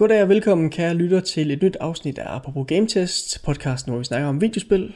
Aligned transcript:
Goddag 0.00 0.22
og 0.22 0.28
velkommen, 0.28 0.70
kære 0.70 0.94
lytter, 0.94 1.20
til 1.20 1.50
et 1.50 1.62
nyt 1.62 1.76
afsnit 1.80 2.18
af 2.18 2.36
Apropos 2.36 2.66
Game 2.68 2.88
Test, 2.88 3.44
podcasten, 3.44 3.92
hvor 3.92 3.98
vi 3.98 4.04
snakker 4.04 4.28
om 4.28 4.40
videospil 4.40 4.94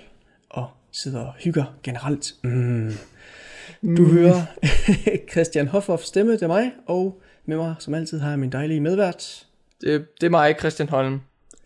og 0.50 0.70
sidder 0.92 1.20
og 1.20 1.34
hygger 1.34 1.64
generelt. 1.82 2.34
Mm. 2.42 2.90
Du 3.96 4.06
hører 4.06 4.42
Christian 5.32 5.68
Hoffoff 5.68 6.02
stemme, 6.02 6.32
det 6.32 6.42
er 6.42 6.46
mig, 6.46 6.72
og 6.86 7.22
med 7.44 7.56
mig 7.56 7.74
som 7.78 7.94
altid 7.94 8.20
har 8.20 8.30
jeg 8.30 8.38
min 8.38 8.52
dejlige 8.52 8.80
medvært. 8.80 9.46
Det, 9.80 10.06
det 10.20 10.26
er 10.26 10.30
mig, 10.30 10.56
Christian 10.58 10.88
Holm. 10.88 11.20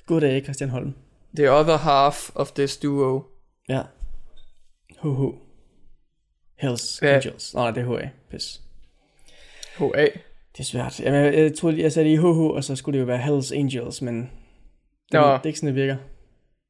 Goddag, 0.06 0.42
Christian 0.42 0.70
Holm. 0.70 0.94
The 1.36 1.52
other 1.52 1.76
half 1.76 2.30
of 2.34 2.52
this 2.52 2.76
duo. 2.76 3.22
Ja. 3.68 3.82
Ho-ho. 4.98 5.32
Hells 6.56 7.02
Ja. 7.02 7.14
Angels. 7.14 7.54
Nej, 7.54 7.70
det 7.70 7.82
er 7.82 7.98
HA. 7.98 8.08
Pis. 8.30 8.60
HA. 9.76 10.06
Det 10.58 10.64
er 10.64 10.68
svært. 10.68 11.00
Jamen, 11.00 11.24
jeg, 11.24 11.34
jeg 11.34 11.54
troede, 11.54 11.82
jeg 11.82 11.92
sagde 11.92 12.12
i 12.12 12.16
HH, 12.16 12.24
og 12.26 12.64
så 12.64 12.76
skulle 12.76 12.94
det 12.96 13.00
jo 13.00 13.06
være 13.06 13.18
Hells 13.18 13.52
Angels, 13.52 14.02
men 14.02 14.16
det, 14.16 14.30
Nå. 15.12 15.18
det 15.20 15.26
er 15.26 15.46
ikke 15.46 15.58
sådan, 15.58 15.66
det 15.74 15.82
virker. 15.82 15.96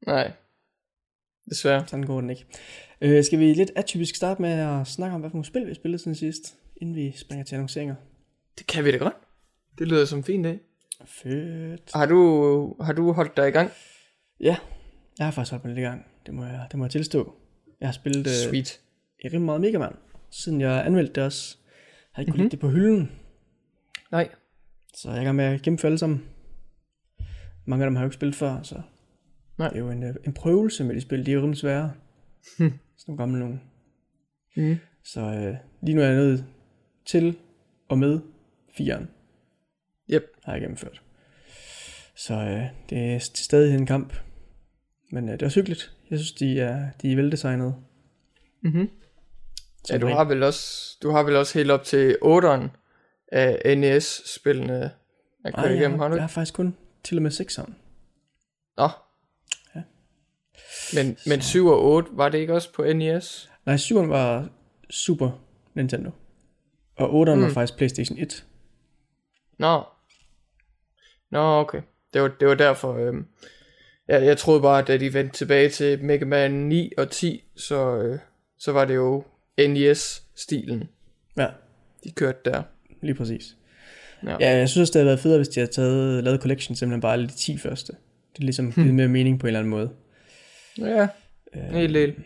Nej. 0.05 0.31
Desværre. 1.49 1.87
Sådan 1.87 2.05
går 2.05 2.21
den 2.21 2.29
ikke. 2.29 2.45
Øh, 3.01 3.23
skal 3.23 3.39
vi 3.39 3.53
lidt 3.53 3.71
atypisk 3.75 4.15
starte 4.15 4.41
med 4.41 4.49
at 4.51 4.87
snakke 4.87 5.13
om, 5.15 5.19
hvad 5.21 5.29
for 5.29 5.35
nogle 5.35 5.45
spil 5.45 5.61
vi 5.61 5.67
har 5.69 5.75
spillet 5.75 6.01
siden 6.01 6.15
sidst, 6.15 6.55
inden 6.81 6.95
vi 6.95 7.13
springer 7.17 7.45
til 7.45 7.55
annonceringer? 7.55 7.95
Det 8.57 8.67
kan 8.67 8.85
vi 8.85 8.91
da 8.91 8.97
godt. 8.97 9.13
Det 9.79 9.87
lyder 9.87 10.05
som 10.05 10.19
en 10.19 10.23
fin 10.23 10.43
dag. 10.43 10.59
Fedt. 11.05 11.91
Har 11.93 12.05
du, 12.05 12.75
har 12.81 12.93
du 12.93 13.11
holdt 13.11 13.37
dig 13.37 13.47
i 13.47 13.51
gang? 13.51 13.71
Ja, 14.39 14.57
jeg 15.19 15.25
har 15.27 15.31
faktisk 15.31 15.51
holdt 15.51 15.65
mig 15.65 15.73
lidt 15.73 15.79
i 15.79 15.87
gang. 15.87 16.05
Det 16.25 16.33
må 16.33 16.45
jeg, 16.45 16.67
det 16.71 16.77
må 16.79 16.85
jeg 16.85 16.91
tilstå. 16.91 17.33
Jeg 17.79 17.87
har 17.87 17.93
spillet 17.93 18.27
øh, 18.27 18.33
Sweet. 18.49 18.79
rimelig 19.25 19.41
meget 19.41 19.61
Mega 19.61 19.77
Man, 19.77 19.93
siden 20.31 20.61
jeg 20.61 20.85
anmeldte 20.85 21.13
det 21.13 21.23
også. 21.23 21.57
Jeg 21.67 22.07
har 22.11 22.21
ikke 22.21 22.31
kunnet 22.31 22.37
Mhm. 22.37 22.43
lægge 22.43 22.51
det 22.51 22.59
på 22.59 22.69
hylden, 22.69 23.11
Nej. 24.11 24.29
så 24.93 25.09
jeg 25.09 25.17
er 25.17 25.21
i 25.21 25.23
gang 25.23 25.35
med 25.35 25.45
at 25.45 25.61
gennemføre 25.61 25.89
alle 25.89 25.97
sammen. 25.97 26.25
Mange 27.65 27.83
af 27.83 27.89
dem 27.89 27.95
har 27.95 28.03
jeg 28.03 28.05
jo 28.05 28.09
ikke 28.09 28.15
spillet 28.15 28.35
før, 28.35 28.61
så 28.61 28.81
Nej. 29.57 29.67
det 29.67 29.75
er 29.75 29.79
jo 29.79 29.89
en, 29.89 30.03
øh, 30.03 30.15
en 30.25 30.33
prøvelse 30.33 30.83
med 30.83 30.95
de 30.95 31.01
spil. 31.01 31.25
De 31.25 31.31
er 31.31 31.35
jo 31.35 31.41
rimelig 31.41 31.57
svære. 31.57 31.93
Hmm. 32.57 32.73
Sådan 32.97 33.05
nogle 33.07 33.17
gamle 33.17 33.39
nogle. 33.39 33.59
Mm. 34.55 34.77
Så 35.03 35.21
øh, 35.21 35.55
lige 35.81 35.95
nu 35.95 36.01
er 36.01 36.05
jeg 36.05 36.15
nået 36.15 36.45
til 37.05 37.37
og 37.89 37.97
med 37.97 38.19
firen. 38.77 39.09
Yep. 40.13 40.23
Har 40.43 40.53
jeg 40.53 40.61
gennemført. 40.61 41.01
Så 42.15 42.33
øh, 42.33 42.63
det 42.89 43.13
er 43.13 43.19
stadig 43.19 43.75
en 43.75 43.85
kamp. 43.85 44.13
Men 45.11 45.29
øh, 45.29 45.33
det 45.33 45.41
er 45.41 45.45
også 45.45 45.59
hyggeligt. 45.59 45.93
Jeg 46.09 46.19
synes, 46.19 46.31
de 46.31 46.59
er, 46.59 46.89
de 47.01 47.11
er 47.11 47.15
veldesignede. 47.15 47.75
Mm-hmm. 48.61 48.89
Ja, 49.89 49.97
du 49.97 50.07
har 50.07 50.23
vel 50.23 50.43
også, 50.43 50.97
du 51.03 51.11
har 51.11 51.23
vel 51.23 51.35
også 51.35 51.59
helt 51.59 51.71
op 51.71 51.83
til 51.83 52.17
8'eren 52.23 52.67
af 53.31 53.77
NES-spillene 53.77 54.91
køre 55.45 55.65
jeg, 55.65 55.75
igennem, 55.75 55.99
har 55.99 56.07
du 56.07 56.13
jeg 56.13 56.23
har 56.23 56.27
faktisk 56.27 56.53
kun 56.53 56.75
til 57.03 57.17
og 57.17 57.21
med 57.23 57.31
6'eren. 57.31 57.71
Nå. 58.77 58.89
Ja. 59.75 59.81
Men, 60.93 61.17
men 61.27 61.41
7 61.41 61.67
og 61.67 61.83
8, 61.83 62.09
var 62.13 62.29
det 62.29 62.37
ikke 62.37 62.53
også 62.53 62.73
på 62.73 62.93
NES? 62.93 63.49
Nej, 63.65 63.75
7'eren 63.75 64.07
var 64.07 64.49
Super 64.89 65.31
Nintendo. 65.73 66.11
Og 66.95 67.09
8'eren 67.09 67.35
mm. 67.35 67.41
var 67.41 67.47
Mm. 67.47 67.53
faktisk 67.53 67.77
PlayStation 67.77 68.17
1. 68.17 68.45
Nå. 69.57 69.83
Nå, 71.31 71.39
okay. 71.59 71.81
Det 72.13 72.21
var, 72.21 72.27
det 72.39 72.47
var 72.47 72.55
derfor, 72.55 72.93
øhm, 72.93 73.25
jeg, 74.07 74.25
jeg 74.25 74.37
troede 74.37 74.61
bare, 74.61 74.81
at 74.81 74.87
da 74.87 74.97
de 74.97 75.13
vendte 75.13 75.37
tilbage 75.37 75.69
til 75.69 76.03
Mega 76.03 76.25
Man 76.25 76.51
9 76.51 76.91
og 76.97 77.09
10, 77.11 77.43
så, 77.55 77.97
øh, 77.97 78.19
så 78.59 78.71
var 78.71 78.85
det 78.85 78.95
jo 78.95 79.23
NES-stilen, 79.57 80.89
Ja, 81.37 81.47
de 82.03 82.11
kørte 82.11 82.39
der. 82.45 82.63
Lige 83.01 83.15
præcis. 83.15 83.57
Ja. 84.25 84.37
Ja, 84.39 84.57
jeg 84.57 84.69
synes, 84.69 84.89
det 84.89 84.99
havde 84.99 85.05
været 85.05 85.19
federe, 85.19 85.37
hvis 85.37 85.47
de 85.47 85.59
havde 85.59 85.71
taget, 85.71 86.23
lavet 86.23 86.41
collection 86.41 86.75
simpelthen 86.75 87.01
bare 87.01 87.21
de 87.21 87.27
10 87.27 87.57
første. 87.57 87.93
Det 88.33 88.39
er 88.39 88.43
ligesom 88.43 88.71
givet 88.71 88.93
mere 88.93 89.07
mening 89.07 89.39
på 89.39 89.47
en 89.47 89.47
eller 89.47 89.59
anden 89.59 89.69
måde. 89.69 89.89
Ja, 90.77 91.07
Øh, 91.55 91.63
helt 91.63 91.97
helt. 91.97 92.17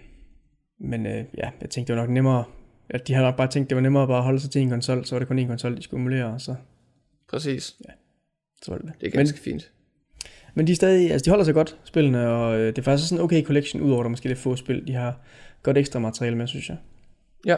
Men 0.80 1.06
øh, 1.06 1.26
ja, 1.38 1.50
jeg 1.62 1.70
tænkte, 1.70 1.94
det 1.94 2.00
var 2.00 2.06
nok 2.06 2.14
nemmere, 2.14 2.44
at 2.90 3.08
de 3.08 3.14
havde 3.14 3.28
nok 3.28 3.38
bare 3.38 3.48
tænkt, 3.48 3.70
det 3.70 3.76
var 3.76 3.82
nemmere 3.82 4.08
bare 4.08 4.18
at 4.18 4.24
holde 4.24 4.40
sig 4.40 4.52
til 4.52 4.62
en 4.62 4.70
konsol, 4.70 5.06
så 5.06 5.16
var 5.16 5.20
det 5.20 5.28
kun 5.28 5.40
en 5.40 5.48
konsol, 5.48 5.78
de 5.78 5.82
skulle 5.82 6.02
emulere, 6.02 6.26
og 6.26 6.42
så, 6.42 6.56
Præcis. 7.30 7.64
så 8.62 8.72
var 8.72 8.78
det 8.78 8.88
det. 8.88 9.02
Det 9.02 9.08
er 9.08 9.12
ganske 9.12 9.36
men, 9.36 9.44
fint. 9.44 9.72
Men 10.54 10.68
de 10.68 10.72
er 10.72 10.76
stadig, 10.76 11.12
altså 11.12 11.26
de 11.26 11.30
holder 11.30 11.46
sig 11.46 11.54
godt, 11.54 11.78
spillene, 11.84 12.30
og 12.30 12.60
øh, 12.60 12.68
det 12.68 12.78
er 12.78 12.82
faktisk 12.82 13.10
sådan 13.10 13.20
en 13.20 13.24
okay 13.24 13.44
collection, 13.44 13.82
udover 13.82 14.04
der 14.04 14.10
måske 14.10 14.28
lidt 14.28 14.40
få 14.40 14.56
spil, 14.56 14.88
de 14.88 14.94
har 14.94 15.22
godt 15.64 15.78
ekstra 15.78 16.00
materiale 16.00 16.36
med, 16.36 16.48
synes 16.48 16.70
jeg. 16.70 16.78
Ja. 17.46 17.56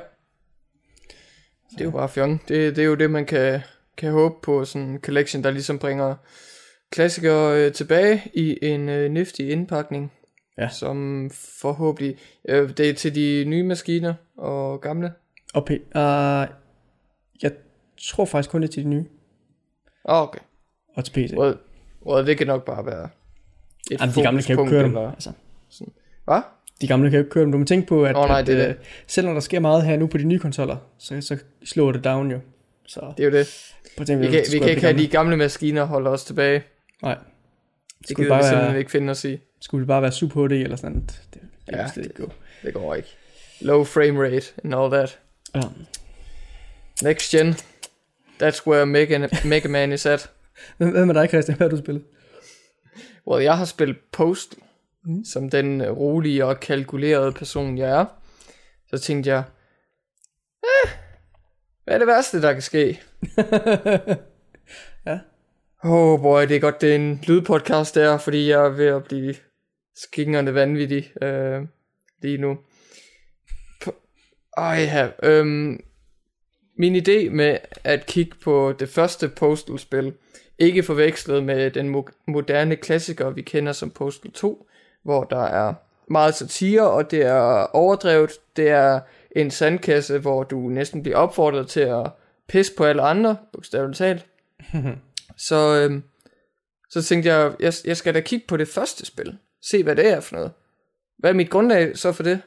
Det 1.76 1.82
er 1.82 1.86
jo 1.86 1.92
bare 1.92 2.10
fjong. 2.10 2.42
Det, 2.48 2.76
det 2.76 2.82
er 2.82 2.86
jo 2.86 2.96
det, 2.96 3.12
man 3.12 3.26
kan, 3.26 3.62
kan 3.98 4.12
håbe 4.12 4.36
på, 4.44 4.66
sådan 4.66 4.88
en 4.88 5.00
collection, 5.02 5.44
der 5.44 5.52
ligesom 5.52 5.80
bringer 5.80 6.16
klassikere 6.92 7.66
øh, 7.66 7.72
tilbage 7.74 8.22
i 8.34 8.58
en 8.62 8.90
øh, 8.90 9.12
nifty 9.12 9.42
indpakning. 9.42 10.12
Ja. 10.58 10.70
Som 10.70 11.30
forhåbentlig, 11.62 12.18
øh, 12.50 12.70
det 12.78 12.90
er 12.90 12.94
til 12.94 13.16
de 13.16 13.44
nye 13.48 13.64
maskiner 13.64 14.14
og 14.38 14.82
gamle. 14.82 15.14
Og 15.54 15.66
P, 15.66 15.70
uh, 15.70 15.78
jeg 17.42 17.52
tror 18.10 18.26
faktisk 18.26 18.50
kun 18.52 18.62
det 18.62 18.68
er 18.68 18.72
til 18.72 18.84
de 18.84 18.90
nye, 18.90 19.06
Ah, 20.06 20.24
okay. 20.24 20.40
og 20.96 21.06
til 21.06 21.12
PC. 21.12 21.34
Well, 21.38 21.58
well, 22.08 22.28
det 22.28 22.38
kan 22.38 22.48
nok 22.48 22.66
bare 22.66 22.86
være 22.86 23.10
et 23.92 24.00
Jamen, 24.02 24.16
de 24.16 24.22
gamle 24.22 24.44
kan 24.44 24.56
jo 24.58 24.66
køre 24.66 24.84
dem. 24.84 24.98
eller- 24.98 25.12
Altså, 25.12 25.32
Hvad? 26.26 26.42
De 26.82 26.88
gamle 26.88 27.10
kan 27.10 27.18
jo 27.18 27.24
ikke 27.24 27.32
køre 27.32 27.44
dem. 27.44 27.52
Du 27.52 27.58
må 27.58 27.66
tænke 27.66 27.88
på, 27.88 28.06
at, 28.06 28.16
Åh, 28.16 28.28
nej, 28.28 28.40
at 28.40 28.48
det 28.48 28.62
er 28.62 28.70
øh, 28.70 28.76
selv 29.08 29.28
når 29.28 29.34
der 29.34 29.40
sker 29.40 29.60
meget 29.60 29.86
her 29.86 29.98
nu 29.98 30.08
på 30.08 30.18
de 30.18 30.24
nye 30.24 30.40
konsoller, 30.40 30.78
så, 30.98 31.22
så 31.22 31.38
slår 31.66 31.92
det 31.92 32.04
down 32.04 32.32
jo. 32.32 32.40
Så 32.88 33.14
Det 33.18 33.24
er 33.26 33.28
jo 33.30 33.38
det. 33.38 33.48
tænke, 34.08 34.26
Vi 34.26 34.32
kan, 34.32 34.44
det 34.44 34.54
vi 34.54 34.60
kan 34.60 34.70
ikke 34.70 34.82
have 34.82 34.98
de 34.98 35.08
gamle. 35.08 35.38
maskiner 35.38 35.84
holde 35.84 36.10
os 36.10 36.24
tilbage. 36.26 36.64
Nej. 37.02 37.16
Det 37.16 37.24
Skulle 37.24 38.08
det, 38.08 38.18
gider 38.18 38.30
bare 38.30 38.38
vi 38.40 38.44
simpelthen 38.44 38.72
være, 38.72 38.80
ikke 38.80 38.92
finde 38.92 39.12
os 39.12 39.26
i. 39.26 39.38
skulle 39.62 39.82
det 39.82 39.88
bare 39.88 40.02
være 40.02 40.12
Super 40.12 40.48
HD 40.48 40.52
eller 40.52 40.76
sådan 40.76 40.92
noget? 40.92 41.10
Det, 41.34 41.34
det 41.34 41.42
Ja, 41.72 41.82
ja, 41.82 41.88
slet 41.94 42.06
ikke 42.06 42.16
gå. 42.22 42.32
Det 42.64 42.74
går 42.74 42.96
ikke. 42.96 43.10
Low 43.62 43.84
frame 43.84 44.24
rate 44.24 44.46
and 44.64 44.76
all 44.76 44.92
that. 44.92 45.20
Ja. 45.56 45.62
Next 47.04 47.32
gen. 47.32 47.56
That's 48.44 48.68
where 48.68 48.86
Mega, 48.86 49.28
Mega 49.46 49.68
Man 49.68 49.92
is 49.92 50.06
at. 50.06 50.30
Hvad 50.78 51.06
med 51.06 51.16
dig, 51.16 51.28
Christian? 51.30 51.58
Hvad 51.58 51.70
har 51.70 51.76
du 51.76 51.82
spillet? 51.84 52.04
Well, 53.28 53.44
jeg 53.44 53.58
har 53.58 53.66
spillet 53.66 53.98
Postal, 54.12 54.60
Mm. 55.06 55.26
som 55.26 55.50
den 55.50 55.82
øh, 55.82 55.92
rolige 55.92 56.46
og 56.46 56.60
kalkulerede 56.60 57.32
person, 57.32 57.78
jeg 57.78 58.00
er. 58.00 58.06
Så 58.88 58.98
tænkte 58.98 59.30
jeg, 59.30 59.44
eh, 60.64 60.90
hvad 61.84 61.94
er 61.94 61.98
det 61.98 62.08
værste, 62.08 62.42
der 62.42 62.54
kan 62.54 62.62
ske? 62.62 63.02
Ja. 65.06 65.20
Oh 65.84 66.22
boy, 66.22 66.42
det 66.42 66.56
er 66.56 66.60
godt, 66.60 66.82
det 66.82 66.92
er 66.92 66.96
en 66.96 67.24
lydpodcast 67.28 67.96
der, 67.96 68.18
fordi 68.18 68.50
jeg 68.50 68.66
er 68.66 68.70
ved 68.70 68.86
at 68.86 69.04
blive 69.04 69.36
skingerne 69.96 70.54
vanvittig 70.54 71.24
øh, 71.24 71.62
lige 72.22 72.38
nu. 72.38 72.58
Ej, 74.58 74.90
ja, 74.94 75.10
øhm, 75.24 75.80
min 76.78 76.96
idé 76.96 77.30
med 77.30 77.58
at 77.84 78.06
kigge 78.06 78.38
på 78.44 78.74
det 78.80 78.90
første 78.90 79.30
Postal-spil, 79.30 80.14
ikke 80.60 80.84
forvekslet 80.84 81.44
med 81.44 81.72
den 81.72 81.96
mo- 81.96 82.24
moderne 82.28 82.76
klassiker, 82.76 83.30
vi 83.30 83.42
kender 83.42 83.72
som 83.72 83.92
Postal 83.92 84.32
2, 84.32 84.68
hvor 85.06 85.24
der 85.24 85.44
er 85.44 85.74
meget 86.08 86.36
satire, 86.36 86.92
og 86.92 87.12
det 87.12 87.22
er 87.22 87.76
overdrevet. 87.76 88.32
Det 88.56 88.70
er 88.70 89.00
en 89.36 89.52
sandkasse, 89.52 90.20
hvor 90.20 90.44
du 90.44 90.60
næsten 90.60 91.04
bliver 91.04 91.18
opfordret 91.18 91.68
til 91.68 91.80
at 91.80 92.12
pisse 92.48 92.76
på 92.78 92.86
alle 92.86 93.02
andre, 93.02 93.38
bogstaveligt 93.54 93.98
talt. 93.98 94.26
Så, 95.48 95.82
øhm, 95.82 96.04
så 96.90 97.04
tænkte 97.04 97.30
jeg, 97.30 97.54
jeg, 97.60 97.74
jeg 97.86 97.98
skal 97.98 98.14
da 98.14 98.22
kigge 98.22 98.46
på 98.48 98.58
det 98.58 98.68
første 98.68 99.06
spil. 99.06 99.38
Se, 99.62 99.84
hvad 99.84 99.96
det 99.96 100.08
er 100.08 100.20
for 100.20 100.36
noget. 100.36 100.52
Hvad 101.18 101.30
er 101.30 101.36
mit 101.36 101.50
grundlag 101.50 101.98
så 101.98 102.12
for 102.12 102.24
det? 102.24 102.42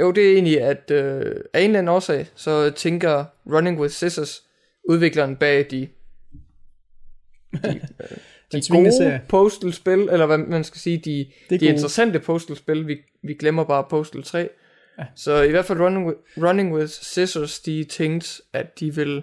Jo, 0.00 0.10
det 0.10 0.28
er 0.28 0.32
egentlig, 0.32 0.60
at 0.60 0.90
øh, 0.90 1.36
af 1.52 1.60
en 1.60 1.64
eller 1.64 1.78
anden 1.78 1.88
årsag, 1.88 2.26
så 2.34 2.70
tænker 2.70 3.24
Running 3.52 3.80
with 3.80 3.92
Scissors, 3.92 4.42
udvikleren 4.88 5.36
bag 5.36 5.66
de, 5.70 5.88
de, 7.62 7.80
øh, 8.00 8.18
de 8.52 8.62
gode. 8.70 9.20
Postal-spil, 9.28 9.98
eller 9.98 10.26
hvad 10.26 10.38
man 10.38 10.64
skal 10.64 10.80
sige, 10.80 10.98
de, 10.98 11.26
Det 11.50 11.60
de 11.60 11.66
gode. 11.66 11.70
interessante 11.72 12.18
Postal-spil, 12.20 12.86
vi, 12.86 12.98
vi 13.22 13.34
glemmer 13.34 13.64
bare 13.64 13.84
Postal 13.90 14.22
3. 14.22 14.48
Ja. 14.98 15.04
Så 15.14 15.42
i 15.42 15.50
hvert 15.50 15.64
fald 15.64 15.80
Running 15.80 16.06
with, 16.06 16.18
Running 16.48 16.74
with 16.74 16.88
Scissors, 16.88 17.60
de 17.60 17.84
tænkte, 17.84 18.42
at 18.52 18.80
de 18.80 18.94
vil, 18.94 19.22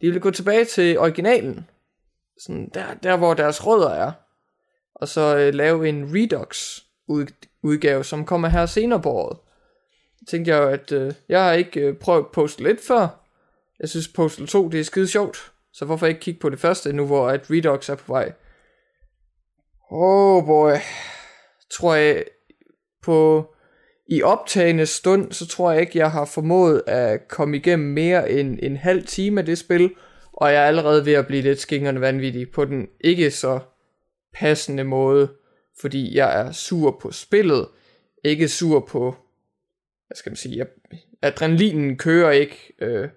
de 0.00 0.10
vil 0.10 0.20
gå 0.20 0.30
tilbage 0.30 0.64
til 0.64 0.98
originalen. 0.98 1.66
Sådan 2.38 2.70
der, 2.74 2.94
der 3.02 3.16
hvor 3.16 3.34
deres 3.34 3.66
rødder 3.66 3.90
er. 3.90 4.12
Og 4.94 5.08
så 5.08 5.36
øh, 5.36 5.54
lave 5.54 5.88
en 5.88 6.10
Redux 6.14 6.80
ud, 7.06 7.26
udgave, 7.62 8.04
som 8.04 8.24
kommer 8.24 8.48
her 8.48 8.66
senere 8.66 9.02
på 9.02 9.10
året. 9.10 9.38
Tænkte 10.28 10.50
jeg 10.50 10.62
jo, 10.62 10.68
at 10.68 10.92
øh, 10.92 11.12
jeg 11.28 11.44
har 11.44 11.52
ikke 11.52 11.80
øh, 11.80 11.94
prøvet 11.96 12.26
Postal 12.32 12.66
1 12.66 12.78
før. 12.88 13.08
Jeg 13.80 13.88
synes 13.88 14.08
Postal 14.08 14.46
2, 14.46 14.68
det 14.68 14.80
er 14.80 14.84
skide 14.84 15.08
sjovt. 15.08 15.52
Så 15.76 15.84
hvorfor 15.84 16.06
ikke 16.06 16.20
kigge 16.20 16.40
på 16.40 16.50
det 16.50 16.60
første, 16.60 16.92
nu 16.92 17.06
hvor 17.06 17.28
at 17.28 17.50
Redox 17.50 17.88
er 17.88 17.94
på 17.94 18.12
vej? 18.12 18.32
Oh 19.90 20.46
boy. 20.46 20.72
Tror 21.70 21.94
jeg, 21.94 22.24
på 23.02 23.46
i 24.06 24.22
optagende 24.22 24.86
stund, 24.86 25.32
så 25.32 25.46
tror 25.46 25.72
jeg 25.72 25.80
ikke, 25.80 25.98
jeg 25.98 26.10
har 26.10 26.24
formået 26.24 26.82
at 26.86 27.28
komme 27.28 27.56
igennem 27.56 27.88
mere 27.88 28.30
end 28.30 28.58
en 28.62 28.76
halv 28.76 29.06
time 29.06 29.40
af 29.40 29.46
det 29.46 29.58
spil, 29.58 29.94
Og 30.32 30.52
jeg 30.52 30.62
er 30.62 30.66
allerede 30.66 31.06
ved 31.06 31.12
at 31.12 31.26
blive 31.26 31.42
lidt 31.42 31.60
skingerne 31.60 32.00
vanvittig 32.00 32.50
på 32.50 32.64
den 32.64 32.88
ikke 33.00 33.30
så 33.30 33.60
passende 34.34 34.84
måde, 34.84 35.28
fordi 35.80 36.16
jeg 36.16 36.40
er 36.40 36.52
sur 36.52 36.98
på 37.00 37.12
spillet, 37.12 37.68
ikke 38.24 38.48
sur 38.48 38.80
på, 38.80 39.16
hvad 40.06 40.16
skal 40.16 40.30
man 40.30 40.36
sige, 40.36 40.56
jeg, 40.56 40.66
adrenalinen 41.22 41.96
kører 41.98 42.30
ikke 42.30 42.72
øh, 42.78 43.08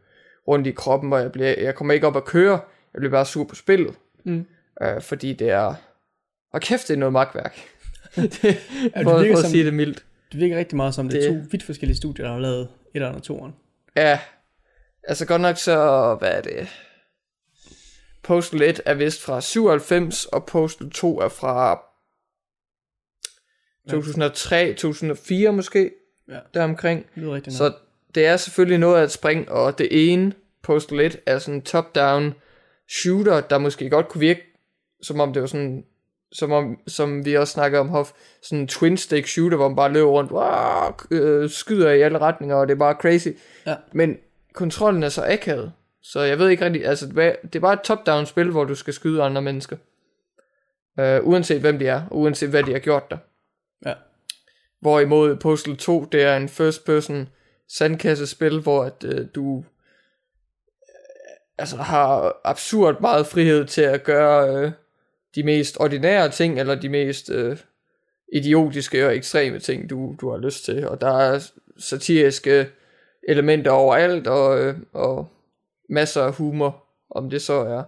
rundt 0.50 0.68
i 0.68 0.72
kroppen, 0.72 1.14
og 1.14 1.20
jeg, 1.22 1.32
bliver, 1.32 1.56
jeg 1.62 1.76
kommer 1.76 1.94
ikke 1.94 2.08
op 2.08 2.16
at 2.18 2.26
køre, 2.26 2.60
jeg 2.94 3.00
bliver 3.00 3.12
bare 3.12 3.26
sur 3.26 3.44
på 3.44 3.56
spillet, 3.56 3.96
Mm. 4.24 4.46
øh, 4.82 5.02
fordi 5.02 5.34
det 5.34 5.50
er, 5.50 5.74
og 6.54 6.62
kæft, 6.62 6.88
det 6.88 6.94
er 6.94 6.98
noget 6.98 7.14
magtværk. 7.14 7.56
det, 8.16 8.44
Ja, 8.44 9.02
for, 9.04 9.18
det 9.18 9.32
for 9.32 9.38
at 9.38 9.38
som- 9.38 9.50
sige 9.52 9.66
det 9.66 9.74
mildt. 9.74 10.06
Det 10.32 10.40
virker 10.40 10.58
rigtig 10.58 10.76
meget 10.76 10.96
som, 10.96 11.10
det 11.10 11.26
er 11.26 11.32
Det- 11.32 11.42
to 11.44 11.48
vidt 11.52 11.64
forskellige 11.64 11.98
studier, 11.98 12.26
der 12.26 12.34
har 12.34 12.40
lavet 12.40 12.62
et 12.62 12.70
eller 12.94 13.20
toeren. 13.20 13.56
Ja, 13.96 14.20
altså 15.04 15.26
godt 15.26 15.42
nok 15.42 15.58
så, 15.58 16.16
hvad 16.20 16.32
er 16.32 16.42
det? 16.42 16.68
Postal 18.24 18.62
1 18.62 18.82
er 18.86 18.94
vist 18.94 19.22
fra 19.22 19.42
97, 19.42 20.26
og 20.26 20.46
Postal 20.46 20.90
2 20.90 21.20
er 21.20 21.30
fra 21.30 21.82
2003, 23.90 24.74
2004 24.74 25.52
måske, 25.54 25.92
Ja. 26.28 26.40
deromkring. 26.54 27.06
Det 27.16 27.24
lyder 27.24 27.36
rigtig 27.36 27.54
Så 27.54 27.74
det 28.16 28.26
er 28.26 28.38
selvfølgelig 28.38 28.78
noget 28.78 29.00
af 29.00 29.04
et 29.04 29.12
spring, 29.12 29.52
og 29.52 29.78
det 29.78 30.14
ene, 30.14 30.34
Postal 30.62 31.00
1, 31.00 31.20
er 31.26 31.40
sådan 31.40 31.54
en 31.54 31.62
top-down 31.62 32.34
shooter, 32.90 33.42
der 33.42 33.58
måske 33.58 33.90
godt 33.90 34.08
kunne 34.08 34.20
virke, 34.20 34.42
som 35.02 35.20
om 35.20 35.34
det 35.34 35.42
var 35.42 35.48
sådan, 35.48 35.86
som, 36.32 36.52
om, 36.52 36.80
som 36.88 37.26
vi 37.26 37.38
også 37.38 37.54
snakker 37.54 37.80
om 37.80 37.90
Hoff, 37.90 38.12
sådan 38.42 38.60
en 38.60 38.68
twin-stick 38.68 39.28
shooter, 39.28 39.58
hvor 39.58 39.68
man 39.68 39.76
bare 39.76 39.94
løber 39.94 40.10
rundt, 40.10 40.32
wow, 40.32 41.20
øh, 41.20 41.50
skyder 41.50 41.92
i 41.92 42.02
alle 42.02 42.18
retninger, 42.20 42.56
og 42.56 42.68
det 42.68 42.74
er 42.74 42.78
bare 42.78 42.96
crazy. 43.02 43.28
Ja. 43.66 43.76
Men 43.92 44.18
kontrollen 44.54 45.04
er 45.04 45.10
så 45.10 45.26
akavet, 45.26 45.72
så 46.02 46.22
jeg 46.22 46.40
ved 46.40 46.50
ikke 46.50 46.66
rigtig, 46.66 46.86
altså 46.86 47.08
det 47.44 47.56
er 47.56 47.60
bare 47.60 47.74
et 47.74 47.82
top-down 47.82 48.26
spil, 48.26 48.52
hvor 48.52 48.64
du 48.64 48.76
skal 48.76 48.94
skyde 48.94 49.24
andre 49.24 49.42
mennesker. 49.42 49.78
Uh, 50.98 51.28
uanset 51.28 51.62
hvem 51.62 51.80
de 51.80 51.88
er, 51.88 52.02
og 52.12 52.18
uanset 52.18 52.50
hvad 52.50 52.64
de 52.64 52.72
har 52.72 52.80
gjort 52.80 53.12
der. 53.12 53.18
Ja. 53.86 53.94
Hvorimod 54.82 55.36
Postal 55.36 55.78
2, 55.78 56.06
det 56.06 56.24
er 56.24 56.38
en 56.38 56.50
first 56.50 56.86
person 56.86 57.28
sandkassespil, 57.70 58.60
hvor 58.60 58.84
at, 58.84 59.04
øh, 59.04 59.28
du 59.36 59.58
øh, 59.58 59.64
altså 61.58 61.78
har 61.78 62.42
absurd 62.44 63.02
meget 63.02 63.28
frihed 63.28 63.66
til 63.66 63.82
at 63.82 64.04
gøre 64.04 64.56
øh, 64.56 64.72
de 65.36 65.44
mest 65.44 65.78
ordinære 65.80 66.30
ting, 66.30 66.60
eller 66.60 66.76
de 66.76 66.90
mest 66.90 67.30
øh, 67.30 67.58
idiotiske 68.34 69.06
og 69.06 69.16
ekstreme 69.16 69.60
ting, 69.60 69.90
du, 69.90 70.16
du 70.22 70.30
har 70.32 70.38
lyst 70.38 70.66
til. 70.66 70.88
Og 70.88 71.02
der 71.02 71.18
er 71.18 71.52
satiriske 71.78 72.70
elementer 73.28 73.72
overalt, 73.72 74.28
og, 74.28 74.60
øh, 74.60 74.76
og 74.94 75.28
masser 75.90 76.24
af 76.24 76.34
humor, 76.34 76.84
om 77.10 77.30
det 77.30 77.42
så 77.42 77.54
er 77.54 77.84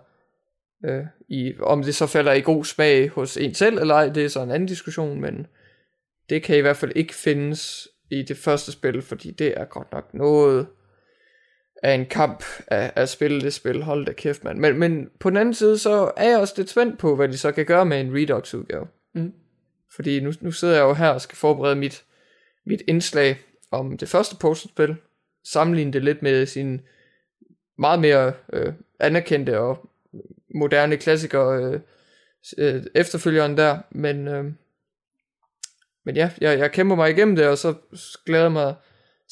øh, 0.86 1.06
i, 1.28 1.54
om 1.60 1.84
det 1.84 1.96
så 1.96 2.08
falder 2.08 2.34
i 2.34 2.42
god 2.42 2.66
smag 2.66 3.10
hos 3.10 3.38
en 3.38 3.54
selv, 3.54 3.78
eller 3.78 3.96
ej, 3.96 4.10
det 4.10 4.26
er 4.26 4.30
så 4.30 4.42
en 4.42 4.52
anden 4.52 4.68
diskussion, 4.68 5.22
men 5.22 5.48
det 6.30 6.44
kan 6.44 6.58
i 6.58 6.62
hvert 6.62 6.78
fald 6.78 6.92
ikke 6.96 7.14
findes 7.14 7.88
i 8.12 8.22
det 8.22 8.38
første 8.38 8.72
spil, 8.72 9.02
fordi 9.02 9.32
det 9.32 9.54
er 9.58 9.66
godt 9.66 9.92
nok 9.92 10.14
noget 10.14 10.68
af 11.84 11.94
en 11.94 12.06
kamp 12.06 12.44
at, 12.68 12.92
at 12.96 13.10
spille 13.10 13.42
det 13.42 13.54
spil. 13.54 13.84
Hold 13.84 14.06
da 14.06 14.12
kæft, 14.12 14.44
mand. 14.44 14.60
Men, 14.60 14.80
men 14.80 15.10
på 15.20 15.30
den 15.30 15.38
anden 15.38 15.54
side, 15.54 15.78
så 15.78 16.12
er 16.18 16.30
jeg 16.30 16.40
også 16.40 16.54
lidt 16.58 16.70
spændt 16.70 17.00
på, 17.00 17.16
hvad 17.16 17.28
de 17.28 17.38
så 17.38 17.52
kan 17.52 17.66
gøre 17.66 17.86
med 17.86 18.02
en 18.02 18.16
Redux 18.16 18.54
udgave. 18.54 18.88
Mm. 19.14 19.34
Fordi 19.96 20.20
nu, 20.20 20.32
nu 20.42 20.52
sidder 20.52 20.76
jeg 20.76 20.82
jo 20.82 20.94
her 20.94 21.10
og 21.10 21.22
skal 21.22 21.36
forberede 21.36 21.76
mit, 21.76 22.04
mit 22.66 22.82
indslag 22.88 23.40
om 23.72 23.98
det 23.98 24.10
første 24.10 24.36
postal-spil. 24.36 24.96
Sammenligne 25.44 25.94
det 25.94 26.04
lidt 26.04 26.22
med 26.22 26.46
sin 26.46 26.82
meget 27.78 28.00
mere 28.00 28.34
øh, 28.54 28.74
anerkendte 29.00 29.60
og 29.60 29.90
moderne 30.56 30.98
klassikere 30.98 31.64
øh, 31.64 31.80
øh, 32.58 32.84
efterfølgeren 32.96 33.58
der. 33.58 33.80
Men, 33.92 34.28
øh, 34.28 34.52
men 36.06 36.16
ja, 36.16 36.30
jeg, 36.42 36.60
jeg 36.60 36.72
kæmper 36.72 36.96
mig 36.96 37.10
igennem 37.10 37.36
det, 37.36 37.48
og 37.48 37.58
så 37.58 37.74
glæder 38.26 38.44
jeg 38.44 38.52
mig 38.52 38.76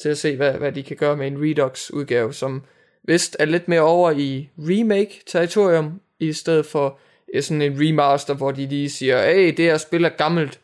til 0.00 0.08
at 0.08 0.18
se, 0.18 0.36
hvad, 0.36 0.52
hvad 0.52 0.72
de 0.72 0.82
kan 0.82 0.96
gøre 0.96 1.16
med 1.16 1.26
en 1.26 1.38
Redux-udgave, 1.42 2.34
som 2.34 2.62
vist 3.02 3.36
er 3.38 3.44
lidt 3.44 3.68
mere 3.68 3.80
over 3.80 4.10
i 4.10 4.50
remake-territorium, 4.58 6.00
i 6.18 6.32
stedet 6.32 6.66
for 6.66 6.98
sådan 7.40 7.62
en 7.62 7.76
remaster, 7.80 8.34
hvor 8.34 8.50
de 8.50 8.66
lige 8.66 8.90
siger, 8.90 9.32
hey, 9.32 9.54
det 9.56 9.64
her 9.64 9.76
spil 9.76 10.04
er 10.04 10.08
gammelt, 10.08 10.60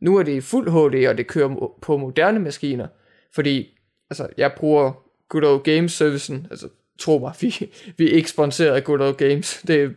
nu 0.00 0.16
er 0.16 0.22
det 0.22 0.32
i 0.32 0.40
fuld 0.40 0.70
HD, 0.70 1.08
og 1.08 1.18
det 1.18 1.26
kører 1.26 1.72
på 1.82 1.96
moderne 1.96 2.38
maskiner. 2.38 2.86
Fordi, 3.34 3.78
altså, 4.10 4.28
jeg 4.36 4.52
bruger 4.56 4.92
Good 5.28 5.44
Old 5.44 5.62
Games 5.62 5.92
servicen, 5.92 6.46
altså, 6.50 6.68
tro 6.98 7.18
mig, 7.18 7.34
vi, 7.42 7.70
vi 7.96 8.10
er 8.10 8.14
ikke 8.14 8.30
sponsoreret 8.30 8.74
af 8.74 8.84
Good 8.84 9.00
Old 9.00 9.16
Games, 9.16 9.62
det 9.66 9.96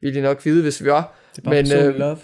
ville 0.00 0.18
de 0.18 0.22
nok 0.22 0.44
vide, 0.44 0.62
hvis 0.62 0.84
vi 0.84 0.90
var. 0.90 1.18
Det 1.36 1.38
er 1.38 1.42
bare 1.42 1.54
Men, 1.54 1.64
personlig 1.64 1.94
øh, 1.94 1.98
love. 1.98 2.18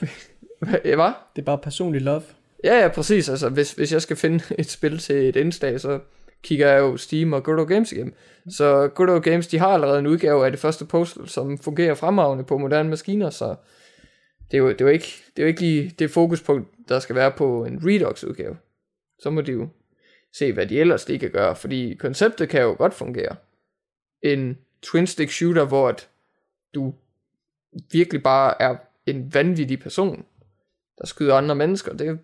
Hvad? 0.94 1.12
Det 1.36 1.42
er 1.42 1.44
bare 1.44 1.58
personlig 1.58 2.02
love. 2.02 2.22
Ja, 2.64 2.80
ja, 2.80 2.88
præcis. 2.88 3.28
Altså, 3.28 3.48
hvis, 3.48 3.72
hvis 3.72 3.92
jeg 3.92 4.02
skal 4.02 4.16
finde 4.16 4.44
et 4.58 4.70
spil 4.70 4.98
til 4.98 5.28
et 5.28 5.36
indslag, 5.36 5.80
så 5.80 6.00
kigger 6.42 6.68
jeg 6.68 6.80
jo 6.80 6.96
Steam 6.96 7.32
og 7.32 7.44
Good 7.44 7.58
Old 7.58 7.68
Games 7.68 7.92
igennem. 7.92 8.14
Så 8.48 8.88
Good 8.88 9.08
Old 9.08 9.22
Games, 9.22 9.46
de 9.46 9.58
har 9.58 9.68
allerede 9.68 9.98
en 9.98 10.06
udgave 10.06 10.44
af 10.44 10.50
det 10.50 10.60
første 10.60 10.84
Postal, 10.84 11.28
som 11.28 11.58
fungerer 11.58 11.94
fremragende 11.94 12.44
på 12.44 12.58
moderne 12.58 12.88
maskiner, 12.88 13.30
så 13.30 13.54
det 14.50 14.56
er 14.56 14.58
jo, 14.58 14.68
det 14.68 14.80
er 14.80 14.84
jo, 14.84 14.90
ikke, 14.90 15.22
det 15.36 15.42
er 15.42 15.46
jo 15.46 15.48
ikke 15.48 15.60
lige 15.60 15.94
det 15.98 16.10
fokuspunkt, 16.10 16.68
der 16.88 16.98
skal 16.98 17.16
være 17.16 17.30
på 17.30 17.64
en 17.64 17.80
Redux-udgave. 17.84 18.56
Så 19.18 19.30
må 19.30 19.40
de 19.40 19.52
jo 19.52 19.68
se, 20.34 20.52
hvad 20.52 20.66
de 20.66 20.80
ellers 20.80 21.08
lige 21.08 21.18
kan 21.18 21.30
gøre, 21.30 21.56
fordi 21.56 21.94
konceptet 21.94 22.48
kan 22.48 22.62
jo 22.62 22.74
godt 22.78 22.94
fungere. 22.94 23.36
En 24.22 24.58
twin-stick 24.82 25.30
shooter, 25.30 25.64
hvor 25.64 25.88
at 25.88 26.08
du 26.74 26.94
virkelig 27.92 28.22
bare 28.22 28.62
er 28.62 28.76
en 29.06 29.34
vanvittig 29.34 29.80
person, 29.80 30.24
der 30.98 31.06
skyder 31.06 31.34
andre 31.34 31.54
mennesker, 31.54 31.92
det, 31.92 32.18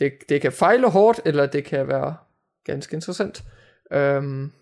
det, 0.00 0.12
det 0.28 0.40
kan 0.40 0.52
fejle 0.52 0.90
hårdt, 0.90 1.20
eller 1.24 1.46
det 1.46 1.64
kan 1.64 1.88
være 1.88 2.16
ganske 2.64 2.94
interessant. 2.94 3.44
Øhm, 3.92 4.52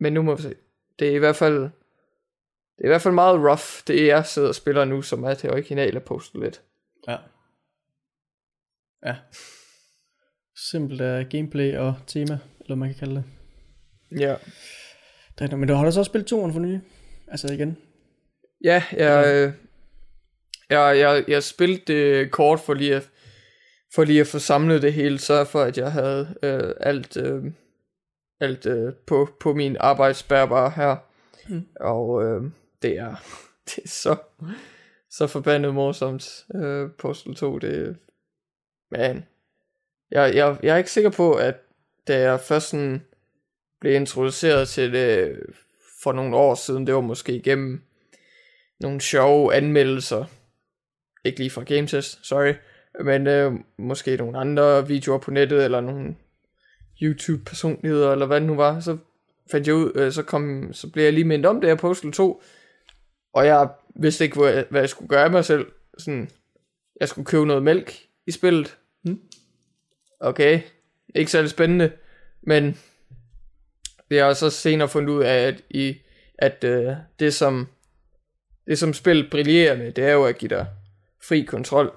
men 0.00 0.12
nu 0.12 0.22
må 0.22 0.34
vi 0.34 0.42
se. 0.42 0.54
Det 0.98 1.08
er 1.08 1.12
i 1.12 1.18
hvert 1.18 1.36
fald 1.36 1.70
det 2.76 2.82
er 2.82 2.86
i 2.86 2.88
hvert 2.88 3.02
fald 3.02 3.14
meget 3.14 3.40
rough, 3.40 3.82
det 3.86 4.06
jeg 4.06 4.26
sidder 4.26 4.48
og 4.48 4.54
spiller 4.54 4.84
nu, 4.84 5.02
som 5.02 5.24
er 5.24 5.34
det 5.34 5.50
originale 5.50 6.00
Postal 6.00 6.40
lidt. 6.40 6.62
Ja. 7.08 7.16
Ja. 9.06 9.16
Simpelt 10.70 11.00
af 11.00 11.28
gameplay 11.28 11.76
og 11.76 11.94
tema, 12.06 12.38
eller 12.60 12.74
man 12.74 12.88
kan 12.88 12.98
kalde 12.98 13.14
det. 13.14 13.24
Ja. 14.20 14.36
Det 15.38 15.58
Men 15.58 15.68
du 15.68 15.74
har 15.74 15.84
da 15.84 15.90
så 15.90 16.00
også 16.00 16.08
spillet 16.08 16.26
toeren 16.26 16.52
for 16.52 16.60
nylig? 16.60 16.80
Altså 17.28 17.52
igen? 17.52 17.76
Ja, 18.64 18.82
jeg, 18.92 19.26
øh, 19.26 19.52
jeg, 20.70 20.98
jeg, 20.98 21.24
jeg 21.28 21.42
spillede 21.42 21.82
det 21.86 22.30
kort 22.30 22.60
for 22.60 22.74
lige 22.74 22.96
at, 22.96 23.10
for 23.94 24.04
lige 24.04 24.20
at 24.20 24.26
få 24.26 24.38
samlet 24.38 24.82
det 24.82 24.92
hele, 24.92 25.18
så 25.18 25.44
for 25.44 25.62
at 25.62 25.78
jeg 25.78 25.92
havde 25.92 26.34
øh, 26.42 26.74
alt, 26.80 27.16
øh, 27.16 27.44
alt 28.40 28.66
øh, 28.66 28.92
på, 29.06 29.28
på 29.40 29.54
min 29.54 29.76
arbejdsbærbar 29.80 30.70
her. 30.70 30.96
Mm. 31.48 31.66
Og 31.80 32.24
øh, 32.24 32.42
det 32.82 32.98
er 32.98 33.14
det 33.68 33.84
er 33.84 33.88
så 33.88 34.16
så 35.10 35.26
forbandet 35.26 35.74
morsomt 35.74 36.46
øh, 36.54 36.90
Postal 36.98 37.34
2 37.34 37.58
det 37.58 37.96
man 38.90 39.24
jeg, 40.10 40.34
jeg, 40.34 40.56
jeg 40.62 40.74
er 40.74 40.76
ikke 40.76 40.90
sikker 40.90 41.10
på 41.10 41.34
at 41.34 41.54
da 42.08 42.20
jeg 42.20 42.40
først 42.40 42.68
sådan 42.68 43.02
blev 43.80 43.94
introduceret 43.94 44.68
til 44.68 44.92
det 44.92 45.38
for 46.02 46.12
nogle 46.12 46.36
år 46.36 46.54
siden 46.54 46.86
det 46.86 46.94
var 46.94 47.00
måske 47.00 47.36
igennem 47.36 47.82
nogle 48.80 49.00
sjove 49.00 49.54
anmeldelser 49.54 50.24
ikke 51.24 51.38
lige 51.38 51.50
fra 51.50 51.62
GameTest 51.62 52.26
sorry 52.26 52.54
men 53.04 53.26
øh, 53.26 53.52
måske 53.78 54.16
nogle 54.16 54.38
andre 54.38 54.88
videoer 54.88 55.18
på 55.18 55.30
nettet 55.30 55.64
eller 55.64 55.80
nogle 55.80 56.16
YouTube 57.02 57.44
personligheder 57.44 58.12
eller 58.12 58.26
hvad 58.26 58.40
det 58.40 58.46
nu 58.46 58.54
var 58.54 58.80
så 58.80 58.98
fandt 59.50 59.66
jeg 59.66 59.74
ud, 59.74 59.92
øh, 59.94 60.12
så, 60.12 60.22
kom, 60.22 60.72
så 60.72 60.90
blev 60.90 61.04
jeg 61.04 61.12
lige 61.12 61.24
mindet 61.24 61.46
om 61.46 61.60
det 61.60 61.70
her 61.70 61.76
Postal 61.76 62.12
2, 62.12 62.42
og 63.32 63.46
jeg 63.46 63.68
vidste 63.96 64.24
ikke, 64.24 64.40
hvad, 64.40 64.64
hvad 64.70 64.80
jeg 64.80 64.88
skulle 64.88 65.08
gøre 65.08 65.24
af 65.24 65.30
mig 65.30 65.44
selv. 65.44 65.66
Sådan, 65.98 66.30
jeg 67.00 67.08
skulle 67.08 67.26
købe 67.26 67.46
noget 67.46 67.62
mælk 67.62 67.98
i 68.26 68.30
spillet. 68.30 68.78
Mm. 69.04 69.20
Okay, 70.20 70.60
ikke 71.14 71.30
særlig 71.30 71.50
spændende, 71.50 71.92
men 72.42 72.78
det 74.10 74.18
har 74.18 74.26
jeg 74.26 74.36
så 74.36 74.50
senere 74.50 74.88
fundet 74.88 75.08
ud 75.08 75.22
af, 75.22 75.46
at, 75.46 75.62
i, 75.70 75.96
at 76.38 76.64
øh, 76.64 76.92
det, 77.18 77.34
som, 77.34 77.68
det 78.66 78.78
som 78.78 78.94
spillet 78.94 79.30
brillerer 79.30 79.76
med, 79.76 79.92
det 79.92 80.04
er 80.04 80.12
jo 80.12 80.24
at 80.24 80.38
give 80.38 80.48
dig 80.48 80.66
fri 81.28 81.42
kontrol 81.42 81.92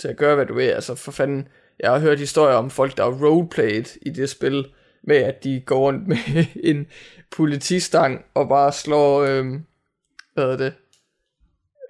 til 0.00 0.08
at 0.08 0.16
gøre, 0.16 0.34
hvad 0.34 0.46
du 0.46 0.54
vil. 0.54 0.64
Altså 0.64 0.94
for 0.94 1.12
fanden, 1.12 1.48
jeg 1.80 1.90
har 1.90 1.98
hørt 1.98 2.18
historier 2.18 2.56
om 2.56 2.70
folk, 2.70 2.96
der 2.96 3.04
har 3.04 3.26
roleplayet 3.26 3.96
i 4.02 4.10
det 4.10 4.30
spil, 4.30 4.66
med 5.02 5.16
at 5.16 5.44
de 5.44 5.62
går 5.66 5.78
rundt 5.78 6.08
med 6.08 6.44
en 6.70 6.86
politistang 7.30 8.24
og 8.34 8.48
bare 8.48 8.72
slår, 8.72 9.22
øhm, 9.22 9.64
hvad 10.34 10.44
er 10.44 10.56
det, 10.56 10.72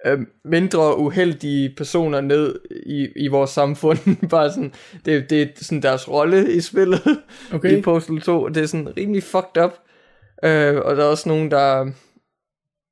øhm, 0.05 0.27
mindre 0.45 0.97
uheldige 0.97 1.73
personer 1.77 2.21
ned 2.21 2.59
i, 2.85 3.07
i 3.15 3.27
vores 3.27 3.49
samfund. 3.49 3.97
bare 4.29 4.51
sådan, 4.51 4.73
det, 5.05 5.29
det 5.29 5.41
er 5.41 5.47
sådan 5.55 5.81
deres 5.81 6.09
rolle 6.09 6.53
i 6.53 6.61
spillet 6.61 7.01
Okay. 7.53 7.77
i 7.77 7.81
Postal 7.81 8.21
2. 8.21 8.47
Det 8.47 8.63
er 8.63 8.67
sådan 8.67 8.97
rimelig 8.97 9.23
fucked 9.23 9.63
up. 9.63 9.73
Øh, 10.43 10.77
og 10.77 10.95
der 10.95 11.03
er 11.03 11.07
også 11.07 11.29
nogen, 11.29 11.51
der 11.51 11.91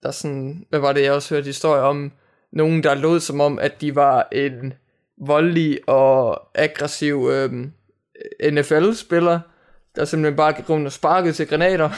der 0.04 0.12
sådan, 0.12 0.66
hvad 0.70 0.80
var 0.80 0.94
det, 0.94 1.04
jeg 1.04 1.14
også 1.14 1.36
hørte 1.36 1.46
historie 1.46 1.82
om, 1.82 2.12
nogen, 2.52 2.84
der 2.84 2.96
lod 2.96 3.20
som 3.20 3.42
om, 3.42 3.60
at 3.60 3.82
de 3.82 3.96
var 3.96 4.28
en 4.32 4.74
voldelig 5.20 5.80
og 5.90 6.42
aggressiv 6.56 7.30
øhm, 7.32 7.72
NFL-spiller, 8.52 9.40
der 9.96 10.06
simpelthen 10.06 10.38
bare 10.38 10.54
gik 10.54 10.70
rundt 10.70 10.86
og 10.86 10.92
sparkede 10.92 11.34
til 11.34 11.48
granater, 11.48 11.90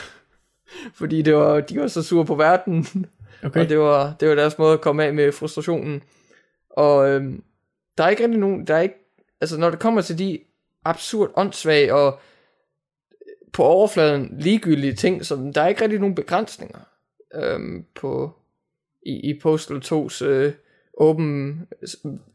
fordi 1.00 1.22
det 1.22 1.36
var, 1.36 1.60
de 1.60 1.80
var 1.80 1.88
så 1.88 2.04
sure 2.04 2.26
på 2.26 2.36
verden, 2.36 2.86
Okay. 3.44 3.62
og 3.62 3.70
det 3.70 3.80
var, 3.80 4.16
det 4.20 4.30
var 4.30 4.36
deres 4.36 4.58
måde 4.58 4.74
at 4.74 4.82
komme 4.82 5.04
af 5.04 5.14
med 5.14 5.32
frustrationen. 5.32 6.04
Og 6.70 7.10
øhm, 7.10 7.44
der 7.98 8.04
er 8.04 8.10
ikke 8.10 8.24
rigtig 8.24 8.40
nogen, 8.40 8.68
der 8.68 8.76
er 8.76 8.82
ikke, 8.82 8.96
altså 9.42 9.58
når 9.58 9.70
det 9.70 9.80
kommer 9.80 10.02
til 10.02 10.20
de 10.20 10.40
absurd 10.86 11.32
åndssvage 11.36 11.94
og 11.94 12.20
på 13.54 13.64
overfladen 13.64 14.38
ligegyldige 14.40 14.94
ting, 14.94 15.26
så 15.26 15.52
der 15.56 15.62
er 15.62 15.68
ikke 15.68 15.82
rigtig 15.82 16.00
nogen 16.00 16.16
begrænsninger 16.16 16.80
øhm, 17.36 17.86
på 17.96 18.32
i, 19.06 19.30
i 19.30 19.40
Postal 19.40 19.82
2's 19.86 20.26
øh, 20.26 20.54
åben 21.02 21.68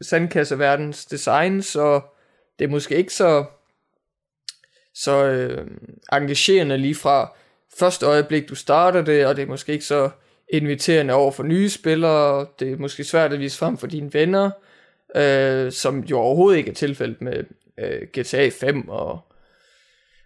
sandkasseverdens 0.01 1.05
design, 1.05 1.61
så 1.61 2.01
det 2.59 2.65
er 2.65 2.69
måske 2.69 2.95
ikke 2.95 3.13
så 3.13 3.45
så 4.93 5.25
øh, 5.25 5.67
engagerende 6.13 6.77
lige 6.77 6.95
fra 6.95 7.35
første 7.79 8.05
øjeblik, 8.05 8.49
du 8.49 8.55
starter 8.55 9.01
det, 9.01 9.27
og 9.27 9.35
det 9.35 9.41
er 9.41 9.47
måske 9.47 9.73
ikke 9.73 9.85
så 9.85 10.09
inviterende 10.49 11.13
over 11.13 11.31
for 11.31 11.43
nye 11.43 11.69
spillere, 11.69 12.47
det 12.59 12.71
er 12.71 12.77
måske 12.77 13.03
svært 13.03 13.33
at 13.33 13.39
vise 13.39 13.57
frem 13.57 13.77
for 13.77 13.87
dine 13.87 14.13
venner, 14.13 14.51
øh, 15.15 15.71
som 15.71 15.99
jo 15.99 16.19
overhovedet 16.19 16.57
ikke 16.57 16.71
er 16.71 16.75
tilfældet 16.75 17.21
med 17.21 17.43
øh, 17.77 18.01
GTA 18.01 18.49
5 18.49 18.89
og, 18.89 19.19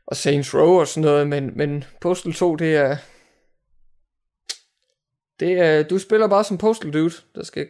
og 0.08 0.16
Saints 0.16 0.54
Row 0.54 0.80
og 0.80 0.88
sådan 0.88 1.04
noget, 1.06 1.28
men, 1.28 1.52
men 1.58 1.84
Postal 2.02 2.34
2, 2.34 2.56
det 2.56 2.76
er, 2.76 2.98
det 5.40 5.60
er, 5.60 5.84
du 5.84 6.00
spiller 6.00 6.28
bare 6.28 6.44
som 6.44 6.58
Postal 6.58 6.94
Dude, 6.94 7.16
der 7.36 7.44
skal 7.44 7.68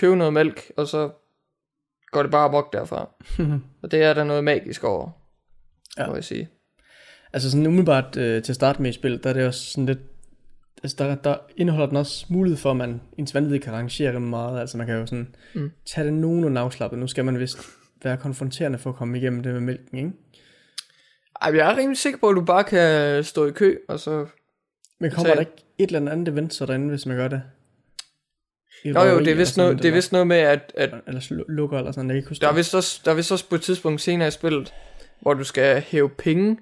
købe 0.00 0.16
noget 0.16 0.32
mælk, 0.32 0.70
og 0.76 0.86
så 0.86 1.10
går 2.10 2.22
det 2.22 2.30
bare 2.30 2.44
amok 2.48 2.72
derfra. 2.72 3.08
og 3.82 3.90
det 3.90 4.02
er 4.02 4.14
der 4.14 4.24
noget 4.24 4.44
magisk 4.44 4.84
over, 4.84 5.10
Ja. 5.98 6.06
må 6.06 6.14
jeg 6.14 6.24
sige. 6.24 6.48
Altså 7.32 7.50
sådan 7.50 7.66
umiddelbart 7.66 8.16
øh, 8.16 8.42
til 8.42 8.52
at 8.52 8.56
starte 8.56 8.82
med 8.82 8.90
i 8.90 8.92
spillet, 8.92 9.24
der 9.24 9.30
er 9.30 9.34
det 9.34 9.46
også 9.46 9.64
sådan 9.64 9.86
lidt, 9.86 9.98
altså 10.82 10.96
der, 10.98 11.14
der 11.14 11.36
indeholder 11.56 11.86
den 11.86 11.96
også 11.96 12.26
mulighed 12.28 12.56
for, 12.58 12.70
at 12.70 12.76
man 12.76 13.00
ens 13.18 13.34
vanvid 13.34 13.58
kan 13.58 13.72
rangere 13.72 14.10
rimelig 14.10 14.30
meget, 14.30 14.60
altså 14.60 14.76
man 14.78 14.86
kan 14.86 14.96
jo 14.96 15.06
sådan 15.06 15.34
Mm. 15.54 15.70
tage 15.86 16.04
det 16.06 16.12
nogenlunde 16.14 16.60
afslappet, 16.60 16.98
nu 16.98 17.06
skal 17.06 17.24
man 17.24 17.38
vist 17.38 17.58
være 18.02 18.16
konfronterende 18.16 18.78
for 18.78 18.90
at 18.90 18.96
komme 18.96 19.18
igennem 19.18 19.42
det 19.42 19.52
med 19.52 19.60
mælken, 19.60 19.98
ikke? 19.98 20.10
Ej, 21.42 21.52
jeg 21.56 21.72
er 21.72 21.76
rimelig 21.76 21.98
sikker 21.98 22.18
på, 22.18 22.28
at 22.28 22.36
du 22.36 22.44
bare 22.44 22.64
kan 22.64 23.24
stå 23.24 23.46
i 23.46 23.50
kø, 23.50 23.76
og 23.88 24.00
så... 24.00 24.26
Men 25.00 25.10
kommer 25.10 25.28
Så- 25.28 25.34
der 25.34 25.40
ikke 25.40 25.64
et 25.78 25.92
eller 25.92 26.12
andet 26.12 26.28
event 26.28 26.54
så 26.54 26.66
derinde, 26.66 26.88
hvis 26.88 27.06
man 27.06 27.16
gør 27.16 27.28
det? 27.28 27.42
Jo, 28.84 29.00
jo, 29.00 29.18
det 29.18 29.28
er 29.28 29.34
vist 29.34 29.56
noget, 29.56 29.78
det 29.78 29.88
er 29.88 29.92
vist 29.92 30.12
noget 30.12 30.26
med, 30.26 30.36
at, 30.36 30.72
at 30.76 30.94
Eller, 31.06 31.44
lukker 31.48 31.78
eller 31.78 31.92
sådan, 31.92 32.10
jeg 32.10 32.16
ikke 32.16 32.28
huske 32.28 32.42
der, 32.42 32.48
er 32.48 32.52
vist 32.52 32.74
også, 32.74 33.00
der 33.04 33.10
er 33.10 33.14
vist 33.14 33.32
også 33.32 33.48
på 33.48 33.54
et 33.54 33.62
tidspunkt 33.62 34.00
senere 34.00 34.28
i 34.28 34.30
spillet, 34.30 34.74
hvor 35.20 35.34
du 35.34 35.44
skal 35.44 35.80
hæve 35.80 36.08
penge, 36.08 36.58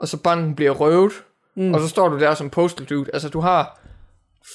og 0.00 0.08
så 0.08 0.16
banken 0.16 0.54
bliver 0.54 0.70
røvet, 0.70 1.12
Mm. 1.58 1.74
og 1.74 1.80
så 1.80 1.88
står 1.88 2.08
du 2.08 2.18
der 2.18 2.34
som 2.34 2.50
postal 2.50 2.86
dude. 2.86 3.10
Altså, 3.12 3.28
du 3.28 3.40
har 3.40 3.80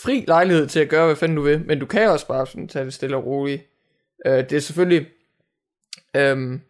fri 0.03 0.24
lejlighed 0.27 0.67
til 0.67 0.79
at 0.79 0.89
gøre, 0.89 1.05
hvad 1.05 1.15
fanden 1.15 1.36
du 1.36 1.41
vil, 1.41 1.65
men 1.65 1.79
du 1.79 1.86
kan 1.86 2.10
også 2.10 2.27
bare 2.27 2.48
sådan 2.48 2.67
tage 2.67 2.86
det 2.86 2.93
stille 2.93 3.15
og 3.15 3.25
roligt. 3.25 3.63
Uh, 4.25 4.31
det 4.31 4.53
er 4.53 4.60
selvfølgelig... 4.60 5.08
Um, 6.17 6.62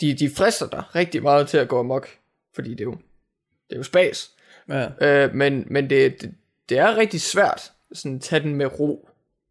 de, 0.00 0.14
de 0.14 0.30
frister 0.36 0.68
dig 0.68 0.82
rigtig 0.94 1.22
meget 1.22 1.48
til 1.48 1.58
at 1.58 1.68
gå 1.68 1.78
amok, 1.78 2.08
fordi 2.54 2.70
det 2.70 2.80
er 2.80 2.84
jo, 2.84 2.96
det 3.68 3.74
er 3.74 3.76
jo 3.76 3.82
spas. 3.82 4.30
Ja. 4.68 4.88
Øh, 5.00 5.34
men 5.34 5.66
men 5.70 5.90
det, 5.90 6.22
det, 6.22 6.34
det 6.68 6.78
er 6.78 6.96
rigtig 6.96 7.20
svært 7.20 7.72
sådan 7.92 8.16
at 8.16 8.22
tage 8.22 8.42
den 8.42 8.54
med 8.54 8.80
ro, 8.80 9.08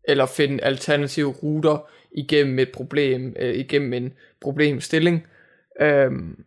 eller 0.07 0.25
finde 0.25 0.63
alternative 0.63 1.31
ruter 1.31 1.89
igennem 2.11 2.59
et 2.59 2.71
problem, 2.71 3.35
øh, 3.39 3.55
igennem 3.55 3.93
en 3.93 4.13
problemstilling. 4.41 5.27
Øhm, 5.81 6.43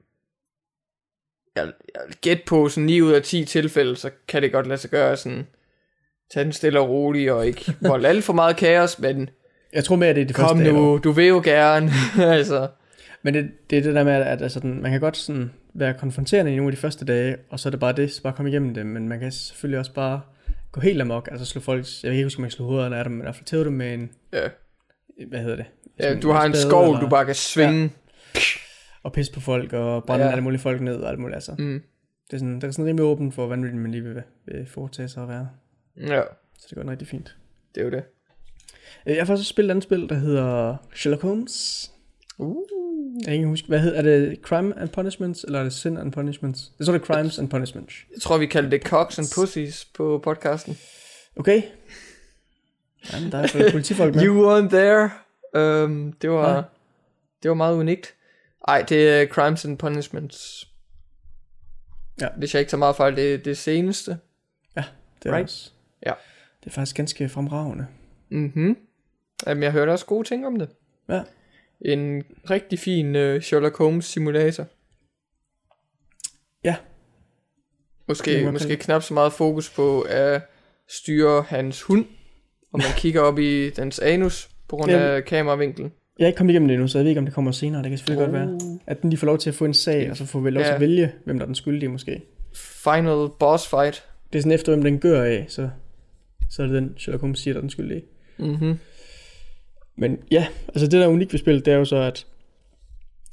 jeg, 1.57 1.73
jeg 1.95 2.03
gæt 2.21 2.43
på 2.47 2.69
sådan 2.69 2.87
9 2.87 3.01
ud 3.01 3.13
af 3.13 3.23
10 3.23 3.45
tilfælde, 3.45 3.97
så 3.97 4.11
kan 4.29 4.43
det 4.43 4.53
godt 4.53 4.67
lade 4.67 4.81
sig 4.81 4.91
gøre 4.91 5.17
sådan, 5.17 5.47
tage 6.33 6.45
den 6.45 6.53
stille 6.53 6.81
og 6.81 6.89
roligt, 6.89 7.31
og 7.31 7.47
ikke 7.47 7.75
volde 7.89 8.09
alt 8.09 8.25
for 8.25 8.33
meget 8.33 8.57
kaos, 8.57 8.99
men 8.99 9.31
Jeg 9.73 9.85
tror 9.85 9.97
mere, 9.97 10.15
det 10.15 10.23
er 10.23 10.27
det 10.27 10.37
kom 10.37 10.59
første 10.59 10.73
nu, 10.73 11.01
du 11.05 11.11
vil 11.11 11.27
jo 11.27 11.41
gerne, 11.45 11.91
altså. 12.37 12.69
Men 13.23 13.35
det, 13.35 13.51
det 13.71 13.79
er 13.79 13.83
det 13.83 13.95
der 13.95 14.05
med, 14.05 14.13
at 14.13 14.43
altså, 14.43 14.61
den, 14.61 14.83
man 14.83 14.91
kan 14.91 15.01
godt 15.01 15.17
sådan 15.17 15.51
være 15.75 15.95
konfronterende 15.95 16.53
i 16.53 16.57
nogle 16.57 16.71
af 16.71 16.77
de 16.77 16.81
første 16.81 17.05
dage, 17.05 17.37
og 17.51 17.61
så 17.61 17.69
er 17.69 17.71
det 17.71 17.81
bare 17.81 17.93
det, 17.93 18.13
så 18.13 18.23
bare 18.23 18.33
komme 18.33 18.51
igennem 18.51 18.75
det, 18.75 18.87
men 18.87 19.09
man 19.09 19.21
kan 19.21 19.33
selvfølgelig 19.33 19.79
også 19.79 19.93
bare 19.93 20.21
gå 20.77 20.81
helt 20.81 21.01
amok, 21.01 21.29
altså 21.31 21.47
slå 21.47 21.61
folk, 21.61 21.85
jeg 22.03 22.09
kan 22.09 22.13
ikke 22.13 22.25
huske, 22.25 22.39
om 22.39 22.43
man 22.43 22.51
slår 22.51 22.67
hovederne 22.67 22.97
af 22.99 23.05
dem, 23.05 23.13
men 23.13 23.21
i 23.21 23.23
hvert 23.23 23.35
fald 23.35 23.45
tæve 23.45 23.65
dem 23.65 23.73
med 23.73 23.95
en, 23.95 24.11
Ja. 24.33 24.49
hvad 25.29 25.41
hedder 25.41 25.57
det? 25.57 25.67
Ja, 26.01 26.15
du 26.21 26.31
har 26.31 26.45
en 26.45 26.55
skov, 26.55 26.85
eller- 26.85 27.01
du 27.01 27.09
bare 27.09 27.25
kan 27.25 27.35
svinge. 27.35 27.91
Og 29.03 29.13
pisse 29.13 29.33
på 29.33 29.41
folk, 29.41 29.73
og 29.73 30.05
brænde 30.05 30.23
ja. 30.25 30.29
Ja. 30.29 30.33
alle 30.33 30.43
mulige 30.45 30.61
folk 30.61 30.81
ned, 30.81 30.97
og 30.97 31.11
alt 31.11 31.19
muligt, 31.19 31.35
altså. 31.35 31.55
Mm. 31.59 31.83
Det 32.27 32.33
er 32.35 32.39
sådan, 32.39 32.61
der 32.61 32.67
er 32.67 32.71
sådan 32.71 32.87
rimelig 32.87 33.05
åben 33.05 33.33
for, 33.33 33.47
hvordan 33.47 33.79
man 33.79 33.91
lige 33.91 34.03
vil, 34.03 34.23
vil 34.47 34.67
foretage 34.67 35.09
sig 35.09 35.23
at 35.23 35.29
være. 35.29 35.49
Ja, 35.97 36.23
Så 36.59 36.67
det 36.71 36.79
går 36.79 36.91
rigtig 36.91 37.09
fint. 37.09 37.37
det 37.75 37.81
er 37.81 37.85
jo 37.85 37.91
det. 37.91 38.05
Jeg 39.07 39.15
har 39.15 39.25
faktisk 39.25 39.41
også 39.41 39.45
spillet 39.51 39.69
et 39.69 39.71
andet 39.71 39.83
spil, 39.85 40.09
der 40.09 40.15
hedder 40.15 40.77
Sherlock 40.95 41.23
Holmes. 41.23 41.91
Uh. 42.39 42.57
Jeg 43.17 43.25
kan 43.25 43.35
ikke 43.35 43.47
huske, 43.47 43.69
hvad 43.69 43.81
hedder 43.81 43.99
er 43.99 44.03
det? 44.03 44.39
Crime 44.43 44.79
and 44.79 44.89
Punishments, 44.89 45.45
eller 45.45 45.59
er 45.59 45.63
det 45.63 45.73
Sin 45.73 45.97
and 45.97 46.13
Punishments? 46.13 46.73
Jeg 46.79 46.87
tror, 46.87 46.93
det 46.95 47.03
er 47.03 47.07
Crimes 47.07 47.39
and 47.39 47.49
Punishments. 47.51 47.95
Jeg 48.15 48.23
tror, 48.23 48.39
vi 48.39 48.47
kalder 48.47 48.71
det 48.71 48.83
Cox 48.83 49.19
and 49.19 49.27
Pussies 49.35 49.85
på 49.85 50.21
podcasten. 50.25 50.79
Okay. 51.37 51.63
Jamen, 53.13 53.33
der 53.33 53.39
er 53.39 53.71
politifolk 53.73 54.15
med. 54.15 54.25
You 54.25 54.35
weren't 54.51 54.69
there. 54.69 55.11
Um, 55.85 56.13
det 56.13 56.31
var 56.31 56.55
Ja. 56.57 56.63
det 57.43 57.49
var 57.49 57.55
meget 57.55 57.77
unikt. 57.77 58.15
Ej, 58.69 58.83
det 58.89 59.09
er 59.11 59.27
Crimes 59.27 59.65
and 59.65 59.79
Punishments. 59.79 60.69
Ja. 62.21 62.29
Hvis 62.37 62.55
jeg 62.55 62.61
ikke 62.61 62.71
tager 62.71 62.79
meget 62.79 62.97
fejl, 62.97 63.17
det 63.17 63.35
er 63.35 63.39
det 63.39 63.59
seneste. 63.59 64.17
Det 65.23 65.31
er 65.33 65.35
Right. 65.37 65.45
også. 65.45 65.71
Ja. 66.07 66.13
Det 66.61 66.67
er 66.67 66.71
faktisk 66.71 66.97
ganske 66.97 67.29
fremragende. 67.29 67.87
Mhm. 68.29 68.77
Jamen, 69.47 69.63
jeg 69.63 69.73
hørte 69.73 69.91
også 69.91 70.07
gode 70.07 70.29
ting 70.29 70.47
om 70.47 70.59
det. 70.59 70.69
Ja. 71.09 71.21
En 71.85 72.23
rigtig 72.51 72.79
fin 72.79 73.17
uh, 73.17 73.41
Sherlock 73.41 73.77
Holmes 73.79 74.05
simulator. 74.05 74.67
Ja. 76.65 76.77
Måske, 78.09 78.45
må 78.45 78.51
måske 78.51 78.77
knap 78.77 79.03
så 79.03 79.15
meget 79.15 79.33
fokus 79.33 79.71
på 79.71 80.01
at 80.01 80.43
styre 80.89 81.43
hans 81.49 81.83
hund, 81.83 82.07
og 82.73 82.79
man 82.79 82.89
kigger 82.97 83.21
op 83.21 83.39
i 83.39 83.71
dens 83.71 83.99
anus 83.99 84.49
på 84.69 84.77
grund 84.77 84.91
af 84.93 85.25
kameravinklen. 85.25 85.93
Jeg 86.19 86.25
er 86.25 86.27
ikke 86.27 86.37
kommet 86.37 86.53
igennem 86.53 86.69
det 86.69 86.75
endnu, 86.75 86.89
så 86.89 86.99
jeg 86.99 87.05
ved 87.05 87.11
ikke, 87.11 87.19
om 87.19 87.25
det 87.25 87.35
kommer 87.35 87.53
senere. 87.53 87.83
Det 87.83 87.91
kan 87.91 87.99
selvfølgelig 87.99 88.27
godt 88.27 88.33
være. 88.33 88.49
Uh. 88.49 88.81
At 88.87 89.03
den 89.03 89.11
lige 89.11 89.19
får 89.19 89.27
lov 89.27 89.39
til 89.39 89.51
at 89.51 89.55
få 89.55 89.65
en 89.65 89.75
sag, 89.75 90.11
og 90.11 90.17
så 90.17 90.27
får 90.27 90.41
vi 90.41 90.51
lov 90.51 90.63
til 90.63 90.69
Ja. 90.69 90.75
at 90.75 90.81
vælge, 90.81 91.13
hvem 91.25 91.39
der 91.39 91.45
er 91.45 91.47
den 91.47 91.55
skyldige 91.55 91.89
måske. 91.89 92.23
Final 92.55 93.29
boss 93.39 93.69
fight. 93.69 94.05
Det 94.33 94.39
er 94.39 94.43
sådan 94.43 94.53
efter, 94.53 94.73
hvem 94.73 94.85
den 94.85 94.99
gør 94.99 95.23
af, 95.23 95.47
så, 95.49 95.71
så 96.51 96.63
er 96.63 96.67
det 96.67 96.83
den, 96.83 96.95
Sherlock 96.99 97.21
Holmes 97.21 97.39
siger, 97.39 97.55
der 97.55 97.59
er 97.59 97.63
den 97.63 97.71
skyldige. 97.71 98.03
Mhm. 98.39 98.79
Men 99.97 100.19
ja, 100.31 100.47
altså 100.69 100.87
det 100.87 100.93
der 100.93 101.05
er 101.05 101.09
unikt 101.09 101.33
ved 101.33 101.39
spillet, 101.39 101.65
det 101.65 101.73
er 101.75 101.79
jo 101.79 101.85
så, 101.85 101.97
at 101.97 102.27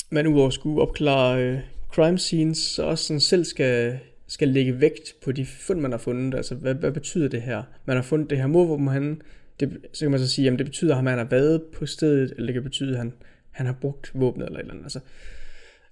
man 0.10 0.27
udover 0.27 0.48
at 0.48 0.53
skulle 0.53 0.82
opklare 0.82 1.43
øh, 1.43 1.60
crime 1.91 2.17
scenes, 2.17 2.58
så 2.58 2.84
også 2.84 3.05
sådan 3.05 3.20
selv 3.20 3.43
skal, 3.46 4.00
skal 4.27 4.48
lægge 4.48 4.82
vægt 4.82 5.15
på 5.24 5.32
de 5.32 5.46
fund, 5.46 5.79
man 5.79 5.91
har 5.91 5.98
fundet. 5.98 6.36
Altså, 6.38 6.55
hvad, 6.55 6.75
hvad 6.75 6.91
betyder 6.91 7.27
det 7.27 7.41
her? 7.41 7.63
Man 7.86 7.96
har 7.96 8.03
fundet 8.03 8.29
det 8.29 8.38
her 8.38 8.48
morvåben, 8.48 8.88
han, 8.88 9.22
det, 9.60 9.77
så 9.93 10.05
kan 10.05 10.12
man 10.12 10.20
så 10.20 10.27
sige, 10.27 10.51
at 10.51 10.60
det 10.60 10.65
betyder, 10.65 10.96
at 10.96 11.03
han 11.03 11.17
har 11.17 11.25
været 11.25 11.62
på 11.62 11.86
stedet, 11.86 12.32
eller 12.32 12.46
det 12.46 12.53
kan 12.53 12.63
betyde, 12.63 12.91
at 12.91 12.98
han, 12.98 13.13
han 13.51 13.65
har 13.65 13.74
brugt 13.74 14.12
våbnet, 14.13 14.46
eller 14.46 14.60
et 14.60 14.62
eller 14.62 14.74
andet. 14.74 14.86
Altså. 14.86 15.00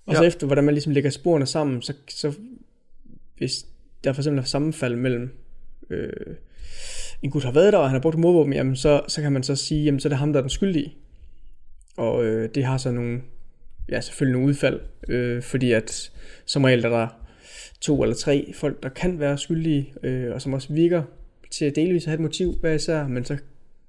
Og 0.06 0.16
så 0.16 0.22
Ja. 0.22 0.28
efter, 0.28 0.48
hvordan 0.48 0.64
man 0.64 0.74
ligesom 0.74 0.94
lægger 0.94 1.10
sporene 1.10 1.46
sammen, 1.46 1.82
så, 1.82 1.94
så 2.10 2.34
hvis 3.38 3.66
der 4.04 4.14
for 4.14 4.22
eksempel 4.22 4.40
er 4.40 4.46
sammenfald 4.46 4.96
mellem 4.96 5.30
øh, 5.90 6.36
en 7.22 7.32
gut 7.32 7.44
har 7.44 7.52
været 7.52 7.74
der, 7.74 7.80
og 7.80 7.86
han 7.86 7.94
har 7.94 8.02
brugt 8.02 8.18
modvåben, 8.18 8.54
jamen 8.54 8.76
så, 8.76 9.02
så 9.08 9.22
kan 9.22 9.32
man 9.32 9.44
så 9.44 9.56
sige, 9.56 9.84
jamen 9.84 10.00
så 10.00 10.08
er 10.08 10.10
det 10.10 10.18
ham, 10.18 10.34
der 10.34 10.40
er 10.40 10.44
den 10.44 10.50
skyldige. 10.50 10.96
Og 11.98 12.26
øh, 12.26 12.50
det 12.56 12.64
har 12.66 12.78
så 12.78 12.92
nogle, 12.92 13.22
ja 13.90 14.02
selvfølgelig 14.02 14.34
nogle 14.34 14.48
udfald, 14.48 14.80
øh, 15.10 15.42
fordi 15.42 15.72
at 15.72 16.12
som 16.46 16.64
regel 16.64 16.86
er 16.86 16.90
der 16.90 17.08
to 17.82 18.04
eller 18.04 18.16
tre 18.16 18.52
folk, 18.56 18.84
der 18.84 18.90
kan 18.90 19.20
være 19.20 19.38
skyldige, 19.38 19.94
øh, 20.04 20.34
og 20.34 20.42
som 20.42 20.54
også 20.54 20.74
virker 20.74 21.04
til 21.52 21.66
at 21.66 21.76
delvis 21.76 22.06
have 22.06 22.16
et 22.16 22.20
motiv 22.20 22.56
hver 22.60 22.74
især, 22.74 23.08
men 23.08 23.26
så 23.26 23.38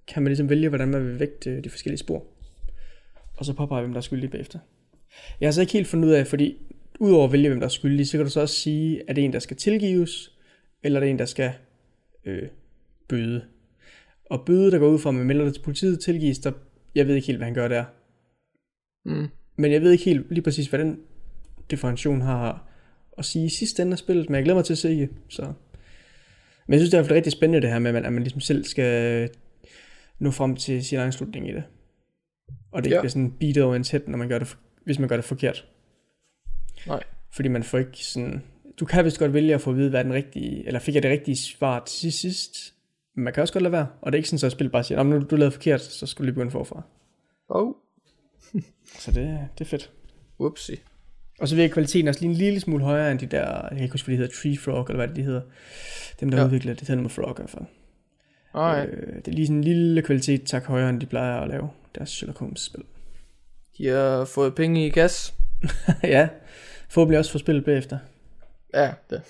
kan 0.09 0.23
man 0.23 0.31
ligesom 0.31 0.51
vælge, 0.51 0.69
hvordan 0.69 0.89
man 0.89 1.07
vil 1.07 1.21
vægte 1.21 1.61
de 1.61 1.71
forskellige 1.71 1.99
spor. 1.99 2.25
Og 3.37 3.45
så 3.45 3.53
påpeger, 3.53 3.83
hvem 3.83 3.93
der 3.93 3.99
er 3.99 4.03
skyldig 4.03 4.31
bagefter. 4.31 4.59
Jeg 5.41 5.47
har 5.47 5.53
så 5.53 5.61
ikke 5.61 5.73
helt 5.73 5.87
fundet 5.87 6.09
ud 6.09 6.13
af, 6.13 6.27
fordi 6.27 6.57
udover 7.01 7.25
at 7.25 7.33
vælge, 7.33 7.49
hvem 7.49 7.61
der 7.61 7.67
er 7.67 7.71
skyldig, 7.71 8.09
så 8.09 8.19
kan 8.19 8.25
du 8.25 8.31
så 8.31 8.41
også 8.41 8.55
sige, 8.55 9.03
er 9.09 9.13
det 9.13 9.25
en, 9.25 9.33
der 9.33 9.39
skal 9.39 9.57
tilgives, 9.57 10.33
eller 10.83 11.01
er 11.01 11.05
det 11.05 11.11
en, 11.11 11.19
der 11.19 11.25
skal 11.25 11.53
øh, 12.25 12.49
bøde. 13.13 13.45
Og 14.31 14.45
bøde, 14.47 14.71
der 14.71 14.79
går 14.79 14.89
ud 14.89 14.99
fra, 14.99 15.11
at 15.11 15.15
man 15.15 15.27
melder 15.27 15.45
det 15.45 15.55
til 15.55 15.63
politiet, 15.63 16.01
tilgives, 16.01 16.39
der, 16.39 16.53
jeg 16.95 17.07
ved 17.07 17.15
ikke 17.15 17.27
helt, 17.27 17.39
hvad 17.39 17.47
han 17.47 17.55
gør 17.55 17.69
der. 17.69 17.85
Mm. 19.05 19.29
Men 19.57 19.73
jeg 19.73 19.83
ved 19.83 19.93
ikke 19.93 20.05
helt 20.05 20.31
lige 20.31 20.43
præcis, 20.43 20.67
hvad 20.67 20.79
den 20.81 21.01
differentiation 21.71 22.21
har 22.21 22.69
at 23.19 23.25
sige 23.25 23.45
i 23.45 23.49
sidste 23.49 23.83
ende 23.83 23.93
af 23.93 23.99
spillet, 23.99 24.31
men 24.31 24.35
jeg 24.37 24.45
glæder 24.45 24.57
mig 24.57 24.65
til 24.65 24.75
at 24.75 24.79
se 24.79 25.01
det. 25.01 25.09
Så 25.29 25.43
Men 26.67 26.73
jeg 26.73 26.81
synes, 26.81 26.91
det 26.91 26.99
er 26.99 27.11
rigtig 27.11 27.33
spændende 27.33 27.63
det 27.63 27.71
her 27.71 27.79
med, 27.79 27.91
at 27.91 27.95
man, 27.95 28.05
at 28.05 28.13
man 28.13 28.23
ligesom 28.23 28.41
selv 28.41 28.65
skal 28.65 29.31
nå 30.19 30.31
frem 30.31 30.57
til 30.57 30.85
sin 30.85 30.99
egen 30.99 31.13
slutning 31.13 31.49
i 31.49 31.53
det. 31.53 31.63
Og 32.73 32.83
det 32.83 32.87
ikke 32.87 32.97
Ja. 32.97 33.01
bliver 33.01 33.11
sådan 33.11 33.33
beatet 33.41 33.63
over 33.63 33.75
ens 33.75 33.91
head, 33.91 34.03
når 34.07 34.19
man 34.19 34.29
gør 34.29 34.39
det, 34.39 34.57
hvis 34.85 34.99
man 34.99 35.09
gør 35.09 35.17
det 35.17 35.25
forkert. 35.25 35.69
Nej. 36.87 37.03
Fordi 37.33 37.49
man 37.49 37.63
får 37.63 37.79
ikke 37.79 38.05
sådan... 38.05 38.43
Du 38.81 38.85
kan 38.85 39.05
vist 39.05 39.19
godt 39.19 39.33
vælge 39.33 39.55
at 39.55 39.61
få 39.61 39.71
at 39.71 39.77
vide, 39.77 39.91
hvad 39.91 40.05
den 40.05 40.13
rigtige... 40.13 40.67
Eller 40.67 40.81
fik 40.81 40.95
jeg 40.95 41.03
det 41.03 41.11
rigtige 41.11 41.37
svar 41.37 41.85
til 41.85 42.13
sidst? 42.13 42.72
Man 43.15 43.33
kan 43.33 43.41
også 43.41 43.53
godt 43.53 43.63
lade 43.63 43.73
være. 43.73 43.87
Og 44.01 44.13
det 44.13 44.17
er 44.17 44.19
ikke 44.19 44.29
sådan, 44.29 44.39
så 44.39 44.47
at 44.47 44.53
spil 44.53 44.71
bare 44.71 44.85
siger, 44.85 44.99
"Nå, 44.99 45.03
men 45.03 45.19
nu 45.21 45.27
du 45.31 45.37
lavede 45.37 45.53
forkert, 45.53 45.81
så 45.83 46.07
skulle 46.07 46.25
du 46.25 46.27
lige 46.27 46.35
begynde 46.35 46.51
forfra. 46.51 46.83
Oh, 47.49 47.73
Så 48.99 49.11
det, 49.13 49.49
det 49.59 49.65
er 49.65 49.69
fedt. 49.69 49.91
whoopsie. 50.41 50.77
Og 51.41 51.49
så 51.49 51.57
virker 51.57 51.75
kvaliteten 51.75 52.09
også 52.09 52.21
lige 52.21 52.31
en 52.31 52.37
lille 52.37 52.61
smule 52.61 52.85
højere 52.85 53.11
end 53.11 53.19
de 53.19 53.27
der, 53.27 53.47
jeg 53.63 53.69
kan 53.73 53.83
ikke 53.83 53.93
huske, 53.93 54.07
hvad 54.07 54.17
de 54.17 54.23
hedder, 54.23 54.35
Tree 54.43 54.59
Frog, 54.59 54.85
eller 54.89 54.97
hvad 54.97 55.09
det 55.09 55.17
de 55.17 55.23
hedder. 55.23 55.41
Dem, 56.21 56.31
der 56.31 56.39
Ja. 56.39 56.45
udvikler 56.45 56.73
det, 56.75 56.81
hedder 56.81 56.95
noget 56.95 57.03
med 57.19 57.25
Frog 57.25 57.31
i 57.31 57.41
hvert 57.41 57.51
fald. 57.51 57.65
Alright. 58.55 58.91
Øh, 58.95 59.15
det 59.17 59.29
er 59.29 59.33
lige 59.33 59.47
sådan 59.47 59.57
en 59.57 59.65
lille 59.65 60.03
kvalitet, 60.03 60.43
tak 60.47 60.65
højere, 60.65 60.91
end 60.91 61.01
de 61.01 61.07
plejer 61.07 61.41
at 61.41 61.49
lave 61.49 61.71
deres 61.95 62.11
Sherlock 62.11 62.39
Holmes 62.39 62.61
spil. 62.61 62.83
De 63.79 63.87
har 63.89 64.25
fået 64.25 64.55
penge 64.55 64.87
i 64.87 64.91
gas. 64.91 65.35
ja, 66.03 66.29
forhåbentlig 66.91 67.19
også 67.19 67.33
få 67.33 67.39
spillet 67.39 67.65
bagefter. 67.65 67.99
Ja, 68.75 68.93
det 69.11 69.23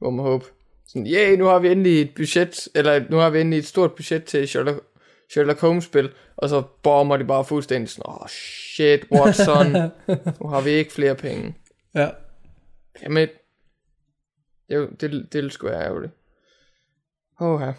må 0.00 0.10
man 0.10 0.24
håbe. 0.24 0.44
Sådan, 0.88 1.06
yeah, 1.06 1.38
nu 1.38 1.44
har 1.44 1.58
vi 1.58 1.68
endelig 1.70 2.02
et 2.02 2.14
budget, 2.14 2.68
eller 2.74 3.04
nu 3.10 3.16
har 3.16 3.30
vi 3.30 3.40
endelig 3.40 3.58
et 3.58 3.66
stort 3.66 3.94
budget 3.94 4.24
til 4.24 4.48
Sherlock, 4.48 4.84
Sherlock 5.32 5.60
Holmes 5.60 5.84
spil, 5.84 6.12
og 6.36 6.48
så 6.48 6.62
bomber 6.82 7.16
de 7.16 7.24
bare 7.24 7.44
fuldstændig 7.44 7.88
sådan, 7.88 8.02
oh 8.06 8.28
shit, 8.28 9.00
Watson, 9.12 9.72
nu 10.40 10.48
har 10.48 10.60
vi 10.60 10.70
ikke 10.70 10.92
flere 10.92 11.14
penge. 11.14 11.54
Ja. 11.94 12.10
Jamen, 13.02 13.28
det, 14.70 15.00
det 15.00 15.34
ville 15.34 15.50
sgu 15.50 15.66
være 15.66 15.84
ærgerligt. 15.84 16.12
Åh, 17.40 17.60
ja. 17.62 17.72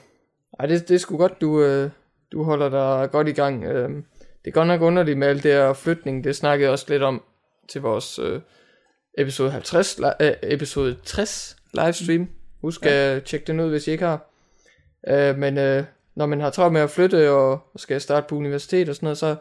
Ej, 0.59 0.65
det, 0.65 0.87
det 0.89 0.95
er 0.95 0.99
sgu 0.99 1.17
godt, 1.17 1.41
du, 1.41 1.63
øh, 1.63 1.89
du 2.31 2.43
holder 2.43 2.69
dig 2.69 3.11
godt 3.11 3.27
i 3.27 3.31
gang. 3.31 3.63
Øh, 3.63 3.89
det 4.19 4.47
er 4.47 4.51
godt 4.51 4.67
nok 4.67 4.81
underligt 4.81 5.17
med 5.17 5.27
alt 5.27 5.43
det 5.43 5.51
her 5.51 5.73
flytning. 5.73 6.23
Det 6.23 6.35
snakkede 6.35 6.65
jeg 6.65 6.71
også 6.71 6.85
lidt 6.89 7.03
om 7.03 7.23
til 7.69 7.81
vores 7.81 8.19
øh, 8.19 8.41
episode 9.17 9.51
50, 9.51 9.99
li- 9.99 10.23
øh, 10.23 10.33
episode 10.43 10.97
60 11.03 11.57
livestream. 11.73 12.29
Husk 12.61 12.85
at 12.85 13.13
ja. 13.13 13.19
tjekke 13.19 13.47
den 13.47 13.59
ud, 13.59 13.69
hvis 13.69 13.87
I 13.87 13.91
ikke 13.91 14.05
har. 14.05 14.29
Øh, 15.07 15.37
men 15.37 15.57
øh, 15.57 15.83
når 16.15 16.25
man 16.25 16.41
har 16.41 16.49
travlt 16.49 16.73
med 16.73 16.81
at 16.81 16.89
flytte 16.89 17.31
og, 17.31 17.51
og 17.51 17.79
skal 17.79 18.01
starte 18.01 18.27
på 18.29 18.35
universitet 18.35 18.89
og 18.89 18.95
sådan 18.95 19.05
noget, 19.05 19.17
så 19.17 19.35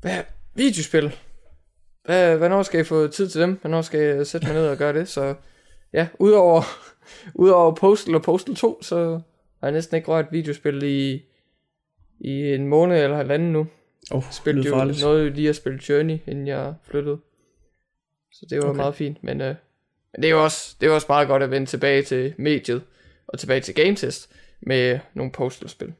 hvad, 0.00 0.22
videospil. 0.54 1.16
Hvad, 2.04 2.36
hvornår 2.36 2.62
skal 2.62 2.78
jeg 2.78 2.86
få 2.86 3.08
tid 3.08 3.28
til 3.28 3.40
dem? 3.40 3.58
Hvornår 3.60 3.82
skal 3.82 4.00
jeg 4.00 4.26
sætte 4.26 4.46
mig 4.46 4.56
ned 4.56 4.68
og 4.68 4.76
gøre 4.76 4.92
det? 4.92 5.08
Så 5.08 5.34
ja, 5.92 6.08
udover, 6.18 6.62
udover 7.44 7.74
Postal 7.74 8.14
og 8.14 8.22
Postal 8.22 8.54
2, 8.54 8.82
så 8.82 9.20
har 9.60 9.68
jeg 9.68 9.72
næsten 9.72 9.96
ikke 9.96 10.08
rørt 10.08 10.26
videospil 10.32 10.82
i, 10.82 11.22
i 12.20 12.54
en 12.54 12.66
måned 12.66 13.04
eller 13.04 13.16
halvanden 13.16 13.52
nu. 13.52 13.66
Oh, 14.10 14.22
Spillede 14.30 14.68
jo 14.68 14.92
noget 15.02 15.32
lige 15.32 15.48
at 15.48 15.56
spille 15.56 15.80
Journey, 15.88 16.18
inden 16.26 16.46
jeg 16.46 16.74
flyttede. 16.82 17.18
Så 18.32 18.46
det 18.50 18.58
var. 18.58 18.68
Okay. 18.68 18.76
meget 18.76 18.94
fint, 18.94 19.24
men, 19.24 19.40
øh, 19.40 19.54
men 20.14 20.22
det 20.22 20.28
er 20.28 20.32
jo 20.32 20.44
også, 20.44 20.76
det 20.80 20.86
er 20.88 20.90
også 20.90 21.06
meget 21.08 21.28
godt 21.28 21.42
at 21.42 21.50
vende 21.50 21.66
tilbage 21.66 22.02
til 22.02 22.34
mediet, 22.38 22.82
og 23.28 23.38
tilbage 23.38 23.60
til 23.60 23.74
Game 23.74 23.96
Test, 23.96 24.30
med 24.62 24.98
nogle 25.14 25.32
Postal-spil. 25.32 25.92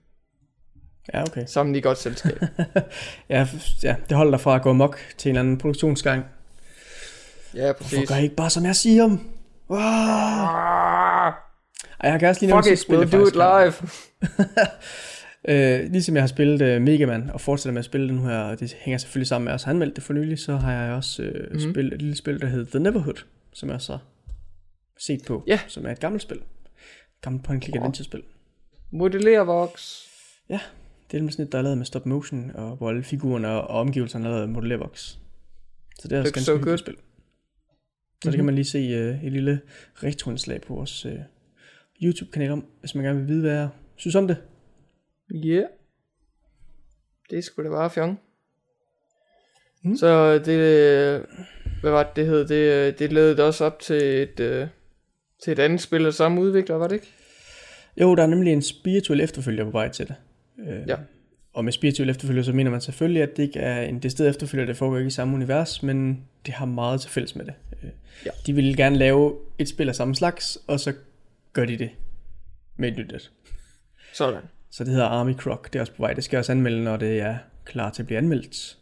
Ja, 1.14 1.22
okay. 1.22 1.44
Sammen 1.46 1.74
i 1.74 1.80
godt 1.80 1.98
selskab. 1.98 2.38
Ja, 3.28 3.46
ja, 3.82 3.96
det 4.08 4.16
holder 4.16 4.30
dig 4.30 4.40
fra 4.40 4.54
at 4.56 4.62
gå 4.62 4.72
mok 4.72 4.98
til 5.18 5.28
en 5.28 5.36
eller 5.36 5.40
anden 5.40 5.58
produktionsgang. 5.58 6.25
ja, 7.54 7.60
Hvorfor 7.64 7.82
præcis. 7.82 8.08
gør 8.08 8.14
I 8.16 8.23
ikke 8.23 8.34
bare, 8.36 8.50
som 8.50 8.64
jeg 8.64 8.76
siger? 8.76 9.04
Wow. 9.71 9.78
Ah, 9.78 11.32
Ej, 12.00 12.10
jeg 12.10 12.21
kan 12.21 12.28
også 12.28 12.40
lige 12.47 12.54
fuck 12.54 12.64
sidste 12.64 12.73
it, 12.73 12.78
spil, 12.78 12.97
we'll 12.97 13.00
jeg 13.00 13.12
do 13.12 13.26
it 13.26 13.34
live. 13.34 13.75
Øh, 15.49 15.92
ligesom 15.92 16.14
jeg 16.14 16.23
har 16.23 16.28
spillet 16.28 16.76
uh, 16.76 16.82
Mega 16.82 17.06
Man 17.06 17.30
og 17.34 17.40
fortsætter 17.40 17.73
med 17.73 17.78
at 17.78 17.84
spille 17.84 18.08
den 18.08 18.18
her, 18.18 18.38
og 18.38 18.60
det 18.60 18.76
hænger 18.78 18.99
selvfølgelig 18.99 19.26
sammen 19.28 19.44
med 19.44 19.52
os, 19.52 19.62
han 19.62 19.78
meldte 19.78 19.94
det 19.97 20.02
for 20.02 20.12
nylig, 20.12 20.38
så 20.38 20.56
har 20.56 20.73
jeg 20.84 20.92
også 20.92 21.23
uh, 21.23 21.28
Mhm. 21.28 21.36
mm-hmm. 21.52 21.73
spillet 21.73 21.92
et 21.94 22.02
lille 22.02 22.16
spil, 22.16 22.40
der 22.40 22.47
hedder 22.47 22.71
The 22.71 22.78
Neverhood, 22.78 23.25
som 23.52 23.69
jeg 23.69 23.78
har 23.87 24.00
set 24.99 25.21
på, 25.26 25.45
Ja. 25.47 25.61
som 25.69 25.87
er 25.87 25.91
et 25.91 26.00
gammelt 26.00 26.23
spil. 26.23 26.43
Gammelt 27.21 27.45
point 27.45 27.65
click 27.65 27.76
adventure 27.76 28.04
spil. 28.04 28.23
Modellervox. 28.91 30.04
Det 31.11 31.17
er 31.17 31.21
nemlig 31.21 31.32
sådan 31.32 31.47
et, 31.47 31.52
der 31.52 31.58
er 31.58 31.63
lavet 31.63 31.78
med 31.78 31.87
stop 31.87 32.06
motion, 32.06 32.50
og 32.54 32.76
hvor 32.76 32.89
alle 32.89 33.02
figurerne 33.04 33.49
og 33.49 33.67
omgivelserne 33.69 34.25
er 34.26 34.30
lavet 34.30 34.43
af 34.43 34.49
modellervox. 34.49 35.17
Så 35.99 36.08
det 36.08 36.13
er 36.13 36.21
også 36.21 36.34
ganske 36.34 36.52
so 36.52 36.58
good. 36.63 36.78
spil. 36.78 36.97
Så 38.25 38.30
det 38.30 38.37
kan 38.37 38.45
man 38.45 38.54
lige 38.54 38.65
se 38.65 38.78
uh, 38.78 39.25
et 39.25 39.32
lille 39.32 39.61
retroindslag 39.95 40.61
på 40.61 40.75
vores 40.75 41.06
uh, 41.06 41.13
YouTube-kanal 42.02 42.50
om, 42.50 42.67
hvis 42.80 42.95
man 42.95 43.04
gerne 43.04 43.19
vil 43.19 43.28
vide, 43.28 43.41
hvad 43.41 43.52
jeg 43.52 43.69
synes 43.97 44.15
om 44.15 44.26
det. 44.28 44.37
Ja. 45.34 45.49
Yeah. 45.49 45.65
Det 47.30 47.45
skulle 47.45 47.71
da 47.71 47.75
bare 47.75 47.91
fjong. 47.91 48.21
Mm. 49.84 49.97
Så 49.97 50.39
det, 50.39 50.58
øh, 50.58 51.25
hvad 51.80 51.91
var 51.91 52.02
det, 52.02 52.17
det 52.17 52.26
hed? 52.26 52.49
Det, 52.49 52.54
øh, 52.88 52.99
det 52.99 53.12
ledte 53.12 53.45
også 53.45 53.64
op 53.64 53.78
til 53.80 54.02
et, 54.02 54.41
øh, 54.41 54.67
til 55.45 55.52
et 55.52 55.58
andet 55.58 55.80
spil 55.80 56.06
af 56.06 56.14
samme 56.14 56.41
udvikler, 56.41 56.76
var 56.76 56.88
det 56.88 56.95
ikke? 56.95 57.06
Jo, 58.00 58.14
der 58.14 58.23
er 58.23 58.26
nemlig 58.26 58.52
en 58.52 58.62
spirituel 58.62 59.21
efterfølger 59.21 59.64
på 59.64 59.71
vej 59.71 59.88
til 59.88 60.08
det. 60.08 60.14
Øh, 60.69 60.88
Ja. 60.88 60.97
Og 61.52 61.64
med 61.64 61.73
spirituel 61.73 62.10
efterfølger, 62.10 62.43
så 62.43 62.52
mener 62.52 62.71
man 62.71 62.80
selvfølgelig, 62.80 63.23
at 63.23 63.36
det 63.36 63.43
ikke 63.43 63.58
er 63.60 63.82
en 63.82 63.99
decideret 63.99 64.30
efterfølger, 64.30 64.67
der 64.67 64.75
foregår 64.75 64.97
ikke 64.99 65.06
i 65.08 65.10
samme 65.10 65.34
univers, 65.34 65.82
men 65.82 66.25
det 66.47 66.54
har 66.54 66.67
meget 66.67 67.00
til 67.00 67.10
fælles 67.10 67.36
med 67.36 67.45
det. 67.45 67.54
Øh, 67.82 67.91
Ja. 68.26 68.30
De 68.47 68.52
ville 68.52 68.76
gerne 68.76 68.97
lave 68.97 69.36
et 69.58 69.69
spil 69.69 69.88
af 69.88 69.95
samme 69.95 70.14
slags, 70.14 70.58
og 70.67 70.80
så 70.80 70.93
gør 71.52 71.64
de 71.64 71.78
det 71.78 71.91
med 72.76 72.88
et 72.93 72.97
nyt 72.99 73.12
et. 73.12 73.30
Sådan. 74.12 74.41
Så 74.71 74.84
det 74.84 74.93
hedder 74.93 75.06
Army 75.06 75.34
Croc, 75.34 75.60
det 75.73 75.76
er 75.76 75.80
også 75.80 75.93
på 75.93 76.02
vej. 76.02 76.12
Det 76.12 76.25
skal 76.25 76.36
jeg 76.36 76.38
også 76.38 76.52
anmelde, 76.52 76.84
når 76.84 76.97
det 76.97 77.21
er 77.21 77.36
klar 77.64 77.91
til 77.91 78.02
at 78.02 78.06
blive 78.06 78.19
anmeldt. 78.19 78.78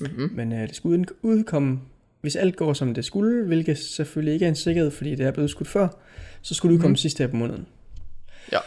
Mm-hmm. 0.00 0.30
Men 0.32 0.52
øh, 0.52 0.68
det 0.68 0.76
skal 0.76 0.88
uden- 0.88 1.06
udkomme, 1.22 1.80
hvis 2.20 2.36
alt 2.36 2.56
går 2.56 2.72
som 2.72 2.94
det 2.94 3.04
skulle, 3.04 3.46
hvilket 3.46 3.78
selvfølgelig 3.78 4.34
ikke 4.34 4.44
er 4.44 4.48
en 4.48 4.54
sikkerhed, 4.54 4.90
fordi 4.90 5.14
det 5.14 5.26
er 5.26 5.30
blevet 5.30 5.50
skudt 5.50 5.68
før, 5.68 5.88
så 6.42 6.54
skulle 6.54 6.70
det 6.70 6.76
udkomme 6.76 6.90
mm-hmm. 6.90 6.96
sidste 6.96 7.22
her 7.22 7.28
på 7.30 7.36
måneden. 7.36 7.66
Ja. 8.52 8.58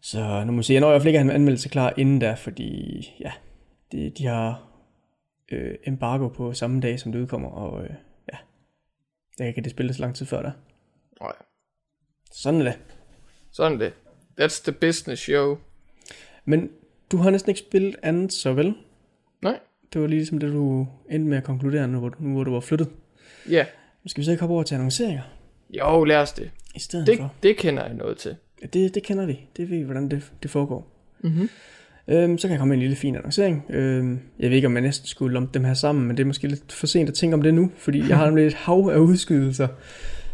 Så 0.00 0.44
nu 0.44 0.52
må 0.52 0.58
jeg 0.58 0.64
sige, 0.64 0.74
jeg 0.74 0.80
når 0.80 0.88
i 0.88 0.90
hvert 0.90 1.02
fald 1.02 1.08
ikke 1.08 1.18
at 1.18 1.24
have 1.24 1.30
en 1.30 1.40
anmeldelse 1.40 1.68
klar 1.68 1.94
inden 1.96 2.18
da, 2.18 2.34
fordi 2.34 3.00
ja, 3.20 3.32
de, 3.92 4.10
de 4.10 4.26
har 4.26 4.68
øh, 5.52 5.74
embargo 5.86 6.28
på 6.28 6.52
samme 6.52 6.80
dag, 6.80 7.00
som 7.00 7.12
det 7.12 7.20
udkommer, 7.20 7.48
og 7.48 7.84
øh, 7.84 7.90
ja, 8.32 8.38
jeg 9.44 9.54
kan 9.54 9.64
det 9.64 9.70
spille 9.70 9.94
så 9.94 10.00
lang 10.00 10.14
tid 10.14 10.26
før 10.26 10.42
der. 10.42 10.52
Nej. 11.20 11.32
Sådan 12.32 12.60
er 12.60 12.64
det. 12.64 12.78
Sådan 13.50 13.80
det. 13.80 13.92
That's 14.40 14.62
the 14.62 14.72
business 14.72 15.22
show. 15.22 15.58
Men 16.44 16.70
du 17.12 17.16
har 17.16 17.30
næsten 17.30 17.50
ikke 17.50 17.60
spillet 17.60 17.96
andet, 18.02 18.32
så 18.32 18.52
vel? 18.52 18.74
Det 19.92 20.00
var 20.00 20.06
ligesom 20.06 20.38
det, 20.38 20.52
du 20.52 20.86
endte 21.10 21.28
med 21.28 21.36
at 21.36 21.44
konkludere, 21.44 21.88
nu 21.88 21.98
hvor, 21.98 22.08
du- 22.08 22.16
nu 22.20 22.34
hvor 22.34 22.44
du 22.44 22.52
var 22.52 22.60
flyttet. 22.60 22.88
Ja. 23.48 23.52
Yeah. 23.54 23.66
Nu 24.04 24.08
skal 24.08 24.20
vi 24.20 24.24
så 24.24 24.30
ikke 24.30 24.40
hoppe 24.40 24.54
over 24.54 24.62
til 24.62 24.74
annonceringer 24.74 25.22
Jo, 25.78 26.04
lad 26.04 26.16
os 26.16 26.32
det. 26.32 26.50
i 26.74 26.80
stedet 26.80 27.06
Det, 27.06 27.16
for. 27.18 27.32
det 27.42 27.56
kender 27.56 27.84
jeg 27.84 27.94
noget 27.94 28.16
til. 28.16 28.36
Ja, 28.62 28.66
det, 28.66 28.94
det 28.94 29.02
kender 29.02 29.26
vi. 29.26 29.40
Det 29.56 29.70
ved 29.70 29.78
vi, 29.78 29.84
hvordan 29.84 30.08
det, 30.08 30.22
det 30.42 30.50
foregår. 30.50 31.06
Mm-hmm. 31.20 31.48
Øhm, 32.08 32.38
så 32.38 32.48
kan 32.48 32.50
jeg 32.52 32.58
komme 32.58 32.68
med 32.70 32.76
en 32.76 32.80
lille 32.82 32.96
fin 32.96 33.16
annoncering. 33.16 33.64
Øhm, 33.70 34.20
jeg 34.38 34.48
ved 34.50 34.56
ikke, 34.56 34.66
om 34.66 34.74
jeg 34.74 34.82
næsten 34.82 35.06
skulle 35.06 35.34
lumpe 35.34 35.50
dem 35.54 35.64
her 35.64 35.74
sammen, 35.74 36.06
men 36.06 36.16
det 36.16 36.22
er 36.22 36.26
måske 36.26 36.48
lidt 36.48 36.72
for 36.72 36.86
sent 36.86 37.08
at 37.08 37.14
tænke 37.14 37.34
om 37.34 37.42
det 37.42 37.54
nu, 37.54 37.70
fordi 37.76 38.08
jeg 38.08 38.16
har 38.18 38.26
nemlig 38.26 38.46
et 38.46 38.54
hav 38.54 38.90
af 38.92 38.98
udskydelser. 38.98 39.68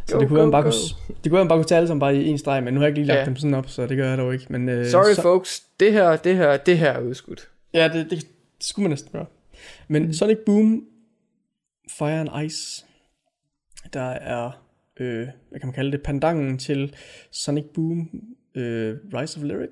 Så 0.06 0.14
Go, 0.14 0.20
det 0.20 0.28
kunne 0.28 0.36
være, 0.36 0.44
go, 0.46 0.50
bare 0.50 0.62
go. 0.62 0.70
kunne, 0.70 1.14
det 1.24 1.30
kunne 1.30 1.32
være, 1.36 1.44
man 1.44 1.48
bare 1.48 1.58
kunne 1.58 1.64
tage 1.64 1.76
alle 1.76 1.86
sammen 1.88 2.00
bare 2.00 2.16
i 2.16 2.26
en 2.28 2.38
streg, 2.38 2.62
men 2.64 2.74
nu 2.74 2.80
har 2.80 2.86
jeg 2.86 2.90
ikke 2.90 2.98
lige 2.98 3.06
lagt 3.06 3.20
Ja. 3.20 3.24
dem 3.24 3.36
sådan 3.36 3.54
op, 3.54 3.68
så 3.70 3.86
det 3.86 3.96
gør 3.96 4.08
jeg 4.08 4.18
dog 4.18 4.32
ikke. 4.34 4.46
Men, 4.48 4.68
øh, 4.68 4.86
Sorry 4.86 5.14
så, 5.14 5.22
folks, 5.22 5.62
det 5.80 5.92
her, 5.92 6.16
det 6.16 6.36
her, 6.36 6.56
det 6.56 6.78
her 6.78 6.90
er 6.90 7.00
udskudt. 7.00 7.48
Ja, 7.74 7.88
det, 7.88 7.94
det, 8.10 8.10
det 8.10 8.26
skulle 8.60 8.84
man 8.84 8.90
næsten 8.90 9.10
gøre. 9.12 9.26
Men 9.88 10.02
mm. 10.06 10.12
Sonic 10.12 10.38
Boom, 10.46 10.84
Fire 11.98 12.20
and 12.20 12.44
Ice, 12.46 12.84
der 13.92 14.00
er, 14.10 14.64
øh, 15.00 15.28
hvad 15.50 15.60
kan 15.60 15.66
man 15.66 15.74
kalde 15.74 15.92
det, 15.92 16.02
pandangen 16.02 16.58
til 16.58 16.96
Sonic 17.30 17.64
Boom, 17.74 18.10
øh, 18.54 18.96
Rise 19.14 19.38
of 19.38 19.44
Lyric. 19.44 19.70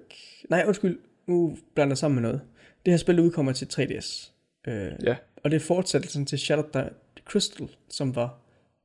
Nej, 0.50 0.64
undskyld, 0.66 0.98
nu 1.26 1.56
blander 1.74 1.90
jeg 1.92 1.98
sammen 1.98 2.14
med 2.14 2.22
noget. 2.22 2.40
Det 2.86 2.92
her 2.92 2.98
spil 2.98 3.20
udkommer 3.20 3.52
til 3.52 3.66
3DS. 3.66 4.32
Øh, 4.68 4.92
Ja. 5.04 5.16
Og 5.44 5.50
det 5.50 5.56
er 5.56 5.60
fortsættelsen 5.60 6.26
til 6.26 6.38
Shattered 6.38 6.76
Di- 6.76 7.22
Crystal, 7.24 7.68
som 7.88 8.14
var 8.16 8.38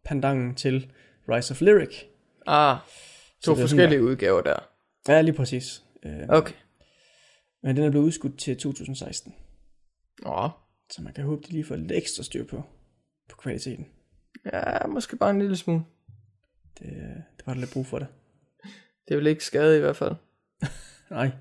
pandangen 0.06 0.56
til 0.56 0.92
Rise 1.30 1.52
of 1.52 1.62
Lyric. 1.62 1.96
Ah, 2.48 2.78
to 3.44 3.56
forskellige 3.56 4.04
udgaver 4.04 4.42
der. 4.42 4.56
Ja, 5.08 5.22
lige 5.22 5.36
præcis. 5.36 5.84
Øh, 6.04 6.22
Okay. 6.30 6.54
Men 7.64 7.76
den 7.76 7.86
er 7.86 7.90
blevet 7.90 8.06
udskudt 8.06 8.40
til 8.40 8.58
2016. 8.58 9.36
Åh, 10.26 10.50
Så 10.92 11.02
man 11.02 11.14
kan 11.14 11.24
håbe, 11.24 11.42
de 11.48 11.52
lige 11.52 11.64
får 11.64 11.76
lidt 11.76 11.92
ekstra 11.92 12.24
styr 12.24 12.46
på, 12.46 12.64
på 13.30 13.36
kvaliteten. 13.38 13.88
ja, 14.54 14.88
måske 14.88 15.18
bare 15.18 15.30
en 15.30 15.40
lille 15.40 15.58
smule. 15.58 15.84
Det, 16.80 16.88
det 17.38 17.46
var 17.48 17.54
der 17.54 17.60
lidt 17.60 17.74
brug 17.74 17.86
for 17.86 18.00
det. 18.00 18.08
Det 19.10 19.18
vil 19.18 19.28
ikke 19.28 19.46
skade 19.46 19.78
i 19.78 19.80
hvert 19.80 19.96
fald. 19.96 20.16
Nej, 21.12 21.32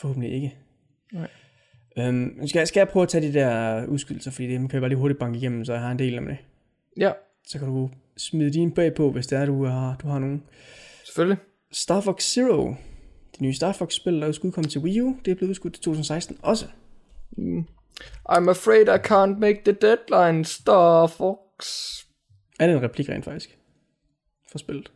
forhåbentlig 0.00 0.32
ikke. 0.32 0.56
Nej. 1.12 1.28
Øhm, 1.98 2.46
skal, 2.46 2.58
jeg- 2.60 2.68
skal 2.68 2.80
jeg 2.80 2.88
prøve 2.88 3.02
at 3.02 3.08
tage 3.08 3.28
de 3.28 3.32
der 3.32 3.86
udskydelser, 3.86 4.30
fordi 4.30 4.48
det 4.48 4.56
kan 4.58 4.70
jeg 4.72 4.80
bare 4.80 4.88
lige 4.88 4.98
hurtigt 4.98 5.18
banke 5.20 5.38
igennem, 5.38 5.64
så 5.64 5.72
jeg 5.72 5.82
har 5.82 5.90
en 5.90 5.98
del 5.98 6.14
af 6.18 6.22
det. 6.24 6.36
Ja, 6.96 7.12
Så 7.46 7.58
kan 7.58 7.68
du 7.68 7.90
smide 8.16 8.52
dine 8.52 8.74
bag 8.74 8.94
på, 8.94 9.10
hvis 9.10 9.26
det 9.26 9.38
er, 9.38 9.46
du 9.46 9.64
har, 9.64 9.96
du 10.02 10.08
har 10.08 10.18
nogen. 10.18 10.42
selvfølgelig. 11.04 11.38
Star 11.72 12.00
Fox 12.00 12.22
Zero, 12.22 12.74
det 13.32 13.40
nye 13.40 13.54
Star 13.54 13.72
Fox-spil, 13.72 14.20
der 14.20 14.32
skulle 14.32 14.52
komme 14.52 14.70
til 14.70 14.80
Wii 14.80 15.00
U, 15.00 15.16
det 15.24 15.30
er 15.30 15.34
blevet 15.34 15.50
udskudt 15.50 15.74
til 15.74 15.82
2016 15.82 16.38
også. 16.42 16.66
I'm 18.28 18.48
afraid 18.48 18.88
I 18.88 18.98
can't 18.98 19.38
make 19.38 19.62
the 19.64 19.72
deadline, 19.72 20.44
Star 20.44 21.06
Fox. 21.06 21.64
Er 22.60 22.66
det 22.66 22.76
en 22.76 22.82
replik 22.82 23.08
rent 23.08 23.24
faktisk? 23.24 23.58
For 24.50 24.58
spillet. 24.58 24.92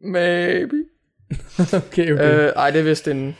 Maybe. 0.00 0.84
okay, 1.86 2.12
okay. 2.12 2.46
Øh, 2.46 2.52
ej, 2.56 2.70
det 2.70 2.78
er 2.78 2.84
vist 2.84 3.08
en, 3.08 3.36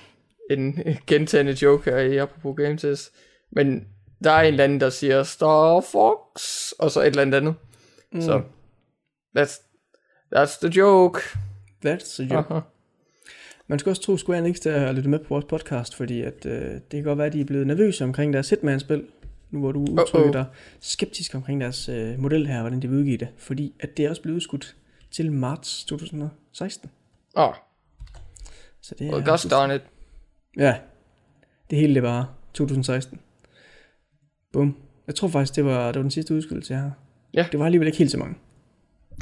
en 0.50 0.78
gentagende 1.06 1.52
joke 1.62 1.90
her 1.90 1.98
i 1.98 2.16
apropos 2.16 2.56
Game 2.56 2.76
Test. 2.76 3.12
Men 3.52 3.86
der 4.24 4.30
er 4.30 4.40
en 4.40 4.46
eller 4.46 4.64
anden, 4.64 4.80
der 4.80 4.90
siger 4.90 5.22
Star 5.22 5.80
Fox, 5.80 6.70
og 6.78 6.90
så 6.90 7.00
et 7.00 7.06
eller 7.06 7.22
andet 7.22 7.36
andet. 7.36 7.54
Mm. 8.12 8.20
Så, 8.20 8.42
that's, 9.38 9.62
that's 10.36 10.58
the 10.60 10.80
joke. 10.80 11.20
That's 11.86 12.22
a 12.22 12.24
joke. 12.34 12.54
Aha. 12.54 12.60
Man 13.66 13.78
skal 13.78 13.90
også 13.90 14.02
tro 14.02 14.16
Square 14.16 14.38
Enix 14.38 14.60
til 14.60 14.68
at 14.68 14.94
lytte 14.94 15.08
med 15.08 15.18
på 15.18 15.28
vores 15.28 15.44
podcast, 15.44 15.94
fordi 15.94 16.22
at, 16.22 16.46
øh, 16.46 16.70
det 16.70 16.82
kan 16.90 17.02
godt 17.02 17.18
være, 17.18 17.26
at 17.26 17.32
de 17.32 17.40
er 17.40 17.44
blevet 17.44 17.66
nervøse 17.66 18.04
omkring 18.04 18.32
deres 18.32 18.50
Hitman-spil, 18.50 19.06
nu 19.50 19.58
hvor 19.58 19.72
du 19.72 19.80
udtrykker 19.80 20.30
Uh-oh. 20.30 20.32
dig 20.32 20.46
skeptisk 20.80 21.34
omkring 21.34 21.60
deres 21.60 21.88
øh, 21.88 22.18
model 22.18 22.46
her, 22.46 22.60
hvordan 22.60 22.82
de 22.82 22.88
vil 22.88 22.98
udgive 22.98 23.16
det, 23.16 23.28
fordi 23.36 23.74
at 23.80 23.96
det 23.96 24.04
er 24.04 24.10
også 24.10 24.22
blevet 24.22 24.36
udskudt 24.36 24.76
til 25.10 25.32
marts 25.32 25.84
2016. 25.84 26.90
Åh, 27.36 27.48
oh, 27.48 27.54
Så 28.80 28.94
det 28.98 29.06
er... 29.06 29.12
well, 29.12 29.26
darn 29.26 29.70
it. 29.70 29.82
Ja, 30.56 30.76
det 31.70 31.78
hele 31.78 31.94
det 31.94 32.02
var 32.02 32.34
2016. 32.54 33.20
Bum. 34.52 34.76
Jeg 35.06 35.14
tror 35.14 35.28
faktisk, 35.28 35.56
det 35.56 35.64
var, 35.64 35.86
det 35.86 35.96
var 35.96 36.02
den 36.02 36.10
sidste 36.10 36.34
udskydelse, 36.34 36.72
jeg 36.74 36.82
har. 36.82 36.92
Ja. 37.34 37.46
Det 37.52 37.60
var 37.60 37.66
alligevel 37.66 37.86
ikke 37.86 37.98
helt 37.98 38.10
så 38.10 38.18
mange. 38.18 38.34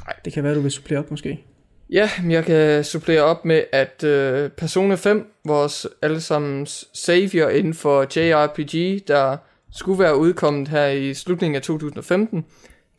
Nej. 0.05 0.17
Det 0.25 0.33
kan 0.33 0.45
være, 0.45 0.55
du 0.55 0.61
vil 0.61 0.71
supplere 0.71 0.99
op 0.99 1.11
måske. 1.11 1.45
Ja, 1.93 2.11
men 2.23 2.31
jeg 2.31 2.45
kan 2.45 2.85
supplere 2.85 3.23
op 3.23 3.45
med, 3.45 3.65
at 3.73 4.05
øh, 4.05 4.51
Persona 4.51 4.95
5, 4.95 5.33
vores 5.45 5.87
allesammens 6.03 6.89
savior 6.93 7.49
inden 7.49 7.75
for 7.75 8.07
JRPG, 8.17 9.09
der 9.09 9.37
skulle 9.73 9.99
være 9.99 10.17
udkommet 10.17 10.69
her 10.69 10.87
i 10.87 11.15
slutningen 11.15 11.57
af 11.57 11.63
2015, 11.63 12.45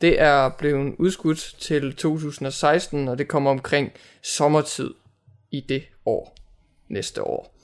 det 0.00 0.20
er 0.20 0.48
blevet 0.48 0.94
udskudt 0.98 1.56
til 1.60 1.96
2016, 1.96 3.08
og 3.08 3.18
det 3.18 3.28
kommer 3.28 3.50
omkring 3.50 3.92
sommertid 4.22 4.90
i 5.50 5.60
det 5.60 5.82
år, 6.06 6.36
næste 6.88 7.22
år. 7.22 7.54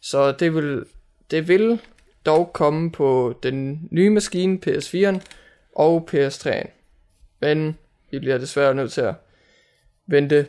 Så 0.00 0.32
det 0.32 0.54
vil, 0.54 0.84
det 1.30 1.48
vil 1.48 1.80
dog 2.26 2.50
komme 2.52 2.92
på 2.92 3.38
den 3.42 3.88
nye 3.90 4.10
maskine 4.10 4.58
PS4'en 4.66 5.20
og 5.76 6.08
PS3'en. 6.12 6.68
Men 7.40 7.78
vi 8.10 8.18
bliver 8.18 8.38
desværre 8.38 8.74
nødt 8.74 8.92
til 8.92 9.00
at 9.00 9.14
vente 10.06 10.46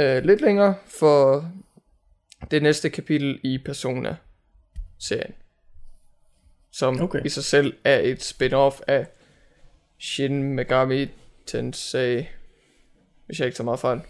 øh, 0.00 0.24
lidt 0.24 0.40
længere 0.40 0.74
for 0.86 1.50
det 2.50 2.62
næste 2.62 2.90
kapitel 2.90 3.40
i 3.42 3.58
Persona-serien. 3.64 5.34
Som 6.72 7.00
Okay. 7.00 7.24
i 7.24 7.28
sig 7.28 7.44
selv 7.44 7.74
er 7.84 7.98
et 7.98 8.22
spin-off 8.22 8.80
af 8.86 9.06
Shin 9.98 10.42
Megami 10.42 11.06
Tensei. 11.46 12.26
Hvis 13.26 13.38
jeg 13.38 13.46
ikke 13.46 13.56
tager 13.56 13.64
meget 13.64 13.80
fejl. 13.80 14.00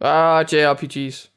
Ah, 0.00 0.46
JRPGs. 0.52 1.30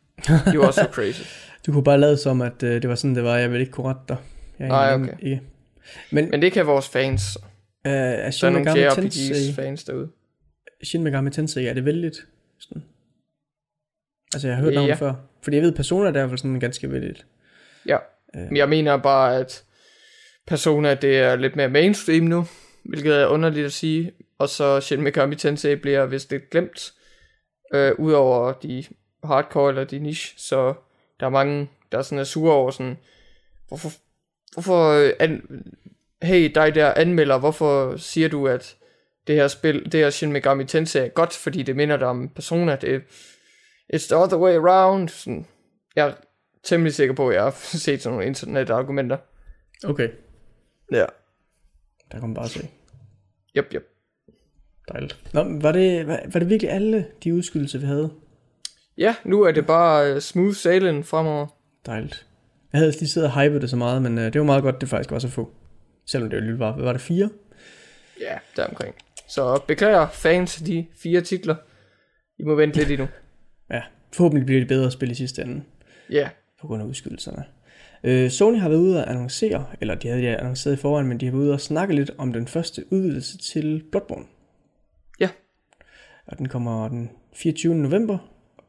You 0.53 0.63
are 0.63 0.73
so 0.73 0.83
crazy. 0.91 1.21
Du 1.65 1.71
kunne 1.71 1.83
bare 1.83 1.99
lade 1.99 2.17
som, 2.17 2.41
at 2.41 2.63
øh, 2.63 2.81
det 2.81 2.89
var 2.89 2.95
sådan, 2.95 3.15
det 3.15 3.23
var. 3.23 3.37
Jeg 3.37 3.51
vil 3.51 3.59
ikke 3.59 3.71
kunne 3.71 3.87
rette 3.89 4.01
dig. 4.07 4.17
Jeg 4.59 4.67
Nej, 4.67 4.93
okay. 4.93 5.13
Ikke. 5.21 5.41
Men, 6.11 6.29
Men 6.29 6.41
det 6.41 6.51
kan 6.51 6.67
vores 6.67 6.87
fans. 6.89 7.37
øh, 7.85 7.91
er 7.91 7.97
Der 8.15 8.23
er 8.23 8.31
Shin 8.31 8.51
nogle 8.53 8.65
Megami, 8.73 8.79
JRPGs 8.81 9.15
Tensei, 9.15 9.53
fans 9.53 9.83
derude. 9.83 10.09
Shin 10.83 11.03
Megami 11.03 11.29
Tensei, 11.31 11.65
er 11.65 11.73
det 11.73 11.85
vældigt? 11.85 12.27
Sådan. 12.59 12.83
Altså, 14.33 14.47
jeg 14.47 14.57
har 14.57 14.63
hørt 14.63 14.73
Ja. 14.73 14.79
navnet 14.79 14.97
før. 14.97 15.13
Fordi 15.41 15.55
jeg 15.57 15.63
ved, 15.63 15.75
Persona 15.75 16.11
der 16.11 16.23
er 16.23 16.27
fald 16.27 16.37
sådan 16.37 16.59
ganske 16.59 16.91
vældigt. 16.91 17.25
Ja. 17.87 17.97
Øh. 18.35 18.41
Men 18.41 18.57
jeg 18.57 18.69
mener 18.69 18.97
bare, 18.97 19.37
at 19.37 19.63
Persona 20.47 20.95
det 20.95 21.17
er 21.19 21.35
lidt 21.35 21.55
mere 21.55 21.69
mainstream 21.69 22.23
nu, 22.23 22.45
hvilket 22.83 23.15
er 23.21 23.27
underligt 23.27 23.65
at 23.65 23.73
sige. 23.73 24.11
Og 24.37 24.49
så 24.49 24.79
Shin 24.79 25.01
Megami 25.01 25.35
Tensei 25.35 25.75
bliver 25.75 26.05
vist 26.05 26.31
lidt 26.31 26.49
glemt, 26.49 26.93
øh, 27.73 27.91
udover 27.99 28.53
de 28.53 28.83
hardcore 29.23 29.69
eller 29.69 29.83
de 29.83 29.99
niche. 29.99 30.33
Så 30.37 30.73
der 31.19 31.25
er 31.25 31.29
mange, 31.29 31.69
der 31.91 32.01
sådan 32.01 32.19
er 32.19 32.23
sure 32.23 32.53
over 32.53 32.71
sådan, 32.71 32.97
hvorfor, 33.67 33.89
hvorfor 34.53 34.89
øh, 34.91 35.11
an, 35.19 35.63
hey 36.21 36.51
dig 36.55 36.75
der 36.75 36.93
anmelder, 36.93 37.39
hvorfor 37.39 37.97
siger 37.97 38.29
du, 38.29 38.47
at 38.47 38.75
det 39.27 39.35
her 39.35 39.47
spil, 39.47 39.91
det 39.91 39.99
her 39.99 40.09
Shin 40.09 40.31
Megami 40.31 40.65
Tensei 40.65 41.01
er 41.05 41.07
godt, 41.07 41.33
fordi 41.33 41.63
det 41.63 41.75
minder 41.75 41.97
dig 41.97 42.07
om 42.07 42.29
Persona, 42.29 42.75
det 42.75 43.01
it's 43.95 44.07
the 44.07 44.15
other 44.15 44.37
way 44.37 44.53
around. 44.55 45.09
Sådan, 45.09 45.45
jeg 45.95 46.07
er 46.07 46.13
temmelig 46.63 46.93
sikker 46.93 47.15
på, 47.15 47.29
at 47.29 47.35
jeg 47.35 47.43
har 47.43 47.51
set 47.85 48.01
sådan 48.01 48.13
nogle 48.13 48.27
internetargumenter. 48.27 49.17
Okay, 49.85 50.09
Ja. 50.91 51.05
der 52.11 52.19
kan 52.19 52.21
man 52.21 52.33
bare 52.33 52.47
se. 52.47 52.67
Yep, 53.57 53.65
yep. 53.73 53.83
Dejligt. 54.91 55.33
Nå, 55.33 55.43
var 55.61 55.71
det, 55.71 56.07
var, 56.07 56.21
var 56.33 56.39
det 56.39 56.49
virkelig 56.49 56.71
alle 56.71 57.07
de 57.23 57.33
udskydelser, 57.33 57.79
vi 57.79 57.85
havde? 57.85 58.11
Ja, 58.97 59.15
nu 59.23 59.41
er 59.41 59.51
det 59.51 59.65
bare 59.67 60.15
uh, 60.15 60.19
smooth 60.21 60.55
sailing 60.55 61.05
fremover. 61.05 61.47
Dejligt. 61.85 62.25
Jeg 62.73 62.79
havde 62.79 62.91
lige 62.91 63.07
siddet 63.07 63.31
og 63.31 63.41
hypet 63.41 63.61
det 63.61 63.69
så 63.69 63.75
meget, 63.75 64.01
men 64.01 64.17
øh, 64.17 64.33
det 64.33 64.39
var 64.41 64.45
meget 64.45 64.63
godt, 64.63 64.81
det 64.81 64.89
faktisk 64.89 65.11
var 65.11 65.19
så 65.19 65.27
få. 65.27 65.51
Selvom 66.05 66.29
det 66.29 66.37
jo 66.37 66.41
lige 66.41 66.59
var, 66.59 66.73
hvad 66.73 66.83
var 66.85 66.91
det, 66.91 67.01
fire? 67.01 67.29
Ja, 68.21 68.37
deromkring. 68.55 68.95
Så 69.27 69.61
beklager 69.67 70.07
fans 70.09 70.55
de 70.55 70.85
fire 70.95 71.21
titler. 71.21 71.55
I 72.39 72.43
må 72.43 72.55
vente 72.55 72.77
lidt 72.77 72.91
endnu. 72.91 73.07
Ja, 73.71 73.81
forhåbentlig 74.13 74.45
bliver 74.45 74.61
det 74.61 74.67
bedre 74.67 74.91
spil 74.91 75.11
i 75.11 75.15
sidste 75.15 75.41
ende, 75.41 75.63
Ja, 76.09 76.29
på 76.61 76.67
grund 76.67 76.81
af 76.81 76.85
udskydelserne. 76.87 77.43
Øh, 78.03 78.29
Sony 78.31 78.57
har 78.59 78.69
været 78.69 78.79
ude 78.79 79.01
at 79.03 79.09
annoncere, 79.09 79.65
eller 79.81 79.95
de 79.95 80.07
havde 80.07 80.21
det 80.21 80.27
annonceret 80.35 80.73
i 80.73 80.77
forvejen, 80.77 81.07
men 81.07 81.19
de 81.19 81.25
har 81.25 81.31
været 81.31 81.43
ude 81.43 81.53
og 81.53 81.61
snakke 81.61 81.95
lidt 81.95 82.11
om 82.17 82.33
den 82.33 82.47
første 82.47 82.93
udvidelse 82.93 83.37
til 83.37 83.83
Bloodborne. 83.91 84.25
Ja. 85.19 85.29
Og 86.27 86.37
den 86.37 86.47
kommer 86.47 86.87
den 86.89 87.09
24. 87.33 87.75
november. 87.75 88.17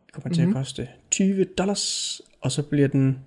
Det 0.07 0.13
kommer 0.15 0.35
til 0.35 0.45
Mhm. 0.47 0.57
at 0.57 0.61
koste 0.61 0.89
20 1.11 1.45
dollars, 1.45 2.21
og 2.41 2.53
så 2.53 2.63
bliver 2.63 2.89
den... 2.89 3.19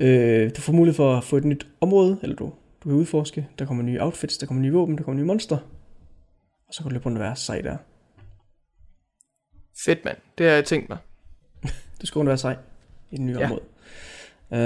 Øh, 0.00 0.50
du 0.56 0.60
får 0.60 0.72
mulighed 0.72 0.94
for 0.96 1.16
at 1.16 1.24
få 1.24 1.36
et 1.36 1.44
nyt 1.44 1.66
område, 1.80 2.18
eller 2.22 2.36
du, 2.36 2.44
du 2.84 2.88
kan 2.88 2.92
udforske. 2.92 3.48
Der 3.58 3.66
kommer 3.66 3.82
nye 3.82 4.02
outfits, 4.02 4.38
der 4.38 4.46
kommer 4.46 4.62
nye 4.62 4.72
våben, 4.72 4.98
der 4.98 5.04
kommer 5.04 5.20
nye 5.20 5.26
monster. 5.26 5.58
Og 6.68 6.74
så 6.74 6.82
kan 6.82 6.88
du 6.88 6.92
løbe 6.92 7.06
rundt 7.06 7.18
og 7.18 7.22
være 7.24 7.36
sej 7.36 7.60
der. 7.60 7.76
fedt 9.84 10.04
mand. 10.04 10.18
Det 10.38 10.46
har 10.46 10.52
jeg 10.54 10.64
tænkt 10.64 10.88
mig. 10.88 10.98
Du 12.00 12.06
skal 12.06 12.18
rundt 12.18 12.28
og 12.28 12.30
være 12.30 12.38
sej 12.38 12.56
i 13.10 13.16
den 13.16 13.26
nye 13.26 13.38
Ja. 13.38 13.44
område. 13.44 13.62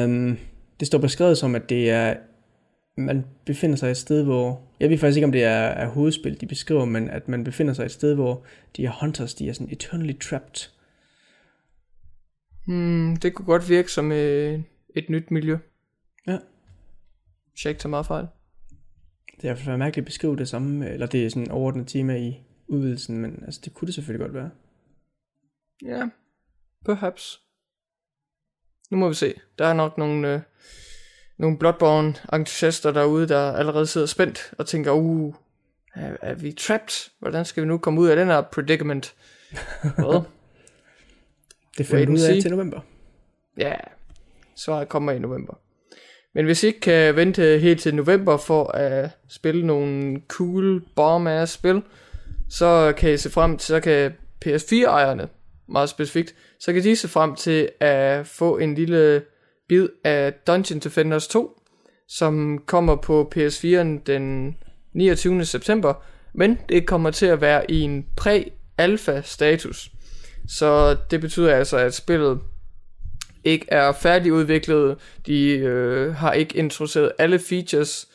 Um, 0.05 0.39
det 0.81 0.87
står 0.87 0.99
beskrevet 0.99 1.39
som, 1.39 1.55
at 1.55 1.69
det 1.69 1.91
er, 1.91 2.17
man 2.97 3.27
befinder 3.47 3.77
sig 3.77 3.91
et 3.91 3.97
sted, 3.97 4.25
hvor, 4.25 4.63
jeg 4.81 4.91
ved 4.91 4.99
faktisk 4.99 5.17
ikke, 5.17 5.25
om 5.25 5.33
det 5.33 5.45
er, 5.45 5.51
er 5.51 5.89
hovedspil, 5.89 6.41
de 6.41 6.47
beskriver, 6.47 6.85
men 6.85 7.11
at 7.11 7.29
man 7.29 7.45
befinder 7.45 7.73
sig 7.75 7.85
et 7.85 7.91
sted, 7.91 8.15
hvor 8.15 8.45
de 8.77 8.83
her 8.83 8.93
hunters, 9.01 9.35
de 9.35 9.49
er 9.49 9.53
sådan 9.53 9.73
eternally 9.73 10.19
trapped. 10.19 10.71
Hmm, 12.67 13.17
det 13.17 13.35
kunne 13.35 13.47
godt 13.47 13.69
virke 13.69 13.93
som 13.93 14.13
øh, 14.13 14.61
et 14.97 15.11
nyt 15.11 15.31
miljø. 15.31 15.59
Ja. 16.27 16.39
Hvis 17.53 17.65
jeg 17.65 17.71
ikke 17.71 17.81
tager 17.81 17.91
meget 17.91 18.07
fejl. 18.07 18.27
Det 19.41 19.51
er 19.51 19.55
fald 19.55 19.77
mærkeligt 19.77 20.05
at 20.05 20.07
beskrive 20.07 20.37
det 20.37 20.49
samme, 20.49 20.91
eller 20.91 21.07
det 21.07 21.27
er 21.27 21.31
sådan 21.31 21.43
en 21.43 21.51
overordnet 21.51 21.89
tema 21.89 22.17
i 22.17 22.41
udvidelsen, 22.69 23.19
men 23.19 23.43
altså, 23.45 23.61
det 23.65 23.75
kunne 23.75 23.87
det 23.87 23.95
selvfølgelig 23.95 24.25
godt 24.25 24.35
være. 24.35 24.51
Ja, 25.85 26.09
perhaps. 26.85 27.41
Nu 28.91 28.97
må 28.97 29.09
vi 29.09 29.15
se. 29.15 29.35
Der 29.59 29.67
er 29.67 29.73
nok 29.73 29.99
nogle, 29.99 30.35
øh, 30.35 30.41
nogle 31.39 31.59
Bloodborne-entusiaster 31.59 32.93
derude, 32.93 33.29
der 33.29 33.53
allerede 33.53 33.87
sidder 33.87 34.07
spændt 34.07 34.55
og 34.59 34.67
tænker, 34.67 34.93
uh, 34.93 35.35
er, 35.95 36.17
er 36.23 36.35
vi 36.35 36.53
trapped? 36.53 37.11
Hvordan 37.19 37.45
skal 37.45 37.63
vi 37.63 37.69
nu 37.69 37.79
komme 37.79 38.01
ud 38.01 38.09
af 38.09 38.17
den 38.17 38.29
her 38.29 38.41
predicament? 38.41 39.15
Hvad? 39.97 40.23
Det 41.79 41.87
finder 41.87 42.13
ud 42.13 42.21
af 42.21 42.43
til 42.43 42.51
november. 42.51 42.81
Ja, 43.59 43.75
svaret 44.57 44.89
kommer 44.89 45.13
i 45.13 45.19
november. 45.19 45.55
Men 46.35 46.45
hvis 46.45 46.63
I 46.63 46.67
ikke 46.67 46.81
kan 46.81 47.17
vente 47.17 47.59
helt 47.59 47.81
til 47.81 47.95
november 47.95 48.37
for 48.37 48.71
at 48.71 49.11
spille 49.29 49.67
nogle 49.67 50.21
cool 50.29 50.83
bomb 50.97 51.29
spil, 51.47 51.83
så 52.49 52.93
kan 52.97 53.13
I 53.13 53.17
se 53.17 53.31
frem 53.31 53.59
til, 53.59 53.67
så 53.67 53.81
kan 53.81 54.13
PS4-ejerne, 54.47 55.29
meget 55.69 55.89
specifikt, 55.89 56.35
så 56.61 56.73
kan 56.73 56.83
de 56.83 56.97
se 56.97 57.09
frem 57.09 57.35
til 57.35 57.69
at 57.81 58.27
få 58.27 58.59
en 58.59 58.75
lille 58.75 59.23
bid 59.69 59.89
af 60.05 60.33
Dungeon 60.33 60.79
Defenders 60.81 61.29
2, 61.29 61.61
som 62.09 62.63
kommer 62.67 62.97
på 62.97 63.33
PS4'en 63.37 64.03
den 64.07 64.57
29. 64.93 65.45
september, 65.45 65.95
men 66.35 66.59
det 66.69 66.87
kommer 66.87 67.11
til 67.11 67.27
at 67.27 67.41
være 67.41 67.71
i 67.71 67.81
en 67.81 68.07
præ-alpha 68.17 69.21
status. 69.21 69.91
Så 70.49 70.97
det 71.11 71.21
betyder 71.21 71.55
altså, 71.55 71.77
at 71.77 71.95
spillet 71.95 72.41
ikke 73.45 73.67
er 73.69 73.93
færdigudviklet. 73.93 74.99
De 75.27 75.59
øh, 75.59 76.15
har 76.15 76.33
ikke 76.33 76.59
introduceret 76.59 77.13
alle 77.19 77.39
features 77.39 78.09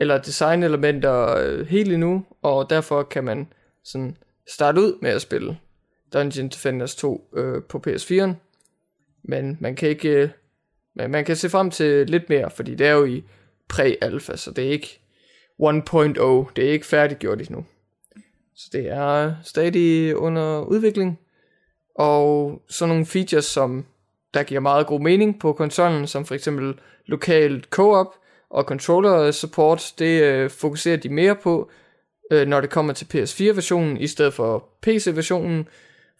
eller 0.00 0.18
designelementer 0.18 1.36
øh, 1.36 1.66
helt 1.66 1.92
endnu, 1.92 2.24
og 2.42 2.70
derfor 2.70 3.02
kan 3.02 3.24
man 3.24 3.46
sådan 3.84 4.16
starte 4.48 4.80
ud 4.80 4.98
med 5.02 5.10
at 5.10 5.22
spille 5.22 5.58
Dungeon 6.12 6.48
Defenders 6.48 6.94
2 6.94 7.28
øh, 7.36 7.62
på 7.62 7.82
PS4'en. 7.86 8.32
Men 9.22 9.56
man 9.60 9.76
kan 9.76 9.88
ikke... 9.88 10.08
Øh, 10.08 10.28
men 10.94 11.10
man 11.10 11.24
kan 11.24 11.36
se 11.36 11.50
frem 11.50 11.70
til 11.70 12.06
lidt 12.06 12.28
mere, 12.28 12.50
fordi 12.50 12.74
det 12.74 12.86
er 12.86 12.92
jo 12.92 13.04
i 13.04 13.24
præ-alpha, 13.68 14.36
så 14.36 14.50
det 14.50 14.66
er 14.66 14.70
ikke 14.70 15.00
1.0. 15.62 16.52
Det 16.56 16.68
er 16.68 16.72
ikke 16.72 16.86
færdiggjort 16.86 17.40
endnu. 17.40 17.64
Så 18.54 18.68
det 18.72 18.88
er 18.88 19.34
stadig 19.44 20.16
under 20.16 20.60
udvikling. 20.60 21.18
Og 21.94 22.62
sådan 22.68 22.88
nogle 22.88 23.06
features, 23.06 23.44
som 23.44 23.86
der 24.34 24.42
giver 24.42 24.60
meget 24.60 24.86
god 24.86 25.00
mening 25.00 25.40
på 25.40 25.52
konsollen, 25.52 26.06
som 26.06 26.24
for 26.24 26.34
eksempel 26.34 26.74
lokalt 27.06 27.64
co-op 27.70 28.14
og 28.50 28.64
controller 28.64 29.30
support, 29.30 29.92
det 29.98 30.22
øh, 30.22 30.50
fokuserer 30.50 30.96
de 30.96 31.08
mere 31.08 31.36
på, 31.36 31.70
øh, 32.30 32.46
når 32.46 32.60
det 32.60 32.70
kommer 32.70 32.92
til 32.92 33.04
PS4-versionen, 33.14 33.96
i 33.96 34.06
stedet 34.06 34.34
for 34.34 34.68
PC-versionen, 34.82 35.68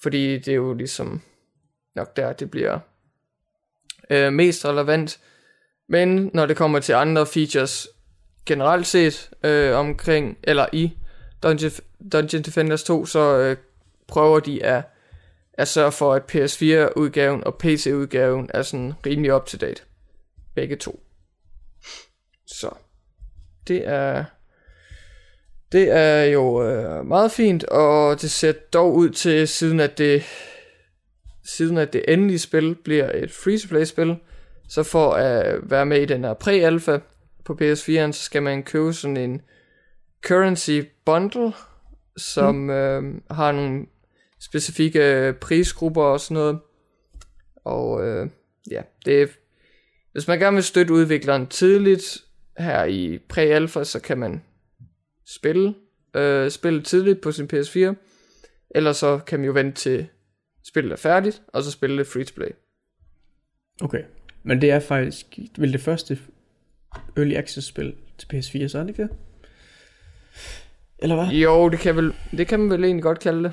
fordi 0.03 0.39
det 0.39 0.49
er 0.49 0.55
jo 0.55 0.75
ligesom 0.75 1.21
nok 1.95 2.17
der, 2.17 2.33
det 2.33 2.51
bliver 2.51 2.79
øh, 4.11 4.33
mest 4.33 4.65
relevant. 4.65 5.21
Men 5.89 6.31
når 6.35 6.47
det 6.47 6.57
kommer 6.57 6.81
til 6.81 6.93
andre 6.93 7.27
features 7.27 7.89
generelt 8.47 8.87
set 8.87 9.31
øh, 9.45 9.77
omkring, 9.77 10.39
eller 10.43 10.67
i 10.73 10.93
Dungeon, 11.43 11.73
Dungeon 12.13 12.43
Defenders 12.43 12.83
2, 12.83 13.07
så 13.07 13.39
øh, 13.39 13.57
prøver 14.09 14.41
de 14.41 14.65
at, 14.65 14.83
at 15.55 15.69
sørge 15.69 15.93
for, 15.93 16.15
at 16.15 16.35
PS4-udgaven 16.35 17.45
og 17.45 17.55
PC-udgaven 17.59 18.51
er 18.55 18.63
sådan 18.63 18.93
rimelig 19.07 19.35
up-to-date. 19.35 19.83
Begge 20.55 20.77
to. 20.77 21.03
Så 22.47 22.71
det 23.69 23.89
er 23.89 24.25
det 25.73 25.91
er 25.91 26.25
jo 26.25 26.63
øh, 26.69 27.07
meget 27.07 27.31
fint, 27.31 27.65
og 27.65 28.21
det 28.21 28.31
ser 28.31 28.53
dog 28.53 28.95
ud 28.95 29.11
til, 29.11 29.49
siden 29.49 29.81
at 29.81 29.99
det, 29.99 30.23
siden 31.45 31.79
at 31.79 31.93
det 31.93 32.05
endelige 32.09 32.39
spil 32.39 32.75
bliver 32.75 33.11
et 33.15 33.33
free-to-play 33.33 33.85
spil, 33.85 34.17
så 34.69 34.83
for 34.83 35.13
at 35.13 35.71
være 35.71 35.87
med 35.87 36.01
i 36.01 36.05
den 36.05 36.25
her 36.25 36.35
pre-alpha 36.35 36.99
på 37.45 37.59
PS4'en, 37.63 38.13
så 38.13 38.23
skal 38.23 38.43
man 38.43 38.63
købe 38.63 38.93
sådan 38.93 39.17
en 39.17 39.41
currency 40.27 40.81
bundle, 41.05 41.53
som 42.17 42.55
mm. 42.55 42.71
øh, 42.71 43.15
har 43.31 43.53
nogle 43.53 43.87
specifikke 44.45 45.35
prisgrupper 45.41 46.03
og 46.03 46.21
sådan 46.21 46.35
noget. 46.35 46.59
Og 47.65 48.07
øh, 48.07 48.31
ja, 48.71 48.83
det 49.05 49.23
er, 49.23 49.27
hvis 50.13 50.29
man 50.29 50.39
gerne 50.39 50.55
vil 50.55 50.65
støtte 50.65 50.93
udvikleren 50.93 51.47
tidligt 51.47 52.25
her 52.59 52.85
i 52.85 53.19
pre-alpha, 53.33 53.85
så 53.85 54.01
kan 54.05 54.19
man 54.19 54.43
spille, 55.27 55.75
øh, 56.15 56.51
spille 56.51 56.83
tidligt 56.83 57.21
på 57.21 57.33
sin 57.33 57.51
PS4, 57.53 57.95
eller 58.71 58.93
så 58.93 59.19
kan 59.19 59.39
man 59.39 59.47
jo 59.47 59.53
vente 59.53 59.81
til 59.81 60.07
spillet 60.65 60.93
er 60.93 60.97
færdigt, 60.97 61.43
og 61.49 61.63
så 61.63 61.71
spille 61.71 61.99
det 61.99 62.07
free 62.07 62.25
to 62.25 62.33
play. 62.35 62.49
Okay, 63.81 64.05
men 64.43 64.61
det 64.61 64.71
er 64.71 64.81
faktisk 64.81 65.39
vel 65.59 65.73
det 65.73 65.81
første 65.81 66.19
Early 67.17 67.35
Access 67.35 67.67
spil 67.67 67.95
til 68.19 68.27
PS4, 68.35 68.69
så 68.69 68.79
er 68.79 68.83
det 68.83 68.89
ikke 68.89 69.03
det? 69.03 69.11
Eller 70.99 71.15
hvad? 71.15 71.27
Jo, 71.27 71.69
det 71.69 71.79
kan, 71.79 71.97
vel, 71.97 72.15
det 72.31 72.47
kan 72.47 72.61
man 72.61 72.71
vel 72.71 72.85
egentlig 72.85 73.03
godt 73.03 73.21
kalde 73.21 73.43
det. 73.43 73.53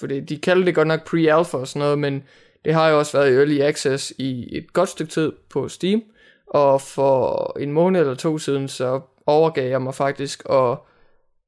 Fordi 0.00 0.20
de 0.20 0.38
kalder 0.38 0.64
det 0.64 0.74
godt 0.74 0.88
nok 0.88 1.00
pre-alpha 1.08 1.56
og 1.56 1.68
sådan 1.68 1.80
noget, 1.80 1.98
men 1.98 2.24
det 2.64 2.74
har 2.74 2.88
jo 2.88 2.98
også 2.98 3.18
været 3.18 3.30
i 3.30 3.34
Early 3.34 3.60
Access 3.60 4.12
i 4.18 4.56
et 4.56 4.72
godt 4.72 4.88
stykke 4.88 5.10
tid 5.10 5.32
på 5.50 5.68
Steam, 5.68 6.02
og 6.46 6.80
for 6.80 7.56
en 7.60 7.72
måned 7.72 8.00
eller 8.00 8.14
to 8.14 8.38
siden, 8.38 8.68
så 8.68 9.00
overgav 9.26 9.68
jeg 9.68 9.82
mig 9.82 9.94
faktisk 9.94 10.42
og, 10.44 10.86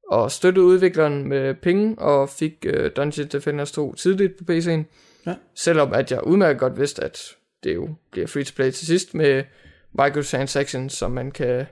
og 0.09 0.31
støttede 0.31 0.65
udvikleren 0.65 1.27
med 1.27 1.53
penge, 1.53 1.99
og 1.99 2.29
fik 2.29 2.65
uh, 2.67 2.85
Dungeon 2.95 3.27
Defenders 3.27 3.71
2 3.71 3.95
tidligt 3.95 4.37
på 4.37 4.43
PC'en. 4.53 4.83
Ja. 5.25 5.35
Selvom 5.55 5.93
at 5.93 6.11
jeg 6.11 6.23
udmærket 6.23 6.59
godt 6.59 6.79
vidste, 6.79 7.03
at 7.03 7.35
det 7.63 7.75
jo 7.75 7.89
bliver 8.11 8.27
free 8.27 8.43
to 8.43 8.53
play 8.55 8.71
til 8.71 8.87
sidst 8.87 9.13
med 9.13 9.43
microtransactions, 9.91 10.93
som 10.93 11.11
man 11.11 11.31
kan 11.31 11.65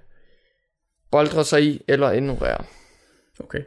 boldre 1.11 1.43
sig 1.43 1.63
i 1.63 1.81
eller 1.87 2.11
ignorere. 2.11 2.63
Okay. 3.39 3.63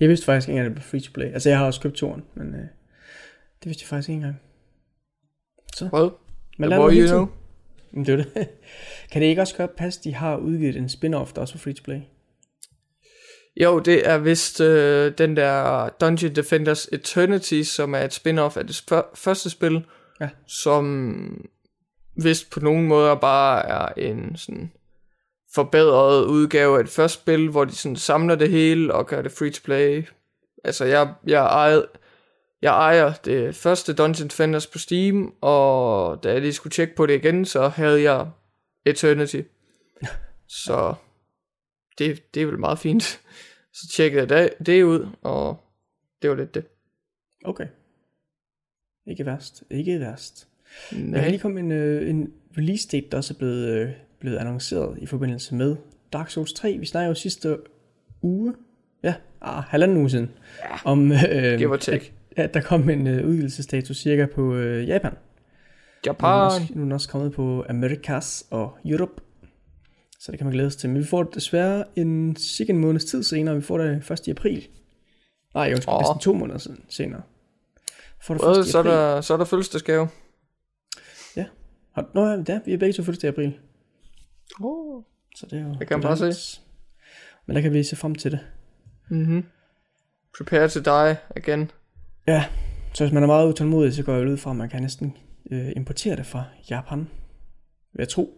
Jeg 0.00 0.08
vidste 0.08 0.26
faktisk 0.26 0.48
ikke 0.48 0.58
engang, 0.58 0.66
at 0.66 0.76
det 0.76 0.82
blev 0.82 0.90
free 0.90 1.00
to 1.00 1.10
play. 1.14 1.32
Altså 1.32 1.48
jeg 1.48 1.58
har 1.58 1.66
også 1.66 1.80
købt 1.80 1.94
turen, 1.94 2.24
men 2.34 2.54
øh, 2.54 2.60
det 3.62 3.66
vidste 3.66 3.82
jeg 3.82 3.88
faktisk 3.88 4.08
ikke 4.08 4.16
engang. 4.16 4.40
Så. 5.74 5.88
Hvad? 5.88 6.10
Men 6.58 6.68
lad 6.68 6.78
you 6.78 7.06
know. 7.06 7.26
Men 7.92 8.06
det 8.06 8.12
er 8.12 8.16
det. 8.16 8.48
kan 9.12 9.22
det 9.22 9.28
ikke 9.28 9.42
også 9.42 9.56
godt 9.56 9.76
passe, 9.76 10.00
de 10.04 10.14
har 10.14 10.36
udgivet 10.36 10.76
en 10.76 10.88
spin-off, 10.88 11.32
der 11.34 11.40
også 11.40 11.54
er 11.54 11.58
free 11.58 11.74
to 11.74 11.82
play? 11.84 12.00
Jo, 13.60 13.78
det 13.78 14.08
er 14.08 14.18
vist 14.18 14.60
øh, 14.60 15.12
den 15.18 15.36
der 15.36 15.88
Dungeon 15.88 16.34
Defenders 16.34 16.88
Eternity, 16.92 17.62
som 17.62 17.94
er 17.94 17.98
et 17.98 18.12
spin-off 18.12 18.56
af 18.56 18.66
det 18.66 18.74
sp- 18.74 19.14
første 19.14 19.50
spil, 19.50 19.84
ja. 20.20 20.28
som 20.46 21.48
vist 22.22 22.50
på 22.50 22.60
nogen 22.60 22.86
måder 22.86 23.14
bare 23.14 23.66
er 23.66 24.08
en 24.08 24.36
sådan 24.36 24.72
forbedret 25.54 26.24
udgave 26.24 26.78
af 26.78 26.84
det 26.84 26.92
første 26.92 27.20
spil, 27.20 27.48
hvor 27.48 27.64
de 27.64 27.72
sådan 27.72 27.96
samler 27.96 28.34
det 28.34 28.50
hele 28.50 28.94
og 28.94 29.06
gør 29.06 29.22
det 29.22 29.32
free 29.32 29.50
to 29.50 29.60
play. 29.64 30.04
Altså 30.64 30.84
jeg, 30.84 31.14
jeg 31.26 31.44
ejede, 31.44 31.86
jeg 32.62 32.70
ejer 32.70 33.12
det 33.12 33.54
første 33.54 33.94
Dungeon 33.94 34.28
Defenders 34.28 34.66
på 34.66 34.78
Steam, 34.78 35.34
og 35.40 36.22
da 36.22 36.32
jeg 36.32 36.40
lige 36.40 36.52
skulle 36.52 36.72
tjekke 36.72 36.94
på 36.96 37.06
det 37.06 37.14
igen, 37.14 37.44
så 37.44 37.68
havde 37.68 38.02
jeg 38.02 38.30
Eternity. 38.86 39.40
Så 40.64 40.94
det, 41.98 42.34
det 42.34 42.42
er 42.42 42.46
vel 42.46 42.58
meget 42.58 42.78
fint. 42.78 43.20
Så 43.72 43.88
tjekkede 43.92 44.34
jeg 44.34 44.50
det, 44.66 44.82
ud, 44.82 45.08
og 45.22 45.56
det 46.22 46.30
var 46.30 46.36
lidt 46.36 46.54
det. 46.54 46.64
Okay. 47.44 47.66
Ikke 49.06 49.26
værst. 49.26 49.62
Ikke 49.70 50.00
værst. 50.00 50.48
Nej. 50.92 51.18
Der 51.18 51.26
er 51.26 51.30
lige 51.30 51.40
kommet 51.40 51.60
en, 51.60 51.72
øh, 51.72 52.10
en 52.10 52.32
release 52.58 52.88
date, 52.88 53.06
der 53.10 53.16
også 53.16 53.34
er 53.34 53.38
blevet, 53.38 53.68
øh, 53.68 53.92
blevet 54.20 54.36
annonceret 54.36 54.98
i 54.98 55.06
forbindelse 55.06 55.54
med 55.54 55.76
Dark 56.12 56.30
Souls 56.30 56.52
3. 56.52 56.78
Vi 56.78 56.86
snakkede 56.86 57.08
jo 57.08 57.14
sidste 57.14 57.58
uge, 58.22 58.54
ja, 59.02 59.14
ah, 59.40 59.62
halvanden 59.62 59.96
uge 59.96 60.10
siden, 60.10 60.30
ja, 60.64 60.90
om 60.90 61.12
øh, 61.12 61.78
take 61.80 62.12
at 62.38 62.54
der 62.54 62.60
kom 62.60 62.90
en 62.90 63.06
uh, 63.06 63.28
udgivelsesdato 63.28 63.94
cirka 63.94 64.26
på 64.26 64.42
uh, 64.42 64.88
Japan. 64.88 65.12
Japan. 66.06 66.30
Nu 66.30 66.36
er, 66.36 66.44
også, 66.44 66.60
nu 66.74 66.80
er 66.80 66.84
den 66.84 66.92
også 66.92 67.08
kommet 67.08 67.32
på 67.32 67.64
Amerikas 67.68 68.44
og 68.50 68.76
Europe. 68.84 69.22
Så 70.20 70.32
det 70.32 70.38
kan 70.38 70.46
man 70.46 70.52
glæde 70.52 70.70
sig 70.70 70.80
til. 70.80 70.90
Men 70.90 70.98
vi 70.98 71.04
får 71.04 71.22
det 71.22 71.34
desværre 71.34 71.84
en 71.96 72.36
cirka 72.36 72.72
en 72.72 72.78
måneds 72.78 73.04
tid 73.04 73.22
senere. 73.22 73.54
Vi 73.54 73.62
får 73.62 73.78
det 73.78 74.04
først 74.04 74.26
i 74.26 74.30
april. 74.30 74.68
Nej, 75.54 75.70
undskyld, 75.70 75.94
oh. 75.94 76.00
næsten 76.00 76.18
to 76.18 76.32
måneder 76.32 76.58
siden, 76.58 76.84
senere. 76.88 77.22
Får 78.22 78.34
det 78.34 78.42
først 78.42 78.70
så, 78.70 78.78
er 78.78 78.82
der, 78.82 79.20
så 79.20 79.32
er 79.32 79.38
der 79.38 79.44
fødselsdagsgave. 79.44 80.08
Ja. 81.36 81.44
Nå 82.14 82.26
ja, 82.48 82.60
vi 82.64 82.72
er 82.72 82.78
begge 82.78 82.92
to 82.92 83.02
fødselsdag 83.02 83.28
i 83.28 83.32
april. 83.32 83.58
Oh. 84.60 85.02
Så 85.36 85.46
det 85.46 85.58
er 85.58 85.62
jo... 85.62 85.74
Det 85.78 85.88
kan 85.88 85.98
man 85.98 86.02
bare 86.02 86.32
se. 86.32 86.60
Men 87.46 87.56
der 87.56 87.62
kan 87.62 87.72
vi 87.72 87.82
se 87.82 87.96
frem 87.96 88.14
til 88.14 88.32
det. 88.32 88.40
Mhm. 89.10 89.44
Prepare 90.38 90.68
to 90.68 90.80
die 90.80 91.16
again. 91.36 91.70
Ja, 92.26 92.44
så 92.94 93.04
hvis 93.04 93.12
man 93.12 93.22
er 93.22 93.26
meget 93.26 93.48
utålmodig, 93.48 93.94
så 93.94 94.02
går 94.02 94.14
jeg 94.14 94.28
ud 94.28 94.36
fra, 94.36 94.50
at 94.50 94.56
man 94.56 94.68
kan 94.68 94.82
næsten 94.82 95.16
øh, 95.50 95.72
importere 95.76 96.16
det 96.16 96.26
fra 96.26 96.44
Japan. 96.70 96.98
Vil 97.92 97.98
jeg 97.98 98.08
tro. 98.08 98.34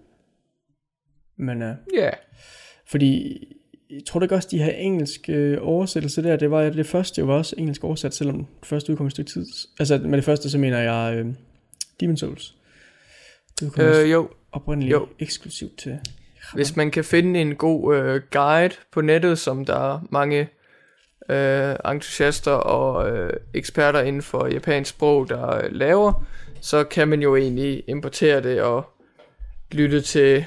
Men 1.36 1.62
øh, 1.62 1.74
yeah. 1.98 2.12
fordi 2.86 3.36
jeg 3.90 4.00
tror 4.06 4.22
ikke 4.22 4.34
også, 4.34 4.48
de 4.50 4.62
her 4.62 4.72
engelske 4.72 5.32
øh, 5.32 5.58
oversættelser 5.60 6.22
der, 6.22 6.36
det 6.36 6.50
var 6.50 6.70
det 6.70 6.86
første, 6.86 7.20
jo 7.20 7.26
var 7.26 7.34
også 7.34 7.54
engelsk 7.58 7.84
oversat, 7.84 8.14
selvom 8.14 8.36
det 8.36 8.68
første 8.68 8.92
udkom 8.92 9.06
et 9.06 9.12
stykke 9.12 9.30
tid. 9.30 9.46
Altså 9.78 9.98
med 9.98 10.16
det 10.16 10.24
første, 10.24 10.50
så 10.50 10.58
mener 10.58 10.78
jeg 10.78 11.16
øh, 11.16 11.34
Demon 12.00 12.16
Souls. 12.16 12.56
Det 13.60 13.66
udkom 13.66 13.84
øh, 13.84 14.10
jo. 14.10 14.30
Oprindeligt 14.52 14.92
jo. 14.92 15.08
eksklusivt 15.18 15.78
til 15.78 15.90
Japan. 15.90 16.14
Hvis 16.54 16.76
man 16.76 16.90
kan 16.90 17.04
finde 17.04 17.40
en 17.40 17.56
god 17.56 17.96
øh, 17.96 18.20
guide 18.30 18.74
på 18.92 19.00
nettet, 19.00 19.38
som 19.38 19.64
der 19.64 19.94
er 19.94 20.00
mange 20.10 20.48
øh, 21.28 21.92
entusiaster 21.92 22.52
og 22.52 23.10
øh, 23.10 23.32
eksperter 23.54 24.00
inden 24.00 24.22
for 24.22 24.46
japansk 24.46 24.90
sprog, 24.90 25.28
der 25.28 25.56
øh, 25.56 25.72
laver, 25.72 26.24
så 26.60 26.84
kan 26.84 27.08
man 27.08 27.22
jo 27.22 27.36
egentlig 27.36 27.84
importere 27.86 28.42
det 28.42 28.62
og 28.62 28.84
lytte 29.72 30.00
til 30.00 30.46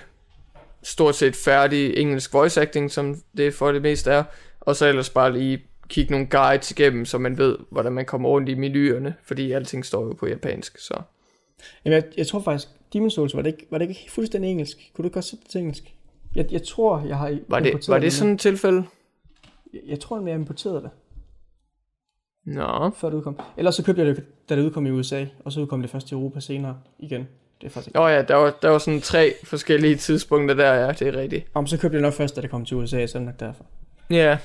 stort 0.84 1.16
set 1.16 1.36
færdig 1.36 1.98
engelsk 1.98 2.34
voice 2.34 2.62
acting, 2.62 2.92
som 2.92 3.16
det 3.38 3.54
for 3.54 3.72
det 3.72 3.82
meste 3.82 4.12
er, 4.12 4.24
og 4.62 4.76
så 4.76 4.88
ellers 4.88 5.10
bare 5.10 5.34
lige 5.34 5.64
kigge 5.88 6.12
nogle 6.12 6.28
guides 6.28 6.72
igennem, 6.72 7.06
så 7.06 7.18
man 7.18 7.38
ved, 7.38 7.58
hvordan 7.70 7.92
man 7.92 8.06
kommer 8.06 8.30
rundt 8.30 8.50
i 8.50 8.56
menuerne, 8.56 9.16
fordi 9.24 9.52
alting 9.52 9.86
står 9.86 10.06
jo 10.06 10.14
på 10.14 10.28
japansk, 10.28 10.78
så... 10.78 11.02
Jamen, 11.86 11.96
jeg, 11.96 12.04
jeg 12.18 12.28
tror 12.28 12.40
faktisk, 12.40 12.68
Demon's 12.96 13.10
Souls, 13.10 13.36
var 13.36 13.42
det 13.42 13.50
ikke, 13.50 13.68
var 13.72 13.78
det 13.78 13.90
ikke 13.90 14.12
fuldstændig 14.12 14.52
engelsk? 14.52 14.92
Kunne 14.94 15.10
du 15.10 15.14
godt 15.14 15.26
sætte 15.26 15.44
det 15.44 15.52
til 15.52 15.60
engelsk? 15.60 15.96
Jeg, 16.36 16.52
jeg 16.52 16.64
tror, 16.64 17.04
jeg 17.08 17.18
har 17.18 17.40
Var 17.48 17.60
det, 17.60 17.90
var 17.90 18.00
det 18.00 18.14
sådan 18.14 18.34
et 18.34 18.40
tilfælde? 18.40 18.84
Jeg, 19.74 19.82
jeg 19.88 20.00
tror, 20.00 20.18
at 20.18 20.26
jeg 20.26 20.36
importerede 20.36 20.82
det. 20.82 20.90
Nå. 22.46 22.90
Før 22.90 23.10
det 23.10 23.18
udkom. 23.18 23.40
Ellers 23.58 23.76
så 23.76 23.84
købte 23.84 24.02
jeg 24.02 24.16
det, 24.16 24.24
da 24.50 24.56
det 24.56 24.64
udkom 24.64 24.86
i 24.86 24.92
USA, 24.92 25.26
og 25.46 25.52
så 25.52 25.62
udkom 25.62 25.82
det 25.82 25.90
først 25.90 26.12
i 26.12 26.14
Europa 26.14 26.40
senere 26.40 26.78
igen. 27.00 27.28
Det 27.62 27.68
er 27.68 27.72
faktisk 27.72 27.88
ikke. 27.88 28.00
Åh 28.00 28.06
oh 28.06 28.12
ja, 28.12 28.22
der 28.22 28.36
var, 28.36 28.58
der 28.62 28.70
var 28.70 28.78
sådan 28.78 29.02
tre 29.02 29.34
forskellige 29.44 29.96
tidspunkter 29.96 30.56
der, 30.56 30.74
ja, 30.74 30.92
det 30.92 31.02
er 31.02 31.16
rigtigt. 31.16 31.48
Om 31.54 31.68
så 31.68 31.78
købte 31.78 31.96
jeg 31.96 32.02
nok 32.02 32.14
først, 32.14 32.36
da 32.36 32.42
det 32.42 32.50
kom 32.50 32.66
til 32.66 32.78
USA, 32.78 33.08
så 33.08 33.18
er 33.18 33.20
det 33.20 33.26
nok 33.26 33.40
derfor. 33.40 33.66
Ja. 34.10 34.16
Yeah. 34.16 34.38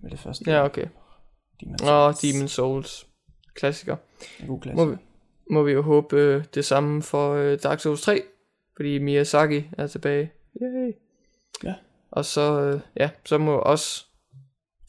Med 0.00 0.10
det 0.10 0.18
første. 0.18 0.50
Ja, 0.50 0.64
okay. 0.64 0.86
Åh, 1.82 1.88
oh, 1.88 2.14
Demon 2.22 2.48
Souls. 2.48 3.06
klassiker. 3.54 3.96
En 4.40 4.46
god 4.46 4.60
klasse. 4.60 4.76
Må 4.76 4.90
vi, 4.90 4.96
må 5.50 5.62
vi 5.62 5.72
jo 5.72 5.82
håbe 5.82 6.16
øh, 6.16 6.44
det 6.54 6.64
samme 6.64 7.02
for 7.02 7.34
øh, 7.34 7.58
Dark 7.62 7.80
Souls 7.80 8.02
3, 8.02 8.22
fordi 8.76 8.98
Miyazaki 8.98 9.62
er 9.78 9.86
tilbage. 9.86 10.32
Yay. 10.62 10.92
Ja. 11.64 11.74
Og 12.10 12.24
så, 12.24 12.60
øh, 12.60 12.80
ja, 12.96 13.10
så 13.24 13.38
må 13.38 13.56
også 13.56 14.04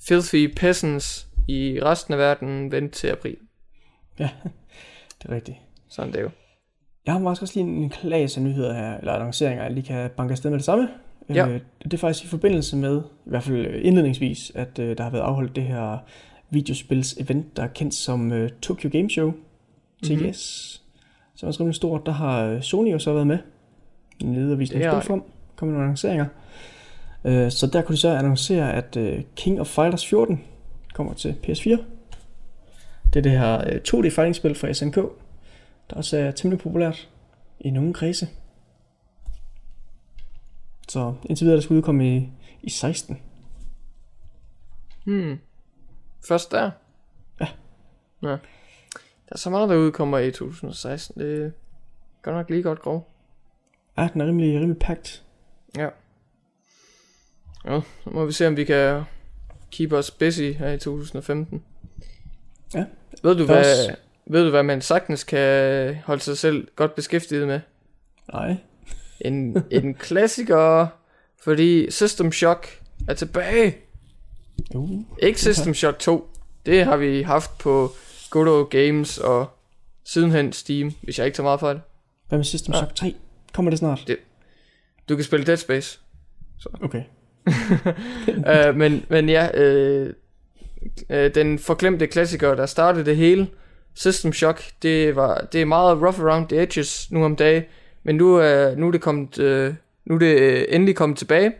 Filthy 0.08 0.54
Peasants 0.56 1.28
i 1.48 1.80
resten 1.84 2.14
af 2.14 2.20
verden 2.20 2.72
vente 2.72 3.00
til 3.00 3.08
april. 3.08 3.38
Ja, 4.20 4.30
det 5.22 5.32
er 5.32 5.36
rigtigt. 5.36 5.58
Sådan 5.90 6.12
det 6.14 6.20
er 6.20 6.24
jo. 6.24 6.30
Jeg 7.06 7.14
har 7.14 7.30
også 7.30 7.52
lige 7.56 7.66
en 7.66 7.90
klasse 7.90 8.40
af 8.40 8.44
nyheder 8.44 8.74
her, 8.74 8.98
eller 8.98 9.14
annonceringer, 9.14 9.64
jeg 9.64 9.74
lige 9.74 9.86
kan 9.86 10.10
banke 10.18 10.32
afsted 10.32 10.50
med 10.50 10.58
det 10.60 10.66
samme. 10.66 10.90
Ja. 11.30 11.48
Øh, 11.48 11.62
det 11.84 11.94
er 11.94 11.98
faktisk 11.98 12.26
i 12.26 12.28
forbindelse 12.28 12.78
med, 12.78 13.02
i 13.26 13.30
hvert 13.30 13.44
fald 13.44 13.66
øh, 13.66 13.86
indledningsvis, 13.86 14.52
at 14.56 14.80
øh, 14.80 14.98
der 14.98 15.04
har 15.04 15.10
været 15.10 15.24
afholdt 15.24 15.56
det 15.56 15.64
her 15.64 15.98
videospils-event, 16.50 17.56
der 17.56 17.64
er 17.64 17.68
kendt 17.68 17.94
som 17.94 18.32
øh, 18.32 18.50
Tokyo 18.62 18.90
Game 18.94 19.10
Show, 19.10 19.34
TGS, 20.04 20.82
mm-hmm. 20.84 21.36
som 21.36 21.50
er 21.50 21.60
rimelig 21.60 21.76
stort. 21.76 22.06
Der 22.06 22.12
har 22.12 22.46
øh, 22.46 22.62
Sony 22.62 22.92
jo 22.92 23.00
så 23.00 23.14
været 23.14 23.28
med, 23.28 23.38
nede 24.24 24.52
og 24.52 24.60
vist 24.60 24.74
nogle 24.74 24.92
spil 24.92 25.08
frem, 25.08 25.22
kom 25.56 25.68
med 25.68 25.74
nogle 25.74 25.86
annonceringer. 25.86 26.26
Øh, 27.26 27.52
så 27.52 27.68
der 27.68 27.82
kunne 27.82 27.96
de 27.96 28.02
så 28.02 28.10
annoncere, 28.10 28.74
at 28.74 28.98
øh, 28.98 29.24
King 29.36 29.62
of 29.62 29.68
Fighters 29.68 30.06
14 30.06 30.44
kommer 30.94 31.14
til 31.14 31.36
PS4. 31.44 31.84
Det 33.14 33.20
er 33.20 33.22
det 33.22 33.32
her 33.32 33.58
øh, 33.68 33.82
2D 33.88 34.10
fighting-spil 34.10 34.56
fra 34.56 34.74
SNK, 34.74 34.96
der 35.90 35.96
også 35.96 36.18
er 36.18 36.32
temmelig 36.32 36.60
populært 36.60 37.10
i 37.60 37.70
nogle 37.70 37.94
kredse. 37.94 38.28
Så 40.88 41.14
indtil 41.26 41.46
videre, 41.46 41.56
der 41.56 41.62
skal 41.62 41.76
udkomme 41.76 42.18
i, 42.18 42.30
i 42.62 42.70
16. 42.70 43.20
Hmm. 45.06 45.40
Først 46.28 46.52
der? 46.52 46.72
Ja. 47.42 47.48
Ja. 48.24 48.38
Der 49.32 49.36
er 49.36 49.40
så 49.40 49.50
meget, 49.50 49.70
der 49.70 49.76
udkommer 49.78 50.18
i 50.18 50.32
2016. 50.32 51.22
Det 51.22 51.44
er 51.46 51.50
godt 52.22 52.36
nok 52.36 52.50
lige 52.50 52.64
godt 52.64 52.82
grov. 52.82 53.10
Ja, 53.98 54.10
den 54.14 54.22
er 54.22 54.26
rimelig, 54.26 54.56
rimelig 54.60 54.78
packed. 54.78 55.22
Ja. 55.78 55.90
Ja, 57.66 57.82
så 58.04 58.10
må 58.10 58.26
vi 58.26 58.32
se, 58.32 58.48
om 58.48 58.58
vi 58.58 58.64
kan 58.64 59.04
keep 59.72 59.94
us 59.94 60.12
busy 60.12 60.42
her 60.52 60.72
i 60.72 60.78
2015. 60.78 61.64
Ja. 62.74 62.86
Ved 63.24 63.36
du, 63.36 63.46
hvad, 63.46 63.58
også- 63.60 63.96
ved 64.26 64.44
du, 64.44 64.50
hvad 64.50 64.64
man 64.64 64.82
sagtens 64.82 65.24
kan 65.24 65.96
holde 66.06 66.22
sig 66.22 66.38
selv 66.38 66.68
godt 66.76 66.96
beskæftiget 66.96 67.48
med? 67.48 67.60
Nej. 68.34 68.56
En, 69.26 69.64
en 69.72 69.94
klassiker, 69.94 70.88
fordi 71.44 71.92
System 71.92 72.32
Shock 72.32 72.82
er 73.08 73.14
tilbage. 73.14 73.78
Uh. 74.76 75.02
Ikke 75.20 75.40
System 75.42 75.74
Shock 75.74 76.00
2. 76.00 76.30
Det 76.66 76.86
har 76.86 76.98
vi 76.98 77.22
haft 77.22 77.58
på 77.58 77.92
Good 78.32 78.48
Old 78.48 78.70
Games 78.70 79.18
og 79.18 79.50
sidenhen 80.04 80.54
Steam, 80.54 80.92
hvis 81.02 81.18
jeg 81.18 81.26
ikke 81.26 81.36
tager 81.36 81.46
meget 81.46 81.60
for 81.60 81.70
det. 81.70 81.82
Hvad 82.28 82.38
med 82.38 82.46
System. 82.46 82.74
Shock 82.74 82.96
3? 82.96 83.16
Kommer 83.54 83.70
det 83.70 83.80
snart? 83.80 84.10
Du 85.10 85.16
kan 85.16 85.26
spille 85.26 85.46
Dead 85.46 85.58
Space. 85.58 86.00
Okay. 86.82 87.04
uh, 87.48 88.76
men, 88.82 89.06
men 89.10 89.30
ja, 89.30 89.62
øh, 89.62 90.14
øh, 91.10 91.36
den 91.36 91.60
forglemte 91.60 92.08
klassiker, 92.08 92.56
der 92.56 92.66
startede 92.66 93.06
det 93.06 93.18
hele, 93.18 93.48
System 93.94 94.34
Shock, 94.34 94.64
det, 94.82 95.16
var, 95.16 95.48
det 95.52 95.62
er 95.62 95.66
meget 95.66 96.02
rough 96.02 96.20
around 96.20 96.48
the 96.48 96.62
edges 96.62 97.12
nu 97.12 97.26
om 97.26 97.36
dagen, 97.36 97.64
men 98.04 98.16
nu, 98.16 98.36
er 98.36 98.76
nu 98.76 98.88
er 98.88 98.92
det 98.92 99.02
kommet, 99.02 99.40
øh, 99.40 99.74
nu 100.06 100.16
er 100.16 100.20
det 100.20 100.40
øh, 100.40 100.66
endelig 100.70 100.96
kommet 100.96 101.18
tilbage, 101.18 101.52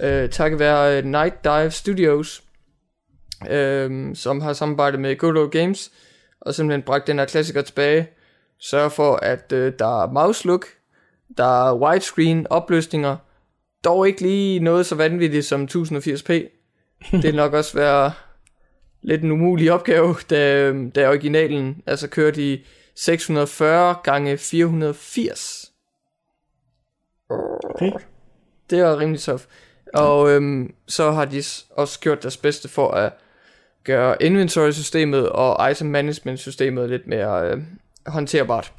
øh, 0.00 0.28
takket 0.28 0.58
være 0.58 0.98
øh, 0.98 1.04
Night 1.04 1.44
Dive 1.44 1.70
Studios, 1.70 2.42
øh, 3.50 4.16
som 4.16 4.40
har 4.40 4.52
samarbejdet 4.52 5.00
med 5.00 5.24
Old 5.24 5.50
Games, 5.50 5.92
og 6.40 6.54
simpelthen 6.54 6.82
bragt 6.82 7.06
den 7.06 7.18
her 7.18 7.26
klassiker 7.26 7.62
tilbage, 7.62 8.08
sørger 8.58 8.88
for, 8.88 9.16
at 9.16 9.52
øh, 9.52 9.72
der 9.78 10.02
er 10.02 10.12
mouse 10.12 10.46
look, 10.46 10.66
der 11.36 11.68
er 11.68 11.74
widescreen 11.74 12.46
opløsninger, 12.50 13.16
dog 13.84 14.08
ikke 14.08 14.20
lige 14.20 14.60
noget 14.60 14.86
så 14.86 14.94
vanvittigt 14.94 15.46
som 15.46 15.68
1080p. 15.70 16.32
Det 17.22 17.34
nok 17.34 17.52
også 17.52 17.78
være 17.78 18.12
lidt 19.02 19.22
en 19.22 19.30
umulig 19.30 19.72
opgave, 19.72 20.16
da, 20.30 20.72
da 20.94 21.08
originalen 21.08 21.82
altså 21.86 22.08
kørte 22.08 22.52
i 22.52 22.66
640 22.94 23.94
gange 24.04 24.38
480. 24.38 25.72
Okay. 27.30 27.92
Det 28.70 28.78
er 28.78 28.98
rimelig 28.98 29.20
tough. 29.20 29.42
Og 29.94 30.30
øhm, 30.30 30.74
så 30.86 31.10
har 31.10 31.24
de 31.24 31.42
også 31.70 32.00
gjort 32.00 32.22
deres 32.22 32.36
bedste 32.36 32.68
for 32.68 32.90
at 32.90 33.12
gøre 33.84 34.22
inventory-systemet 34.22 35.28
og 35.28 35.70
item 35.70 35.88
management-systemet 35.88 36.90
lidt 36.90 37.06
mere 37.06 37.50
øh, 37.50 37.58
håndterbart. 38.06 38.72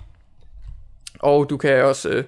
Og 1.19 1.49
du 1.49 1.57
kan 1.57 1.83
også 1.83 2.09
øh, 2.09 2.23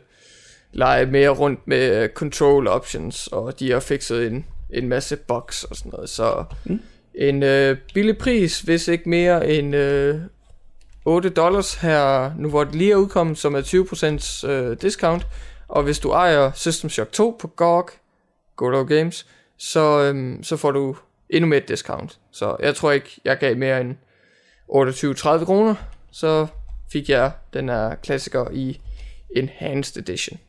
lege 0.72 1.06
mere 1.06 1.30
rundt 1.30 1.68
med 1.68 2.04
øh, 2.04 2.10
control 2.10 2.68
options, 2.68 3.28
og 3.28 3.60
de 3.60 3.72
har 3.72 3.80
fikset 3.80 4.28
en, 4.28 4.46
en 4.70 4.90
masse 4.90 5.16
bugs 5.16 5.64
og 5.64 5.76
sådan 5.76 5.92
noget. 5.96 6.10
Så 6.10 6.44
Mm. 6.66 6.80
en 7.16 7.44
øh, 7.44 7.78
billig 7.94 8.18
pris, 8.18 8.62
hvis 8.62 8.88
ikke 8.88 9.10
mere 9.10 9.50
end 9.50 9.76
øh, 9.76 10.22
8 11.06 11.30
dollars 11.30 11.74
her, 11.74 12.32
nu 12.38 12.50
hvor 12.50 12.64
det 12.64 12.76
lige 12.76 12.92
er 12.92 12.96
udkommet, 12.96 13.38
som 13.38 13.56
er 13.56 13.62
20% 14.44 14.48
øh, 14.48 14.78
discount. 14.82 15.28
Og 15.68 15.84
hvis 15.84 16.00
du 16.00 16.12
ejer 16.12 16.52
System 16.56 16.90
Shock 16.90 17.12
2 17.12 17.38
på 17.40 17.48
GOG, 17.48 17.90
Old 18.62 18.88
Games, 18.88 19.26
så, 19.58 20.02
øhm, 20.02 20.44
så 20.44 20.58
får 20.58 20.72
du 20.72 20.96
endnu 21.36 21.48
mere 21.50 21.60
et 21.60 21.68
discount. 21.68 22.20
Så 22.32 22.56
jeg 22.60 22.76
tror 22.76 22.92
ikke, 22.92 23.22
jeg 23.26 23.38
gav 23.38 23.58
mere 23.58 23.82
end 23.82 23.96
28-30 24.70 25.46
kroner. 25.46 25.76
Så 26.12 26.48
fik 26.92 27.10
jeg 27.10 27.32
den 27.54 27.70
her 27.70 27.96
klassiker 27.96 28.52
i 28.52 28.80
Enhanced 29.36 29.98
Edition. 30.02 30.40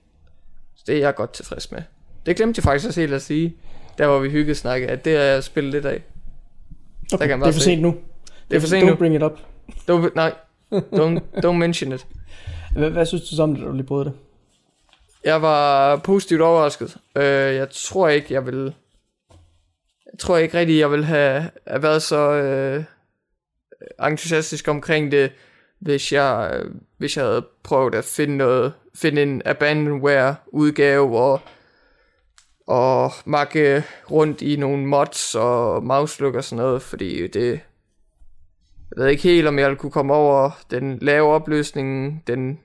Så 0.77 0.85
det 0.87 0.95
er 0.95 0.99
jeg 1.01 1.15
godt 1.15 1.33
tilfreds 1.33 1.71
med. 1.73 1.83
Det 2.27 2.37
glemte 2.37 2.59
jeg 2.59 2.65
faktisk 2.65 2.87
også 2.89 3.01
helt 3.01 3.15
at 3.15 3.23
sige, 3.23 3.57
der 3.99 4.07
hvor 4.07 4.19
vi 4.19 4.31
hyggede 4.31 4.55
snakke, 4.55 4.87
at 4.89 5.05
det 5.05 5.17
er 5.17 5.23
jeg 5.23 5.45
spillet 5.45 5.73
lidt 5.73 5.87
af. 5.87 6.03
okay. 7.13 7.27
kan 7.27 7.39
man 7.39 7.41
det 7.41 7.49
er 7.49 7.53
for 7.53 7.61
se. 7.61 7.65
sent 7.65 7.83
nu. 7.83 7.97
Det 8.51 8.57
er 8.57 8.61
for 8.61 8.69
sent 8.69 8.85
Don't 8.85 8.91
nu. 8.91 8.97
bring 8.97 9.15
it 9.15 9.23
up. 9.23 9.39
Don't, 9.91 10.11
nej, 10.15 10.33
don't, 10.73 11.21
don't 11.45 11.53
mention 11.53 11.93
it. 11.93 12.07
Hvad, 12.73 12.91
hvad 12.91 13.07
synes 13.07 13.29
du 13.31 13.37
så 13.37 13.43
om 13.43 13.55
det, 13.55 13.63
da 13.63 13.69
du 13.69 13.73
lige 13.73 13.87
brød 13.87 14.05
det? 14.05 14.13
Jeg 15.25 15.43
var 15.43 15.97
positivt 15.97 16.41
overrasket. 16.41 16.97
Øh, 17.17 17.25
jeg 17.55 17.69
tror 17.71 18.09
ikke, 18.09 18.35
jeg 18.35 18.47
tror 20.19 20.37
Jeg 20.37 20.39
tror 20.39 20.39
ikke 20.39 20.59
rigtig, 20.59 20.79
jeg 20.79 20.91
vil 20.91 21.05
have, 21.05 21.51
have 21.67 21.83
været 21.83 22.03
så 22.03 22.33
øh, 22.33 22.85
entusiastisk 24.11 24.69
omkring 24.69 25.13
det, 25.13 25.33
hvis 25.79 26.13
jeg, 26.13 26.51
øh, 26.55 26.75
hvis 26.99 27.17
jeg 27.17 27.25
havde 27.25 27.47
prøvet 27.63 27.95
at 27.95 28.05
finde 28.05 28.37
noget, 28.37 28.73
finde 28.95 29.23
en 29.23 29.43
abandonware 29.45 30.37
udgave 30.47 31.19
og, 31.19 31.41
og 32.67 33.13
makke 33.25 33.85
rundt 34.11 34.43
i 34.43 34.57
nogle 34.57 34.87
mods 34.87 35.35
og 35.35 35.85
mouse 35.85 36.27
og 36.27 36.45
sådan 36.45 36.65
noget, 36.65 36.83
fordi 36.83 37.27
det, 37.27 37.51
jeg 38.91 38.97
ved 38.97 39.07
ikke 39.07 39.23
helt, 39.23 39.49
om 39.49 39.59
jeg 39.59 39.79
kunne 39.79 39.93
komme 39.93 40.15
over 40.15 40.51
den 40.71 40.99
lave 40.99 41.29
opløsning, 41.29 42.23
den 42.27 42.61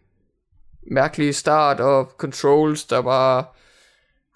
mærkelige 0.92 1.34
start 1.34 1.80
og 1.80 2.12
controls, 2.18 2.86
der 2.86 3.02
bare 3.02 3.44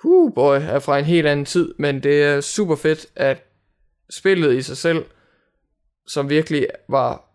uh, 0.03 0.33
boy, 0.33 0.55
er 0.55 0.79
fra 0.79 0.99
en 0.99 1.05
helt 1.05 1.27
anden 1.27 1.45
tid, 1.45 1.73
men 1.77 2.03
det 2.03 2.23
er 2.23 2.41
super 2.41 2.75
fedt, 2.75 3.05
at 3.15 3.45
spillet 4.09 4.55
i 4.55 4.61
sig 4.61 4.77
selv, 4.77 5.05
som 6.07 6.29
virkelig 6.29 6.67
var 6.89 7.30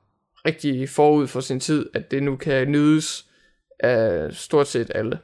rigtig 0.47 0.89
forud 0.89 1.27
for 1.27 1.41
sin 1.41 1.61
tid, 1.61 1.91
at 1.95 2.11
det 2.11 2.23
nu 2.23 2.37
kan 2.37 2.71
nydes 2.71 3.27
af 3.81 4.33
stort 4.33 4.69
set 4.69 4.91
alle. 4.95 5.19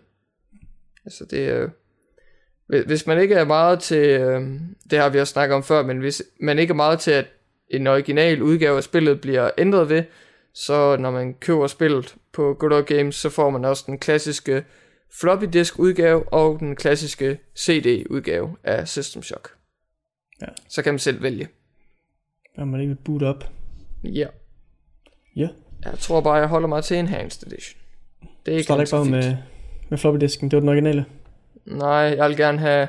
Altså 1.05 1.25
det 1.25 1.51
øh, 1.53 1.71
er... 2.73 2.85
Hvis- 2.87 3.07
man 3.07 3.21
ikke 3.21 3.35
er 3.35 3.45
meget 3.45 3.81
til... 3.81 4.21
Øh, 4.21 4.43
det 4.91 4.99
har 4.99 5.09
vi 5.09 5.21
også 5.21 5.33
snakket 5.33 5.57
om 5.57 5.63
før, 5.63 5.83
men 5.83 5.99
hvis 5.99 6.23
man 6.41 6.59
ikke 6.59 6.71
er 6.71 6.77
meget 6.77 7.01
til, 7.01 7.11
at 7.11 7.27
en 7.69 7.87
original 7.87 8.43
udgave 8.43 8.77
af 8.77 8.85
spillet 8.85 9.21
bliver 9.21 9.51
ændret 9.59 9.89
ved, 9.89 10.03
så 10.55 10.97
når 10.97 11.11
man 11.11 11.35
køber 11.35 11.67
spillet 11.67 12.15
på 12.33 12.57
Good 12.59 12.73
Old 12.73 12.85
Games, 12.85 13.15
så 13.15 13.31
får 13.31 13.51
man 13.51 13.65
også 13.65 13.85
den 13.87 13.99
klassiske 13.99 14.65
floppy 15.21 15.45
disk 15.45 15.79
udgave 15.79 16.33
og 16.33 16.61
den 16.61 16.77
klassiske 16.77 17.39
CD 17.59 18.07
udgave 18.11 18.57
af 18.65 18.89
System 18.89 19.23
Shock. 19.23 19.55
Ja. 20.43 20.47
Så 20.69 20.83
kan 20.83 20.93
man 20.93 20.99
selv 20.99 21.23
vælge. 21.23 21.49
Når 22.57 22.65
man 22.65 22.81
ikke 22.81 22.89
vil 22.89 23.03
boot 23.05 23.23
op. 23.23 23.53
Ja. 24.05 24.27
Ja. 25.37 25.49
Jeg 25.85 25.99
tror 25.99 26.21
bare, 26.21 26.35
jeg 26.35 26.49
holder 26.49 26.69
mig 26.69 26.85
til 26.85 26.97
Enhanced 26.97 27.47
Edition. 27.47 27.81
Det 28.21 28.55
er 28.55 28.59
ikke 28.59 28.81
ikke 28.81 28.91
bare 28.91 29.05
med, 29.05 29.37
med 29.89 29.99
floppy 29.99 30.21
disken. 30.21 30.51
Det 30.51 30.57
var 30.57 30.61
den 30.61 30.69
originale. 30.69 31.05
Nej, 31.65 31.89
jeg 31.91 32.29
vil 32.29 32.37
gerne 32.37 32.59
have... 32.59 32.89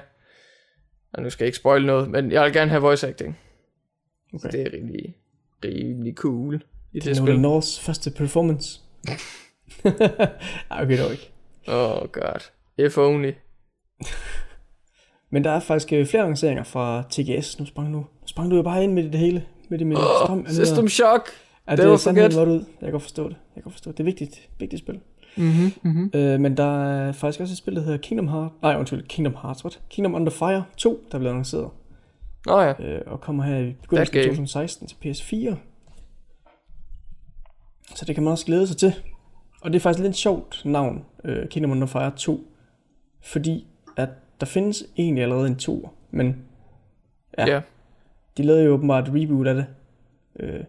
Og 1.13 1.23
nu 1.23 1.29
skal 1.29 1.43
jeg 1.43 1.47
ikke 1.47 1.57
spoil 1.57 1.85
noget, 1.85 2.09
men 2.09 2.31
jeg 2.31 2.43
vil 2.43 2.53
gerne 2.53 2.69
have 2.71 2.81
voice 2.81 3.07
acting. 3.07 3.39
Okay. 4.33 4.51
Det 4.51 4.61
er 4.61 4.73
rimelig, 4.73 5.15
rimelig 5.65 6.13
cool 6.13 6.63
i 6.93 6.99
det, 6.99 7.17
Det 7.17 7.29
er 7.29 7.37
Norths 7.37 7.79
første 7.79 8.11
performance. 8.11 8.79
Ej, 10.71 10.83
okay, 10.83 10.99
dog 10.99 11.11
ikke. 11.11 11.31
Oh 11.67 12.07
god. 12.11 12.51
If 12.77 12.97
only. 12.97 13.31
Men 15.31 15.43
der 15.43 15.51
er 15.51 15.59
faktisk 15.59 15.93
øh, 15.93 16.05
flere 16.05 16.23
lanceringer 16.23 16.63
fra 16.63 17.03
TGS. 17.09 17.59
Nu 17.59 17.65
sprang 17.65 17.93
du, 17.93 17.97
nu 17.99 18.05
sprang 18.25 18.51
du 18.51 18.55
jo 18.55 18.61
bare 18.61 18.83
ind 18.83 18.93
med 18.93 19.03
det 19.03 19.19
hele. 19.19 19.45
Med 19.69 19.79
det 19.79 19.87
med 19.87 19.97
Oh, 19.97 20.37
nyheder. 20.37 20.65
System 20.65 20.87
Shock! 20.87 21.29
Ja, 21.67 21.75
Det 21.75 21.85
er 21.85 21.97
sandheden 21.97 22.31
godt 22.33 22.49
ud. 22.49 22.59
Jeg 22.59 22.65
kan 22.81 22.91
godt 22.91 23.03
forstå 23.03 23.29
det. 23.29 23.35
Jeg 23.55 23.63
kan 23.63 23.71
forstå 23.71 23.91
det. 23.91 23.97
Det 23.97 24.03
er 24.03 24.05
vigtigt, 24.05 24.49
vigtigt 24.59 24.79
spil. 24.81 24.99
Mm-hmm, 25.37 25.71
mm-hmm. 25.83 26.11
Øh, 26.13 26.39
men 26.39 26.57
der 26.57 26.85
er 26.85 27.11
faktisk 27.11 27.39
også 27.41 27.53
et 27.53 27.57
spil, 27.57 27.75
der 27.75 27.81
hedder 27.81 27.97
Kingdom 27.97 28.27
Hearts. 28.27 28.53
Nej, 28.61 28.75
undskyld, 28.79 29.07
Kingdom 29.07 29.35
Hearts, 29.41 29.65
what? 29.65 29.81
Kingdom 29.89 30.15
Under 30.15 30.31
Fire 30.31 30.63
2, 30.77 30.99
der 31.11 31.19
blev 31.19 31.29
annonceret. 31.29 31.69
Nå 32.45 32.59
ja, 32.61 32.73
Øh, 32.83 33.01
og 33.05 33.21
kommer 33.21 33.43
her 33.43 33.57
i 33.57 33.75
begyndelsen 33.81 34.17
af 34.17 34.23
game. 34.23 34.35
2016 34.35 34.87
til 34.87 34.95
PS4. 35.05 35.55
Så 37.95 38.05
det 38.05 38.15
kan 38.15 38.23
man 38.23 38.31
også 38.31 38.45
glæde 38.45 38.67
sig 38.67 38.77
til. 38.77 38.93
Og 39.65 39.73
det 39.73 39.79
er 39.79 39.81
faktisk 39.81 40.03
lidt 40.03 40.09
et 40.09 40.17
sjovt 40.17 40.61
navn, 40.65 41.05
øh, 41.23 41.47
Kingdom 41.49 41.71
Under 41.71 41.87
Fire 41.87 42.11
2. 42.17 42.47
Fordi 43.21 43.67
at 43.97 44.09
der 44.39 44.45
findes 44.45 44.83
egentlig 44.97 45.23
allerede 45.23 45.47
en 45.47 45.55
2, 45.55 45.89
men 46.11 46.45
Ja. 47.37 47.45
ja. 47.47 47.61
de 48.37 48.43
lavede 48.43 48.63
jo 48.63 48.73
åbenbart 48.73 49.07
et 49.07 49.13
reboot 49.13 49.47
af 49.47 49.55
det 49.55 49.65
øh, 50.39 50.63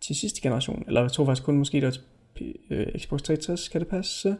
til 0.00 0.16
sidste 0.16 0.40
generation. 0.40 0.84
Eller 0.86 1.00
jeg 1.00 1.12
tror 1.12 1.24
faktisk 1.24 1.44
kun 1.44 1.58
måske 1.58 1.80
det 1.80 1.84
var 1.84 1.90
til 2.36 2.54
øh, 2.70 2.86
Xbox 2.98 3.22
360, 3.22 3.68
kan 3.68 3.80
det 3.80 3.88
passe? 3.88 4.36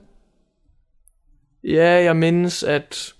Ja, 1.64 2.02
jeg 2.04 2.16
mindes, 2.16 2.62
at, 2.62 3.14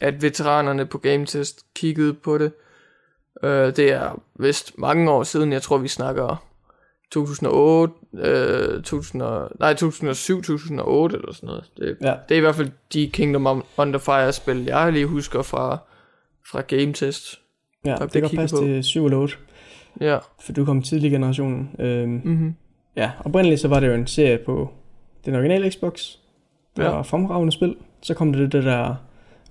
at 0.00 0.22
veteranerne 0.22 0.86
på 0.86 0.98
Game 0.98 1.26
Test 1.26 1.66
kiggede 1.74 2.14
på 2.14 2.38
det. 2.38 2.52
Øh, 3.42 3.76
det 3.76 3.92
er 3.92 4.22
vist 4.40 4.78
mange 4.78 5.10
år 5.10 5.22
siden, 5.22 5.52
jeg 5.52 5.62
tror 5.62 5.78
vi 5.78 5.88
snakker 5.88 6.22
2008, 7.12 7.94
øh, 8.14 8.82
2000, 8.82 9.22
og- 9.22 9.50
nej 9.60 9.74
2007, 9.74 10.42
2008 10.42 11.16
eller 11.16 11.32
sådan 11.32 11.46
noget. 11.46 11.64
Det, 11.76 11.96
Ja. 12.02 12.14
det 12.28 12.34
er 12.34 12.38
i 12.38 12.40
hvert 12.40 12.54
fald 12.54 12.70
de 12.92 13.10
Kingdom 13.10 13.62
Under 13.76 13.98
Fire 13.98 14.32
spil, 14.32 14.64
jeg 14.64 14.92
lige 14.92 15.06
husker 15.06 15.42
fra, 15.42 15.78
fra 16.50 16.60
Game 16.60 16.92
Test. 16.92 17.40
Ja, 17.84 17.90
Der 17.90 18.06
det 18.06 18.22
kan 18.22 18.36
passe 18.38 18.56
på. 18.56 18.62
til 18.62 18.84
7 18.84 19.04
eller 19.04 19.18
8, 19.18 19.34
Ja. 20.00 20.18
for 20.40 20.52
du 20.52 20.64
kom 20.64 20.82
tidlig 20.82 21.10
i 21.10 21.14
generationen. 21.14 21.70
Øhm, 21.78 22.20
Mm-hmm. 22.24 22.54
Ja, 22.96 23.10
oprindeligt 23.24 23.60
så 23.60 23.68
var 23.68 23.80
det 23.80 23.86
jo 23.88 23.92
en 23.94 24.06
serie 24.06 24.38
på 24.46 24.70
den 25.24 25.34
originale 25.34 25.70
Xbox. 25.70 26.04
Det 26.76 26.82
Ja. 26.82 26.88
var 26.90 27.02
fremragende 27.02 27.52
spil. 27.52 27.76
Så 28.02 28.14
kom 28.14 28.32
det 28.32 28.52
det 28.52 28.64
der 28.64 28.94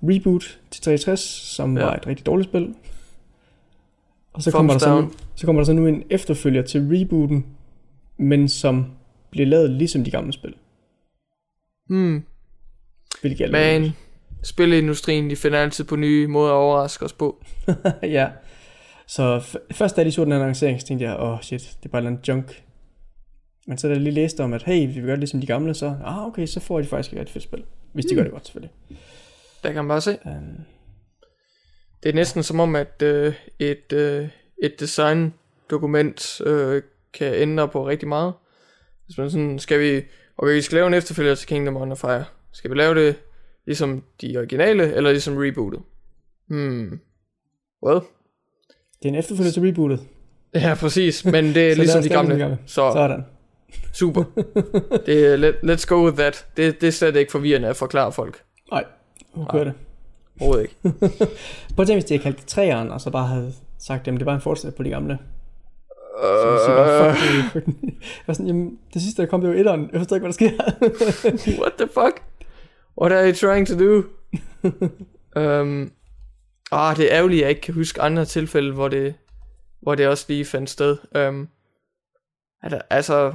reboot 0.02 0.58
til 0.70 0.82
360, 0.82 1.20
som 1.56 1.76
ja. 1.78 1.84
var 1.84 1.94
et 1.94 2.06
rigtig 2.06 2.26
dårligt 2.26 2.48
spil. 2.48 2.74
Og 4.38 4.42
så 4.42 4.50
kommer, 4.50 4.72
der 4.72 4.78
så, 4.78 5.00
nu, 5.00 5.10
så 5.34 5.46
kommer 5.46 5.60
der 5.60 5.64
så 5.66 5.72
nu 5.72 5.86
en 5.86 6.02
efterfølger 6.10 6.62
til 6.62 6.80
rebooten, 6.92 7.46
men 8.18 8.48
som 8.48 8.86
bliver 9.30 9.46
lavet 9.46 9.70
ligesom 9.70 10.04
de 10.04 10.10
gamle 10.10 10.32
spil. 10.32 10.54
Mm. 11.88 12.22
Hvilket 13.20 13.54
er 13.54 13.80
Men 13.80 13.92
spilindustrien, 14.42 15.30
de 15.30 15.36
finder 15.36 15.58
altid 15.58 15.84
på 15.84 15.96
nye 15.96 16.26
måder 16.26 16.52
at 16.52 16.56
overraske 16.56 17.04
os 17.04 17.12
på. 17.12 17.44
ja. 18.02 18.28
Så 19.06 19.38
f- 19.38 19.74
først 19.74 19.96
da 19.96 20.04
de 20.04 20.12
så 20.12 20.24
den 20.24 20.32
annoncering, 20.32 20.80
så 20.80 20.86
tænkte 20.86 21.06
jeg, 21.06 21.20
åh 21.20 21.30
oh, 21.32 21.40
shit, 21.40 21.76
det 21.82 21.88
er 21.88 21.92
bare 21.92 22.06
andet 22.06 22.28
junk. 22.28 22.64
Men 23.66 23.78
så 23.78 23.88
da 23.88 23.92
jeg 23.92 24.02
lige 24.02 24.14
læste 24.14 24.44
om, 24.44 24.52
at 24.52 24.62
hey, 24.62 24.86
vi 24.86 24.92
vil 24.92 25.02
gøre 25.02 25.10
det 25.10 25.18
ligesom 25.18 25.40
de 25.40 25.46
gamle, 25.46 25.74
så 25.74 25.96
ah, 26.04 26.26
okay, 26.26 26.46
så 26.46 26.60
får 26.60 26.80
de 26.80 26.86
faktisk 26.86 27.12
et 27.12 27.18
rigtig 27.18 27.32
fedt 27.32 27.44
spil. 27.44 27.62
Hvis 27.92 28.04
de 28.04 28.14
Mm. 28.14 28.16
gør 28.16 28.22
det 28.22 28.32
godt, 28.32 28.46
selvfølgelig. 28.46 28.74
Der 29.62 29.72
kan 29.72 29.84
man 29.84 29.88
bare 29.88 30.00
se. 30.00 30.18
Um, 30.24 30.64
Det 32.02 32.08
er 32.08 32.12
næsten 32.12 32.42
som 32.42 32.60
om, 32.60 32.76
at 32.76 33.02
øh, 33.02 33.34
et, 33.58 33.92
øh, 33.92 34.28
et 34.62 34.80
design-dokument 34.80 36.40
øh, 36.46 36.82
kan 37.14 37.34
ændre 37.34 37.68
på 37.68 37.88
rigtig 37.88 38.08
meget. 38.08 38.32
Hvis 39.06 39.18
man 39.18 39.30
sådan, 39.30 39.58
skal 39.58 39.80
vi, 39.80 40.02
okay, 40.38 40.54
vi 40.54 40.62
skal 40.62 40.76
lave 40.76 40.86
en 40.86 40.94
efterfølger 40.94 41.34
til 41.34 41.48
Kingdom 41.48 41.76
Under 41.76 41.96
Fire. 41.96 42.24
Skal 42.52 42.70
vi 42.70 42.76
lave 42.76 42.94
det 42.94 43.16
ligesom 43.66 44.04
de 44.20 44.36
originale, 44.36 44.94
eller 44.94 45.10
ligesom 45.10 45.36
rebootet? 45.36 45.80
Hmm. 46.48 47.00
Well. 47.86 48.00
det 49.02 49.04
er 49.04 49.08
en 49.08 49.14
efterfølger 49.14 49.52
til 49.52 49.62
rebootet. 49.62 50.00
Ja, 50.54 50.74
præcis, 50.80 51.24
men 51.24 51.54
det 51.54 51.70
er 51.70 51.74
ligesom 51.82 52.02
de 52.02 52.08
gamle. 52.08 52.34
de 52.34 52.38
gamle. 52.38 52.58
Så 52.66 52.92
Sådan. 52.92 53.24
super. 53.92 54.24
det 55.06 55.26
er, 55.26 55.36
let, 55.36 55.54
let's 55.54 55.86
go 55.86 56.04
with 56.04 56.16
that. 56.16 56.46
Det, 56.56 56.80
det 56.80 56.86
er 56.86 56.90
slet 56.90 57.16
ikke 57.16 57.32
forvirrende 57.32 57.68
at 57.68 57.76
forklare 57.76 58.12
folk. 58.12 58.42
Nej, 58.72 58.84
nu 59.36 59.44
kører 59.44 59.64
det. 59.64 59.72
Overhovedet 60.40 60.62
ikke. 60.62 60.98
Prøv 61.74 61.82
at 61.82 61.86
tænke, 61.86 61.94
hvis 61.94 62.04
de 62.04 62.14
havde 62.14 62.22
kaldt 62.22 62.38
det 62.38 62.46
træeren, 62.46 62.90
og 62.90 63.00
så 63.00 63.10
bare 63.10 63.26
havde 63.26 63.52
sagt, 63.78 64.08
at 64.08 64.14
det 64.14 64.26
var 64.26 64.34
en 64.34 64.40
fortsæt 64.40 64.74
på 64.74 64.82
de 64.82 64.90
gamle. 64.90 65.18
Så 66.18 66.62
siger 66.64 66.76
bare, 66.76 67.10
Uh, 67.10 67.52
fuck, 67.52 67.66
det. 67.66 67.74
Jeg 68.26 68.36
sådan, 68.36 68.46
jamen, 68.46 68.78
det 68.94 69.02
sidste, 69.02 69.22
der 69.22 69.28
kom, 69.28 69.40
det 69.40 69.50
var 69.50 69.56
etteren. 69.56 69.90
Jeg 69.92 70.00
forstår 70.00 70.16
ikke, 70.16 70.26
hvad 70.26 70.32
der 70.32 70.50
sker. 71.46 71.60
What 71.62 71.72
the 71.78 71.86
fuck? 71.86 72.22
What 73.00 73.12
are 73.12 73.26
you 73.26 73.34
trying 73.34 73.66
to 73.66 73.74
do? 73.78 74.02
um, 75.40 75.92
ah, 76.72 76.96
det 76.96 77.04
er 77.04 77.18
ærgerligt, 77.18 77.38
at 77.38 77.42
jeg 77.42 77.48
ikke 77.50 77.60
kan 77.60 77.74
huske 77.74 78.02
andre 78.02 78.24
tilfælde, 78.24 78.74
hvor 78.74 78.88
det, 78.88 79.14
hvor 79.80 79.94
det 79.94 80.08
også 80.08 80.24
lige 80.28 80.44
fandt 80.44 80.70
sted. 80.70 80.96
Um, 81.28 81.48
altså, 82.90 83.34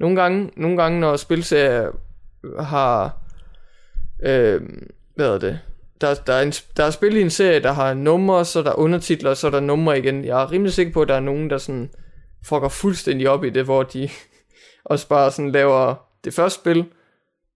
nogle 0.00 0.22
gange, 0.22 0.50
nogle 0.56 0.76
gange, 0.82 1.00
når 1.00 1.16
spilserier 1.16 1.90
har, 2.62 3.18
øhm, 4.22 4.90
hvad 5.16 5.34
er 5.34 5.38
det, 5.38 5.60
der, 6.00 6.14
der, 6.14 6.32
er 6.32 6.42
en, 6.42 6.52
der 6.76 6.84
er 6.84 6.90
spil 6.90 7.16
i 7.16 7.20
en 7.22 7.30
serie, 7.30 7.60
der 7.62 7.72
har 7.72 7.94
numre, 7.94 8.44
så 8.44 8.58
er 8.58 8.62
der 8.62 8.78
undertitler, 8.78 9.34
så 9.34 9.46
er 9.46 9.50
der 9.50 9.60
numre 9.60 9.98
igen. 9.98 10.24
Jeg 10.24 10.42
er 10.42 10.52
rimelig 10.52 10.72
sikker 10.72 10.92
på, 10.92 11.02
at 11.02 11.08
der 11.08 11.14
er 11.14 11.20
nogen, 11.20 11.50
der 11.50 11.58
sådan 11.58 11.90
fucker 12.44 12.68
fuldstændig 12.68 13.28
op 13.28 13.44
i 13.44 13.50
det, 13.50 13.64
hvor 13.64 13.82
de 13.82 14.08
også 14.84 15.08
bare 15.08 15.30
sådan 15.30 15.50
laver 15.50 15.94
det 16.24 16.34
første 16.34 16.60
spil, 16.60 16.84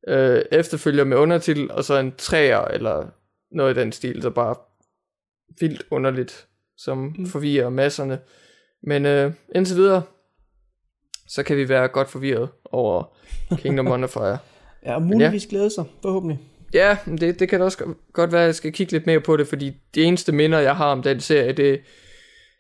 øh, 0.09 0.43
efterfølger 0.53 1.05
med 1.05 1.17
undertitel, 1.17 1.71
og 1.71 1.85
så 1.85 1.99
en 1.99 2.15
træer, 2.19 2.65
eller 2.65 3.07
noget 3.53 3.77
i 3.77 3.81
den 3.81 3.93
stil, 3.93 4.23
der 4.23 4.31
bare 4.31 4.55
vildt 5.61 5.83
underligt, 5.91 6.47
som 6.77 7.15
Mm. 7.19 7.27
forvirrer 7.27 7.69
masserne. 7.69 8.19
Men 8.83 9.07
øh, 9.07 9.33
indtil 9.55 9.77
videre, 9.77 10.03
så 11.29 11.43
kan 11.43 11.57
vi 11.57 11.69
være 11.69 11.89
godt 11.89 12.11
forvirret 12.11 12.49
over 12.73 13.17
Kingdom 13.57 13.87
Under 13.93 14.09
Fire. 14.09 14.39
Ja, 14.85 14.95
og 14.95 15.03
muligvis 15.03 15.47
glæde 15.47 15.71
sig, 15.71 15.85
forhåbentlig. 16.03 16.39
Ja, 16.75 16.97
det, 17.21 17.41
det 17.41 17.49
kan 17.49 17.59
da 17.61 17.65
også 17.65 17.79
go- 17.79 17.95
godt 18.13 18.33
være, 18.33 18.41
at 18.43 18.47
jeg 18.47 18.55
skal 18.55 18.73
kigge 18.73 18.93
lidt 18.93 19.07
mere 19.07 19.21
på 19.21 19.37
det, 19.37 19.49
fordi 19.49 19.73
de 19.95 20.03
eneste 20.03 20.33
minder, 20.33 20.59
jeg 20.59 20.77
har 20.77 20.87
om 20.93 21.03
den 21.03 21.21
serie, 21.21 21.53
det, 21.53 21.81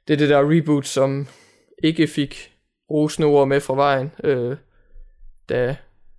det 0.08 0.14
er 0.14 0.18
det 0.18 0.28
der 0.28 0.50
reboot, 0.50 0.86
som 0.86 1.26
ikke 1.84 2.06
fik 2.06 2.52
rosende 2.90 3.26
ord 3.28 3.48
med 3.48 3.60
fra 3.60 3.74
vejen, 3.74 4.12
øh, 4.24 4.56
da, 5.48 5.76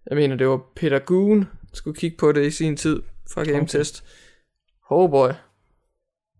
jeg 0.09 0.17
mener, 0.17 0.35
det 0.35 0.47
var 0.47 0.61
Peter 0.75 0.99
Goon, 0.99 1.39
der 1.39 1.45
skulle 1.73 1.99
kigge 1.99 2.17
på 2.17 2.31
det 2.31 2.45
i 2.45 2.51
sin 2.51 2.77
tid 2.77 3.01
fra 3.33 3.43
Game 3.43 3.57
Okay. 3.57 3.67
Test. 3.67 4.03
Oh 4.89 5.09
boy. 5.09 5.29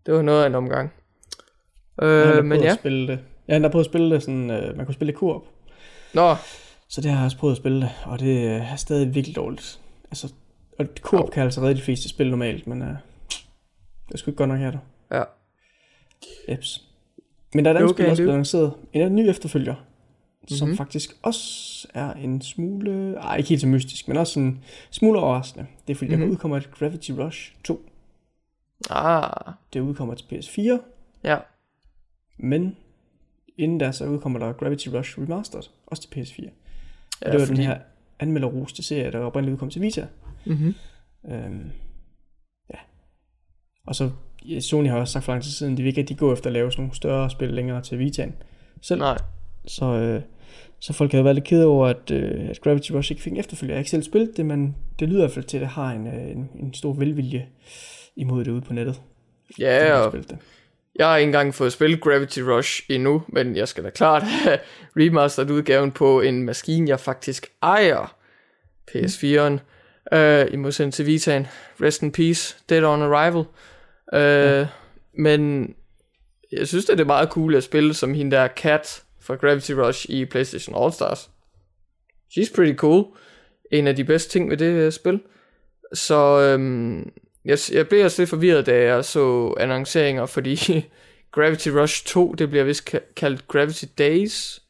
Det 0.06 0.14
var 0.14 0.22
noget 0.22 0.42
af 0.42 0.46
en 0.46 0.54
omgang. 0.54 0.92
Øh, 2.02 2.24
prøvet 2.24 2.44
men 2.46 2.58
at 2.58 2.64
ja. 2.64 2.74
Spille 2.74 3.06
det. 3.08 3.18
Ja, 3.48 3.52
han 3.52 3.62
har 3.62 3.70
prøvet 3.70 3.84
at 3.84 3.90
spille 3.90 4.14
det 4.14 4.22
sådan, 4.22 4.50
øh, 4.50 4.76
man 4.76 4.86
kunne 4.86 4.94
spille 4.94 5.12
det 5.12 5.18
koop. 5.20 5.42
Nå, 6.14 6.34
Så 6.88 7.00
det 7.00 7.10
har 7.10 7.18
jeg 7.18 7.24
også 7.24 7.38
prøvet 7.38 7.52
at 7.52 7.58
spille 7.58 7.80
det, 7.80 7.90
og 8.04 8.20
det 8.20 8.46
er 8.46 8.76
stadig 8.76 9.14
virkelig 9.14 9.36
dårligt. 9.36 9.80
Altså, 10.10 10.32
og 10.78 10.86
koop 11.00 11.20
Au. 11.20 11.26
kan 11.30 11.42
altså 11.42 11.60
redde 11.60 11.74
de 11.74 11.80
fleste 11.82 12.08
spil 12.08 12.30
normalt, 12.30 12.66
men 12.66 12.82
øh, 12.82 12.88
det 14.08 14.14
er 14.14 14.18
sgu 14.18 14.30
ikke 14.30 14.38
godt 14.38 14.48
nok 14.48 14.58
her, 14.58 14.70
du. 14.70 14.78
ja. 15.10 15.22
Eps. 16.48 16.84
Men 17.54 17.64
der 17.64 17.70
er 17.70 17.74
et 17.74 17.78
andet 17.78 17.90
Okay, 17.90 18.02
spil, 18.02 18.10
også 18.10 18.22
blevet 18.22 18.32
annonceret. 18.32 18.72
En 18.92 19.16
ny 19.16 19.28
efterfølger, 19.28 19.74
mm-hmm. 19.74 20.48
som 20.48 20.68
Mhm. 20.68 20.76
faktisk 20.76 21.10
også 21.22 21.88
er 21.94 22.12
en 22.12 22.40
smule... 22.42 23.14
Ej, 23.16 23.36
ikke 23.36 23.48
helt 23.48 23.60
så 23.60 23.66
mystisk, 23.66 24.08
men 24.08 24.16
også 24.16 24.40
en 24.40 24.64
smule 24.90 25.18
overraskende. 25.18 25.66
Det 25.86 25.92
er 25.92 25.96
fordi, 25.98 26.08
mm-hmm. 26.08 26.20
der 26.20 26.26
Mhm. 26.26 26.32
udkommer 26.32 26.56
et 26.56 26.70
Gravity 26.70 27.10
Rush 27.10 27.52
2. 27.64 27.88
Ah, 28.90 29.52
Det 29.72 29.80
udkommer 29.80 30.14
til 30.14 30.24
PS4, 30.24 30.78
ja. 31.24 31.38
men 32.38 32.76
inden 33.58 33.78
da, 33.78 33.92
så 33.92 34.06
udkommer 34.06 34.38
der 34.38 34.52
Gravity 34.52 34.88
Rush 34.88 35.18
Remastered, 35.20 35.62
også 35.86 36.02
til 36.02 36.20
PS4. 36.20 36.48
Og 36.48 36.52
ja 37.26 37.32
det 37.32 37.40
var 37.40 37.46
den 37.46 37.56
her 37.56 37.78
anmelderroste 38.18 38.82
serie, 38.82 39.12
der 39.12 39.18
oprindeligt 39.18 39.52
udkom 39.54 39.70
til 39.70 39.82
Vita. 39.82 40.06
Mm-hmm. 40.46 40.74
Øhm, 41.30 41.70
ja. 42.70 42.78
Og 43.86 43.94
så 43.94 44.10
ja, 44.48 44.60
Sony 44.60 44.88
har 44.88 44.98
også 44.98 45.12
sagt 45.12 45.24
for 45.24 45.32
lang 45.32 45.42
tid 45.42 45.50
siden, 45.50 45.76
de 45.76 45.82
vil 45.82 45.88
ikke 45.88 46.00
rigtig 46.00 46.18
gå 46.18 46.32
efter 46.32 46.46
at 46.46 46.52
lave 46.52 46.72
sådan 46.72 46.82
nogle 46.82 46.96
større 46.96 47.30
spil 47.30 47.48
længere 47.48 47.82
til 47.82 47.96
Vita'en. 47.96 48.32
Selv. 48.82 49.00
Nej. 49.00 49.18
Så, 49.66 49.84
øh, 49.84 50.22
så 50.80 50.92
folk 50.92 51.10
havde 51.12 51.24
været 51.24 51.36
lidt 51.36 51.44
ked 51.44 51.64
over, 51.64 51.86
at, 51.86 52.10
øh, 52.10 52.48
at 52.48 52.60
Gravity 52.60 52.92
Rush 52.92 53.12
ikke 53.12 53.22
fik 53.22 53.32
en 53.32 53.38
efterfølger. 53.38 53.74
Jeg 53.74 53.76
har 53.76 53.80
ikke 53.80 53.90
selv 53.90 54.02
spillet 54.02 54.36
det, 54.36 54.46
men 54.46 54.76
det 54.98 55.08
lyder 55.08 55.20
i 55.20 55.22
hvert 55.22 55.32
fald 55.32 55.44
til, 55.44 55.56
at 55.56 55.60
det 55.60 55.68
har 55.68 55.90
en, 55.92 56.06
øh, 56.06 56.30
en, 56.30 56.50
en 56.54 56.74
stor 56.74 56.92
velvilje 56.92 57.46
imod 58.16 58.44
det 58.44 58.50
ude 58.50 58.60
på 58.60 58.72
nettet. 58.72 59.00
Ja, 59.58 59.94
har 59.94 59.94
og 59.94 60.12
det. 60.12 60.38
Jeg 60.98 61.06
har 61.06 61.16
ikke 61.16 61.28
engang 61.28 61.54
fået 61.54 61.72
spillet 61.72 62.00
Gravity 62.00 62.40
Rush 62.40 62.82
endnu, 62.88 63.22
men 63.28 63.56
jeg 63.56 63.68
skal 63.68 63.84
da 63.84 63.90
klart 63.90 64.22
have 64.22 64.58
remastered 64.96 65.50
udgaven 65.50 65.92
på 65.92 66.20
en 66.20 66.42
maskine, 66.42 66.88
jeg 66.88 67.00
faktisk 67.00 67.46
ejer. 67.62 68.16
PS4'en. 68.90 69.58
Øh, 70.12 70.46
I 70.52 70.56
modsætning 70.56 70.94
til 70.94 71.04
Vita'en. 71.04 71.46
Rest 71.84 72.02
in 72.02 72.12
peace. 72.12 72.56
Dead 72.68 72.84
on 72.84 73.02
Arrival. 73.02 73.44
Øh, 74.14 74.60
ja. 74.60 74.66
Men 75.18 75.74
jeg 76.52 76.68
synes, 76.68 76.84
det 76.84 77.00
er 77.00 77.04
meget 77.04 77.28
cool 77.28 77.54
at 77.54 77.62
spille 77.62 77.94
som 77.94 78.14
hende 78.14 78.36
der 78.36 78.48
Cat 78.48 79.02
fra 79.20 79.34
Gravity 79.34 79.72
Rush 79.72 80.10
i 80.10 80.24
PlayStation 80.24 80.82
All 80.82 80.92
Stars. 80.92 81.30
She's 82.30 82.54
pretty 82.54 82.74
cool. 82.74 83.04
En 83.72 83.86
af 83.86 83.96
de 83.96 84.04
bedste 84.04 84.30
ting 84.30 84.50
ved 84.50 84.56
det 84.56 84.72
øh, 84.72 84.92
spil. 84.92 85.20
Så 85.92 86.40
øhm, 86.40 87.12
jeg, 87.44 87.58
jeg 87.72 87.88
blev 87.88 88.04
også 88.04 88.22
lidt 88.22 88.30
forvirret, 88.30 88.66
da 88.66 88.82
jeg 88.82 89.04
så 89.04 89.54
annonceringer, 89.60 90.26
fordi 90.26 90.84
Gravity 91.32 91.68
Rush 91.68 92.06
2, 92.06 92.32
det 92.32 92.50
bliver 92.50 92.64
vist 92.64 92.94
ka- 92.94 93.12
kaldt 93.16 93.48
Gravity 93.48 93.84
Days, 93.98 94.62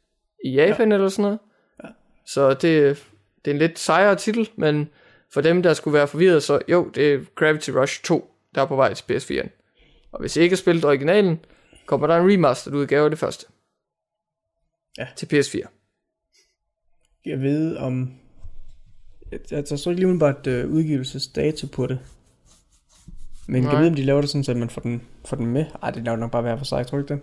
i 0.45 0.51
Japan 0.51 0.89
ja. 0.89 0.95
eller 0.95 1.09
sådan 1.09 1.23
noget. 1.23 1.39
Ja. 1.85 1.89
Så 2.27 2.51
det, 2.51 3.05
det 3.45 3.51
er 3.51 3.55
en 3.55 3.59
lidt 3.59 3.79
sejere 3.79 4.17
titel, 4.17 4.49
men 4.57 4.89
for 5.33 5.41
dem, 5.41 5.63
der 5.63 5.75
skulle 5.75 5.95
være 5.95 6.09
forvirret, 6.09 6.43
så 6.43 6.61
jo, 6.69 6.91
det 6.95 7.15
er 7.15 7.19
Gravity 7.35 7.71
Rush 7.71 8.03
2, 8.03 8.31
der 8.55 8.63
er 8.63 8.67
på 8.67 8.77
vej 8.77 8.95
til 8.95 9.05
PS4'en. 9.13 9.49
Og 10.13 10.21
hvis 10.21 10.37
I 10.37 10.41
ikke 10.41 10.53
har 10.55 10.57
spillet 10.57 10.85
originalen, 10.85 11.41
kommer 11.87 12.07
der 12.07 12.17
en 12.17 12.33
remastered 12.33 12.77
udgave 12.77 13.05
af 13.05 13.11
det 13.11 13.19
første. 13.19 13.47
Ja. 14.99 15.07
Til 15.17 15.27
PS4. 15.27 15.67
Jeg 17.25 17.41
ved 17.41 17.77
om... 17.77 18.13
Jeg, 19.33 19.41
jeg 19.51 19.67
tror 19.67 19.77
ikke 19.77 20.01
lige 20.01 20.07
umiddelbart 20.07 20.47
uh, 20.47 20.73
udgivelsesdato 20.73 21.67
på 21.67 21.87
det. 21.87 21.99
Men 23.47 23.63
jeg 23.63 23.73
Nej. 23.73 23.81
ved, 23.81 23.89
om 23.89 23.95
de 23.95 24.03
laver 24.03 24.21
det 24.21 24.31
sådan, 24.31 24.45
så 24.45 24.55
man 24.55 24.71
får 24.71 24.81
den, 24.81 25.03
får 25.25 25.37
den 25.37 25.47
med. 25.47 25.65
Ej, 25.83 25.91
det 25.91 26.09
er 26.09 26.17
nok 26.17 26.31
bare 26.31 26.45
være 26.45 26.59
for 26.59 26.65
sig, 26.65 26.87
tror 26.87 26.99
du 26.99 27.05
ikke 27.05 27.15
det? 27.15 27.23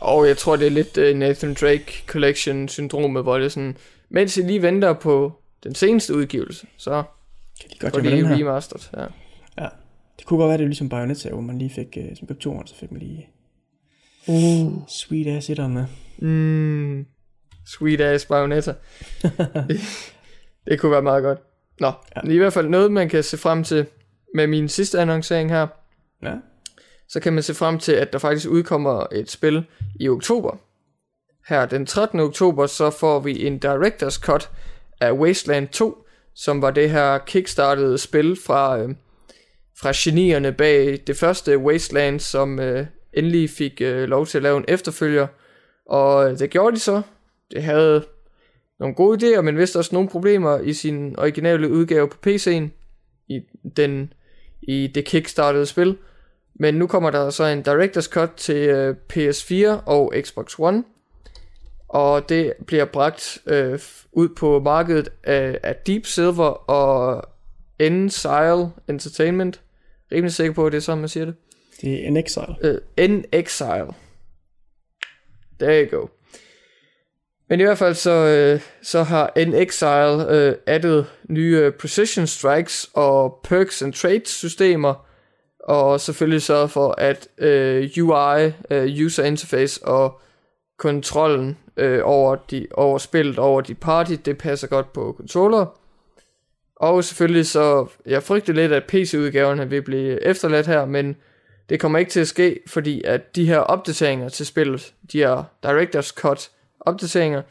Og 0.00 0.28
jeg 0.28 0.36
tror, 0.36 0.56
det 0.56 0.66
er 0.66 0.70
lidt 0.70 0.98
uh, 0.98 1.18
Nathan 1.18 1.54
Drake 1.54 2.04
Collection-syndromet, 2.06 3.22
hvor 3.22 3.38
det 3.38 3.44
er 3.44 3.48
sådan, 3.48 3.76
mens 4.08 4.36
I 4.36 4.42
lige 4.42 4.62
venter 4.62 4.92
på 4.92 5.32
den 5.64 5.74
seneste 5.74 6.14
udgivelse, 6.14 6.66
så 6.76 7.02
Kan 7.60 7.70
de 7.70 7.78
godt 7.78 7.94
får 7.94 8.00
gøre 8.02 8.12
de 8.12 8.16
den 8.16 8.26
her? 8.26 8.36
remastered. 8.36 8.80
Ja. 9.02 9.06
Ja. 9.62 9.68
Det 10.18 10.26
kunne 10.26 10.38
godt 10.38 10.48
være, 10.48 10.58
det 10.58 10.64
er 10.64 10.68
ligesom 10.68 10.88
Bayonetta, 10.88 11.28
hvor 11.30 11.40
man 11.40 11.58
lige 11.58 11.70
fik, 11.70 11.98
uh, 12.00 12.16
som 12.16 12.28
købte 12.28 12.42
toeren, 12.42 12.66
så 12.66 12.74
fik 12.74 12.90
man 12.92 13.00
lige 13.00 13.28
Uh. 14.28 14.88
sweet 14.88 15.26
ass 15.26 15.50
etteren 15.50 15.74
med. 15.74 15.84
Mm. 16.18 17.06
Sweet 17.66 18.00
ass 18.00 18.26
Bayonetta. 18.26 18.74
det, 19.68 19.80
det 20.66 20.80
kunne 20.80 20.92
være 20.92 21.02
meget 21.02 21.22
godt. 21.22 21.38
Nå, 21.80 21.86
Ja. 21.86 21.92
ja. 22.16 22.20
det 22.20 22.28
er 22.30 22.34
i 22.34 22.38
hvert 22.38 22.52
fald 22.52 22.68
noget, 22.68 22.92
man 22.92 23.08
kan 23.08 23.22
se 23.22 23.36
frem 23.38 23.64
til 23.64 23.86
med 24.34 24.46
min 24.46 24.68
sidste 24.68 25.00
annoncering 25.00 25.50
her. 25.50 25.66
Ja. 26.22 26.34
Så 27.08 27.20
kan 27.20 27.32
man 27.32 27.42
se 27.42 27.54
frem 27.54 27.78
til, 27.78 27.92
at 27.92 28.12
der 28.12 28.18
faktisk 28.18 28.48
udkommer 28.48 29.06
et 29.12 29.30
spil 29.30 29.64
i 30.00 30.08
oktober. 30.08 30.56
Her 31.48 31.66
den 31.66 31.86
13. 31.86 32.20
oktober, 32.20 32.66
så 32.66 32.90
får 32.90 33.20
vi 33.20 33.46
en 33.46 33.60
Director's 33.64 34.20
Cut 34.20 34.50
af 35.00 35.12
Wasteland 35.12 35.68
2, 35.68 36.04
som 36.34 36.62
var 36.62 36.70
det 36.70 36.90
her 36.90 37.18
kickstartede 37.18 37.98
spil 37.98 38.36
fra, 38.46 38.78
øh, 38.78 38.88
fra 39.80 39.92
genierne 39.94 40.52
bag 40.52 40.98
det 41.06 41.16
første 41.16 41.58
Wasteland, 41.58 42.20
som 42.20 42.60
øh, 42.60 42.86
endelig 43.12 43.50
fik 43.50 43.80
øh, 43.80 44.08
lov 44.08 44.26
til 44.26 44.38
at 44.38 44.42
lave 44.42 44.56
en 44.56 44.64
efterfølger. 44.68 45.26
Og 45.86 46.30
øh, 46.30 46.38
det 46.38 46.50
gjorde 46.50 46.76
de 46.76 46.80
så. 46.80 47.02
Det 47.50 47.62
havde 47.62 48.04
nogle 48.80 48.94
gode 48.94 49.36
idéer, 49.36 49.40
men 49.40 49.58
vist 49.58 49.76
også 49.76 49.94
nogle 49.94 50.08
problemer 50.08 50.58
i 50.58 50.72
sin 50.72 51.18
originale 51.18 51.70
udgave 51.70 52.08
på 52.08 52.16
PC'en 52.26 52.68
i, 53.28 53.40
den, 53.76 54.12
i 54.62 54.86
det 54.86 55.04
kickstartede 55.04 55.66
spil. 55.66 55.96
Men 56.60 56.74
nu 56.74 56.86
kommer 56.86 57.10
der 57.10 57.30
så 57.30 57.44
en 57.44 57.64
Director's 57.68 58.10
Cut 58.10 58.30
til 58.36 58.68
øh, 58.68 58.96
PS4 59.12 59.68
og 59.86 60.14
Xbox 60.20 60.54
One. 60.58 60.84
Og 61.88 62.28
det 62.28 62.52
bliver 62.66 62.84
bragt 62.84 63.38
øh, 63.46 63.78
ud 64.12 64.28
på 64.28 64.60
markedet 64.60 65.08
af, 65.24 65.58
af 65.62 65.76
Deep 65.86 66.06
Silver 66.06 66.70
og 66.70 67.22
N-Sile 67.82 68.68
Entertainment. 68.88 69.60
Rimelig 70.12 70.32
sikker 70.32 70.54
på, 70.54 70.66
at 70.66 70.72
det 70.72 70.78
er 70.78 70.82
sådan, 70.82 70.98
man 70.98 71.08
siger 71.08 71.26
det. 71.26 71.34
Det 71.80 72.04
er 72.04 72.08
en 72.08 72.16
exile. 72.16 72.56
Øh, 72.62 72.78
N-Exile. 73.10 73.94
There 75.60 75.86
you 75.86 75.98
go. 75.98 76.06
Men 77.48 77.60
i 77.60 77.62
hvert 77.62 77.78
fald 77.78 77.94
så, 77.94 78.10
øh, 78.10 78.60
så 78.82 79.02
har 79.02 79.32
N-Exile 79.36 80.30
øh, 80.32 80.54
addet 80.66 81.06
nye 81.28 81.72
precision 81.80 82.26
strikes 82.26 82.90
og 82.94 83.40
perks 83.44 83.82
and 83.82 83.92
traits 83.92 84.30
systemer, 84.30 85.06
og 85.64 86.00
selvfølgelig 86.00 86.42
sørget 86.42 86.70
for, 86.70 86.94
at 86.98 87.28
øh, 87.38 87.90
UI, 87.98 88.52
øh, 88.70 89.06
user 89.06 89.24
interface 89.24 89.84
og 89.86 90.20
kontrollen 90.78 91.58
øh, 91.78 92.00
over, 92.04 92.36
de, 92.36 92.66
over 92.74 92.98
spillet, 92.98 93.38
over 93.38 93.60
de 93.60 93.74
party, 93.74 94.12
det 94.24 94.38
passer 94.38 94.66
godt 94.66 94.92
på 94.92 95.14
controller. 95.16 95.66
Og 96.76 97.04
selvfølgelig 97.04 97.46
så, 97.46 97.86
jeg 98.06 98.22
frygter 98.22 98.52
lidt, 98.52 98.72
at 98.72 98.84
PC-udgaverne 98.88 99.70
vil 99.70 99.82
blive 99.82 100.24
efterladt 100.24 100.66
her, 100.66 100.86
men 100.86 101.16
det 101.68 101.80
kommer 101.80 101.98
ikke 101.98 102.10
til 102.10 102.20
at 102.20 102.28
ske, 102.28 102.60
fordi 102.66 103.02
at 103.04 103.36
de 103.36 103.46
her 103.46 103.58
opdateringer 103.58 104.28
til 104.28 104.46
spillet, 104.46 104.94
de 105.12 105.18
her 105.18 105.44
Director's 105.66 106.14
Cut 106.14 106.50
opdateringer, 106.80 107.42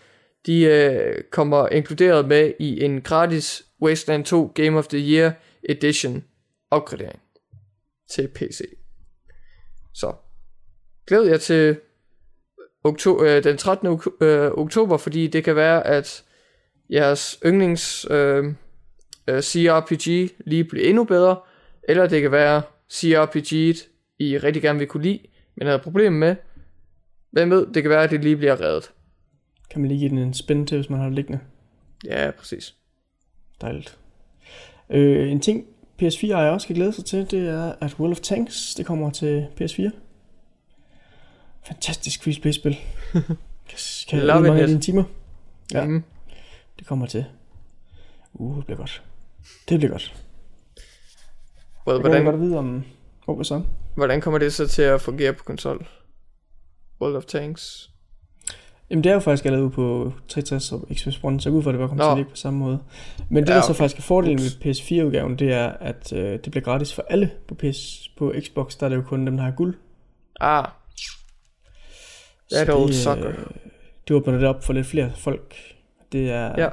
de 0.45 0.63
øh, 0.63 1.23
kommer 1.31 1.67
inkluderet 1.67 2.27
med 2.27 2.53
i 2.59 2.83
en 2.83 3.01
gratis 3.01 3.65
Wasteland 3.81 4.25
2 4.25 4.51
Game 4.55 4.77
of 4.77 4.87
the 4.87 4.97
Year 4.97 5.31
Edition 5.69 6.23
opgradering 6.71 7.19
til 8.09 8.27
PC. 8.27 8.61
Så 9.93 10.13
glæd 11.07 11.23
jer 11.23 11.37
til 11.37 11.79
okto- 12.87 13.23
øh, 13.23 13.43
den 13.43 13.57
13. 13.57 13.87
ok- 13.87 14.23
øh, 14.25 14.51
oktober, 14.51 14.97
fordi 14.97 15.27
det 15.27 15.43
kan 15.43 15.55
være, 15.55 15.87
at 15.87 16.23
jeres 16.89 17.39
yndlings 17.45 18.07
øh, 18.09 18.45
øh, 19.27 19.41
CRPG 19.41 20.31
lige 20.45 20.63
bliver 20.63 20.89
endnu 20.89 21.03
bedre, 21.03 21.39
eller 21.83 22.07
det 22.07 22.21
kan 22.21 22.31
være 22.31 22.61
CRPG'et, 22.93 23.87
I 24.19 24.37
rigtig 24.37 24.61
gerne 24.61 24.79
vil 24.79 24.87
kunne 24.87 25.03
lide, 25.03 25.19
men 25.57 25.67
havde 25.67 25.79
problemer 25.79 26.17
med. 26.17 26.35
Hvem 27.31 27.49
ved, 27.49 27.67
det 27.73 27.83
kan 27.83 27.89
være, 27.89 28.03
at 28.03 28.11
det 28.11 28.23
lige 28.23 28.37
bliver 28.37 28.61
reddet. 28.61 28.91
Kan 29.71 29.81
man 29.81 29.89
lige 29.89 29.99
give 29.99 30.09
den 30.09 30.17
en 30.17 30.33
spin 30.33 30.67
til, 30.67 30.77
hvis 30.77 30.89
man 30.89 30.99
har 30.99 31.05
det 31.05 31.15
liggende. 31.15 31.39
Ja, 32.05 32.31
præcis. 32.31 32.75
Dejligt. 33.61 33.97
Øh, 34.89 35.31
en 35.31 35.39
ting, 35.39 35.65
PS4 36.01 36.27
jeg 36.27 36.51
også 36.51 36.65
skal 36.65 36.75
glæde 36.75 36.93
sig 36.93 37.05
til, 37.05 37.31
det 37.31 37.49
er, 37.49 37.73
at 37.81 37.95
World 37.99 38.11
of 38.11 38.19
Tanks, 38.19 38.75
det 38.75 38.85
kommer 38.85 39.09
til 39.09 39.47
PS4. 39.61 39.89
Fantastisk 41.67 42.23
free 42.23 42.35
play 42.41 42.51
spil. 42.51 42.77
kan 44.09 44.19
Love 44.19 44.41
mange 44.41 44.61
af 44.61 44.67
dine 44.67 44.81
timer. 44.81 45.03
Ja. 45.73 45.85
Mm. 45.85 46.03
Det 46.79 46.87
kommer 46.87 47.05
til. 47.05 47.25
Uh, 48.33 48.57
det 48.57 48.65
bliver 48.65 48.77
godt. 48.77 49.03
Det 49.69 49.79
bliver 49.79 49.91
godt. 49.91 50.23
Well, 51.87 51.95
Jeg 51.95 52.03
kan 52.03 52.11
godt 52.11 52.23
hvordan, 52.23 52.41
vide 52.41 52.57
om... 52.57 52.83
Hvad 53.25 53.45
så? 53.45 53.61
hvordan 53.95 54.21
kommer 54.21 54.39
det 54.39 54.53
så 54.53 54.67
til 54.67 54.81
at 54.81 55.01
fungere 55.01 55.33
på 55.33 55.43
konsol? 55.43 55.87
World 57.01 57.15
of 57.15 57.25
Tanks. 57.25 57.89
Jamen 58.89 59.03
det 59.03 59.09
er 59.09 59.13
jo 59.13 59.19
faktisk 59.19 59.45
allerede 59.45 59.69
på 59.69 60.13
63 60.27 60.71
og 60.71 60.87
Xbox 60.93 61.13
One, 61.23 61.41
så 61.41 61.49
jeg 61.49 61.57
ud 61.57 61.63
for, 61.63 61.69
at 61.69 61.73
det 61.73 61.79
bare 61.79 61.87
kommer 61.87 62.03
til 62.03 62.11
at 62.11 62.17
ligge 62.17 62.29
på 62.29 62.35
samme 62.35 62.59
måde. 62.59 62.79
Men 63.29 63.43
det 63.43 63.49
Ja, 63.49 63.55
der 63.55 63.61
så 63.61 63.73
faktisk 63.73 63.97
er 63.97 64.01
fordelen 64.03 64.39
Ups. 64.39 64.65
med 64.65 64.75
PS4-udgaven, 64.75 65.35
det 65.39 65.53
er, 65.53 65.67
at 65.69 66.13
øh, 66.13 66.31
det 66.31 66.51
bliver 66.51 66.63
gratis 66.63 66.93
for 66.93 67.05
alle 67.09 67.31
på, 67.47 67.55
PS, 67.55 68.09
på 68.17 68.33
Xbox. 68.41 68.77
Der 68.77 68.85
er 68.85 68.89
det 68.89 68.95
jo 68.95 69.01
kun 69.01 69.25
dem, 69.27 69.37
der 69.37 69.43
har 69.43 69.51
guld. 69.51 69.75
Ah, 70.39 70.67
Så 72.49 72.55
That 72.55 72.69
old 72.75 72.87
det, 72.87 72.95
sucker. 72.95 73.27
øh, 73.29 73.35
det 74.07 74.15
åbner 74.15 74.37
det 74.37 74.47
op 74.47 74.63
for 74.63 74.73
lidt 74.73 74.87
flere 74.87 75.11
folk. 75.15 75.55
Det 76.11 76.31
er 76.31 76.53
Ja. 76.63 76.69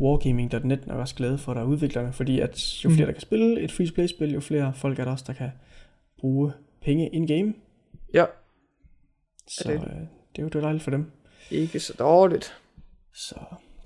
Wargaming.net 0.00 0.86
nok 0.86 0.98
også 0.98 1.14
glade 1.14 1.38
for, 1.38 1.54
der 1.54 1.60
er 1.60 1.64
udviklerne, 1.64 2.12
fordi 2.12 2.40
at 2.40 2.84
jo 2.84 2.88
Mhm. 2.88 2.96
flere, 2.96 3.06
der 3.06 3.12
kan 3.12 3.22
spille 3.22 3.60
et 3.60 3.72
free-to-play-spil, 3.72 4.32
jo 4.34 4.40
flere 4.40 4.72
folk 4.74 4.98
er 4.98 5.04
der 5.04 5.10
også, 5.12 5.24
der 5.26 5.32
kan 5.32 5.50
bruge 6.20 6.52
penge 6.84 7.08
in-game. 7.08 7.54
Ja. 8.14 8.24
Så 9.48 9.64
det- 9.66 9.74
øh, 9.74 9.80
det 9.80 10.38
er 10.38 10.42
jo 10.42 10.48
det 10.48 10.54
er 10.54 10.60
dejligt 10.60 10.84
for 10.84 10.90
dem. 10.90 11.10
ikke 11.50 11.80
så 11.80 11.92
dårligt. 11.98 12.54
Så 13.14 13.34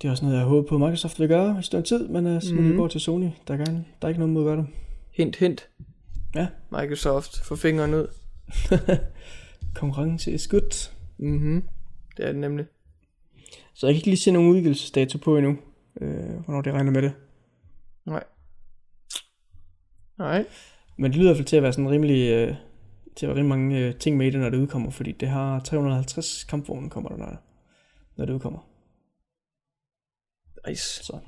det 0.01 0.07
er 0.07 0.11
også 0.11 0.25
noget, 0.25 0.37
jeg 0.37 0.45
håber 0.45 0.67
på, 0.67 0.77
Microsoft 0.77 1.19
vil 1.19 1.27
gøre 1.27 1.59
i 1.59 1.63
stykke 1.63 1.87
tid, 1.87 2.07
men 2.07 2.35
uh, 2.35 2.41
så 2.41 2.53
må 2.53 2.61
mm. 2.61 2.67
Mhm. 2.67 2.73
de 2.75 2.81
gå 2.81 2.87
til 2.87 3.01
Sony. 3.01 3.29
Der 3.47 3.53
er, 3.53 3.57
gerne, 3.57 3.85
der 4.01 4.07
er 4.07 4.09
ikke 4.09 4.19
noget 4.19 4.33
mod 4.33 4.41
at 4.41 4.45
gøre 4.45 4.57
det. 4.57 4.67
Hint, 5.11 5.35
hint. 5.35 5.69
Ja. 6.35 6.47
Microsoft, 6.71 7.39
få 7.43 7.55
fingeren 7.55 7.93
ud. 7.93 8.07
Konkurrence 9.75 10.31
is 10.31 10.47
good. 10.47 10.89
Mhm. 11.23 11.63
Det 12.17 12.25
er 12.25 12.31
det 12.31 12.41
nemlig. 12.41 12.65
Så 13.73 13.87
jeg 13.87 13.93
kan 13.93 13.97
ikke 13.97 14.07
lige 14.07 14.17
se 14.17 14.31
nogen 14.31 14.49
udgivelsesdato 14.49 15.17
på 15.17 15.37
endnu, 15.37 15.57
øh, 16.01 16.39
hvornår 16.45 16.61
det 16.61 16.73
regner 16.73 16.91
med 16.91 17.01
det. 17.01 17.13
Nej. 18.05 18.23
Nej. 20.17 20.45
Men 20.97 21.11
det 21.11 21.19
lyder 21.19 21.29
i 21.29 21.31
hvert 21.31 21.37
fald 21.37 21.47
til 21.47 21.55
at 21.57 21.63
være 21.63 21.73
sådan 21.73 21.89
rimelig, 21.89 22.31
øh, 22.31 22.55
til 23.15 23.25
at 23.25 23.27
være 23.27 23.37
rimelig 23.37 23.57
mange 23.57 23.79
øh, 23.79 23.95
ting 23.95 24.17
med 24.17 24.27
i 24.27 24.29
det, 24.29 24.39
når 24.39 24.49
det 24.49 24.57
udkommer, 24.57 24.89
fordi 24.89 25.11
det 25.11 25.27
har 25.27 25.59
350 25.59 26.43
kampvogne 26.43 26.89
kommer 26.89 27.09
der, 27.09 27.17
når, 27.17 27.37
når 28.17 28.25
det 28.25 28.33
udkommer. 28.33 28.59
Nice. 30.67 31.03
Så. 31.03 31.19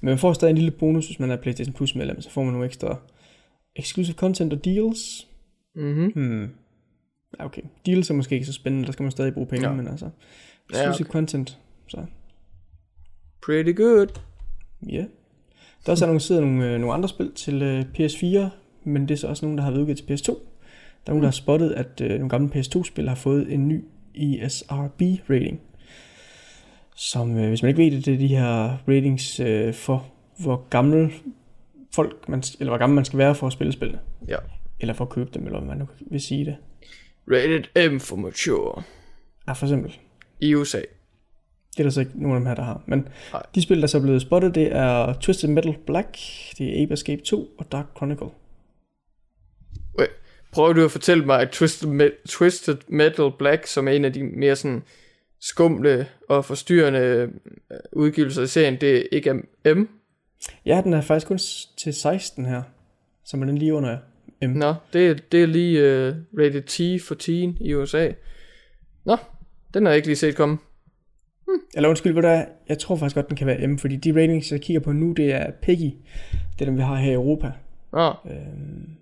Men 0.00 0.08
man 0.08 0.18
får 0.18 0.32
stadig 0.32 0.50
en 0.50 0.58
lille 0.58 0.70
bonus, 0.70 1.06
hvis 1.06 1.18
man 1.18 1.30
er 1.30 1.36
PlayStation 1.36 1.74
Plus 1.74 1.94
medlem, 1.94 2.20
så 2.20 2.30
får 2.30 2.42
man 2.42 2.52
nogle 2.52 2.66
ekstra 2.66 2.96
exclusive 3.76 4.16
content 4.16 4.52
og 4.52 4.64
deals. 4.64 5.28
Mhm. 5.74 6.12
Hmm. 6.12 6.50
Ja, 7.38 7.44
okay. 7.44 7.62
Deals 7.86 8.10
er 8.10 8.14
måske 8.14 8.34
ikke 8.34 8.46
så 8.46 8.52
spændende, 8.52 8.86
der 8.86 8.92
skal 8.92 9.02
man 9.02 9.10
stadig 9.12 9.34
bruge 9.34 9.46
penge, 9.46 9.64
Ja. 9.66 9.70
ja. 9.70 9.76
men 9.76 9.88
altså, 9.88 10.10
Ja, 10.72 10.78
exclusive 10.78 11.06
okay. 11.06 11.12
content, 11.12 11.58
så 11.88 12.04
Pretty 13.46 13.72
good. 13.76 14.06
ja. 14.88 15.04
Der 15.86 15.88
er 15.88 15.92
også 15.92 16.04
annonceret 16.04 16.42
nogle, 16.42 16.66
øh, 16.70 16.80
nogle 16.80 16.94
andre 16.94 17.08
spil 17.08 17.32
til 17.34 17.62
øh, 17.62 17.84
PS4, 17.98 18.48
men 18.84 19.02
det 19.08 19.10
er 19.14 19.18
så 19.18 19.26
også 19.28 19.46
nogle, 19.46 19.56
der 19.58 19.64
har 19.64 19.70
været 19.70 19.80
udgivet 19.80 19.98
til 19.98 20.14
PS2. 20.14 20.26
Der 21.06 21.10
er 21.10 21.10
nogen, 21.10 21.22
der 21.22 21.26
har 21.28 21.32
spottet, 21.32 21.72
at 21.72 22.00
øh, 22.00 22.08
nogle 22.10 22.28
gamle 22.28 22.50
PS2-spil 22.54 23.08
har 23.08 23.14
fået 23.14 23.52
en 23.52 23.68
ny 23.68 23.84
ESRB-rating. 24.14 25.60
Som, 26.96 27.36
øh, 27.38 27.48
hvis 27.48 27.62
man 27.62 27.68
ikke 27.68 27.82
ved 27.82 27.90
det, 27.90 28.06
det 28.06 28.14
er 28.14 28.18
de 28.18 28.26
her 28.28 28.76
ratings 28.88 29.40
øh, 29.40 29.74
for, 29.74 30.06
hvor 30.38 30.66
gammel 30.70 31.12
folk, 31.94 32.28
man, 32.28 32.42
eller 32.60 32.70
hvor 32.70 32.78
gammel 32.78 32.94
man 32.94 33.04
skal 33.04 33.18
være 33.18 33.34
for 33.34 33.46
at 33.46 33.52
spille 33.52 33.72
spillene. 33.72 33.98
Ja. 34.28 34.36
Eller 34.80 34.94
for 34.94 35.04
at 35.04 35.10
købe 35.10 35.30
dem, 35.34 35.46
eller 35.46 35.58
hvad 35.58 35.68
man 35.68 35.78
nu 35.78 35.88
vil 36.10 36.20
sige 36.20 36.44
det. 36.44 36.56
Rated 37.30 37.90
M 37.90 37.98
for 38.00 38.16
mature. 38.16 38.82
Ja, 39.48 39.52
for 39.52 39.66
eksempel. 39.66 39.98
I 40.40 40.54
USA. 40.54 40.80
Det 41.72 41.78
er 41.78 41.82
der 41.82 41.90
så 41.90 42.00
ikke 42.00 42.12
nogen 42.22 42.34
af 42.36 42.40
dem 42.40 42.46
her, 42.46 42.54
der 42.54 42.62
har. 42.62 42.82
Men 42.86 43.08
Nej. 43.32 43.42
de 43.54 43.62
spil, 43.62 43.80
der 43.80 43.86
så 43.86 43.98
er 43.98 44.02
blevet 44.02 44.22
spottet, 44.22 44.54
det 44.54 44.72
er 44.76 45.14
Twisted 45.20 45.48
Metal 45.48 45.76
Black, 45.86 46.18
det 46.58 46.78
er 46.78 46.82
Ape 46.82 46.94
Escape 46.94 47.22
2 47.22 47.48
og 47.58 47.72
Dark 47.72 47.86
Chronicle. 47.96 48.28
Prøver 50.52 50.72
du 50.72 50.84
at 50.84 50.90
fortælle 50.90 51.24
mig, 51.26 51.40
at 51.40 51.50
Twisted, 51.50 51.88
Me- 52.00 52.26
Twisted 52.28 52.76
Metal 52.88 53.30
Black, 53.38 53.66
som 53.66 53.88
er 53.88 53.92
en 53.92 54.04
af 54.04 54.12
de 54.12 54.22
mere 54.22 54.56
sådan 54.56 54.82
skumle 55.40 56.06
og 56.28 56.44
forstyrrende 56.44 56.98
øh, 57.00 57.28
udgivelser 57.92 58.42
i 58.42 58.46
serien, 58.46 58.80
det 58.80 59.08
ikke 59.12 59.30
er 59.64 59.74
M? 59.74 59.88
Ja, 60.66 60.80
den 60.84 60.92
er 60.92 61.00
faktisk 61.00 61.26
kun 61.26 61.38
til 61.76 61.94
16 61.94 62.46
her, 62.46 62.62
så 63.24 63.36
er 63.36 63.40
den 63.44 63.58
lige 63.58 63.74
under 63.74 63.98
M. 64.42 64.50
Nå, 64.50 64.74
det, 64.92 65.08
er- 65.08 65.14
det 65.32 65.42
er 65.42 65.46
lige 65.46 65.78
uh, 66.08 66.14
rated 66.38 66.62
T 66.98 67.02
for 67.02 67.14
teen 67.14 67.56
i 67.60 67.74
USA. 67.74 68.12
Nå, 69.04 69.16
den 69.74 69.84
har 69.84 69.90
jeg 69.92 69.96
ikke 69.96 70.08
lige 70.08 70.16
set 70.16 70.36
komme. 70.36 70.58
Eller 71.74 71.88
undskyld, 71.88 72.12
hvad 72.12 72.22
der 72.22 72.28
er, 72.28 72.46
jeg 72.68 72.78
tror 72.78 72.96
faktisk 72.96 73.14
godt, 73.14 73.28
den 73.28 73.36
kan 73.36 73.46
være 73.46 73.66
M, 73.66 73.78
fordi 73.78 73.96
de 73.96 74.12
ratings, 74.22 74.52
jeg 74.52 74.60
kigger 74.60 74.80
på 74.80 74.92
nu, 74.92 75.12
det 75.12 75.32
er 75.32 75.50
Peggy. 75.62 75.90
Det 76.32 76.60
er 76.60 76.64
dem, 76.64 76.76
vi 76.76 76.82
har 76.82 76.96
her 76.96 77.10
i 77.10 77.14
Europa. 77.14 77.52
Nå, 77.92 78.08
Øhm, 78.30 78.96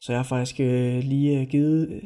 så 0.00 0.12
jeg 0.12 0.18
har 0.18 0.24
faktisk 0.24 0.60
øh, 0.60 0.98
lige 1.02 1.40
øh, 1.40 1.46
givet 1.48 1.88
øh, 1.90 2.02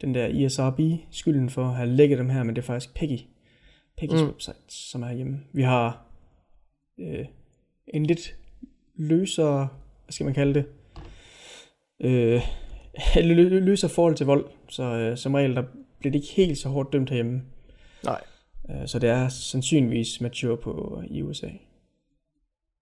den 0.00 0.14
der 0.14 0.26
ISRB 0.26 0.80
skylden 1.10 1.50
for 1.50 1.64
at 1.64 1.74
have 1.74 1.88
lægget 1.88 2.18
dem 2.18 2.28
her, 2.30 2.42
men 2.42 2.56
det 2.56 2.62
er 2.62 2.66
faktisk 2.66 2.94
Peggy. 2.94 3.18
Peggy's 4.02 4.22
mm. 4.22 4.28
website, 4.28 4.56
som 4.68 5.02
er 5.02 5.12
hjemme. 5.12 5.40
Vi 5.52 5.62
har 5.62 6.06
øh, 7.00 7.24
en 7.88 8.06
lidt 8.06 8.34
løsere, 8.96 9.68
hvad 10.04 10.12
skal 10.12 10.24
man 10.24 10.34
kalde 10.34 10.54
det, 10.54 10.64
øh, 12.02 12.40
lø- 13.16 13.34
lø- 13.34 13.58
løsere 13.58 13.90
forhold 13.90 14.14
til 14.16 14.26
vold, 14.26 14.50
så 14.68 14.82
øh, 14.82 15.16
som 15.18 15.34
regel, 15.34 15.56
der 15.56 15.62
bliver 15.98 16.12
det 16.12 16.18
ikke 16.18 16.32
helt 16.34 16.58
så 16.58 16.68
hårdt 16.68 16.92
dømt 16.92 17.08
herhjemme. 17.10 17.42
nej, 18.04 18.20
Øh, 18.70 18.88
så 18.88 18.98
det 18.98 19.10
er 19.10 19.28
sandsynligvis 19.28 20.20
mature 20.20 20.56
på 20.56 21.02
i 21.10 21.22
USA. 21.22 21.48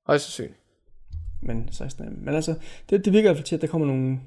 højst 0.07 0.25
sandsynligt. 0.25 0.61
Men 1.43 1.69
16 1.73 2.05
af 2.05 2.11
dem. 2.11 2.19
Men 2.21 2.35
altså, 2.35 2.55
det, 2.91 3.05
det 3.05 3.13
virker 3.13 3.29
i 3.31 3.33
hvert 3.33 3.37
fald 3.37 3.47
til, 3.47 3.55
at 3.57 3.63
der 3.63 3.67
kommer 3.69 3.87
nogle 3.87 4.21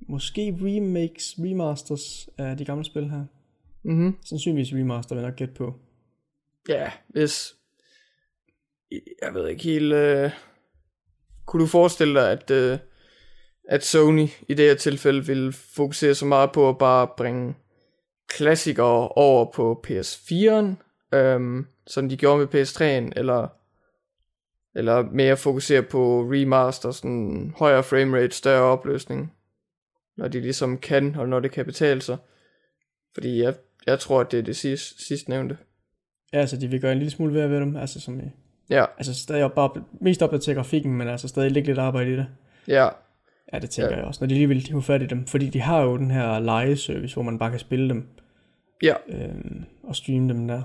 måske 0.00 0.58
remakes, 0.62 1.34
remasters 1.38 2.28
af 2.38 2.56
de 2.56 2.64
gamle 2.64 2.84
spil 2.84 3.10
her. 3.10 3.24
Mhm. 3.82 4.16
Sandsynligvis 4.24 4.72
remaster, 4.74 5.14
vil 5.14 5.22
jeg 5.22 5.30
nok 5.30 5.36
gætte 5.38 5.54
på. 5.54 5.74
Ja, 6.68 6.90
hvis... 7.08 7.54
Jeg 9.22 9.34
ved 9.34 9.48
ikke 9.48 9.62
helt... 9.62 9.92
Øh... 9.92 10.30
Kunne 11.46 11.62
du 11.62 11.66
forestille 11.66 12.20
dig, 12.20 12.30
at, 12.32 12.50
øh... 12.50 12.78
at 13.68 13.84
Sony 13.84 14.26
i 14.48 14.54
det 14.54 14.66
her 14.68 14.74
tilfælde 14.74 15.26
vil 15.26 15.52
fokusere 15.52 16.14
så 16.14 16.26
meget 16.26 16.52
på 16.52 16.68
at 16.68 16.78
bare 16.78 17.08
bringe 17.16 17.54
klassikere 18.28 19.08
over 19.08 19.52
på 19.52 19.84
PS4'en, 19.86 20.66
øhm, 21.16 21.66
som 21.86 22.08
de 22.08 22.16
gjorde 22.16 22.38
med 22.38 22.46
PS3'en, 22.54 23.12
eller, 23.18 23.48
eller 24.78 25.02
mere 25.02 25.36
fokusere 25.36 25.82
på 25.82 26.20
remaster, 26.22 26.90
sådan 26.90 27.54
højere 27.58 27.82
framerate, 27.82 28.36
større 28.36 28.62
opløsning, 28.62 29.32
når 30.16 30.28
de 30.28 30.40
ligesom 30.40 30.78
kan, 30.78 31.14
og 31.16 31.28
når 31.28 31.40
det 31.40 31.50
kan 31.52 31.64
betale 31.64 32.02
sig. 32.02 32.16
Fordi 33.14 33.42
jeg, 33.42 33.54
jeg 33.86 33.98
tror, 33.98 34.20
at 34.20 34.32
det 34.32 34.38
er 34.38 34.42
det 34.42 34.56
sidst, 34.56 35.06
sidst 35.06 35.28
nævnte. 35.28 35.58
Ja, 36.32 36.38
altså, 36.38 36.56
de 36.56 36.68
vil 36.68 36.80
gøre 36.80 36.92
en 36.92 36.98
lille 36.98 37.10
smule 37.10 37.34
ved 37.34 37.46
ved 37.48 37.60
dem. 37.60 37.76
Altså, 37.76 38.00
som, 38.00 38.20
i- 38.20 38.22
Ja, 38.70 38.84
altså 38.98 39.14
stadig 39.14 39.52
bare 39.52 39.84
mest 40.00 40.22
opdatere 40.22 40.54
grafikken, 40.54 40.92
men 40.98 41.08
altså 41.08 41.28
stadig 41.28 41.50
lægge 41.52 41.66
lidt 41.66 41.78
arbejde 41.78 42.12
i 42.12 42.16
det. 42.16 42.26
ja, 42.68 42.88
Ja, 43.52 43.58
det 43.58 43.70
tænker 43.70 43.90
Ja. 43.90 43.96
jeg 43.96 44.04
også. 44.04 44.18
Når 44.20 44.28
de 44.28 44.34
lige 44.34 44.48
vil 44.48 44.66
hive 44.66 44.82
fat 44.82 45.02
i 45.02 45.06
dem. 45.06 45.26
Fordi 45.26 45.48
de 45.48 45.60
har 45.60 45.82
jo 45.82 45.96
den 45.96 46.10
her 46.10 46.38
lejeservice, 46.38 47.14
hvor 47.14 47.22
man 47.22 47.38
bare 47.38 47.50
kan 47.50 47.58
spille 47.60 47.88
dem 47.88 48.08
ja. 48.82 48.94
øhm, 49.08 49.64
og 49.82 49.96
streame 49.96 50.28
dem 50.28 50.48
der. 50.48 50.62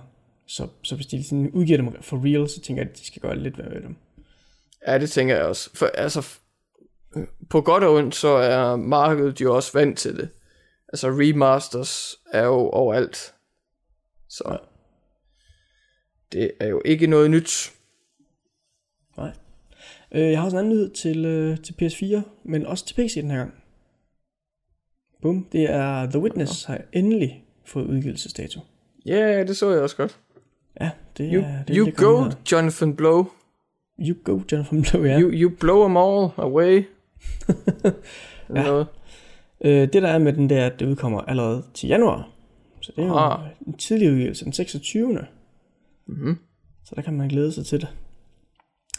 Så, 0.47 0.67
så 0.83 0.95
hvis 0.95 1.07
de 1.07 1.23
sådan 1.23 1.49
udgiver 1.49 1.77
dem 1.77 2.01
for 2.01 2.21
real, 2.25 2.49
så 2.49 2.61
tænker 2.61 2.83
jeg, 2.83 2.91
at 2.91 2.97
de 2.97 3.05
skal 3.05 3.21
gøre 3.21 3.35
lidt 3.39 3.57
ved 3.57 3.81
dem. 3.81 3.95
Ja, 4.87 4.97
det 4.97 5.09
tænker 5.11 5.35
jeg 5.35 5.45
også. 5.45 5.69
For 5.77 5.85
altså, 5.85 6.37
på 7.49 7.61
godt 7.61 7.83
og 7.83 7.93
ondt, 7.93 8.15
så 8.15 8.27
er 8.27 8.75
markedet 8.75 9.41
jo 9.41 9.55
også 9.55 9.71
vant 9.73 9.97
til 9.99 10.17
det. 10.17 10.29
Altså, 10.93 11.07
remasters 11.09 12.15
er 12.33 12.43
jo 12.43 12.69
overalt. 12.69 13.33
Så 14.29 14.43
Ja. 14.51 14.55
det 16.31 16.51
er 16.59 16.67
jo 16.67 16.81
ikke 16.85 17.07
noget 17.07 17.31
nyt. 17.31 17.71
Nej. 19.17 19.31
Øh, 20.13 20.21
jeg 20.31 20.39
har 20.39 20.45
også 20.45 20.57
en 20.57 20.59
anden 20.65 20.73
nyhed 20.73 20.89
til, 20.89 21.25
øh, 21.25 21.57
til 21.57 21.73
PS4, 21.81 22.21
men 22.43 22.65
også 22.65 22.85
til 22.85 22.93
PC 22.95 23.21
den 23.21 23.31
her 23.31 23.37
gang. 23.37 23.53
Bum, 25.21 25.47
det 25.51 25.71
er 25.71 26.05
The 26.09 26.19
Witness 26.19 26.63
har 26.63 26.81
endelig 26.93 27.43
fået 27.65 27.85
udgivelsesdato. 27.85 28.59
Ja, 29.05 29.11
yeah, 29.35 29.47
det 29.47 29.57
så 29.57 29.71
jeg 29.71 29.81
også 29.81 29.95
godt. 29.95 30.19
Ja, 30.81 30.89
det 31.17 31.29
You, 31.33 31.41
er 31.41 31.63
det, 31.63 31.75
you 31.75 31.85
det 31.85 31.95
go, 31.95 32.23
her. 32.23 32.31
Jonathan 32.51 32.95
Blow. 32.95 33.25
You 33.99 34.15
go, 34.23 34.39
Jonathan 34.51 34.83
Blow, 34.91 35.03
ja. 35.03 35.19
You, 35.19 35.29
you 35.33 35.51
blow 35.59 35.83
them 35.83 35.97
all 35.97 36.29
away. 36.37 36.83
Ja. 38.55 38.63
noget. 38.63 38.87
Øh, 39.65 39.71
det 39.93 39.93
der 39.93 40.07
er 40.07 40.17
med 40.19 40.33
den, 40.33 40.49
det 40.49 40.57
er, 40.57 40.65
at 40.65 40.79
det 40.79 40.85
udkommer 40.85 41.21
allerede 41.21 41.63
til 41.73 41.89
januar. 41.89 42.29
Så 42.81 42.91
det 42.95 43.03
er 43.03 43.07
jo 43.07 43.17
Ah. 43.17 43.39
en 43.67 43.73
tidlig 43.77 44.11
udgivelse, 44.11 44.45
den 44.45 44.53
26. 44.53 45.17
Mhm. 46.07 46.37
Så 46.85 46.95
der 46.95 47.01
kan 47.01 47.13
man 47.13 47.27
glæde 47.27 47.51
sig 47.51 47.65
til 47.65 47.81
det. 47.81 47.87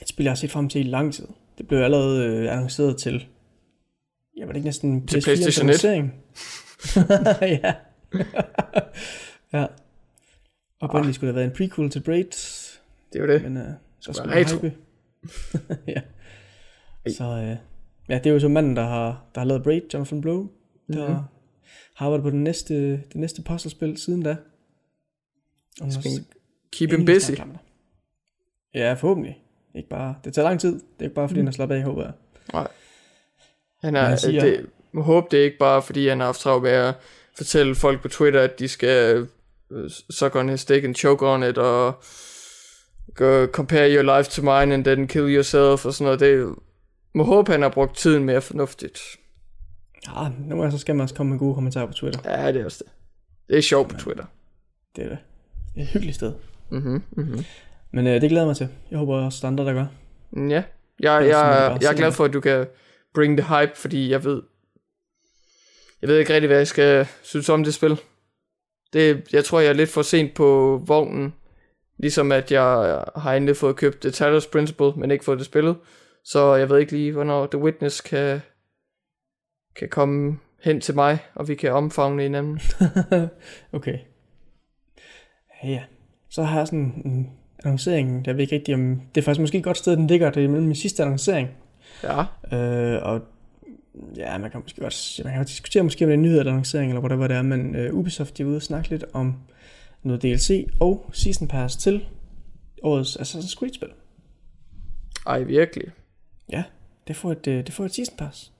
Et 0.03 0.09
spil, 0.09 0.25
jeg 0.25 0.31
har 0.31 0.37
set 0.37 0.51
frem 0.51 0.69
til 0.69 0.81
i 0.87 0.91
lang 0.91 1.15
tid. 1.15 1.27
Det 1.59 1.69
blev 1.69 1.79
allerede 1.79 2.27
øh, 2.27 2.53
annonceret 2.53 2.97
til, 2.97 3.27
ja, 4.37 4.45
var 4.45 4.53
det 4.53 4.57
ikke 4.57 4.67
næsten 4.67 5.07
Til 5.07 5.19
PS4 5.19 5.25
PlayStation 5.25 5.69
1? 5.69 5.85
annoncering? 5.85 6.15
ja. 7.65 7.75
ja. 9.53 9.67
Oprindeligt 10.81 11.15
skulle 11.15 11.29
det 11.29 11.35
have 11.35 11.41
været 11.51 11.61
en 11.61 11.69
prequel 11.69 11.91
til 11.91 12.01
Braid, 12.03 12.25
Det 13.13 13.19
er 13.19 13.21
jo 13.21 13.27
det. 13.33 13.43
men 13.43 13.57
øh, 13.57 13.69
så 14.01 14.13
skulle 14.13 14.35
det 14.35 14.51
hype. 14.53 14.73
ja. 15.95 16.01
Så 17.13 17.25
øh, 17.25 17.57
ja, 18.09 18.19
det 18.19 18.27
er 18.27 18.31
jo 18.31 18.41
så 18.41 18.49
manden, 18.49 18.77
der 18.77 18.83
har, 18.83 19.25
der 19.35 19.41
har 19.41 19.47
lavet 19.47 19.63
Braid, 19.63 19.83
Jonathan 19.95 20.21
Blow, 20.21 20.49
der 20.93 21.09
Mhm. 21.09 21.15
har 21.95 22.07
arbejdet 22.07 22.23
på 22.23 22.31
det 22.31 22.39
næste, 22.39 22.93
det 22.93 23.15
næste 23.17 23.43
puzzlespil 23.43 23.97
siden 23.97 24.23
da. 24.23 24.37
Og 25.81 25.89
Keep 26.73 26.91
him 26.91 27.05
busy. 27.07 27.31
Ja, 28.75 28.93
forhåbentlig. 28.95 29.44
Ikke 29.75 29.89
bare, 29.89 30.15
det 30.25 30.35
tager 30.35 30.49
lang 30.49 30.61
tid. 30.61 30.73
Det 30.75 30.83
er 31.01 31.05
ikke 31.05 31.15
bare, 31.15 31.29
fordi 31.29 31.41
mm. 31.41 31.47
han 31.47 31.47
har 31.47 31.53
slappet 31.53 31.77
af, 31.77 31.83
håber 31.83 32.03
jeg. 32.03 32.13
Han 32.55 32.67
Men 33.83 33.97
er, 33.97 34.03
han 34.05 34.19
siger- 34.19 34.45
det, 34.45 34.67
må 34.93 35.03
håbe 35.03 35.27
det 35.31 35.41
er 35.41 35.45
ikke 35.45 35.59
bare, 35.59 35.83
fordi 35.83 36.09
han 36.09 36.19
har 36.21 36.27
haft 36.27 36.41
travlt 36.41 36.63
med 36.63 36.71
at 36.71 36.95
fortælle 37.37 37.75
folk 37.75 38.03
på 38.03 38.09
Twitter, 38.09 38.41
at 38.41 38.59
de 38.59 38.69
skal 38.69 39.29
uh, 39.71 39.85
suck 40.11 40.37
on 40.37 40.49
his 40.49 40.65
dick 40.65 40.85
and 40.85 40.95
choke 40.95 41.27
on 41.27 41.43
it, 41.43 41.59
og 41.59 42.03
go, 43.15 43.47
compare 43.47 43.95
your 43.95 44.17
life 44.19 44.31
to 44.31 44.43
mine 44.43 44.75
and 44.75 44.85
then 44.85 45.09
kill 45.09 45.35
yourself, 45.35 45.87
og 45.87 45.93
sådan 45.95 46.05
noget. 46.05 46.21
Det 46.21 46.55
må 47.15 47.25
håbe, 47.25 47.53
han 47.53 47.63
har 47.63 47.69
brugt 47.69 47.97
tiden 47.97 48.25
mere 48.25 48.41
fornuftigt. 48.41 48.99
Ja, 50.07 50.23
gange 50.49 50.71
så 50.71 50.79
skal 50.79 50.95
man 50.95 51.03
også 51.03 51.15
komme 51.15 51.31
med 51.31 51.39
gode 51.39 51.55
kommentarer 51.55 51.87
på 51.87 51.93
Twitter. 51.93 52.21
Ja, 52.25 52.53
det 52.53 52.61
er 52.61 52.65
også 52.65 52.85
det. 52.85 52.93
Det 53.49 53.59
er 53.59 53.63
sjovt 53.63 53.89
på 53.89 53.97
Twitter. 53.97 54.25
Det 54.97 55.05
er 55.05 55.09
det. 55.09 55.19
Det 55.75 55.81
er 55.81 55.85
et 55.85 55.89
hyggeligt 55.89 56.17
sted. 56.17 56.33
Mhm, 56.71 57.03
mhm. 57.11 57.45
Men 57.95 58.07
øh, 58.07 58.21
det 58.21 58.31
glæder 58.31 58.43
jeg 58.43 58.47
mig 58.47 58.57
til. 58.57 58.69
Jeg 58.91 58.99
håber 58.99 59.25
også, 59.25 59.47
andre, 59.47 59.65
der 59.65 59.73
gør. 59.73 59.87
Mm, 60.31 60.49
Ja, 60.49 60.63
jeg, 61.01 61.17
er 61.17 61.21
jeg, 61.21 61.33
bare 61.35 61.79
jeg 61.81 61.93
er 61.93 61.97
glad 61.97 62.13
for, 62.13 62.25
at 62.25 62.33
du 62.33 62.41
kan 62.41 62.67
bring 63.15 63.39
the 63.39 63.59
hype, 63.59 63.73
fordi 63.77 64.11
jeg 64.11 64.25
ved, 64.25 64.43
jeg 66.01 66.09
ved 66.09 66.19
ikke 66.19 66.35
rigtig, 66.35 66.49
hvad 66.49 66.57
jeg 66.57 66.67
skal 66.67 67.07
synes 67.23 67.49
om 67.49 67.65
det 67.65 67.75
spil. 67.75 68.01
Det, 68.93 69.29
jeg 69.33 69.45
tror, 69.45 69.61
jeg 69.61 69.69
er 69.69 69.73
lidt 69.73 69.91
for 69.91 70.03
sent 70.03 70.35
på 70.35 70.81
vognen, 70.87 71.35
ligesom 71.99 72.33
at 72.33 72.53
jeg 72.53 73.05
har 73.17 73.35
endelig 73.35 73.57
fået 73.57 73.77
købt 73.77 74.01
The 74.01 74.11
Talos 74.11 74.47
Principle, 74.47 74.93
men 74.97 75.11
ikke 75.11 75.25
fået 75.25 75.39
det 75.39 75.47
spillet. 75.47 75.77
Så 76.25 76.55
jeg 76.55 76.71
ved 76.71 76.79
ikke 76.79 76.93
lige, 76.93 77.13
hvornår 77.13 77.47
The 77.47 77.59
Witness 77.59 78.01
kan, 78.01 78.41
kan 79.77 79.89
komme 79.89 80.39
hen 80.63 80.81
til 80.81 80.95
mig, 80.95 81.19
og 81.35 81.49
vi 81.49 81.55
kan 81.55 81.73
omfavne 81.73 82.23
hinanden. 82.23 82.61
okay. 83.73 83.99
Ja, 85.63 85.69
ja. 85.69 85.83
Så 86.31 86.43
har 86.43 86.59
jeg 86.59 86.67
sådan 86.67 87.03
en 87.05 87.44
annoncering. 87.67 88.27
Jeg 88.27 88.35
ved 88.35 88.43
ikke 88.43 88.55
rigtig 88.55 88.75
om... 88.75 89.01
Det 89.15 89.21
er 89.21 89.25
faktisk 89.25 89.41
måske 89.41 89.59
et 89.59 89.65
godt 89.65 89.79
sted, 89.79 89.97
den 89.97 90.07
ligger. 90.07 90.31
Det 90.31 90.45
er 90.45 90.49
mellem 90.49 90.67
min 90.67 90.77
sidste 90.77 91.03
annoncering. 91.03 91.49
Ja, 92.03 92.21
Øh, 92.53 93.03
og 93.03 93.21
ja, 94.17 94.39
man 94.39 94.51
kan 94.51 94.61
måske 94.61 94.81
godt 94.81 95.21
man 95.25 95.33
kan 95.33 95.39
godt 95.39 95.49
diskutere 95.49 95.83
måske 95.83 96.05
om 96.05 96.09
det 96.09 96.13
er 96.15 96.19
en 96.19 96.23
nyhed 96.23 96.39
eller 96.39 96.53
annoncering, 96.53 96.91
eller 96.91 97.01
whatever 97.01 97.27
det 97.29 97.37
er, 97.37 97.43
men 97.43 97.75
øh, 97.77 97.95
Ubisoft 97.95 98.39
de 98.39 98.43
er 98.43 98.47
ude 98.47 98.57
og 98.57 98.63
snakke 98.63 98.91
lidt 98.91 99.05
om 99.13 99.35
noget 100.03 100.23
DLC 100.23 100.69
og 100.81 101.11
Season 101.13 101.49
Pass 101.49 101.77
til 101.77 102.05
årets 102.83 103.17
Assassin's 103.17 103.55
Creed-spil. 103.59 103.89
ej 105.27 105.43
virkelig. 105.43 105.85
Ja, 106.53 106.63
det 107.09 107.17
får 107.17 107.33
et, 107.33 107.47
øh, 107.47 107.67
det 107.67 107.73
får 107.75 107.85
et 107.85 107.95
Season 107.95 108.17
Pass. 108.19 108.53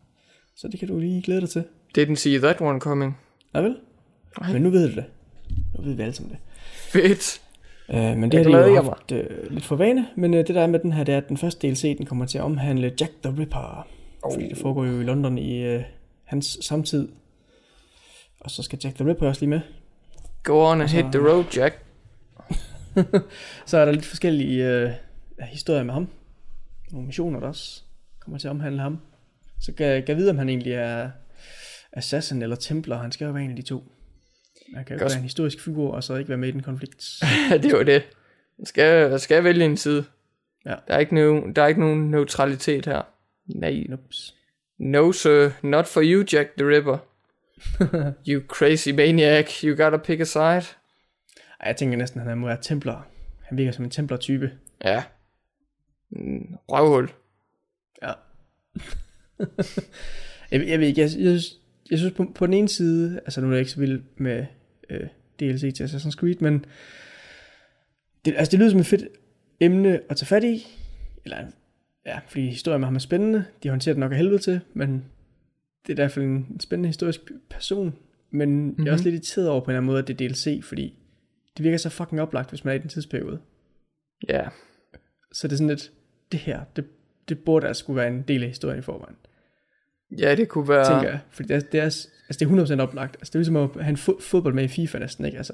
Så 0.57 0.69
det 0.69 0.79
kan 0.81 0.89
du 0.89 0.99
lige 0.99 1.23
glæde 1.23 1.41
dig 1.41 1.51
til. 1.51 1.65
Didn't 1.99 2.15
see 2.15 2.39
that 2.39 2.61
one 2.61 2.81
coming. 2.81 3.19
Ja 3.55 3.61
vel? 3.61 3.77
Nej. 4.41 4.53
Men 4.53 4.63
nu 4.63 4.71
ved 4.71 4.89
du 4.89 4.95
det. 4.95 5.05
Nu 5.79 5.83
ved 5.85 5.95
vi 5.95 6.03
alle 6.03 6.15
sammen 6.15 6.33
det. 6.33 6.39
Fedt. 6.75 7.41
Uh, 7.89 7.95
men 7.97 8.23
det 8.23 8.35
Jeg 8.35 8.45
har 8.45 8.59
de 8.63 8.69
jo 8.69 8.75
jeg 8.75 8.83
haft 8.83 9.13
uh, 9.13 9.51
lidt 9.53 9.65
for 9.65 9.77
vane, 9.77 10.07
men 10.17 10.35
uh, 10.35 10.39
det 10.39 10.49
der 10.49 10.61
er 10.61 10.67
med 10.67 10.79
den 10.79 10.93
her, 10.93 11.05
det 11.05 11.13
er, 11.13 11.19
at 11.19 11.29
den 11.29 11.37
første 11.37 11.69
DLC, 11.69 11.97
den 11.99 12.07
kommer 12.07 12.27
til 12.27 12.39
at 12.39 12.45
omhandle 12.45 12.93
Jack 13.01 13.13
the 13.23 13.35
Ripper. 13.39 13.87
Oh. 14.23 14.33
Fordi 14.33 14.49
det 14.49 14.59
foregår 14.59 14.85
jo 14.85 15.01
i 15.01 15.05
London 15.05 15.39
i 15.39 15.77
uh, 15.77 15.83
hans 16.25 16.59
samtid. 16.61 17.09
Og 18.41 18.51
så 18.51 18.63
skal 18.63 18.79
Jack 18.85 18.97
the 18.97 19.09
Ripper 19.09 19.29
også 19.29 19.41
lige 19.41 19.51
med. 19.51 19.61
Go 20.43 20.71
on 20.71 20.81
and 20.81 20.89
så- 20.89 20.97
hit 20.97 21.05
the 21.13 21.29
road, 21.29 21.45
Jack. 21.57 21.85
så 23.67 23.79
er 23.79 23.85
der 23.85 23.93
lidt 23.93 24.07
forskellige 24.07 24.67
øh, 24.71 24.91
historier 25.43 25.83
med 25.83 25.95
ham. 25.95 26.09
Nogle 26.93 27.07
missioner, 27.07 27.41
der 27.41 27.47
også 27.47 27.83
kommer 28.21 28.39
til 28.39 28.49
at 28.49 28.51
omhandle 28.51 28.81
ham. 28.81 28.99
Så 29.61 29.73
kan 29.73 29.87
jeg 30.09 30.17
vide, 30.17 30.31
om 30.31 30.39
han 30.39 30.49
egentlig 30.49 30.73
er 30.73 31.11
assassin 31.93 32.43
eller 32.43 32.57
templer. 32.57 32.99
Han 32.99 33.13
skal 33.13 33.25
jo 33.25 33.33
være 33.33 33.45
en 33.45 33.51
af 33.51 33.57
de 33.57 33.63
to. 33.63 33.85
Han 34.75 34.85
kan 34.85 34.99
jo 34.99 35.05
være 35.05 35.17
en 35.17 35.23
historisk 35.23 35.61
figur, 35.61 35.93
og 35.93 36.05
så 36.05 36.17
ikke 36.17 36.29
være 36.29 36.39
med 36.39 36.49
i 36.49 36.53
den 36.53 36.63
konflikt. 36.63 37.23
det 37.63 37.65
er 37.65 37.79
jo 37.79 37.83
det. 37.83 38.03
Man 38.59 38.67
skal, 38.67 39.21
skal 39.21 39.45
vælge 39.45 39.65
en 39.65 39.77
side. 39.77 40.05
Ja. 40.67 40.75
Der 40.89 40.95
er 40.95 40.99
ikke 40.99 41.15
nogen, 41.15 41.53
der 41.53 41.63
er 41.63 41.67
ikke 41.67 41.81
nogen 41.81 42.11
neutralitet 42.11 42.87
her. 42.87 43.03
Nej. 43.47 43.85
Nups. 43.89 44.35
No 44.79 45.13
sir, 45.13 45.51
not 45.63 45.87
for 45.87 46.03
you, 46.05 46.25
Jack 46.33 46.51
the 46.57 46.69
Ripper. 46.69 46.99
you 48.29 48.43
crazy 48.49 48.89
maniac, 48.89 49.61
you 49.65 49.77
gotta 49.77 49.97
pick 49.97 50.21
a 50.21 50.25
side. 50.25 50.63
Ej, 51.61 51.67
jeg 51.67 51.77
tænker 51.77 51.99
næsten, 51.99 52.21
at 52.21 52.27
han 52.27 52.39
må 52.39 52.47
være 52.47 52.59
templer. 52.63 53.07
Han 53.43 53.59
virker 53.59 53.73
som 53.73 53.85
en 53.85 53.91
templer-type. 53.91 54.53
Ja. 54.85 55.05
Mm, 56.11 56.57
røvhul. 56.69 57.11
Ja. 58.03 58.13
jeg, 60.51 60.69
jeg 60.69 60.81
ved 60.81 60.87
ikke, 60.87 61.01
jeg, 61.01 61.11
jeg, 61.19 61.41
jeg 61.91 61.99
synes 61.99 62.15
på, 62.15 62.33
på 62.35 62.47
den 62.47 62.55
ene 62.55 62.69
side, 62.69 63.21
altså 63.25 63.41
nu 63.41 63.47
er 63.47 63.53
jeg 63.53 63.59
ikke 63.59 63.71
så 63.71 63.81
vild 63.81 64.03
med 64.17 64.47
øh, 64.91 65.07
DLC 65.41 65.75
til 65.75 65.85
Assassin's 65.85 66.17
Creed, 66.17 66.41
men 66.41 66.65
det, 68.25 68.35
altså 68.37 68.51
det 68.51 68.59
lyder 68.59 68.71
som 68.71 68.81
et 68.81 68.87
fedt 68.87 69.09
emne 69.61 70.01
at 70.09 70.17
tage 70.17 70.27
fat 70.27 70.45
i, 70.45 70.67
eller 71.25 71.39
ja, 72.07 72.19
fordi 72.27 72.47
historien 72.47 72.81
med 72.81 72.87
ham 72.87 72.95
er 72.95 73.01
spændende, 73.01 73.45
de 73.63 73.69
håndterer 73.69 73.95
det 73.95 74.01
nok 74.01 74.13
af 74.13 74.19
helvede 74.19 74.39
til, 74.39 74.61
men 74.75 75.05
det 75.87 75.89
er 75.89 75.95
i 75.95 75.95
hvert 75.95 76.13
fald 76.13 76.25
en 76.25 76.61
spændende 76.61 76.89
historisk 76.89 77.21
person, 77.51 77.95
men 78.31 78.49
mm-hmm. 78.49 78.85
jeg 78.85 78.91
er 78.91 78.93
også 78.93 79.05
lidt 79.05 79.15
irriteret 79.15 79.49
over 79.49 79.61
på 79.61 79.65
en 79.65 79.71
eller 79.71 79.79
anden 79.79 79.87
måde, 79.87 79.99
at 79.99 80.09
det 80.09 80.21
er 80.21 80.29
DLC, 80.29 80.61
fordi 80.65 80.95
det 81.57 81.65
virker 81.65 81.79
så 81.79 81.89
fucking 81.89 82.21
oplagt, 82.21 82.51
hvis 82.51 82.65
man 82.65 82.73
er 82.73 82.79
i 82.79 82.81
den 82.81 82.89
tidsperiode. 82.89 83.39
Ja. 84.29 84.41
Yeah. 84.41 84.51
Så 85.33 85.49
det 85.49 85.53
er 85.53 85.57
sådan 85.57 85.69
lidt, 85.69 85.93
det 86.33 86.41
her, 86.41 86.65
det, 86.77 86.85
det 87.29 87.39
burde 87.39 87.67
altså 87.67 87.81
skulle 87.81 87.97
være 87.97 88.09
en 88.09 88.23
del 88.23 88.43
af 88.43 88.49
historien 88.49 88.79
i 88.79 88.83
forvejen. 88.83 89.17
Ja, 90.19 90.35
det 90.35 90.49
kunne 90.49 90.69
være... 90.69 90.85
Tænker 90.85 91.11
jeg, 91.11 91.21
fordi 91.31 91.49
det 91.49 91.57
er, 91.57 91.61
det 91.61 91.81
er, 91.81 91.85
altså 91.85 92.09
det 92.29 92.43
er 92.43 92.77
100% 92.77 92.81
oplagt. 92.81 93.17
Altså 93.17 93.31
det 93.31 93.35
er 93.35 93.39
ligesom 93.39 93.57
at 93.57 93.71
have 93.81 93.91
en 93.91 93.97
fod, 93.97 94.21
fodbold 94.21 94.55
med 94.55 94.65
i 94.65 94.69
FIFA 94.69 94.99
næsten, 94.99 95.25
ikke? 95.25 95.39
Altså, 95.39 95.53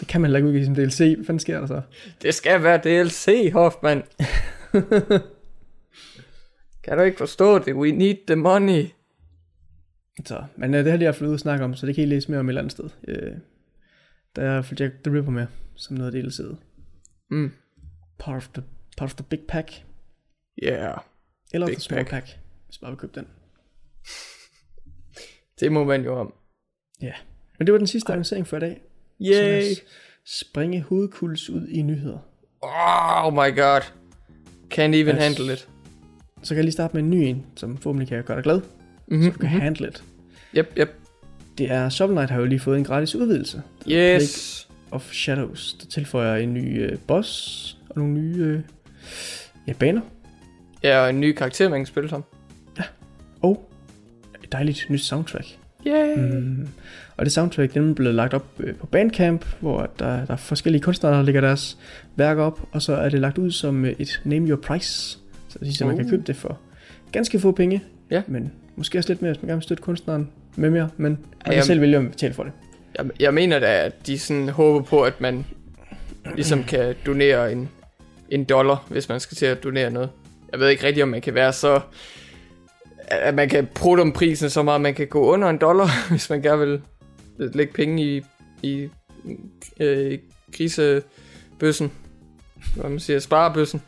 det 0.00 0.08
kan 0.08 0.20
man 0.20 0.28
heller 0.28 0.38
ikke 0.38 0.48
udgive 0.48 0.64
som 0.64 0.74
DLC. 0.74 0.98
Hvad 0.98 1.24
fanden 1.24 1.40
sker 1.40 1.60
der 1.60 1.66
så? 1.66 1.82
Det 2.22 2.34
skal 2.34 2.62
være 2.62 2.78
DLC, 2.78 3.52
Hoffman. 3.52 4.02
kan 6.84 6.98
du 6.98 7.02
ikke 7.02 7.18
forstå 7.18 7.58
det? 7.58 7.74
We 7.74 7.90
need 7.90 8.16
the 8.26 8.36
money. 8.36 8.86
Så, 10.24 10.44
men 10.56 10.70
uh, 10.70 10.78
det 10.78 10.84
har 10.84 10.90
jeg 10.90 10.98
lige 10.98 11.06
haft 11.06 11.22
ud 11.22 11.34
at 11.34 11.40
snakke 11.40 11.64
om, 11.64 11.74
så 11.74 11.86
det 11.86 11.94
kan 11.94 12.04
I 12.04 12.06
læse 12.06 12.30
mere 12.30 12.40
om 12.40 12.48
et 12.48 12.50
eller 12.50 12.60
andet 12.60 12.72
sted. 12.72 12.84
Uh, 12.84 13.38
der 14.36 14.42
er 14.42 14.62
for 14.62 14.74
Jack 14.80 14.94
the 15.04 15.16
Ripper 15.16 15.32
med, 15.32 15.46
som 15.74 15.96
noget 15.96 16.14
af 16.14 16.22
DLC'et. 16.22 16.56
Mm. 17.30 17.52
Part 18.18 18.36
of 18.36 18.48
the, 18.48 18.62
part 18.96 19.10
of 19.10 19.14
the 19.14 19.24
big 19.30 19.40
pack. 19.48 19.84
Yeah. 20.62 20.98
Eller 21.52 21.66
big 21.66 21.76
the 21.76 21.82
small 21.82 22.04
pack. 22.04 22.10
pack, 22.10 22.38
hvis 22.66 22.78
bare 22.78 22.90
vi 22.90 22.96
købe 22.96 23.12
den. 23.14 23.26
Det 25.60 25.72
må 25.72 25.84
man 25.84 26.04
jo 26.04 26.20
om. 26.20 26.34
Ja. 27.02 27.12
Men 27.58 27.66
det 27.66 27.72
var 27.72 27.78
den 27.78 27.86
sidste 27.86 28.12
annoncering 28.12 28.46
for 28.46 28.56
i 28.56 28.60
dag. 28.60 28.80
Yay! 29.20 29.62
springe 30.28 30.82
hovedkuls 30.82 31.50
ud 31.50 31.68
i 31.68 31.82
nyheder. 31.82 32.18
Oh 32.62 33.32
my 33.32 33.56
god. 33.56 33.80
Can't 34.74 34.94
even 34.94 35.16
yes. 35.16 35.22
handle 35.22 35.52
it. 35.52 35.68
Så 36.42 36.48
kan 36.48 36.56
jeg 36.56 36.64
lige 36.64 36.72
starte 36.72 36.94
med 36.96 37.02
en 37.02 37.10
ny 37.10 37.14
en, 37.14 37.46
som 37.56 37.76
forhåbentlig 37.76 38.08
kan 38.08 38.24
gøre 38.24 38.36
dig 38.36 38.44
glad. 38.44 38.60
Mm-hmm. 39.06 39.22
Så 39.22 39.30
du 39.30 39.38
kan 39.38 39.48
mm-hmm. 39.48 39.60
handle 39.60 39.88
it. 39.88 40.04
Yep, 40.56 40.72
yep. 40.78 40.90
Det 41.58 41.70
er, 41.70 41.88
Shovel 41.88 42.14
Knight 42.14 42.30
har 42.30 42.38
jo 42.38 42.44
lige 42.44 42.60
fået 42.60 42.78
en 42.78 42.84
gratis 42.84 43.14
udvidelse. 43.14 43.62
Yes. 43.90 44.66
Plague 44.68 44.96
of 44.96 45.12
Shadows, 45.12 45.74
der 45.74 45.86
tilføjer 45.86 46.36
en 46.36 46.54
ny 46.54 46.92
uh, 46.92 46.98
boss 46.98 47.78
og 47.90 47.98
nogle 47.98 48.14
nye 48.14 48.54
uh, 48.54 48.60
ja, 49.66 49.72
baner. 49.72 50.00
Ja, 50.82 50.98
og 50.98 51.10
en 51.10 51.20
ny 51.20 51.32
karakter, 51.32 51.68
man 51.68 51.80
kan 51.80 51.86
spille 51.86 52.08
som. 52.08 52.24
Ja, 54.48 54.52
et 54.52 54.52
dejligt 54.52 54.90
nyt 54.90 55.00
soundtrack. 55.00 55.46
Yay! 55.86 56.16
Mm. 56.16 56.68
Og 57.16 57.24
det 57.24 57.32
soundtrack, 57.32 57.74
den 57.74 57.94
blevet 57.94 58.14
lagt 58.14 58.34
op 58.34 58.46
øh, 58.58 58.74
på 58.74 58.86
Bandcamp, 58.86 59.44
hvor 59.60 59.90
der, 59.98 60.26
der 60.26 60.32
er 60.32 60.36
forskellige 60.36 60.82
kunstnere, 60.82 61.14
der 61.14 61.22
lægger 61.22 61.40
deres 61.40 61.78
værker 62.16 62.42
op, 62.42 62.60
og 62.72 62.82
så 62.82 62.94
er 62.94 63.08
det 63.08 63.20
lagt 63.20 63.38
ud 63.38 63.50
som 63.50 63.84
et 63.84 64.20
Name 64.24 64.48
Your 64.48 64.56
Price. 64.56 65.18
Så 65.48 65.58
det 65.58 65.76
siger, 65.76 65.84
uh. 65.84 65.88
man 65.88 65.96
kan 65.96 66.06
uh. 66.06 66.10
købe 66.10 66.22
det 66.26 66.36
for 66.36 66.58
ganske 67.12 67.40
få 67.40 67.52
penge, 67.52 67.84
ja. 68.10 68.22
men 68.26 68.52
måske 68.76 68.98
også 68.98 69.10
lidt 69.10 69.22
mere, 69.22 69.32
hvis 69.32 69.42
man 69.42 69.48
gerne 69.48 69.56
vil 69.56 69.62
støtte 69.62 69.82
kunstneren 69.82 70.28
med 70.56 70.70
mere, 70.70 70.88
men 70.96 71.12
man 71.12 71.18
kan 71.44 71.54
jeg, 71.54 71.64
selv 71.64 71.80
vælge, 71.80 71.96
at 71.96 72.10
betale 72.10 72.34
for 72.34 72.44
det. 72.44 72.52
Jeg, 72.98 73.06
jeg 73.20 73.34
mener 73.34 73.58
da, 73.58 73.84
at 73.84 74.06
de 74.06 74.18
sådan 74.18 74.48
håber 74.48 74.80
på, 74.80 75.02
at 75.02 75.20
man 75.20 75.44
ligesom 76.34 76.64
kan 76.64 76.94
donere 77.06 77.52
en, 77.52 77.68
en 78.30 78.44
dollar, 78.44 78.86
hvis 78.88 79.08
man 79.08 79.20
skal 79.20 79.36
til 79.36 79.46
at 79.46 79.64
donere 79.64 79.90
noget. 79.90 80.10
Jeg 80.52 80.60
ved 80.60 80.68
ikke 80.68 80.86
rigtig, 80.86 81.02
om 81.02 81.08
man 81.08 81.20
kan 81.20 81.34
være 81.34 81.52
så... 81.52 81.80
At 83.10 83.34
man 83.34 83.48
kan 83.48 83.68
prutte 83.74 84.00
om 84.00 84.12
prisen 84.12 84.50
så 84.50 84.62
meget, 84.62 84.80
man 84.80 84.94
kan 84.94 85.06
gå 85.06 85.20
under 85.20 85.50
en 85.50 85.58
dollar, 85.58 85.88
hvis 86.10 86.30
man 86.30 86.42
gerne 86.42 86.60
vil 86.60 86.82
lægge 87.38 87.72
penge 87.72 88.02
i, 88.02 88.24
i 88.62 88.88
øh, 89.80 90.18
krisebøssen. 90.52 91.92
Hvad 92.76 92.90
man 92.90 93.00
siger, 93.00 93.18
sparebøssen. 93.18 93.82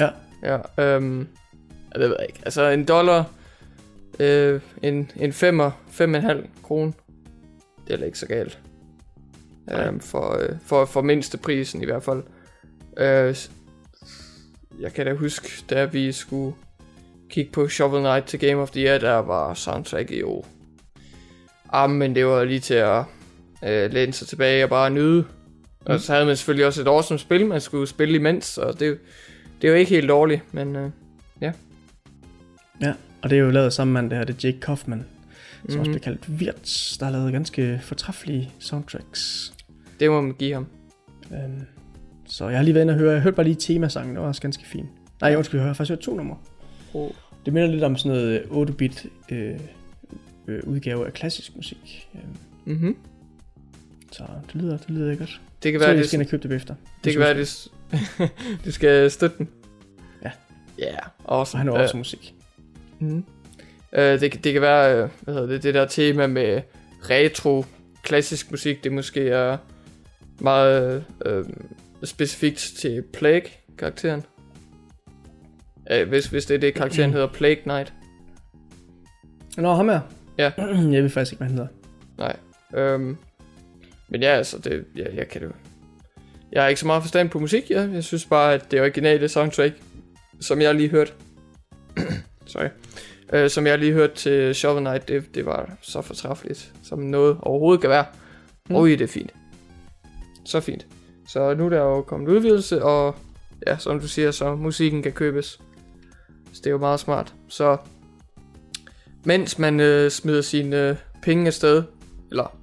Ja. 0.00 0.08
Ja, 0.42 0.84
øhm, 0.84 1.28
jeg 1.92 2.00
ved 2.00 2.16
ikke. 2.28 2.40
Altså 2.42 2.68
en 2.68 2.84
dollar, 2.84 3.24
øh, 4.18 4.60
en, 4.82 5.10
en 5.16 5.32
femmer, 5.32 5.70
fem 5.90 6.14
og 6.14 6.18
en 6.18 6.24
halv 6.24 6.46
krone. 6.62 6.92
Det 7.76 7.86
er 7.86 7.92
heller 7.92 8.06
ikke 8.06 8.18
så 8.18 8.26
galt. 8.26 8.58
Øhm, 9.70 10.00
for, 10.00 10.36
øh, 10.42 10.56
for, 10.66 10.84
for 10.84 11.02
mindste 11.02 11.38
prisen 11.38 11.82
i 11.82 11.84
hvert 11.84 12.02
fald. 12.02 12.22
Øh, 12.96 13.36
jeg 14.80 14.92
kan 14.92 15.06
da 15.06 15.14
huske, 15.14 15.64
da 15.70 15.84
vi 15.84 16.12
skulle 16.12 16.54
kigge 17.30 17.52
på 17.52 17.68
Shovel 17.68 18.00
Knight 18.00 18.26
til 18.26 18.38
Game 18.38 18.56
of 18.62 18.70
the 18.70 18.84
Year, 18.84 18.98
der 18.98 19.14
var 19.14 19.54
soundtracket 19.54 20.20
jo... 20.20 20.44
Ah, 21.72 21.90
men 21.90 22.14
det 22.14 22.26
var 22.26 22.44
lige 22.44 22.60
til 22.60 22.74
at 22.74 23.04
øh, 23.64 23.92
læne 23.92 24.12
sig 24.12 24.28
tilbage 24.28 24.64
og 24.64 24.70
bare 24.70 24.90
nyde. 24.90 25.20
Mm. 25.20 25.26
Og 25.86 26.00
så 26.00 26.12
havde 26.12 26.26
man 26.26 26.36
selvfølgelig 26.36 26.66
også 26.66 26.82
et 26.82 26.88
awesome 26.88 27.18
spil, 27.18 27.46
man 27.46 27.60
skulle 27.60 27.86
spille 27.86 28.14
imens, 28.14 28.58
og 28.58 28.80
det, 28.80 28.98
det 29.62 29.68
er 29.68 29.72
jo 29.72 29.78
ikke 29.78 29.90
helt 29.90 30.08
dårligt, 30.08 30.54
men 30.54 30.76
øh, 30.76 30.90
ja. 31.40 31.52
Ja, 32.80 32.92
og 33.22 33.30
det 33.30 33.38
er 33.38 33.42
jo 33.42 33.50
lavet 33.50 33.72
sammen 33.72 33.94
med 34.02 34.10
det 34.10 34.18
her, 34.18 34.24
det 34.24 34.44
er 34.44 34.48
Jake 34.48 34.60
Kaufman, 34.60 34.98
som 34.98 35.06
mm-hmm. 35.62 35.80
også 35.80 35.90
bliver 35.90 36.02
kaldt 36.02 36.28
Wirtz, 36.28 36.98
der 36.98 37.04
har 37.04 37.12
lavet 37.12 37.32
ganske 37.32 37.80
fortræffelige 37.82 38.52
soundtracks. 38.58 39.52
Det 40.00 40.10
må 40.10 40.20
man 40.20 40.32
give 40.32 40.54
ham. 40.54 40.66
Øhm, 41.32 41.66
så 42.26 42.48
jeg 42.48 42.58
har 42.58 42.64
lige 42.64 42.74
været 42.74 42.84
inde 42.84 42.92
og 42.92 42.98
høre, 42.98 43.12
jeg 43.12 43.22
hørte 43.22 43.36
bare 43.36 43.46
lige 43.46 43.56
temasangen, 43.56 44.14
det 44.14 44.22
var 44.22 44.28
også 44.28 44.42
ganske 44.42 44.66
fint. 44.66 44.88
Nej, 45.20 45.30
jeg 45.30 45.38
undskyld, 45.38 45.60
jeg 45.60 45.66
har 45.66 45.74
faktisk 45.74 45.90
hørt 45.90 45.98
to 45.98 46.14
numre. 46.14 46.36
Oh. 46.94 47.10
Det 47.44 47.52
minder 47.52 47.68
lidt 47.68 47.84
om 47.84 47.96
sådan 47.96 48.18
noget 48.18 48.40
8-bit 48.40 49.06
øh, 49.30 49.60
øh, 50.48 50.62
udgave 50.66 51.06
af 51.06 51.12
klassisk 51.12 51.56
musik. 51.56 52.08
Øhm, 52.14 52.36
mm-hmm. 52.64 52.96
Så 54.12 54.22
det 54.46 54.62
lyder, 54.62 54.76
det 54.76 54.90
lyder 54.90 55.16
godt. 55.16 55.40
Det 55.62 55.72
kan 55.72 55.80
være, 55.80 55.96
det 55.96 56.06
skal 56.06 56.18
jeg 56.18 56.28
købe 56.28 56.48
det 56.48 56.56
efter. 56.56 56.74
Det, 56.74 57.04
det 57.04 57.12
kan 57.12 57.20
være, 57.20 57.38
det, 57.38 57.70
du 58.64 58.72
skal 58.72 59.10
støtte 59.10 59.38
den. 59.38 59.48
Ja. 60.22 60.30
Ja, 60.78 60.84
yeah, 60.84 60.98
awesome. 61.28 61.58
Og 61.58 61.58
han 61.58 61.66
har 61.66 61.82
også 61.82 61.94
uh, 61.94 61.98
musik. 61.98 62.34
Mm. 62.98 63.24
Uh, 63.92 63.98
det, 63.98 64.44
det 64.44 64.52
kan 64.52 64.62
være, 64.62 65.10
hvad 65.20 65.34
hedder 65.34 65.48
det, 65.48 65.62
det 65.62 65.74
der 65.74 65.86
tema 65.86 66.26
med 66.26 66.62
retro, 67.10 67.64
klassisk 68.02 68.50
musik, 68.50 68.84
det 68.84 68.92
måske 68.92 69.28
er 69.28 69.56
meget 70.38 71.04
uh, 71.26 71.44
specifikt 72.04 72.72
til 72.78 73.02
Plague-karakteren. 73.12 74.22
Uh, 75.94 76.08
hvis, 76.08 76.26
hvis 76.26 76.46
det 76.46 76.54
er 76.54 76.58
det, 76.58 76.74
karakteren 76.74 77.12
hedder 77.14 77.26
Plague 77.26 77.62
Knight. 77.62 77.92
Nå, 79.56 79.74
ham 79.74 79.88
er. 79.88 80.00
Ja. 80.38 80.52
jeg 80.94 81.02
ved 81.02 81.10
faktisk 81.10 81.32
ikke, 81.32 81.44
hvad 81.44 81.48
han 81.48 81.58
hedder. 81.58 81.68
Nej. 82.18 82.94
Um, 82.94 83.18
men 84.08 84.22
ja, 84.22 84.28
altså, 84.28 84.58
det, 84.58 84.84
ja, 84.96 85.04
jeg 85.14 85.28
kan 85.28 85.42
det 85.42 85.52
Jeg 86.52 86.62
har 86.62 86.68
ikke 86.68 86.80
så 86.80 86.86
meget 86.86 87.02
forstand 87.02 87.30
på 87.30 87.38
musik, 87.38 87.70
ja. 87.70 87.88
Jeg 87.92 88.04
synes 88.04 88.26
bare, 88.26 88.54
at 88.54 88.70
det 88.70 88.80
originale 88.80 89.28
soundtrack, 89.28 89.74
som 90.40 90.60
jeg 90.60 90.74
lige 90.74 90.88
hørte, 90.88 91.12
sorry, 92.46 92.68
uh, 93.34 93.50
som 93.50 93.66
jeg 93.66 93.78
lige 93.78 93.92
hørte 93.92 94.14
til 94.14 94.54
Shovel 94.54 94.84
Knight, 94.84 95.08
det, 95.08 95.34
det 95.34 95.46
var 95.46 95.70
så 95.82 96.02
fortræffeligt, 96.02 96.72
som 96.82 96.98
noget 96.98 97.36
overhovedet 97.42 97.80
kan 97.80 97.90
være. 97.90 98.04
Mm. 98.68 98.76
Oj, 98.76 98.88
det 98.88 99.00
er 99.00 99.06
fint. 99.06 99.34
Så 100.44 100.60
fint. 100.60 100.86
Så 101.28 101.54
nu 101.54 101.64
er 101.64 101.70
der 101.70 101.80
jo 101.80 102.02
kommet 102.02 102.28
udvidelse, 102.28 102.82
og 102.82 103.16
ja, 103.66 103.76
som 103.78 104.00
du 104.00 104.08
siger, 104.08 104.30
så 104.30 104.54
musikken 104.54 105.02
kan 105.02 105.12
købes. 105.12 105.60
Så 106.52 106.60
det 106.64 106.66
er 106.66 106.70
jo 106.70 106.78
meget 106.78 107.00
smart. 107.00 107.34
Så 107.48 107.76
mens 109.24 109.58
man 109.58 109.80
øh, 109.80 110.10
smider 110.10 110.42
sine 110.42 110.88
øh, 110.88 110.96
penge 111.22 111.46
afsted, 111.46 111.82
eller 112.30 112.56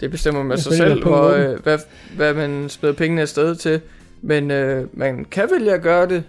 det 0.00 0.10
bestemmer 0.10 0.42
man 0.42 0.58
sig 0.58 0.72
selv, 0.72 1.02
hvor, 1.02 1.28
øh, 1.28 1.62
hvad, 1.62 1.78
hvad 2.16 2.34
man 2.34 2.68
smider 2.68 2.94
pengene 2.94 3.22
afsted 3.22 3.54
til. 3.54 3.80
Men 4.22 4.50
øh, 4.50 4.86
man 4.92 5.24
kan 5.24 5.48
vælge 5.52 5.72
at 5.72 5.82
gøre 5.82 6.08
det 6.08 6.24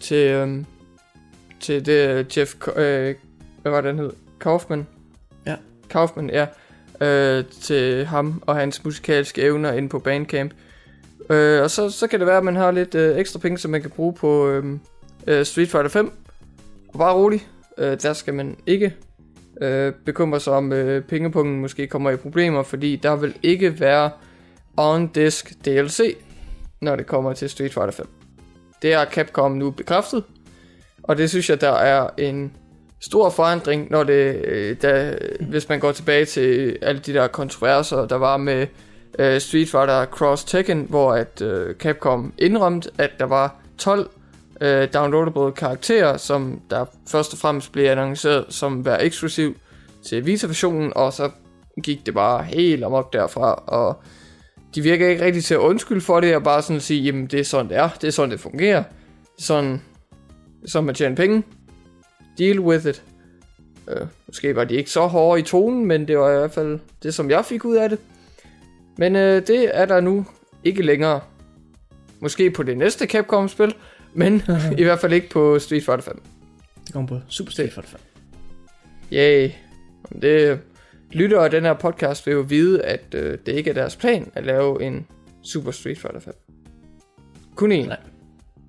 til, 0.00 0.30
øh, 0.30 0.64
til 1.60 1.86
det 1.86 2.36
Jeff, 2.36 2.54
øh, 2.76 3.14
hvad 3.62 3.72
var 3.72 3.80
det 3.80 3.94
han 3.94 3.98
hed? 3.98 4.10
Kaufman. 4.40 4.86
Ja. 5.46 5.54
Kaufman, 5.90 6.30
ja. 6.30 6.46
Øh, 7.00 7.44
til 7.60 8.06
ham 8.06 8.42
og 8.46 8.56
hans 8.56 8.84
musikalske 8.84 9.42
evner 9.42 9.72
inde 9.72 9.88
på 9.88 9.98
Bandcamp. 9.98 10.52
Øh, 11.30 11.62
og 11.62 11.70
så, 11.70 11.90
så 11.90 12.06
kan 12.06 12.18
det 12.18 12.26
være, 12.26 12.36
at 12.36 12.44
man 12.44 12.56
har 12.56 12.70
lidt 12.70 12.94
øh, 12.94 13.18
ekstra 13.18 13.38
penge, 13.38 13.58
som 13.58 13.70
man 13.70 13.80
kan 13.80 13.90
bruge 13.90 14.14
på 14.14 14.48
øh, 14.48 14.64
øh, 15.26 15.46
Street 15.46 15.70
Fighter 15.70 15.88
5. 15.88 16.12
Og 16.88 16.98
bare 16.98 17.14
rolig, 17.14 17.46
øh, 17.78 18.02
der 18.02 18.12
skal 18.12 18.34
man 18.34 18.56
ikke 18.66 18.94
øh, 19.60 19.92
bekymre 20.04 20.40
sig 20.40 20.52
om, 20.52 20.72
øh, 20.72 21.02
pengepunkten 21.02 21.60
måske 21.60 21.86
kommer 21.86 22.10
i 22.10 22.16
problemer, 22.16 22.62
fordi 22.62 22.96
der 22.96 23.16
vil 23.16 23.34
ikke 23.42 23.80
være 23.80 24.10
on-disk 24.76 25.64
DLC, 25.64 26.16
når 26.80 26.96
det 26.96 27.06
kommer 27.06 27.32
til 27.32 27.50
Street 27.50 27.74
Fighter 27.74 27.90
5. 27.90 28.08
Det 28.82 28.92
er 28.92 29.04
Capcom 29.04 29.52
nu 29.52 29.70
bekræftet, 29.70 30.24
og 31.02 31.18
det 31.18 31.30
synes 31.30 31.50
jeg, 31.50 31.60
der 31.60 31.72
er 31.72 32.08
en 32.18 32.52
stor 33.00 33.30
forandring, 33.30 33.90
når 33.90 34.04
det, 34.04 34.44
øh, 34.44 34.76
da, 34.82 35.18
hvis 35.40 35.68
man 35.68 35.80
går 35.80 35.92
tilbage 35.92 36.24
til 36.24 36.78
alle 36.82 37.00
de 37.00 37.12
der 37.12 37.26
kontroverser, 37.26 38.06
der 38.06 38.16
var 38.16 38.36
med 38.36 38.66
øh, 39.18 39.40
Street 39.40 39.68
Fighter 39.68 40.04
Cross 40.04 40.44
Tekken, 40.44 40.86
hvor 40.88 41.12
at 41.12 41.42
øh, 41.42 41.74
Capcom 41.74 42.32
indrømte, 42.38 42.90
at 42.98 43.10
der 43.18 43.24
var 43.24 43.56
12 43.78 44.10
øh, 44.60 44.88
downloadable 44.94 45.52
karakterer, 45.52 46.16
som 46.16 46.60
der 46.70 46.84
først 47.08 47.32
og 47.32 47.38
fremmest 47.38 47.72
blev 47.72 47.84
annonceret 47.84 48.44
som 48.48 48.84
være 48.84 49.04
eksklusiv 49.04 49.56
til 50.06 50.26
Vita-versionen, 50.26 50.92
og 50.96 51.12
så 51.12 51.30
gik 51.82 52.06
det 52.06 52.14
bare 52.14 52.44
helt 52.44 52.84
amok 52.84 53.12
derfra, 53.12 53.54
og 53.54 54.02
de 54.74 54.82
virker 54.82 55.08
ikke 55.08 55.24
rigtig 55.24 55.44
til 55.44 55.54
at 55.54 55.60
undskylde 55.60 56.00
for 56.00 56.20
det, 56.20 56.36
og 56.36 56.42
bare 56.42 56.62
sådan 56.62 56.76
at 56.76 56.82
sige, 56.82 57.02
jamen 57.02 57.26
det 57.26 57.40
er 57.40 57.44
sådan 57.44 57.68
det 57.68 57.76
er, 57.76 57.88
det 58.00 58.06
er 58.08 58.10
sådan 58.10 58.30
det 58.30 58.40
fungerer, 58.40 58.82
det 58.82 59.38
er 59.38 59.42
sådan, 59.42 59.82
som 60.66 60.84
man 60.84 60.94
tjener 60.94 61.16
penge, 61.16 61.42
deal 62.38 62.60
with 62.60 62.86
it. 62.86 63.02
Øh, 63.88 64.06
måske 64.26 64.56
var 64.56 64.64
de 64.64 64.74
ikke 64.74 64.90
så 64.90 65.06
hårde 65.06 65.40
i 65.40 65.42
tonen, 65.42 65.86
men 65.86 66.08
det 66.08 66.18
var 66.18 66.30
i 66.30 66.38
hvert 66.38 66.52
fald 66.52 66.78
det, 67.02 67.14
som 67.14 67.30
jeg 67.30 67.44
fik 67.44 67.64
ud 67.64 67.76
af 67.76 67.88
det. 67.88 67.98
Men 68.98 69.16
øh, 69.16 69.46
det 69.46 69.70
er 69.72 69.84
der 69.84 70.00
nu 70.00 70.26
ikke 70.64 70.82
længere. 70.82 71.20
Måske 72.20 72.50
på 72.50 72.62
det 72.62 72.78
næste 72.78 73.06
Capcom-spil, 73.06 73.74
men 74.18 74.42
i 74.78 74.82
hvert 74.82 75.00
fald 75.00 75.12
ikke 75.12 75.30
på 75.30 75.58
Street 75.58 75.84
Fighter 75.84 76.02
5. 76.02 76.22
Det 76.84 76.92
kommer 76.92 77.08
på 77.08 77.20
Super 77.28 77.50
Street 77.50 77.72
Fighter 77.72 77.90
5. 77.90 78.00
Yay. 79.12 79.50
Det 80.22 80.60
lytter 81.12 81.40
af 81.40 81.50
den 81.50 81.64
her 81.64 81.74
podcast 81.74 82.26
vil 82.26 82.32
jo 82.32 82.40
vide, 82.40 82.82
at 82.82 83.14
øh, 83.14 83.38
det 83.46 83.52
ikke 83.52 83.70
er 83.70 83.74
deres 83.74 83.96
plan 83.96 84.30
at 84.34 84.46
lave 84.46 84.82
en 84.82 85.06
Super 85.42 85.70
Street 85.70 85.98
Fighter 85.98 86.20
5. 86.20 86.34
Kun 87.54 87.72
én. 87.72 87.86
Nej. 87.86 87.96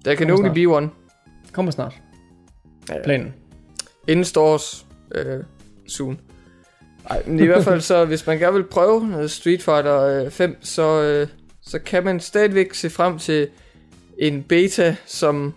Der 0.05 0.15
kan 0.15 0.31
only 0.31 0.53
be 0.53 0.65
one. 0.65 0.89
Kommer 1.51 1.71
snart. 1.71 1.93
Ja. 2.89 3.03
Planen. 3.03 3.33
Inden 4.07 4.25
stores 4.25 4.85
øh, 5.15 5.43
soon. 5.87 6.19
Ej, 7.09 7.23
men 7.27 7.39
i 7.39 7.45
hvert 7.45 7.63
fald 7.63 7.81
så, 7.81 8.05
hvis 8.05 8.27
man 8.27 8.39
gerne 8.39 8.53
vil 8.53 8.63
prøve 8.63 9.29
Street 9.29 9.63
Fighter 9.63 10.01
øh, 10.01 10.31
5, 10.31 10.57
så, 10.61 11.01
øh, 11.01 11.27
så 11.61 11.79
kan 11.79 12.03
man 12.03 12.19
stadigvæk 12.19 12.73
se 12.73 12.89
frem 12.89 13.19
til 13.19 13.49
en 14.19 14.43
beta, 14.43 14.95
som 15.05 15.53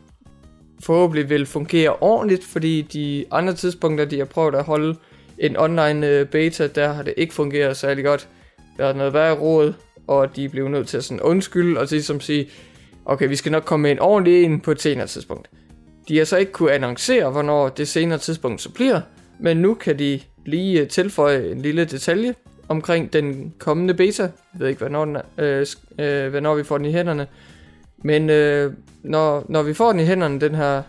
forhåbentlig 0.81 1.31
vil 1.31 1.47
fungere 1.47 1.97
ordentligt, 2.01 2.45
fordi 2.45 2.83
de 2.83 3.25
andre 3.31 3.55
tidspunkter, 3.55 4.05
de 4.05 4.19
har 4.19 4.25
prøvet 4.25 4.55
at 4.55 4.65
holde 4.65 4.97
en 5.39 5.57
online 5.57 6.07
øh, 6.07 6.27
beta, 6.27 6.67
der 6.67 6.93
har 6.93 7.03
det 7.03 7.15
ikke 7.17 7.35
fungeret 7.35 7.77
særlig 7.77 8.05
godt. 8.05 8.29
Der 8.79 8.87
er 8.87 8.93
noget 8.93 9.13
værre 9.13 9.35
råd, 9.35 9.73
og 10.07 10.37
de 10.37 10.49
blev 10.49 10.69
nødt 10.69 10.89
til 10.89 10.97
at 10.97 11.05
sådan 11.05 11.21
undskylde 11.21 11.81
og 11.81 11.87
ligesom 11.91 12.21
sige, 12.21 12.49
okay, 13.05 13.29
vi 13.29 13.37
skal 13.37 13.53
nok 13.53 13.65
komme 13.65 13.83
med 13.83 13.91
en 13.91 13.99
ordentlig 13.99 14.45
en 14.45 14.61
på 14.61 14.71
et 14.71 14.83
senere 14.83 15.07
tidspunkt. 15.07 15.51
De 16.09 16.19
har 16.19 16.25
så 16.25 16.37
ikke 16.37 16.53
kunne 16.53 16.73
annoncere, 16.73 17.31
hvornår 17.31 17.69
det 17.69 17.89
senere 17.89 18.19
tidspunkt 18.19 18.61
så 18.61 18.71
bliver, 18.71 19.01
men 19.41 19.57
nu 19.57 19.75
kan 19.75 19.99
de 19.99 20.21
lige 20.47 20.81
øh, 20.81 20.89
tilføje 20.89 21.51
en 21.51 21.61
lille 21.63 21.85
detalje 21.85 22.35
omkring 22.69 23.13
den 23.13 23.55
kommende 23.59 23.95
beta. 23.95 24.23
Jeg 24.23 24.61
ved 24.61 24.69
ikke, 24.69 24.79
hvornår, 24.79 25.05
den 25.05 25.17
er, 25.17 25.23
øh, 25.39 25.67
øh, 25.99 26.31
hvornår 26.31 26.55
vi 26.55 26.65
får 26.65 26.79
den 26.79 26.87
i 26.87 26.93
hænderne. 26.93 27.27
Men 28.03 28.31
øh, 28.31 28.73
når, 29.03 29.47
når 29.49 29.63
vi 29.63 29.75
får 29.75 29.93
den 29.93 30.01
i 30.01 30.05
hænderne, 30.05 30.41
den 30.41 30.55
her 30.55 30.83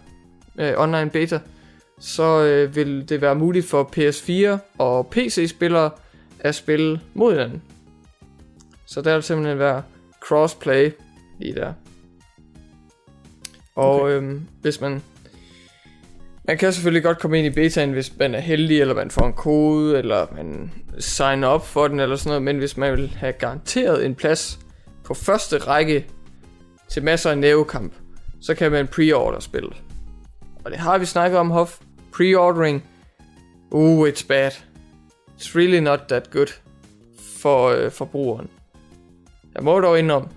øh, 0.60 0.74
online 0.78 1.10
beta, 1.10 1.40
så 2.00 2.44
øh, 2.44 2.76
vil 2.76 3.10
det 3.10 3.22
være 3.22 3.36
muligt 3.36 3.66
for 3.66 3.90
PS4 3.98 4.58
og 4.78 5.08
PC-spillere 5.08 5.90
at 6.40 6.56
spille 6.56 7.00
mod 7.14 7.32
hinanden. 7.32 7.62
Så 8.86 9.02
der 9.02 9.14
vil 9.14 9.24
simpelthen 9.24 9.60
være 9.60 9.84
crossplay 10.28 10.92
lige 11.40 11.56
der. 11.56 11.74
Og 13.76 14.02
Okay. 14.02 14.14
øhm, 14.14 14.48
hvis 14.62 14.82
man... 14.82 15.02
Man 16.48 16.58
kan 16.58 16.74
selvfølgelig 16.74 17.04
godt 17.04 17.20
komme 17.20 17.38
ind 17.38 17.48
i 17.48 17.50
betaen, 17.50 17.92
hvis 17.92 18.18
man 18.20 18.36
er 18.36 18.40
heldig, 18.40 18.82
eller 18.82 18.94
man 18.94 19.12
får 19.12 19.26
en 19.26 19.34
kode, 19.34 19.98
eller 19.98 20.28
man 20.36 20.72
signer 21.00 21.48
op 21.48 21.68
for 21.68 21.88
den, 21.88 22.00
eller 22.00 22.16
sådan 22.16 22.30
noget. 22.30 22.42
Men 22.42 22.58
hvis 22.58 22.78
man 22.78 22.92
vil 22.92 23.10
have 23.18 23.34
garanteret 23.34 24.06
en 24.06 24.16
plads 24.16 24.60
på 25.04 25.14
første 25.14 25.58
række 25.58 26.06
til 26.94 27.04
masser 27.04 27.32
af 27.32 27.38
nævekamp, 27.38 27.94
så 28.42 28.56
kan 28.56 28.72
man 28.72 28.88
pre-order 28.88 29.40
spillet. 29.40 29.84
Og 30.66 30.72
det 30.72 30.80
har 30.80 30.98
vi 30.98 31.06
snakket 31.06 31.40
om, 31.40 31.50
Hof. 31.50 31.80
Pre-ordering. 32.12 32.84
Uh, 33.72 34.10
it's 34.10 34.28
bad. 34.28 34.52
It's 35.40 35.56
really 35.56 35.80
not 35.80 36.00
that 36.10 36.32
good 36.32 36.48
for 37.42 37.68
øh, 37.68 37.92
forbrugeren. 37.92 38.50
Jeg 39.56 39.64
må 39.64 39.80
dog 39.80 40.00
indom. 40.00 40.28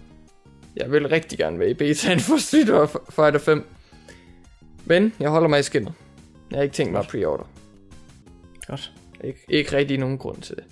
Jeg 0.76 0.92
vil 0.92 1.08
rigtig 1.08 1.38
gerne 1.38 1.58
være 1.58 1.70
i 1.70 1.74
betaen 1.74 2.20
for 2.20 2.36
Street 2.36 2.90
Fighter 3.10 3.38
5. 3.38 3.66
Men 4.84 5.12
jeg 5.20 5.30
holder 5.30 5.48
mig 5.48 5.60
i 5.60 5.62
skinnet. 5.62 5.92
Jeg 6.50 6.58
har 6.58 6.62
ikke 6.62 6.74
tænkt 6.74 6.92
mig 6.92 7.00
at 7.00 7.06
pre-order. 7.06 7.48
Godt. 8.66 8.92
Ikke, 9.24 9.40
ikke 9.48 9.76
rigtig 9.76 9.98
nogen 9.98 10.18
grund 10.18 10.42
til 10.42 10.56
det. 10.56 10.64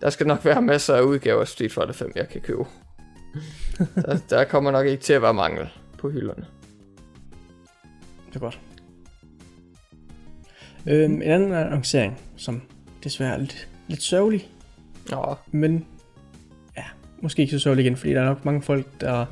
Der 0.00 0.10
skal 0.10 0.26
nok 0.26 0.44
være 0.44 0.62
masser 0.62 0.94
af 0.94 1.02
udgaver 1.02 1.40
af 1.40 1.48
Street 1.48 1.72
Fighter 1.72 1.92
5, 1.92 2.12
jeg 2.14 2.28
kan 2.28 2.40
købe. 2.40 2.64
der, 4.06 4.18
der 4.30 4.44
kommer 4.44 4.70
nok 4.70 4.86
ikke 4.86 5.02
til 5.02 5.12
at 5.12 5.22
være 5.22 5.34
mangel 5.34 5.68
på 5.98 6.10
hylderne. 6.10 6.46
Det 8.28 8.36
er 8.36 8.40
godt. 8.40 8.60
Øhm, 10.86 11.14
en 11.14 11.22
anden 11.22 11.52
annoncering, 11.52 12.18
som 12.36 12.62
desværre 13.04 13.34
er 13.34 13.38
lidt, 13.38 13.68
lidt 13.88 14.02
sørgelig, 14.02 14.48
Nå, 15.10 15.36
men 15.50 15.86
ja, 16.76 16.82
måske 17.20 17.42
ikke 17.42 17.52
så 17.52 17.58
sørgelig 17.58 17.84
igen, 17.84 17.96
fordi 17.96 18.12
der 18.12 18.20
er 18.20 18.24
nok 18.24 18.44
mange 18.44 18.62
folk, 18.62 19.00
der 19.00 19.26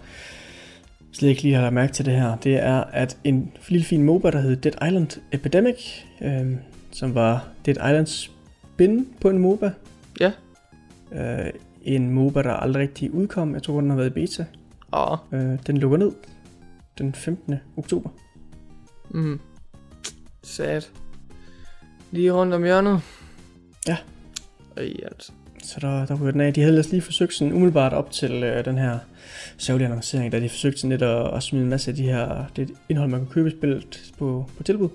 slet 1.13 1.29
ikke 1.29 1.43
lige 1.43 1.55
har 1.55 1.63
lagt 1.63 1.75
mærke 1.75 1.93
til 1.93 2.05
det 2.05 2.15
her. 2.15 2.37
Det 2.37 2.57
er, 2.57 2.81
at 2.81 3.19
en 3.25 3.53
lille 3.69 3.85
fin 3.85 4.03
MOBA, 4.03 4.31
der 4.31 4.41
hed 4.41 4.57
Dead 4.57 4.87
Island 4.87 5.21
Epidemic, 5.33 6.03
øhm, 6.23 6.59
som 6.93 7.15
var 7.15 7.49
Dead 7.67 7.77
Islands 7.77 8.31
spin 8.75 9.09
på 9.21 9.31
en 9.31 9.39
MOBA. 9.39 9.73
Ja. 10.21 10.33
Øh, 11.13 11.53
en 11.83 12.11
MOBA, 12.11 12.43
der 12.43 12.53
aldrig 12.53 12.83
rigtig 12.83 13.11
udkom. 13.15 13.55
Jeg 13.55 13.63
tror, 13.63 13.81
den 13.81 13.91
har 13.91 13.97
været 13.97 14.11
i 14.11 14.13
beta. 14.13 14.45
åh, 14.93 15.19
Øh, 15.33 15.59
den 15.67 15.79
lukker 15.79 15.99
ned 15.99 16.13
den 16.99 17.15
15. 17.15 17.55
oktober. 17.77 18.11
mm. 19.11 19.41
Sad. 20.43 20.83
Lige 22.11 22.33
rundt 22.33 22.55
om 22.55 22.65
hjørnet. 22.65 23.01
Ja. 23.89 23.97
Ej, 24.77 24.93
altså. 25.05 25.33
Så 25.63 25.81
der, 25.81 26.07
der 26.07 26.21
ryger 26.21 26.33
den 26.33 26.41
af. 26.41 26.55
De 26.55 26.61
havde 26.61 26.73
ellers 26.73 26.91
lige 26.91 27.03
forsøgt 27.03 27.35
sådan 27.35 27.53
umiddelbart 27.55 27.93
op 27.93 28.11
til 28.11 28.43
øh, 28.43 28.65
den 28.65 28.79
her 28.79 28.99
sørgelige 29.59 29.87
annoncering, 29.87 30.33
da 30.33 30.41
de 30.41 30.49
forsøgte 30.49 30.79
sådan 30.81 30.91
lidt 30.91 31.03
at, 31.03 31.35
at 31.37 31.43
smide 31.43 31.65
en 31.65 31.71
masse 31.71 31.91
af 31.91 31.97
de 31.97 32.03
her 32.03 32.45
det 32.57 32.71
indhold, 32.89 33.11
man 33.11 33.21
kunne 33.21 33.31
købe 33.33 33.49
i 33.49 33.53
spillet 33.59 34.13
på, 34.19 34.47
på 34.57 34.63
tilbud. 34.63 34.89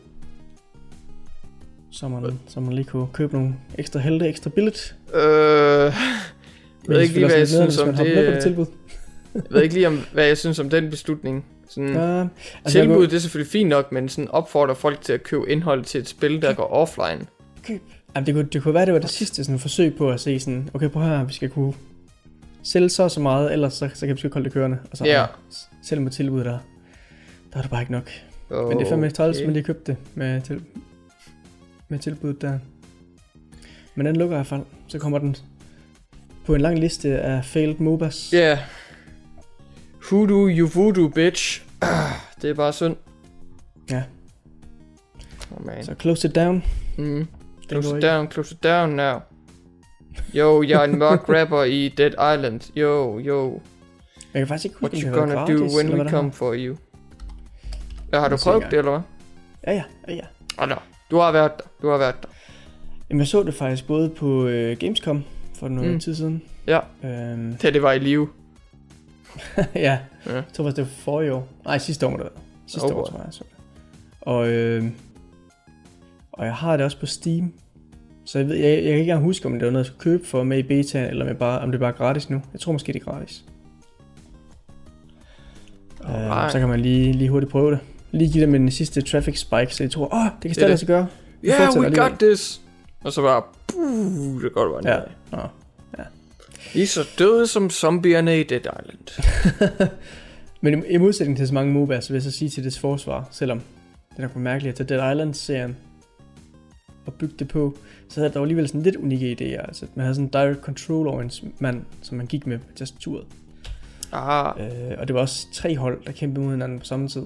Så 1.92 2.08
man, 2.08 2.40
så 2.48 2.60
man 2.60 2.74
lige 2.74 2.86
kunne 2.86 3.08
købe 3.14 3.34
nogle 3.34 3.56
ekstra 3.78 4.00
helte, 4.00 4.28
ekstra 4.28 4.50
billigt. 4.50 4.96
Øh, 5.14 5.94
jeg 6.88 6.96
ved 6.96 7.02
ikke 7.02 7.14
lige, 7.14 7.26
hvad 7.28 7.38
jeg 7.38 7.48
synes 7.48 7.78
om 7.78 7.94
det. 7.94 8.06
det. 8.16 8.44
Tilbud. 8.44 8.66
Jeg 9.36 9.44
ved 9.50 9.62
ikke 9.62 9.74
lige, 9.76 9.88
om, 9.88 10.00
hvad 10.14 10.26
jeg 10.26 10.38
synes 10.38 10.60
om 10.60 10.70
den 10.70 10.90
beslutning. 10.90 11.46
Sådan, 11.70 11.90
Ja, 11.94 12.20
altså, 12.22 12.80
tilbud, 12.80 12.96
går- 12.96 13.02
det 13.02 13.14
er 13.14 13.20
selvfølgelig 13.20 13.52
fint 13.52 13.70
nok, 13.70 13.92
men 13.92 14.10
sådan 14.10 14.32
opfordrer 14.32 14.74
folk 14.74 15.02
til 15.02 15.14
at 15.14 15.24
købe 15.24 15.50
indhold 15.50 15.84
til 15.84 16.02
et 16.02 16.08
spil, 16.08 16.42
der 16.42 16.54
går 16.54 16.64
offline. 16.64 17.26
køb. 17.68 17.82
Jamen, 18.16 18.26
det, 18.26 18.34
kunne, 18.36 18.48
det 18.54 18.64
kunne 18.64 18.74
være, 18.74 18.86
det 18.86 18.94
var 18.94 19.00
det 19.00 19.10
sidste 19.10 19.44
sådan, 19.44 19.60
forsøg 19.60 19.96
på 19.98 20.10
at 20.12 20.20
se 20.20 20.40
sådan, 20.40 20.70
okay, 20.74 20.90
prøv 20.90 21.04
her, 21.04 21.24
vi 21.24 21.34
skal 21.34 21.50
kunne 21.50 21.74
sælge 22.64 22.90
så 22.90 23.04
og 23.04 23.12
så 23.12 23.20
meget, 23.20 23.54
ellers 23.54 23.74
så, 23.74 23.90
så 23.94 24.06
kan 24.06 24.16
vi 24.16 24.20
sgu 24.20 24.30
holde 24.34 24.46
det 24.46 24.54
kørende. 24.54 24.78
Og 24.92 24.98
så, 24.98 25.06
Ja. 25.06 25.26
Selv 25.84 26.02
med 26.02 26.12
tilbud 26.12 26.44
der, 26.44 26.58
der 27.54 27.58
er 27.58 27.62
det 27.62 27.72
bare 27.72 27.82
ikke 27.82 27.92
nok. 27.92 28.10
Men 28.50 28.78
det 28.80 28.86
er 28.86 28.90
fandme 28.90 29.10
træls, 29.10 29.42
man 29.46 29.54
lige 29.54 29.64
købte 29.64 29.92
det 29.92 29.98
med, 30.16 30.42
til, 30.42 30.62
med 31.90 32.00
tilbuddet 32.00 32.42
der. 32.42 32.60
Men 33.96 34.06
den 34.06 34.16
lukker 34.16 34.36
i 34.36 34.38
hvert 34.38 34.48
fald. 34.48 34.62
Så 34.88 35.00
kommer 35.00 35.20
den 35.20 35.36
på 36.46 36.56
en 36.56 36.62
lang 36.62 36.80
liste 36.80 37.20
af 37.20 37.46
failed 37.46 37.76
MOBAs. 37.80 38.34
Ja. 38.34 38.38
Yeah. 38.38 38.58
Hoodoo, 40.10 40.50
you 40.50 40.70
voodoo, 40.76 41.08
bitch. 41.08 41.62
Ah, 41.82 42.12
det 42.42 42.50
er 42.50 42.54
bare 42.54 42.74
synd. 42.74 42.96
Ja. 43.92 44.04
Oh, 45.52 45.66
man. 45.66 45.84
Så 45.84 45.96
close 46.00 46.28
it 46.28 46.36
down. 46.36 46.64
Mm. 46.98 47.28
Close 47.70 47.90
it 47.90 47.96
ikke. 47.96 48.08
down, 48.08 48.32
close 48.32 48.56
it 48.56 48.64
down 48.64 48.90
now. 48.90 49.20
Yo, 50.36 50.64
jeg 50.64 50.80
er 50.80 50.84
en 50.84 51.00
mørk 51.00 51.30
rapper 51.40 51.64
i 51.64 51.90
Dead 51.90 52.12
Island. 52.12 52.62
Yo, 52.78 53.20
yo. 53.20 53.62
Jeg 54.34 54.40
kan 54.40 54.48
faktisk 54.48 54.66
ikke 54.66 54.78
What 54.82 54.94
huske, 54.94 55.08
you 55.08 55.22
om 55.22 55.28
det 55.28 55.36
gonna 55.36 55.40
har 55.40 55.48
do 55.48 55.54
gratis, 55.54 55.76
when 55.76 56.02
we 56.02 56.10
come 56.10 56.32
for 56.32 56.54
you? 56.58 56.76
Ja, 58.14 58.20
har 58.20 58.30
du 58.30 58.38
prøvet 58.44 58.68
det, 58.72 58.78
eller 58.78 58.92
hvad? 58.92 59.02
Ja, 59.68 59.74
ja, 59.74 59.84
ja, 60.08 60.14
ja. 60.14 60.26
Ah, 60.58 60.70
no. 60.70 60.76
Du 61.12 61.18
har 61.18 61.32
været 61.32 61.52
der. 61.58 61.64
Du 61.82 61.90
har 61.90 61.98
været 61.98 62.16
der. 62.22 62.28
Jamen, 63.10 63.20
jeg 63.20 63.28
så 63.28 63.44
det 63.44 63.54
faktisk 63.54 63.88
både 63.88 64.10
på 64.10 64.48
øh, 64.48 64.78
Gamescom 64.78 65.24
for 65.60 65.68
noget 65.68 65.92
Mm. 65.94 66.00
tid 66.00 66.16
siden. 66.16 66.42
Ja. 66.68 66.80
Øhm, 67.04 67.54
Da 67.56 67.70
det 67.72 67.82
var 67.82 67.92
i 67.92 68.00
live. 68.00 68.28
ja, 69.58 69.64
Ja. 69.76 70.34
jeg 70.34 70.44
tror 70.54 70.64
faktisk, 70.64 70.76
det 70.76 70.84
var 70.86 70.92
forrige 71.04 71.34
år. 71.34 71.48
Nej, 71.66 71.78
sidste 71.78 72.06
år 72.08 72.12
må 72.12 72.18
det 72.18 72.24
være. 72.24 72.34
Sidste 72.68 72.86
Oh, 72.86 72.98
år, 72.98 73.06
tror 73.06 73.18
jeg. 73.24 73.28
Så. 73.34 73.44
Og, 74.22 74.48
øh, 74.50 74.84
og 76.32 76.46
jeg 76.46 76.54
har 76.56 76.78
det 76.78 76.86
også 76.86 77.00
på 77.00 77.06
Steam. 77.06 77.54
Så 78.26 78.40
jeg, 78.40 78.48
ved, 78.48 78.56
jeg, 78.56 78.64
jeg 78.74 78.82
kan 78.84 78.90
ikke 78.92 79.00
engang 79.02 79.24
huske, 79.24 79.46
om 79.46 79.54
det 79.54 79.66
var 79.66 79.72
noget, 79.72 79.84
jeg 79.84 79.86
skulle 79.86 80.00
købe 80.18 80.28
for 80.28 80.44
med 80.44 80.58
i 80.58 80.64
beta, 80.64 81.08
eller 81.08 81.26
om 81.26 81.28
det 81.30 81.38
bare, 81.38 81.60
om 81.60 81.72
det 81.72 81.80
bare 81.80 81.90
er 81.94 81.98
gratis 81.98 82.30
nu. 82.30 82.42
Jeg 82.54 82.62
tror 82.62 82.72
måske, 82.72 82.94
det 82.94 83.00
er 83.02 83.04
gratis. 83.06 83.46
Øh, 86.04 86.32
Alright. 86.32 86.52
så 86.52 86.60
kan 86.60 86.70
man 86.70 86.80
lige, 86.80 87.12
lige 87.14 87.30
hurtigt 87.30 87.52
prøve 87.52 87.72
det. 87.72 87.80
Lige 88.12 88.32
give 88.32 88.46
dem 88.46 88.56
en 88.56 88.72
sidste 88.72 89.02
traffic 89.02 89.40
spike, 89.40 89.76
så 89.76 89.84
jeg 89.84 89.92
tror, 89.92 90.14
åh, 90.14 90.26
det 90.26 90.42
kan 90.42 90.54
stadig 90.54 90.70
lade 90.70 90.78
sig 90.78 90.88
gøre. 90.88 91.08
Vi 91.42 91.48
Yeah, 91.50 91.78
we 91.78 91.96
got 91.96 92.12
this! 92.20 92.62
Og 93.06 93.14
så 93.14 93.22
bare, 93.22 93.42
puh, 93.68 94.44
det 94.44 94.54
går 94.54 94.82
bare 94.82 94.94
Ja. 94.94 95.00
ned. 95.00 95.08
Nå. 95.32 95.40
I 96.76 96.82
er 96.82 96.86
så 96.88 97.02
døde 97.20 97.48
som 97.48 97.70
zombierne 97.70 98.40
i 98.40 98.44
Dead 98.44 98.60
Island. 98.62 99.90
Men 100.62 100.84
i, 100.84 100.88
i 100.88 100.98
modsætning 100.98 101.38
til 101.38 101.48
så 101.48 101.54
mange 101.54 101.74
MOBAs, 101.74 102.04
så 102.06 102.10
vil 102.10 102.16
jeg 102.16 102.24
så 102.24 102.32
sige 102.32 102.50
til 102.50 102.64
dets 102.64 102.80
forsvar, 102.80 103.28
selvom 103.32 103.62
det 104.10 104.20
nok 104.20 104.32
var 104.36 104.42
mærkeligt 104.42 104.80
at 104.80 104.88
tage 104.88 105.00
Dead 105.00 105.12
Island-serien 105.12 105.78
og 107.06 107.14
bygge 107.14 107.36
det 107.40 107.48
på, 107.48 107.78
så 108.10 108.20
havde 108.20 108.34
der 108.34 108.42
alligevel 108.42 108.68
sådan 108.68 108.82
lidt 108.82 108.96
unikke 108.96 109.32
idéer. 109.40 109.68
Altså, 109.68 109.86
man 109.96 110.04
havde 110.04 110.16
sådan 110.16 110.26
en 110.26 110.32
direct 110.32 110.62
control 110.66 111.08
over 111.08 111.22
en 111.22 111.32
mand, 111.60 111.82
som 112.02 112.18
man 112.18 112.26
gik 112.28 112.48
med 112.48 112.58
på 112.60 112.66
tastaturet. 112.76 113.26
Ah, 114.12 114.54
Øh, 114.60 114.98
og 114.98 115.08
det 115.08 115.14
var 115.14 115.22
også 115.22 115.48
tre 115.54 115.78
hold, 115.78 116.06
der 116.06 116.12
kæmpede 116.12 116.44
mod 116.46 116.52
hinanden 116.54 116.80
på 116.80 116.86
samme 116.86 117.08
tid. 117.08 117.24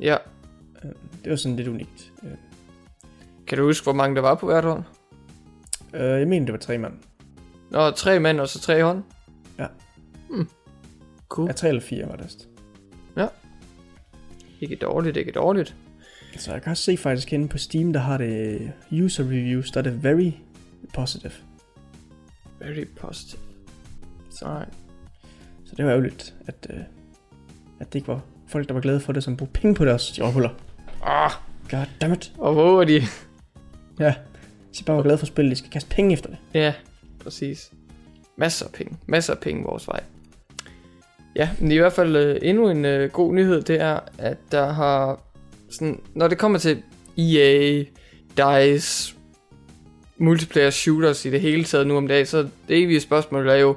ja. 0.00 0.16
Øh, 0.84 0.90
det 1.24 1.30
var 1.30 1.36
sådan 1.36 1.56
lidt 1.56 1.68
unikt. 1.68 2.12
Øh, 2.22 2.30
Kan 3.46 3.58
du 3.58 3.64
huske, 3.64 3.84
hvor 3.84 3.92
mange 3.92 4.16
der 4.16 4.22
var 4.22 4.34
på 4.34 4.46
hvert 4.46 4.64
hold? 4.64 4.82
Øh, 5.94 6.20
jeg 6.20 6.28
mener, 6.28 6.46
det 6.46 6.52
var 6.52 6.58
tre 6.58 6.78
mand. 6.78 6.94
Nå, 7.70 7.90
tre 7.90 8.20
mænd 8.20 8.40
og 8.40 8.48
så 8.48 8.60
tre 8.60 8.82
hånd? 8.82 9.02
Ja. 9.58 9.66
Hmm. 10.30 10.48
Cool. 11.28 11.46
Ja, 11.48 11.52
tre 11.52 11.68
eller 11.68 11.82
fire 11.82 12.08
var 12.08 12.16
det. 12.16 12.24
vist. 12.24 12.48
Ikke 14.62 14.76
dårligt, 14.76 15.16
ikke 15.16 15.32
dårligt. 15.32 15.76
Så 16.36 16.52
jeg 16.52 16.62
kan 16.62 16.70
også 16.70 16.82
se 16.82 16.96
faktisk 16.96 17.32
inde 17.32 17.48
på 17.48 17.58
Steam, 17.58 17.92
der 17.92 18.00
har 18.00 18.18
det 18.18 18.72
user 18.92 19.24
reviews, 19.24 19.70
der 19.70 19.78
er 19.80 19.82
det 19.82 20.04
very 20.04 20.30
positive. 20.94 21.32
Very 22.60 22.84
positive. 23.00 23.40
Så, 24.30 24.64
så 25.64 25.74
det 25.76 25.84
var 25.84 25.90
ærgerligt, 25.90 26.34
at, 26.46 26.66
øh, 26.70 26.80
at 27.80 27.92
det 27.92 27.94
ikke 27.94 28.08
var 28.08 28.20
folk, 28.48 28.68
der 28.68 28.74
var 28.74 28.80
glade 28.80 29.00
for 29.00 29.12
det, 29.12 29.24
som 29.24 29.36
brugte 29.36 29.60
penge 29.60 29.74
på 29.74 29.84
det 29.84 29.92
også, 29.92 30.12
de 30.16 30.26
røvhuller. 30.26 30.50
Ah, 31.02 31.30
God 31.70 31.86
damn 32.00 32.12
it. 32.12 32.32
og 32.38 32.52
hvor 32.52 32.80
er 32.80 32.84
de? 32.84 33.02
Ja, 33.98 34.14
hvis 34.72 34.78
de 34.78 34.84
bare 34.84 34.96
var 34.96 35.02
glade 35.02 35.18
for 35.18 35.26
spillet, 35.26 35.50
de 35.50 35.56
skal 35.56 35.70
kaste 35.70 35.90
penge 35.90 36.12
efter 36.12 36.28
det. 36.28 36.38
Ja, 36.54 36.74
præcis. 37.22 37.72
Masser 38.36 38.66
af 38.66 38.72
penge. 38.72 38.96
Masser 39.06 39.34
af 39.34 39.40
penge 39.40 39.64
vores 39.64 39.88
vej. 39.88 40.00
Ja, 41.36 41.50
men 41.58 41.72
i 41.72 41.76
hvert 41.76 41.92
fald 41.92 42.16
øh, 42.16 42.38
endnu 42.42 42.68
en 42.68 42.84
øh, 42.84 43.10
god 43.10 43.34
nyhed, 43.34 43.62
det 43.62 43.80
er, 43.80 44.00
at 44.18 44.36
der 44.52 44.72
har 44.72 45.20
sådan, 45.70 46.00
når 46.14 46.28
det 46.28 46.38
kommer 46.38 46.58
til 46.58 46.82
EA, 47.18 47.84
DICE, 48.36 49.14
multiplayer 50.18 50.70
shooters 50.70 51.24
i 51.24 51.30
det 51.30 51.40
hele 51.40 51.64
taget 51.64 51.86
nu 51.86 51.96
om 51.96 52.08
dagen, 52.08 52.26
så 52.26 52.48
det 52.68 52.82
evige 52.82 53.00
spørgsmål 53.00 53.48
er 53.48 53.54
jo, 53.54 53.76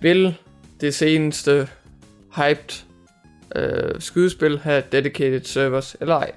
vil 0.00 0.34
det 0.80 0.94
seneste 0.94 1.68
hyped 2.36 2.84
øh, 3.56 4.00
skydespil 4.00 4.58
have 4.58 4.82
dedicated 4.92 5.44
servers 5.44 5.96
eller 6.00 6.14
ej? 6.14 6.32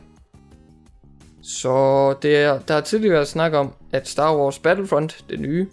Så 1.47 2.13
det 2.21 2.35
er, 2.35 2.59
der 2.59 2.73
har 2.73 2.81
tidligere 2.81 3.13
været 3.13 3.27
snak 3.27 3.53
om, 3.53 3.73
at 3.91 4.07
Star 4.07 4.37
Wars 4.37 4.59
Battlefront, 4.59 5.25
det 5.29 5.39
nye, 5.39 5.67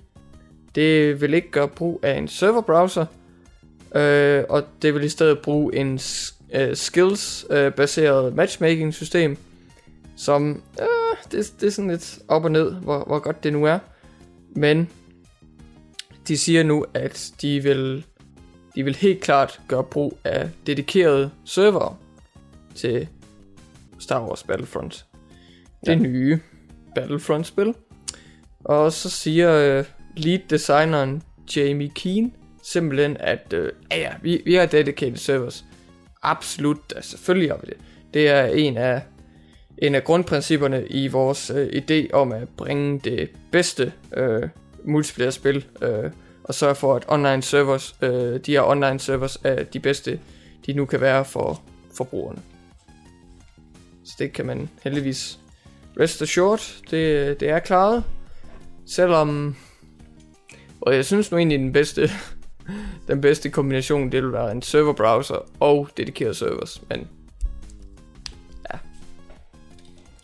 det 0.74 1.20
vil 1.20 1.34
ikke 1.34 1.50
gøre 1.50 1.68
brug 1.68 2.00
af 2.02 2.18
en 2.18 2.28
serverbrowser, 2.28 3.06
øh, 3.94 4.44
og 4.48 4.64
det 4.82 4.94
vil 4.94 5.04
i 5.04 5.08
stedet 5.08 5.38
bruge 5.38 5.74
en 5.74 6.00
øh, 6.54 6.76
skills-baseret 6.76 8.26
øh, 8.26 8.36
matchmaking-system, 8.36 9.36
som, 10.16 10.62
øh, 10.80 11.32
det, 11.32 11.52
det 11.60 11.66
er 11.66 11.70
sådan 11.70 11.90
lidt 11.90 12.18
op 12.28 12.44
og 12.44 12.50
ned, 12.50 12.72
hvor, 12.72 13.04
hvor 13.04 13.18
godt 13.18 13.44
det 13.44 13.52
nu 13.52 13.64
er. 13.64 13.78
Men 14.56 14.88
de 16.28 16.38
siger 16.38 16.62
nu, 16.62 16.86
at 16.94 17.32
de 17.42 17.62
vil, 17.62 18.04
de 18.74 18.84
vil 18.84 18.96
helt 18.96 19.20
klart 19.20 19.60
gøre 19.68 19.84
brug 19.84 20.18
af 20.24 20.50
dedikerede 20.66 21.30
server 21.44 21.98
til 22.74 23.08
Star 23.98 24.26
Wars 24.26 24.42
Battlefront. 24.42 25.06
Det 25.86 25.92
Ja. 25.92 25.94
nye 25.96 26.40
Battlefront-spil. 26.94 27.74
Og 28.64 28.92
så 28.92 29.10
siger 29.10 29.52
øh, 29.78 29.84
lead 30.16 30.40
designeren 30.50 31.22
Jamie 31.56 31.90
Keen 31.94 32.32
simpelthen, 32.62 33.16
at 33.20 33.52
øh, 33.52 33.72
ja, 33.92 33.98
ja, 33.98 34.10
vi, 34.22 34.42
vi 34.44 34.54
har 34.54 34.66
dedicated 34.66 35.16
servers. 35.16 35.64
Absolut, 36.22 36.78
da, 36.94 37.00
selvfølgelig 37.00 37.50
har 37.50 37.58
vi 37.62 37.66
det. 37.66 37.76
Det 38.14 38.28
er 38.28 38.44
en 38.44 38.76
af, 38.76 39.02
en 39.78 39.94
af 39.94 40.04
grundprincipperne 40.04 40.86
i 40.86 41.08
vores 41.08 41.50
øh, 41.50 41.66
idé 41.68 42.12
om 42.12 42.32
at 42.32 42.48
bringe 42.48 42.98
det 42.98 43.30
bedste 43.52 43.92
øh, 44.16 44.42
multiplayer-spil 44.84 45.64
øh, 45.82 46.10
og 46.44 46.54
sørge 46.54 46.74
for, 46.74 46.94
at 46.94 47.04
online 47.08 47.42
servers, 47.42 47.96
øh, 48.02 48.40
de 48.40 48.52
her 48.52 48.62
online 48.62 48.98
servers 49.00 49.38
er 49.44 49.62
de 49.64 49.80
bedste, 49.80 50.20
de 50.66 50.72
nu 50.72 50.84
kan 50.84 51.00
være 51.00 51.24
for 51.24 51.62
forbrugerne. 51.96 52.38
Så 54.04 54.14
det 54.18 54.32
kan 54.32 54.46
man 54.46 54.68
heldigvis 54.82 55.38
rest 56.00 56.22
assured, 56.22 56.82
det, 56.90 57.40
det 57.40 57.48
er 57.48 57.58
klaret. 57.58 58.04
Selvom, 58.86 59.56
og 60.80 60.94
jeg 60.94 61.04
synes 61.04 61.30
nu 61.30 61.38
egentlig 61.38 61.58
den 61.58 61.72
bedste, 61.72 62.10
den 63.08 63.20
bedste 63.20 63.50
kombination, 63.50 64.12
det 64.12 64.22
vil 64.22 64.32
være 64.32 64.52
en 64.52 64.62
server 64.62 64.92
browser 64.92 65.48
og 65.60 65.88
dedikerede 65.96 66.34
servers, 66.34 66.82
men 66.88 67.08
ja. 68.72 68.78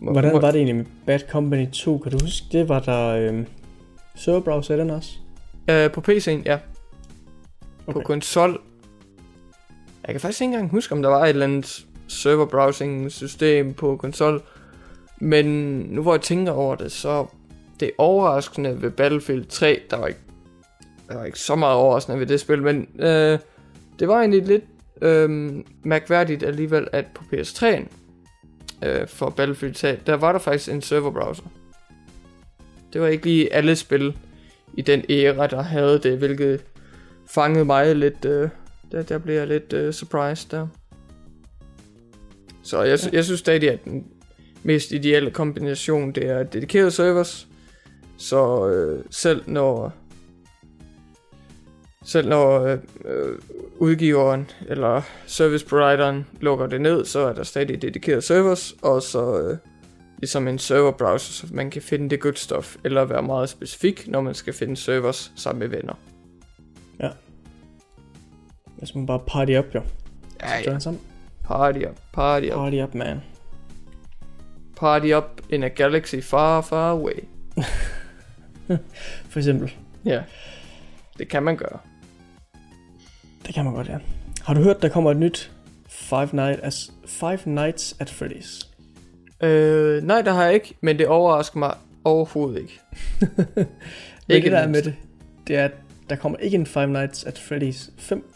Må- 0.01 0.13
Hvordan 0.13 0.33
må- 0.33 0.41
var 0.41 0.51
det 0.51 0.57
egentlig 0.59 0.77
med 0.77 0.85
Bad 1.07 1.21
Company 1.31 1.71
2? 1.71 1.99
Kan 1.99 2.13
du 2.13 2.19
huske, 2.25 2.47
det 2.53 2.69
var 2.69 2.81
der 2.81 3.09
øh, 3.09 3.45
serverbrowser 4.15 4.75
i 4.75 4.79
den 4.79 4.91
også? 4.91 5.11
Øh, 5.71 5.91
på 5.93 6.01
PC'en, 6.09 6.43
ja. 6.45 6.59
Okay. 7.87 7.93
På 7.93 8.01
konsol. 8.01 8.61
Jeg 10.07 10.15
kan 10.15 10.21
faktisk 10.21 10.41
ikke 10.41 10.53
engang 10.53 10.71
huske, 10.71 10.93
om 10.95 11.03
der 11.03 11.09
var 11.09 11.23
et 11.25 11.29
eller 11.29 11.47
andet 11.47 11.87
server 12.09 12.47
browsing 12.47 13.13
system 13.13 13.75
på 13.75 13.97
konsol. 13.97 14.43
Men 15.21 15.47
nu 15.79 16.03
hvor 16.03 16.15
jeg 16.15 16.21
tænker 16.21 16.53
over 16.53 16.75
det, 16.75 16.93
så 16.93 17.27
det 17.81 17.87
er 17.87 17.93
overraskende 17.99 18.83
ved 18.83 18.91
Battlefield 18.91 19.45
3, 19.45 19.81
der 19.91 19.97
var 19.97 20.07
ikke, 20.07 20.21
der 21.09 21.15
var 21.15 21.25
ikke 21.25 21.39
så 21.39 21.55
meget 21.55 21.75
overraskende 21.75 22.21
ved 22.21 22.27
det 22.27 22.41
spil, 22.41 22.63
men 22.63 22.89
øh, 22.99 23.39
det 23.99 24.09
var 24.09 24.19
egentlig 24.19 24.47
lidt 24.47 24.65
øh, 25.03 25.55
mærkværdigt 25.83 26.43
alligevel, 26.43 26.89
at 26.93 27.05
på 27.15 27.25
PS3'en 27.33 27.87
øh, 28.83 29.09
for 29.09 29.31
Battlefield 29.31 29.75
3, 29.75 29.99
der 30.07 30.15
var 30.15 30.33
der 30.33 30.39
faktisk 30.39 30.73
en 30.73 30.83
server 30.83 31.11
browser. 31.11 31.43
Det 32.93 33.01
var 33.01 33.07
ikke 33.07 33.25
lige 33.25 33.55
alle 33.55 33.77
spil 33.77 34.17
i 34.75 34.83
den 34.83 35.05
æra, 35.11 35.47
der 35.47 35.63
havde 35.63 35.99
det, 35.99 36.19
hvilket 36.19 36.65
fangede 37.27 37.65
mig 37.65 37.97
lidt, 37.97 38.25
øh, 38.25 38.49
der, 38.93 39.03
der 39.03 39.19
blev 39.19 39.35
jeg 39.35 39.47
lidt 39.47 39.73
øh, 39.73 39.93
surprised 39.93 40.51
der. 40.51 40.67
Så 42.63 42.83
jeg, 42.83 42.99
jeg 43.13 43.25
synes 43.25 43.41
stadig, 43.41 43.71
at 43.71 43.85
den 43.85 44.07
mest 44.63 44.93
ideelle 44.93 45.31
kombination, 45.31 46.13
det 46.13 46.27
er 46.31 46.43
dedikerede 46.43 46.91
servers, 46.91 47.49
så 48.17 48.69
øh, 48.69 49.05
selv 49.11 49.43
når 49.47 49.93
selv 52.05 52.29
når 52.29 52.61
øh, 52.61 52.79
øh, 53.05 53.39
udgiveren 53.79 54.51
eller 54.69 55.03
service 55.27 55.67
provideren 55.67 56.27
lukker 56.41 56.67
det 56.67 56.81
ned, 56.81 57.05
så 57.05 57.19
er 57.19 57.33
der 57.33 57.43
stadig 57.43 57.83
dedikerede 57.83 58.23
servers, 58.23 58.75
og 58.83 59.03
så 59.03 59.41
øh, 59.41 59.57
ligesom 60.19 60.49
en 60.49 60.59
server 60.59 60.91
browser, 60.93 61.33
så 61.33 61.55
man 61.55 61.71
kan 61.71 61.83
finde 61.83 62.11
det 62.11 62.21
good 62.21 62.35
stuff, 62.35 62.77
eller 62.85 63.05
være 63.05 63.23
meget 63.23 63.49
specifik, 63.49 64.09
når 64.09 64.21
man 64.21 64.35
skal 64.35 64.53
finde 64.53 64.77
servers 64.77 65.33
sammen 65.37 65.59
med 65.59 65.69
venner. 65.69 65.95
Hvis 68.79 68.95
man 68.95 69.07
bare 69.07 69.21
party 69.27 69.53
up, 69.59 69.75
jo. 69.75 69.81
Ja, 70.41 70.59
Ja. 70.59 70.73
ja. 70.73 70.79
Party 71.45 71.79
up, 71.79 71.97
party 72.13 72.47
up, 72.47 72.53
Party 72.53 72.77
up, 72.83 72.95
man. 72.95 73.21
Party 74.79 75.13
up 75.15 75.41
in 75.51 75.63
a 75.63 75.69
galaxy 75.69 76.21
far, 76.21 76.61
far 76.63 76.91
away. 76.91 77.21
For 79.31 79.39
eksempel. 79.39 79.75
Ja, 80.05 80.23
det 81.19 81.29
kan 81.29 81.43
man 81.43 81.57
gøre. 81.57 81.79
Det 83.47 83.55
kan 83.55 83.65
man 83.65 83.75
godt, 83.75 83.89
ja. 83.89 83.99
Har 84.45 84.55
du 84.55 84.61
hørt, 84.61 84.83
der 84.83 84.89
kommer 84.89 85.11
et 85.11 85.17
nyt 85.17 85.53
Five, 85.89 86.29
Night 86.33 86.61
as, 86.63 86.93
Five 87.07 87.39
Nights 87.45 87.97
at 88.01 88.11
Freddy's? 88.11 88.69
Øh, 89.47 90.03
nej, 90.03 90.23
det 90.23 90.33
har 90.33 90.45
jeg 90.45 90.55
ikke, 90.55 90.75
men 90.81 90.99
det 90.99 91.07
overrasker 91.07 91.59
mig 91.59 91.75
overhovedet 92.05 92.61
ikke. 92.61 92.81
Men 93.21 93.67
Ikke 94.37 94.45
det 94.45 94.53
der 94.53 94.59
er 94.59 94.69
med 94.69 94.83
det, 94.83 94.95
det 95.47 95.57
er, 95.57 95.65
at 95.65 95.73
der 96.11 96.17
kommer 96.17 96.39
ikke 96.39 96.55
en 96.55 96.67
Five 96.67 96.87
Nights 96.87 97.25
at 97.25 97.39
Freddy's 97.39 97.91
5, 97.99 98.35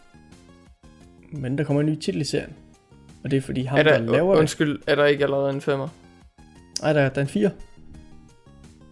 men 1.32 1.58
der 1.58 1.64
kommer 1.64 1.80
en 1.80 1.86
ny 1.86 1.94
titel 1.94 2.20
i 2.20 2.24
serien. 2.24 2.52
Og 3.24 3.30
det 3.30 3.36
er 3.36 3.40
fordi 3.40 3.62
ham, 3.64 3.78
Er 3.78 3.82
der, 3.82 3.98
der, 3.98 4.12
laver 4.12 4.32
det... 4.32 4.40
undskyld, 4.40 4.80
er 4.86 4.94
der 4.94 5.04
ikke 5.04 5.24
allerede 5.24 5.50
en 5.50 5.60
femmer? 5.60 5.88
Nej, 6.82 6.92
der, 6.92 7.08
der 7.08 7.16
er 7.16 7.22
en 7.22 7.28
4. 7.28 7.50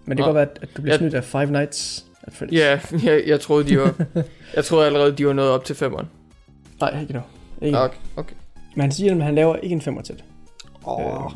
Men 0.07 0.17
det 0.17 0.17
kan 0.17 0.17
Nå. 0.17 0.25
godt 0.25 0.35
være, 0.35 0.49
at- 0.63 0.77
du 0.77 0.83
bliver 0.83 0.95
Ja. 0.95 0.99
snydt 0.99 1.15
af 1.15 1.25
Five 1.25 1.47
Nights 1.51 2.07
at 2.23 2.33
Freddy's. 2.33 2.55
Ja, 2.57 2.81
jeg, 3.13 3.23
jeg 3.27 3.41
troede, 3.41 3.69
de 3.69 3.79
var... 3.79 3.95
jeg 4.57 4.65
troede 4.65 4.87
allerede, 4.87 5.13
de 5.13 5.27
var 5.27 5.33
nået 5.33 5.49
op 5.51 5.65
til 5.65 5.77
femmeren. 5.77 6.07
Nej, 6.81 7.01
ikke 7.01 7.13
nu. 7.13 7.21
Ikke. 7.63 7.79
Okay. 7.79 7.97
okay. 8.17 8.35
Men 8.75 8.81
han 8.81 8.93
siger, 8.93 9.15
at 9.17 9.23
han 9.23 9.35
laver 9.35 9.57
ikke 9.57 9.73
en 9.73 9.81
femmer 9.81 10.03
til 10.03 10.15
det. 10.15 10.25
Åh, 10.87 11.01
Øh, 11.01 11.25
oh, 11.25 11.33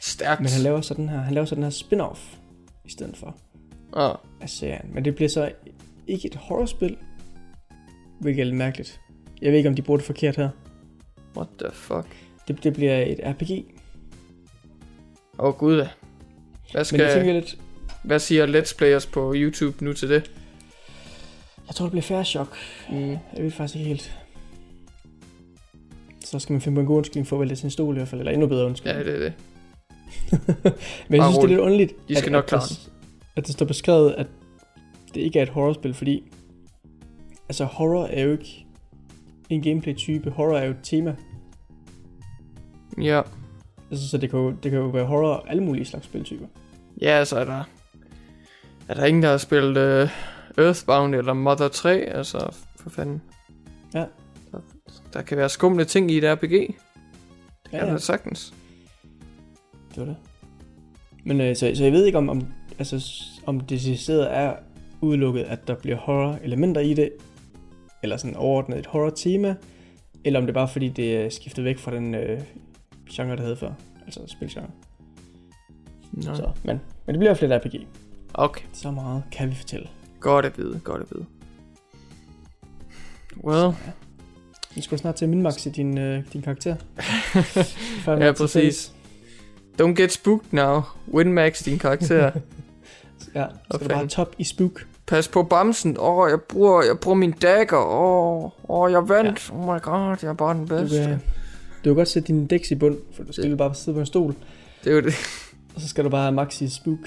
stærkt. 0.00 0.40
Men 0.40 0.50
han 0.50 0.60
laver 0.62 0.80
så 0.80 0.94
den 0.94 1.08
her, 1.08 1.18
han 1.18 1.34
laver 1.34 1.44
så 1.44 1.54
den 1.54 1.62
her 1.62 1.70
spin-off 1.70 2.18
i 2.84 2.90
stedet 2.90 3.16
for 3.16 3.36
Ah, 3.96 4.16
af 4.40 4.48
serien. 4.50 4.90
Men 4.94 5.04
det 5.04 5.14
bliver 5.14 5.28
så 5.28 5.52
ikke 6.06 6.26
et 6.28 6.34
horrorspil, 6.34 6.96
hvilket 8.20 8.40
er 8.40 8.44
lidt 8.44 8.56
mærkeligt. 8.56 9.00
Jeg 9.42 9.50
ved 9.50 9.58
ikke, 9.58 9.68
om 9.68 9.74
de 9.74 9.82
bruger 9.82 9.98
det 9.98 10.06
forkert 10.06 10.36
her. 10.36 10.48
what 11.36 11.48
the 11.58 11.68
fuck? 11.72 12.06
Det, 12.48 12.64
det 12.64 12.72
bliver 12.74 12.96
et 13.02 13.20
RPG. 13.24 13.64
Åh 15.38 15.46
oh, 15.48 15.54
gud. 15.54 15.74
Hvad, 15.76 15.86
Men 15.86 15.90
jeg 16.74 16.86
skal, 16.86 17.12
tænker 17.12 17.32
lidt, 17.32 17.56
hvad 18.02 18.18
siger 18.18 18.46
Let's 18.46 18.76
Players 18.76 19.06
på 19.06 19.32
YouTube 19.36 19.84
nu 19.84 19.92
til 19.92 20.08
det? 20.08 20.30
jeg 21.66 21.74
tror, 21.74 21.84
det 21.84 21.90
bliver 21.90 22.02
færre 22.02 22.24
chok. 22.24 22.56
Mm. 22.90 23.10
Jeg 23.10 23.18
ved 23.38 23.50
faktisk 23.50 23.76
ikke 23.76 23.88
helt. 23.88 24.18
Så 26.24 26.38
skal 26.38 26.52
man 26.52 26.60
finde 26.60 26.74
på 26.76 26.80
en 26.80 26.86
god 26.86 26.96
undskyldning 26.96 27.26
for 27.26 27.36
at 27.36 27.40
vælge 27.40 27.56
sin 27.56 27.70
stol 27.70 27.94
i 27.94 27.98
hvert 27.98 28.08
fald, 28.08 28.20
eller 28.20 28.32
endnu 28.32 28.46
bedre 28.46 28.60
Ja, 28.60 28.66
undskyldning. 28.66 29.06
det 29.06 29.14
er 29.14 29.18
det. 29.18 29.32
Men 31.08 31.20
jeg 31.20 31.24
synes, 31.24 31.36
det 31.36 31.44
er 31.44 31.46
lidt 31.46 31.60
underligt, 31.60 31.92
I 32.08 32.14
skal 32.14 32.28
at, 32.28 32.32
nok 32.32 32.44
at, 32.44 32.48
klare 32.48 32.60
der, 32.60 32.90
at 33.36 33.46
det 33.46 33.52
står 33.54 33.66
beskrevet, 33.66 34.12
at 34.12 34.26
det 35.14 35.20
ikke 35.20 35.38
er 35.38 35.42
et 35.42 35.48
horrorspil, 35.48 35.94
fordi 35.94 36.22
altså 37.48 37.64
horror 37.64 38.06
er 38.06 38.22
jo 38.22 38.32
ikke 38.32 38.66
en 39.50 39.62
gameplay-type. 39.62 40.30
Horror 40.30 40.58
er 40.58 40.64
jo 40.64 40.70
et 40.70 40.80
tema. 40.82 41.16
Ja. 43.02 43.22
Altså, 43.94 44.08
så 44.08 44.18
det 44.18 44.30
kan, 44.30 44.38
jo, 44.38 44.50
det 44.50 44.70
kan 44.70 44.80
jo 44.80 44.86
være 44.86 45.04
horror 45.04 45.28
og 45.34 45.50
alle 45.50 45.62
mulige 45.62 45.84
slags 45.84 46.04
spiltyper. 46.04 46.46
Ja, 47.00 47.24
så 47.24 47.38
er 47.38 47.44
der... 47.44 47.64
Er 48.88 48.94
der 48.94 49.04
ingen, 49.04 49.22
der 49.22 49.30
har 49.30 49.36
spillet 49.36 50.02
uh, 50.02 50.64
Earthbound 50.64 51.14
eller 51.14 51.32
Mother 51.32 51.68
3? 51.68 52.00
Altså, 52.00 52.56
for 52.76 52.90
fanden. 52.90 53.22
Ja. 53.94 54.04
Der, 54.52 54.58
der 55.12 55.22
kan 55.22 55.36
være 55.38 55.48
skumle 55.48 55.84
ting 55.84 56.10
i 56.10 56.18
et 56.18 56.24
RPG. 56.24 56.50
Det 56.50 56.74
Ja, 57.72 57.78
kan 57.78 57.86
ja. 57.88 57.92
der 57.92 57.98
sagtens. 57.98 58.54
Det 59.88 59.96
var 59.96 60.04
det. 60.04 60.16
Men 61.24 61.40
øh, 61.40 61.56
så, 61.56 61.72
så 61.74 61.84
jeg 61.84 61.92
ved 61.92 62.04
ikke, 62.04 62.18
om, 62.18 62.28
om, 62.28 62.46
altså, 62.78 63.14
om 63.46 63.60
det 63.60 63.70
decideret 63.70 64.36
er 64.36 64.54
udelukket, 65.00 65.42
at 65.42 65.68
der 65.68 65.74
bliver 65.74 65.96
horror-elementer 65.96 66.80
i 66.80 66.94
det, 66.94 67.10
eller 68.02 68.16
sådan 68.16 68.36
overordnet 68.36 68.78
et 68.78 68.86
horror-tema, 68.86 69.54
eller 70.24 70.40
om 70.40 70.46
det 70.46 70.50
er 70.50 70.54
bare 70.54 70.68
fordi, 70.68 70.88
det 70.88 71.16
er 71.16 71.28
skiftet 71.28 71.64
væk 71.64 71.78
fra 71.78 71.94
den 71.94 72.14
øh, 72.14 72.40
genre, 73.10 73.36
der 73.36 73.42
hed 73.42 73.56
før, 73.56 73.70
altså 74.06 74.20
spilgenre. 74.26 74.68
Nå. 76.12 76.34
Så, 76.34 76.50
men, 76.64 76.80
men 77.06 77.14
det 77.14 77.18
bliver 77.18 77.34
flere 77.34 77.58
RPG. 77.58 77.74
Okay. 78.34 78.62
Så 78.72 78.90
meget 78.90 79.22
kan 79.32 79.50
vi 79.50 79.54
fortælle. 79.54 79.88
Godt 80.20 80.44
at 80.44 80.58
vide, 80.58 80.80
godt 80.84 81.02
at 81.02 81.08
vide. 81.14 81.26
Well, 83.44 83.72
Vi 84.74 84.80
skal 84.80 84.98
snart 84.98 85.14
til 85.14 85.28
minmaxe 85.28 85.70
din, 85.70 85.98
øh, 85.98 86.22
din 86.32 86.42
karakter. 86.42 86.76
Ja 88.24 88.32
præcis. 88.32 88.92
Don't 89.82 89.94
get 89.94 90.12
spooked 90.12 90.46
now. 90.52 90.80
Winmax 91.12 91.62
din 91.64 91.78
karakter. 91.78 92.30
Ja, 93.34 93.46
så 93.70 93.78
du 93.78 93.88
bare 93.88 94.06
top 94.06 94.34
i 94.38 94.44
spook. 94.44 94.86
Pas 95.06 95.28
på 95.28 95.42
bamsen. 95.42 95.96
Åh, 95.98 96.18
oh, 96.18 96.30
jeg 96.30 96.40
bruger, 96.40 96.82
jeg 96.82 96.98
bruger 97.00 97.14
min 97.16 97.32
dagger. 97.32 97.76
Åh, 97.78 98.44
oh, 98.44 98.50
oh, 98.68 98.92
jeg 98.92 99.08
vandt. 99.08 99.48
Ja. 99.50 99.54
Oh 99.54 99.74
my 99.74 99.80
god, 99.82 100.16
jeg 100.22 100.28
er 100.28 100.32
bare 100.32 100.54
den 100.54 100.60
Du 100.66 100.66
bedste. 100.66 100.96
kan, 101.04 101.20
du 101.84 101.90
kan 101.90 101.94
godt 101.94 102.08
sætte 102.08 102.26
din 102.26 102.46
dæks 102.46 102.70
i 102.70 102.74
bund, 102.74 102.98
for 103.16 103.22
du 103.22 103.32
skal 103.32 103.50
jo 103.50 103.56
bare 103.56 103.74
sidde 103.74 103.94
på 103.94 104.00
en 104.00 104.06
stol, 104.06 104.34
Det 104.84 104.90
er 104.90 104.94
jo 104.94 105.00
det. 105.00 105.14
og 105.74 105.80
så 105.80 105.88
skal 105.88 106.04
du 106.04 106.08
bare 106.08 106.22
have 106.22 106.34
max 106.34 106.60
i 106.60 106.68
spook. 106.68 106.98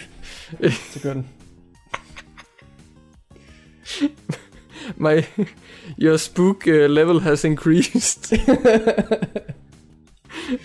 Så 0.93 0.99
gør 1.03 1.13
den. 1.13 1.27
My, 4.97 5.21
your 6.01 6.17
spook 6.17 6.63
uh, 6.67 6.73
level 6.73 7.19
has 7.21 7.43
increased. 7.43 8.39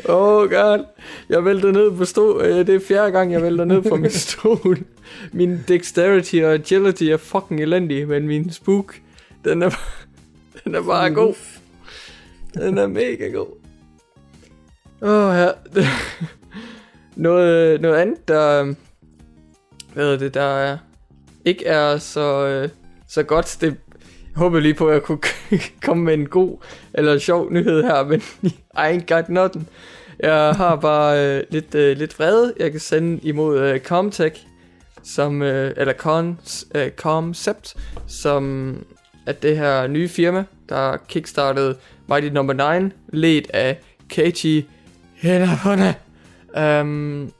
oh 0.08 0.50
god. 0.50 0.84
Jeg 1.28 1.44
vælter 1.44 1.72
ned 1.72 1.96
på 1.96 2.04
stol. 2.04 2.36
Uh, 2.36 2.66
det 2.66 2.68
er 2.68 2.80
fjerde 2.80 3.12
gang, 3.12 3.32
jeg 3.32 3.42
vælter 3.42 3.64
ned 3.64 3.82
på 3.82 3.96
min 3.96 4.10
stol. 4.28 4.78
Min 5.32 5.58
dexterity 5.68 6.36
og 6.36 6.52
agility 6.52 7.02
er 7.04 7.16
fucking 7.16 7.60
elendig, 7.60 8.08
men 8.08 8.26
min 8.26 8.52
spook, 8.52 9.00
den 9.44 9.62
er, 9.62 9.70
den 10.64 10.74
er 10.74 10.82
bare 10.82 11.10
god. 11.10 11.34
Den 12.54 12.78
er 12.78 12.86
mega 12.86 13.28
god. 13.28 13.61
Åh, 15.04 15.28
oh, 15.28 15.36
ja. 15.36 15.50
noget, 17.16 17.80
noget 17.80 17.96
andet, 17.96 18.28
der... 18.28 18.74
Hvad 19.94 20.04
hedder 20.04 20.18
det, 20.18 20.34
der 20.34 20.42
er, 20.42 20.78
ikke 21.44 21.66
er 21.66 21.98
så, 21.98 22.46
øh, 22.46 22.68
så 23.08 23.22
godt. 23.22 23.56
Det 23.60 23.66
jeg 23.66 23.74
håber 24.36 24.60
lige 24.60 24.74
på, 24.74 24.88
at 24.88 24.94
jeg 24.94 25.02
kunne 25.02 25.18
komme 25.86 26.04
med 26.04 26.14
en 26.14 26.28
god 26.28 26.58
eller 26.94 27.18
sjov 27.18 27.52
nyhed 27.52 27.82
her, 27.82 28.04
men 28.04 28.22
I 28.82 28.96
ain't 28.96 29.14
got 29.14 29.28
nothing. 29.28 29.68
Jeg 30.20 30.52
har 30.52 30.76
bare 30.76 31.26
øh, 31.26 31.42
lidt, 31.50 31.74
øh, 31.74 31.96
lidt 31.96 32.18
vrede, 32.18 32.54
jeg 32.58 32.70
kan 32.70 32.80
sende 32.80 33.20
imod 33.22 33.58
øh, 33.58 33.80
Comtech, 33.80 34.46
som, 35.02 35.42
øh, 35.42 35.74
eller 35.76 35.92
Cons, 35.92 36.66
øh, 36.74 36.90
Concept, 36.90 37.74
som 38.06 38.76
er 39.26 39.32
det 39.32 39.56
her 39.56 39.86
nye 39.86 40.08
firma, 40.08 40.44
der 40.68 40.96
kickstartede 41.08 41.76
Mighty 42.08 42.28
Number 42.28 42.80
9, 42.80 42.90
ledt 43.08 43.50
af 43.50 43.80
Keiichi 44.08 44.68
Hinahone, 45.22 45.94
um, 46.56 46.62
øhm, 46.62 47.32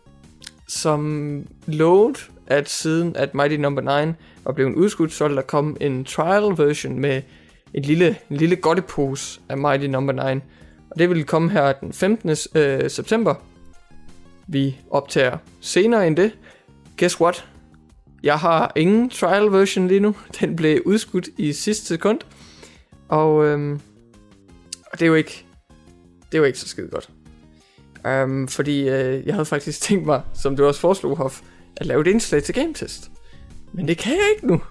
som 0.69 1.47
lovede, 1.67 2.19
at 2.47 2.69
siden 2.69 3.17
at 3.17 3.35
Mighty 3.35 3.57
Number 3.57 4.05
9 4.05 4.13
var 4.45 4.53
blevet 4.53 4.75
udskudt, 4.75 5.13
så 5.13 5.25
ville 5.25 5.37
der 5.37 5.43
komme 5.43 5.77
en 5.81 6.05
trial 6.05 6.59
version 6.59 6.99
med 6.99 7.23
en 7.75 7.83
lille, 7.83 8.17
en 8.31 8.37
lille 8.37 8.57
godtepose 8.57 9.41
af 9.49 9.59
Mighty 9.59 9.87
Number 9.87 10.35
9. 10.35 10.41
Og 10.91 10.99
det 10.99 11.11
vil 11.11 11.25
komme 11.25 11.51
her 11.51 11.73
den 11.73 11.93
15. 11.93 12.31
Øh, 12.55 12.91
september. 12.91 13.35
Vi 14.47 14.77
optager 14.91 15.39
senere 15.61 16.07
end 16.07 16.17
det. 16.17 16.33
Guess 16.99 17.21
what? 17.21 17.49
Jeg 18.23 18.39
har 18.39 18.73
ingen 18.77 19.11
trial 19.11 19.53
version 19.53 19.89
lige 19.89 20.01
nu. 20.01 20.17
Den 20.41 20.57
blev 20.57 20.83
udskudt 20.85 21.29
i 21.37 21.53
sidste 21.53 21.87
sekund. 21.87 22.21
Og, 23.09 23.45
øhm, 23.45 23.81
og 24.93 24.99
det 24.99 25.03
er 25.03 25.07
jo 25.07 25.15
ikke 25.15 25.45
det 26.33 26.39
er 26.39 26.39
jo 26.39 26.45
ikke 26.45 26.59
så 26.59 26.69
skide 26.69 26.89
godt. 26.89 27.11
Um, 28.05 28.49
fordi 28.49 28.89
øh, 28.89 29.27
jeg 29.27 29.35
havde 29.35 29.47
faktisk 29.47 29.81
tænkt 29.89 30.07
mig, 30.07 30.23
som 30.35 30.57
du 30.57 30.67
også 30.67 30.81
foreslog, 30.81 31.17
Hoff, 31.17 31.41
at 31.77 31.87
lave 31.87 32.01
et 32.01 32.07
indslag 32.07 32.43
til 32.43 32.55
GameTest. 32.55 33.11
Men 33.73 33.89
det 33.89 33.99
kan 33.99 34.13
jeg 34.13 34.29
ikke 34.35 34.47
nu. 34.47 34.63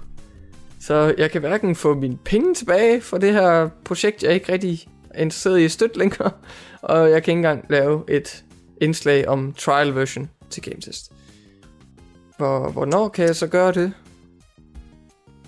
Så 0.79 1.15
jeg 1.17 1.31
kan 1.31 1.41
hverken 1.41 1.75
få 1.75 1.93
mine 1.93 2.17
penge 2.25 2.53
tilbage 2.53 3.01
for 3.01 3.17
det 3.17 3.33
her 3.33 3.69
projekt, 3.85 4.23
jeg 4.23 4.33
ikke 4.33 4.51
rigtig 4.51 4.87
er 5.09 5.21
interesseret 5.21 5.59
i 5.59 5.65
at 5.65 5.71
støtte 5.71 5.97
længere. 5.97 6.31
Og 6.81 7.11
jeg 7.11 7.23
kan 7.23 7.31
ikke 7.31 7.37
engang 7.37 7.65
lave 7.69 8.03
et 8.07 8.43
indslag 8.81 9.27
om 9.27 9.53
trial 9.53 9.95
version 9.95 10.29
til 10.49 10.63
GameTest. 10.63 11.11
Hvor, 12.37 12.69
hvornår 12.69 13.09
kan 13.09 13.25
jeg 13.25 13.35
så 13.35 13.47
gøre 13.47 13.71
det? 13.71 13.93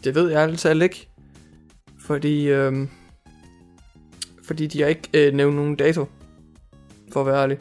Det 0.04 0.16
ved 0.16 0.32
jeg 0.32 0.42
altid 0.42 0.82
ikke. 0.82 1.10
Fordi, 2.00 2.48
øhm, 2.48 2.90
fordi 4.44 4.68
de 4.68 4.82
har 4.82 4.88
ikke 4.88 5.10
øh, 5.14 5.34
nævnt 5.34 5.56
nogen 5.56 5.76
dato. 5.76 6.06
For 7.14 7.20
at 7.20 7.26
være 7.26 7.42
ærlig. 7.42 7.58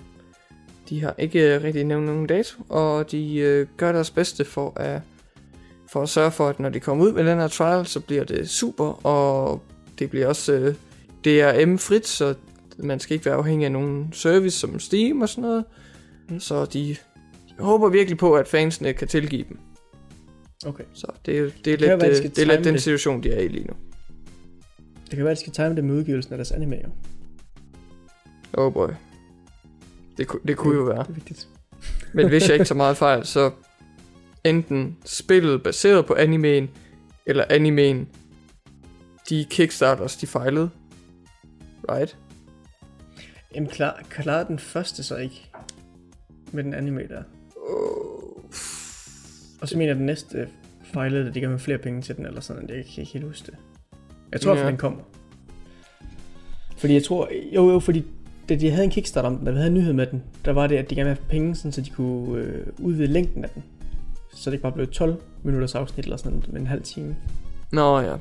De 0.93 1.01
har 1.01 1.15
ikke 1.19 1.55
øh, 1.55 1.63
rigtig 1.63 1.85
nævnt 1.85 2.07
nogen 2.07 2.27
dato, 2.27 2.63
og 2.69 3.11
de 3.11 3.37
øh, 3.37 3.67
gør 3.77 3.93
deres 3.93 4.11
bedste 4.11 4.45
for 4.45 4.73
at, 4.81 5.01
for 5.91 6.03
at 6.03 6.09
sørge 6.09 6.31
for, 6.31 6.49
at 6.49 6.61
når 6.61 6.69
de 6.69 6.81
kommer 6.81 7.05
ud 7.05 7.13
med 7.13 7.25
den 7.27 7.39
her 7.39 7.49
trial, 7.49 7.87
så 7.87 8.01
bliver 8.01 8.25
det 8.25 8.49
super, 8.49 9.07
og 9.07 9.63
det 9.99 10.11
bliver 10.11 10.27
også 10.27 10.53
øh, 10.53 10.75
DRM-frit, 11.25 12.07
så 12.07 12.35
man 12.79 13.01
skal 13.01 13.15
ikke 13.15 13.27
være 13.27 13.35
afhængig 13.35 13.65
af 13.67 13.73
nogen 13.73 14.09
service 14.13 14.59
som 14.59 14.79
Steam 14.79 15.21
og 15.21 15.29
sådan 15.29 15.43
noget. 15.43 15.65
Mm. 16.31 16.41
Så 16.41 16.65
de 16.65 16.97
håber 17.59 17.89
virkelig 17.89 18.19
på, 18.19 18.35
at 18.35 18.49
fansene 18.49 18.93
kan 18.93 19.09
tilgive 19.09 19.45
dem. 19.49 19.59
Okay. 20.67 20.85
Så 20.95 21.07
det, 21.27 21.39
er- 21.39 21.51
det 21.65 21.73
er 21.73 21.77
lidt, 21.77 21.91
være, 21.91 22.01
de 22.01 22.07
øh, 22.07 22.23
det 22.23 22.39
er 22.39 22.45
lidt 22.57 22.65
den 22.65 22.79
situation, 22.79 23.23
de 23.23 23.31
er 23.33 23.41
i 23.41 23.49
lige 23.49 23.65
nu. 23.65 23.75
Det 25.05 25.17
kan 25.17 25.25
være, 25.25 25.31
at 25.31 25.37
de 25.37 25.41
skal 25.41 25.53
time 25.53 25.77
det 25.77 25.85
med 25.85 25.95
udgivelsen 25.95 26.33
af 26.33 26.37
deres 26.37 26.53
anime, 26.53 26.77
jo. 26.85 26.89
Oh 28.55 28.73
boy. 28.73 28.89
Det, 30.17 30.27
ku- 30.29 30.41
det 30.47 30.57
kunne 30.57 30.77
jo 30.77 30.83
være. 30.83 30.99
Det 31.03 31.09
er 31.09 31.13
vigtigt. 31.13 31.49
Men 32.15 32.29
hvis 32.29 32.47
jeg 32.49 32.55
ikke 32.55 32.65
tager 32.65 32.77
meget 32.77 32.97
fejl, 32.97 33.25
så 33.27 33.51
enten 34.45 34.97
spillet 35.05 35.63
baseret 35.63 36.07
på 36.07 36.15
animeen, 36.15 36.71
eller 37.27 37.45
animeen, 37.51 38.09
de 39.29 39.47
kickstarters, 39.51 40.17
de 40.17 40.27
fejlede. 40.27 40.71
Right? 41.91 42.17
Jamen, 43.55 43.69
klar, 43.69 44.03
klarer 44.11 44.47
den 44.47 44.59
første 44.59 45.03
så 45.03 45.17
ikke 45.17 45.51
med 46.53 46.65
den 46.65 46.75
anime 46.75 47.01
der? 47.09 47.23
Og 49.61 49.69
så 49.69 49.79
mener 49.79 49.89
jeg, 49.91 49.97
den 49.97 50.07
næste 50.07 50.49
fejlede, 50.93 51.29
at 51.29 51.35
de 51.35 51.41
gav 51.41 51.51
med 51.51 51.59
flere 51.59 51.79
penge 51.79 52.03
til 52.03 52.17
den, 52.17 52.27
eller 52.27 52.41
sådan, 52.41 52.63
jeg 52.69 52.85
kan 52.95 53.01
ikke 53.03 53.13
helt 53.13 53.25
huske 53.25 53.47
det. 53.47 53.55
Jeg 54.33 54.41
tror, 54.41 54.55
Ja. 54.55 54.61
ja. 54.61 54.67
den 54.67 54.77
kommer. 54.77 55.01
Fordi 56.77 56.95
jeg 56.95 57.05
tror, 57.05 57.29
jo 57.55 57.71
jo, 57.71 57.79
fordi 57.81 58.05
da 58.49 58.55
de 58.55 58.71
havde 58.71 58.85
en 58.85 58.91
kickstart 58.91 59.25
om 59.25 59.37
den, 59.37 59.45
da 59.45 59.51
vi 59.51 59.57
havde 59.57 59.69
en 59.69 59.75
nyhed 59.75 59.93
med 59.93 60.07
den, 60.07 60.23
der 60.45 60.53
var 60.53 60.67
det, 60.67 60.77
at 60.77 60.91
de 60.91 60.95
gerne 60.95 61.09
ville 61.09 61.21
have 61.21 61.29
penge, 61.31 61.55
sådan, 61.55 61.73
så 61.73 61.81
de 61.81 61.91
kunne 61.91 62.39
øh, 62.43 62.67
udvide 62.79 63.07
længden 63.13 63.45
af 63.45 63.51
den. 63.55 63.63
Så 64.35 64.51
det 64.51 64.55
ikke 64.55 64.63
bare 64.63 64.73
blev 64.73 64.87
12 64.87 65.23
minutters 65.43 65.75
afsnit 65.75 66.05
eller 66.05 66.17
sådan 66.17 66.43
med 66.49 66.61
en 66.61 66.67
halv 66.67 66.83
time. 66.83 67.17
Nå 67.73 68.01
ja. 68.01 68.17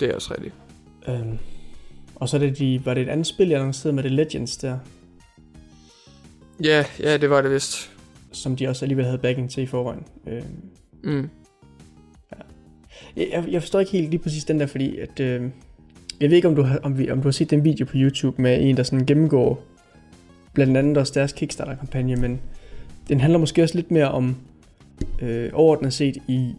Det 0.00 0.10
er 0.10 0.14
også 0.14 0.34
rigtigt. 0.34 0.54
Øhm, 1.08 1.38
Og 2.14 2.28
så 2.28 2.36
er 2.36 2.40
det 2.40 2.58
de, 2.58 2.80
var 2.84 2.94
det 2.94 3.02
et 3.02 3.08
andet 3.08 3.26
spil, 3.26 3.48
jeg 3.48 3.58
annoncerede 3.58 3.94
med 3.94 4.02
det 4.02 4.12
Legends 4.12 4.56
der, 4.56 4.78
Ja, 6.64 6.84
ja, 7.00 7.16
det 7.16 7.30
var 7.30 7.40
det 7.42 7.50
vist. 7.50 7.90
som 8.32 8.56
de 8.56 8.68
også 8.68 8.84
alligevel 8.84 9.04
havde 9.04 9.18
backing 9.18 9.50
til 9.50 9.62
i 9.62 9.66
forvejen. 9.66 10.04
Øh, 10.26 10.42
Mm. 11.02 11.28
Jeg, 13.16 13.28
jeg- 13.32 13.44
jeg 13.50 13.62
forstår 13.62 13.80
ikke 13.80 13.92
helt 13.92 14.10
lige 14.10 14.20
præcis 14.22 14.44
den 14.44 14.60
der, 14.60 14.66
fordi 14.66 14.98
at, 14.98 15.20
øh, 15.20 15.50
jeg 16.20 16.30
ved 16.30 16.36
ikke, 16.36 16.48
om 16.48 16.56
du, 16.56 16.62
har, 16.62 16.78
om, 16.82 16.98
vi, 16.98 17.10
om 17.10 17.18
du 17.18 17.28
har 17.28 17.32
set 17.32 17.50
den 17.50 17.64
video 17.64 17.84
på 17.86 17.92
YouTube 17.94 18.42
med 18.42 18.58
en, 18.62 18.76
der 18.76 18.82
sådan 18.82 19.06
gennemgår 19.06 19.64
blandt 20.52 20.76
andet 20.76 20.98
også 20.98 21.12
deres 21.14 21.32
Kickstarter-kampagne, 21.32 22.16
men 22.16 22.40
den 23.08 23.20
handler 23.20 23.38
måske 23.38 23.62
også 23.62 23.74
lidt 23.74 23.90
mere 23.90 24.10
om 24.10 24.36
øh, 25.22 25.50
overordnet 25.52 25.92
set 25.92 26.16
i, 26.28 26.54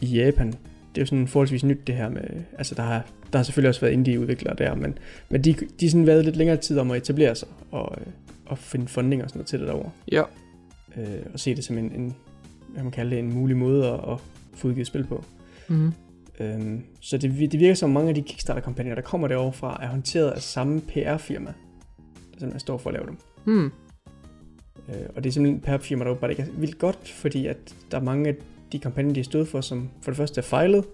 i 0.00 0.06
Japan. 0.06 0.46
Det 0.46 1.00
er 1.00 1.02
jo 1.02 1.06
sådan 1.06 1.28
forholdsvis 1.28 1.64
nyt 1.64 1.86
det 1.86 1.94
her 1.94 2.08
med, 2.08 2.22
altså 2.58 2.74
der 2.74 2.82
har, 2.82 3.06
der 3.32 3.38
har 3.38 3.42
selvfølgelig 3.42 3.68
også 3.68 3.80
været 3.80 3.92
indie-udviklere 3.92 4.54
der, 4.58 4.74
men, 4.74 4.98
men 5.28 5.44
de, 5.44 5.52
de 5.52 5.86
har 5.86 5.90
sådan 5.90 6.06
været 6.06 6.24
lidt 6.24 6.36
længere 6.36 6.56
tid 6.56 6.78
om 6.78 6.90
at 6.90 6.96
etablere 6.96 7.34
sig 7.34 7.48
og, 7.70 7.96
øh, 8.00 8.06
og 8.46 8.58
finde 8.58 8.88
funding 8.88 9.22
og 9.22 9.28
sådan 9.28 9.38
noget 9.38 9.46
til 9.46 9.58
det 9.58 9.68
derovre. 9.68 9.90
Ja. 10.12 10.22
Øh, 10.96 11.04
og 11.32 11.40
se 11.40 11.54
det 11.54 11.64
som 11.64 11.78
en, 11.78 11.92
en, 11.92 12.14
hvad 12.68 12.82
man 12.82 12.92
kalder 12.92 13.10
det, 13.10 13.18
en 13.18 13.34
mulig 13.34 13.56
måde 13.56 13.86
at, 13.86 13.94
at 13.94 14.18
få 14.54 14.68
udgivet 14.68 14.86
spil 14.86 15.04
på. 15.04 15.24
Mm. 15.68 15.92
Øhm, 16.40 16.82
så 17.00 17.18
det, 17.18 17.52
det 17.52 17.60
virker 17.60 17.74
som 17.74 17.90
mange 17.90 18.08
af 18.08 18.14
de 18.14 18.22
Kickstarter-kampagner, 18.22 18.94
der 18.94 19.02
kommer 19.02 19.28
derovre 19.28 19.52
fra, 19.52 19.78
er 19.82 19.86
håndteret 19.88 20.30
af 20.30 20.42
samme 20.42 20.80
PR-firma, 20.80 21.50
der 21.50 22.38
simpelthen 22.38 22.60
står 22.60 22.78
for 22.78 22.90
at 22.90 22.94
lave 22.94 23.06
dem. 23.06 23.16
Mm. 23.44 23.64
Øh, 24.88 24.94
og 25.16 25.24
det 25.24 25.30
er 25.30 25.32
simpelthen 25.32 25.60
PR-firma, 25.60 26.04
der 26.04 26.14
bare 26.14 26.30
ikke 26.30 26.42
er 26.42 26.46
vildt 26.58 26.78
godt, 26.78 27.08
fordi 27.08 27.46
at 27.46 27.56
der 27.90 27.96
er 27.98 28.02
mange 28.02 28.28
af 28.28 28.34
de 28.72 28.78
kampagner, 28.78 29.12
de 29.12 29.20
har 29.20 29.24
stået 29.24 29.48
for, 29.48 29.60
som 29.60 29.88
for 30.02 30.10
det 30.10 30.16
første 30.16 30.38
er 30.38 30.42
fejlet, 30.42 30.84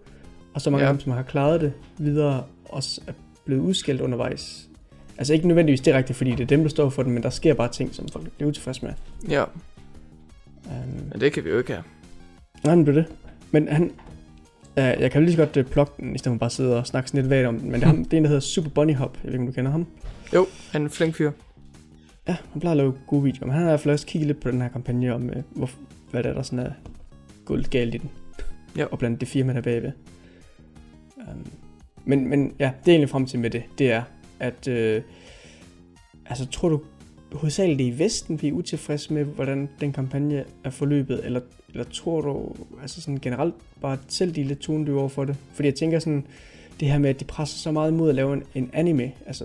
og 0.54 0.60
så 0.60 0.70
mange 0.70 0.84
Ja. 0.84 0.88
af 0.88 0.94
dem, 0.94 1.00
som 1.00 1.12
har 1.12 1.22
klaret 1.22 1.60
det 1.60 1.72
videre, 1.98 2.44
også 2.64 3.00
er 3.06 3.12
blevet 3.44 3.60
udskældt 3.62 4.00
undervejs. 4.00 4.68
Altså 5.18 5.32
ikke 5.34 5.46
nødvendigvis 5.48 5.80
direkte, 5.80 6.14
fordi 6.14 6.30
det 6.30 6.40
er 6.40 6.46
dem, 6.46 6.62
der 6.62 6.68
står 6.68 6.90
for 6.90 7.02
dem, 7.02 7.12
men 7.12 7.22
der 7.22 7.30
sker 7.30 7.54
bare 7.54 7.68
ting, 7.68 7.94
som 7.94 8.08
folk 8.08 8.30
bliver 8.32 8.48
utilfredse 8.48 8.84
med. 8.84 8.92
Ja, 9.28 9.44
Um, 10.66 11.08
men 11.12 11.20
det 11.20 11.32
kan 11.32 11.44
vi 11.44 11.50
jo 11.50 11.58
ikke 11.58 11.72
have. 11.72 11.84
nej, 12.64 12.74
men 12.74 12.86
det 12.86 12.96
er 12.96 13.02
det. 13.02 13.12
Men 13.50 13.68
han, 13.68 13.90
øh, 14.78 14.84
jeg 14.84 15.10
kan 15.10 15.22
lige 15.24 15.32
så 15.32 15.38
godt 15.38 15.56
øh, 15.56 15.64
plukke 15.64 15.92
den, 16.00 16.14
i 16.14 16.18
stedet 16.18 16.34
for 16.34 16.38
bare 16.38 16.50
sidde 16.50 16.78
og 16.78 16.86
snakke 16.86 17.08
sådan 17.08 17.22
lidt 17.22 17.30
vagt 17.30 17.46
om 17.46 17.58
den, 17.58 17.70
men 17.70 17.80
det 17.80 17.82
er, 17.82 17.86
ham, 17.86 18.04
det 18.04 18.12
er 18.12 18.16
en, 18.16 18.24
der 18.24 18.28
hedder 18.28 18.40
Super 18.40 18.70
Bunny 18.70 18.94
Hop. 18.94 19.18
Jeg 19.24 19.32
ved 19.32 19.32
ikke, 19.32 19.42
om 19.42 19.46
du 19.46 19.52
kender 19.52 19.70
ham. 19.70 19.86
Jo, 20.34 20.46
han 20.70 20.82
er 20.82 20.86
en 20.86 20.90
flink 20.90 21.14
fyr. 21.14 21.30
Ja, 22.28 22.36
han 22.52 22.60
plejer 22.60 22.72
at 22.72 22.76
lave 22.76 22.94
gode 23.06 23.22
videoer, 23.22 23.46
men 23.46 23.52
han 23.52 23.62
har 23.62 23.68
i 23.68 23.70
hvert 23.70 23.80
fald 23.80 23.92
også 23.92 24.06
kigget 24.06 24.26
lidt 24.26 24.40
på 24.40 24.50
den 24.50 24.60
her 24.60 24.68
kampagne 24.68 25.14
om, 25.14 25.30
øh, 25.30 25.42
hvor, 25.50 25.70
hvad 26.10 26.22
det 26.22 26.30
er, 26.30 26.34
der 26.34 26.42
sådan 26.42 26.66
er 26.66 26.72
gået 27.44 27.70
galt 27.70 27.94
i 27.94 27.98
den. 27.98 28.10
Ja. 28.76 28.84
Og 28.84 28.98
blandt 28.98 29.20
det 29.20 29.28
firma, 29.28 29.52
der 29.52 29.58
er 29.58 29.62
bagved. 29.62 29.92
Um, 31.16 31.46
men, 32.04 32.28
men 32.28 32.54
ja, 32.58 32.70
det 32.84 32.88
er 32.88 32.92
egentlig 32.92 33.10
frem 33.10 33.26
til 33.26 33.38
med 33.38 33.50
det, 33.50 33.62
det 33.78 33.92
er, 33.92 34.02
at 34.40 34.68
øh, 34.68 35.02
altså 36.26 36.46
tror 36.46 36.68
du 36.68 36.80
hovedsageligt 37.34 37.94
i 37.94 37.98
Vesten, 37.98 38.42
vi 38.42 38.48
er 38.48 38.52
utilfredse 38.52 39.12
med, 39.14 39.24
hvordan 39.24 39.68
den 39.80 39.92
kampagne 39.92 40.44
er 40.64 40.70
forløbet, 40.70 41.24
eller, 41.26 41.40
eller 41.70 41.84
tror 41.84 42.20
du 42.20 42.54
altså 42.82 43.00
sådan 43.00 43.18
generelt 43.22 43.54
bare 43.80 43.98
selv 44.08 44.34
de 44.34 44.40
er 44.40 44.44
lidt 44.44 44.58
tonedøve 44.58 45.00
over 45.00 45.08
for 45.08 45.24
det? 45.24 45.36
Fordi 45.52 45.66
jeg 45.68 45.74
tænker 45.74 45.98
sådan, 45.98 46.26
det 46.80 46.88
her 46.88 46.98
med, 46.98 47.10
at 47.10 47.20
de 47.20 47.24
presser 47.24 47.58
så 47.58 47.72
meget 47.72 47.90
imod 47.92 48.08
at 48.08 48.14
lave 48.14 48.32
en, 48.34 48.42
en 48.54 48.70
anime, 48.72 49.12
altså 49.26 49.44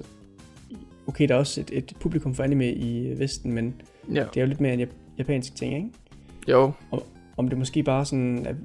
okay, 1.08 1.28
der 1.28 1.34
er 1.36 1.40
også 1.40 1.62
et, 1.62 1.70
et 1.74 1.94
publikum 2.00 2.34
for 2.36 2.44
anime 2.44 2.72
i 2.74 3.20
Vesten, 3.20 3.54
men 3.54 3.74
Ja. 4.14 4.24
det 4.34 4.38
er 4.38 4.42
jo 4.42 4.48
lidt 4.48 4.62
mere 4.62 4.74
en 4.74 4.82
jap- 4.82 4.94
japansk 5.18 5.56
ting, 5.56 5.76
ikke? 5.76 5.90
Jo, 6.48 6.72
Om 7.38 7.48
det 7.50 7.58
måske 7.58 7.84
bare 7.84 8.06
sådan 8.06 8.46
at 8.46 8.56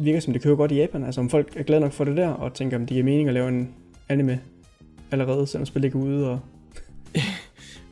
virker 0.00 0.20
som 0.20 0.32
det 0.32 0.42
kører 0.42 0.56
godt 0.56 0.72
i 0.72 0.74
Japan, 0.76 1.04
altså 1.04 1.20
om 1.20 1.30
folk 1.30 1.56
er 1.56 1.62
glade 1.62 1.80
nok 1.80 1.92
for 1.92 2.04
det 2.04 2.16
der, 2.16 2.28
og 2.28 2.54
tænker, 2.54 2.76
om 2.76 2.82
det 2.82 2.88
giver 2.88 3.04
mening 3.04 3.28
at 3.28 3.34
lave 3.34 3.48
en 3.48 3.74
anime 4.08 4.40
allerede, 5.10 5.46
selvom 5.46 5.66
spillet 5.66 5.86
ikke 5.86 5.98
er 5.98 6.02
ude, 6.02 6.30
og 6.30 6.40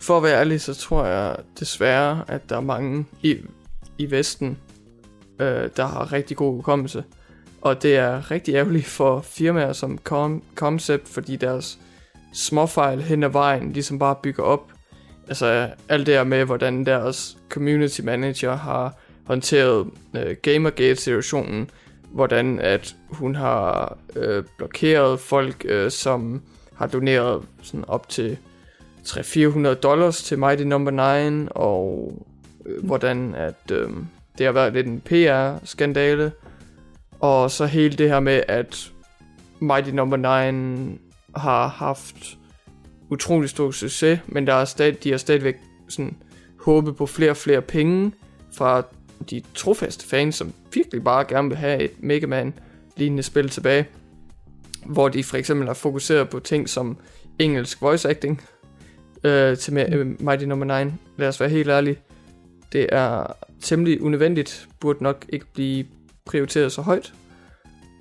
for 0.02 0.16
at 0.16 0.22
være 0.22 0.40
ærlig, 0.40 0.60
så 0.60 0.74
tror 0.74 1.04
jeg 1.04 1.36
desværre, 1.60 2.24
at 2.28 2.48
der 2.48 2.56
er 2.56 2.60
mange 2.60 3.04
i, 3.22 3.36
i 3.98 4.10
Vesten, 4.10 4.58
øh, 5.38 5.68
der 5.76 5.86
har 5.86 6.12
rigtig 6.12 6.36
god 6.36 6.54
hukommelse. 6.54 7.04
Og 7.60 7.82
det 7.82 7.96
er 7.96 8.30
rigtig 8.30 8.54
ærgerligt 8.54 8.86
for 8.86 9.20
firmaer 9.20 9.72
som 9.72 9.98
Com- 10.10 10.42
Concept, 10.54 11.08
fordi 11.08 11.36
deres 11.36 11.78
småfejl 12.34 13.02
hen 13.02 13.22
ad 13.22 13.28
vejen 13.28 13.72
ligesom 13.72 13.98
bare 13.98 14.16
bygger 14.22 14.42
op. 14.42 14.72
Altså 15.28 15.70
alt 15.88 16.06
det 16.06 16.14
her 16.14 16.24
med, 16.24 16.44
hvordan 16.44 16.86
deres 16.86 17.38
community 17.48 18.00
manager 18.00 18.56
har 18.56 18.94
håndteret 19.26 19.90
øh, 20.16 20.36
Gamergate-situationen, 20.42 21.70
hvordan 22.12 22.58
at 22.58 22.96
hun 23.10 23.34
har 23.34 23.98
øh, 24.16 24.44
blokeret 24.58 25.20
folk, 25.20 25.64
øh, 25.64 25.90
som 25.90 26.42
har 26.74 26.86
doneret 26.86 27.42
sådan 27.62 27.84
op 27.88 28.08
til 28.08 28.38
300-400 29.06 29.74
dollars 29.74 30.22
til 30.22 30.38
Mighty 30.38 30.62
Number 30.62 30.90
9, 31.40 31.48
og 31.50 32.12
øh, 32.66 32.84
hvordan 32.84 33.34
at 33.34 33.70
øh, 33.72 33.90
det 34.38 34.46
har 34.46 34.52
været 34.52 34.72
lidt 34.72 34.86
en 34.86 35.00
PR-skandale. 35.00 36.32
Og 37.20 37.50
så 37.50 37.66
hele 37.66 37.96
det 37.96 38.08
her 38.08 38.20
med, 38.20 38.42
at 38.48 38.92
Mighty 39.60 39.90
Number 39.90 40.16
9 40.16 40.98
har 41.36 41.68
haft 41.68 42.38
utrolig 43.10 43.50
stor 43.50 43.70
succes, 43.70 44.20
men 44.26 44.46
der 44.46 44.54
er 44.54 44.64
stadig, 44.64 45.04
de 45.04 45.10
har 45.10 45.18
stadigvæk 45.18 45.56
sådan 45.88 46.16
håbet 46.60 46.96
på 46.96 47.06
flere 47.06 47.30
og 47.30 47.36
flere 47.36 47.62
penge 47.62 48.12
fra 48.52 48.82
de 49.30 49.42
trofaste 49.54 50.08
fans, 50.08 50.34
som 50.34 50.52
virkelig 50.74 51.04
bare 51.04 51.24
gerne 51.24 51.48
vil 51.48 51.58
have 51.58 51.82
et 51.82 51.90
Mega 51.98 52.26
Man 52.26 52.54
lignende 52.96 53.22
spil 53.22 53.48
tilbage. 53.48 53.86
Hvor 54.86 55.08
de 55.08 55.24
for 55.24 55.36
eksempel 55.36 55.66
har 55.66 55.74
fokuseret 55.74 56.28
på 56.28 56.38
ting 56.38 56.68
som 56.68 56.96
engelsk 57.38 57.82
voice 57.82 58.08
acting 58.08 58.40
øh, 59.24 59.56
til 59.56 59.72
med, 59.72 59.92
øh, 59.92 60.06
Mighty 60.20 60.44
Number 60.44 60.84
9. 60.84 60.90
Lad 61.16 61.28
os 61.28 61.40
være 61.40 61.48
helt 61.48 61.68
ærlige. 61.68 61.98
Det 62.72 62.86
er 62.92 63.26
temmelig 63.60 64.02
unødvendigt, 64.02 64.68
burde 64.80 65.02
nok 65.02 65.26
ikke 65.28 65.46
blive 65.54 65.84
prioriteret 66.24 66.72
så 66.72 66.82
højt. 66.82 67.12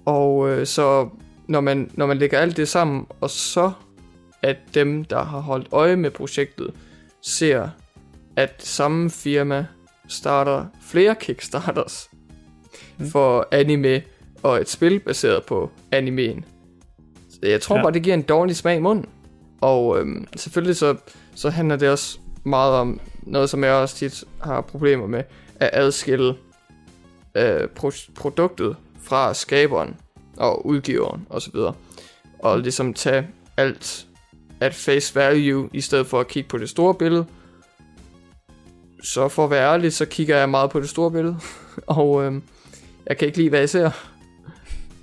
Og 0.05 0.49
øh, 0.49 0.67
så 0.67 1.09
når 1.47 1.61
man, 1.61 1.91
når 1.93 2.05
man 2.05 2.17
lægger 2.17 2.39
alt 2.39 2.57
det 2.57 2.67
sammen, 2.67 3.05
og 3.21 3.29
så 3.29 3.71
at 4.41 4.57
dem, 4.73 5.05
der 5.05 5.23
har 5.23 5.39
holdt 5.39 5.67
øje 5.71 5.95
med 5.95 6.11
projektet, 6.11 6.71
ser, 7.21 7.69
at 8.35 8.55
samme 8.59 9.09
firma 9.09 9.65
starter 10.07 10.65
flere 10.81 11.15
Kickstarters 11.15 12.09
Mm. 13.01 13.07
for 13.07 13.47
anime 13.51 14.01
og 14.43 14.61
et 14.61 14.69
spil 14.69 14.99
baseret 14.99 15.43
på 15.43 15.71
animeen. 15.91 16.45
Så 17.29 17.39
jeg 17.43 17.61
tror 17.61 17.75
ja. 17.75 17.81
bare, 17.81 17.93
det 17.93 18.03
giver 18.03 18.13
en 18.13 18.21
dårlig 18.21 18.55
smag 18.55 18.77
i 18.77 18.79
munden. 18.79 19.05
Og 19.61 19.99
øhm, 19.99 20.27
selvfølgelig 20.35 20.75
så, 20.75 20.95
så 21.35 21.49
handler 21.49 21.75
det 21.75 21.89
også 21.89 22.19
meget 22.43 22.73
om 22.73 22.99
noget, 23.21 23.49
som 23.49 23.63
jeg 23.63 23.73
også 23.73 23.95
tit 23.95 24.23
har 24.41 24.61
problemer 24.61 25.07
med, 25.07 25.23
at 25.55 25.69
adskille 25.73 26.35
øh, 27.35 27.67
pro- 27.79 28.11
produktet 28.15 28.75
fra 29.01 29.33
skaberen 29.33 29.95
og 30.37 30.65
udgiveren 30.65 31.27
osv. 31.29 31.55
Og 32.39 32.59
ligesom 32.59 32.93
tage 32.93 33.27
alt 33.57 34.07
at 34.59 34.75
face 34.75 35.15
value, 35.15 35.69
i 35.73 35.81
stedet 35.81 36.07
for 36.07 36.19
at 36.19 36.27
kigge 36.27 36.49
på 36.49 36.57
det 36.57 36.69
store 36.69 36.95
billede. 36.95 37.25
Så 39.03 39.27
for 39.27 39.43
at 39.43 39.49
være 39.49 39.73
ærlig, 39.73 39.93
så 39.93 40.05
kigger 40.05 40.37
jeg 40.37 40.49
meget 40.49 40.69
på 40.69 40.79
det 40.79 40.89
store 40.89 41.11
billede. 41.11 41.37
og 41.87 42.23
øhm, 42.23 42.43
jeg 43.07 43.17
kan 43.17 43.25
ikke 43.25 43.37
lide, 43.37 43.49
hvad 43.49 43.59
jeg 43.59 43.69
ser. 43.69 43.91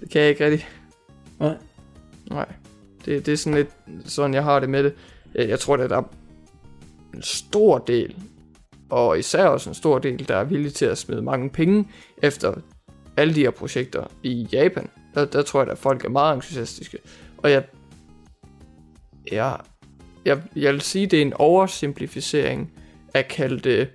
Det 0.01 0.11
kan 0.11 0.21
jeg 0.21 0.31
ikke 0.31 0.45
rigtig. 0.45 0.69
Nej. 1.39 1.57
Nej. 2.31 2.47
Det, 3.09 3.27
det 3.27 3.33
er 3.33 3.37
sådan 3.37 3.55
lidt 3.55 3.71
sådan, 4.11 4.35
jeg 4.35 4.45
har 4.45 4.61
det 4.61 4.71
med 4.71 4.85
det. 4.85 4.95
Øh, 5.35 5.49
jeg, 5.49 5.61
tror, 5.61 5.77
at 5.77 5.91
der 5.91 5.97
er 5.97 6.03
en 7.15 7.23
stor 7.23 7.79
del, 7.79 8.17
og 8.91 9.19
især 9.19 9.47
også 9.47 9.71
en 9.71 9.75
stor 9.75 9.99
del, 9.99 10.29
der 10.29 10.37
er 10.37 10.45
villig 10.45 10.75
til 10.75 10.85
at 10.85 10.99
smide 10.99 11.23
mange 11.23 11.51
penge 11.51 11.89
efter 12.23 12.55
alle 13.17 13.35
de 13.35 13.41
her 13.41 13.51
projekter 13.51 14.05
i 14.23 14.49
Japan. 14.53 14.89
Der, 15.15 15.25
der 15.25 15.43
tror 15.43 15.63
jeg, 15.63 15.71
at 15.71 15.79
folk 15.79 16.05
er 16.05 16.09
meget 16.09 16.35
entusiastiske. 16.35 16.99
Og 17.39 17.51
jeg, 17.51 17.65
jeg, 19.33 19.59
jeg, 20.25 20.43
jeg 20.57 20.73
vil 20.73 20.81
sige, 20.81 21.07
det 21.07 21.19
er 21.19 21.23
en 21.23 21.33
oversimplificering 21.33 22.73
at 23.15 23.29
kalde 23.29 23.59
det 23.59 23.89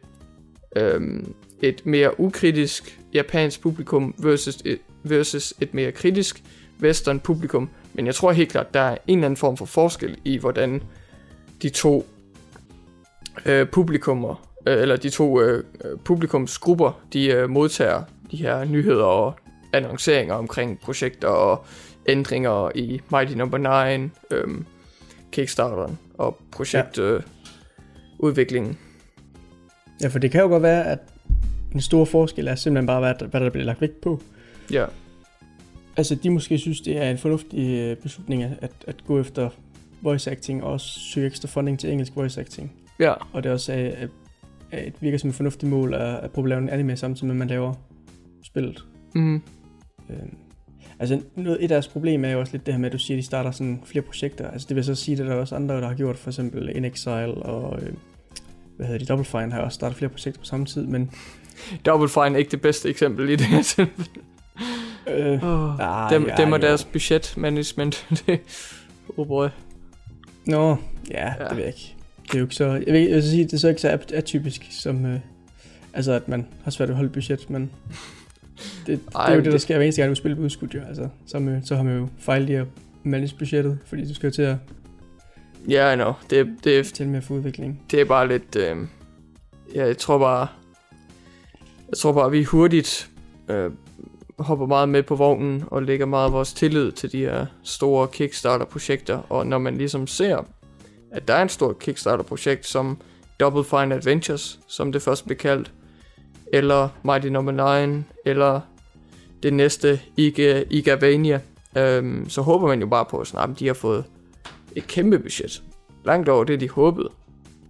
øhm, 0.76 1.34
et 1.62 1.86
mere 1.86 2.20
ukritisk 2.20 3.00
japansk 3.14 3.62
publikum 3.62 4.16
versus 4.18 4.58
et, 4.66 4.80
versus 5.04 5.54
et 5.62 5.74
mere 5.74 5.92
kritisk 5.92 6.44
western 6.82 7.20
publikum. 7.20 7.70
Men 7.94 8.06
jeg 8.06 8.16
tror 8.16 8.32
helt 8.32 8.52
klart, 8.52 8.74
der 8.74 8.80
er 8.80 8.98
en 9.08 9.18
eller 9.18 9.26
anden 9.26 9.38
form 9.38 9.58
for 9.58 9.66
forskel 9.66 10.18
i, 10.26 10.38
hvordan 10.38 10.84
de 11.62 11.70
to 11.70 12.06
øh, 13.46 13.68
publikummer, 13.68 14.50
øh, 14.68 14.82
eller 14.82 14.96
de 14.96 15.10
to 15.10 15.42
øh, 15.42 15.64
øh, 15.86 15.98
publikumsgrupper, 16.06 17.02
de 17.14 17.28
øh, 17.28 17.50
modtager 17.50 18.04
de 18.32 18.38
her 18.38 18.66
nyheder 18.66 19.06
og 19.06 19.36
annonceringer 19.74 20.36
omkring 20.36 20.80
projekter 20.80 21.28
og 21.28 21.66
ændringer 22.08 22.72
i 22.76 23.02
Mighty 23.12 23.34
Number 23.34 23.98
9, 23.98 24.10
øh, 24.32 24.48
Kickstarteren 25.32 26.00
og 26.18 26.38
projektudviklingen. 26.52 27.16
Øh, 27.16 27.24
udviklingen. 28.20 28.78
Ja, 30.02 30.08
for 30.08 30.20
det 30.20 30.32
kan 30.32 30.42
jo 30.42 30.48
godt 30.48 30.64
være, 30.64 30.86
at 30.86 31.00
en 31.74 31.82
stor 31.82 32.06
forskel 32.06 32.48
er 32.48 32.56
simpelthen 32.56 32.88
bare, 32.88 33.00
hvad, 33.00 33.28
hvad 33.28 33.42
der 33.42 33.50
bliver 33.50 33.66
lagt 33.66 33.82
vægt 33.82 34.02
på. 34.02 34.22
ja, 34.72 34.86
Altså, 35.98 36.16
de 36.16 36.30
måske 36.30 36.58
synes, 36.58 36.82
det 36.82 36.98
er 36.98 37.10
en 37.12 37.18
fornuftig 37.18 37.70
øh, 37.70 37.98
beslutning 37.98 38.44
at, 38.44 38.72
at, 38.88 39.04
gå 39.08 39.20
efter 39.20 39.50
voice 40.02 40.32
acting, 40.32 40.64
og 40.64 40.72
også 40.72 41.00
søge 41.00 41.28
ekstra 41.28 41.48
funding 41.48 41.80
til 41.80 41.92
engelsk 41.92 42.16
voice 42.16 42.42
acting. 42.42 42.72
Ja. 43.00 43.14
Og 43.34 43.44
det 43.44 43.50
er 43.50 43.54
også 43.54 43.72
at, 43.72 44.10
at, 44.72 44.94
virker 45.00 45.18
som 45.18 45.30
et 45.30 45.36
fornuftigt 45.36 45.70
mål 45.70 45.94
at, 45.94 46.02
at 46.02 46.32
prøve 46.32 46.46
at 46.46 46.50
lave 46.50 46.62
en 46.62 46.70
anime 46.70 46.98
samtidig 46.98 47.28
med, 47.28 47.36
at 47.36 47.40
man 47.40 47.48
laver 47.48 47.74
spillet. 48.44 48.86
Mm. 49.16 49.36
Øh, 50.10 50.16
altså 51.00 51.22
noget, 51.36 51.58
et 51.58 51.62
af 51.62 51.68
deres 51.68 51.88
problemer 51.88 52.28
er 52.28 52.32
jo 52.32 52.40
også 52.40 52.54
lidt 52.54 52.66
det 52.66 52.74
her 52.74 52.80
med, 52.80 52.90
at 52.90 52.94
du 52.94 53.00
siger, 53.00 53.18
at 53.18 53.22
de 53.22 53.26
starter 53.26 53.52
sådan 53.52 53.82
flere 53.86 54.04
projekter. 54.04 54.52
Altså 54.52 54.68
det 54.68 54.76
vil 54.76 54.84
så 54.84 54.96
sige, 54.96 55.22
at 55.22 55.28
der 55.28 55.34
er 55.34 55.40
også 55.40 55.56
andre, 55.56 55.76
der 55.76 55.88
har 55.88 55.96
gjort, 55.96 56.18
for 56.18 56.30
eksempel 56.30 56.76
In 56.76 56.86
Exile 56.86 57.34
og... 57.34 57.82
Øh, 57.82 57.94
hvad 58.78 58.86
hedder 58.86 59.00
de, 59.00 59.06
Double 59.06 59.26
Fine 59.26 59.52
har 59.52 59.62
også 59.62 59.76
startet 59.76 59.98
flere 59.98 60.10
projekter 60.10 60.40
på 60.40 60.46
samme 60.46 60.66
tid, 60.66 60.86
men... 60.86 61.12
Double 61.86 62.10
Fine 62.10 62.26
er 62.26 62.36
ikke 62.36 62.52
det 62.52 62.62
bedste 62.62 62.90
eksempel 62.90 63.30
i 63.30 63.36
det 63.36 63.46
her 63.46 63.62
tilfælde. 63.62 64.22
Øh, 65.08 65.44
Oh, 65.44 65.78
nej, 65.78 66.10
dem, 66.10 66.28
ja, 66.28 66.36
dem 66.38 66.52
og 66.52 66.62
jo. 66.62 66.68
deres 66.68 66.86
budgetmanagement. 66.86 68.08
det, 68.28 68.40
oh 69.18 69.28
boy. 69.28 69.48
Nå, 70.46 70.70
ja, 70.70 71.26
Ja. 71.26 71.34
ja, 71.44 71.48
det 71.50 71.58
ved 71.58 71.64
jeg 71.64 71.68
ikke. 71.68 71.96
Det 72.24 72.34
er 72.34 72.40
jo 72.40 72.46
ikke 72.46 72.56
så... 72.56 72.66
Jeg 72.66 72.94
vil, 72.94 73.02
jeg 73.02 73.16
vil 73.16 73.24
sige, 73.24 73.44
det 73.44 73.54
er 73.54 73.58
så 73.58 73.68
ikke 73.70 73.82
så 73.82 73.90
at- 73.90 74.12
atypisk 74.12 74.68
som... 74.72 75.06
Øh, 75.06 75.20
altså, 75.94 76.12
at 76.12 76.28
man 76.28 76.48
har 76.64 76.72
svært 76.72 76.90
ved 76.90 76.94
at 76.94 76.98
holde 76.98 77.10
budget, 77.12 77.50
men... 77.50 77.72
Det, 78.62 78.88
det 78.88 79.00
Ej, 79.16 79.26
er 79.28 79.32
jo 79.32 79.38
det, 79.38 79.46
det- 79.46 79.52
der 79.54 79.58
sker 79.60 79.76
hver 79.76 79.84
eneste 79.84 80.02
gang, 80.02 80.10
du 80.10 80.16
spiller 80.16 80.36
på 80.36 80.42
udskudt, 80.42 80.74
jo. 80.76 80.82
Altså, 80.88 81.08
så, 81.26 81.38
har 81.38 81.46
man, 81.46 81.66
så 81.66 81.76
har 81.76 81.84
man 81.84 81.98
jo 81.98 82.08
fejlet 82.20 82.50
i 82.50 82.54
at 82.54 82.66
manage 83.04 83.36
budgettet, 83.40 83.78
fordi 83.86 84.08
du 84.08 84.14
skal 84.16 84.28
jo 84.28 84.34
til 84.34 84.42
at 84.42 84.56
Ja, 85.70 85.74
yeah, 85.74 85.94
I 85.94 85.96
know. 85.96 86.14
Det, 86.30 86.48
det, 86.64 86.86
tælle 86.86 87.12
mere 87.12 87.22
for 87.22 87.34
udvikling. 87.34 87.82
det 87.92 88.02
er 88.02 88.06
bare 88.06 88.28
lidt... 88.28 88.56
Øh, 88.56 88.78
ja, 89.76 89.86
jeg 89.86 89.98
tror 89.98 90.18
bare... 90.18 90.48
Jeg 91.90 91.98
tror 91.98 92.12
bare, 92.12 92.32
vi 92.32 92.44
hurtigt 92.44 93.10
øh, 93.50 93.72
hopper 94.40 94.66
meget 94.66 94.90
med 94.90 95.04
på 95.04 95.16
vognen 95.16 95.64
og 95.68 95.84
lægger 95.84 96.06
meget 96.06 96.26
af 96.26 96.34
vores 96.34 96.54
tillid 96.54 96.92
til 96.92 97.12
de 97.12 97.20
her 97.20 97.46
store 97.64 98.08
Kickstarter-projekter. 98.08 99.22
Og 99.30 99.48
når 99.48 99.58
man 99.58 99.78
ligesom 99.78 100.08
ser, 100.08 100.38
at 101.12 101.28
der 101.28 101.34
er 101.34 101.42
en 101.42 101.50
stor 101.50 101.74
Kickstarter-projekt 101.74 102.68
som 102.68 102.98
Double 103.40 103.64
Fine 103.64 103.96
Adventures, 103.96 104.60
som 104.68 104.92
det 104.92 105.02
først 105.02 105.26
blev 105.26 105.38
kaldt, 105.38 105.72
eller 106.54 106.90
Mighty 107.04 107.28
Number 107.28 107.86
9, 107.88 108.04
eller 108.26 108.60
det 109.44 109.54
næste 109.54 110.00
Iga, 110.18 110.64
Igavania, 110.70 111.40
øhm, 111.78 112.30
så 112.30 112.42
håber 112.42 112.68
man 112.68 112.80
jo 112.80 112.88
bare 112.88 113.06
på, 113.06 113.18
at 113.18 113.28
sådan, 113.28 113.52
at 113.52 113.60
de 113.60 113.68
har 113.68 113.74
fået 113.74 114.04
et 114.76 114.88
kæmpe 114.88 115.20
budget. 115.20 115.64
Langt 116.06 116.30
over 116.30 116.44
det, 116.44 116.60
de 116.60 116.70
håbede. 116.70 117.10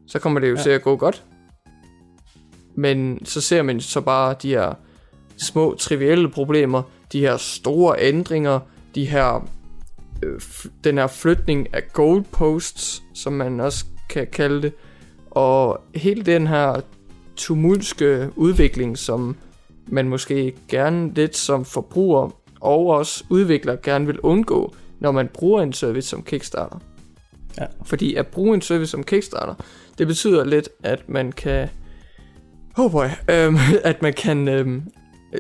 Så 0.07 0.19
kommer 0.19 0.39
det 0.39 0.49
jo. 0.49 0.55
Ja. 0.55 0.61
til 0.61 0.69
at 0.69 0.81
gå 0.81 0.95
godt. 0.95 1.23
Men 2.75 3.25
så 3.25 3.41
ser 3.41 3.61
man 3.61 3.81
så 3.81 4.01
bare 4.01 4.35
de 4.41 4.49
her 4.49 4.73
små, 5.37 5.75
trivielle 5.75 6.29
problemer, 6.29 6.81
de 7.11 7.19
her 7.19 7.37
store 7.37 7.95
ændringer, 7.99 8.59
de 8.95 9.05
her, 9.05 9.47
øh, 10.23 10.41
den 10.83 10.97
her 10.97 11.07
flytning 11.07 11.73
af 11.73 11.93
goalposts, 11.93 13.03
som 13.13 13.33
man 13.33 13.59
også 13.59 13.85
kan 14.09 14.27
kalde 14.31 14.61
det, 14.61 14.73
og 15.31 15.81
hele 15.95 16.21
den 16.21 16.47
her 16.47 16.81
tumultske 17.35 18.29
udvikling, 18.35 18.97
som 18.97 19.35
man 19.87 20.09
måske 20.09 20.53
gerne 20.67 21.13
lidt 21.13 21.37
som 21.37 21.65
forbruger 21.65 22.29
og 22.61 22.87
også 22.87 23.23
udvikler 23.29 23.75
gerne 23.83 24.05
vil 24.05 24.19
undgå, 24.19 24.75
når 24.99 25.11
man 25.11 25.27
bruger 25.27 25.61
en 25.61 25.73
service 25.73 26.09
som 26.09 26.23
Kickstarter. 26.23 26.79
Ja. 27.57 27.65
Fordi 27.85 28.15
at 28.15 28.27
bruge 28.27 28.55
en 28.55 28.61
service 28.61 28.91
som 28.91 29.03
Kickstarter, 29.03 29.53
det 29.97 30.07
betyder 30.07 30.45
lidt, 30.45 30.69
at 30.83 31.09
man 31.09 31.31
kan... 31.31 31.69
Oh 32.77 32.91
boy, 32.91 33.05
øhm, 33.33 33.57
at 33.83 34.01
man 34.01 34.13
kan 34.13 34.47
øhm, 34.47 34.83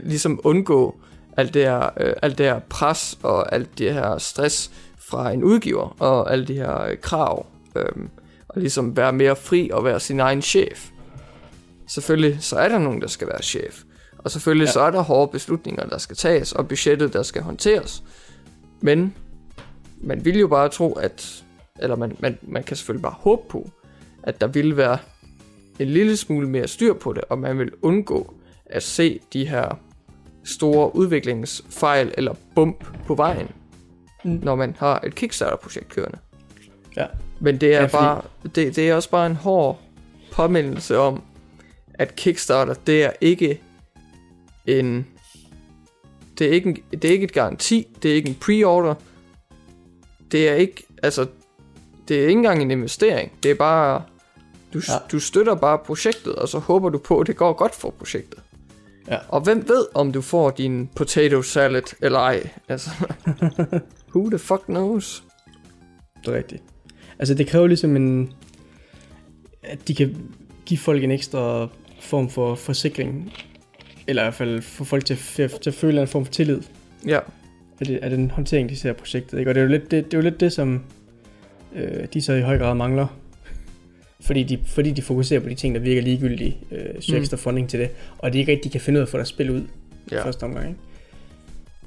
ligesom 0.03 0.39
undgå 0.43 0.95
alt 1.37 1.53
det, 1.53 1.61
her, 1.61 1.89
øh, 1.99 2.13
alt 2.21 2.37
det 2.37 2.45
her 2.45 2.59
pres 2.59 3.19
og 3.23 3.53
alt 3.53 3.77
det 3.77 3.93
her 3.93 4.17
stress 4.17 4.71
fra 4.97 5.31
en 5.31 5.43
udgiver 5.43 5.95
og 5.99 6.31
alle 6.31 6.45
de 6.45 6.53
her 6.53 6.83
øh, 6.83 6.97
krav. 6.97 7.45
Øhm, 7.75 8.09
og 8.47 8.61
ligesom 8.61 8.97
være 8.97 9.13
mere 9.13 9.35
fri 9.35 9.69
og 9.73 9.83
være 9.83 9.99
sin 9.99 10.19
egen 10.19 10.41
chef. 10.41 10.89
Selvfølgelig 11.87 12.37
så 12.43 12.55
er 12.55 12.69
der 12.69 12.77
nogen, 12.77 13.01
der 13.01 13.07
skal 13.07 13.27
være 13.27 13.41
chef. 13.41 13.83
Og 14.17 14.31
selvfølgelig 14.31 14.65
ja. 14.65 14.71
Så 14.71 14.81
er 14.81 14.91
der 14.91 15.01
hårde 15.01 15.31
beslutninger, 15.31 15.85
der 15.85 15.97
skal 15.97 16.15
tages, 16.15 16.51
og 16.51 16.67
budgettet, 16.67 17.13
der 17.13 17.23
skal 17.23 17.41
håndteres. 17.41 18.03
Men 18.81 19.15
man 20.01 20.25
vil 20.25 20.39
jo 20.39 20.47
bare 20.47 20.69
tro, 20.69 20.93
at... 20.93 21.43
Eller 21.79 21.95
man, 21.95 22.17
man, 22.19 22.37
man 22.41 22.63
kan 22.63 22.77
selvfølgelig 22.77 23.03
bare 23.03 23.15
håbe 23.19 23.41
på, 23.49 23.69
at 24.23 24.41
der 24.41 24.47
ville 24.47 24.77
være 24.77 24.97
en 25.79 25.87
lille 25.87 26.17
smule 26.17 26.49
mere 26.49 26.67
styr 26.67 26.93
på 26.93 27.13
det, 27.13 27.23
og 27.29 27.39
man 27.39 27.59
vil 27.59 27.71
undgå 27.81 28.33
at 28.73 28.83
se 28.83 29.19
de 29.33 29.47
her 29.47 29.79
store 30.43 30.95
udviklingsfejl 30.95 32.13
eller 32.17 32.33
bump 32.55 32.85
på 33.07 33.15
vejen, 33.15 33.47
mm. 34.23 34.39
Når 34.43 34.55
man 34.55 34.75
har 34.79 34.99
et 35.05 35.15
Kickstarter-projekt 35.15 35.89
kørende. 35.89 36.17
Ja. 36.97 37.05
Men 37.39 37.57
det 37.61 37.69
er, 37.75 37.79
Ja, 37.79 37.85
fordi- 37.85 37.91
bare, 37.91 38.21
det, 38.55 38.75
det 38.75 38.89
er 38.89 38.95
også 38.95 39.09
bare 39.09 39.25
en 39.27 39.35
hård 39.35 39.79
påmindelse 40.31 40.97
om, 40.97 41.21
at 41.93 42.15
Kickstarter, 42.15 42.73
det 42.73 43.03
er 43.03 43.11
ikke 43.21 43.61
en... 44.65 45.07
Det 46.39 46.47
er 46.47 46.51
ikke, 46.51 46.69
en, 46.69 46.77
det 46.91 47.05
er 47.05 47.11
ikke 47.11 47.23
et 47.23 47.33
garanti, 47.33 47.87
det 48.03 48.11
er 48.11 48.15
ikke 48.15 48.29
en 48.29 48.35
pre-order. 48.41 48.95
Det 50.31 50.49
er 50.49 50.53
ikke, 50.53 50.83
altså, 51.03 51.27
det 52.07 52.17
er 52.17 52.21
ikke 52.27 52.31
engang 52.31 52.61
en 52.61 52.71
investering. 52.71 53.31
Det 53.43 53.51
er 53.51 53.55
bare, 53.55 54.03
du. 54.73 54.81
Ja. 54.87 54.93
du 55.11 55.19
støtter 55.19 55.55
bare 55.55 55.77
projektet, 55.77 56.35
og 56.35 56.49
så 56.49 56.59
håber 56.59 56.89
du 56.89 56.97
på, 56.97 57.19
at 57.19 57.27
det 57.27 57.35
går 57.35 57.53
godt 57.53 57.75
for 57.75 57.89
projektet. 57.89 58.39
Ja. 59.07 59.17
Og 59.27 59.41
hvem 59.41 59.67
ved, 59.67 59.85
om 59.93 60.11
du 60.11 60.21
får 60.21 60.49
din 60.49 60.89
potato 60.95 61.41
salad 61.41 61.95
eller 62.01 62.19
ej? 62.19 62.49
Altså, 62.69 62.89
who 64.15 64.29
the 64.29 64.39
fuck 64.39 64.65
knows? 64.65 65.23
Det 66.25 66.33
er 66.33 66.37
rigtigt. 66.37 66.63
Altså 67.19 67.33
det 67.33 67.47
kræver 67.47 67.67
ligesom 67.67 67.95
en, 67.95 68.33
at 69.63 69.87
de 69.87 69.95
kan 69.95 70.15
give 70.65 70.77
folk 70.77 71.03
en 71.03 71.11
ekstra 71.11 71.67
form 71.99 72.29
for 72.29 72.55
forsikring, 72.55 73.33
eller 74.07 74.21
i 74.21 74.25
hvert 74.25 74.33
fald 74.33 74.61
få 74.61 74.83
folk 74.83 75.05
til, 75.05 75.17
til, 75.17 75.49
til 75.49 75.69
at 75.69 75.73
føle 75.73 76.01
en 76.01 76.07
form 76.07 76.25
for 76.25 76.33
tillid 76.33 76.61
Ja, 77.07 77.19
af, 77.79 77.85
det, 77.85 77.97
af 77.97 78.09
den 78.09 78.31
håndtering, 78.31 78.69
de 78.69 78.75
ser 78.75 78.89
af 78.89 78.95
projektet. 78.95 79.39
Ikke? 79.39 79.51
Og 79.51 79.55
det 79.55 79.61
er 79.61 79.65
jo 79.65 79.71
lidt 79.71 79.91
det, 79.91 80.05
det, 80.05 80.13
er 80.13 80.17
jo 80.17 80.23
lidt 80.23 80.39
det 80.39 80.53
som 80.53 80.83
øh, 81.75 82.07
de 82.13 82.21
så 82.21 82.33
i 82.33 82.41
høj 82.41 82.57
grad 82.57 82.75
mangler. 82.75 83.07
Fordi 84.25 84.43
de, 84.43 84.59
fordi 84.65 84.91
de 84.91 85.01
fokuserer 85.01 85.39
på 85.39 85.49
de 85.49 85.55
ting, 85.55 85.75
der 85.75 85.81
virker 85.81 86.01
ligegyldige, 86.01 86.57
øh, 86.71 86.79
søger 86.99 87.19
Mm. 87.19 87.21
ekstra 87.23 87.37
funding 87.37 87.69
til 87.69 87.79
det, 87.79 87.89
og 88.17 88.33
de 88.33 88.39
ikke 88.39 88.51
rigtig 88.51 88.71
kan 88.71 88.81
finde 88.81 88.97
ud 88.97 89.01
af 89.01 89.05
at 89.05 89.09
få 89.09 89.17
deres 89.17 89.29
spil 89.29 89.49
ud 89.51 89.61
ja. 90.11 90.15
ja. 90.15 90.25
første 90.25 90.43
omgang. 90.43 90.67
Ikke? 90.67 90.79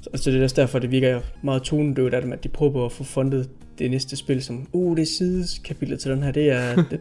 Så, 0.01 0.09
så 0.23 0.31
det 0.31 0.39
er 0.39 0.43
også 0.43 0.55
derfor, 0.61 0.79
det 0.79 0.91
virker 0.91 1.21
meget 1.41 1.61
tonedøvt 1.63 2.13
af 2.13 2.21
dem, 2.21 2.33
at 2.33 2.43
de 2.43 2.49
prøver 2.49 2.71
på 2.71 2.85
at 2.85 2.91
få 2.91 3.03
fundet 3.03 3.49
det 3.79 3.91
næste 3.91 4.15
spil, 4.15 4.43
som, 4.43 4.67
uh, 4.71 4.95
det 4.97 5.01
er 5.01 5.05
sideskapitlet 5.17 5.99
til 5.99 6.11
den 6.11 6.23
her, 6.23 6.31
det 6.31 6.51
er, 6.51 6.75
det, 6.91 6.99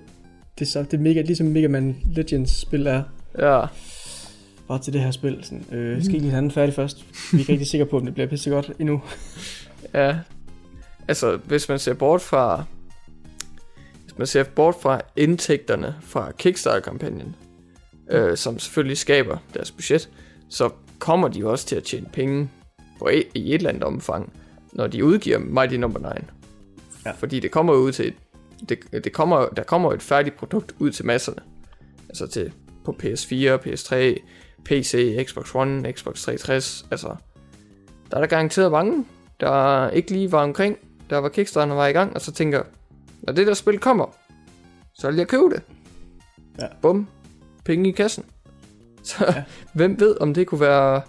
det, 0.59 0.67
er, 0.67 0.71
så, 0.71 0.83
det 0.83 0.95
er 0.95 0.99
mega, 0.99 1.21
ligesom 1.21 1.47
Mega 1.47 1.69
Man 1.69 1.97
Legends 2.15 2.61
spil 2.61 2.87
er, 2.87 3.03
Ja, 3.39 3.65
bare 4.69 4.79
til 4.79 4.93
det 4.93 5.01
her 5.01 5.11
spil. 5.11 5.39
Sådan, 5.43 5.65
øh, 5.79 6.03
skal 6.03 6.15
ikke 6.15 6.23
lige 6.25 6.31
have 6.31 6.43
den 6.43 6.51
færdig 6.51 6.75
først? 6.75 7.05
Vi 7.33 7.37
er 7.37 7.41
ikke 7.41 7.53
rigtig 7.53 7.69
sikre 7.69 7.87
på, 7.87 7.97
om 7.97 8.05
det 8.05 8.15
bliver 8.15 8.27
pisse 8.27 8.51
godt 8.51 8.73
endnu. 8.79 9.03
Ja. 9.95 10.17
Altså, 11.09 11.37
hvis 11.45 11.69
man 11.69 11.79
ser 11.79 11.95
bort 11.95 12.21
fra... 12.21 12.65
Man 14.17 14.27
ser 14.27 14.43
bort 14.43 14.75
fra 14.81 15.01
indtægterne 15.17 15.97
fra 16.01 16.33
Kickstarter-kampagnen, 16.33 17.37
øh, 18.11 18.37
som 18.37 18.59
selvfølgelig 18.59 18.99
skaber 18.99 19.39
deres 19.55 19.71
budget, 19.71 20.11
så 20.51 20.71
kommer 20.99 21.29
de 21.29 21.47
også 21.47 21.67
til 21.67 21.77
at 21.77 21.83
tjene 21.83 22.07
penge 22.13 22.51
på 22.99 23.09
et, 23.09 23.25
i 23.35 23.49
et 23.49 23.55
eller 23.55 23.69
andet 23.69 23.85
omfang, 23.85 24.33
når 24.73 24.87
de 24.87 25.05
udgiver 25.05 25.39
Mighty 25.39 25.75
Number 25.75 26.01
9. 26.01 26.07
Ja. 27.07 27.11
Fordi 27.11 27.41
det 27.41 27.51
kommer 27.51 27.75
ud 27.75 27.93
til 27.93 28.07
et, 28.07 28.15
det, 28.69 29.05
det 29.05 29.13
kommer, 29.13 29.49
der 29.49 29.63
kommer 29.63 29.93
et 29.93 30.03
færdigt 30.03 30.37
produkt 30.37 30.75
ud 30.79 30.91
til 30.91 31.07
masserne. 31.07 31.43
Altså 32.09 32.27
til 32.27 32.53
på 32.85 32.97
PS4, 33.03 33.67
PS3, 33.67 33.95
PC, 34.65 35.25
Xbox 35.27 35.55
One, 35.55 35.93
Xbox 35.93 36.23
360. 36.23 36.87
Altså, 36.91 37.17
der 38.11 38.17
er 38.17 38.21
der 38.21 38.27
garanteret 38.27 38.73
mange, 38.73 39.05
der 39.41 39.91
ikke 39.91 40.11
lige 40.11 40.33
var 40.33 40.43
omkring, 40.43 40.79
der 41.11 41.19
var 41.19 41.29
Kickstarter 41.29 41.75
var 41.75 41.87
i 41.87 41.93
gang, 41.93 42.15
og 42.15 42.21
så 42.21 42.33
tænker, 42.33 42.63
når 43.27 43.33
det 43.33 43.47
der 43.47 43.55
spil 43.55 43.79
kommer, 43.79 44.17
så 44.95 45.11
vil 45.11 45.17
jeg 45.17 45.29
købe 45.29 45.51
det. 45.51 45.63
Ja. 46.61 46.67
Bum, 46.83 47.09
penge 47.65 47.89
i 47.89 47.93
kassen. 47.93 48.25
Så 49.03 49.25
ja. 49.29 49.45
Hvem 49.73 50.01
ved, 50.01 50.17
om 50.21 50.35
det 50.35 50.47
kunne 50.47 50.61
være 50.61 51.03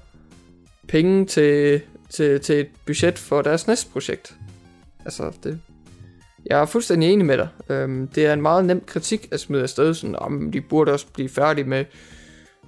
penge 0.88 1.26
til, 1.26 1.82
til, 2.10 2.40
til 2.40 2.60
et 2.60 2.70
budget 2.86 3.20
for 3.20 3.42
deres 3.42 3.68
næste 3.68 3.92
projekt. 3.92 4.36
Altså, 5.06 5.32
det... 5.44 5.60
Jeg 6.46 6.62
er 6.62 6.66
fuldstændig 6.66 7.10
enig 7.10 7.26
med 7.26 7.38
dig. 7.38 7.48
Øhm, 7.70 8.08
det 8.08 8.26
er 8.26 8.34
en 8.34 8.42
meget 8.42 8.66
nem 8.66 8.84
kritik 8.88 9.28
at 9.32 9.40
smide 9.40 9.64
afsted, 9.64 9.94
sådan, 9.94 10.16
om 10.16 10.52
de 10.52 10.62
burde 10.62 10.92
også 10.92 11.06
blive 11.14 11.30
færdige 11.30 11.66
med, 11.66 11.86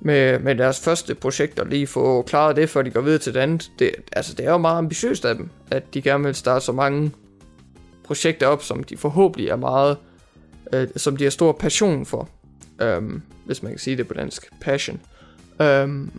med, 0.02 0.40
med 0.40 0.56
deres 0.56 0.80
første 0.80 1.16
projekt 1.16 1.60
og 1.60 1.68
lige 1.68 1.88
få 1.88 2.22
klaret 2.22 2.56
det, 2.56 2.70
før 2.70 2.82
de 2.82 2.92
går 2.92 3.02
videre 3.02 3.20
til 3.20 3.34
det 3.34 3.40
andet. 3.40 3.72
Det, 3.80 3.92
altså, 4.12 4.34
det 4.34 4.46
er 4.46 4.52
jo 4.52 4.58
meget 4.58 4.78
ambitiøst 4.78 5.26
af 5.26 5.36
dem, 5.36 5.50
at 5.72 5.94
de 5.94 6.02
gerne 6.02 6.24
vil 6.24 6.36
starte 6.36 6.66
så 6.66 6.72
mange 6.72 7.12
projekter 8.10 8.48
op, 8.48 8.64
som 8.64 8.84
de 8.84 8.98
forhåbentlig 8.98 9.50
er 9.50 9.56
meget, 9.56 9.98
øh, 10.74 10.88
som 10.96 11.18
de 11.18 11.24
har 11.24 11.32
stor 11.32 11.52
passion 11.52 12.06
for. 12.06 12.30
Øhm, 12.82 13.22
hvis 13.46 13.64
man 13.64 13.72
kan 13.72 13.80
sige 13.80 13.98
det 13.98 14.08
på 14.08 14.14
dansk. 14.14 14.50
Passion. 14.62 15.02
Øhm, 15.62 16.12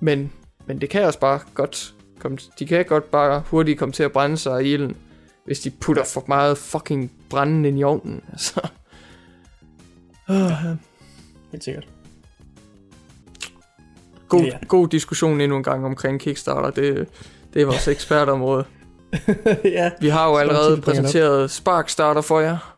men, 0.00 0.32
men 0.66 0.80
det 0.80 0.90
kan 0.90 1.04
også 1.04 1.18
bare 1.18 1.40
godt 1.54 1.94
komme, 2.18 2.38
de 2.58 2.66
kan 2.66 2.84
godt 2.84 3.10
bare 3.10 3.42
hurtigt 3.46 3.78
komme 3.78 3.92
til 3.92 4.02
at 4.02 4.12
brænde 4.12 4.36
sig 4.36 4.64
i 4.64 4.72
ilden, 4.72 4.96
hvis 5.44 5.60
de 5.60 5.70
putter 5.70 6.04
for 6.04 6.24
meget 6.28 6.58
fucking 6.58 7.12
brændende 7.30 7.68
ind 7.68 7.78
i 7.78 7.82
ovnen. 7.82 8.20
Altså. 8.32 8.68
Uh, 10.28 10.76
Helt 11.52 11.64
sikkert. 11.64 11.88
god, 14.28 14.40
Ja, 14.40 14.46
ja. 14.46 14.58
god 14.68 14.88
diskussion 14.88 15.40
endnu 15.40 15.56
en 15.56 15.62
gang 15.62 15.84
omkring 15.86 16.20
Kickstarter. 16.20 16.70
Det, 16.70 17.08
det 17.54 17.62
er 17.62 17.66
vores 17.66 17.88
ekspertområde. 17.96 18.64
ja, 19.64 19.90
Vi 20.00 20.08
har 20.08 20.28
jo 20.28 20.36
allerede 20.36 20.80
præsenteret 20.80 21.50
Sparkstarter 21.50 22.20
for 22.20 22.40
jer. 22.40 22.76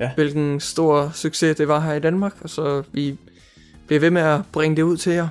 Ja. 0.00 0.10
Hvilken 0.14 0.60
stor 0.60 1.10
succes 1.14 1.56
det 1.56 1.68
var 1.68 1.80
her 1.80 1.94
i 1.94 2.00
Danmark. 2.00 2.32
Og 2.40 2.50
så 2.50 2.82
vi 2.92 3.18
bliver 3.86 4.00
ved 4.00 4.10
med 4.10 4.22
at 4.22 4.40
bringe 4.52 4.76
det 4.76 4.82
ud 4.82 4.96
til 4.96 5.12
jer. 5.12 5.28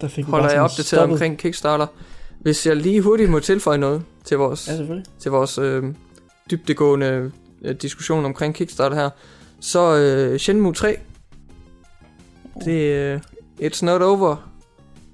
der 0.00 0.08
fik 0.08 0.24
Holder 0.24 0.50
jeg 0.50 0.60
opdateret 0.60 0.86
stoppet. 0.86 1.12
omkring 1.14 1.38
Kickstarter. 1.38 1.86
Hvis 2.38 2.66
jeg 2.66 2.76
lige 2.76 3.00
hurtigt 3.00 3.30
må 3.30 3.40
tilføje 3.40 3.78
noget 3.78 4.02
til 4.24 4.36
vores 4.38 4.68
Ja, 4.68 5.00
til 5.18 5.30
vores 5.30 5.58
øh, 5.58 5.84
dybdegående 6.50 7.32
øh, 7.62 7.74
diskussion 7.74 8.24
omkring 8.24 8.54
Kickstarter 8.54 8.96
her, 8.96 9.10
så 9.60 9.96
øh, 9.96 10.38
Shenmue 10.38 10.72
3, 10.74 10.98
det 12.64 12.92
øh, 12.94 13.20
it's 13.60 13.84
not 13.84 14.02
over, 14.02 14.50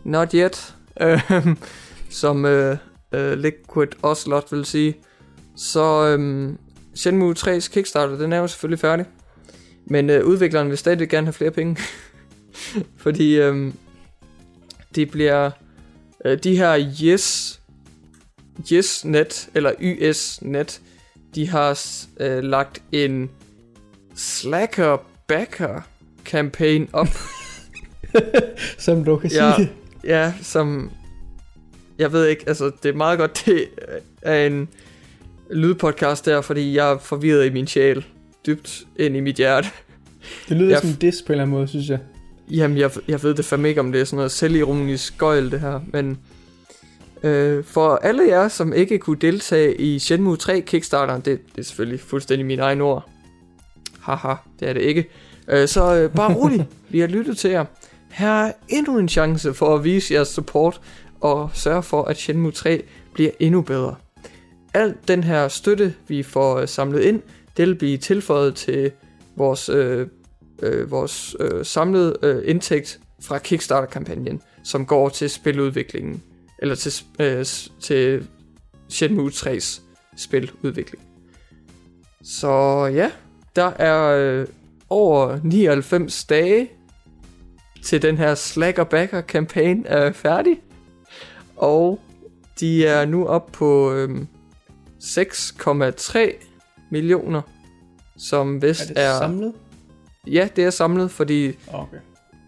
not 0.04 0.32
yet, 0.34 0.74
øh, 1.00 1.20
som 2.10 2.44
øh, 2.44 2.76
øh, 3.14 3.38
Liquid 3.38 3.88
Ocelot 4.02 4.52
vil 4.52 4.64
sige. 4.64 4.94
Så 5.56 6.06
øh, 6.18 6.52
Shenmue 6.94 7.34
3's 7.38 7.70
Kickstarter, 7.72 8.16
den 8.18 8.32
er 8.32 8.38
jo 8.38 8.46
selvfølgelig 8.46 8.78
færdig, 8.78 9.06
men 9.86 10.10
øh, 10.10 10.24
udvikleren 10.26 10.68
vil 10.70 10.78
stadig 10.78 11.08
gerne 11.08 11.26
have 11.26 11.32
flere 11.32 11.50
penge, 11.50 11.76
fordi 13.04 13.36
øh, 13.40 13.72
det 14.94 15.10
bliver 15.10 15.50
øh, 16.24 16.38
de 16.38 16.56
her 16.56 16.90
Yes 17.02 17.60
YesNet, 18.72 19.48
eller 19.54 19.72
YSNet, 19.80 20.80
de 21.34 21.48
har 21.48 21.80
øh, 22.20 22.42
lagt 22.42 22.82
en 22.92 23.30
Slacker 24.14 24.96
Backer 25.28 25.80
campaign 26.24 26.88
op. 26.92 27.08
Som 28.78 29.04
du 29.04 29.16
kan 29.16 29.30
Ja. 29.30 29.52
sige 29.56 29.66
det. 29.66 30.08
ja, 30.10 30.32
som... 30.42 30.90
Jeg 31.98 32.12
ved 32.12 32.26
ikke, 32.26 32.44
altså 32.46 32.70
det 32.82 32.88
er 32.88 32.92
meget 32.96 33.18
godt, 33.18 33.42
det 33.46 33.68
er 34.22 34.46
en 34.46 34.68
lydpodcast 35.50 36.26
der, 36.26 36.40
fordi 36.40 36.76
jeg 36.76 36.92
er 36.92 36.98
forvirret 36.98 37.46
i 37.46 37.50
min 37.50 37.66
sjæl. 37.66 38.04
Dybt 38.46 38.82
ind 38.96 39.16
i 39.16 39.20
mit 39.20 39.36
hjerte. 39.36 39.68
Det 40.48 40.56
lyder 40.56 40.70
Jeg- 40.70 40.80
som 40.80 40.90
en 40.90 40.96
diss 40.96 41.22
på 41.22 41.26
en 41.26 41.32
eller 41.34 41.42
anden 41.42 41.56
måde, 41.56 41.68
synes 41.68 41.88
jeg. 41.88 41.98
Jamen, 42.50 42.78
jeg, 42.78 42.90
jeg 43.08 43.22
ved 43.22 43.34
det 43.34 43.44
fandme 43.44 43.68
ikke, 43.68 43.80
om 43.80 43.92
det 43.92 44.00
er 44.00 44.04
sådan 44.04 44.16
noget 44.16 44.30
selvironisk 44.30 45.18
gøjl, 45.18 45.50
det 45.50 45.60
her, 45.60 45.80
men... 45.92 46.18
Øh, 47.22 47.64
for 47.64 47.96
alle 47.96 48.22
jer, 48.28 48.48
som 48.48 48.72
ikke 48.72 48.98
kunne 48.98 49.16
deltage 49.20 49.74
i 49.80 49.98
Shenmue 49.98 50.36
3 50.36 50.60
Kickstarter, 50.60 51.14
det, 51.14 51.24
det 51.24 51.58
er 51.58 51.62
selvfølgelig 51.62 52.00
fuldstændig 52.00 52.46
mine 52.46 52.62
egne 52.62 52.84
ord. 52.84 53.10
Haha, 54.00 54.34
det 54.60 54.68
er 54.68 54.72
det 54.72 54.80
ikke. 54.80 55.04
Øh, 55.48 55.68
så 55.68 55.94
øh, 55.94 56.10
bare 56.10 56.34
rolig, 56.34 56.66
vi 56.90 57.00
har 57.00 57.06
lyttet 57.06 57.38
til 57.38 57.50
jer. 57.50 57.64
Her 58.10 58.28
er 58.44 58.52
endnu 58.68 58.98
en 58.98 59.08
chance 59.08 59.54
for 59.54 59.74
at 59.74 59.84
vise 59.84 60.14
jeres 60.14 60.28
support 60.28 60.80
og 61.24 61.50
sørge 61.54 61.82
for, 61.82 62.02
at 62.02 62.16
Shenmue 62.16 62.52
3 62.52 62.84
bliver 63.14 63.30
endnu 63.40 63.62
bedre. 63.62 63.94
Al 64.74 64.94
den 65.08 65.24
her 65.24 65.48
støtte, 65.48 65.94
vi 66.08 66.22
får 66.22 66.56
øh, 66.56 66.68
samlet 66.68 67.00
ind, 67.00 67.22
det 67.56 67.68
vil 67.68 67.74
blive 67.74 67.98
tilføjet 67.98 68.54
til 68.54 68.92
vores 69.36 69.68
øh, 69.68 70.06
øh, 70.62 70.90
vores 70.90 71.36
øh, 71.40 71.64
samlede 71.64 72.16
øh, 72.22 72.42
indtægt 72.46 73.00
fra 73.22 73.38
Kickstarter-kampagnen, 73.38 74.42
som 74.64 74.86
går 74.86 75.08
til 75.08 75.30
spiludviklingen, 75.30 76.22
eller 76.58 76.74
til, 76.74 77.04
øh, 77.18 77.44
til 77.80 78.28
Shenmue 78.88 79.30
3's 79.30 79.80
spiludvikling. 80.16 81.02
Så 82.24 82.84
ja, 82.94 83.10
der 83.56 83.70
er 83.70 84.16
øh, 84.18 84.46
over 84.90 85.38
99 85.42 86.24
dage 86.24 86.70
til 87.82 88.02
den 88.02 88.18
her 88.18 88.34
Slacker 88.34 88.84
Backer 88.84 89.20
kampagne 89.20 89.86
er 89.86 90.12
færdig, 90.12 90.60
og 91.56 92.00
de 92.60 92.86
er 92.86 93.04
nu 93.04 93.26
op 93.26 93.52
på 93.52 93.92
øh, 93.92 94.20
6,3 95.02 96.18
millioner, 96.90 97.42
som 98.16 98.62
vist 98.62 98.82
Er 98.82 98.86
det 98.94 99.02
er 99.04 99.18
samlet? 99.18 99.52
Ja, 100.26 100.48
det 100.56 100.64
er 100.64 100.70
samlet, 100.70 101.10
fordi 101.10 101.52
Okay. 101.72 101.96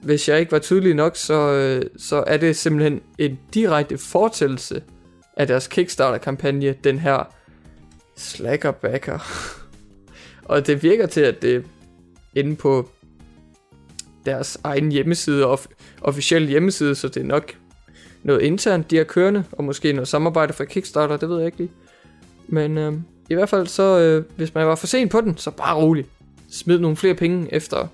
hvis 0.03 0.29
jeg 0.29 0.41
ikke 0.41 0.53
var 0.53 0.59
tydelig 0.59 0.95
nok, 0.95 1.17
så, 1.17 1.53
øh, 1.53 1.83
så 1.97 2.25
er 2.27 2.37
det 2.37 2.57
simpelthen 2.57 3.01
en 3.19 3.39
direkte 3.55 3.99
fortællelse 3.99 4.83
af 5.37 5.47
deres 5.47 5.69
Kickstarter-kampagne, 5.69 6.75
den 6.85 6.99
her 6.99 7.33
Slackerbacker. 8.17 9.19
og 10.45 10.67
det 10.67 10.83
virker 10.83 11.07
til, 11.07 11.21
at 11.21 11.43
det 11.43 11.67
inde 12.35 12.57
på 12.57 12.89
deres 14.27 14.59
egen 14.65 14.93
hjemmeside, 14.93 15.53
off- 15.55 15.67
officielle 16.03 16.49
hjemmeside, 16.49 16.95
så 16.95 17.09
det 17.09 17.17
er 17.21 17.27
nok 17.27 17.53
noget 18.27 18.43
internt, 18.43 18.91
de 18.91 18.97
har 18.97 19.05
kørende, 19.05 19.45
og 19.53 19.65
måske 19.65 19.93
noget 19.93 20.09
samarbejde 20.09 20.53
fra 20.53 20.65
Kickstarter, 20.65 21.17
det 21.17 21.29
ved 21.29 21.37
jeg 21.37 21.47
ikke 21.47 21.59
lige. 21.59 21.71
Men 22.49 22.79
øh, 22.79 22.93
i 23.31 23.35
hvert 23.35 23.49
fald 23.49 23.67
så, 23.67 23.99
øh, 23.99 24.25
hvis 24.37 24.55
man 24.55 24.67
var 24.67 24.75
for 24.75 24.87
sent 24.87 25.11
på 25.11 25.21
den, 25.21 25.37
så 25.37 25.51
bare 25.51 25.77
rolig. 25.77 26.07
Smid 26.51 26.79
nogle 26.79 26.97
flere 26.97 27.15
penge 27.15 27.55
efter 27.55 27.87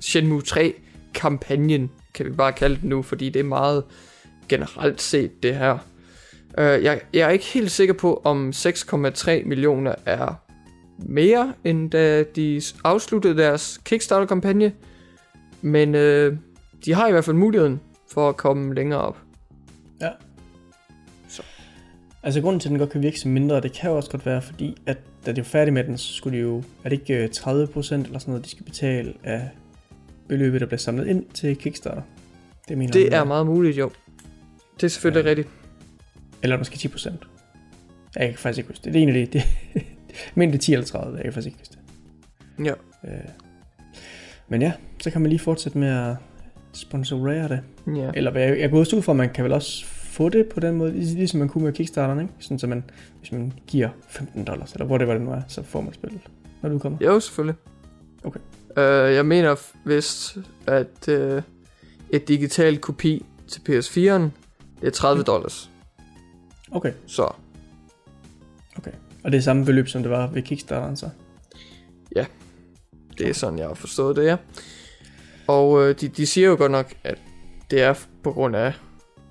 Shenmue 0.00 0.42
3 0.42 0.74
kampagnen, 1.14 1.90
kan 2.14 2.26
vi 2.26 2.30
bare 2.30 2.52
kalde 2.52 2.78
den 2.80 2.88
nu, 2.88 3.02
fordi 3.02 3.28
det 3.28 3.40
er 3.40 3.44
meget 3.44 3.84
generelt 4.48 5.02
set 5.02 5.42
det 5.42 5.56
her. 5.56 5.78
Øh, 6.58 6.84
jeg, 6.84 7.00
jeg 7.12 7.26
er 7.26 7.30
ikke 7.30 7.44
helt 7.44 7.70
sikker 7.70 7.94
på, 7.94 8.20
om 8.24 8.52
6,3 8.56 9.44
millioner 9.48 9.94
er 10.06 10.34
mere, 10.98 11.52
end 11.64 11.90
da 11.90 12.22
de 12.22 12.62
afsluttede 12.84 13.36
deres 13.36 13.80
Kickstarter-kampagne, 13.84 14.72
men 15.62 15.94
øh, 15.94 16.36
de 16.84 16.94
har 16.94 17.08
i 17.08 17.12
hvert 17.12 17.24
fald 17.24 17.36
muligheden 17.36 17.80
for 18.12 18.28
at 18.28 18.36
komme 18.36 18.74
længere 18.74 19.00
op. 19.00 19.25
Altså 22.26 22.40
grunden 22.40 22.60
til, 22.60 22.68
at 22.68 22.70
den 22.70 22.78
godt 22.78 22.90
kan 22.90 23.02
virke 23.02 23.20
som 23.20 23.30
mindre, 23.30 23.60
det 23.60 23.72
kan 23.72 23.90
jo 23.90 23.96
også 23.96 24.10
godt 24.10 24.26
være, 24.26 24.42
fordi 24.42 24.76
at 24.86 24.98
da 25.26 25.32
de 25.32 25.40
er 25.40 25.44
færdige 25.44 25.74
med 25.74 25.84
den, 25.84 25.98
så 25.98 26.12
skulle 26.12 26.38
de 26.38 26.42
jo, 26.42 26.62
er 26.84 26.88
det 26.88 26.92
ikke 26.92 27.14
øh, 27.14 27.28
30% 27.34 27.46
eller 27.46 28.18
sådan 28.18 28.20
noget, 28.26 28.44
de 28.44 28.50
skal 28.50 28.64
betale 28.64 29.14
af 29.24 29.48
beløbet, 30.28 30.60
der 30.60 30.66
bliver 30.66 30.78
samlet 30.78 31.06
ind 31.06 31.24
til 31.34 31.56
Kickstarter? 31.56 32.02
Det 32.68 32.78
mener 32.78 32.92
Det 32.92 33.14
er 33.14 33.24
meget 33.24 33.46
muligt, 33.46 33.78
jo. 33.78 33.90
Det 34.76 34.82
er 34.82 34.88
selvfølgelig 34.88 35.24
ja. 35.24 35.30
rigtigt. 35.30 35.48
Eller 36.42 36.58
måske 36.58 36.74
10%. 36.74 37.10
Jeg 38.16 38.28
kan 38.28 38.38
faktisk 38.38 38.58
ikke 38.58 38.68
huske 38.68 38.84
det. 38.84 38.94
Det 38.94 38.98
er 38.98 39.02
en 39.02 39.08
af 39.08 39.26
de, 39.26 39.26
det, 39.26 39.44
men 40.34 40.48
det 40.48 40.54
er 40.54 40.60
10 40.60 40.72
eller 40.72 40.86
30, 40.86 41.16
jeg 41.16 41.24
kan 41.24 41.32
faktisk 41.32 41.46
ikke 41.46 41.58
huske 41.58 41.74
det. 42.58 42.64
Ja. 42.64 42.72
Øh. 43.10 43.28
Men 44.48 44.62
ja, 44.62 44.72
så 45.02 45.10
kan 45.10 45.20
man 45.20 45.28
lige 45.28 45.40
fortsætte 45.40 45.78
med 45.78 45.88
at 45.88 46.16
sponsorere 46.72 47.48
det. 47.48 47.60
ja. 47.96 48.10
Eller 48.14 48.38
jeg, 48.38 48.60
jeg 48.60 48.70
går 48.70 48.78
ud 48.78 49.02
fra, 49.02 49.12
at 49.12 49.16
man 49.16 49.30
kan 49.32 49.44
vel 49.44 49.52
også 49.52 49.86
få 50.16 50.28
det 50.28 50.48
på 50.48 50.60
den 50.60 50.76
måde, 50.76 50.92
lig- 50.92 51.14
ligesom 51.14 51.38
man 51.38 51.48
kunne 51.48 51.64
med 51.64 51.72
Kickstarteren, 51.72 52.20
ikke? 52.20 52.32
Sådan 52.38 52.58
så 52.58 52.66
man, 52.66 52.84
hvis 53.18 53.32
man 53.32 53.52
giver 53.66 53.88
15 54.08 54.44
dollars, 54.44 54.72
eller 54.72 54.86
hvor 54.86 54.98
det 54.98 55.08
var 55.08 55.14
det 55.14 55.22
nu 55.22 55.30
er, 55.30 55.40
så 55.48 55.62
får 55.62 55.80
man 55.80 55.94
spillet, 55.94 56.20
når 56.62 56.70
du 56.70 56.78
kommer. 56.78 56.98
Jo, 57.04 57.20
selvfølgelig. 57.20 57.56
Okay. 58.24 58.40
Uh, 58.70 59.14
jeg 59.14 59.26
mener 59.26 59.56
vist, 59.84 60.36
at 60.66 61.08
uh, 61.08 61.42
et 62.10 62.28
digitalt 62.28 62.80
kopi 62.80 63.24
til 63.48 63.60
PS4'en, 63.60 64.22
det 64.80 64.86
er 64.86 64.90
30 64.90 65.22
dollars. 65.22 65.70
Okay, 66.70 66.92
Så 67.06 67.22
og 69.24 69.32
det 69.32 69.38
er 69.38 69.42
samme 69.42 69.64
beløb, 69.64 69.88
som 69.88 70.02
det 70.02 70.10
var 70.10 70.26
ved 70.26 70.42
Kickstarteren, 70.42 70.96
så. 70.96 71.08
det 73.18 73.28
er 73.28 73.32
sådan, 73.34 73.58
jeg 73.58 73.66
har 73.66 73.74
forstået 73.74 74.16
det, 74.16 74.24
ja. 74.24 74.36
Og 75.46 75.70
uh, 75.70 75.88
de, 75.88 76.08
de 76.08 76.26
siger 76.26 76.48
jo 76.48 76.56
godt 76.56 76.72
nok, 76.72 76.94
at 77.04 77.18
det 77.70 77.82
er 77.82 77.94
på 78.22 78.32
grund 78.32 78.56
af 78.56 78.72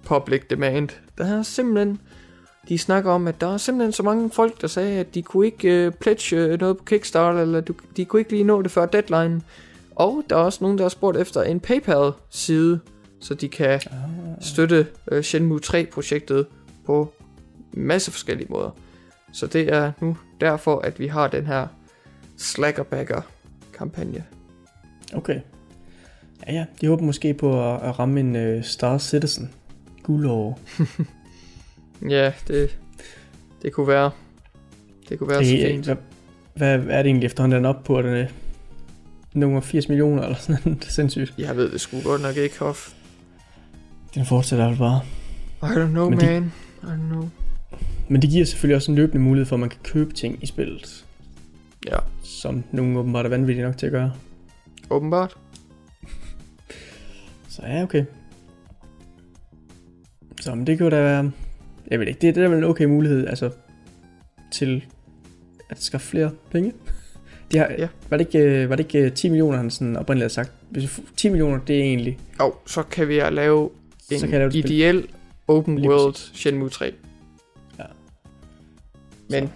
public 0.05 0.41
demand. 0.49 0.89
Der 1.17 1.37
er 1.37 1.43
simpelthen, 1.43 1.99
de 2.69 2.77
snakker 2.77 3.11
om, 3.11 3.27
at 3.27 3.41
der 3.41 3.53
er 3.53 3.57
simpelthen 3.57 3.91
så 3.91 4.03
mange 4.03 4.29
folk, 4.31 4.61
der 4.61 4.67
sagde, 4.67 4.99
at 4.99 5.15
de 5.15 5.21
kunne 5.21 5.45
ikke 5.45 5.87
uh, 5.87 5.93
pledge 5.93 6.53
uh, 6.53 6.59
noget 6.59 6.77
på 6.77 6.83
Kickstarter, 6.83 7.41
eller 7.41 7.61
du, 7.61 7.73
de 7.97 8.05
kunne 8.05 8.19
ikke 8.19 8.31
lige 8.31 8.43
nå 8.43 8.61
det 8.61 8.71
før 8.71 8.85
deadline. 8.85 9.41
Og 9.95 10.23
der 10.29 10.35
er 10.35 10.39
også 10.39 10.59
nogen, 10.61 10.77
der 10.77 10.83
har 10.83 10.89
spurgt 10.89 11.17
efter 11.17 11.41
en 11.43 11.59
PayPal-side, 11.59 12.79
så 13.19 13.33
de 13.33 13.47
kan 13.49 13.65
Ah. 13.69 13.79
støtte 14.41 14.87
uh, 15.11 15.21
Shenmue 15.21 15.59
3-projektet 15.65 16.45
på 16.85 17.13
masse 17.73 18.11
forskellige 18.11 18.47
måder. 18.49 18.69
Så 19.33 19.47
det 19.47 19.73
er 19.73 19.91
nu 20.01 20.17
derfor, 20.41 20.79
at 20.79 20.99
vi 20.99 21.07
har 21.07 21.27
den 21.27 21.45
her 21.45 21.67
Slackerbacker-kampagne. 22.37 24.23
Okay. 25.13 25.39
Ja, 26.47 26.53
ja. 26.53 26.65
De 26.81 26.87
håber 26.87 27.03
måske 27.03 27.33
på 27.33 27.73
at, 27.73 27.81
at 27.81 27.99
ramme 27.99 28.19
en 28.19 28.57
uh, 28.57 28.63
Star 28.63 28.97
Citizen. 28.97 29.51
Guldår. 30.05 30.59
Ja, 32.09 32.31
det, 32.47 32.77
det 33.61 33.73
kunne 33.73 33.87
være. 33.87 34.11
Det 35.09 35.19
kunne 35.19 35.29
være 35.29 35.45
så 35.45 35.51
Det, 35.51 35.67
fint. 35.71 35.85
hvad, 35.85 35.95
hvad, 36.55 36.97
er 36.97 37.01
det 37.01 37.09
egentlig 37.09 37.25
efterhånden 37.25 37.57
den 37.57 37.65
op 37.65 37.83
på? 37.83 37.97
Er 37.97 38.01
Den 38.01 38.15
er 38.15 38.27
nummer 39.33 39.61
80 39.61 39.89
millioner 39.89 40.23
eller 40.23 40.37
sådan 40.37 40.61
noget. 40.65 40.79
Det 40.81 40.87
er 40.87 40.91
sindssygt. 40.91 41.33
Jeg 41.37 41.57
ved 41.57 41.71
det 41.71 41.81
sgu 41.81 42.01
godt 42.03 42.21
nok 42.21 42.37
ikke, 42.37 42.59
Hoff. 42.59 42.93
Den 44.15 44.25
fortsætter 44.25 44.67
altså 44.67 44.79
bare. 44.79 45.01
I 45.61 45.75
don't 45.85 45.89
know, 45.89 46.09
Men 46.09 46.19
de- 46.19 46.25
man. 46.25 46.51
I 46.83 46.85
don't 46.85 47.07
know. 47.09 47.29
Men 48.09 48.21
det 48.21 48.29
giver 48.29 48.45
selvfølgelig 48.45 48.75
også 48.75 48.91
en 48.91 48.95
løbende 48.95 49.21
mulighed 49.23 49.45
for, 49.45 49.55
at 49.55 49.59
man 49.59 49.69
kan 49.69 49.79
købe 49.83 50.13
ting 50.13 50.43
i 50.43 50.45
spillet. 50.45 51.05
Ja. 51.87 51.97
Som 52.23 52.63
nogen 52.71 52.97
åbenbart 52.97 53.25
er 53.25 53.29
vanvittige 53.29 53.65
nok 53.65 53.77
til 53.77 53.85
at 53.85 53.91
gøre. 53.91 54.11
Åbenbart. 54.89 55.37
Så 57.49 57.61
ja, 57.65 57.83
okay. 57.83 58.05
Så 60.45 60.55
men 60.55 60.67
det 60.67 60.77
kunne 60.77 60.89
da 60.89 61.01
være... 61.01 61.31
Jeg 61.91 61.99
ved 61.99 62.07
ikke, 62.07 62.19
det, 62.21 62.35
det 62.35 62.43
er 62.43 62.47
vel 62.47 62.57
en 62.57 62.63
okay 62.63 62.85
mulighed, 62.85 63.27
altså... 63.27 63.49
Til 64.51 64.85
at 65.69 65.81
skaffe 65.83 66.07
flere 66.07 66.31
penge. 66.51 66.73
De 67.51 67.57
har, 67.57 67.67
Ja. 67.77 67.87
var, 68.09 68.17
det 68.17 68.25
ikke, 68.35 68.39
øh, 68.39 68.69
var 68.69 68.75
det 68.75 68.83
ikke 68.95 69.05
øh, 69.05 69.11
10 69.13 69.29
millioner, 69.29 69.57
han 69.57 69.69
sådan 69.71 69.95
oprindeligt 69.97 70.23
havde 70.23 70.33
sagt? 70.33 70.51
Hvis 70.69 70.83
vi 70.83 70.87
får 70.87 71.03
10 71.17 71.29
millioner, 71.29 71.59
det 71.59 71.79
er 71.79 71.83
egentlig... 71.83 72.19
Og 72.39 72.61
så 72.65 72.83
kan 72.83 73.07
vi 73.07 73.19
lave 73.31 73.69
en 74.11 74.19
Så 74.19 74.27
kan 74.27 74.37
lave 74.37 74.47
et 74.47 74.53
spil. 74.53 74.71
ideel 74.71 75.07
open 75.47 75.75
Lige 75.77 75.89
world 75.89 76.13
præcis. 76.13 76.31
Shenmue 76.39 76.69
3. 76.69 76.93
Ja. 77.79 77.83
Men 79.29 79.51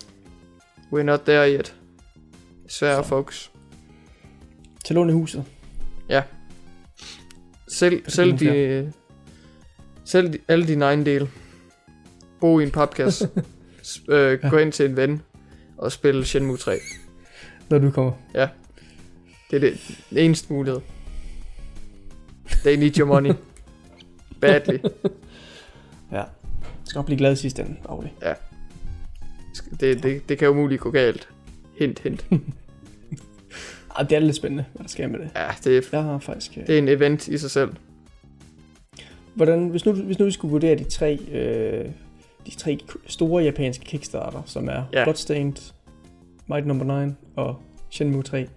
we're 0.93 1.03
not 1.03 1.19
there 1.19 1.57
yet. 1.57 1.75
Desværre, 2.67 3.03
Så. 3.03 3.09
folks. 3.09 3.51
Til 4.85 4.95
lån 4.95 5.09
i 5.09 5.13
huset. 5.13 5.43
Selv, 7.67 8.03
det 8.05 8.13
selv, 8.13 8.27
nogle 8.31 8.79
de, 8.85 8.93
de, 10.13 10.37
alle 10.47 10.67
de 10.67 10.75
nine 10.75 11.05
dele. 11.05 11.29
Bo 12.39 12.59
i 12.59 12.63
en 12.63 12.71
papkasse. 12.71 13.29
Øh, 14.09 14.39
gå 14.49 14.57
ind 14.57 14.71
til 14.71 14.85
en 14.85 14.95
ven 14.95 15.21
og 15.77 15.91
spille 15.91 16.25
Shenmue 16.25 16.57
3. 16.57 16.79
Når 17.69 17.79
du 17.79 17.91
kommer. 17.91 18.11
Det 19.51 19.55
er 19.55 19.59
det, 19.59 19.99
den 20.09 20.17
eneste 20.17 20.53
mulighed. 20.53 20.81
They 22.45 22.75
need 22.75 22.97
your 22.97 23.07
money. 23.07 23.33
Badly. 24.41 24.77
Ja. 26.11 26.23
Skal 26.85 26.97
nok 26.97 27.05
blive 27.05 27.17
glad 27.17 27.33
i 27.33 27.35
sidste 27.35 27.61
ende, 27.61 27.75
Auli. 27.85 28.09
Det, 29.79 30.03
det, 30.03 30.29
det 30.29 30.37
kan 30.37 30.49
umuligt 30.49 30.81
gå 30.81 30.91
galt. 30.91 31.29
Hint, 31.79 31.99
hint. 31.99 32.25
Ej, 33.97 34.03
det 34.09 34.15
er 34.15 34.19
lidt 34.19 34.35
spændende, 34.35 34.65
hvad 34.73 34.83
der 34.83 34.89
sker 34.89 35.07
med 35.07 35.19
det. 35.19 35.29
Ja, 35.35 35.47
det 35.63 35.77
er, 35.77 35.81
Jeg 35.91 36.03
har 36.03 36.19
faktisk... 36.19 36.57
øh, 36.57 36.67
det 36.67 36.75
er 36.75 36.79
en 36.79 36.87
event 36.87 37.27
i 37.27 37.37
sig 37.37 37.51
selv. 37.51 37.69
Hvordan, 39.35 39.67
hvis 39.67 39.85
nu, 39.85 39.91
hvis 39.91 40.19
nu 40.19 40.25
vi 40.25 40.31
skulle 40.31 40.51
vurdere 40.51 40.75
de 40.75 40.83
tre, 40.83 41.19
øh, 41.31 41.85
de 42.45 42.55
tre 42.57 42.79
store 43.07 43.43
japanske 43.43 43.85
kickstarter, 43.85 44.41
som 44.45 44.67
er 44.69 44.83
Ja. 44.93 45.03
Bloodstained, 45.03 45.73
Might 46.47 46.67
Number 46.67 47.05
9 47.05 47.13
og 47.35 47.55
Shenmue 47.89 48.23
3, 48.23 48.47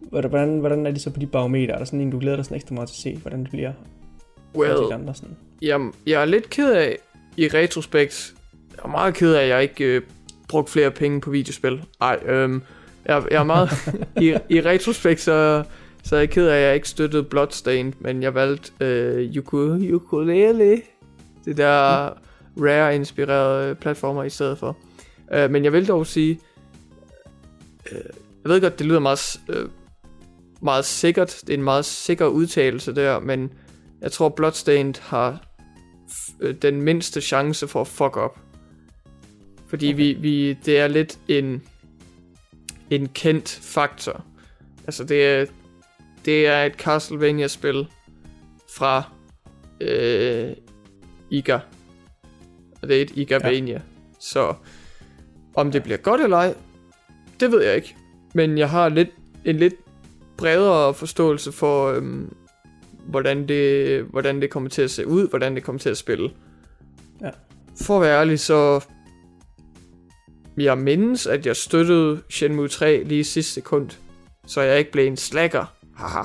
hvordan, 0.00 0.58
hvordan 0.58 0.86
er 0.86 0.90
de 0.90 1.00
så 1.00 1.10
på 1.10 1.20
de 1.20 1.26
barometer? 1.26 1.74
Er 1.74 1.78
der 1.78 1.84
sådan 1.84 2.00
en, 2.00 2.10
du 2.10 2.18
glæder 2.18 2.36
dig 2.36 2.44
sådan 2.44 2.56
ekstra 2.56 2.74
meget 2.74 2.88
til 2.88 2.94
at 2.94 3.14
se, 3.14 3.20
hvordan 3.20 3.40
det 3.40 3.50
bliver 3.50 3.72
well. 4.54 4.76
De 4.88 4.94
andre? 4.94 5.14
Sådan? 5.14 5.36
jeg, 5.62 5.80
jeg 6.06 6.20
er 6.20 6.24
lidt 6.24 6.50
ked 6.50 6.72
af, 6.72 6.98
i 7.36 7.48
retrospekt, 7.48 8.34
jeg 8.76 8.80
er 8.84 8.88
meget 8.88 9.14
ked 9.14 9.34
af, 9.34 9.42
at 9.42 9.48
jeg 9.48 9.62
ikke 9.62 9.84
øh, 9.84 10.02
brugte 10.48 10.72
flere 10.72 10.90
penge 10.90 11.20
på 11.20 11.30
videospil. 11.30 11.82
Ej, 12.00 12.18
øhm, 12.26 12.62
jeg, 13.04 13.22
jeg 13.30 13.40
er 13.40 13.44
meget, 13.44 13.70
i, 14.22 14.36
i 14.48 14.60
retrospekt, 14.60 15.20
så, 15.20 15.64
så 16.06 16.16
er 16.16 16.20
jeg 16.20 16.30
ked 16.30 16.48
af, 16.48 16.56
at 16.56 16.62
jeg 16.62 16.74
ikke 16.74 16.88
støttede 16.88 17.22
Bloodstained, 17.22 17.92
men 18.00 18.22
jeg 18.22 18.34
valgte 18.34 18.84
øh, 18.84 19.30
Uku- 19.30 19.92
Ukulele, 19.92 20.82
det 21.44 21.56
der 21.56 22.10
Rare-inspirerede 22.56 23.74
platformer 23.74 24.22
i 24.22 24.30
stedet 24.30 24.58
for. 24.58 24.76
Øh, 25.32 25.50
men 25.50 25.64
jeg 25.64 25.72
vil 25.72 25.88
dog 25.88 26.06
sige, 26.06 26.40
øh, 27.92 28.00
jeg 28.44 28.50
ved 28.52 28.60
godt, 28.60 28.78
det 28.78 28.86
lyder 28.86 28.98
meget, 28.98 29.40
øh, 29.48 29.68
meget 30.62 30.84
sikkert, 30.84 31.40
det 31.40 31.50
er 31.50 31.56
en 31.56 31.64
meget 31.64 31.84
sikker 31.84 32.26
udtalelse 32.26 32.94
der, 32.94 33.20
men 33.20 33.52
jeg 34.00 34.12
tror 34.12 34.28
Bloodstained 34.28 34.94
har 35.02 35.44
øh, 36.40 36.54
den 36.54 36.82
mindste 36.82 37.20
chance 37.20 37.68
for 37.68 37.80
at 37.80 37.86
fuck 37.86 38.16
up. 38.16 38.38
Fordi 39.68 39.88
okay. 39.88 39.96
vi, 39.96 40.12
vi, 40.12 40.52
det 40.52 40.78
er 40.78 40.88
lidt 40.88 41.18
en, 41.28 41.62
en 42.90 43.08
kendt 43.08 43.48
faktor. 43.62 44.24
Altså 44.86 45.04
det 45.04 45.26
er, 45.26 45.46
det 46.26 46.46
er 46.46 46.62
et 46.62 46.74
Castlevania-spil 46.74 47.86
fra 48.76 49.02
øh, 49.80 50.50
Iga. 51.30 51.58
Og 52.82 52.88
det 52.88 52.96
er 52.96 53.02
et 53.02 53.12
Igavania. 53.14 53.74
Ja. 53.74 53.80
Så 54.20 54.54
om 55.54 55.72
det 55.72 55.82
bliver 55.82 55.96
godt 55.96 56.20
eller 56.20 56.36
ej, 56.36 56.54
det 57.40 57.52
ved 57.52 57.62
jeg 57.62 57.76
ikke. 57.76 57.96
Men 58.34 58.58
jeg 58.58 58.70
har 58.70 58.88
lidt, 58.88 59.08
en 59.44 59.56
lidt 59.56 59.74
bredere 60.36 60.94
forståelse 60.94 61.52
for, 61.52 61.92
øhm, 61.92 62.34
hvordan, 63.06 63.48
det, 63.48 64.02
hvordan 64.02 64.40
det 64.40 64.50
kommer 64.50 64.68
til 64.68 64.82
at 64.82 64.90
se 64.90 65.06
ud, 65.06 65.28
hvordan 65.28 65.54
det 65.54 65.62
kommer 65.62 65.78
til 65.78 65.90
at 65.90 65.96
spille. 65.96 66.30
Ja. 67.20 67.30
For 67.82 67.96
at 67.96 68.02
være 68.02 68.20
ærlig, 68.20 68.40
så 68.40 68.84
jeg 70.56 70.78
mindes, 70.78 71.26
at 71.26 71.46
jeg 71.46 71.56
støttede 71.56 72.22
Shenmue 72.30 72.68
3 72.68 73.02
lige 73.04 73.20
i 73.20 73.24
sidste 73.24 73.52
sekund, 73.52 73.90
så 74.46 74.60
jeg 74.60 74.78
ikke 74.78 74.92
blev 74.92 75.06
en 75.06 75.16
slacker. 75.16 75.75
Haha. 75.96 76.22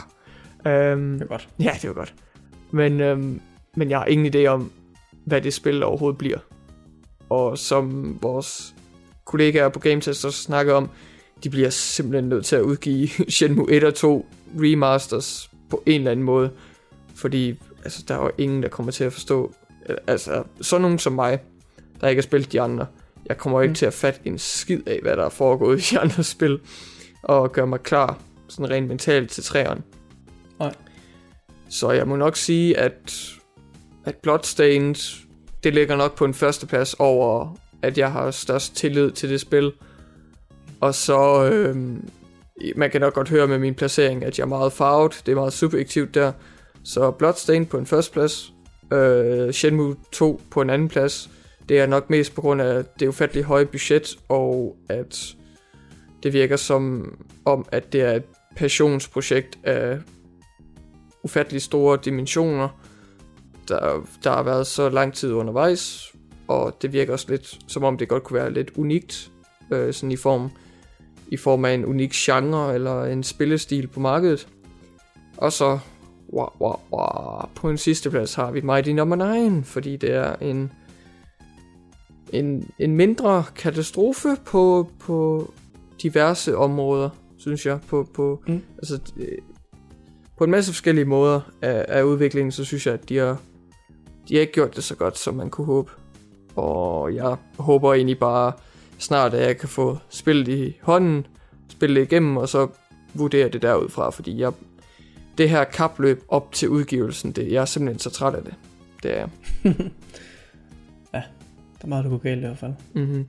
Øhm, 0.68 1.14
Det 1.14 1.22
er 1.22 1.26
godt. 1.28 1.50
Ja, 1.60 1.72
det 1.82 1.88
var 1.90 1.94
godt. 1.94 2.14
Men, 2.72 3.02
øhm, 3.02 3.42
men 3.76 3.90
jeg 3.90 4.00
har 4.00 4.06
ingen 4.06 4.36
idé 4.36 4.46
om, 4.48 4.72
hvad 5.26 5.42
det 5.42 5.54
spil 5.54 5.84
overhovedet 5.84 6.18
bliver. 6.18 6.38
Og 7.30 7.58
som 7.58 8.18
vores 8.22 8.76
kollegaer 9.26 9.70
på 9.70 9.80
GameTest 9.80 10.26
også 10.26 10.44
snakker 10.44 10.74
om, 10.74 10.90
de 11.44 11.50
bliver 11.50 11.70
simpelthen 11.70 12.30
nødt 12.30 12.46
til 12.46 12.56
at 12.56 12.62
udgive 12.62 13.08
Shenmue 13.32 13.72
1 13.72 13.84
og 13.84 13.94
2 13.96 14.26
remasters 14.56 15.52
på 15.70 15.84
en 15.86 15.96
eller 16.02 16.12
anden 16.12 16.26
måde. 16.26 16.52
Fordi 17.16 17.60
altså, 17.84 18.04
der 18.08 18.16
er 18.16 18.24
jo 18.24 18.32
ingen, 18.38 18.64
der 18.64 18.70
kommer 18.70 18.92
til 18.92 19.04
at 19.04 19.14
forstå... 19.14 19.54
Altså, 20.08 20.44
sådan 20.62 20.82
nogen 20.82 21.00
som 21.00 21.14
mig, 21.14 21.40
der 22.02 22.08
ikke 22.08 22.20
har 22.20 22.24
spillet 22.24 22.52
de 22.52 22.62
andre. 22.62 22.86
Jeg 23.26 23.38
kommer 23.38 23.60
jo 23.60 23.62
ikke 23.62 23.72
Mm. 23.72 23.76
til 23.76 23.86
at 23.86 23.94
fatte 23.94 24.20
en 24.26 24.38
skid 24.40 24.80
af, 24.88 25.00
hvad 25.02 25.18
der 25.18 25.26
er 25.26 25.30
foregået 25.30 25.80
i 25.92 25.96
de 25.96 26.00
andre 26.00 26.24
spil. 26.24 26.60
Og 27.24 27.52
gøre 27.52 27.68
mig 27.68 27.80
klar 27.84 28.18
sådan 28.52 28.70
rent 28.70 28.88
mentalt 28.88 29.32
til 29.32 29.44
træerne. 29.44 29.82
Nej. 30.60 30.74
Så 31.70 31.92
jeg 31.92 32.08
må 32.08 32.16
nok 32.16 32.36
sige, 32.36 32.78
at, 32.78 33.30
at 34.06 34.16
Bloodstained, 34.16 35.26
det 35.64 35.74
ligger 35.74 35.96
nok 35.96 36.16
på 36.16 36.26
en 36.26 36.34
førsteplads 36.34 36.94
over, 36.94 37.58
at 37.82 37.98
jeg 37.98 38.12
har 38.12 38.32
størst 38.32 38.76
tillid 38.76 39.12
til 39.12 39.30
det 39.30 39.42
spil. 39.42 39.72
Og 40.82 40.96
så, 40.96 41.50
øhm, 41.54 42.10
man 42.76 42.92
kan 42.92 43.02
nok 43.02 43.14
godt 43.14 43.30
høre 43.30 43.48
med 43.48 43.60
min 43.60 43.76
placering, 43.76 44.26
at 44.26 44.38
jeg 44.38 44.44
er 44.44 44.48
meget 44.48 44.74
farvet. 44.74 45.22
Det 45.26 45.32
er 45.32 45.36
meget 45.36 45.54
subjektivt 45.54 46.16
der. 46.16 46.32
Så 46.84 47.12
Bloodstained 47.12 47.68
på 47.68 47.78
en 47.78 47.86
førsteplads. 47.86 48.54
Øh, 48.94 49.52
Shenmue 49.52 49.96
2 50.12 50.42
på 50.52 50.62
en 50.62 50.70
anden 50.70 50.88
plads. 50.88 51.30
Det 51.70 51.80
er 51.80 51.86
nok 51.86 52.10
mest 52.10 52.36
på 52.36 52.42
grund 52.42 52.62
af 52.62 52.86
det 53.00 53.08
ufattelig 53.08 53.44
høje 53.44 53.66
budget, 53.66 54.20
og 54.30 54.76
at 54.90 55.36
det 56.24 56.34
virker 56.34 56.56
som 56.56 57.14
om, 57.46 57.66
at 57.72 57.94
det 57.94 58.02
er 58.02 58.12
et 58.12 58.24
passionsprojekt 58.56 59.60
af 59.64 60.00
ufattelig 61.24 61.62
store 61.62 62.00
dimensioner, 62.06 62.70
der, 63.68 64.08
der 64.24 64.32
har 64.32 64.44
været 64.44 64.68
så 64.68 64.90
lang 64.90 65.14
tid 65.14 65.34
undervejs, 65.34 66.14
og 66.48 66.78
det 66.82 66.94
virker 66.94 67.14
også 67.14 67.26
lidt 67.30 67.60
som 67.68 67.84
om 67.84 67.98
det 67.98 68.08
godt 68.08 68.24
kunne 68.24 68.40
være 68.40 68.54
lidt 68.54 68.72
unikt, 68.76 69.32
øh, 69.72 69.94
sådan 69.94 70.12
i 70.12 70.18
form, 70.18 70.50
i 71.28 71.38
form 71.38 71.66
af 71.66 71.74
en 71.74 71.86
unik 71.86 72.12
genre 72.14 72.76
eller 72.76 73.04
en 73.04 73.24
spillestil 73.24 73.88
på 73.88 74.00
markedet. 74.00 74.48
Og 75.38 75.52
så 75.52 75.80
wow, 76.34 76.50
wow, 76.62 76.80
wow, 76.92 77.50
på 77.56 77.70
en 77.70 77.78
sidste 77.78 78.10
plads 78.10 78.34
har 78.34 78.52
vi 78.52 78.62
Mighty 78.62 78.90
Number 78.90 79.50
9, 79.50 79.64
fordi 79.64 79.98
det 79.98 80.14
er 80.14 80.36
en 80.42 80.72
en, 82.32 82.72
en 82.80 82.96
mindre 82.96 83.44
katastrofe 83.56 84.38
på, 84.46 84.90
på 85.00 85.48
diverse 86.02 86.58
områder, 86.58 87.10
synes 87.42 87.66
jeg. 87.66 87.80
På, 87.88 88.08
på, 88.14 88.44
Mm. 88.48 88.62
altså, 88.78 89.00
øh, 89.18 89.38
på 90.38 90.44
en 90.44 90.52
masse 90.52 90.72
forskellige 90.72 91.06
måder 91.06 91.42
af, 91.62 91.86
af 91.88 92.04
udviklingen, 92.04 92.52
så 92.52 92.66
synes 92.66 92.86
jeg, 92.86 92.94
at 92.94 93.10
de 93.10 93.18
har, 93.18 93.38
de 94.30 94.36
har 94.36 94.42
ikke 94.42 94.54
gjort 94.54 94.76
det 94.76 94.84
så 94.84 94.96
godt, 94.96 95.18
som 95.18 95.36
man 95.36 95.50
kunne 95.50 95.66
håbe. 95.66 95.92
Og 96.56 97.16
jeg 97.16 97.36
håber 97.60 97.94
egentlig 97.94 98.20
bare 98.20 98.52
snart, 98.98 99.34
at 99.34 99.48
jeg 99.48 99.58
kan 99.58 99.70
få 99.70 99.98
spillet 100.10 100.48
i 100.48 100.78
hånden, 100.82 101.26
spille 101.70 101.96
det 101.96 102.02
igennem, 102.12 102.38
og 102.38 102.50
så 102.50 102.68
vurdere 103.14 103.50
det 103.50 103.62
derudfra, 103.62 104.10
fordi 104.10 104.40
jeg, 104.40 104.52
det 105.38 105.50
her 105.50 105.64
kapløb 105.64 106.24
op 106.28 106.52
til 106.52 106.70
udgivelsen, 106.70 107.32
det, 107.32 107.52
jeg 107.52 107.62
er 107.62 107.66
simpelthen 107.66 108.00
så 108.00 108.10
træt 108.10 108.34
af 108.36 108.44
det. 108.44 108.54
Det 109.04 109.18
er 109.18 109.18
jeg. 109.18 109.30
Der 111.82 111.88
er 111.88 111.90
meget, 111.90 112.04
der 112.04 112.10
går 112.10 112.18
galt 112.18 112.38
i 112.38 112.46
hvert 112.46 112.58
fald. 112.58 112.74
Mm-hmm. 112.94 113.26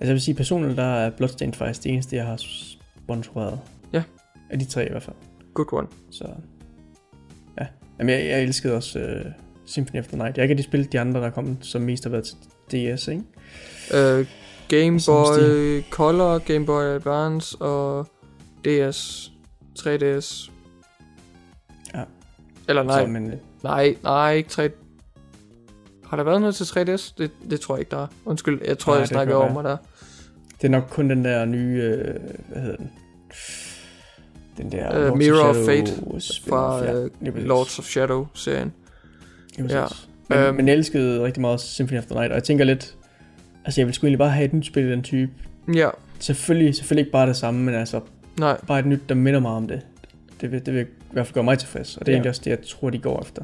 Altså 0.00 0.10
jeg 0.10 0.14
vil 0.14 0.22
sige, 0.22 0.34
personligt 0.34 0.76
der 0.76 0.82
er 0.82 1.10
Bloodstained 1.10 1.54
faktisk 1.54 1.84
det 1.84 1.92
eneste, 1.92 2.16
jeg 2.16 2.26
har 2.26 2.36
sponsoreret. 2.36 3.60
Ja. 3.92 4.02
Af 4.50 4.58
de 4.58 4.64
tre 4.64 4.86
i 4.86 4.90
hvert 4.90 5.02
fald. 5.02 5.16
Good 5.54 5.72
one. 5.72 5.86
Så 6.10 6.24
ja. 7.60 7.66
Jamen 7.98 8.14
jeg, 8.14 8.26
jeg 8.26 8.42
elskede 8.42 8.74
også 8.74 8.98
uh, 8.98 9.32
Symphony 9.64 10.00
of 10.00 10.06
the 10.06 10.16
Night. 10.16 10.36
Jeg 10.36 10.44
ikke 10.44 10.52
rigtig 10.52 10.64
spillet 10.64 10.92
de 10.92 11.00
andre, 11.00 11.20
der 11.20 11.26
er 11.26 11.30
kommet, 11.30 11.56
som 11.60 11.82
mest 11.82 12.04
har 12.04 12.10
været 12.10 12.24
til 12.24 12.36
DS, 12.96 13.08
ikke? 13.08 13.22
Uh, 14.20 14.26
Game 14.68 15.00
Boy 15.06 15.82
Color, 15.90 16.38
Game 16.38 16.66
Boy 16.66 16.82
Advance 16.82 17.56
og 17.60 18.06
DS, 18.64 19.32
3DS. 19.78 20.50
Ja. 21.94 22.04
Eller 22.68 22.82
nej, 22.82 23.00
Så, 23.00 23.06
men, 23.06 23.26
øh, 23.30 23.38
nej, 23.62 23.96
nej, 24.02 24.32
ikke 24.32 24.48
3 24.50 24.70
Har 26.06 26.16
der 26.16 26.24
været 26.24 26.40
noget 26.40 26.54
til 26.54 26.64
3DS? 26.64 27.14
Det, 27.18 27.30
det 27.50 27.60
tror 27.60 27.74
jeg 27.74 27.80
ikke, 27.80 27.90
der 27.90 28.02
er. 28.02 28.06
Undskyld, 28.24 28.60
jeg 28.66 28.78
tror, 28.78 28.92
Nej, 28.92 28.98
jeg 28.98 29.08
snakker 29.08 29.34
kan 29.34 29.42
over 29.42 29.52
mig 29.52 29.64
der. 29.64 29.76
Det 30.60 30.66
er 30.66 30.70
nok 30.70 30.84
kun 30.90 31.10
den 31.10 31.24
der 31.24 31.44
nye, 31.44 31.82
øh, 31.82 32.14
hvad 32.48 32.62
hedder 32.62 32.76
den? 32.76 32.90
Den 34.58 34.72
der 34.72 34.98
Lords 35.08 35.18
Mirror 35.18 35.38
of 35.48 35.54
Shadow 35.56 35.66
Fate 35.66 35.92
fra 36.48 36.84
ja, 36.84 36.92
præcis. 37.30 37.46
Lords 37.46 37.78
of 37.78 37.84
Shadow-serien. 37.84 38.72
Ja. 39.68 39.84
Men, 40.28 40.56
men 40.56 40.68
jeg 40.68 40.74
elskede 40.74 41.22
rigtig 41.24 41.40
meget 41.40 41.60
Symphony 41.60 41.98
of 41.98 42.04
the 42.04 42.14
Night, 42.14 42.30
og 42.30 42.34
jeg 42.34 42.44
tænker 42.44 42.64
lidt, 42.64 42.94
altså 43.64 43.80
jeg 43.80 43.86
vil 43.86 43.94
sgu 43.94 44.06
egentlig 44.06 44.18
bare 44.18 44.30
have 44.30 44.44
et 44.44 44.52
nyt 44.52 44.66
spil 44.66 44.84
i 44.84 44.90
den 44.90 45.02
type. 45.02 45.32
Ja, 45.74 45.88
Selvfølgelig, 46.20 46.74
selvfølgelig 46.74 47.00
ikke 47.02 47.12
bare 47.12 47.28
det 47.28 47.36
samme, 47.36 47.62
men 47.64 47.74
altså 47.74 48.00
nej, 48.38 48.60
bare 48.66 48.78
et 48.78 48.86
nyt, 48.86 49.00
der 49.08 49.14
minder 49.14 49.40
mig 49.40 49.50
om 49.50 49.68
det. 49.68 49.80
Det 50.40 50.52
vil, 50.52 50.66
det 50.66 50.74
vil 50.74 50.82
i 50.82 50.86
hvert 51.12 51.26
fald 51.26 51.34
gøre 51.34 51.44
mig 51.44 51.58
tilfreds, 51.58 51.96
og 51.96 52.00
det 52.06 52.08
er 52.08 52.12
Ja. 52.12 52.16
egentlig 52.16 52.28
også 52.28 52.40
det, 52.44 52.50
jeg 52.50 52.58
tror, 52.66 52.90
de 52.90 52.98
går 52.98 53.20
efter. 53.22 53.42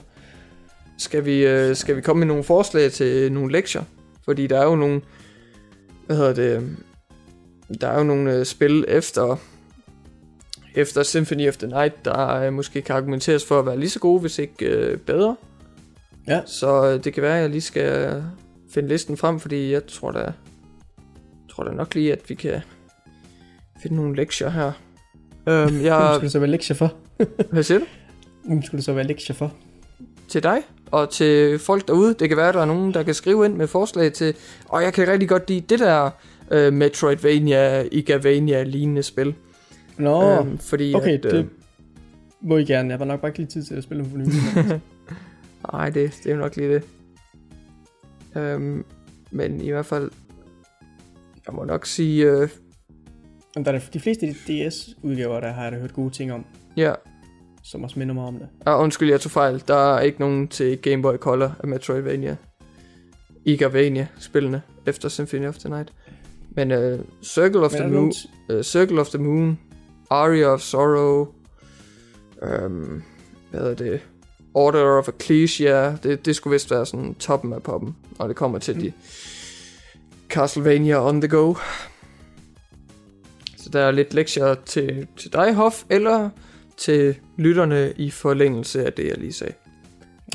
Skal 0.99 1.25
vi, 1.25 1.47
øh, 1.47 1.77
skal 1.77 1.97
vi 1.97 2.01
komme 2.01 2.19
med 2.21 2.27
nogle 2.27 2.45
forslag 2.45 2.93
til 2.93 3.33
nogle 3.33 3.53
lektier? 3.53 3.83
Fordi 4.25 4.47
der 4.47 4.59
er 4.61 4.65
jo 4.65 4.77
nogle, 4.77 5.01
hvad 6.07 6.17
hedder 6.17 6.35
det, 6.35 6.57
øhm, 6.57 6.77
der 7.81 7.89
er 7.89 7.99
jo 7.99 8.05
nogle 8.05 8.35
øh, 8.35 8.45
spil 8.45 8.85
efter, 8.89 9.37
efter 10.75 11.03
Symphony 11.03 11.49
of 11.49 11.57
the 11.57 11.67
Night, 11.67 12.05
der 12.05 12.41
øh, 12.41 12.53
måske 12.53 12.83
kan 12.83 12.97
argumenteres 12.97 13.45
for 13.45 13.59
at 13.59 13.67
være 13.67 13.79
lige 13.79 13.91
så 13.91 13.99
gode, 13.99 14.21
hvis 14.21 14.39
ikke 14.39 14.67
øh, 14.67 14.99
bedre. 14.99 15.37
Ja. 16.29 16.41
Så 16.47 16.99
det 16.99 17.15
kan 17.15 17.23
være, 17.23 17.37
at 17.37 17.43
jeg 17.43 17.51
lige 17.51 17.61
skal 17.61 18.23
finde 18.71 18.89
listen 18.89 19.17
frem, 19.17 19.41
fordi 19.41 19.73
jeg 19.73 19.87
tror 19.87 20.11
da, 20.11 20.33
tror 21.51 21.65
da 21.65 21.71
nok 21.71 21.95
lige, 21.95 22.13
at 22.13 22.21
vi 22.29 22.35
kan 22.35 22.61
finde 23.83 23.97
nogle 23.97 24.17
lektier 24.17 24.51
her. 24.51 24.73
Øhm, 25.49 25.73
Hvem 25.73 25.85
jeg, 25.85 26.11
skulle 26.15 26.23
det 26.23 26.33
så 26.33 26.39
være 26.39 26.51
lektier 26.51 26.77
for? 26.77 26.95
hvad 27.53 27.63
siger 27.63 27.79
du? 27.79 27.85
Hvem 28.45 28.63
skulle 28.63 28.79
det 28.79 28.85
så 28.85 28.93
være 28.93 29.07
lektier 29.07 29.37
for? 29.37 29.53
til 30.29 30.43
dig 30.43 30.63
og 30.91 31.11
til 31.11 31.59
folk 31.59 31.89
derude. 31.89 32.15
Det 32.15 32.29
kan 32.29 32.37
være, 32.37 32.49
at 32.49 32.55
der 32.55 32.61
er 32.61 32.65
nogen, 32.65 32.95
der 32.95 33.03
kan 33.03 33.15
skrive 33.15 33.45
ind 33.45 33.55
med 33.55 33.67
forslag 33.67 34.13
til, 34.13 34.35
og 34.69 34.83
jeg 34.83 34.93
kan 34.93 35.09
rigtig 35.09 35.29
godt 35.29 35.49
lide 35.49 35.61
det 35.61 35.79
der 35.79 36.11
uh, 36.51 36.73
Metroidvania, 36.73 37.83
Igavania 37.93 38.63
lignende 38.63 39.03
spil. 39.03 39.35
Nå, 39.99 40.33
Øhm, 40.41 40.59
fordi 40.59 40.95
okay, 40.95 41.13
at, 41.19 41.23
det 41.23 41.35
øh, 41.35 41.45
må 42.41 42.57
I 42.57 42.65
gerne. 42.65 42.91
Jeg 42.91 43.01
var 43.01 43.07
nok 43.07 43.21
bare 43.21 43.29
ikke 43.29 43.39
lige 43.39 43.49
tid 43.49 43.63
til 43.63 43.75
at 43.75 43.83
spille 43.83 44.03
dem 44.03 44.11
for 44.11 44.19
nylig. 44.19 44.81
Nej, 45.73 45.91
det, 45.91 46.21
det 46.25 46.31
er 46.31 46.35
jo 46.35 46.41
nok 46.41 46.57
lige 46.57 46.75
det. 46.75 46.83
Øhm, 48.37 48.85
men 49.31 49.61
i 49.61 49.71
hvert 49.71 49.87
fald, 49.87 50.11
jeg 51.47 51.55
må 51.55 51.65
nok 51.65 51.87
sige, 51.87 52.27
øh, 52.27 52.49
der 53.65 53.73
er 53.73 53.79
de 53.93 54.01
fleste 54.01 54.27
DS-udgaver, 54.33 55.41
der 55.41 55.53
har 55.53 55.71
jeg 55.71 55.81
hørt 55.81 55.93
gode 55.93 56.11
ting 56.11 56.33
om, 56.33 56.45
ja, 56.77 56.93
som 57.63 57.85
også 57.85 57.99
minder 57.99 58.15
mig 58.15 58.25
om 58.25 58.35
det. 58.39 58.49
ah, 58.67 58.81
undskyld, 58.83 59.11
jeg 59.11 59.21
tog 59.21 59.31
fejl. 59.31 59.63
Der 59.69 59.95
er 59.97 60.01
ikke 60.01 60.21
nogen 60.21 60.49
til 60.49 60.79
Game 60.79 61.03
Boy 61.03 61.17
Color 61.17 61.55
af 61.61 61.69
Metroidvania. 61.69 62.37
Igavania-spillene 63.45 64.63
efter 64.87 65.09
Symphony 65.09 65.47
of 65.47 65.59
the 65.59 65.69
Night. 65.69 65.93
Men 66.57 66.71
uh, 66.73 67.01
Circle 67.23 67.61
of 67.61 67.73
Men 67.73 67.81
the 67.83 67.91
Moon, 67.91 68.13
uh, 68.51 68.63
Circle 68.63 69.01
of 69.01 69.09
the 69.09 69.19
Moon, 69.19 69.59
Aria 70.11 70.47
of 70.47 70.61
Sorrow, 70.61 71.27
um, 72.43 73.03
hvad 73.51 73.61
er 73.71 73.75
det, 73.75 74.01
Order 74.55 74.99
of 74.99 75.09
Ecclesia, 75.09 75.97
det, 75.97 76.27
det 76.27 76.37
skulle 76.37 76.53
vist 76.53 76.71
være 76.71 76.87
sådan 76.87 77.15
toppen 77.15 77.53
af 77.53 77.63
poppen, 77.63 77.97
når 78.19 78.27
det 78.27 78.37
kommer 78.37 78.59
til 78.59 78.75
Mm. 78.75 78.81
de 78.81 78.93
Castlevania 80.29 81.09
on 81.09 81.21
the 81.21 81.29
go. 81.29 81.55
Så 83.57 83.71
der 83.71 83.81
er 83.81 83.91
lidt 83.91 84.15
lektier 84.15 84.55
til, 84.55 85.07
til 85.17 85.33
dig, 85.33 85.55
Hoff, 85.55 85.85
eller 85.91 86.31
til 86.77 87.15
lytterne 87.37 87.93
i 87.97 88.11
forlængelse 88.11 88.87
af 88.87 88.93
det, 88.93 89.07
jeg 89.07 89.19
lige 89.19 89.33
sagde. 89.33 89.53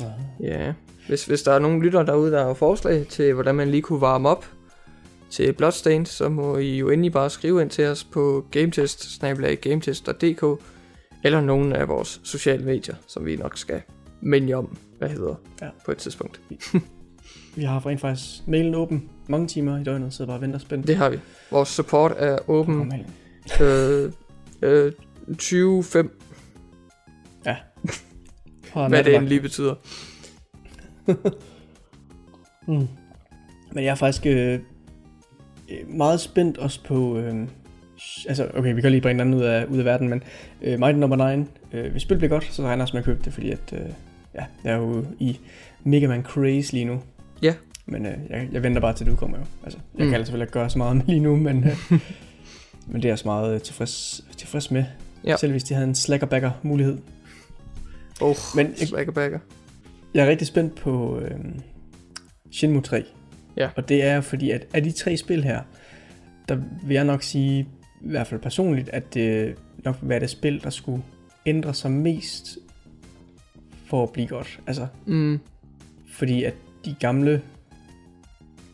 Ah. 0.00 0.06
Ja, 0.40 0.72
hvis, 1.08 1.24
hvis 1.24 1.42
der 1.42 1.52
er 1.52 1.58
nogen 1.58 1.82
lytter 1.82 2.02
derude, 2.02 2.32
der 2.32 2.44
har 2.46 2.54
forslag 2.54 3.06
til, 3.06 3.32
hvordan 3.34 3.54
man 3.54 3.70
lige 3.70 3.82
kunne 3.82 4.00
varme 4.00 4.28
op 4.28 4.46
til 5.32 5.52
Bloodstained, 5.52 6.06
så 6.06 6.28
må 6.28 6.56
I 6.56 6.78
jo 6.78 6.90
endelig 6.90 7.12
bare 7.12 7.30
skrive 7.30 7.62
ind 7.62 7.70
til 7.70 7.86
os 7.86 8.04
på 8.04 8.46
gametest 8.50 9.24
gametest.dk 9.62 10.62
eller 11.24 11.40
nogen 11.40 11.72
af 11.72 11.88
vores 11.88 12.20
sociale 12.24 12.64
medier, 12.64 12.94
som 13.06 13.26
vi 13.26 13.36
nok 13.36 13.58
skal 13.58 13.82
minde 14.20 14.48
jer 14.48 14.56
om, 14.56 14.76
hvad 14.98 15.08
hedder 15.08 15.34
Ja. 15.62 15.68
på 15.84 15.90
et 15.90 15.98
tidspunkt. 15.98 16.40
Vi 17.56 17.62
har 17.62 17.86
rent 17.86 18.00
faktisk 18.00 18.48
mailen 18.48 18.74
åben 18.74 19.10
mange 19.28 19.46
timer 19.46 19.78
i 19.80 19.84
døgnet, 19.84 20.14
så 20.14 20.26
bare 20.26 20.40
venter 20.40 20.58
spændt. 20.58 20.86
Det 20.86 20.96
har 20.96 21.10
vi. 21.10 21.18
Vores 21.50 21.68
support 21.68 22.12
er 22.16 22.50
åben 22.50 22.92
øh, 23.60 24.12
øh, 24.62 24.92
25, 25.26 25.84
Fra 28.64 28.88
hvad 28.88 29.04
det 29.04 29.16
end 29.16 29.26
lige 29.26 29.40
betyder. 29.40 29.74
Mm. 32.68 32.88
Men 33.72 33.84
jeg 33.84 33.90
er 33.90 33.94
faktisk 33.94 34.26
øh, 34.26 34.60
meget 35.88 36.20
spændt 36.20 36.58
også 36.58 36.80
på... 36.84 37.18
Øh, 37.18 37.34
altså, 38.28 38.50
okay, 38.54 38.74
vi 38.74 38.80
kan 38.80 38.90
lige 38.90 39.00
bringe 39.00 39.22
den 39.24 39.28
anden 39.28 39.40
ud 39.40 39.44
af, 39.46 39.64
ud 39.64 39.78
af 39.78 39.84
verden, 39.84 40.08
men 40.08 40.22
øh, 40.62 40.78
Mighty 40.80 40.98
Number 40.98 41.36
9, 41.36 41.44
øh, 41.72 41.90
hvis 41.92 42.02
spillet 42.02 42.18
bliver 42.18 42.28
godt, 42.30 42.48
så 42.54 42.62
regner 42.62 42.74
jeg 42.74 42.82
også 42.82 42.94
med 42.96 42.98
at 43.00 43.04
købe 43.04 43.20
det, 43.24 43.32
fordi 43.32 43.50
at, 43.50 43.72
øh, 43.72 43.80
ja, 44.34 44.44
jeg 44.64 44.72
er 44.72 44.76
jo 44.76 45.04
i 45.18 45.38
Mega 45.84 46.08
Man 46.08 46.22
Craze 46.22 46.72
lige 46.72 46.84
nu. 46.84 47.00
Ja. 47.42 47.54
Men 47.86 48.06
øh, 48.06 48.12
jeg, 48.30 48.48
jeg 48.52 48.62
venter 48.62 48.80
bare 48.80 48.92
til 48.94 49.06
det 49.06 49.12
udkommer 49.12 49.38
jo. 49.38 49.44
Altså, 49.64 49.78
jeg 49.98 50.06
Mm. 50.06 50.12
kan 50.12 50.20
selvfølgelig 50.20 50.44
ikke 50.44 50.52
gøre 50.52 50.70
så 50.70 50.78
meget 50.78 50.96
med 50.96 51.04
lige 51.14 51.20
nu, 51.20 51.36
men, 51.36 51.64
øh, 51.64 51.76
men 52.88 52.96
det 52.96 53.04
er 53.04 53.08
jeg 53.08 53.12
også 53.12 53.28
meget 53.28 53.54
øh, 53.54 53.60
tilfreds, 53.60 54.24
tilfreds 54.36 54.70
med. 54.70 54.84
Ja. 55.26 55.36
Selv 55.36 55.52
hvis 55.52 55.64
de 55.64 55.74
havde 55.74 55.88
en 55.88 55.94
slackerbacker 55.94 56.50
mulighed. 56.62 56.98
Oh, 58.20 58.34
Men 58.56 58.66
jeg- 58.80 58.88
slackerbacker. 58.88 59.38
Jeg 60.14 60.24
er 60.26 60.30
rigtig 60.30 60.46
spændt 60.46 60.74
på 60.74 61.18
øh, 61.20 61.30
Shenmue 62.52 62.82
3. 62.82 63.04
Ja. 63.56 63.68
Og 63.76 63.88
det 63.88 64.04
er 64.04 64.20
fordi, 64.20 64.50
at 64.50 64.66
af 64.74 64.82
de 64.82 64.92
tre 64.92 65.16
spil 65.16 65.44
her, 65.44 65.62
der 66.48 66.56
vil 66.84 66.94
jeg 66.94 67.04
nok 67.04 67.22
sige, 67.22 67.60
i 68.00 68.08
hvert 68.10 68.26
fald 68.26 68.40
personligt, 68.40 68.88
at 68.88 69.14
det 69.14 69.54
nok 69.84 69.96
vil 70.00 70.08
være 70.08 70.20
det 70.20 70.30
spil, 70.30 70.62
der 70.62 70.70
skulle 70.70 71.02
ændre 71.46 71.74
sig 71.74 71.90
mest 71.90 72.58
for 73.86 74.02
at 74.02 74.10
blive 74.10 74.26
godt. 74.26 74.60
Altså, 74.66 74.86
Mm, 75.06 75.38
fordi 76.12 76.44
at 76.44 76.54
de 76.84 76.94
gamle 77.00 77.42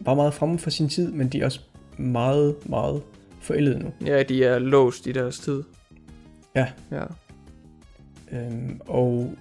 var 0.01 0.15
meget 0.15 0.35
fremme 0.35 0.59
for 0.59 0.71
sin 0.71 0.89
tid, 0.89 1.13
men 1.13 1.29
de 1.29 1.41
er 1.41 1.45
også 1.45 1.61
meget, 1.99 2.55
meget 2.69 3.03
forældede 3.41 3.79
nu. 3.79 3.93
ja, 4.07 4.23
de 4.23 4.45
er 4.45 4.59
låst 4.59 5.07
i 5.07 5.13
deres 5.13 5.39
tid. 5.39 5.63
Ja. 6.57 6.67
Ja. 6.93 7.05
Øhm, 8.33 8.81
og 8.87 9.35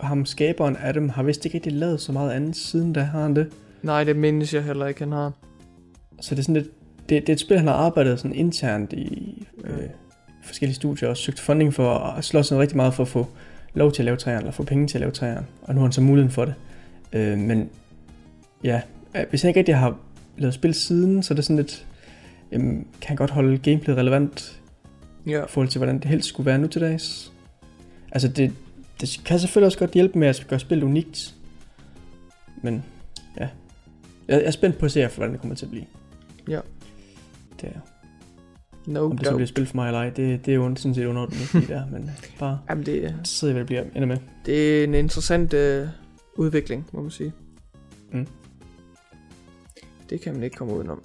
ham 0.00 0.26
skaberen 0.26 0.76
af 0.76 0.94
dem 0.94 1.08
har 1.08 1.22
vist 1.22 1.44
ikke 1.44 1.54
rigtig 1.56 1.72
lavet 1.72 2.00
så 2.00 2.12
meget 2.12 2.30
andet 2.32 2.56
siden 2.56 2.92
da, 2.92 3.00
har 3.00 3.22
han 3.22 3.36
det? 3.36 3.52
Nej, 3.82 4.04
det 4.04 4.16
mindes 4.16 4.54
jeg 4.54 4.64
heller 4.64 4.86
ikke, 4.86 5.00
han 5.00 5.12
har. 5.12 5.32
Så 6.20 6.34
det 6.34 6.38
er 6.38 6.42
sådan 6.42 6.54
lidt, 6.54 6.68
det, 7.08 7.22
det 7.22 7.28
er 7.28 7.32
et 7.32 7.40
spil, 7.40 7.58
han 7.58 7.66
har 7.66 7.74
arbejdet 7.74 8.18
sådan 8.18 8.36
internt 8.36 8.92
i 8.92 9.46
øh, 9.64 9.78
forskellige 10.42 10.74
studier 10.74 11.08
og 11.08 11.16
søgt 11.16 11.40
funding 11.40 11.74
for 11.74 11.88
og 11.88 12.24
slås 12.24 12.46
sådan 12.46 12.62
rigtig 12.62 12.76
meget 12.76 12.94
for 12.94 13.02
at 13.02 13.08
få 13.08 13.26
lov 13.74 13.92
til 13.92 14.02
at 14.02 14.04
lave 14.04 14.16
træerne, 14.16 14.38
eller 14.40 14.52
få 14.52 14.62
penge 14.62 14.86
til 14.86 14.96
at 14.98 15.00
lave 15.00 15.12
træerne. 15.12 15.46
Og 15.62 15.74
nu 15.74 15.80
har 15.80 15.86
han 15.86 15.92
så 15.92 16.00
muligheden 16.00 16.32
for 16.32 16.44
det. 16.44 16.54
Øh, 17.12 17.38
men 17.38 17.70
ja, 18.64 18.80
øh, 19.16 19.24
hvis 19.30 19.42
han 19.42 19.48
ikke 19.48 19.58
rigtig 19.58 19.76
har 19.76 19.98
lavet 20.38 20.54
spil 20.54 20.74
siden, 20.74 21.22
så 21.22 21.34
er 21.34 21.36
det 21.36 21.44
sådan 21.44 21.56
lidt, 21.56 21.86
jamen, 22.52 22.86
kan 23.00 23.08
han 23.08 23.16
godt 23.16 23.30
holde 23.30 23.58
gameplay 23.58 23.94
relevant 23.94 24.60
Ja. 25.26 25.44
i 25.44 25.48
forhold 25.48 25.68
til, 25.68 25.78
hvordan 25.78 25.96
det 25.98 26.04
helst 26.04 26.28
skulle 26.28 26.46
være 26.46 26.58
nu 26.58 26.66
til 26.66 26.80
dags. 26.80 27.32
Altså 28.12 28.28
det, 28.28 28.52
det 29.00 29.20
kan 29.24 29.38
selvfølgelig 29.38 29.66
også 29.66 29.78
godt 29.78 29.90
hjælpe 29.90 30.18
med 30.18 30.28
at 30.28 30.46
gøre 30.48 30.60
spillet 30.60 30.84
unikt. 30.84 31.34
Men 32.62 32.84
jeg, 34.28 34.42
er 34.44 34.50
spændt 34.50 34.78
på 34.78 34.86
at 34.86 34.92
se, 34.92 35.06
hvordan 35.06 35.32
det 35.32 35.40
kommer 35.40 35.56
til 35.56 35.64
at 35.66 35.70
blive. 35.70 35.84
Ja. 36.48 36.60
Det 37.60 37.68
er, 37.74 37.80
No 38.86 39.04
om 39.04 39.10
det 39.10 39.26
så 39.26 39.30
doubt. 39.30 39.36
bliver 39.38 39.46
spil 39.46 39.66
for 39.66 39.76
mig 39.76 39.86
eller 39.86 40.00
ej, 40.00 40.10
det, 40.10 40.46
det 40.46 40.52
er 40.52 40.56
jo 40.56 40.74
sådan 40.76 40.94
set 40.94 41.06
underordnet 41.06 41.54
lige 41.54 41.66
der, 41.74 41.86
men 41.92 42.10
bare 42.38 42.58
Jamen, 42.70 42.86
det, 42.86 43.14
sidde 43.24 43.52
hvad 43.52 43.60
det 43.60 43.66
bliver 43.66 43.82
ender 43.94 44.06
med. 44.06 44.16
det 44.46 44.80
er 44.80 44.84
en 44.84 44.94
interessant 44.94 45.54
øh, 45.54 45.88
udvikling, 46.36 46.86
må 46.92 47.02
man 47.02 47.10
sige. 47.10 47.32
Mm. 48.12 48.26
Det 50.10 50.20
kan 50.20 50.34
man 50.34 50.42
ikke 50.42 50.56
komme 50.56 50.74
udenom. 50.74 51.02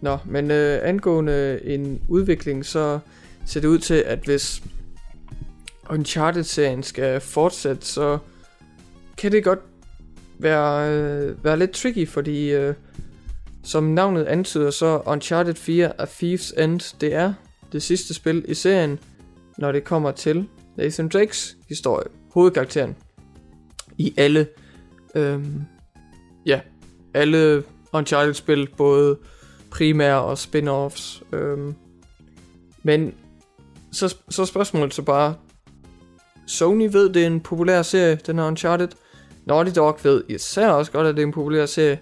Nå, 0.00 0.18
men 0.24 0.50
øh, 0.50 0.80
angående 0.82 1.60
en 1.64 2.00
udvikling, 2.08 2.64
så 2.66 2.98
ser 3.44 3.60
det 3.60 3.68
ud 3.68 3.78
til, 3.78 3.94
at 3.94 4.18
hvis 4.24 4.62
Uncharted-serien 5.90 6.82
skal 6.82 7.20
fortsætte, 7.20 7.86
så 7.86 8.18
kan 9.16 9.32
det 9.32 9.44
godt 9.44 9.60
være, 10.38 10.92
øh, 10.92 11.44
være 11.44 11.58
lidt 11.58 11.70
tricky, 11.70 12.08
fordi 12.08 12.52
øh, 12.52 12.74
som 13.64 13.84
navnet 13.84 14.24
antyder, 14.24 14.70
så 14.70 15.02
Uncharted 15.06 15.54
4 15.54 16.00
af 16.00 16.08
Thieves 16.08 16.54
End, 16.58 16.96
det 17.00 17.14
er 17.14 17.32
det 17.72 17.82
sidste 17.82 18.14
spil 18.14 18.44
i 18.48 18.54
serien, 18.54 18.98
når 19.58 19.72
det 19.72 19.84
kommer 19.84 20.10
til 20.10 20.48
Nathan 20.76 21.08
Drakes 21.08 21.56
historie, 21.68 22.06
hovedkarakteren 22.32 22.96
i 23.98 24.14
alle, 24.16 24.46
øh, 25.14 25.44
ja, 26.46 26.60
alle 27.14 27.62
Uncharted-spil, 27.92 28.68
både 28.76 29.18
primære 29.70 30.22
og 30.22 30.38
spin-offs. 30.38 31.36
Øh, 31.36 31.58
men 32.82 33.14
så, 33.92 34.16
så 34.30 34.44
spørgsmålet 34.44 34.94
så 34.94 35.02
bare, 35.02 35.34
Sony 36.46 36.88
ved, 36.92 37.10
det 37.10 37.22
er 37.22 37.26
en 37.26 37.40
populær 37.40 37.82
serie, 37.82 38.20
den 38.26 38.38
her 38.38 38.46
Uncharted. 38.46 38.88
Naughty 39.46 39.70
Dog 39.76 39.98
ved 40.02 40.24
især 40.28 40.68
også 40.68 40.92
godt, 40.92 41.06
at 41.06 41.16
det 41.16 41.22
er 41.22 41.26
en 41.26 41.32
populær 41.32 41.66
serie. 41.66 41.98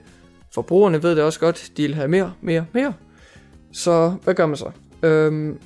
Forbrugerne 0.55 1.03
ved 1.03 1.17
det 1.17 1.25
også 1.25 1.41
godt, 1.41 1.73
de 1.77 1.83
vil 1.83 1.95
have 1.95 2.09
mere, 2.09 2.33
mere, 2.41 2.67
mere. 2.73 2.93
Så 3.73 4.15
hvad 4.25 4.35
gør 4.35 4.47
man 4.47 4.57
så? 4.57 4.71
Øhm, 5.03 5.59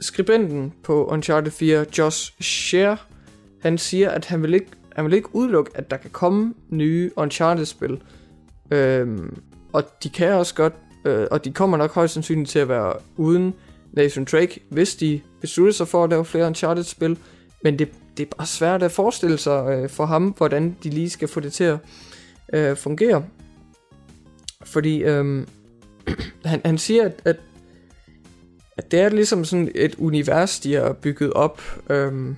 skribenten 0.00 0.72
på 0.82 1.06
Uncharted 1.06 1.50
4, 1.50 1.86
Josh 1.98 2.42
Share, 2.42 2.96
han 3.62 3.78
siger, 3.78 4.10
at 4.10 4.24
han 4.24 4.42
vil 4.42 4.54
ikke, 4.54 4.66
han 4.92 5.04
vil 5.04 5.12
ikke 5.14 5.34
udelukke, 5.34 5.70
at 5.74 5.90
der 5.90 5.96
kan 5.96 6.10
komme 6.10 6.54
nye 6.68 7.10
Uncharted-spil. 7.16 8.02
Øhm, 8.70 9.36
og 9.72 9.84
de 10.02 10.08
kan 10.08 10.32
også 10.32 10.54
godt, 10.54 10.72
øh, 11.04 11.26
og 11.30 11.44
de 11.44 11.52
kommer 11.52 11.76
nok 11.76 11.94
højst 11.94 12.14
sandsynligt 12.14 12.50
til 12.50 12.58
at 12.58 12.68
være 12.68 12.92
uden 13.16 13.54
Nathan 13.92 14.24
Drake, 14.24 14.60
hvis 14.70 14.94
de 14.96 15.20
beslutter 15.40 15.72
sig 15.72 15.88
for 15.88 16.04
at 16.04 16.10
lave 16.10 16.24
flere 16.24 16.46
Uncharted-spil. 16.46 17.18
Men 17.62 17.78
det, 17.78 17.88
det 18.16 18.22
er 18.22 18.36
bare 18.36 18.46
svært 18.46 18.82
at 18.82 18.92
forestille 18.92 19.38
sig 19.38 19.66
øh, 19.68 19.88
for 19.88 20.06
ham, 20.06 20.34
hvordan 20.36 20.76
de 20.82 20.90
lige 20.90 21.10
skal 21.10 21.28
få 21.28 21.40
det 21.40 21.52
til 21.52 21.64
at 21.64 21.78
øh, 22.52 22.76
fungere. 22.76 23.24
Fordi 24.64 25.02
øh, 25.02 25.46
han, 26.44 26.60
han 26.64 26.78
siger, 26.78 27.04
at, 27.04 27.22
at, 27.24 27.36
at 28.76 28.90
det 28.90 29.00
er 29.00 29.08
ligesom 29.08 29.44
sådan 29.44 29.70
et 29.74 29.94
univers, 29.94 30.60
de 30.60 30.74
har 30.74 30.92
bygget 30.92 31.32
op, 31.32 31.62
øh, 31.90 32.34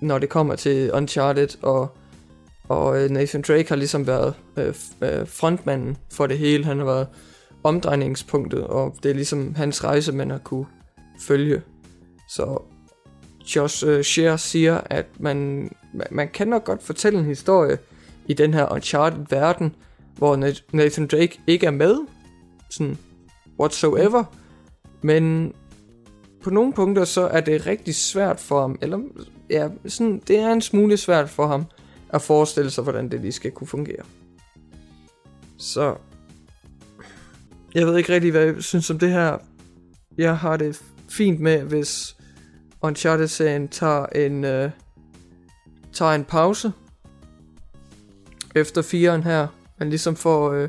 når 0.00 0.18
det 0.18 0.28
kommer 0.28 0.56
til 0.56 0.92
Uncharted, 0.92 1.48
og, 1.62 1.96
og 2.68 3.02
øh, 3.02 3.10
Nathan 3.10 3.42
Drake 3.42 3.68
har 3.68 3.76
ligesom 3.76 4.06
været 4.06 4.34
øh, 4.56 4.74
øh, 5.02 5.26
frontmanden 5.26 5.96
for 6.12 6.26
det 6.26 6.38
hele. 6.38 6.64
Han 6.64 6.78
har 6.78 6.84
været 6.84 7.06
omdrejningspunktet, 7.64 8.64
og 8.64 8.96
det 9.02 9.10
er 9.10 9.14
ligesom 9.14 9.54
hans 9.54 9.84
rejse, 9.84 10.12
man 10.12 10.30
har 10.30 10.38
kunne 10.38 10.66
følge. 11.20 11.62
Så 12.28 12.62
Josh 13.56 13.86
øh, 13.86 13.98
uh, 13.98 14.02
Scheer 14.02 14.36
siger, 14.36 14.80
at 14.84 15.06
man, 15.18 15.70
man 16.10 16.28
kan 16.28 16.48
nok 16.48 16.64
godt 16.64 16.82
fortælle 16.82 17.18
en 17.18 17.24
historie 17.24 17.78
i 18.26 18.34
den 18.34 18.54
her 18.54 18.72
Uncharted-verden, 18.72 19.74
hvor 20.16 20.36
Nathan 20.72 21.06
Drake 21.06 21.40
ikke 21.46 21.66
er 21.66 21.70
med, 21.70 21.96
sådan 22.70 22.98
whatsoever, 23.60 24.24
men 25.02 25.52
på 26.42 26.50
nogle 26.50 26.72
punkter 26.72 27.04
så 27.04 27.20
er 27.20 27.40
det 27.40 27.66
rigtig 27.66 27.94
svært 27.94 28.40
for 28.40 28.60
ham, 28.60 28.78
eller 28.82 28.98
ja, 29.50 29.68
sådan, 29.86 30.22
det 30.28 30.38
er 30.38 30.52
en 30.52 30.60
smule 30.60 30.96
svært 30.96 31.30
for 31.30 31.46
ham 31.46 31.64
at 32.08 32.22
forestille 32.22 32.70
sig, 32.70 32.84
hvordan 32.84 33.10
det 33.10 33.20
lige 33.20 33.32
skal 33.32 33.50
kunne 33.50 33.66
fungere. 33.66 34.02
Så 35.58 35.94
jeg 37.74 37.86
ved 37.86 37.96
ikke 37.96 38.12
rigtig, 38.12 38.30
hvad 38.30 38.44
jeg 38.44 38.62
synes 38.62 38.90
om 38.90 38.98
det 38.98 39.10
her. 39.10 39.38
Jeg 40.18 40.38
har 40.38 40.56
det 40.56 40.82
fint 41.08 41.40
med, 41.40 41.62
hvis 41.62 42.16
Uncharted-serien 42.82 43.68
tager 43.68 44.06
en, 44.06 44.44
øh, 44.44 44.70
tager 45.92 46.12
en 46.12 46.24
pause 46.24 46.72
efter 48.54 48.82
firen 48.82 49.22
her. 49.22 49.46
Man 49.78 49.88
ligesom 49.88 50.16
får 50.16 50.52
øh, 50.52 50.68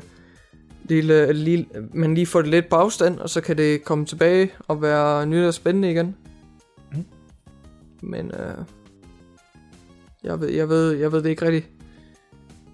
lille, 0.84 1.32
lille, 1.32 1.66
man 1.94 2.14
lige 2.14 2.26
får 2.26 2.42
det 2.42 2.50
lidt 2.50 2.68
bagstand, 2.68 3.18
og 3.18 3.30
så 3.30 3.40
kan 3.40 3.56
det 3.56 3.84
komme 3.84 4.06
tilbage 4.06 4.52
og 4.68 4.82
være 4.82 5.26
nyt 5.26 5.44
og 5.44 5.54
spændende 5.54 5.90
igen. 5.90 6.16
Mm. 6.92 7.04
Men 8.00 8.26
øh, 8.26 8.64
jeg, 10.24 10.40
ved, 10.40 10.48
jeg, 10.48 10.68
ved, 10.68 10.92
jeg 10.92 11.12
ved 11.12 11.22
det 11.22 11.30
ikke 11.30 11.44
rigtigt. 11.44 11.68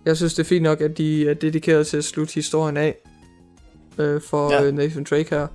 Jeg 0.05 0.17
synes 0.17 0.35
det 0.35 0.43
er 0.43 0.49
fint 0.49 0.63
nok, 0.63 0.81
at 0.81 0.99
de 0.99 1.29
er 1.29 1.35
dedikeret 1.35 1.87
til 1.87 1.97
at 1.97 2.05
slutte 2.05 2.35
historien 2.35 2.77
af 2.77 2.97
øh, 3.99 4.21
for 4.21 4.53
ja. 4.53 4.65
Øh, 4.65 4.75
Nathan 4.75 5.05
Drake 5.05 5.31
her. 5.31 5.47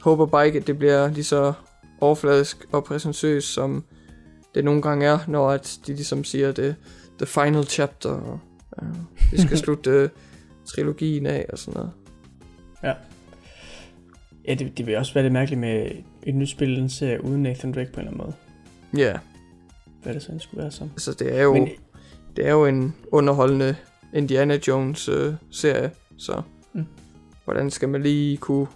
Håber 0.00 0.26
bare 0.26 0.46
ikke, 0.46 0.58
at 0.58 0.66
det 0.66 0.78
bliver 0.78 1.08
lige 1.08 1.24
så 1.24 1.52
overfladisk 2.00 2.66
og 2.72 2.84
præsentøs, 2.84 3.44
som 3.44 3.84
det 4.54 4.64
nogle 4.64 4.82
gange 4.82 5.06
er, 5.06 5.18
når 5.28 5.50
at 5.50 5.78
de 5.86 5.94
ligesom 5.94 6.24
siger, 6.24 6.52
det 6.52 6.76
the 7.18 7.26
final 7.26 7.64
chapter, 7.64 8.10
og 8.10 8.40
ja, 8.82 8.86
vi 9.30 9.40
skal 9.40 9.58
slutte 9.64 10.04
uh, 10.04 10.10
trilogien 10.64 11.26
af 11.26 11.46
og 11.52 11.58
sådan 11.58 11.74
noget. 11.74 11.92
Ja. 12.82 12.92
Ja, 14.48 14.54
det, 14.54 14.78
det 14.78 14.86
vil 14.86 14.96
også 14.96 15.14
være 15.14 15.24
lidt 15.24 15.32
mærkeligt 15.32 15.60
med 15.60 15.90
et 16.22 16.34
nyt 16.34 16.48
spil, 16.48 16.76
den 16.76 16.88
serie 16.88 17.24
uden 17.24 17.42
Nathan 17.42 17.72
Drake 17.72 17.92
på 17.92 18.00
en 18.00 18.06
eller 18.06 18.24
anden 18.24 18.26
måde. 18.26 18.34
Ja. 19.02 19.10
Yeah. 19.10 19.18
Hvad 20.02 20.14
det 20.14 20.22
så 20.22 20.32
skulle 20.38 20.62
være 20.62 20.70
som. 20.70 20.90
Altså, 20.90 21.12
det 21.12 21.38
er 21.38 21.42
jo, 21.42 21.52
Men... 21.52 21.68
det 22.36 22.46
er 22.46 22.50
jo 22.50 22.66
en 22.66 22.94
underholdende 23.12 23.76
Indiana 24.14 24.58
Jones 24.68 25.08
uh, 25.08 25.34
serie, 25.50 25.90
så 26.16 26.42
mm. 26.72 26.86
hvordan 27.44 27.70
skal 27.70 27.88
man 27.88 28.02
lige 28.02 28.36
kunne 28.36 28.66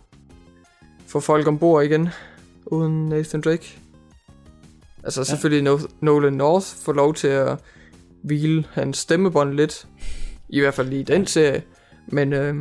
få 1.07 1.21
folk 1.21 1.47
ombord 1.47 1.85
igen? 1.85 2.09
Uden 2.67 3.07
Nathan 3.09 3.41
Drake. 3.41 3.79
Altså 5.05 5.21
ja. 5.21 5.25
selvfølgelig 5.25 5.73
no- 5.73 5.89
Nolan 6.01 6.33
North 6.33 6.67
får 6.67 6.93
lov 6.93 7.15
til 7.15 7.29
at 7.29 7.59
hvile 8.23 8.65
hans 8.73 8.99
stemmebånd 8.99 9.55
lidt. 9.55 9.87
I 10.49 10.61
hvert 10.61 10.75
fald 10.75 10.89
lige 10.89 11.01
i 11.01 11.05
den 11.05 11.27
serie. 11.27 11.63
Men, 12.09 12.33
øh, 12.33 12.57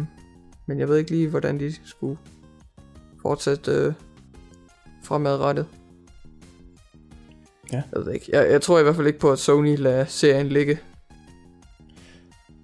men 0.65 0.79
jeg 0.79 0.87
ved 0.89 0.97
ikke 0.97 1.11
lige, 1.11 1.27
hvordan 1.27 1.59
de 1.59 1.73
skulle 1.85 2.17
fortsætte 3.21 3.71
øh, 3.71 3.93
fremadrettet. 5.03 5.65
Ja. 7.73 7.81
Jeg 7.95 8.05
ved 8.05 8.13
ikke. 8.13 8.25
Jeg, 8.33 8.51
jeg 8.51 8.61
tror 8.61 8.79
i 8.79 8.83
hvert 8.83 8.95
fald 8.95 9.07
ikke 9.07 9.19
på, 9.19 9.31
at 9.31 9.39
Sony 9.39 9.77
lader 9.77 10.05
serien 10.05 10.47
ligge. 10.49 10.79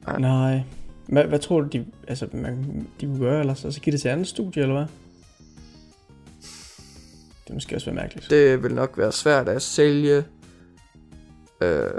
Nej. 0.08 0.20
Nej. 0.20 0.62
Hvad, 1.08 1.24
hvad 1.24 1.40
tror 1.40 1.62
du, 1.62 1.68
de, 1.68 1.86
altså, 2.08 2.28
man, 2.34 2.88
de 3.02 3.06
kunne 3.06 3.20
gøre 3.20 3.40
ellers? 3.40 3.66
Altså 3.66 3.82
give 3.82 3.92
det 3.92 4.02
til 4.02 4.10
andet 4.10 4.28
studie, 4.28 4.62
eller 4.62 4.76
hvad? 4.76 4.86
Det 7.48 7.54
måske 7.54 7.76
også 7.76 7.86
være 7.86 7.96
mærkeligt. 7.96 8.30
Det 8.30 8.64
vil 8.64 8.76
nok 8.76 8.98
være 8.98 9.12
svært 9.12 9.50
at 9.50 9.62
sælge, 9.62 10.18
øh, 11.62 11.90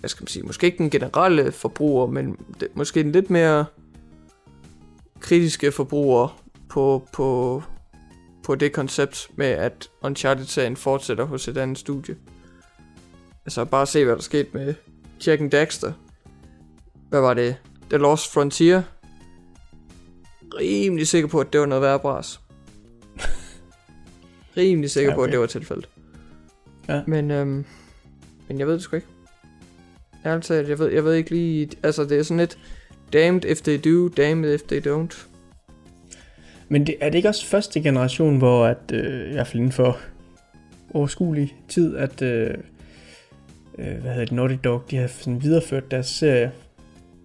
hvad 0.00 0.08
skal 0.08 0.22
man 0.22 0.28
sige, 0.28 0.42
måske 0.42 0.66
ikke 0.66 0.78
den 0.78 0.90
generelle 0.90 1.52
forbruger, 1.52 2.06
men 2.06 2.36
det, 2.60 2.68
måske 2.74 3.00
en 3.00 3.12
lidt 3.12 3.30
mere 3.30 3.64
kritiske 5.20 5.72
forbruger 5.72 6.42
på, 6.68 7.08
på, 7.12 7.62
på 8.44 8.54
det 8.54 8.72
koncept 8.72 9.30
med, 9.36 9.46
at 9.46 9.90
Uncharted-serien 10.02 10.76
fortsætter 10.76 11.24
hos 11.24 11.48
et 11.48 11.56
andet 11.56 11.78
studie. 11.78 12.16
Altså 13.44 13.64
bare 13.64 13.86
se, 13.86 14.04
hvad 14.04 14.16
der 14.16 14.22
skete 14.22 14.48
med 14.52 14.74
Jack 15.26 15.40
and 15.40 15.50
Daxter. 15.50 15.92
Hvad 17.08 17.20
var 17.20 17.34
det? 17.34 17.56
The 17.90 17.98
Lost 17.98 18.32
Frontier. 18.32 18.82
Rimelig 20.60 21.08
sikker 21.08 21.28
på, 21.28 21.40
at 21.40 21.52
det 21.52 21.60
var 21.60 21.66
noget 21.66 21.82
værre 21.82 21.98
bras 21.98 22.40
rimelig 24.56 24.90
sikker 24.90 25.10
ja, 25.10 25.16
okay. 25.16 25.20
på, 25.20 25.24
at 25.24 25.32
det 25.32 25.40
var 25.40 25.46
tilfældet. 25.46 25.88
Ja. 26.88 27.02
Men, 27.06 27.30
øhm, 27.30 27.64
men 28.48 28.58
jeg 28.58 28.66
ved 28.66 28.74
det 28.74 28.82
sgu 28.82 28.96
ikke. 28.96 29.08
Ærligt 30.26 30.46
talt, 30.46 30.68
jeg 30.68 30.78
ved, 30.78 30.92
jeg 30.92 31.04
ved 31.04 31.14
ikke 31.14 31.30
lige... 31.30 31.70
Altså, 31.82 32.04
det 32.04 32.18
er 32.18 32.22
sådan 32.22 32.36
lidt... 32.36 32.58
Damned 33.12 33.44
if 33.44 33.60
they 33.60 33.80
do, 33.84 34.08
damned 34.08 34.54
if 34.54 34.62
they 34.62 34.86
don't. 34.86 35.26
Men 36.68 36.86
det, 36.86 36.96
er 37.00 37.10
det 37.10 37.14
ikke 37.14 37.28
også 37.28 37.46
første 37.46 37.82
generation, 37.82 38.38
hvor 38.38 38.66
at, 38.66 38.92
øh, 38.92 39.30
i 39.30 39.32
hvert 39.32 39.46
fald 39.46 39.58
inden 39.60 39.72
for 39.72 39.98
overskuelig 40.94 41.56
tid, 41.68 41.96
at 41.96 42.22
øh, 42.22 42.54
øh, 43.78 43.86
hvad 43.86 44.10
hedder 44.10 44.24
det, 44.24 44.32
Naughty 44.32 44.56
Dog, 44.64 44.82
de 44.90 44.96
har 44.96 45.06
sådan 45.06 45.42
videreført 45.42 45.90
deres 45.90 46.06
serie 46.06 46.52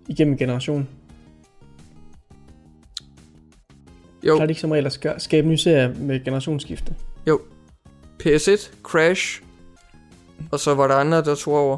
igennem 0.07 0.37
generation? 0.37 0.89
Jo. 4.23 4.35
Klarer 4.35 4.45
de 4.45 4.51
ikke 4.51 4.61
som 4.61 4.71
regel 4.71 4.85
at 4.85 5.21
skabe 5.21 5.47
nye 5.47 5.57
serier 5.57 5.93
med 5.93 6.23
generationsskifte? 6.23 6.95
Jo. 7.27 7.41
PS1, 8.23 8.75
Crash, 8.83 9.41
og 10.51 10.59
så 10.59 10.75
var 10.75 10.87
der 10.87 10.95
andre, 10.95 11.23
der 11.23 11.35
tog 11.35 11.53
over. 11.53 11.77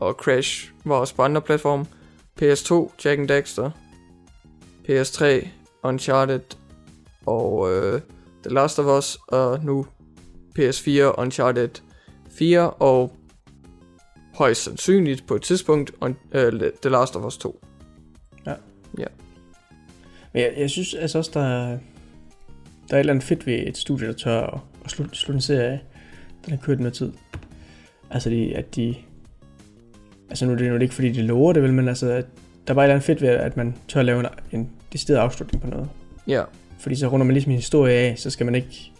Og 0.00 0.14
Crash 0.14 0.72
var 0.84 0.94
også 0.94 1.14
på 1.14 1.22
andre 1.22 1.40
platforme. 1.40 1.86
PS2, 2.42 2.92
Jack 3.04 3.18
and 3.18 3.28
Daxter. 3.28 3.70
PS3, 4.88 5.48
Uncharted. 5.82 6.56
Og 7.26 7.72
øh, 7.72 8.00
The 8.44 8.54
Last 8.54 8.78
of 8.78 8.98
Us. 8.98 9.18
Og 9.28 9.64
nu 9.64 9.86
PS4, 10.58 11.20
Uncharted 11.20 11.70
4. 12.30 12.70
Og 12.70 13.16
højst 14.34 14.62
sandsynligt 14.62 15.26
på 15.26 15.34
et 15.34 15.42
tidspunkt 15.42 15.92
on, 16.00 16.16
øh, 16.32 16.52
The 16.82 16.90
Last 16.90 17.16
of 17.16 17.24
Us 17.24 17.38
2. 17.38 17.60
Ja. 18.46 18.54
Ja. 18.98 19.06
Men 20.32 20.42
jeg, 20.42 20.54
jeg 20.56 20.70
synes 20.70 20.94
altså 20.94 21.18
også, 21.18 21.30
der 21.34 21.40
er, 21.40 21.78
der 22.90 22.94
er 22.94 22.96
et 22.96 23.00
eller 23.00 23.12
andet 23.12 23.24
fedt 23.24 23.46
ved 23.46 23.54
et 23.54 23.76
studie, 23.76 24.06
der 24.06 24.12
tør 24.12 24.40
at, 24.40 24.60
at 24.84 24.90
slutte, 24.90 25.16
slutte 25.16 25.36
en 25.36 25.42
serie 25.42 25.68
af. 25.68 25.78
Den 26.44 26.50
har 26.50 26.58
kørt 26.58 26.78
noget 26.78 26.94
tid. 26.94 27.12
Altså, 28.10 28.30
de, 28.30 28.56
at 28.56 28.76
de... 28.76 28.94
Altså, 30.30 30.46
nu 30.46 30.52
er 30.52 30.56
det, 30.56 30.66
nu 30.66 30.74
er 30.74 30.78
det 30.78 30.82
ikke, 30.82 30.94
fordi 30.94 31.12
de 31.12 31.22
lover 31.22 31.52
det, 31.52 31.62
vel, 31.62 31.72
men 31.72 31.88
altså, 31.88 32.10
at 32.10 32.26
der 32.66 32.72
er 32.72 32.74
bare 32.74 32.84
et 32.84 32.86
eller 32.86 32.94
andet 32.94 33.06
fedt 33.06 33.22
ved, 33.22 33.28
at 33.28 33.56
man 33.56 33.74
tør 33.88 34.00
at 34.00 34.06
lave 34.06 34.20
en, 34.20 34.26
en 34.52 34.70
decideret 34.92 35.18
afslutning 35.18 35.62
på 35.62 35.70
noget. 35.70 35.88
Ja. 36.26 36.42
Fordi 36.78 36.96
så 36.96 37.08
runder 37.08 37.26
man 37.26 37.34
ligesom 37.34 37.52
en 37.52 37.58
historie 37.58 37.94
af, 37.94 38.18
så 38.18 38.30
skal 38.30 38.46
man 38.46 38.54
ikke 38.54 38.92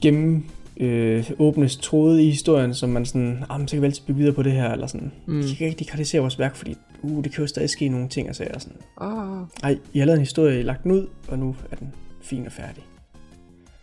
gemme 0.00 0.42
øh, 0.76 1.30
åbnes 1.38 1.76
tråde 1.76 2.24
i 2.24 2.30
historien, 2.30 2.74
som 2.74 2.90
man 2.90 3.06
sådan, 3.06 3.44
ah, 3.50 3.60
så 3.60 3.76
kan 3.76 3.82
vi 3.82 3.86
altid 3.86 4.02
bygge 4.06 4.18
videre 4.18 4.34
på 4.34 4.42
det 4.42 4.52
her, 4.52 4.70
eller 4.70 4.86
sådan. 4.86 5.12
Mm. 5.26 5.42
Vi 5.42 5.54
kan 5.54 5.66
ikke 5.66 5.84
kritisere 5.84 6.20
vores 6.20 6.38
værk, 6.38 6.56
fordi 6.56 6.76
uh, 7.02 7.24
det 7.24 7.32
kan 7.32 7.40
jo 7.40 7.46
stadig 7.46 7.70
ske 7.70 7.88
nogle 7.88 8.08
ting, 8.08 8.28
og 8.28 8.34
så 8.34 8.44
er 8.50 8.58
sådan, 8.58 8.78
ah. 9.00 9.46
ej, 9.62 9.78
jeg 9.94 10.00
har 10.00 10.06
lavet 10.06 10.16
en 10.16 10.24
historie, 10.24 10.60
I 10.60 10.62
lagt 10.62 10.82
den 10.82 10.92
ud, 10.92 11.06
og 11.28 11.38
nu 11.38 11.56
er 11.70 11.76
den 11.76 11.92
fin 12.30 12.46
og 12.46 12.52
færdig. 12.52 12.84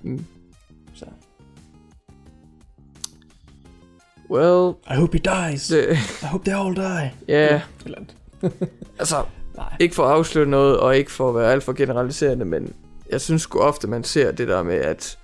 Mm. 0.01 0.25
Så. 0.93 1.05
Well... 4.29 4.73
I 4.91 4.95
hope 4.99 5.17
he 5.17 5.51
dies. 5.51 5.67
Det... 5.67 5.97
I 6.21 6.25
hope 6.25 6.49
they 6.49 6.65
all 6.65 6.75
die. 6.75 7.13
Ja. 7.27 7.61
Yeah. 7.87 8.51
altså, 8.99 9.25
Nej. 9.55 9.75
ikke 9.79 9.95
for 9.95 10.03
at 10.05 10.11
afsløre 10.11 10.45
noget, 10.45 10.79
og 10.79 10.97
ikke 10.97 11.11
for 11.11 11.29
at 11.29 11.35
være 11.35 11.51
alt 11.51 11.63
for 11.63 11.73
generaliserende, 11.73 12.45
men 12.45 12.73
jeg 13.11 13.21
synes 13.21 13.41
sgu 13.41 13.59
ofte, 13.59 13.87
man 13.87 14.03
ser 14.03 14.31
det 14.31 14.47
der 14.47 14.63
med, 14.63 14.75
at 14.75 15.17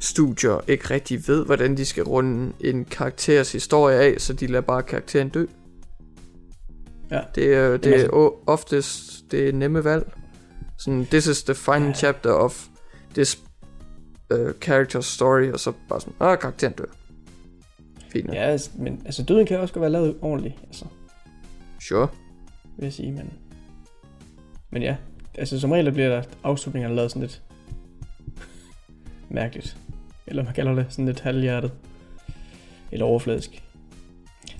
studier 0.00 0.60
ikke 0.68 0.90
rigtig 0.90 1.28
ved, 1.28 1.44
hvordan 1.46 1.76
de 1.76 1.84
skal 1.84 2.02
runde 2.04 2.52
en 2.60 2.84
karakters 2.84 3.52
historie 3.52 3.96
af, 3.98 4.14
så 4.18 4.32
de 4.32 4.46
lader 4.46 4.60
bare 4.60 4.82
karakteren 4.82 5.28
dø. 5.28 5.46
Ja. 7.10 7.20
Det 7.34 7.54
er, 7.54 7.76
det 7.76 7.86
Jamen 7.86 7.98
er 7.98 8.02
altså- 8.02 8.34
oftest 8.46 9.24
det 9.30 9.48
er 9.48 9.52
nemme 9.52 9.84
valg. 9.84 10.12
Sådan, 10.78 11.06
this 11.06 11.26
is 11.26 11.42
the 11.42 11.54
final 11.54 11.94
chapter 11.94 12.30
of 12.32 12.66
this 13.14 13.42
uh, 14.34 14.50
character's 14.64 15.00
story, 15.14 15.52
og 15.52 15.60
så 15.60 15.72
bare 15.88 16.00
sådan, 16.00 16.14
ah, 16.20 16.38
karakteren 16.38 16.72
dør. 16.74 16.84
Fint. 18.12 18.34
Ja, 18.34 18.42
altså, 18.42 18.70
men 18.74 19.02
altså 19.04 19.22
døden 19.22 19.46
kan 19.46 19.60
også 19.60 19.74
godt 19.74 19.80
være 19.80 19.90
lavet 19.90 20.16
ordentligt, 20.22 20.54
altså, 20.66 20.84
Sure. 21.80 22.08
vil 22.76 22.84
jeg 22.84 22.92
sige, 22.92 23.12
men... 23.12 23.32
Men 24.70 24.82
ja, 24.82 24.96
altså 25.34 25.60
som 25.60 25.70
regel 25.70 25.92
bliver 25.92 26.08
der 26.08 26.22
afslutninger 26.42 26.88
lavet 26.90 27.10
sådan 27.10 27.22
lidt 27.22 27.42
mærkeligt. 29.28 29.76
Eller 30.26 30.44
man 30.44 30.54
kalder 30.54 30.74
det 30.74 30.86
sådan 30.88 31.06
lidt 31.06 31.20
halvhjertet. 31.20 31.72
Eller 32.92 33.06
overfladisk. 33.06 33.62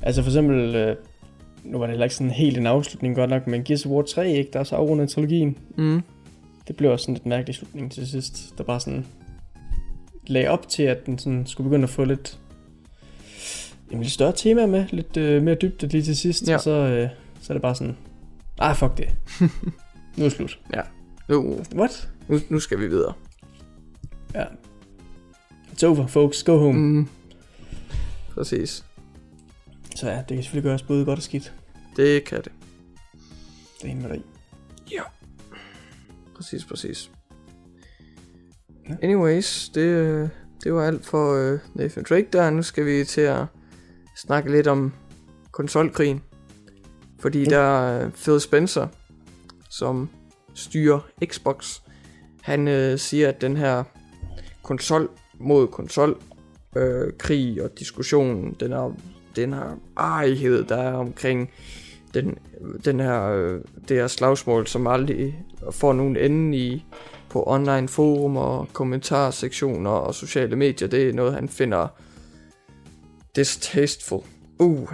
Altså 0.03 0.23
for 0.23 0.31
eksempel, 0.31 0.75
øh, 0.75 0.97
nu 1.67 1.79
var 1.79 1.87
det 1.87 1.93
heller 1.93 2.05
ikke 2.05 2.15
sådan 2.17 2.31
helt 2.31 2.59
en 2.59 2.67
afslutning 2.67 3.15
godt 3.17 3.31
nok, 3.31 3.47
men 3.47 3.65
Gears 3.65 3.87
of 3.87 3.93
War 3.93 4.03
3, 4.03 4.33
ikke, 4.33 4.51
der 4.53 4.61
er 4.61 4.65
så 4.65 4.77
afrundet 4.77 5.09
trilogien. 5.11 5.59
Mm. 5.77 6.03
Det 6.69 6.77
blev 6.77 6.91
også 6.93 7.03
sådan 7.03 7.15
lidt 7.15 7.27
mærkelig 7.27 7.55
slutning 7.55 7.93
til 7.93 8.07
sidst, 8.07 8.59
der 8.59 8.65
bare 8.65 8.81
sådan 8.81 9.07
lagde 10.27 10.49
op 10.49 10.69
til, 10.69 10.83
at 10.83 11.07
den 11.07 11.19
sådan 11.19 11.47
skulle 11.47 11.71
begynde 11.71 11.83
at 11.85 11.91
få 11.91 12.05
lidt, 12.05 12.39
en 13.91 14.01
lidt 14.01 14.13
større 14.13 14.33
tema 14.37 14.67
med, 14.67 14.85
lidt 14.91 15.17
øh, 15.17 15.43
mere 15.43 15.55
dybde 15.55 15.87
lige 15.87 16.03
til 16.03 16.17
sidst, 16.17 16.49
Ja. 16.49 16.55
og 16.55 16.61
så, 16.61 16.71
øh, 16.71 17.09
så 17.41 17.53
er 17.53 17.55
det 17.55 17.63
bare 17.63 17.75
sådan, 17.75 17.97
ah 18.59 18.77
fuck 18.77 18.97
det, 18.97 19.09
nu 20.17 20.25
er 20.25 20.29
slut. 20.29 20.61
Nu, 21.29 21.61
What? 21.75 22.09
nu, 22.29 22.39
nu 22.49 22.61
skal 22.61 22.81
vi 22.81 22.87
videre. 22.89 23.13
Ja. 24.35 24.45
It's 25.73 25.87
over, 25.87 26.07
folks, 26.07 26.43
go 26.43 26.59
home. 26.59 26.79
Mm. 26.79 27.09
Præcis. 28.35 28.85
Så 29.97 30.11
ja, 30.11 30.17
det 30.17 30.27
kan 30.29 30.43
selvfølgelig 30.43 30.69
gøres 30.71 30.83
både 30.83 31.05
godt 31.05 31.19
og 31.19 31.23
skidt. 31.23 31.53
Det 31.97 32.25
kan 32.25 32.39
det. 32.39 32.53
Det 33.83 33.89
er 33.89 33.93
en 33.93 34.03
med 34.03 34.11
dig. 34.11 34.23
Præcis, 36.37 36.65
præcis. 36.65 37.11
Ja. 38.89 38.95
Anyways, 39.03 39.69
det, 39.69 39.81
øh, 39.81 40.29
det 40.65 40.75
var 40.75 40.87
alt 40.87 41.07
for 41.07 41.53
uh, 41.53 41.59
Nathan 41.75 42.05
Drake 42.09 42.29
der. 42.33 42.51
Nu 42.51 42.63
skal 42.63 42.87
vi 42.87 43.05
til 43.05 43.21
at 43.21 43.45
snakke 44.17 44.51
lidt 44.53 44.67
om 44.67 44.93
konsolkrigen. 45.51 46.23
Fordi 47.19 47.39
Ja. 47.39 47.51
der 47.51 47.61
er 47.61 48.11
Phil 48.11 48.41
Spencer, 48.41 48.89
som 49.71 50.09
styrer 50.55 51.01
Xbox. 51.25 51.81
Han 52.43 52.69
øh, 52.69 52.99
siger, 52.99 53.29
at 53.29 53.41
den 53.41 53.57
her 53.57 53.85
konsol 54.63 55.11
mod 55.39 55.67
konsol 55.69 56.21
øh, 56.77 57.13
krig 57.19 57.63
og 57.63 57.71
diskussion, 57.79 58.57
den 58.61 58.73
her, 58.73 58.97
den 59.37 59.53
her 59.53 59.79
arighed, 59.97 60.65
der 60.65 60.77
er 60.77 60.93
omkring 60.93 61.51
den, 62.15 62.39
den 62.85 63.01
her, 63.01 63.23
øh, 63.23 63.61
det 63.89 63.97
her 63.97 64.07
slagsmål, 64.07 64.67
som 64.67 64.87
aldrig 64.87 65.45
får 65.71 65.93
nogen 65.93 66.17
ende 66.17 66.59
i 66.59 66.85
på 67.29 67.45
online 67.47 67.89
forum 67.89 68.37
og 68.37 68.69
kommentarsektioner 68.73 69.91
og 69.91 70.15
sociale 70.15 70.57
medier, 70.57 70.89
det 70.89 71.09
er 71.09 71.13
noget, 71.13 71.35
han 71.35 71.49
finder 71.49 71.89
distasteful. 73.37 74.23
Uh, 74.59 74.93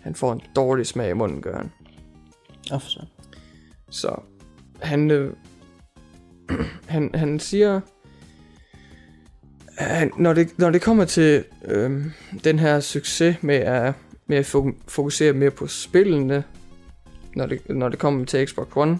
han 0.00 0.14
får 0.14 0.32
en 0.32 0.40
dårlig 0.56 0.86
smag 0.86 1.10
i 1.10 1.12
munden, 1.12 1.42
gør 1.42 1.56
han. 1.56 1.70
Så. 2.80 3.06
Så 3.90 4.20
han, 4.80 5.10
øh, 5.10 5.34
han, 6.88 7.10
han 7.14 7.40
siger, 7.40 7.80
han, 9.78 10.12
når, 10.18 10.32
det, 10.32 10.58
når 10.58 10.70
det 10.70 10.82
kommer 10.82 11.04
til 11.04 11.44
øh, 11.64 12.04
den 12.44 12.58
her 12.58 12.80
succes 12.80 13.42
med 13.42 13.56
at, 13.56 13.94
med 14.32 14.38
at 14.38 14.54
fo- 14.54 14.74
fokusere 14.88 15.32
mere 15.32 15.50
på 15.50 15.66
spillene, 15.66 16.44
når 17.36 17.46
det, 17.46 17.60
når 17.68 17.88
det 17.88 17.98
kommer 17.98 18.24
til 18.24 18.46
Xbox 18.46 18.66
One, 18.76 18.98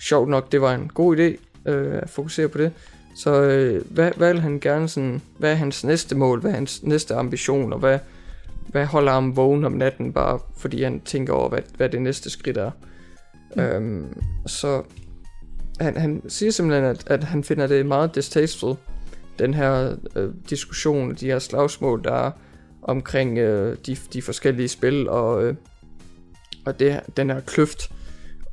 sjovt 0.00 0.28
nok, 0.28 0.52
det 0.52 0.60
var 0.60 0.74
en 0.74 0.90
god 0.94 1.16
idé 1.16 1.36
øh, 1.70 1.98
at 2.02 2.10
fokusere 2.10 2.48
på 2.48 2.58
det. 2.58 2.72
Så 3.16 3.42
øh, 3.42 3.84
hvad, 3.90 4.12
hvad 4.16 4.32
vil 4.32 4.42
han 4.42 4.60
gerne 4.60 4.88
sådan, 4.88 5.22
hvad 5.38 5.50
er 5.50 5.54
hans 5.54 5.84
næste 5.84 6.14
mål, 6.14 6.40
hvad 6.40 6.50
er 6.50 6.54
hans 6.54 6.82
næste 6.82 7.14
ambition, 7.14 7.72
og 7.72 7.78
hvad, 7.78 7.98
hvad 8.68 8.86
holder 8.86 9.12
ham 9.12 9.36
vågen 9.36 9.64
om 9.64 9.72
natten, 9.72 10.12
bare 10.12 10.38
fordi 10.56 10.82
han 10.82 11.00
tænker 11.00 11.32
over, 11.32 11.48
hvad, 11.48 11.62
hvad 11.76 11.88
det 11.88 12.02
næste 12.02 12.30
skridt 12.30 12.56
er. 12.56 12.70
Mm. 13.56 13.62
Øhm, 13.62 14.06
så 14.46 14.82
han, 15.80 15.96
han 15.96 16.22
siger 16.28 16.52
simpelthen, 16.52 16.84
at, 16.84 17.04
at 17.06 17.24
han 17.24 17.44
finder 17.44 17.66
det 17.66 17.86
meget 17.86 18.14
distasteful, 18.14 18.76
den 19.38 19.54
her 19.54 19.96
øh, 20.16 20.30
diskussion, 20.50 21.14
de 21.14 21.26
her 21.26 21.38
slagsmål, 21.38 22.04
der 22.04 22.12
er 22.12 22.30
omkring 22.84 23.38
øh, 23.38 23.76
de, 23.86 23.96
de 24.12 24.22
forskellige 24.22 24.68
spil, 24.68 25.08
og, 25.08 25.44
øh, 25.44 25.54
og 26.66 26.80
det, 26.80 27.00
den 27.16 27.30
her 27.30 27.40
kløft 27.40 27.92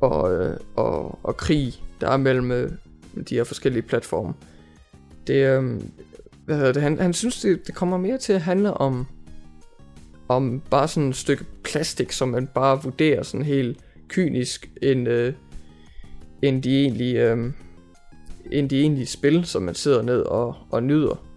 og, 0.00 0.32
øh, 0.32 0.56
og, 0.76 1.18
og 1.22 1.36
krig, 1.36 1.74
der 2.00 2.08
er 2.10 2.16
mellem 2.16 2.52
øh, 2.52 2.70
de 3.28 3.34
her 3.34 3.44
forskellige 3.44 3.82
platforme. 3.82 4.34
Det, 5.26 5.34
øh, 5.34 5.80
hvad 6.44 6.56
hedder 6.56 6.72
det, 6.72 6.82
han, 6.82 6.98
han 6.98 7.12
synes, 7.12 7.40
det, 7.40 7.66
det 7.66 7.74
kommer 7.74 7.96
mere 7.96 8.18
til 8.18 8.32
at 8.32 8.40
handle 8.40 8.74
om, 8.74 9.06
om 10.28 10.62
bare 10.70 10.88
sådan 10.88 11.08
et 11.08 11.16
stykke 11.16 11.44
plastik, 11.64 12.12
som 12.12 12.28
man 12.28 12.46
bare 12.46 12.82
vurderer 12.82 13.22
sådan 13.22 13.46
helt 13.46 13.78
kynisk, 14.08 14.70
end, 14.82 15.08
øh, 15.08 15.34
end 16.42 16.62
de 16.62 16.80
egentlige, 16.80 17.32
øh, 17.32 17.52
end 18.52 18.70
de 18.70 18.80
egentlige 18.80 19.06
spil, 19.06 19.44
som 19.44 19.62
man 19.62 19.74
sidder 19.74 20.02
ned 20.02 20.20
og, 20.20 20.54
og 20.70 20.82
nyder. 20.82 21.31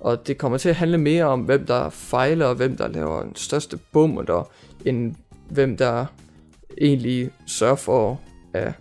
Og 0.00 0.26
det 0.26 0.38
kommer 0.38 0.58
til 0.58 0.68
at 0.68 0.74
handle 0.76 0.98
mere 0.98 1.24
om, 1.24 1.40
hvem 1.40 1.66
der 1.66 1.90
fejler, 1.90 2.46
og 2.46 2.54
hvem 2.54 2.76
der 2.76 2.88
laver 2.88 3.22
den 3.22 3.36
største 3.36 3.78
bum, 3.92 4.26
der, 4.26 4.50
end 4.84 5.14
hvem 5.50 5.76
der 5.76 6.06
egentlig 6.80 7.30
sørger 7.46 7.74
for 7.76 8.20
at, 8.52 8.72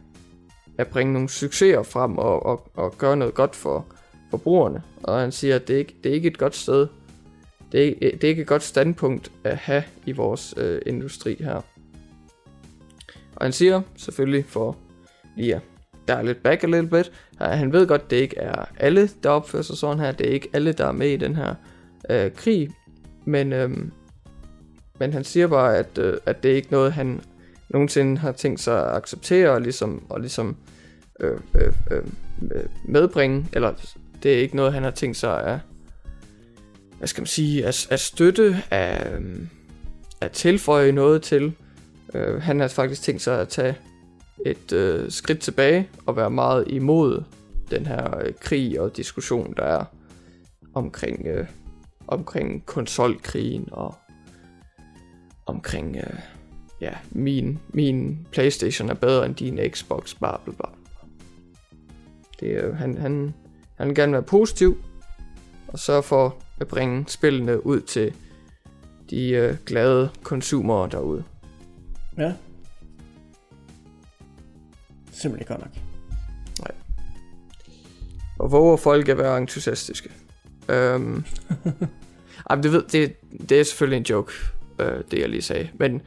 at 0.78 0.88
bringe 0.88 1.14
nogle 1.14 1.30
succeser 1.30 1.84
frem 1.84 2.18
og, 2.18 2.46
og, 2.46 2.72
og 2.76 2.98
gøre 2.98 3.18
noget 3.18 3.34
godt 3.34 3.56
for 3.56 3.86
forbrugerne. 4.30 4.84
Og 5.04 5.20
han 5.20 5.32
siger, 5.32 5.56
at 5.56 5.68
det 5.68 5.74
er 5.74 5.78
ikke 5.80 5.96
det 6.04 6.10
er 6.10 6.14
ikke 6.14 6.28
et 6.28 6.38
godt 6.38 6.56
sted. 6.56 6.88
Det 7.72 7.80
er, 7.80 7.86
ikke- 7.86 8.00
det 8.12 8.24
er 8.24 8.28
ikke 8.28 8.42
et 8.42 8.48
godt 8.48 8.64
standpunkt 8.64 9.32
at 9.44 9.58
have 9.58 9.84
i 10.06 10.12
vores 10.12 10.54
øh, 10.58 10.82
industri 10.86 11.36
her. 11.40 11.62
Og 13.36 13.46
han 13.46 13.52
siger 13.54 13.82
selvfølgelig 13.96 14.46
for 14.46 14.78
lige 15.38 15.56
at 15.56 15.62
der 16.10 16.16
er 16.16 16.22
lidt 16.22 16.44
back 16.44 16.64
a 16.64 16.68
little 16.68 16.88
bit. 16.88 17.12
Han 17.42 17.74
ved 17.74 17.88
godt, 17.88 18.10
det 18.10 18.18
ikke 18.18 18.38
er 18.38 18.66
alle, 18.78 19.10
der 19.24 19.30
opfører 19.30 19.64
sig 19.64 19.78
sådan 19.78 20.00
her. 20.00 20.12
Det 20.12 20.28
er 20.28 20.32
ikke 20.32 20.50
alle, 20.54 20.72
der 20.74 20.86
er 20.86 20.92
med 20.92 21.10
i 21.10 21.18
den 21.18 21.36
her 21.36 21.56
øh, 22.10 22.32
krig. 22.32 22.70
Men, 23.26 23.54
øhm, 23.54 23.92
men 25.00 25.14
han 25.14 25.24
siger 25.24 25.48
bare, 25.48 25.78
at, 25.78 25.98
øh, 25.98 26.18
at 26.26 26.44
det 26.44 26.52
er 26.52 26.56
ikke 26.56 26.72
noget, 26.72 26.94
han 26.94 27.22
nogensinde 27.70 28.18
har 28.18 28.32
tænkt 28.32 28.60
sig 28.60 28.80
at 28.88 28.96
acceptere 28.96 29.50
og 29.50 29.62
ligesom, 29.62 30.04
og 30.10 30.20
ligesom 30.20 30.56
øh, 31.20 31.40
øh, 31.56 31.74
øh, 31.92 32.04
øh 32.52 32.64
medbringe. 32.86 33.48
Eller 33.54 33.74
det 34.24 34.34
er 34.34 34.42
ikke 34.42 34.56
noget, 34.56 34.74
han 34.74 34.84
har 34.84 34.92
tænkt 34.92 35.18
sig 35.18 35.44
at, 35.44 35.60
hvad 36.98 37.08
skal 37.08 37.22
man 37.22 37.28
sige, 37.28 37.66
at, 37.66 37.88
at 37.90 38.00
støtte, 38.00 38.58
at, 38.70 39.14
øhm, 39.14 39.50
at 40.22 40.32
tilføje 40.32 40.92
noget 40.92 41.22
til. 41.22 41.54
Øh, 42.14 42.42
han 42.42 42.60
har 42.60 42.68
faktisk 42.68 43.02
tænkt 43.02 43.22
sig 43.22 43.42
at 43.42 43.48
tage 43.48 43.76
et 44.46 44.74
øh, 44.74 45.12
skridt 45.12 45.40
tilbage 45.40 45.90
og 46.06 46.16
være 46.16 46.30
meget 46.30 46.64
imod 46.68 47.24
den 47.72 47.86
her 47.86 48.18
øh, 48.18 48.34
krig 48.40 48.80
og 48.82 48.98
diskussion, 48.98 49.54
der 49.58 49.64
er 49.64 49.86
omkring, 50.74 51.28
øh, 51.28 51.46
omkring 52.08 52.66
konsolkrigen 52.66 53.70
og 53.72 53.96
omkring, 55.46 55.96
øh, 55.96 56.20
ja, 56.82 56.92
min, 57.12 57.60
min 57.70 58.28
Playstation 58.32 58.90
er 58.90 58.94
bedre 58.94 59.26
end 59.26 59.36
din 59.36 59.60
Xbox, 59.70 60.16
bla 60.16 60.38
bla 60.44 60.54
bla. 60.54 60.70
Det, 62.40 62.64
øh, 62.64 62.76
han, 62.76 62.98
han, 62.98 63.34
han 63.76 63.88
vil 63.88 63.96
gerne 63.96 64.14
være 64.14 64.24
positiv 64.24 64.78
og 65.68 65.80
sørge 65.80 66.04
for 66.04 66.36
at 66.60 66.68
bringe 66.68 67.06
spillene 67.08 67.66
ud 67.66 67.82
til 67.82 68.14
de 69.10 69.30
øh, 69.30 69.56
glade 69.66 70.10
konsumere 70.24 70.90
derude. 70.92 71.24
Ja. 72.18 72.34
Simpelthen 75.22 75.40
ikke 75.40 75.54
godt 75.54 75.62
nok. 75.62 75.84
Og 78.40 78.52
våger 78.52 78.78
folk 78.78 79.10
at 79.10 79.18
være 79.18 79.38
entusiastiske. 79.38 80.10
Øhm, 80.70 81.24
ej, 82.50 82.56
det, 82.56 82.72
ved, 82.72 82.84
det, 82.92 83.16
det 83.50 83.60
er 83.60 83.64
selvfølgelig 83.64 83.98
en 83.98 84.04
joke, 84.04 84.34
øh, 84.80 85.04
det 85.12 85.20
jeg 85.20 85.30
lige 85.30 85.42
sagde. 85.42 85.70
Men 85.80 86.02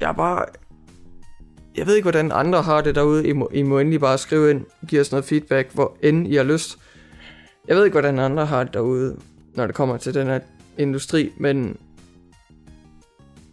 jeg 0.00 0.08
er 0.08 0.12
bare... 0.12 0.44
Jeg 1.76 1.86
ved 1.86 1.94
ikke, 1.96 2.04
hvordan 2.04 2.32
andre 2.32 2.62
har 2.62 2.80
det 2.80 2.94
derude. 2.94 3.28
I 3.28 3.32
må, 3.32 3.50
I 3.52 3.62
må 3.62 3.78
endelig 3.78 4.00
bare 4.00 4.18
skrive 4.18 4.50
ind, 4.50 4.64
give 4.88 5.00
os 5.00 5.10
noget 5.10 5.24
feedback, 5.24 5.74
hvor 5.74 5.96
end 6.02 6.28
I 6.28 6.34
har 6.34 6.44
lyst. 6.44 6.78
Jeg 7.68 7.76
ved 7.76 7.84
ikke, 7.84 7.94
hvordan 7.94 8.18
andre 8.18 8.46
har 8.46 8.64
det 8.64 8.74
derude, 8.74 9.16
når 9.54 9.66
det 9.66 9.74
kommer 9.74 9.96
til 9.96 10.14
den 10.14 10.26
her 10.26 10.40
industri, 10.78 11.32
men 11.36 11.76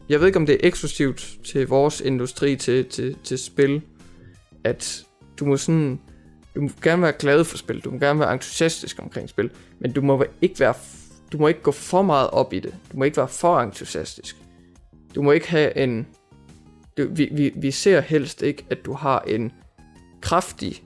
jeg 0.10 0.20
ved 0.20 0.28
ikke, 0.28 0.40
om 0.40 0.46
det 0.46 0.56
er 0.56 0.68
eksklusivt 0.68 1.38
til 1.44 1.68
vores 1.68 2.02
industri, 2.02 2.56
til, 2.56 2.86
til, 2.86 3.16
til 3.24 3.38
spil, 3.38 3.82
at 4.64 5.06
du 5.40 5.46
må 5.46 5.58
sådan, 5.58 6.00
du 6.56 6.62
må 6.62 6.70
gerne 6.82 7.02
være 7.02 7.14
glad 7.14 7.44
for 7.44 7.58
spil, 7.58 7.80
du 7.80 7.92
må 7.92 8.00
gerne 8.00 8.20
være 8.20 8.34
entusiastisk 8.34 9.00
omkring 9.02 9.30
spil, 9.30 9.52
men 9.80 9.92
du 9.92 10.02
må 10.02 10.26
ikke 10.42 10.60
være, 10.60 10.74
du 11.32 11.38
må 11.38 11.48
ikke 11.48 11.62
gå 11.62 11.72
for 11.72 12.02
meget 12.02 12.30
op 12.30 12.54
i 12.54 12.60
det. 12.60 12.76
Du 12.92 12.98
må 12.98 13.04
ikke 13.04 13.18
være 13.18 13.28
for 13.28 13.60
entusiastisk. 13.60 14.36
Du 15.16 15.22
må 15.22 15.32
ikke 15.32 15.50
have 15.50 15.78
en, 15.78 16.08
du, 16.98 17.08
vi, 17.12 17.30
vi, 17.32 17.52
vi 17.56 17.72
ser 17.72 18.02
helst 18.02 18.42
ikke, 18.42 18.66
at 18.70 18.86
du 18.86 18.94
har 18.94 19.20
en 19.20 19.52
kraftig 20.22 20.84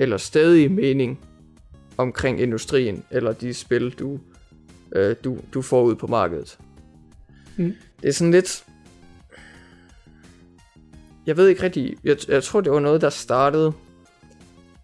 eller 0.00 0.16
stadig 0.16 0.72
mening 0.72 1.20
omkring 1.96 2.40
industrien, 2.40 3.04
eller 3.10 3.32
de 3.32 3.54
spil, 3.54 3.90
du, 3.90 4.20
øh, 4.92 5.16
du, 5.24 5.38
du 5.54 5.62
får 5.62 5.82
ud 5.82 5.94
på 5.94 6.06
markedet. 6.06 6.58
Mm. 7.58 7.74
Det 8.02 8.08
er 8.08 8.12
sådan 8.12 8.30
lidt... 8.30 8.64
Jeg 11.26 11.36
ved 11.36 11.48
ikke 11.48 11.62
rigtig... 11.62 11.96
Jeg, 12.04 12.16
jeg 12.28 12.42
tror, 12.42 12.60
det 12.60 12.72
var 12.72 12.80
noget, 12.80 13.00
der 13.00 13.10
startede, 13.10 13.72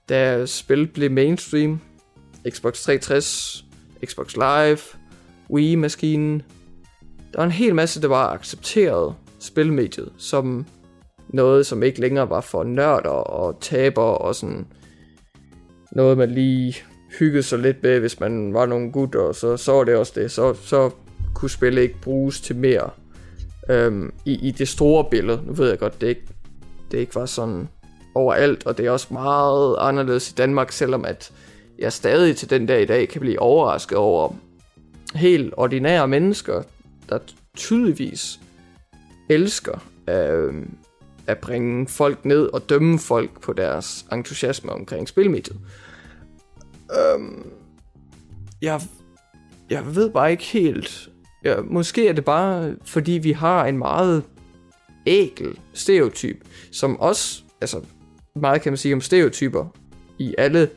da 0.09 0.47
spil 0.47 0.87
blev 0.87 1.11
mainstream. 1.11 1.81
Xbox 2.51 2.83
360, 2.83 3.65
Xbox 4.07 4.35
Live, 4.35 4.79
Wii-maskinen. 5.51 6.43
Der 7.33 7.39
var 7.39 7.45
en 7.45 7.51
hel 7.51 7.75
masse, 7.75 8.03
der 8.03 8.09
var 8.09 8.33
accepteret 8.33 9.15
spilmediet 9.39 10.13
som 10.19 10.67
noget, 11.29 11.67
som 11.67 11.83
ikke 11.83 12.01
længere 12.01 12.31
var 12.31 12.41
for 12.41 12.65
nørder 12.65 13.09
og 13.09 13.61
taber 13.61 14.03
og 14.03 14.35
sådan 14.35 14.67
noget, 15.93 16.19
man 16.19 16.31
lige 16.31 16.77
hyggede 17.19 17.43
sig 17.43 17.59
lidt 17.59 17.83
med, 17.83 18.01
hvis 18.01 18.21
man 18.21 18.55
var 18.55 18.67
nogle 18.67 18.93
gutter, 18.93 19.21
og 19.21 19.35
så, 19.35 19.57
så 19.57 19.73
var 19.73 19.85
det 19.85 19.97
også 19.97 20.13
det. 20.17 20.31
Så, 20.31 20.55
så 20.55 20.91
kunne 21.35 21.51
spil 21.51 21.79
ikke 21.79 22.01
bruges 22.01 22.41
til 22.41 22.57
mere 22.57 22.91
øhm, 23.71 24.13
i, 24.25 24.49
i 24.49 24.51
det 24.51 24.69
store 24.69 25.05
billede. 25.11 25.43
Nu 25.47 25.53
ved 25.53 25.69
jeg 25.69 25.79
godt, 25.79 26.01
det 26.01 26.07
ikke, 26.07 26.27
det 26.91 26.99
ikke 26.99 27.15
var 27.15 27.27
sådan 27.27 27.69
overalt, 28.15 28.67
og 28.67 28.79
det 28.79 28.87
er 28.87 28.91
også 28.91 29.07
meget 29.11 29.77
anderledes 29.79 30.31
i 30.31 30.35
Danmark, 30.35 30.73
selvom 30.73 31.05
at 31.05 31.33
jeg 31.79 31.93
stadig 31.93 32.37
til 32.37 32.51
den 32.51 32.67
dag 32.67 32.83
i 32.83 32.87
dag 32.87 33.09
kan 33.09 33.21
blive 33.21 33.41
overrasket 33.41 33.99
over 33.99 34.33
helt 35.15 35.55
ordinære 35.57 36.09
mennesker, 36.09 36.63
der 37.09 37.19
tydeligvis 37.57 38.41
elsker 39.29 39.79
øh, 40.09 40.55
at 41.27 41.39
bringe 41.39 41.89
folk 41.89 42.25
ned 42.25 42.47
og 42.47 42.69
dømme 42.69 42.99
folk 42.99 43.41
på 43.41 43.53
deres 43.53 44.07
entusiasme 44.13 44.73
omkring 44.73 45.09
spilmediet. 45.09 45.57
Øhm, 46.91 47.51
jeg, 48.63 48.81
jeg 49.71 49.97
ved 49.97 50.11
bare 50.11 50.31
ikke 50.31 50.45
helt. 50.45 51.09
Ja, 51.45 51.57
måske 51.65 52.09
er 52.09 52.13
det 52.13 52.25
bare, 52.25 52.75
fordi 52.85 53.13
vi 53.13 53.33
har 53.33 53.67
en 53.67 53.79
meget 53.79 54.23
ækel 55.07 55.59
stereotyp, 55.73 56.45
som 56.73 57.01
også, 57.01 57.43
altså 57.61 57.81
meget 58.37 58.63
kan 58.63 58.73
man 58.73 58.77
sige 58.77 58.95
om 58.95 59.01
stereotyper 59.01 59.67
i 60.19 60.35
alle 60.39 60.69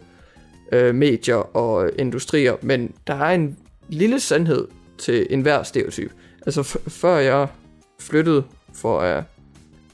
øh, 0.71 0.95
medier 0.95 1.55
og 1.57 1.89
industrier, 1.99 2.55
men 2.61 2.91
der 3.07 3.13
er 3.13 3.35
en 3.35 3.57
lille 3.89 4.19
sandhed 4.19 4.67
til 4.97 5.27
enhver 5.29 5.63
stereotyp. 5.63 6.11
Altså 6.45 6.63
før 6.87 7.17
jeg 7.17 7.47
flyttede 7.99 8.43
for 8.73 8.99
at 8.99 9.23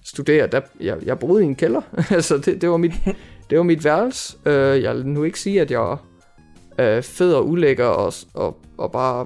studere, 0.04 0.48
der, 0.48 0.62
jeg, 0.80 0.98
jeg 1.06 1.20
boede 1.20 1.44
i 1.44 1.46
en 1.46 1.56
kælder. 1.56 1.82
altså 2.10 2.38
det, 2.38 2.62
det, 2.62 2.70
var 2.70 2.78
mit, 2.78 2.94
det 3.50 3.58
var 3.58 3.64
mit 3.64 3.84
værelse. 3.84 4.38
Uh, 4.46 4.52
jeg 4.54 4.96
vil 4.96 5.08
nu 5.08 5.24
ikke 5.24 5.40
sige, 5.40 5.62
at 5.62 5.72
jeg 5.72 5.80
var 5.80 6.02
uh, 6.80 7.04
fed 7.04 7.34
og 7.34 7.48
ulækker 7.48 7.86
og, 7.86 8.14
og, 8.34 8.58
og 8.78 8.92
bare 8.92 9.26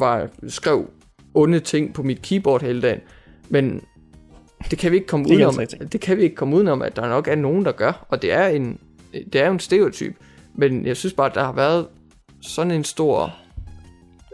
var, 0.00 0.28
skrev 0.48 0.90
onde 1.34 1.60
ting 1.60 1.94
på 1.94 2.02
mit 2.02 2.22
keyboard 2.22 2.62
hele 2.62 2.82
dagen. 2.82 3.00
Men 3.48 3.82
det 4.70 4.78
kan 4.78 4.90
vi 4.90 4.96
ikke 4.96 5.06
komme 5.06 5.26
udenom. 5.28 5.60
Det 5.92 6.00
kan 6.00 6.16
vi 6.16 6.22
ikke 6.22 6.36
komme 6.36 6.56
udenom, 6.56 6.82
at 6.82 6.96
der 6.96 7.08
nok 7.08 7.28
er 7.28 7.34
nogen, 7.34 7.64
der 7.64 7.72
gør. 7.72 8.06
Og 8.08 8.22
det 8.22 8.32
er 8.32 8.46
en, 8.46 8.78
det 9.12 9.34
er 9.34 9.50
en 9.50 9.60
stereotyp. 9.60 10.16
Men 10.54 10.86
jeg 10.86 10.96
synes 10.96 11.12
bare, 11.12 11.28
at 11.28 11.34
der 11.34 11.44
har 11.44 11.52
været 11.52 11.86
sådan 12.42 12.70
en 12.70 12.84
stor, 12.84 13.36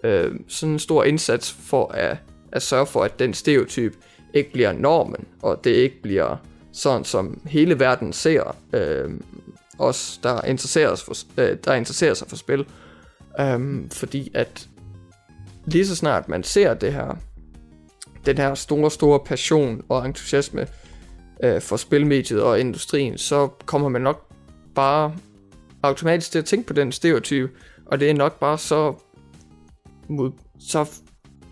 øh, 0.05 0.35
sådan 0.49 0.73
en 0.73 0.79
stor 0.79 1.05
indsats 1.05 1.53
for 1.53 1.87
at, 1.93 2.17
at 2.53 2.63
sørge 2.63 2.87
for, 2.87 3.03
at 3.03 3.19
den 3.19 3.35
stereotyp 3.35 3.95
ikke 4.35 4.53
bliver 4.53 4.73
normen, 4.73 5.25
og 5.43 5.65
det 5.65 5.71
ikke 5.71 6.03
bliver 6.03 6.37
sådan, 6.73 7.05
som 7.05 7.41
hele 7.47 7.79
verden 7.79 8.13
ser 8.13 8.57
øh, 8.73 9.11
os, 9.79 10.21
der 10.23 10.45
interesserer, 10.45 10.97
for, 10.97 11.41
øh, 11.41 11.57
der 11.65 11.75
interesserer 11.75 12.15
sig 12.15 12.29
for 12.29 12.37
spil. 12.37 12.67
Øh, 13.41 13.91
fordi 13.93 14.31
at 14.35 14.69
lige 15.67 15.87
så 15.87 15.97
snart 15.97 16.29
man 16.29 16.43
ser 16.43 16.75
det 16.75 16.93
her, 16.93 17.17
den 18.27 18.39
her 18.39 18.55
store, 18.55 18.91
store 18.91 19.21
passion 19.21 19.83
og 19.89 20.07
entusiasme 20.07 20.67
øh, 21.43 21.61
for 21.61 21.77
spilmediet 21.77 22.43
og 22.43 22.61
industrien, 22.61 23.19
så 23.19 23.49
kommer 23.67 23.89
man 23.89 24.03
nok 24.03 24.33
bare 24.75 25.15
automatisk 25.83 26.33
til 26.33 26.39
at 26.39 26.45
tænke 26.45 26.67
på 26.67 26.73
den 26.73 26.93
stereotype, 26.93 27.51
og 27.87 28.01
det 28.01 28.11
er 28.11 28.15
nok 28.15 28.41
bare 28.41 28.59
så, 28.59 28.95
mod, 30.09 30.33
så 30.59 30.87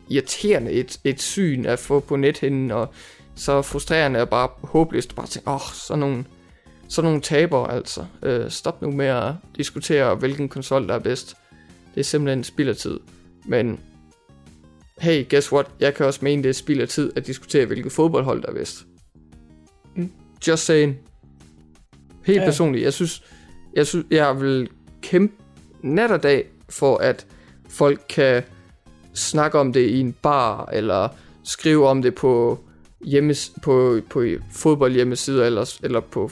irriterende 0.09 0.71
et, 0.71 1.01
et 1.05 1.23
syn 1.23 1.67
at 1.67 1.79
få 1.79 2.01
på 2.01 2.17
nethinden, 2.17 2.71
og 2.71 2.95
så 3.35 3.63
frustrerende 3.63 4.21
og 4.21 4.29
bare 4.29 4.49
håbløst 4.63 5.11
at 5.11 5.17
bare 5.17 5.27
tænke, 5.27 5.49
åh, 5.49 5.55
oh, 5.55 5.61
sådan 5.73 6.01
nogle, 6.01 6.25
sådan 6.89 7.07
nogle 7.07 7.21
taber 7.21 7.67
altså. 7.67 8.05
Øh, 8.23 8.51
stop 8.51 8.83
nu 8.83 8.91
med 8.91 9.07
at 9.07 9.33
diskutere, 9.57 10.15
hvilken 10.15 10.49
konsol 10.49 10.89
der 10.89 10.95
er 10.95 10.99
bedst. 10.99 11.37
Det 11.95 12.01
er 12.01 12.05
simpelthen 12.05 12.45
spild 12.45 12.69
af 12.69 12.77
tid. 12.77 13.01
Men 13.47 13.81
hey, 14.99 15.29
guess 15.29 15.53
what? 15.53 15.67
Jeg 15.81 15.95
kan 15.95 16.07
også 16.07 16.21
mene, 16.23 16.43
det 16.43 16.49
er 16.49 16.53
spild 16.53 16.81
af 16.81 16.89
tid 16.89 17.13
at 17.17 17.27
diskutere, 17.27 17.67
hvilket 17.67 17.93
fodboldhold 17.93 18.43
der 18.43 18.49
er 18.49 18.55
bedst. 18.55 18.87
Mm. 19.97 20.13
Just 20.49 20.65
saying. 20.65 20.99
Helt 22.25 22.41
ja. 22.41 22.45
personligt. 22.45 22.85
Jeg 22.85 22.93
synes, 22.93 23.23
jeg 23.75 23.87
synes, 23.87 24.07
jeg 24.11 24.41
vil 24.41 24.69
kæmpe 25.03 25.35
nat 25.83 26.11
og 26.11 26.23
dag 26.23 26.47
for, 26.69 26.97
at 26.97 27.27
folk 27.69 28.01
kan 28.09 28.43
snakke 29.15 29.59
om 29.59 29.73
det 29.73 29.81
i 29.81 30.01
en 30.01 30.15
bar, 30.23 30.69
eller 30.73 31.09
skrive 31.45 31.89
om 31.89 32.03
det 32.03 32.15
på, 32.15 32.59
hjemmes, 33.05 33.53
på, 33.63 34.01
på 34.11 34.25
fodboldhjemmesider, 34.53 35.45
eller, 35.45 35.79
eller 35.83 36.01
på, 36.01 36.31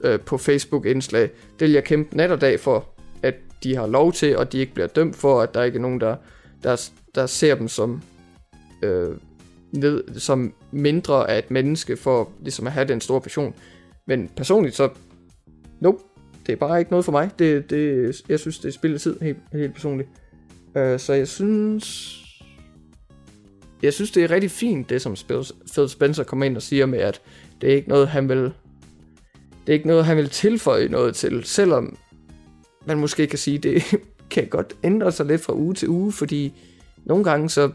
øh, 0.00 0.20
på 0.20 0.38
Facebook-indslag. 0.38 1.22
Det 1.58 1.60
vil 1.60 1.72
jeg 1.72 1.84
kæmpe 1.84 2.16
nat 2.16 2.30
og 2.30 2.40
dag 2.40 2.60
for, 2.60 2.88
at 3.22 3.34
de 3.62 3.76
har 3.76 3.86
lov 3.86 4.12
til, 4.12 4.36
og 4.36 4.52
de 4.52 4.58
ikke 4.58 4.74
bliver 4.74 4.86
dømt 4.86 5.16
for, 5.16 5.40
at 5.40 5.54
der 5.54 5.62
ikke 5.62 5.76
er 5.76 5.82
nogen, 5.82 6.00
der, 6.00 6.16
der, 6.62 6.90
der 7.14 7.26
ser 7.26 7.54
dem 7.54 7.68
som, 7.68 8.02
øh, 8.82 9.16
ned, 9.72 10.18
som 10.20 10.54
mindre 10.70 11.30
af 11.30 11.38
et 11.38 11.50
menneske, 11.50 11.96
for 11.96 12.32
ligesom 12.40 12.66
at 12.66 12.72
have 12.72 12.88
den 12.88 13.00
store 13.00 13.20
passion. 13.20 13.54
Men 14.06 14.30
personligt 14.36 14.74
så, 14.74 14.88
nope, 15.80 15.98
det 16.46 16.52
er 16.52 16.56
bare 16.56 16.78
ikke 16.78 16.90
noget 16.90 17.04
for 17.04 17.12
mig. 17.12 17.30
Det, 17.38 17.70
det, 17.70 18.12
jeg 18.28 18.40
synes, 18.40 18.58
det 18.58 18.68
er 18.68 18.72
spillet 18.72 19.00
tid, 19.00 19.20
helt, 19.20 19.38
helt 19.52 19.72
personligt. 19.72 20.08
Øh, 20.76 20.98
så 20.98 21.12
jeg 21.12 21.28
synes... 21.28 22.20
Jeg 23.82 23.92
synes, 23.92 24.10
det 24.10 24.24
er 24.24 24.30
rigtig 24.30 24.50
fint, 24.50 24.90
det 24.90 25.02
som 25.02 25.16
Phil 25.72 25.88
Spencer 25.88 26.24
kommer 26.24 26.46
ind 26.46 26.56
og 26.56 26.62
siger 26.62 26.86
med, 26.86 26.98
at 26.98 27.20
det 27.60 27.72
er 27.72 27.76
ikke 27.76 27.88
noget, 27.88 28.08
han 28.08 28.28
vil... 28.28 28.38
Det 29.66 29.68
er 29.68 29.72
ikke 29.72 29.86
noget, 29.86 30.04
han 30.04 30.16
vil 30.16 30.28
tilføje 30.28 30.88
noget 30.88 31.14
til, 31.14 31.44
selvom 31.44 31.98
man 32.86 32.98
måske 32.98 33.26
kan 33.26 33.38
sige, 33.38 33.58
det 33.58 33.82
kan 34.30 34.46
godt 34.46 34.76
ændre 34.84 35.12
sig 35.12 35.26
lidt 35.26 35.40
fra 35.40 35.54
uge 35.54 35.74
til 35.74 35.88
uge, 35.88 36.12
fordi 36.12 36.52
nogle 37.04 37.24
gange 37.24 37.50
så 37.50 37.70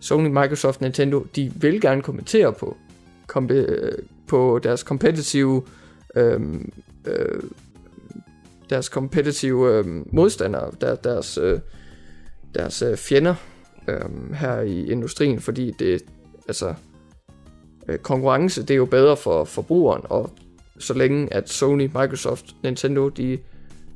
Sony, 0.00 0.28
Microsoft, 0.28 0.80
Nintendo, 0.80 1.26
de 1.36 1.52
vil 1.56 1.80
gerne 1.80 2.02
kommentere 2.02 2.52
på, 2.52 2.76
øh, 3.50 3.92
på 4.26 4.60
deres 4.62 4.80
competitive 4.80 5.62
øhm, 6.16 6.72
øh, 7.06 7.42
deres 8.70 8.86
competitive 8.86 9.72
øhm, 9.72 10.08
modstandere, 10.12 10.70
der, 10.80 10.94
deres, 10.94 11.38
øh, 11.38 11.60
deres 12.54 12.82
øh, 12.82 12.96
fjender 12.96 13.34
øhm, 13.88 14.32
her 14.32 14.60
i 14.60 14.90
industrien, 14.90 15.40
fordi 15.40 15.70
det, 15.78 16.02
altså, 16.48 16.74
øh, 17.88 17.98
konkurrence, 17.98 18.62
det 18.62 18.70
er 18.70 18.76
jo 18.76 18.84
bedre 18.84 19.16
for 19.16 19.44
forbrugeren, 19.44 20.02
og 20.04 20.30
så 20.78 20.94
længe 20.94 21.34
at 21.34 21.48
Sony, 21.48 21.82
Microsoft, 21.82 22.44
Nintendo, 22.62 23.08
de 23.08 23.38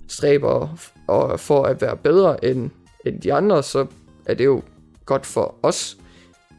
stræber 0.09 0.79
og 1.07 1.41
for 1.41 1.63
at 1.63 1.83
være 1.83 1.97
bedre 1.97 2.45
end, 2.45 2.71
end 3.07 3.21
de 3.21 3.33
andre, 3.33 3.63
så 3.63 3.87
er 4.27 4.35
det 4.35 4.45
jo 4.45 4.63
godt 5.07 5.27
for 5.27 5.55
os. 5.63 5.99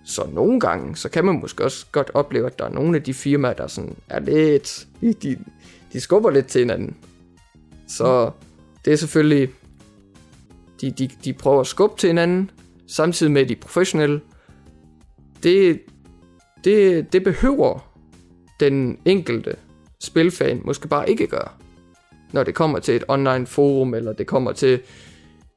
Så 0.06 0.30
nogle 0.34 0.60
gange, 0.60 0.96
så 0.96 1.10
kan 1.10 1.26
man 1.26 1.40
måske 1.40 1.64
også 1.64 1.86
godt 1.92 2.12
opleve, 2.14 2.46
at 2.46 2.60
der 2.60 2.66
er 2.66 2.70
nogle 2.70 2.98
af 2.98 3.04
de 3.04 3.14
firmaer, 3.14 3.54
der 3.54 3.68
sådan 3.68 3.96
er 4.10 4.20
lidt, 4.20 4.88
de, 5.02 5.14
de, 5.14 5.38
de 5.94 6.00
skubber 6.00 6.30
lidt 6.30 6.48
til 6.48 6.60
hinanden. 6.60 6.98
Så 7.88 8.32
det 8.86 8.94
er 8.94 8.98
selvfølgelig, 8.98 9.50
de, 10.82 10.92
de, 10.92 11.10
de 11.24 11.34
prøver 11.34 11.60
at 11.60 11.68
skubbe 11.68 12.00
til 12.00 12.08
hinanden, 12.08 12.52
samtidig 12.88 13.32
med 13.32 13.46
de 13.46 13.56
professionelle. 13.56 14.22
Det, 15.44 15.82
det, 16.64 17.14
det 17.14 17.24
behøver 17.24 17.94
den 18.60 19.00
enkelte 19.06 19.56
spilfan 20.00 20.62
måske 20.66 20.88
bare 20.88 21.10
ikke 21.10 21.28
gøre. 21.28 21.50
Når 22.32 22.44
det 22.44 22.56
kommer 22.56 22.80
til 22.80 22.96
et 22.96 23.04
online 23.08 23.48
forum, 23.48 23.94
eller 23.94 24.14
det 24.14 24.28
kommer 24.28 24.52
til 24.52 24.80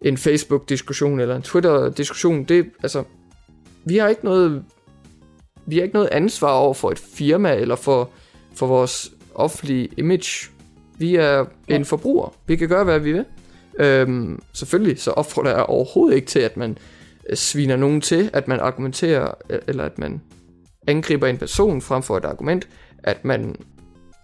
en 0.03 0.17
Facebook-diskussion, 0.17 1.21
eller 1.21 1.37
en 1.37 1.43
Twitter-diskussion. 1.43 2.45
Det, 2.45 2.71
altså, 2.83 3.05
vi 3.85 3.97
har 3.97 4.09
ikke 4.09 4.25
noget, 4.25 4.65
vi 5.67 5.77
har 5.77 5.83
ikke 5.83 5.95
noget 5.95 6.09
ansvar 6.13 6.53
over 6.53 6.75
for 6.75 6.91
et 6.91 6.99
firma, 6.99 7.55
eller 7.55 7.77
for, 7.77 8.11
for 8.55 8.67
vores 8.67 9.13
offentlige 9.35 9.89
image 9.97 10.51
Vi 10.99 11.17
er 11.17 11.45
en 11.69 11.85
forbruger. 11.85 12.35
Vi 12.47 12.57
kan 12.57 12.69
gøre, 12.69 12.85
hvad 12.85 12.99
vi 12.99 13.13
vil. 13.13 13.25
Øhm, 13.79 14.43
selvfølgelig 14.53 15.01
så 15.01 15.11
opfordrer 15.11 15.51
jeg 15.51 15.63
overhovedet 15.63 16.17
ikke 16.17 16.27
til, 16.27 16.39
at 16.39 16.57
man 16.57 16.79
øh, 17.31 17.37
sviner 17.37 17.77
nogen 17.77 18.01
til, 18.01 18.31
at 18.33 18.49
man 18.49 18.61
argumenterer, 18.61 19.31
øh, 19.51 19.59
eller 19.67 19.85
at 19.85 19.99
man 19.99 20.21
angriber 20.87 21.27
en 21.27 21.39
person 21.39 21.81
frem 21.81 22.03
for 22.03 22.17
et 22.17 22.25
argument, 22.25 22.69
at 22.99 23.25
man 23.25 23.57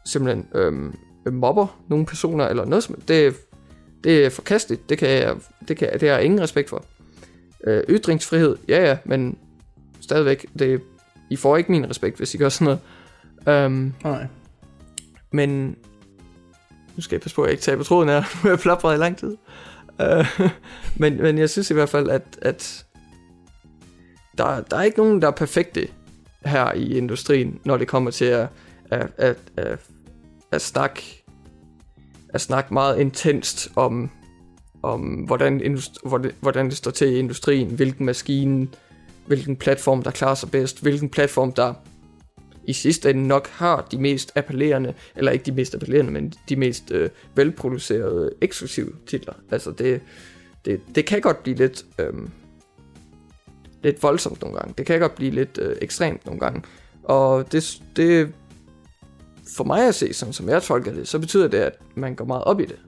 simpelthen 0.06 0.46
øhm, 0.54 0.94
mobber 1.32 1.80
nogle 1.88 2.06
personer, 2.06 2.44
eller 2.46 2.64
noget 2.64 2.84
som 2.84 3.00
det, 3.08 3.34
det 4.04 4.26
er 4.26 4.30
forkasteligt. 4.30 4.88
Det, 4.88 4.98
kan 4.98 5.08
jeg, 5.08 5.36
det, 5.68 5.76
kan, 5.76 5.92
det 6.00 6.08
har 6.08 6.16
jeg 6.16 6.24
ingen 6.24 6.40
respekt 6.40 6.68
for. 6.68 6.84
Øh, 7.64 7.82
ytringsfrihed, 7.88 8.56
ja 8.68 8.84
ja, 8.84 8.98
men 9.04 9.38
stadigvæk, 10.00 10.46
det, 10.58 10.82
I 11.30 11.36
får 11.36 11.56
ikke 11.56 11.72
min 11.72 11.90
respekt, 11.90 12.16
hvis 12.16 12.34
I 12.34 12.38
gør 12.38 12.48
sådan 12.48 12.64
noget. 12.64 12.80
Øhm, 13.64 13.94
Nej. 14.04 14.26
men 15.32 15.76
nu 16.96 17.02
skal 17.02 17.16
jeg 17.16 17.20
passe 17.20 17.36
på, 17.36 17.42
at 17.42 17.46
jeg 17.46 17.52
ikke 17.52 17.62
taber 17.62 17.84
tråden 17.84 18.08
her. 18.08 18.20
Nu 18.20 18.40
har 18.42 18.48
jeg 18.48 18.58
plapret 18.66 18.94
i 18.94 18.98
lang 18.98 19.16
tid. 19.16 19.36
Øh, 20.00 20.40
men, 21.00 21.16
men 21.16 21.38
jeg 21.38 21.50
synes 21.50 21.70
i 21.70 21.74
hvert 21.74 21.88
fald, 21.88 22.10
at, 22.10 22.22
at 22.42 22.86
der, 24.38 24.60
der 24.60 24.76
er 24.76 24.82
ikke 24.82 24.98
nogen, 24.98 25.22
der 25.22 25.28
er 25.28 25.32
perfekte 25.32 25.88
her 26.44 26.72
i 26.72 26.96
industrien, 26.96 27.60
når 27.64 27.76
det 27.76 27.88
kommer 27.88 28.10
til 28.10 28.24
at, 28.24 28.48
at, 28.90 29.08
at, 29.16 29.36
at, 29.56 29.78
at 30.52 30.62
snakke 30.62 31.15
at 32.36 32.40
snakke 32.40 32.74
meget 32.74 33.00
intenst 33.00 33.68
om, 33.76 34.10
om 34.82 35.00
hvordan, 35.00 35.78
hvordan, 36.02 36.32
hvordan 36.40 36.66
det 36.66 36.76
står 36.76 36.90
til 36.90 37.08
i 37.08 37.18
industrien, 37.18 37.68
hvilken 37.68 38.06
maskine, 38.06 38.68
hvilken 39.26 39.56
platform, 39.56 40.02
der 40.02 40.10
klarer 40.10 40.34
sig 40.34 40.50
bedst, 40.50 40.82
hvilken 40.82 41.08
platform, 41.08 41.52
der 41.52 41.74
i 42.64 42.72
sidste 42.72 43.10
ende 43.10 43.26
nok 43.26 43.48
har 43.48 43.86
de 43.90 43.98
mest 43.98 44.32
appellerende, 44.34 44.94
eller 45.16 45.32
ikke 45.32 45.44
de 45.44 45.52
mest 45.52 45.74
appellerende, 45.74 46.12
men 46.12 46.32
de 46.48 46.56
mest 46.56 46.90
øh, 46.90 47.10
velproducerede 47.34 48.32
eksklusive 48.40 48.92
titler. 49.06 49.32
Altså 49.50 49.70
det, 49.70 50.00
det, 50.64 50.80
det 50.94 51.06
kan 51.06 51.20
godt 51.20 51.42
blive 51.42 51.56
lidt, 51.56 51.84
øh, 51.98 52.12
lidt 53.82 54.02
voldsomt 54.02 54.42
nogle 54.42 54.58
gange. 54.58 54.74
Det 54.78 54.86
kan 54.86 55.00
godt 55.00 55.14
blive 55.14 55.30
lidt 55.30 55.58
øh, 55.62 55.76
ekstremt 55.80 56.26
nogle 56.26 56.40
gange. 56.40 56.62
Og 57.02 57.52
det, 57.52 57.82
det, 57.96 58.32
for 59.48 59.64
mig 59.64 59.88
at 59.88 59.94
se, 59.94 60.12
sådan 60.12 60.32
som 60.32 60.48
jeg 60.48 60.62
tolker 60.62 60.92
det, 60.92 61.08
så 61.08 61.18
betyder 61.18 61.48
det, 61.48 61.58
at 61.58 61.78
man 61.94 62.14
går 62.14 62.24
meget 62.24 62.44
op 62.44 62.60
i 62.60 62.64
det. 62.64 62.78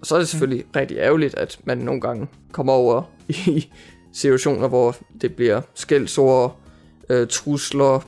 Og 0.00 0.06
så 0.06 0.14
er 0.14 0.18
det 0.18 0.28
selvfølgelig 0.28 0.64
mm. 0.64 0.70
rigtig 0.76 0.98
ærgerligt, 0.98 1.34
at 1.34 1.58
man 1.64 1.78
nogle 1.78 2.00
gange 2.00 2.26
kommer 2.52 2.72
over 2.72 3.02
i 3.28 3.70
situationer, 4.12 4.68
hvor 4.68 4.96
det 5.20 5.36
bliver 5.36 5.60
skældsord, 5.74 6.60
øh, 7.08 7.26
trusler 7.28 8.06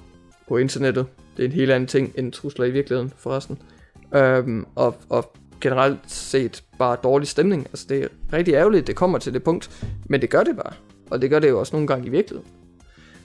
på 0.49 0.57
internettet. 0.57 1.07
Det 1.37 1.43
er 1.43 1.47
en 1.47 1.55
helt 1.55 1.71
anden 1.71 1.87
ting 1.87 2.13
end 2.19 2.33
trusler 2.33 2.67
i 2.67 2.71
virkeligheden, 2.71 3.13
forresten. 3.17 3.59
Øhm, 4.15 4.67
og, 4.75 4.97
og 5.09 5.33
generelt 5.61 6.01
set 6.07 6.65
bare 6.79 6.97
dårlig 7.03 7.29
stemning. 7.29 7.67
Altså 7.67 7.87
det 7.89 8.03
er 8.03 8.09
rigtig 8.33 8.55
ærgerligt, 8.55 8.83
at 8.83 8.87
det 8.87 8.97
kommer 8.97 9.19
til 9.19 9.35
det 9.35 9.43
punkt, 9.43 9.87
men 10.09 10.21
det 10.21 10.31
gør 10.31 10.43
det 10.43 10.57
bare. 10.57 10.73
Og 11.11 11.23
det 11.23 11.31
gør 11.31 11.39
det 11.39 11.49
jo 11.49 11.61
også 11.61 11.77
nogle 11.77 11.87
gange 11.87 12.07
i 12.07 12.11
virkeligheden. 12.11 12.51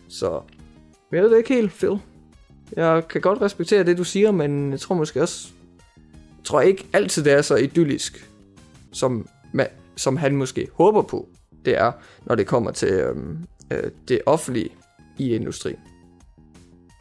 Så 0.08 0.42
jeg 1.12 1.24
ved 1.24 1.32
det 1.32 1.38
ikke 1.38 1.54
helt, 1.54 1.72
Phil. 1.72 2.00
Jeg 2.76 3.08
kan 3.08 3.22
godt 3.22 3.42
respektere 3.42 3.84
det, 3.84 3.98
du 3.98 4.04
siger, 4.04 4.32
men 4.32 4.72
jeg 4.72 4.80
tror 4.80 4.96
måske 4.96 5.22
også... 5.22 5.50
Jeg 6.38 6.44
tror 6.44 6.62
ikke 6.62 6.86
altid, 6.94 7.24
det 7.24 7.34
er 7.34 7.42
så 7.42 7.56
idyllisk, 7.56 8.30
som, 8.92 9.28
som 9.96 10.18
han 10.18 10.36
måske 10.36 10.68
håber 10.74 11.02
på, 11.02 11.28
det 11.66 11.78
er, 11.78 11.92
når 12.26 12.36
det 12.36 12.48
kommer 12.48 12.72
til 12.72 12.94
øhm, 12.94 13.38
øh, 13.72 13.92
det 14.08 14.22
offentlige 14.26 14.70
i 15.18 15.36
industrien. 15.36 15.80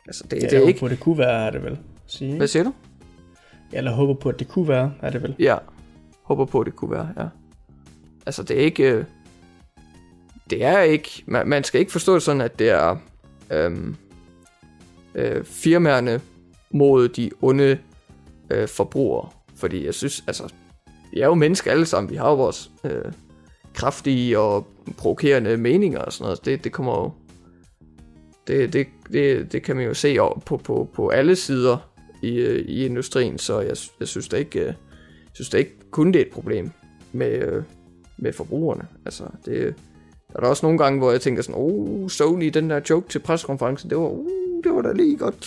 Altså, 0.07 0.25
det, 0.31 0.43
ja, 0.43 0.49
det 0.49 0.59
er 0.59 0.69
ikke... 0.69 0.81
på, 0.81 0.87
at 0.87 0.91
det 0.91 1.01
kunne 1.01 1.19
være, 1.19 1.47
er 1.47 1.51
det 1.51 1.63
vel? 1.65 1.79
Sige. 2.07 2.37
Hvad 2.37 2.47
siger 2.47 2.63
du? 2.63 2.73
Eller 3.73 3.93
håber 3.93 4.15
på, 4.15 4.29
at 4.29 4.39
det 4.39 4.49
kunne 4.49 4.69
være, 4.69 4.93
er 5.03 5.11
det 5.11 5.23
vel? 5.23 5.35
Ja, 5.39 5.57
håber 6.23 6.45
på, 6.45 6.61
at 6.61 6.67
det 6.67 6.77
kunne 6.77 6.91
være, 6.91 7.09
ja. 7.17 7.27
Altså, 8.27 8.43
det 8.43 8.57
er 8.57 8.65
ikke... 8.65 8.93
Øh, 8.93 9.05
det 10.51 10.65
er 10.65 10.81
ikke... 10.81 11.23
Man, 11.27 11.49
man 11.49 11.65
skal 11.65 11.81
ikke 11.81 11.93
forstå 11.93 12.15
det 12.15 12.23
sådan, 12.23 12.41
at 12.41 12.59
det 12.59 12.71
er... 12.71 12.97
Øhm, 13.51 13.97
øh, 15.15 15.45
firmaerne 15.45 16.21
mod 16.71 17.09
de 17.09 17.31
onde 17.43 17.79
øh, 18.51 18.69
forbrugere. 18.69 19.29
Fordi 19.57 19.87
jeg 19.87 19.95
synes, 19.95 20.25
altså, 20.27 20.53
vi 21.13 21.21
er 21.21 21.27
jo 21.27 21.35
mennesker 21.35 21.71
alle 21.71 21.87
sammen. 21.87 22.11
Vi 22.11 22.17
har 22.17 22.29
jo 22.29 22.37
vores 22.37 22.71
øh, 22.85 23.13
kraftige 23.75 24.39
og 24.39 24.67
provokerende 24.97 25.57
meninger 25.57 25.99
og 25.99 26.13
sådan 26.13 26.25
noget. 26.25 26.45
Det, 26.45 26.65
det 26.65 26.73
kommer 26.73 26.99
jo... 26.99 27.13
Det, 28.47 28.73
det, 28.73 28.87
det, 29.13 29.53
det 29.53 29.63
kan 29.63 29.77
man 29.77 29.85
jo 29.85 29.95
se 29.95 30.17
på, 30.47 30.57
på, 30.57 30.89
på 30.95 31.09
alle 31.09 31.37
sider 31.37 31.91
i, 32.23 32.35
øh, 32.35 32.65
i 32.69 32.85
industrien, 32.85 33.39
så 33.39 33.61
jeg, 33.61 33.77
jeg 34.01 34.09
synes 34.09 34.29
da 34.29 34.37
ikke, 34.37 34.61
øh, 34.61 34.67
jeg 34.67 34.75
synes 35.33 35.49
da 35.49 35.59
ikke 35.59 35.77
kun 35.91 36.13
det 36.13 36.21
er 36.21 36.25
et 36.25 36.33
problem 36.33 36.71
med, 37.13 37.31
øh, 37.31 37.63
med 38.19 38.33
forbrugerne. 38.33 38.87
Altså, 39.05 39.25
det, 39.45 39.75
der 40.33 40.37
er 40.37 40.41
der 40.41 40.49
også 40.49 40.67
nogle 40.67 40.79
gange, 40.79 40.99
hvor 40.99 41.11
jeg 41.11 41.21
tænker 41.21 41.43
sådan, 41.43 41.61
oh, 41.61 42.09
Sony, 42.09 42.47
den 42.47 42.71
der 42.71 42.81
joke 42.91 43.09
til 43.09 43.19
pressekonferencen, 43.19 43.91
det 43.91 43.99
var, 43.99 44.05
uh, 44.05 44.27
det 44.65 44.75
var 44.75 44.83
da 44.83 44.93
lige 44.93 45.17
godt. 45.17 45.47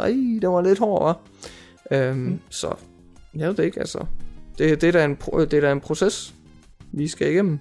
Ej, 0.00 0.14
det 0.40 0.48
var 0.48 0.62
lidt 0.62 0.78
hårdt, 0.78 1.18
hva'? 1.18 1.96
Øhm, 1.96 2.18
mm. 2.18 2.40
Så, 2.50 2.74
jeg 3.34 3.48
ved 3.48 3.56
det 3.56 3.64
ikke, 3.64 3.80
altså. 3.80 4.06
Det, 4.58 4.80
det, 4.80 4.88
er 4.88 4.92
da 4.92 5.04
en, 5.04 5.14
det 5.34 5.54
er 5.54 5.60
da 5.60 5.72
en 5.72 5.80
proces, 5.80 6.34
vi 6.92 7.08
skal 7.08 7.30
igennem. 7.30 7.58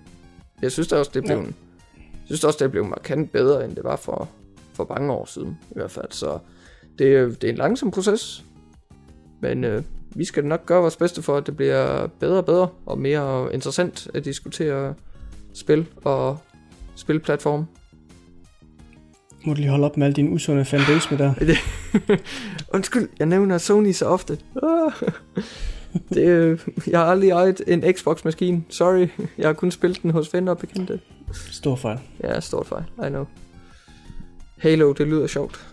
Jeg 0.61 0.71
synes 0.71 0.87
da 0.87 0.95
også, 0.95 1.11
det 1.13 1.23
blev, 1.23 1.35
ja. 1.35 1.41
en, 1.41 1.55
jeg 1.95 2.25
synes 2.25 2.43
også, 2.43 2.57
det 2.63 2.71
blev 2.71 2.85
markant 2.85 3.31
bedre, 3.31 3.65
end 3.65 3.75
det 3.75 3.83
var 3.83 3.95
for, 3.95 4.29
for 4.73 4.85
mange 4.89 5.13
år 5.13 5.25
siden, 5.25 5.57
i 5.71 5.73
hvert 5.73 5.91
fald. 5.91 6.11
Så 6.11 6.39
det, 6.99 7.41
det 7.41 7.47
er 7.47 7.51
en 7.51 7.57
langsom 7.57 7.91
proces, 7.91 8.45
men 9.41 9.63
øh, 9.63 9.83
vi 10.15 10.25
skal 10.25 10.45
nok 10.45 10.65
gøre 10.65 10.81
vores 10.81 10.97
bedste 10.97 11.21
for, 11.21 11.37
at 11.37 11.45
det 11.45 11.57
bliver 11.57 12.07
bedre 12.07 12.37
og 12.37 12.45
bedre, 12.45 12.69
og 12.85 12.99
mere 12.99 13.53
interessant 13.53 14.07
at 14.13 14.25
diskutere 14.25 14.93
spil 15.53 15.87
og 16.03 16.37
spilplatform 16.95 17.65
må 19.45 19.53
du 19.53 19.59
lige 19.59 19.69
holde 19.69 19.85
op 19.85 19.97
med 19.97 20.07
al 20.07 20.13
din 20.13 20.33
usunde 20.33 20.65
fanbase 20.65 21.07
med 21.11 21.17
der. 21.17 21.55
Undskyld, 22.75 23.09
jeg 23.19 23.27
nævner 23.27 23.57
Sony 23.57 23.91
så 23.91 24.05
ofte. 24.05 24.37
det, 26.13 26.59
jeg 26.87 26.99
har 26.99 27.05
aldrig 27.05 27.29
ejet 27.29 27.61
en 27.67 27.83
Xbox-maskine. 27.93 28.63
Sorry, 28.69 29.07
jeg 29.37 29.47
har 29.47 29.53
kun 29.53 29.71
spillet 29.71 30.03
den 30.03 30.11
hos 30.11 30.33
venner 30.33 30.51
og 30.51 30.57
bekendte. 30.57 30.99
Stor 31.33 31.75
fejl. 31.75 31.99
Ja, 32.23 32.39
stor 32.39 32.63
fejl. 32.63 32.83
I 33.07 33.09
know. 33.09 33.25
Halo, 34.57 34.93
det 34.93 35.07
lyder 35.07 35.27
sjovt. 35.27 35.67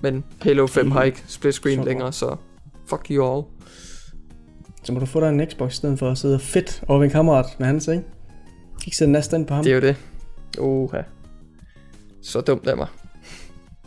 Men 0.00 0.24
Halo 0.42 0.66
5 0.66 0.90
har 0.90 1.02
ikke 1.02 1.22
split 1.26 1.54
screen 1.54 1.84
længere, 1.84 2.12
så 2.12 2.36
fuck 2.86 3.06
you 3.10 3.34
all. 3.34 3.44
Så 4.82 4.92
må 4.92 5.00
du 5.00 5.06
få 5.06 5.20
dig 5.20 5.28
en 5.28 5.46
Xbox 5.46 5.72
i 5.72 5.76
stedet 5.76 5.98
for 5.98 6.10
at 6.10 6.18
sidde 6.18 6.38
fedt 6.38 6.82
over 6.88 6.98
ved 6.98 7.06
en 7.06 7.12
kammerat 7.12 7.46
med 7.58 7.66
hans, 7.66 7.88
ikke? 7.88 8.02
Ikke 8.86 8.96
sætte 8.96 9.12
næsten 9.12 9.46
på 9.46 9.54
ham. 9.54 9.64
Det 9.64 9.70
er 9.70 9.74
jo 9.74 9.80
det. 9.80 9.96
Oha. 10.58 11.02
Så 12.22 12.40
dumt 12.40 12.66
af 12.66 12.76
mig. 12.76 12.88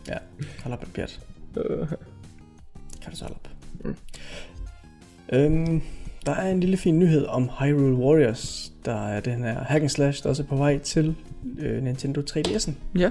Ja, 0.08 0.16
hold 0.62 0.74
op. 0.74 0.86
Øh. 1.56 1.88
Kan 3.02 3.10
du 3.10 3.16
så 3.16 3.24
holde 3.24 3.36
op. 3.36 3.48
Mm. 3.84 3.96
Øhm, 5.32 5.82
der 6.26 6.32
er 6.32 6.50
en 6.50 6.60
lille 6.60 6.76
fin 6.76 6.98
nyhed 6.98 7.26
om 7.26 7.50
Hyrule 7.60 7.96
Warriors. 7.96 8.72
Der 8.84 9.08
er 9.08 9.20
den 9.20 9.44
her 9.44 9.64
hack 9.64 9.82
and 9.82 9.90
slash, 9.90 10.22
der 10.22 10.28
også 10.28 10.42
er 10.42 10.46
på 10.46 10.56
vej 10.56 10.78
til 10.78 11.14
øh, 11.58 11.82
Nintendo 11.82 12.20
3DS'en. 12.20 12.72
Ja. 12.98 13.10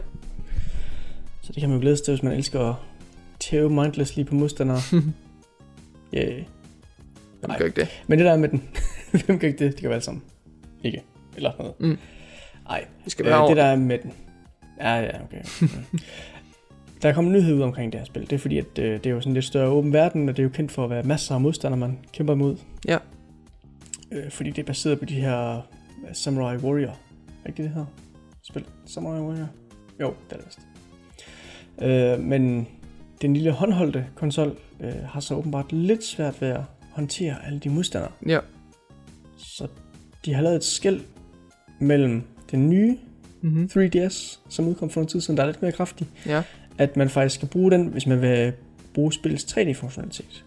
Så 1.42 1.54
det 1.54 1.60
kan 1.60 1.70
man 1.70 1.78
jo 1.78 1.82
glæde 1.82 1.98
sig 1.98 2.06
til, 2.06 2.12
hvis 2.12 2.24
man 2.24 2.34
elsker 2.34 2.60
at 2.60 2.76
tæve 3.40 3.70
mindlessly 3.70 4.24
på 4.24 4.36
modstandere. 4.36 4.80
yeah. 6.16 6.44
Hvem 7.40 7.52
gør 7.58 7.66
ikke 7.66 7.82
det? 7.82 8.04
Men 8.08 8.20
det 8.20 8.26
der 8.26 8.38
med 8.38 8.50
den, 8.50 8.64
hvem 9.26 9.40
gør 9.40 9.48
ikke 9.48 9.60
det? 9.66 9.72
Det 9.72 9.80
kan 9.80 9.90
være 9.90 9.96
alle 9.96 10.06
sammen. 10.06 10.24
Ikke. 10.84 11.04
Eller 11.36 11.52
noget. 11.60 11.74
Mm. 11.80 11.98
Ej, 12.70 12.86
det, 13.04 13.12
skal 13.12 13.26
være 13.26 13.44
øh, 13.44 13.50
det 13.50 13.58
der 13.58 13.64
er 13.64 13.76
med 13.76 13.98
den. 13.98 14.14
Ja, 14.80 15.00
ja, 15.00 15.24
okay. 15.24 15.44
der 17.02 17.10
er 17.10 17.14
kommet 17.14 17.36
en 17.36 17.40
nyhed 17.40 17.56
ud 17.56 17.62
omkring 17.62 17.92
det 17.92 18.00
her 18.00 18.06
spil. 18.06 18.22
Det 18.22 18.34
er 18.34 18.38
fordi, 18.38 18.58
at 18.58 18.80
øh, 18.80 18.94
det 18.94 19.06
er 19.06 19.10
jo 19.10 19.22
sådan 19.22 19.34
lidt 19.34 19.46
større 19.46 19.70
åben 19.70 19.94
verden, 19.94 20.30
og 20.30 20.38
det 20.38 20.44
er 20.44 20.48
jo 20.48 20.50
kendt 20.50 20.72
for 20.72 20.84
at 20.84 20.90
være 20.90 21.04
masser 21.04 21.36
af 21.36 21.42
modstandere, 21.42 21.80
man 21.80 22.00
kæmper 22.14 22.34
imod. 22.34 22.58
Ja. 22.88 22.98
Øh, 24.12 24.32
fordi 24.32 24.50
det 24.50 24.60
er 24.62 24.66
baseret 24.66 25.00
på 25.00 25.06
de 25.06 25.14
her 25.14 25.62
Samurai 26.14 26.58
Warrior. 26.58 26.98
Er 27.44 27.48
ikke 27.48 27.64
det, 27.64 27.70
det 27.70 27.76
her? 27.76 27.86
Spil? 28.44 28.66
Samurai 28.86 29.22
Warrior? 29.22 29.48
Jo, 30.02 30.14
det 30.30 30.36
er 30.36 30.38
det 30.38 30.46
vist. 30.46 30.60
Øh, 31.82 32.20
men 32.20 32.68
den 33.22 33.34
lille 33.34 33.52
håndholdte 33.52 34.06
konsol 34.16 34.58
øh, 34.80 35.04
har 35.06 35.20
så 35.20 35.36
åbenbart 35.36 35.72
lidt 35.72 36.04
svært 36.04 36.42
ved 36.42 36.50
at 36.50 36.62
håndtere 36.92 37.46
alle 37.46 37.60
de 37.60 37.70
modstandere. 37.70 38.12
Ja. 38.28 38.40
Så 39.38 39.68
de 40.26 40.34
har 40.34 40.42
lavet 40.42 40.56
et 40.56 40.64
skæld 40.64 41.02
mellem 41.80 42.24
den 42.52 42.70
nye 42.70 42.98
mm-hmm. 43.44 43.70
3DS, 43.74 44.40
som 44.50 44.68
udkom 44.68 44.90
for 44.90 45.02
en 45.02 45.08
tid 45.08 45.22
siden, 45.22 45.38
der 45.38 45.44
er 45.44 45.48
lidt 45.48 45.62
mere 45.62 45.72
kraftig. 45.72 46.08
Ja. 46.26 46.44
At 46.78 46.98
man 46.98 47.10
faktisk 47.10 47.36
skal 47.36 47.48
bruge 47.48 47.72
den, 47.72 47.88
hvis 47.88 48.08
man 48.08 48.22
vil 48.22 48.54
bruge 48.94 49.14
spillets 49.14 49.44
3D-funktionalitet. 49.44 50.46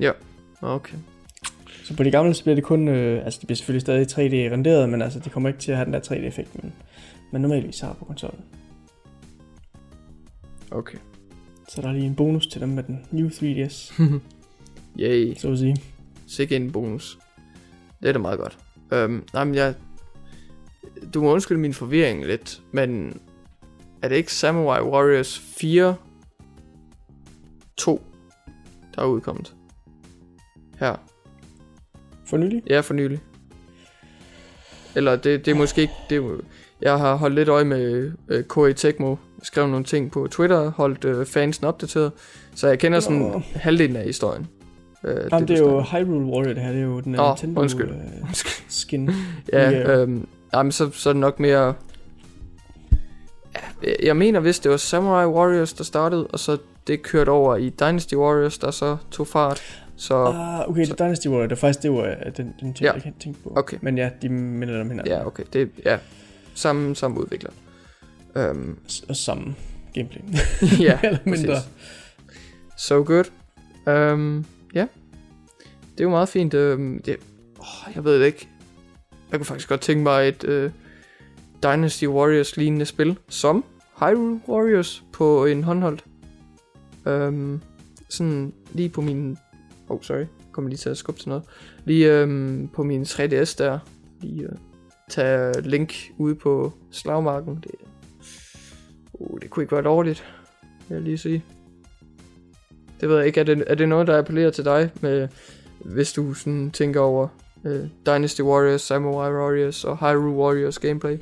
Ja, 0.00 0.10
okay. 0.62 0.96
Så 1.84 1.96
på 1.96 2.02
de 2.02 2.10
gamle, 2.10 2.34
så 2.34 2.42
bliver 2.42 2.54
det 2.54 2.64
kun, 2.64 2.88
øh, 2.88 3.24
altså 3.24 3.40
det 3.40 3.46
bliver 3.46 3.56
selvfølgelig 3.56 3.80
stadig 3.80 4.06
3D 4.06 4.52
renderet, 4.52 4.88
men 4.88 5.02
altså 5.02 5.18
det 5.18 5.32
kommer 5.32 5.48
ikke 5.48 5.60
til 5.60 5.70
at 5.70 5.76
have 5.76 5.84
den 5.84 5.92
der 5.92 6.00
3D-effekt, 6.00 6.62
men 6.62 6.72
man 7.32 7.40
normalvis 7.40 7.80
har 7.80 7.92
på 7.92 8.04
konsollen. 8.04 8.40
Okay. 10.70 10.98
Så 11.68 11.82
der 11.82 11.88
er 11.88 11.92
lige 11.92 12.06
en 12.06 12.14
bonus 12.14 12.46
til 12.46 12.60
dem 12.60 12.68
med 12.68 12.82
den 12.82 13.06
New 13.10 13.28
3DS. 13.28 14.02
Yay. 15.00 15.34
så 15.34 15.52
at 15.52 15.58
sige. 15.58 15.76
Sikke 16.26 16.56
en 16.56 16.72
bonus. 16.72 17.18
Det 18.02 18.08
er 18.08 18.12
da 18.12 18.18
meget 18.18 18.38
godt. 18.38 18.58
Øhm, 18.92 19.24
nej, 19.32 19.44
men 19.44 19.54
jeg... 19.54 19.74
Du 21.14 21.22
må 21.22 21.32
undskylde 21.32 21.60
min 21.60 21.74
forvirring 21.74 22.26
lidt, 22.26 22.60
men... 22.72 23.20
Er 24.02 24.08
det 24.08 24.16
ikke 24.16 24.32
Samurai 24.32 24.82
Warriors 24.82 25.38
4 25.38 25.96
2, 27.76 28.02
der 28.94 29.02
er 29.02 29.06
udkommet? 29.06 29.54
Her. 30.80 30.96
For 32.26 32.36
nylig? 32.36 32.62
Ja, 32.66 32.80
for 32.80 32.94
nylig. 32.94 33.20
Eller 34.96 35.16
det, 35.16 35.44
det 35.46 35.50
er 35.50 35.54
måske 35.54 35.80
ikke... 35.80 35.94
Det 36.10 36.16
er, 36.16 36.36
jeg 36.82 36.98
har 36.98 37.14
holdt 37.14 37.34
lidt 37.34 37.48
øje 37.48 37.64
med 37.64 38.12
øh, 38.28 38.44
Koei 38.44 38.74
Tecmo. 38.74 39.16
Skrev 39.42 39.66
nogle 39.68 39.84
ting 39.84 40.10
på 40.10 40.26
Twitter, 40.30 40.70
holdt 40.70 41.04
øh, 41.04 41.26
fansen 41.26 41.64
opdateret. 41.66 42.12
Så 42.54 42.68
jeg 42.68 42.78
kender 42.78 43.00
sådan 43.00 43.18
Nå. 43.18 43.42
halvdelen 43.54 43.96
af 43.96 44.04
historien. 44.04 44.46
Øh, 45.04 45.16
Jamen, 45.32 45.48
det 45.48 45.58
er 45.58 45.62
du 45.64 45.70
jo 45.70 45.80
Hyrule 45.82 46.26
Warrior, 46.26 46.52
det 46.54 46.62
her. 46.62 46.72
Det 46.72 46.80
er 46.80 46.84
jo 46.84 47.00
den 47.00 47.18
oh, 47.18 47.28
Nintendo 47.28 47.60
undskyld. 47.60 47.88
øh, 47.90 48.34
skin. 48.68 49.10
Ja, 49.52 49.68
udgave. 49.68 50.02
øhm, 50.02 50.28
jamen, 50.52 50.72
så, 50.72 50.90
så 50.92 51.08
er 51.08 51.12
det 51.12 51.20
nok 51.20 51.40
mere... 51.40 51.74
Jeg 54.02 54.16
mener 54.16 54.40
vist, 54.40 54.62
det 54.64 54.70
var 54.70 54.76
Samurai 54.76 55.26
Warriors, 55.26 55.72
der 55.72 55.84
startede, 55.84 56.26
og 56.26 56.38
så 56.38 56.58
det 56.86 57.02
kørte 57.02 57.30
over 57.30 57.56
i 57.56 57.70
Dynasty 57.70 58.14
Warriors, 58.14 58.58
der 58.58 58.70
så 58.70 58.96
tog 59.10 59.26
fart. 59.26 59.84
Så 59.96 60.14
Ah, 60.24 60.68
okay, 60.68 60.80
det 60.80 60.90
er 60.90 60.94
Dynasty 61.04 61.26
Warrior. 61.28 61.46
Det 61.46 61.52
er 61.52 61.60
faktisk 61.60 61.82
det, 61.82 61.92
var 61.92 62.02
øh, 62.04 62.36
den, 62.36 62.54
den 62.60 62.74
ting, 62.74 62.80
Ja. 62.80 62.92
jeg 62.92 63.02
kan 63.02 63.14
tænke 63.20 63.42
på. 63.42 63.52
Okay. 63.56 63.76
Men 63.82 63.98
ja, 63.98 64.10
de 64.22 64.28
minder 64.28 64.80
om 64.80 64.90
hinanden. 64.90 65.14
ja, 65.14 65.26
okay, 65.26 65.42
det 65.52 65.70
ja, 65.84 65.98
samme, 66.54 66.96
samme 66.96 67.20
udvikler. 67.20 67.50
S- 68.88 69.04
Og 69.08 69.16
samme 69.16 69.54
gameplay. 69.94 70.20
ja, 70.86 70.98
Eller 71.02 71.18
mindre. 71.24 71.54
præcis. 71.54 71.68
So 72.76 72.94
good. 72.94 73.24
Øhm, 73.88 74.44
ja, 74.74 74.86
det 75.92 76.00
er 76.00 76.04
jo 76.04 76.10
meget 76.10 76.28
fint. 76.28 76.54
Øhm, 76.54 77.02
det, 77.02 77.16
åh, 77.60 77.94
jeg 77.94 78.04
ved 78.04 78.20
det 78.20 78.26
ikke. 78.26 78.48
Jeg 79.30 79.38
kunne 79.38 79.46
faktisk 79.46 79.68
godt 79.68 79.80
tænke 79.80 80.02
mig 80.02 80.28
et 80.28 80.44
øh, 80.44 80.70
Dynasty 81.62 82.04
Warriors 82.04 82.56
lignende 82.56 82.86
spil, 82.86 83.18
som 83.28 83.64
Hyrule 83.98 84.40
Warriors 84.48 85.04
på 85.12 85.46
en 85.46 85.64
håndholdt. 85.64 86.04
Øhm, 87.06 87.60
sådan 88.08 88.52
lige 88.72 88.88
på 88.88 89.00
min... 89.00 89.38
Oh, 89.88 90.02
sorry. 90.02 90.24
Kommer 90.52 90.68
lige 90.68 90.78
til 90.78 90.90
at 90.90 90.96
skubbe 90.96 91.20
til 91.20 91.28
noget. 91.28 91.44
Lige 91.84 92.12
øhm, 92.12 92.68
på 92.72 92.82
min 92.82 93.02
3DS 93.02 93.54
der. 93.58 93.78
Lige 94.20 94.42
øh, 94.42 94.52
tage 95.08 95.60
link 95.60 95.94
ude 96.18 96.34
på 96.34 96.72
slagmarken. 96.90 97.56
Det, 97.56 97.70
oh, 99.14 99.40
det 99.40 99.50
kunne 99.50 99.62
ikke 99.62 99.72
være 99.72 99.84
dårligt, 99.84 100.24
vil 100.88 100.94
jeg 100.94 101.02
lige 101.02 101.18
sige. 101.18 101.44
Det 103.00 103.08
ved 103.08 103.16
jeg 103.16 103.26
ikke. 103.26 103.40
Er 103.40 103.44
det, 103.44 103.64
er 103.66 103.74
det 103.74 103.88
noget, 103.88 104.06
der 104.06 104.18
appellerer 104.18 104.50
til 104.50 104.64
dig, 104.64 104.90
med, 105.00 105.28
hvis 105.78 106.12
du 106.12 106.34
sådan 106.34 106.70
tænker 106.70 107.00
over 107.00 107.28
øh, 107.64 107.86
Dynasty 108.06 108.40
Warriors, 108.40 108.82
Samurai 108.82 109.32
Warriors 109.32 109.84
og 109.84 109.98
Hyrule 109.98 110.36
Warriors 110.36 110.78
gameplay? 110.78 111.18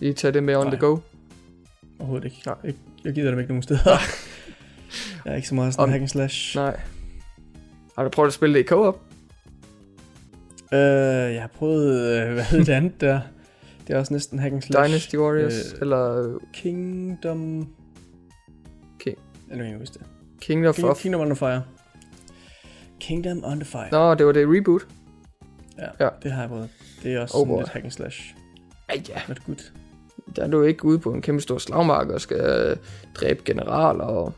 Lige 0.00 0.12
tage 0.14 0.32
det 0.32 0.42
med 0.42 0.56
on 0.56 0.66
Nej. 0.66 0.74
the 0.74 0.80
go. 0.86 0.98
Overhovedet 1.98 2.24
ikke. 2.24 2.42
Nej. 2.46 2.54
Jeg, 2.64 2.74
jeg 3.04 3.12
gider 3.12 3.30
dem 3.30 3.38
ikke 3.40 3.50
nogen 3.50 3.62
steder. 3.62 3.80
jeg 5.24 5.32
er 5.32 5.36
ikke 5.36 5.48
så 5.48 5.54
meget 5.54 5.74
sådan 5.74 5.82
Om- 5.82 5.90
hack 5.90 6.00
and 6.00 6.08
slash. 6.08 6.56
Nej. 6.56 6.80
Har 7.96 8.02
du 8.04 8.08
prøvet 8.10 8.26
at 8.26 8.32
spille 8.34 8.54
det 8.54 8.60
i 8.64 8.66
co-op? 8.66 9.00
Øh, 10.72 10.78
jeg 11.34 11.40
har 11.40 11.50
prøvet, 11.54 12.20
øh, 12.22 12.32
hvad 12.34 12.44
hedder 12.44 12.64
det 12.64 12.72
andet 12.72 13.00
der? 13.00 13.20
Det 13.86 13.94
er 13.96 13.98
også 14.00 14.12
næsten 14.14 14.38
hack 14.38 14.52
and 14.52 14.62
slash. 14.62 14.88
Dynasty 14.90 15.16
Warriors? 15.16 15.72
øh, 15.72 15.78
eller 15.80 16.32
Kingdom... 16.54 17.68
King- 18.98 19.18
Jeg 19.48 19.56
kan 19.56 19.66
ikke 19.66 19.78
huske 19.78 19.92
det. 19.94 20.02
Kingdom 20.40 20.74
King, 20.74 20.88
of... 20.88 20.98
Kingdom 21.02 21.20
Under 21.20 21.34
Fire. 21.34 21.62
Kingdom 23.00 23.42
Under 23.46 23.64
Fire. 23.64 23.88
Nå, 23.90 24.14
det 24.14 24.26
var 24.26 24.32
det 24.32 24.46
reboot. 24.56 24.82
Ja, 25.80 26.04
ja. 26.04 26.08
det 26.22 26.32
har 26.32 26.40
jeg 26.42 26.48
prøvet. 26.50 26.68
Det 27.02 27.14
er 27.14 27.20
også 27.20 27.36
Oh 27.36 27.40
sådan 27.40 27.48
boy. 27.54 27.58
lidt 27.60 27.68
hack 27.68 27.84
and 27.84 27.92
slash. 27.92 28.34
Ej, 28.88 29.02
ja. 29.08 29.20
Not 29.28 29.44
good. 29.46 29.70
Der 30.36 30.42
er 30.44 30.48
du 30.48 30.62
ikke 30.62 30.84
ude 30.84 30.98
på 30.98 31.12
en 31.12 31.22
kæmpe 31.22 31.42
stor 31.42 31.58
slagmark 31.58 32.08
og 32.08 32.20
skal 32.20 32.40
øh, 32.40 32.76
dræbe 33.14 33.40
generaler 33.44 34.04
og 34.04 34.32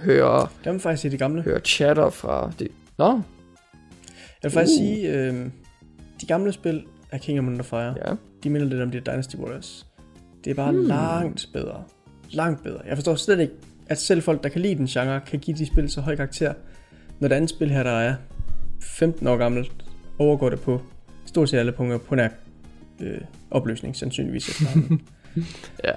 høre, 0.00 0.48
Det 0.64 0.72
var 0.72 0.78
faktisk 0.78 1.04
i 1.04 1.08
de 1.08 1.18
gamle. 1.18 1.42
høre 1.42 1.60
chatter 1.60 2.10
fra... 2.10 2.52
Det. 2.58 2.68
Nå, 2.98 3.06
Jeg 3.10 3.22
vil 4.42 4.50
faktisk 4.50 4.80
Uh. 4.80 4.86
sige, 4.86 5.08
øh, 5.18 5.46
de 6.20 6.26
gamle 6.26 6.52
spil 6.52 6.84
af 7.12 7.20
Kingdom 7.20 7.48
Under 7.48 7.62
Fire, 7.62 7.94
ja. 8.08 8.14
de 8.44 8.50
minder 8.50 8.66
lidt 8.68 8.82
om 8.82 8.90
de 8.90 9.00
Dynasty 9.00 9.36
Warriors. 9.36 9.86
Det 10.44 10.50
er 10.50 10.54
bare 10.54 10.72
hmm. 10.72 10.86
langt 10.86 11.48
bedre. 11.52 11.84
Langt 12.30 12.62
bedre. 12.62 12.80
Jeg 12.86 12.96
forstår 12.96 13.14
slet 13.14 13.40
ikke, 13.40 13.52
at 13.86 13.98
selv 13.98 14.22
folk, 14.22 14.42
der 14.42 14.48
kan 14.48 14.60
lide 14.60 14.74
den 14.74 14.86
genre, 14.86 15.20
kan 15.20 15.38
give 15.38 15.56
de 15.56 15.66
spil 15.66 15.90
så 15.90 16.00
høj 16.00 16.16
karakter. 16.16 16.54
Når 17.20 17.28
det 17.28 17.34
andet 17.34 17.50
spil 17.50 17.70
her, 17.70 17.82
der 17.82 17.90
er 17.90 18.14
15 18.80 19.26
år 19.26 19.36
gammelt, 19.36 19.83
overgår 20.18 20.48
det 20.50 20.60
på 20.60 20.80
stort 21.26 21.48
set 21.48 21.58
alle 21.58 21.72
punkter 21.72 21.98
på 21.98 22.14
nær 22.14 22.28
øh, 23.00 23.20
opløsning, 23.50 23.96
sandsynligvis. 23.96 24.62
Ja. 25.84 25.92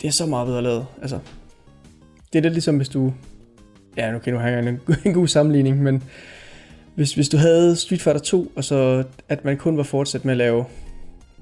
det 0.00 0.08
er 0.08 0.12
så 0.12 0.26
meget 0.26 0.46
bedre 0.46 0.62
lavet. 0.62 0.86
Altså, 1.02 1.18
det 2.32 2.38
er 2.38 2.42
lidt 2.42 2.52
ligesom 2.54 2.76
hvis 2.76 2.88
du... 2.88 3.12
Ja, 3.96 4.14
okay, 4.14 4.32
nu 4.32 4.38
har 4.38 4.48
jeg 4.48 4.68
en, 4.68 4.80
en 5.04 5.14
god 5.14 5.28
sammenligning, 5.28 5.82
men 5.82 6.02
hvis, 6.94 7.14
hvis 7.14 7.28
du 7.28 7.36
havde 7.36 7.76
Street 7.76 8.02
Fighter 8.02 8.20
2, 8.20 8.52
og 8.56 8.64
så 8.64 9.04
at 9.28 9.44
man 9.44 9.56
kun 9.56 9.76
var 9.76 9.82
fortsat 9.82 10.24
med 10.24 10.32
at 10.32 10.38
lave, 10.38 10.64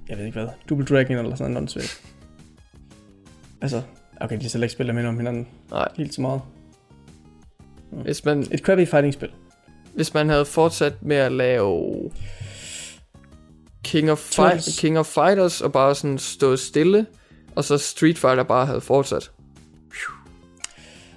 jeg 0.09 0.19
ved 0.19 0.25
ikke 0.25 0.39
hvad, 0.39 0.49
Double 0.69 0.87
Dragon 0.87 1.19
eller 1.19 1.37
sådan 1.37 1.53
noget 1.53 1.63
åndssvagt. 1.63 2.03
Altså, 3.61 3.83
okay, 4.21 4.41
de 4.41 4.49
slet 4.49 4.63
ikke 4.63 4.73
spillet 4.73 4.95
med 4.95 5.07
om 5.07 5.17
hinanden 5.17 5.47
Nej. 5.71 5.89
helt 5.97 6.15
så 6.15 6.21
meget. 6.21 6.41
Hvis 7.91 8.25
man, 8.25 8.47
Et 8.51 8.61
crappy 8.61 8.87
fighting 8.87 9.15
spil. 9.15 9.31
Hvis 9.99 10.15
man 10.15 10.29
havde 10.29 10.45
fortsat 10.45 11.03
med 11.03 11.17
at 11.17 11.33
lave 11.33 12.11
King 13.85 14.11
of, 14.11 14.31
Turtles. 14.31 14.67
Fi- 14.69 14.81
King 14.81 14.99
of 14.99 15.07
Fighters 15.07 15.61
og 15.61 15.73
bare 15.73 15.95
sådan 15.95 16.19
stået 16.19 16.59
stille, 16.61 17.07
og 17.57 17.65
så 17.65 17.79
Street 17.79 18.19
Fighter 18.19 18.43
bare 18.43 18.67
havde 18.67 18.81
fortsat. 18.81 19.31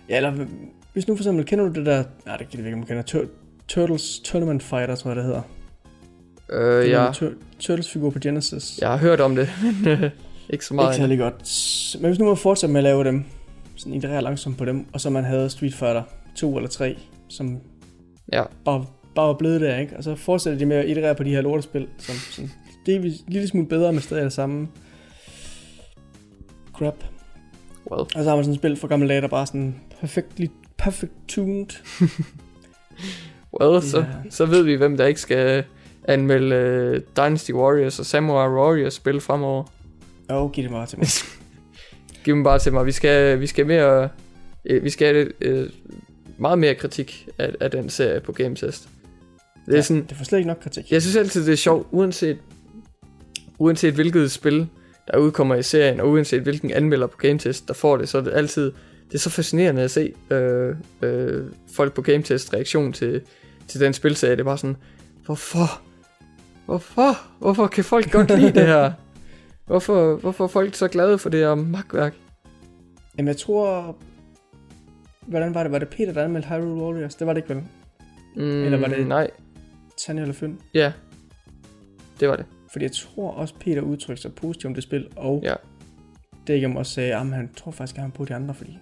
Ja, 0.09 0.17
eller 0.17 0.45
hvis 0.93 1.07
nu 1.07 1.15
for 1.15 1.21
eksempel, 1.23 1.45
kender 1.45 1.65
du 1.65 1.73
det 1.73 1.85
der, 1.85 2.03
nej, 2.25 2.37
det 2.37 2.49
kan 2.49 2.59
jeg 2.59 2.67
ikke, 2.67 2.81
du 2.81 2.85
kender, 2.85 3.01
Tur- 3.03 3.27
Turtles 3.67 4.19
Tournament 4.23 4.63
Fighter, 4.63 4.95
tror 4.95 5.09
jeg 5.09 5.15
det 5.15 5.25
hedder. 5.25 5.41
Øh, 6.49 6.83
Det 6.83 6.89
ja, 6.89 7.11
Tur- 7.13 7.33
Turtles 7.59 7.89
figur 7.89 8.09
på 8.09 8.19
Genesis. 8.19 8.77
jeg 8.81 8.89
har 8.89 8.97
hørt 8.97 9.21
om 9.21 9.35
det, 9.35 9.49
men 9.63 9.87
øh, 9.87 10.11
ikke 10.49 10.65
så 10.65 10.73
meget. 10.73 10.89
Ikke 10.93 11.01
særlig 11.01 11.17
godt. 11.19 11.35
Men 12.01 12.09
hvis 12.09 12.19
nu 12.19 12.25
man 12.25 12.37
fortsætter 12.37 12.71
med 12.73 12.79
at 12.79 12.83
lave 12.83 13.03
dem, 13.03 13.23
sådan 13.75 13.93
itererer 13.93 14.21
langsomt 14.21 14.57
på 14.57 14.65
dem, 14.65 14.85
og 14.93 15.01
så 15.01 15.09
man 15.09 15.23
havde 15.23 15.49
Street 15.49 15.73
Fighter 15.73 16.03
2 16.35 16.55
eller 16.57 16.69
3, 16.69 16.97
som 17.29 17.59
Ja. 18.33 18.43
bare, 18.65 18.85
bare 19.15 19.27
var 19.27 19.33
blevet 19.33 19.61
der, 19.61 19.77
ikke? 19.77 19.97
Og 19.97 20.03
så 20.03 20.15
fortsætter 20.15 20.59
de 20.59 20.65
med 20.65 20.77
at 20.77 20.89
iterere 20.89 21.15
på 21.15 21.23
de 21.23 21.29
her 21.29 21.41
lortespil, 21.41 21.87
som 21.97 22.15
sådan, 22.15 22.51
det 22.85 22.95
er 22.95 22.99
en 22.99 23.11
lille 23.27 23.47
smule 23.47 23.67
bedre, 23.67 23.93
men 23.93 24.01
stadig 24.01 24.19
er 24.21 24.25
det 24.25 24.33
samme 24.33 24.67
crap. 26.73 27.03
Well, 27.91 28.01
Og 28.01 28.09
så 28.23 28.23
har 28.23 28.35
man 28.35 28.43
sådan 28.45 28.53
et 28.53 28.59
spil 28.59 28.75
fra 28.77 28.87
gamle 28.87 29.07
dage, 29.09 29.21
der 29.21 29.27
bare 29.27 29.47
sådan 29.47 29.75
perfectly, 29.99 30.45
perfect 30.77 31.11
tuned. 31.27 31.67
well 33.61 33.81
så, 33.81 33.97
Ja. 33.99 34.05
så 34.29 34.45
ved 34.45 34.63
vi, 34.63 34.75
hvem 34.75 34.97
der 34.97 35.05
ikke 35.05 35.19
skal 35.21 35.63
anmelde 36.07 36.55
øh, 36.55 37.01
Dynasty 37.17 37.51
Warriors 37.51 37.99
og 37.99 38.05
Samurai 38.05 38.49
Warriors 38.49 38.93
spil 38.93 39.21
fremover. 39.21 39.63
Åh, 40.29 40.43
oh, 40.43 40.51
giv 40.51 40.63
det 40.63 40.71
bare 40.71 40.85
til 40.85 40.99
mig. 40.99 41.07
Giv 42.23 42.35
dem 42.35 42.43
bare 42.43 42.59
til 42.59 42.73
mig. 42.73 42.85
Vi 42.85 42.91
skal, 42.91 43.39
vi 43.39 43.47
skal 43.47 43.65
mere... 43.65 44.09
Øh, 44.65 44.83
vi 44.83 44.89
skal 44.89 45.15
have 45.15 45.31
øh, 45.41 45.69
meget 46.41 46.59
mere 46.59 46.75
kritik 46.75 47.29
af, 47.37 47.55
af 47.59 47.71
den 47.71 47.89
serie 47.89 48.19
på 48.19 48.31
Game 48.31 48.55
Test. 48.55 48.89
Det 49.65 49.71
er 49.71 49.75
ja, 49.75 49.81
sådan, 49.81 50.05
det 50.09 50.17
får 50.17 50.25
slet 50.25 50.39
ikke 50.39 50.47
nok 50.47 50.59
kritik. 50.63 50.91
jeg 50.91 51.01
synes 51.01 51.15
altid, 51.15 51.45
det 51.45 51.51
er 51.51 51.57
sjovt, 51.57 51.87
uanset, 51.91 52.37
uanset 53.59 53.93
hvilket 53.93 54.31
spil, 54.31 54.67
der 55.07 55.17
udkommer 55.17 55.55
i 55.55 55.63
serien, 55.63 55.99
og 55.99 56.09
uanset 56.09 56.41
hvilken 56.41 56.71
anmelder 56.71 57.07
på 57.07 57.17
Game 57.17 57.39
Test, 57.39 57.67
der 57.67 57.73
får 57.73 57.97
det, 57.97 58.09
så 58.09 58.17
er 58.17 58.21
det 58.21 58.33
altid, 58.33 58.71
det 59.07 59.13
er 59.13 59.19
så 59.19 59.29
fascinerende 59.29 59.81
at 59.81 59.91
se 59.91 60.13
øh, 60.31 60.75
øh, 61.01 61.43
folk 61.73 61.93
på 61.93 62.01
Game 62.01 62.23
Test 62.23 62.53
reaktion 62.53 62.93
til, 62.93 63.21
til 63.67 63.79
den 63.79 63.93
spilserie. 63.93 64.31
Det 64.31 64.39
er 64.39 64.43
bare 64.43 64.57
sådan, 64.57 64.77
hvorfor? 65.25 65.81
Hvorfor? 66.65 67.17
Hvorfor 67.39 67.67
kan 67.67 67.83
folk 67.83 68.11
godt 68.11 68.39
lide 68.39 68.53
det 68.53 68.67
her? 68.67 68.91
Hvorfor, 69.67 70.15
hvorfor 70.15 70.43
er 70.43 70.47
folk 70.47 70.75
så 70.75 70.87
glade 70.87 71.17
for 71.17 71.29
det 71.29 71.39
her 71.39 71.55
magtværk? 71.55 72.13
Jamen, 73.17 73.27
jeg 73.27 73.37
tror... 73.37 73.95
Hvordan 75.27 75.53
var 75.53 75.63
det? 75.63 75.71
Var 75.71 75.79
det 75.79 75.89
Peter, 75.89 76.13
der 76.13 76.23
anmeldte 76.23 76.49
Hyrule 76.49 76.81
Warriors? 76.83 77.15
Det 77.15 77.27
var 77.27 77.33
det 77.33 77.41
ikke 77.41 77.55
vel? 77.55 77.63
Mm, 78.35 78.63
Eller 78.63 78.77
var 78.77 78.87
det- 78.87 79.07
Nej, 79.07 79.29
Tanja 80.05 80.21
eller 80.21 80.33
Fyn? 80.33 80.55
ja. 80.73 80.93
Det 82.19 82.29
var 82.29 82.35
det. 82.35 82.45
Fordi 82.71 82.85
jeg 82.85 82.91
tror 82.91 83.31
også, 83.31 83.53
Peter 83.59 83.81
udtrykte 83.81 84.21
sig 84.21 84.33
positivt 84.33 84.65
om 84.65 84.73
det 84.73 84.83
spil, 84.83 85.07
og 85.15 85.41
Ja. 85.43 85.53
det 86.47 86.53
ikke 86.53 86.67
også 86.75 86.91
sagde, 86.93 87.15
at 87.15 87.27
han 87.27 87.49
tror 87.57 87.71
faktisk, 87.71 87.95
at 87.95 88.01
han 88.01 88.11
på 88.11 88.25
de 88.25 88.35
andre, 88.35 88.53
fordi 88.53 88.77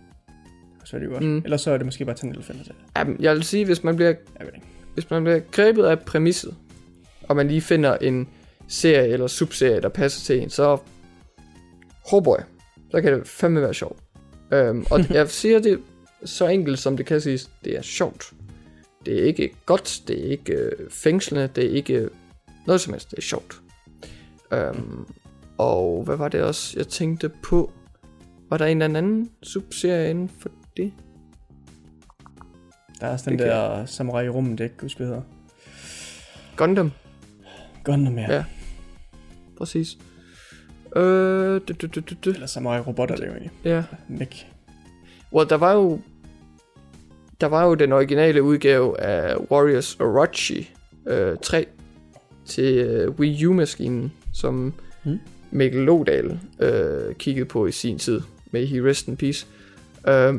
så 0.85 0.95
er 0.95 0.99
det 0.99 1.07
jo 1.07 1.11
godt. 1.11 1.23
Mm. 1.23 1.37
Ellers 1.37 1.61
så 1.61 1.71
er 1.71 1.77
det 1.77 1.85
måske 1.85 2.05
bare 2.05 2.15
Tanja 2.15 2.31
eller 2.31 2.43
Fyn, 2.45 2.57
der 2.57 2.63
sagde 2.63 2.79
det. 2.79 2.99
Jamen, 2.99 3.17
jeg 3.19 3.35
vil 3.35 3.43
sige, 3.43 3.65
hvis 3.65 3.83
man 3.83 3.95
bliver 3.95 4.09
Jeg 4.09 4.45
ved 4.45 4.53
ikke. 4.55 4.67
hvis 4.93 5.09
man 5.09 5.23
bliver 5.23 5.39
grebet 5.51 5.83
af 5.83 5.99
præmisset, 5.99 6.55
og 7.23 7.35
man 7.35 7.47
lige 7.47 7.61
finder 7.61 7.97
en 7.97 8.27
serie 8.67 9.07
eller 9.07 9.27
subserie, 9.27 9.81
der 9.81 9.89
passer 9.89 10.25
til 10.25 10.41
en, 10.43 10.49
så 10.49 10.77
oh 12.13 12.23
boy, 12.23 12.37
så 12.91 13.01
kan 13.01 13.13
det 13.13 13.27
fandme 13.27 13.61
være 13.61 13.73
sjovt. 13.73 13.99
Øhm, 14.53 14.85
og 14.91 15.09
jeg 15.13 15.29
siger 15.29 15.59
det 15.59 15.79
så 16.25 16.47
enkelt, 16.47 16.79
som 16.79 16.97
det 16.97 17.05
kan 17.05 17.21
siges, 17.21 17.49
det 17.63 17.77
er 17.77 17.81
sjovt. 17.81 18.33
Det 19.05 19.19
er 19.19 19.23
ikke 19.23 19.51
godt, 19.65 20.01
det 20.07 20.19
er 20.27 20.31
ikke 20.31 20.53
øh, 20.53 20.89
fængslende, 20.89 21.47
det 21.55 21.65
er 21.65 21.69
ikke 21.75 22.09
noget 22.67 22.81
som 22.81 22.93
helst, 22.93 23.11
det 23.11 23.17
er 23.17 23.21
sjovt. 23.21 23.61
Um, 24.55 25.07
og 25.57 26.03
hvad 26.03 26.15
var 26.17 26.27
det 26.27 26.41
også, 26.43 26.73
jeg 26.77 26.87
tænkte 26.87 27.29
på? 27.43 27.71
Var 28.49 28.57
der 28.57 28.65
en 28.65 28.81
eller 28.81 28.97
anden 28.97 29.29
subserie 29.43 30.09
inden 30.09 30.29
for 30.39 30.49
det? 30.77 30.93
Der 32.99 33.07
er 33.07 33.11
også 33.11 33.29
den 33.29 33.39
Det 33.39 33.45
kan- 33.47 33.55
der 33.55 33.85
samurai 33.85 34.25
i 34.25 34.29
rummet, 34.29 34.57
det 34.57 34.63
ikke 34.63 34.75
huske, 34.81 34.97
hvad 34.97 35.07
hedder. 35.07 35.21
Gundam, 36.57 36.91
Gundam, 37.83 38.17
ja. 38.19 38.33
Ja. 38.35 38.43
præcis. 39.57 39.97
Øh, 40.95 41.61
du, 41.67 41.73
du, 41.81 41.87
du, 41.87 41.99
du, 41.99 42.15
du. 42.25 42.29
Eller 42.29 42.47
samurai 42.47 42.79
robotter, 42.79 43.15
det 43.15 43.23
er 43.23 43.27
jo 43.27 43.33
egentlig. 43.33 43.51
Ja. 43.63 43.83
Mech. 44.07 44.45
Well, 45.33 45.49
der 45.49 45.55
var 45.55 45.73
jo... 45.73 45.99
Der 47.41 47.47
var 47.47 47.65
jo 47.65 47.73
den 47.73 47.91
originale 47.91 48.43
udgave 48.43 48.99
af 49.01 49.35
Warriors 49.51 49.95
Orochi 49.99 50.69
øh, 51.07 51.37
3 51.41 51.65
til 52.45 52.77
øh, 52.77 53.11
Wii 53.11 53.45
U-maskinen, 53.45 54.11
som 54.33 54.73
Hmm. 55.03 55.19
Mikkel 55.51 55.81
Lodal 55.81 56.39
øh, 56.59 57.15
kiggede 57.15 57.45
på 57.45 57.65
i 57.67 57.71
sin 57.71 57.99
tid. 57.99 58.21
May 58.51 58.65
he 58.65 58.89
rest 58.89 59.07
in 59.07 59.17
peace. 59.17 59.47
Øh, 60.07 60.13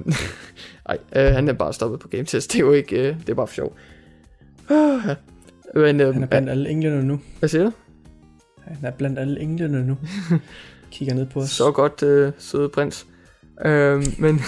ej, 0.87 0.99
øh, 1.17 1.33
han 1.35 1.49
er 1.49 1.53
bare 1.53 1.73
stoppet 1.73 2.01
på 2.01 2.09
Game 2.09 2.25
Test. 2.25 2.53
Det 2.53 2.59
er 2.59 2.65
jo 2.65 2.73
ikke... 2.73 2.97
Øh, 3.09 3.17
det 3.21 3.29
er 3.29 3.35
bare 3.35 3.47
for 3.47 3.55
sjov. 3.55 3.77
Ja. 4.71 5.15
Men, 5.75 6.01
øh, 6.01 6.15
Han 6.15 6.23
er 6.23 6.27
blandt 6.27 6.51
alle 6.51 6.71
englerne 6.71 7.03
nu. 7.03 7.21
hvad 7.39 7.49
siger 7.49 7.65
du? 7.65 7.73
Han 8.65 8.77
er 8.83 8.91
blandt 8.91 9.19
alle 9.19 9.41
englerne 9.41 9.87
nu. 9.87 9.99
Kigger 10.93 11.15
ned 11.15 11.27
på 11.27 11.41
os. 11.41 11.51
Så 11.51 11.71
godt, 11.73 12.03
øh, 12.03 12.33
søde 12.39 12.69
prins. 12.69 13.07
Øh, 13.65 14.03
men, 14.19 14.41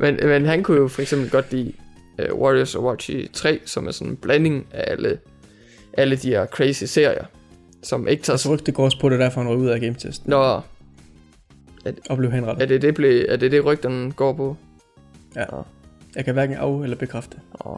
men, 0.00 0.18
men 0.22 0.46
han 0.46 0.62
kunne 0.62 0.76
jo 0.76 0.88
for 0.88 1.02
eksempel 1.02 1.30
godt 1.30 1.52
lide 1.52 1.72
øh, 2.18 2.34
Warriors 2.34 2.74
Orochi 2.74 3.28
3, 3.32 3.60
som 3.64 3.86
er 3.86 3.90
sådan 3.90 4.10
en 4.12 4.16
blanding 4.16 4.66
af 4.72 4.84
alle, 4.92 5.18
alle 5.92 6.16
de 6.16 6.28
her 6.28 6.46
crazy 6.46 6.84
serier, 6.84 7.24
som 7.82 8.08
ikke 8.08 8.22
tager... 8.22 8.34
Altså 8.34 8.54
rygte 8.54 8.72
går 8.72 8.84
også 8.84 9.00
på 9.00 9.08
det, 9.08 9.18
derfor 9.18 9.40
han 9.40 9.50
røg 9.50 9.58
ud 9.58 9.68
af 9.68 9.80
game 9.80 9.94
test. 9.94 10.28
Nå, 10.28 10.60
Og 12.10 12.16
blev 12.16 12.30
henrettet. 12.32 12.62
er 12.62 12.66
det 12.66 12.82
det, 12.82 12.94
ble, 12.94 13.26
er 13.28 13.36
det, 13.36 13.52
det 13.52 13.64
rygterne 13.64 14.12
går 14.12 14.32
på? 14.32 14.56
Jeg 16.16 16.24
kan 16.24 16.34
hverken 16.34 16.56
af- 16.56 16.82
eller 16.82 16.96
bekræfte. 16.96 17.36
Åh, 17.66 17.76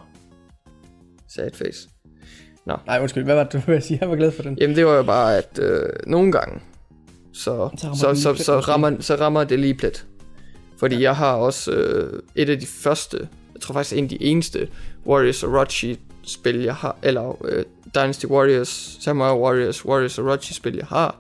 sad 1.29 1.51
face. 1.55 1.89
Nej, 2.87 2.99
undskyld. 3.01 3.25
Hvad 3.25 3.35
var 3.35 3.45
det, 3.45 3.53
du 3.53 3.59
ville 3.67 3.81
sige? 3.83 3.99
Jeg 4.01 4.11
var 4.11 4.17
glad 4.17 4.31
for 4.33 4.43
den. 4.43 4.59
Jamen 4.61 4.77
det 4.77 4.87
var 4.87 4.97
jo 4.97 5.03
bare, 5.03 5.37
at 5.39 5.59
øh, 5.63 5.83
nogle 6.07 6.33
gange, 6.33 6.61
så, 7.33 7.43
Så 7.79 7.87
rammer 7.87 8.15
så, 8.15 8.15
så, 8.35 8.45
så, 8.45 8.59
rammer, 8.61 8.97
så 9.01 9.15
rammer 9.17 9.45
det 9.45 9.59
lige 9.59 9.75
plet. 9.75 10.07
Fordi 10.83 10.97
ja. 10.97 11.03
jeg 11.03 11.17
har 11.17 11.33
også 11.35 11.73
øh, 11.73 12.23
et 12.35 12.49
af 12.49 12.61
de 12.61 12.67
første, 12.67 13.29
jeg 13.55 13.61
tror 13.61 13.73
faktisk 13.73 13.97
en 13.97 14.05
af 14.05 14.11
de 14.11 14.23
eneste 14.23 14.69
Warriors 15.07 15.43
Orochi 15.43 15.99
spil, 16.23 16.63
jeg 16.63 16.75
har, 16.75 16.97
eller 17.03 17.45
øh, 17.45 17.65
Dynasty 17.95 18.27
Warriors, 18.27 18.99
Samurai 19.01 19.39
Warriors, 19.39 19.85
Warriors 19.85 20.19
Orochi 20.19 20.55
spil, 20.55 20.77
jeg 20.77 20.87
har. 20.87 21.17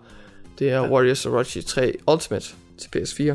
Det 0.59 0.71
er 0.71 0.83
Ja. 0.83 0.91
Warriors 0.91 1.27
Orochi 1.27 1.63
3 1.63 1.95
Ultimate 2.13 2.47
til 2.79 2.89
PS4, 2.97 3.35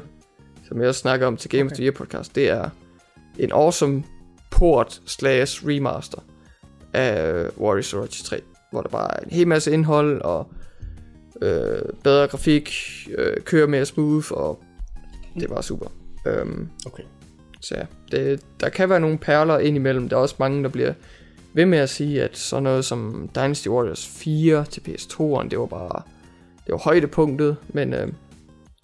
som 0.67 0.79
jeg 0.79 0.87
også 0.87 0.99
snakker 0.99 1.27
om 1.27 1.37
til 1.37 1.49
Game 1.49 1.63
okay. 1.63 1.71
of 1.71 1.75
the 1.75 1.83
Year 1.83 1.93
podcast. 1.93 2.35
Det 2.35 2.49
er 2.49 2.69
en 3.39 3.51
awesome 3.51 4.03
port 4.51 5.01
slash 5.05 5.67
remaster 5.67 6.19
af 6.93 7.45
Warriors 7.57 7.93
Orochi 7.93 8.23
3, 8.23 8.41
hvor 8.71 8.81
der 8.81 8.89
bare 8.89 9.17
er 9.17 9.23
en 9.23 9.31
hel 9.31 9.47
masse 9.47 9.71
indhold 9.71 10.21
og 10.21 10.47
øh, 11.41 11.81
bedre 12.03 12.27
grafik, 12.27 12.73
øh, 13.17 13.37
kører 13.43 13.67
mere 13.67 13.85
smooth, 13.85 14.31
og 14.31 14.63
det 15.39 15.49
var 15.49 15.61
super. 15.61 15.87
Um, 16.41 16.69
Okay. 16.85 17.03
så 17.61 17.75
ja, 17.75 17.85
det, 18.11 18.41
der 18.59 18.69
kan 18.69 18.89
være 18.89 18.99
nogle 18.99 19.17
perler 19.17 19.57
indimellem. 19.59 20.09
Der 20.09 20.15
er 20.17 20.21
også 20.21 20.35
mange, 20.39 20.63
der 20.63 20.69
bliver 20.69 20.93
ved 21.53 21.65
med 21.65 21.77
at 21.77 21.89
sige, 21.89 22.23
at 22.23 22.37
sådan 22.37 22.63
noget 22.63 22.85
som 22.85 23.29
Dynasty 23.35 23.67
Warriors 23.67 24.07
4 24.07 24.65
til 24.65 24.81
PS2'eren, 24.81 25.49
det 25.49 25.59
var 25.59 25.65
bare 25.65 26.01
det 26.65 26.71
var 26.71 26.77
højdepunktet, 26.77 27.57
men 27.69 27.93
øh, 27.93 28.07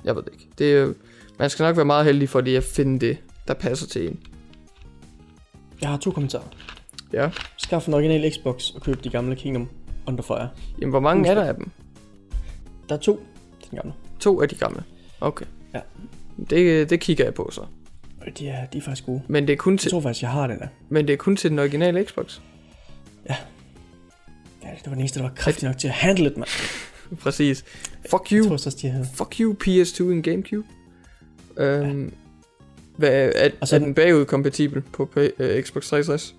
jeg 0.03 0.15
ved 0.15 0.24
det 0.24 0.34
ikke. 0.34 0.48
Det, 0.57 0.95
man 1.40 1.49
skal 1.49 1.64
nok 1.64 1.76
være 1.76 1.86
meget 1.86 2.06
heldig 2.06 2.30
for 2.30 2.41
lige 2.41 2.57
at 2.57 2.64
finde 2.64 2.99
det, 3.07 3.18
der 3.48 3.53
passer 3.53 3.88
til 3.88 4.07
en. 4.07 4.20
Jeg 5.82 5.90
har 5.90 5.98
to 5.98 6.11
kommentarer. 6.11 6.44
Ja. 7.14 7.30
Skaff 7.57 7.88
en 7.88 7.94
original 7.94 8.32
Xbox 8.34 8.70
og 8.76 8.82
køb 8.82 9.03
de 9.03 9.10
gamle 9.10 9.36
Kingdom 9.36 9.70
Under 10.07 10.24
Fire. 10.24 10.49
Jamen, 10.80 10.90
hvor 10.90 10.99
mange 10.99 11.30
er 11.30 11.36
der 11.36 11.44
af 11.44 11.56
dem? 11.56 11.72
Der 12.90 12.95
er 12.95 12.99
to 12.99 13.26
til 13.61 13.72
den 13.72 13.80
gamle. 13.80 13.94
To 14.20 14.41
af 14.41 14.49
de 14.49 14.56
gamle. 14.56 14.84
Okay. 15.22 15.45
Ja. 15.74 15.80
Det, 16.49 16.89
det 16.89 16.99
kigger 16.99 17.23
jeg 17.23 17.34
på 17.34 17.49
så. 17.51 17.61
Og 18.22 18.27
de 18.39 18.47
er, 18.47 18.65
de 18.65 18.77
er 18.77 18.81
faktisk 18.81 19.05
gode. 19.05 19.22
Men 19.27 19.47
det 19.47 19.53
er 19.53 19.57
kun 19.57 19.73
Jeg 19.73 19.80
til, 19.80 19.91
tror 19.91 20.01
faktisk, 20.01 20.22
jeg 20.22 20.31
har 20.31 20.47
den 20.47 20.60
der. 20.60 20.68
men 20.89 21.07
det 21.07 21.14
er 21.14 21.18
kun 21.18 21.35
til 21.35 21.49
den 21.51 21.60
originale 21.60 22.05
Xbox. 22.05 22.39
Ja, 23.30 23.35
det 24.77 24.85
var 24.85 24.91
den 24.91 24.99
eneste, 24.99 25.19
der 25.19 25.26
var 25.26 25.34
kraftig 25.35 25.68
nok 25.68 25.77
til 25.77 25.88
at 25.88 25.93
handle 25.93 26.30
det, 26.30 26.38
mand. 26.38 26.49
Præcis. 27.23 27.65
Fuck 28.10 28.31
Jeg 28.31 28.39
you. 28.39 28.45
tror 28.45 28.53
også, 28.53 28.77
de 28.81 28.88
havde. 28.89 29.05
Fuck 29.14 29.35
you, 29.39 29.55
PS2 29.64 30.03
en 30.03 30.22
Gamecube. 30.22 30.68
Øhm, 31.57 32.14
hvad, 32.97 33.31
er, 33.35 33.49
Og 33.61 33.68
så 33.68 33.76
er 33.76 33.80
den- 33.80 33.85
den 33.88 33.95
bagud 33.95 34.26
kompatibel 34.26 34.81
på 34.81 35.10
P- 35.18 35.19
øh, 35.43 35.64
Xbox 35.64 35.88
360? 35.89 36.35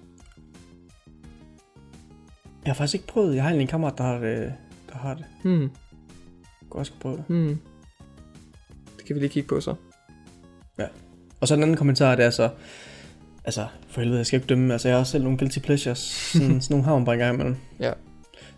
Jeg 2.64 2.70
har 2.70 2.74
faktisk 2.74 2.94
ikke 2.94 3.06
prøvet. 3.06 3.34
Jeg 3.34 3.42
har 3.42 3.50
en 3.50 3.66
kammerat, 3.66 3.98
der 3.98 4.04
har 4.04 4.18
det. 4.18 4.52
Der 4.92 4.98
har 4.98 5.14
det. 5.14 5.24
Hmm. 5.42 5.60
Jeg 5.62 5.70
kunne 6.70 6.80
også 6.80 6.92
prøve 7.00 7.16
det. 7.16 7.24
Hmm. 7.28 7.58
Det 9.05 9.09
kan 9.09 9.16
vi 9.16 9.20
lige 9.20 9.31
kigge 9.31 9.48
på 9.48 9.60
så. 9.60 9.74
Og 11.40 11.48
så 11.48 11.55
en 11.55 11.62
anden 11.62 11.76
kommentar, 11.76 12.14
det 12.14 12.24
er 12.24 12.31
så... 12.31 12.48
Altså, 13.44 13.66
for 13.89 14.01
helvede, 14.01 14.18
jeg 14.18 14.26
skal 14.26 14.36
ikke 14.36 14.47
dømme. 14.47 14.72
Altså, 14.72 14.89
jeg 14.89 14.94
har 14.94 15.01
også 15.01 15.12
selv 15.12 15.24
nogle 15.24 15.39
guilty 15.39 15.59
pleasures. 15.59 15.98
Sådan, 15.98 16.60
sådan 16.62 16.74
nogle 16.74 16.85
har 16.85 16.94
man 16.94 17.05
bare 17.05 17.14
en 17.14 17.18
gang 17.18 17.35
imellem. 17.35 17.56
Ja. 17.81 17.93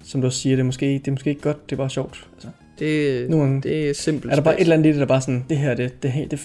Som 0.04 0.20
du 0.20 0.26
også 0.26 0.38
siger, 0.38 0.56
det 0.56 0.60
er 0.60 0.64
måske, 0.66 0.86
det 0.86 1.08
er 1.08 1.12
måske 1.12 1.30
ikke 1.30 1.42
godt, 1.42 1.70
det 1.70 1.72
er 1.72 1.76
bare 1.76 1.90
sjovt. 1.90 2.28
Altså, 2.32 2.48
Det, 2.78 3.30
nogle 3.30 3.62
det 3.62 3.88
er 3.88 3.94
simpelt. 3.94 4.32
er 4.32 4.36
der 4.36 4.42
bare 4.42 4.54
et 4.54 4.60
eller 4.60 4.76
andet 4.76 4.86
i 4.86 4.92
det, 4.92 5.00
der 5.00 5.06
bare 5.06 5.20
sådan, 5.20 5.44
det 5.48 5.58
her, 5.58 5.74
det, 5.74 6.02
det, 6.02 6.30
det 6.30 6.40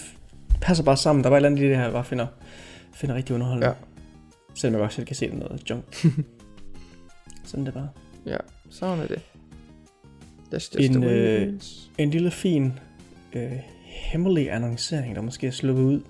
passer 0.60 0.84
bare 0.84 0.96
sammen. 0.96 1.24
Der 1.24 1.28
er 1.28 1.30
bare 1.30 1.36
et 1.36 1.40
eller 1.40 1.48
andet 1.48 1.62
i 1.64 1.68
det 1.68 1.76
her, 1.76 1.82
jeg 1.82 1.92
bare 1.92 2.04
finder, 2.04 2.26
finder 2.94 3.14
rigtig 3.14 3.34
underholdende. 3.34 3.66
Ja. 3.66 3.74
Selvom 4.54 4.80
jeg 4.80 4.84
godt 4.84 4.92
selv 4.92 5.06
kan 5.06 5.16
se, 5.16 5.30
det 5.30 5.38
noget 5.38 5.70
junk. 5.70 5.84
sådan 7.44 7.66
det 7.66 7.74
bare. 7.74 7.88
Ja, 8.26 8.36
sådan 8.70 9.00
er 9.00 9.06
det. 9.06 9.20
That's 10.54 10.54
just 10.54 10.76
En, 10.78 10.92
the 10.92 11.00
way 11.00 11.46
øh. 11.46 11.52
En 11.98 12.10
lille 12.10 12.30
fin 12.30 12.72
øh, 13.32 13.52
hemmelig 14.02 14.52
annoncering, 14.52 15.16
der 15.16 15.22
måske 15.22 15.46
er 15.46 15.50
sluppet 15.50 15.82
ud, 15.82 16.00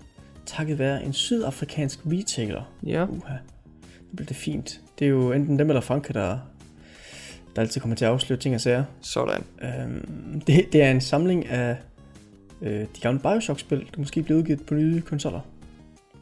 takket 0.47 0.79
være 0.79 1.05
en 1.05 1.13
sydafrikansk 1.13 1.99
retailer. 2.07 2.73
Ja, 2.87 3.05
Uha, 3.05 3.35
det 3.83 4.17
bliver 4.17 4.27
det 4.27 4.37
fint. 4.37 4.81
Det 4.99 5.05
er 5.05 5.09
jo 5.09 5.33
enten 5.33 5.59
dem 5.59 5.71
eller 5.71 5.81
Franke, 5.81 6.13
der, 6.13 6.39
der 7.57 7.63
altid 7.63 7.81
kommer 7.81 7.97
til 7.97 8.05
at 8.05 8.11
afsløre 8.11 8.39
ting 8.39 8.55
og 8.55 8.61
sager. 8.61 8.85
sådan. 9.01 9.45
Øhm, 9.63 10.41
det, 10.41 10.73
det 10.73 10.83
er 10.83 10.91
en 10.91 11.01
samling 11.01 11.47
af 11.47 11.77
øh, 12.63 12.81
de 12.81 13.01
gamle 13.01 13.21
Bioshock-spil, 13.21 13.79
der 13.79 13.99
måske 13.99 14.23
bliver 14.23 14.39
udgivet 14.39 14.67
på 14.67 14.75
nye 14.75 15.01
konsoller. 15.01 15.41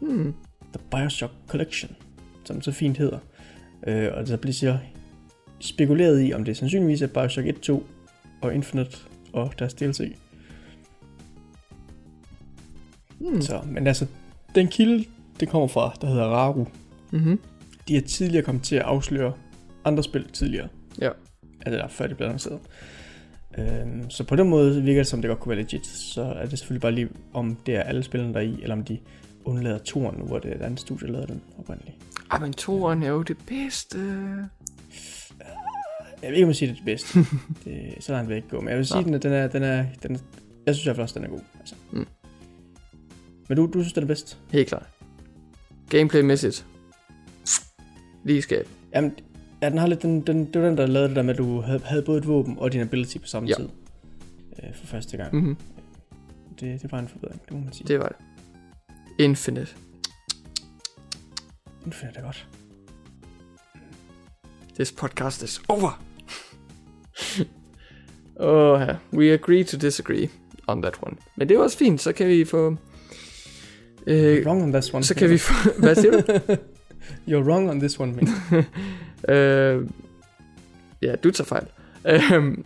Hmm. 0.01 0.35
The 0.73 0.83
Bioshock 0.91 1.33
Collection, 1.49 1.97
som 2.45 2.57
det 2.57 2.65
så 2.65 2.73
fint 2.73 2.99
hedder. 2.99 3.19
Øh, 3.87 4.09
og 4.15 4.27
der 4.27 4.37
bliver 4.37 4.55
så 4.55 4.79
spekuleret 5.61 6.29
i, 6.29 6.33
om 6.33 6.45
det 6.45 6.57
sandsynligvis 6.57 7.03
er 7.03 7.07
Bioshock 7.07 7.47
1, 7.47 7.61
2 7.61 7.87
og 8.43 8.55
Infinite 8.55 8.97
og 9.33 9.53
deres 9.59 9.75
DLC. 9.75 10.13
Hmm. 13.21 13.43
Så, 13.43 13.61
men 13.67 13.87
altså, 13.87 14.07
den 14.55 14.69
kilde, 14.69 15.05
det 15.41 15.49
kommer 15.49 15.69
fra, 15.69 15.97
der 16.01 16.07
hedder 16.07 16.25
Raru. 16.25 16.67
Mm-hmm. 17.11 17.41
De 17.89 17.97
er 17.97 18.01
tidligere 18.01 18.45
kommet 18.45 18.65
til 18.65 18.77
at 18.77 18.83
afsløre 18.83 19.33
andre 19.85 20.03
spil 20.03 20.29
tidligere. 20.33 20.69
Ja. 21.01 21.11
Altså, 21.67 21.79
der, 21.79 21.89
før 21.89 22.07
det 22.07 22.17
blev 22.17 22.27
annonceret. 22.27 22.59
Øhm, 23.59 24.11
så 24.11 24.25
på 24.25 24.37
den 24.37 24.49
måde 24.49 24.83
virker 24.83 25.01
det 25.01 25.07
som, 25.07 25.23
det 25.23 25.29
godt 25.29 25.41
kunne 25.41 25.57
være 25.57 25.63
legit. 25.63 25.87
Så 25.87 26.23
er 26.23 26.47
det 26.47 26.59
selvfølgelig 26.59 26.83
bare 26.83 26.93
lige, 26.93 27.09
om 27.33 27.57
det 27.67 27.77
er 27.77 27.83
alle 27.83 28.03
spillene, 28.03 28.35
der 28.35 28.41
er 28.41 28.45
i, 28.45 28.63
eller 28.63 28.75
om 28.75 28.85
de 28.85 28.99
undlader 29.45 29.79
toren 29.79 30.19
nu, 30.19 30.25
hvor 30.25 30.39
det 30.39 30.51
er 30.51 30.55
et 30.55 30.63
andet 30.63 30.81
studie, 30.81 31.07
der 31.07 31.13
lavede 31.13 31.33
den 31.33 31.43
oprindeligt. 31.59 31.97
Ej, 32.31 32.39
men 32.39 32.53
toeren 32.53 33.03
er 33.03 33.09
jo 33.09 33.23
det 33.23 33.37
bedste. 33.47 33.99
Jeg 36.23 36.31
ved 36.31 36.37
ikke, 36.37 36.45
om 36.45 36.49
jeg 36.49 36.57
siger, 36.57 36.73
det 36.73 36.81
er 36.81 36.85
det 36.85 36.85
bedste. 36.85 37.19
det, 37.65 38.05
så 38.05 38.13
langt 38.13 38.29
vil 38.29 38.35
jeg 38.35 38.45
ikke 38.45 38.57
gå. 38.57 38.61
Men 38.61 38.69
jeg 38.69 38.79
vil 38.79 38.87
sige, 38.87 39.15
at 39.15 39.23
den 39.23 39.33
er, 39.33 39.49
den 39.49 39.63
er, 39.63 39.85
den 40.03 40.15
er, 40.15 40.19
jeg 40.67 40.75
synes 40.75 40.85
i 40.85 40.87
hvert 40.87 40.97
fald 40.97 41.03
også, 41.03 41.19
den 41.19 41.25
er 41.25 41.31
god. 41.31 41.41
Altså. 41.61 41.75
Mm. 41.93 42.07
Men 43.51 43.57
du, 43.57 43.67
du 43.67 43.81
synes, 43.81 43.93
den 43.93 44.03
er 44.03 44.07
bedst? 44.07 44.39
Helt 44.53 44.69
klart. 44.69 44.87
Gameplay-mæssigt. 45.89 46.67
Lige 48.25 48.43
skab. 48.43 48.69
Jamen, 48.95 49.13
ja, 49.63 49.71
den 49.71 49.79
har 49.79 49.87
lidt, 49.87 50.03
den, 50.03 50.21
den, 50.21 50.53
det 50.53 50.63
var 50.63 50.69
den, 50.69 50.77
der 50.79 50.87
lavede 50.87 51.09
det 51.09 51.17
der 51.17 51.23
med, 51.23 51.31
at 51.35 51.39
du 51.39 51.61
havde, 51.61 51.79
havde 51.85 52.03
både 52.03 52.19
et 52.19 52.27
våben 52.27 52.59
og 52.59 52.73
din 52.73 52.81
ability 52.81 53.19
på 53.19 53.27
samme 53.27 53.49
Ja. 53.49 53.55
tid. 53.55 53.69
Øh, 54.63 54.75
for 54.75 54.87
første 54.87 55.17
gang. 55.17 55.35
Mm-hmm. 55.35 55.57
Det, 56.61 56.83
det 56.83 56.93
var 56.93 56.99
en 56.99 57.09
forbedring, 57.09 57.43
det 57.43 57.53
må 57.53 57.59
man 57.59 57.73
sige. 57.73 57.89
Det 57.89 57.99
var 57.99 58.09
det. 58.09 58.17
Infinite. 59.19 59.77
Jeg 61.87 62.11
det 62.15 62.23
godt. 62.23 62.49
This 64.75 64.93
podcast 64.93 65.43
is 65.43 65.63
over. 65.69 66.03
oh, 68.37 68.81
ja. 68.81 68.97
We 69.13 69.33
agree 69.33 69.65
to 69.65 69.79
disagree 69.79 70.29
on 70.67 70.83
that 70.83 70.99
one. 71.03 71.17
Men 71.37 71.49
det 71.49 71.55
er 71.57 71.61
også 71.61 71.79
fint, 71.79 72.01
så 72.01 72.13
kan 72.13 72.29
vi 72.29 72.45
få... 72.45 72.77
Øh, 74.07 74.47
Wrong 74.47 74.63
on 74.63 74.73
this 74.73 74.95
one. 74.95 75.05
så 75.05 75.15
kan 75.15 75.31
vi 75.31 75.39
få... 75.39 75.53
Hvad 75.83 75.95
siger 75.95 76.11
du? 76.21 76.23
You're 77.29 77.43
wrong 77.49 77.71
on 77.71 77.79
this 77.81 78.01
one, 78.01 78.13
man. 78.13 78.29
øh, 79.37 79.87
ja, 81.03 81.15
du 81.17 81.31
tager 81.31 81.47
fejl. 81.47 81.67
Øh, 82.09 82.59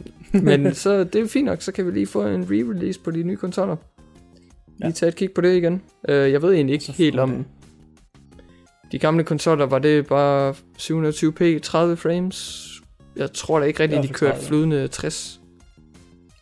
men 0.42 0.74
så 0.74 1.04
det 1.04 1.20
er 1.20 1.28
fint 1.28 1.44
nok, 1.46 1.62
så 1.62 1.72
kan 1.72 1.86
vi 1.86 1.90
lige 1.90 2.06
få 2.06 2.26
en 2.26 2.42
re-release 2.42 3.00
på 3.04 3.10
de 3.10 3.22
nye 3.22 3.36
konsoller. 3.36 3.76
Lige 4.78 4.86
Ja. 4.86 4.90
tage 4.90 5.08
et 5.08 5.16
kig 5.16 5.32
på 5.32 5.40
det 5.40 5.56
igen. 5.56 5.82
Øh, 6.08 6.32
jeg 6.32 6.42
ved 6.42 6.52
egentlig 6.52 6.72
ikke 6.72 6.84
Så 6.84 6.92
helt 6.92 7.18
om... 7.18 7.30
det. 7.30 7.44
De 8.92 8.98
gamle 8.98 9.24
konsoller, 9.24 9.66
var 9.66 9.78
det 9.78 10.06
bare 10.06 10.54
720p, 10.78 11.58
30 11.60 11.96
frames? 11.96 12.68
Jeg 13.16 13.32
tror 13.32 13.60
da 13.60 13.66
ikke 13.66 13.82
rigtigt, 13.82 14.02
de 14.02 14.08
kørte 14.08 14.32
30. 14.34 14.46
flydende 14.48 14.88
60. 14.88 15.40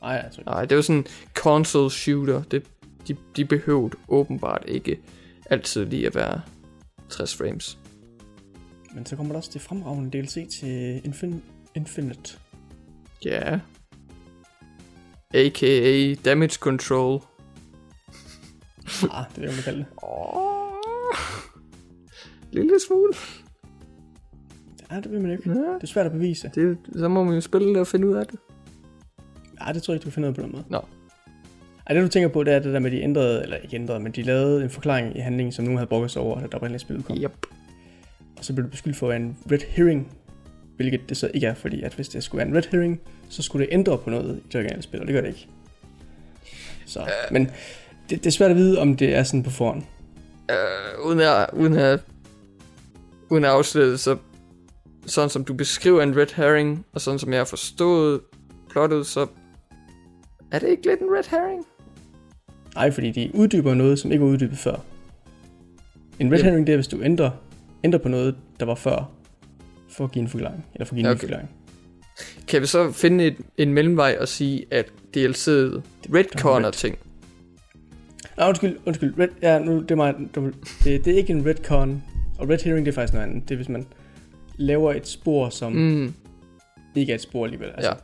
Ej, 0.02 0.10
jeg 0.10 0.24
tror 0.32 0.40
ikke. 0.40 0.50
Nej, 0.50 0.64
det 0.64 0.76
var 0.76 0.82
sådan 0.82 0.96
en 0.96 1.06
console 1.34 1.90
shooter. 1.90 2.42
Det, 2.50 2.62
de, 3.08 3.16
de 3.36 3.44
behøvede 3.44 3.96
åbenbart 4.08 4.64
ikke 4.68 5.00
altid 5.50 5.84
lige 5.84 6.06
at 6.06 6.14
være 6.14 6.40
60 7.08 7.36
frames. 7.36 7.78
Men 8.94 9.06
så 9.06 9.16
kommer 9.16 9.32
der 9.32 9.38
også 9.38 9.50
det 9.52 9.60
fremragende 9.62 10.18
DLC 10.18 10.48
til 10.60 10.98
Infin- 10.98 11.42
Infinite. 11.74 12.38
Ja. 13.24 13.60
A.k.a. 15.34 16.14
damage 16.24 16.54
control. 16.58 17.20
Ah, 19.10 19.24
det 19.28 19.36
vil 19.36 19.44
jeg 19.44 19.54
man 19.54 19.62
kalde 19.64 19.78
det. 19.78 19.86
Åh. 20.02 20.72
Lille 22.52 22.80
smule. 22.86 23.12
Ja, 24.90 24.96
det 25.00 25.10
vil 25.12 25.20
man 25.20 25.30
ikke. 25.30 25.50
Ja. 25.50 25.54
Det 25.54 25.82
er 25.82 25.86
svært 25.86 26.06
at 26.06 26.12
bevise. 26.12 26.50
Det, 26.54 26.78
så 26.96 27.08
må 27.08 27.24
man 27.24 27.34
jo 27.34 27.40
spille 27.40 27.68
det 27.68 27.76
og 27.76 27.86
finde 27.86 28.08
ud 28.08 28.14
af 28.14 28.26
det. 28.26 28.38
Ja, 29.66 29.72
det 29.72 29.82
tror 29.82 29.94
jeg 29.94 29.96
ikke, 29.96 30.04
du 30.04 30.10
kan 30.10 30.12
finde 30.12 30.28
ud 30.28 30.32
af 30.32 30.34
på 30.36 30.42
den 30.42 30.52
måde. 30.52 30.64
Nå. 30.68 30.80
Ej, 31.86 31.94
det 31.94 32.02
du 32.02 32.08
tænker 32.08 32.28
på, 32.28 32.44
det 32.44 32.54
er 32.54 32.58
det 32.58 32.72
der 32.72 32.78
med, 32.78 32.90
de 32.90 33.00
ændrede, 33.00 33.42
eller 33.42 33.56
ikke 33.56 33.76
ændrede, 33.76 34.00
men 34.00 34.12
de 34.12 34.22
lavede 34.22 34.62
en 34.62 34.70
forklaring 34.70 35.16
i 35.16 35.20
handlingen, 35.20 35.52
som 35.52 35.64
nogen 35.64 35.78
havde 35.78 35.88
brokket 35.88 36.10
sig 36.10 36.22
over, 36.22 36.40
da 36.40 36.46
der 36.46 36.56
oprindeligt 36.56 36.82
spillet 36.82 37.06
kom. 37.06 37.16
Yep. 37.16 37.46
Og 38.38 38.44
så 38.44 38.52
blev 38.52 38.64
du 38.64 38.70
beskyldt 38.70 38.96
for 38.96 39.06
at 39.06 39.10
være 39.10 39.20
en 39.20 39.36
red 39.52 39.58
herring, 39.68 40.12
hvilket 40.76 41.00
det 41.08 41.16
så 41.16 41.30
ikke 41.34 41.46
er, 41.46 41.54
fordi 41.54 41.82
at 41.82 41.94
hvis 41.94 42.08
det 42.08 42.24
skulle 42.24 42.38
være 42.38 42.48
en 42.48 42.56
red 42.56 42.62
herring, 42.72 43.00
så 43.28 43.42
skulle 43.42 43.66
det 43.66 43.72
ændre 43.72 43.98
på 43.98 44.10
noget 44.10 44.36
i 44.36 44.42
det 44.48 44.54
originale 44.54 44.82
spil, 44.82 45.00
og 45.00 45.06
det 45.06 45.14
gør 45.14 45.20
det 45.20 45.28
ikke. 45.28 45.48
Så, 46.86 47.00
Øh. 47.00 47.06
men 47.32 47.50
det, 48.10 48.18
det 48.18 48.26
er 48.26 48.30
svært 48.30 48.50
at 48.50 48.56
vide, 48.56 48.78
om 48.78 48.96
det 48.96 49.14
er 49.14 49.22
sådan 49.22 49.42
på 49.42 49.50
forhånd. 49.50 49.82
Uh, 50.52 51.06
uden 51.06 51.20
at, 51.20 51.46
uden 51.52 51.76
at, 51.78 52.00
uden 53.30 53.44
at 53.44 53.50
afsløre 53.50 53.98
så 53.98 54.16
sådan 55.06 55.30
som 55.30 55.44
du 55.44 55.54
beskriver 55.54 56.02
en 56.02 56.16
red 56.16 56.26
herring, 56.34 56.86
og 56.92 57.00
sådan 57.00 57.18
som 57.18 57.32
jeg 57.32 57.40
har 57.40 57.44
forstået 57.44 58.20
plottet, 58.70 59.06
så 59.06 59.26
er 60.52 60.58
det 60.58 60.68
ikke 60.68 60.86
lidt 60.86 61.00
en 61.00 61.06
red 61.16 61.24
herring? 61.30 61.66
Nej, 62.74 62.90
fordi 62.90 63.10
de 63.10 63.30
uddyber 63.34 63.74
noget, 63.74 63.98
som 63.98 64.12
ikke 64.12 64.24
var 64.24 64.30
uddybet 64.30 64.58
før. 64.58 64.76
En 66.20 66.32
red 66.32 66.38
Jamen. 66.38 66.50
herring, 66.50 66.66
det 66.66 66.72
er, 66.72 66.76
hvis 66.76 66.88
du 66.88 67.02
ændrer, 67.02 67.30
ændrer 67.84 67.98
på 67.98 68.08
noget, 68.08 68.34
der 68.60 68.66
var 68.66 68.74
før, 68.74 69.10
for 69.88 70.04
at 70.04 70.12
give 70.12 70.22
en 70.22 70.28
forklaring, 70.28 70.66
eller 70.74 70.84
for 70.84 70.94
at 70.94 70.96
give 70.96 71.06
en 71.06 71.10
Okay. 71.10 71.20
forklaring. 71.20 71.50
Kan 72.48 72.60
vi 72.62 72.66
så 72.66 72.92
finde 72.92 73.24
et, 73.26 73.36
en 73.58 73.72
mellemvej 73.72 74.16
og 74.20 74.28
sige, 74.28 74.64
at 74.70 74.86
DLC'et 75.16 75.80
redcorner 76.14 76.66
red. 76.66 76.72
ting? 76.72 76.98
Ah, 78.36 78.48
undskyld, 78.48 78.76
undskyld. 78.86 79.14
Red, 79.18 79.28
ja, 79.42 79.58
nu, 79.58 79.80
det 79.80 79.90
er 79.90 79.94
mig. 79.94 80.14
Det, 80.34 81.04
det 81.04 81.06
er 81.06 81.16
ikke 81.16 81.32
en 81.32 81.46
retcon. 81.46 82.02
Og 82.38 82.48
red 82.48 82.58
herring, 82.64 82.86
det 82.86 82.92
er 82.92 82.94
faktisk 82.94 83.12
noget 83.14 83.26
andet. 83.26 83.48
Det 83.48 83.54
er, 83.54 83.56
hvis 83.56 83.68
man 83.68 83.86
laver 84.56 84.92
et 84.92 85.08
spor, 85.08 85.48
som 85.48 85.72
mm. 85.72 86.14
Ikke 86.94 87.10
er 87.12 87.14
et 87.14 87.20
spor 87.22 87.44
alligevel. 87.44 87.68
Altså, 87.74 87.90
ja, 87.90 87.96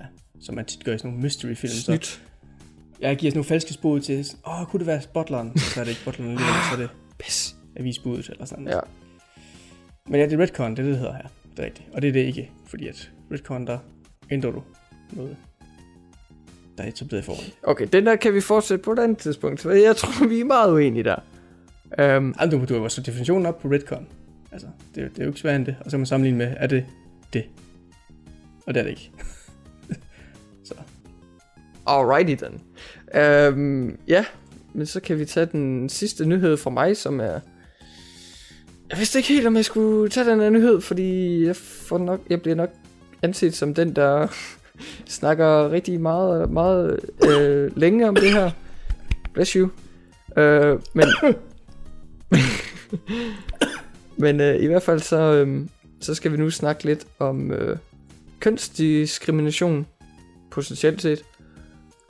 ja. 0.00 0.06
Som 0.40 0.54
man 0.54 0.64
tit 0.64 0.84
gør 0.84 0.94
i 0.94 0.98
sådan 0.98 1.10
nogle 1.10 1.22
mystery 1.24 1.54
film. 1.54 1.72
Så 1.72 1.80
snydt. 1.80 2.22
Jeg 3.02 3.16
giver 3.16 3.30
sådan 3.30 3.38
nogle 3.38 3.44
falske 3.48 3.72
spor 3.72 3.90
ud 3.90 4.00
til, 4.00 4.26
åh, 4.46 4.60
oh, 4.60 4.66
kunne 4.66 4.78
det 4.78 4.86
være 4.86 5.00
butleren? 5.14 5.58
Så 5.58 5.80
er 5.80 5.84
det 5.84 5.90
ikke 5.90 6.04
butleren 6.04 6.30
alligevel, 6.30 6.54
så 6.70 6.74
er 6.76 6.80
det 6.80 6.90
Pis. 7.18 7.56
avisbuddet 7.76 8.28
eller 8.28 8.44
sådan 8.44 8.68
Ja. 8.68 8.78
Men 10.08 10.20
ja, 10.20 10.26
det 10.26 10.32
er 10.32 10.42
retcon, 10.42 10.70
det 10.70 10.78
er 10.78 10.82
det, 10.82 10.90
det 10.92 10.98
hedder 10.98 11.12
her. 11.14 11.22
Det 11.50 11.58
er 11.58 11.64
rigtigt. 11.64 11.88
Og 11.92 12.02
det 12.02 12.08
er 12.08 12.12
det 12.12 12.20
ikke, 12.20 12.50
fordi 12.66 12.88
at 12.88 13.10
retcon, 13.32 13.66
der 13.66 13.78
ændrer 14.30 14.50
du 14.50 14.62
noget, 15.12 15.36
der 16.78 16.84
er 16.84 16.88
etableret 16.88 17.22
i 17.22 17.24
forvejen. 17.26 17.52
Okay, 17.62 17.86
den 17.92 18.06
der 18.06 18.16
kan 18.16 18.34
vi 18.34 18.40
fortsætte 18.40 18.82
på 18.84 18.92
et 18.92 18.98
andet 18.98 19.18
tidspunkt, 19.18 19.64
jeg 19.64 19.96
tror, 19.96 20.26
vi 20.26 20.40
er 20.40 20.44
meget 20.44 20.72
uenige 20.72 21.04
der. 21.04 21.16
Um, 22.18 22.34
Ej, 22.38 22.46
du, 22.46 22.64
du 22.68 22.80
har 22.82 22.88
så 22.88 23.00
definitionen 23.02 23.46
op 23.46 23.58
på 23.60 23.68
retcon. 23.68 24.06
Altså, 24.52 24.66
det, 24.94 25.02
er- 25.04 25.08
det 25.08 25.18
er 25.18 25.22
jo 25.24 25.30
ikke 25.30 25.40
svært 25.40 25.56
end 25.56 25.66
det. 25.66 25.76
Og 25.80 25.84
så 25.84 25.90
kan 25.90 26.00
man 26.00 26.06
sammenligne 26.06 26.38
med, 26.38 26.54
er 26.56 26.66
det 26.66 26.86
det? 27.32 27.44
Og 28.66 28.74
det 28.74 28.80
er 28.80 28.84
det 28.84 28.90
ikke 28.90 29.10
alrighty 31.86 32.44
then. 32.44 32.60
Øhm, 33.14 33.98
ja, 34.08 34.24
men 34.74 34.86
så 34.86 35.00
kan 35.00 35.18
vi 35.18 35.24
tage 35.24 35.46
den 35.46 35.88
sidste 35.88 36.24
nyhed 36.24 36.56
fra 36.56 36.70
mig, 36.70 36.96
som 36.96 37.20
er... 37.20 37.40
Jeg 38.90 38.98
vidste 38.98 39.18
ikke 39.18 39.28
helt, 39.28 39.46
om 39.46 39.56
jeg 39.56 39.64
skulle 39.64 40.10
tage 40.10 40.30
den 40.30 40.40
her 40.40 40.50
nyhed, 40.50 40.80
fordi 40.80 41.44
jeg, 41.46 41.56
får 41.56 41.98
nok, 41.98 42.20
jeg 42.30 42.42
bliver 42.42 42.54
nok 42.54 42.70
anset 43.22 43.56
som 43.56 43.74
den, 43.74 43.96
der 43.96 44.26
snakker 45.18 45.70
rigtig 45.70 46.00
meget, 46.00 46.50
meget 46.50 47.00
øh, 47.30 47.76
længe 47.76 48.08
om 48.08 48.14
det 48.14 48.32
her. 48.32 48.50
Bless 49.32 49.52
you. 49.52 49.68
Øh, 50.36 50.78
men 50.94 51.06
men 54.22 54.40
øh, 54.40 54.62
i 54.62 54.66
hvert 54.66 54.82
fald 54.82 55.00
så, 55.00 55.16
øh, 55.16 55.66
så 56.00 56.14
skal 56.14 56.32
vi 56.32 56.36
nu 56.36 56.50
snakke 56.50 56.84
lidt 56.84 57.06
om 57.18 57.50
øh, 57.52 57.76
kønsdiskrimination, 58.40 59.86
potentielt 60.50 61.02
set. 61.02 61.24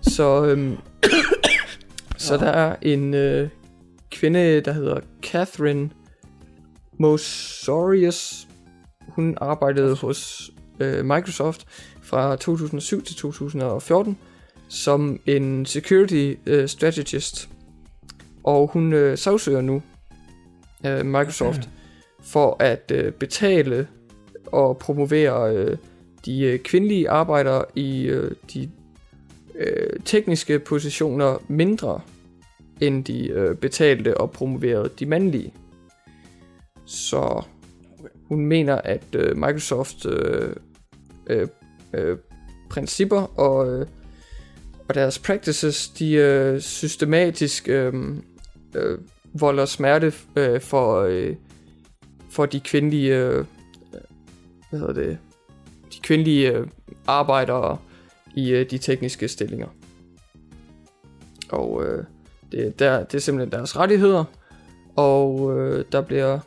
Så, 0.03 0.45
øh, 0.47 0.79
så 2.27 2.37
der 2.37 2.51
er 2.51 2.77
en 2.83 3.15
øh, 3.15 3.49
kvinde, 4.11 4.61
der 4.61 4.73
hedder 4.73 5.01
Catherine 5.23 5.91
Mosorius. 6.99 8.49
Hun 9.09 9.37
arbejdede 9.41 9.97
hos 9.97 10.51
øh, 10.81 11.05
Microsoft 11.05 11.67
fra 12.03 12.37
2007 12.37 13.03
til 13.05 13.17
2014 13.17 14.19
som 14.73 15.21
en 15.27 15.67
security 15.67 16.35
øh, 16.47 16.69
strategist. 16.69 17.49
Og 18.45 18.71
hun 18.73 18.93
øh, 18.93 19.19
sagsøger 19.19 19.61
nu 19.61 19.83
øh, 20.87 21.07
Microsoft 21.07 21.69
for 22.23 22.57
at 22.61 22.93
øh, 22.95 23.13
betale 23.13 23.87
og 24.47 24.79
promovere 24.79 25.57
øh, 25.57 25.77
de 26.25 26.43
øh, 26.43 26.59
kvindelige 26.59 27.11
arbejdere 27.11 27.65
i 27.75 28.03
øh, 28.03 28.31
de 28.55 28.71
øh, 29.67 30.01
tekniske 30.05 30.59
positioner 30.59 31.43
mindre 31.49 32.01
end 32.81 33.05
de 33.05 33.29
øh, 33.29 33.57
betalte 33.57 34.17
og 34.17 34.31
promoverede 34.31 34.91
de 34.99 35.07
mandlige. 35.07 35.53
Så 36.87 37.45
hun 38.25 38.47
mener, 38.47 38.77
at 38.77 39.05
øh, 39.13 39.37
Microsoft 39.37 40.07
øh, 40.07 40.57
øh, 41.27 41.49
øh, 41.95 42.19
principper 42.71 43.39
og, 43.41 43.73
øh, 43.81 43.87
og 44.89 44.95
deres 44.95 45.19
practices, 45.19 45.89
de 45.89 46.13
øh, 46.13 46.61
systematisk 46.61 47.69
øh, 47.69 47.95
øh, 48.75 48.99
volder 49.35 49.65
smerte 49.65 50.13
øh, 50.37 50.61
for, 50.61 51.01
øh, 51.01 51.37
for 52.31 52.47
de 52.47 52.61
kvindelige, 52.61 53.17
øh, 53.17 53.45
hvad 54.71 54.81
hedder 54.81 54.95
det, 54.95 55.19
de 55.93 56.01
kvindelige 56.03 56.53
øh, 56.53 56.67
arbejdere 57.07 57.79
i 58.35 58.51
øh, 58.51 58.71
de 58.71 58.79
tekniske 58.79 59.29
stillinger. 59.29 59.69
Og 61.49 61.85
øh, 61.85 62.05
det, 62.53 62.79
der, 62.79 63.05
det 63.05 63.15
er 63.15 63.19
simpelthen 63.19 63.53
deres 63.53 63.77
rettigheder, 63.77 64.25
og 64.97 65.59
øh, 65.59 65.85
der 65.93 66.01
bliver 66.01 66.39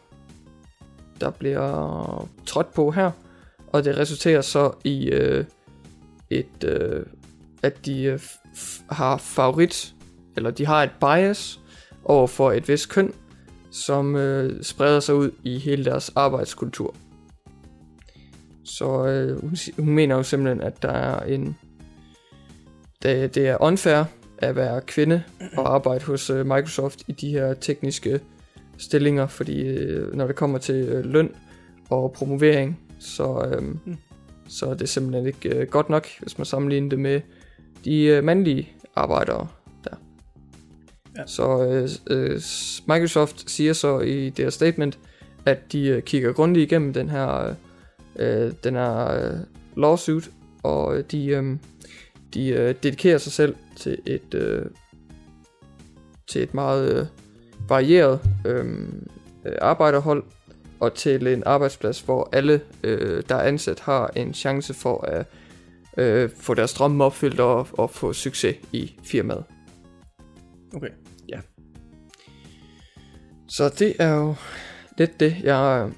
der 1.21 1.29
bliver 1.29 2.29
trådt 2.45 2.73
på 2.73 2.91
her, 2.91 3.11
og 3.67 3.85
det 3.85 3.97
resulterer 3.97 4.41
så 4.41 4.71
i 4.83 5.09
øh, 5.09 5.45
et 6.29 6.63
øh, 6.63 7.05
at 7.63 7.85
de 7.85 8.03
øh, 8.03 8.19
har 8.89 9.17
favorit 9.17 9.95
eller 10.35 10.51
de 10.51 10.65
har 10.65 10.83
et 10.83 10.91
bias 10.99 11.59
over 12.03 12.27
for 12.27 12.51
et 12.51 12.67
vist 12.67 12.89
køn, 12.89 13.13
som 13.71 14.15
øh, 14.15 14.63
spreder 14.63 14.99
sig 14.99 15.15
ud 15.15 15.31
i 15.43 15.57
hele 15.57 15.85
deres 15.85 16.11
arbejdskultur. 16.15 16.95
Så 18.63 19.05
øh, 19.05 19.41
hun, 19.41 19.57
hun 19.77 19.93
mener 19.93 20.15
jo 20.15 20.23
simpelthen, 20.23 20.61
at 20.61 20.81
der 20.81 20.91
er 20.91 21.25
en 21.25 21.57
det, 23.05 23.35
det 23.35 23.47
er 23.47 23.57
unfair 23.61 24.03
at 24.37 24.55
være 24.55 24.81
kvinde 24.81 25.23
og 25.57 25.75
arbejde 25.75 26.05
hos 26.05 26.29
øh, 26.29 26.45
Microsoft 26.45 27.03
i 27.07 27.11
de 27.11 27.29
her 27.29 27.53
tekniske 27.53 28.19
stillinger, 28.77 29.27
fordi 29.27 29.61
øh, 29.61 30.15
når 30.15 30.27
det 30.27 30.35
kommer 30.35 30.57
til 30.57 30.75
øh, 30.75 31.05
løn 31.05 31.31
og 31.89 32.11
promovering, 32.11 32.79
så, 32.99 33.51
øh, 33.51 33.63
Mm. 33.63 33.97
så 34.47 34.65
er 34.65 34.73
det 34.73 34.89
simpelthen 34.89 35.27
ikke 35.27 35.49
øh, 35.49 35.67
godt 35.67 35.89
nok, 35.89 36.07
hvis 36.21 36.37
man 36.37 36.45
sammenligner 36.45 36.89
det 36.89 36.99
med 36.99 37.21
de 37.85 38.03
øh, 38.03 38.23
mandlige 38.23 38.69
arbejdere 38.95 39.47
der. 39.83 39.95
Ja. 41.17 41.21
Så 41.25 41.65
øh, 41.65 41.89
øh, 42.17 42.41
Microsoft 42.87 43.49
siger 43.49 43.73
så 43.73 43.99
i 43.99 44.29
deres 44.29 44.53
statement, 44.53 44.99
at 45.45 45.71
de 45.71 45.87
øh, 45.87 46.01
kigger 46.01 46.33
grundigt 46.33 46.71
igennem 46.71 46.93
den 46.93 47.09
her, 47.09 47.55
øh, 48.15 48.51
den 48.63 48.75
her 48.75 49.11
øh, 49.11 49.39
lawsuit, 49.77 50.29
og 50.63 50.97
øh, 50.97 51.03
de, 51.11 51.27
øh, 51.27 51.57
de 52.35 52.49
øh, 52.49 52.75
dedikerer 52.83 53.17
sig 53.17 53.31
selv 53.31 53.55
til 53.75 53.97
et, 54.05 54.33
øh, 54.33 54.65
til 56.31 56.43
et 56.43 56.53
meget 56.53 56.99
øh, 56.99 57.05
varieret 57.69 58.19
øh, 58.45 58.65
øh, 59.45 59.55
arbejderhold, 59.61 60.23
og 60.79 60.93
til 60.93 61.27
en 61.27 61.43
arbejdsplads, 61.45 62.01
hvor 62.01 62.29
alle, 62.31 62.61
øh, 62.83 63.23
der 63.29 63.35
er 63.35 63.47
ansat, 63.47 63.79
har 63.79 64.11
en 64.15 64.33
chance 64.33 64.73
for 64.73 65.01
at 65.01 65.25
øh, 65.97 66.29
få 66.37 66.53
deres 66.53 66.73
drømme 66.73 67.03
opfyldt 67.03 67.39
og, 67.39 67.67
og 67.71 67.89
få 67.89 68.13
succes 68.13 68.55
i 68.71 68.95
firmaet. 69.03 69.43
Okay. 70.75 70.89
Så 73.47 73.69
det 73.69 73.95
er 73.99 74.15
jo 74.15 74.35
lidt 74.97 75.19
det. 75.19 75.35
Jeg, 75.43 75.91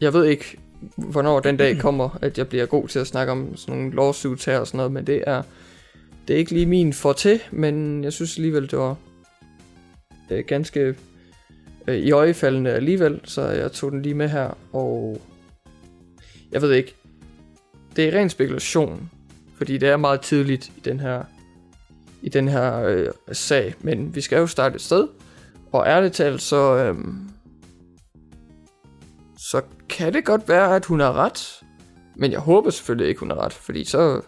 jeg 0.00 0.12
ved 0.12 0.24
ikke, 0.24 0.58
hvornår 0.96 1.40
den 1.40 1.56
dag 1.56 1.78
kommer, 1.78 2.18
at 2.22 2.38
jeg 2.38 2.48
bliver 2.48 2.66
god 2.66 2.88
til 2.88 2.98
at 2.98 3.06
snakke 3.06 3.32
om 3.32 3.56
sådan 3.56 3.80
nogle 3.80 3.94
lawsuits 3.96 4.44
her 4.44 4.58
og 4.58 4.66
sådan 4.66 4.76
noget, 4.76 4.92
men 4.92 5.06
det 5.06 5.24
er, 5.26 5.42
det 6.28 6.34
er 6.34 6.38
ikke 6.38 6.52
lige 6.52 6.66
min 6.66 6.92
forte, 6.92 7.40
men 7.50 8.04
jeg 8.04 8.12
synes 8.12 8.36
alligevel, 8.36 8.70
det 8.70 8.78
var 8.78 8.96
øh, 10.30 10.44
ganske 10.46 10.94
øh, 11.86 11.96
i 11.96 12.12
øjefaldende 12.12 12.70
alligevel, 12.70 13.20
så 13.24 13.42
jeg 13.42 13.72
tog 13.72 13.92
den 13.92 14.02
lige 14.02 14.14
med 14.14 14.28
her, 14.28 14.58
og 14.72 15.20
jeg 16.52 16.62
ved 16.62 16.72
ikke, 16.72 16.94
det 17.96 18.08
er 18.08 18.18
ren 18.18 18.30
spekulation, 18.30 19.10
fordi 19.56 19.78
det 19.78 19.88
er 19.88 19.96
meget 19.96 20.20
tidligt 20.20 20.72
i 20.76 20.80
den 20.84 21.00
her 21.00 21.22
i 22.22 22.28
den 22.28 22.48
her 22.48 22.84
øh, 22.84 23.08
sag, 23.32 23.74
men 23.80 24.14
vi 24.14 24.20
skal 24.20 24.38
jo 24.38 24.46
starte 24.46 24.74
et 24.74 24.80
sted, 24.80 25.08
og 25.72 25.86
ærligt 25.86 26.14
talt, 26.14 26.42
så, 26.42 26.76
øh, 26.76 26.94
så 29.42 29.62
kan 29.88 30.12
det 30.12 30.24
godt 30.24 30.48
være, 30.48 30.76
at 30.76 30.84
hun 30.84 31.00
har 31.00 31.12
ret. 31.12 31.62
Men 32.16 32.32
jeg 32.32 32.40
håber 32.40 32.70
selvfølgelig 32.70 33.08
ikke, 33.08 33.20
hun 33.20 33.30
har 33.30 33.38
ret, 33.38 33.52
fordi 33.52 33.84
så, 33.84 34.20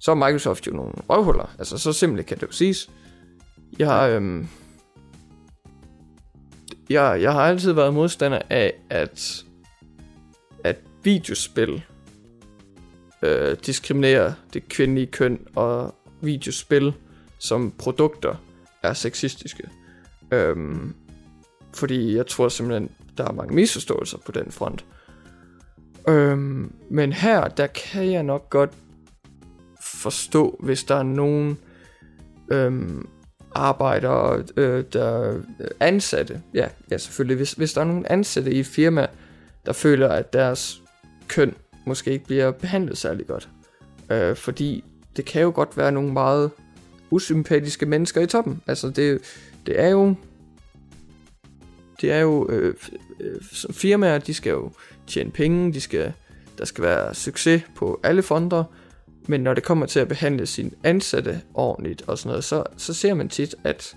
så 0.00 0.10
er 0.10 0.14
Microsoft 0.14 0.66
jo 0.66 0.72
nogle 0.72 0.92
røvhuller. 1.08 1.54
Altså, 1.58 1.78
så 1.78 1.92
simpelt 1.92 2.26
kan 2.26 2.36
det 2.36 2.42
jo 2.42 2.52
siges. 2.52 2.90
Jeg, 3.78 4.10
øhm, 4.10 4.48
jeg, 6.90 7.22
jeg 7.22 7.32
har 7.32 7.40
altid 7.40 7.72
været 7.72 7.94
modstander 7.94 8.40
af, 8.50 8.72
at, 8.90 9.44
at 10.64 10.76
videospil 11.02 11.84
øh, 13.22 13.56
diskriminerer 13.66 14.32
det 14.52 14.68
kvindelige 14.68 15.06
køn, 15.06 15.46
og 15.54 15.94
videospil 16.20 16.92
som 17.38 17.72
produkter 17.78 18.34
er 18.82 18.92
sexistiske. 18.92 19.68
Øhm, 20.30 20.94
fordi 21.74 22.16
jeg 22.16 22.26
tror 22.26 22.48
simpelthen, 22.48 22.90
der 23.18 23.24
er 23.24 23.32
mange 23.32 23.54
misforståelser 23.54 24.18
på 24.18 24.32
den 24.32 24.52
front. 24.52 24.84
Øhm, 26.08 26.72
men 26.90 27.12
her, 27.12 27.48
der 27.48 27.66
kan 27.66 28.12
jeg 28.12 28.22
nok 28.22 28.50
godt 28.50 28.70
forstå, 29.80 30.56
hvis 30.60 30.84
der 30.84 30.94
er 30.94 31.02
nogen 31.02 31.58
øhm, 32.48 33.08
arbejdere, 33.54 34.44
øh, 34.56 34.84
der 34.92 35.36
øh, 35.60 35.68
ansatte, 35.80 36.42
ja, 36.54 36.68
ja 36.90 36.98
selvfølgelig, 36.98 37.36
hvis, 37.36 37.52
hvis 37.52 37.72
der 37.72 37.80
er 37.80 37.84
nogen 37.84 38.06
ansatte 38.06 38.52
i 38.52 38.60
et 38.60 38.66
firma, 38.66 39.06
der 39.66 39.72
føler, 39.72 40.08
at 40.08 40.32
deres 40.32 40.82
køn 41.28 41.54
måske 41.86 42.10
ikke 42.10 42.24
bliver 42.24 42.50
behandlet 42.50 42.98
særlig 42.98 43.26
godt. 43.26 43.48
Øh, 44.10 44.36
fordi 44.36 44.84
det 45.16 45.24
kan 45.24 45.42
jo 45.42 45.52
godt 45.54 45.76
være 45.76 45.92
nogle 45.92 46.12
meget 46.12 46.50
usympatiske 47.10 47.86
mennesker 47.86 48.20
i 48.20 48.26
toppen. 48.26 48.62
Altså 48.66 48.90
det, 48.90 49.20
det 49.66 49.80
er 49.80 49.88
jo 49.88 50.14
det 52.00 52.12
er 52.12 52.20
jo 52.20 52.48
øh, 52.50 52.74
øh 53.20 53.40
firmaer, 53.72 54.18
de 54.18 54.34
skal 54.34 54.50
jo 54.50 54.72
tjene 55.06 55.30
penge, 55.30 55.72
de 55.72 55.80
skal, 55.80 56.12
der 56.58 56.64
skal 56.64 56.84
være 56.84 57.14
succes 57.14 57.62
på 57.76 58.00
alle 58.02 58.22
fonder, 58.22 58.64
men 59.26 59.40
når 59.40 59.54
det 59.54 59.64
kommer 59.64 59.86
til 59.86 60.00
at 60.00 60.08
behandle 60.08 60.46
sine 60.46 60.70
ansatte 60.84 61.40
ordentligt 61.54 62.02
og 62.06 62.18
sådan 62.18 62.28
noget, 62.28 62.44
så, 62.44 62.64
så 62.76 62.94
ser 62.94 63.14
man 63.14 63.28
tit, 63.28 63.54
at, 63.64 63.96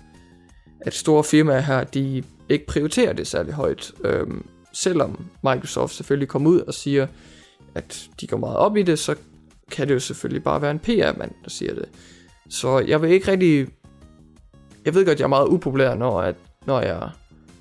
at 0.80 0.94
store 0.94 1.24
firmaer 1.24 1.60
her, 1.60 1.84
de 1.84 2.22
ikke 2.48 2.66
prioriterer 2.66 3.12
det 3.12 3.26
særlig 3.26 3.52
højt. 3.54 3.92
Øhm, 4.04 4.46
selvom 4.72 5.26
Microsoft 5.42 5.94
selvfølgelig 5.94 6.28
kommer 6.28 6.50
ud 6.50 6.60
og 6.60 6.74
siger, 6.74 7.06
at 7.74 8.08
de 8.20 8.26
går 8.26 8.36
meget 8.36 8.56
op 8.56 8.76
i 8.76 8.82
det, 8.82 8.98
så 8.98 9.14
kan 9.70 9.88
det 9.88 9.94
jo 9.94 10.00
selvfølgelig 10.00 10.42
bare 10.42 10.62
være 10.62 10.70
en 10.70 10.78
PR-mand, 10.78 11.30
der 11.44 11.50
siger 11.50 11.74
det. 11.74 11.88
Så 12.48 12.78
jeg 12.78 13.02
vil 13.02 13.10
ikke 13.10 13.30
rigtig... 13.30 13.68
Jeg 14.84 14.94
ved 14.94 15.06
godt, 15.06 15.18
jeg 15.18 15.24
er 15.24 15.28
meget 15.28 15.48
upopulær, 15.48 15.94
når, 15.94 16.20
at, 16.20 16.34
når 16.66 16.80
jeg 16.80 17.10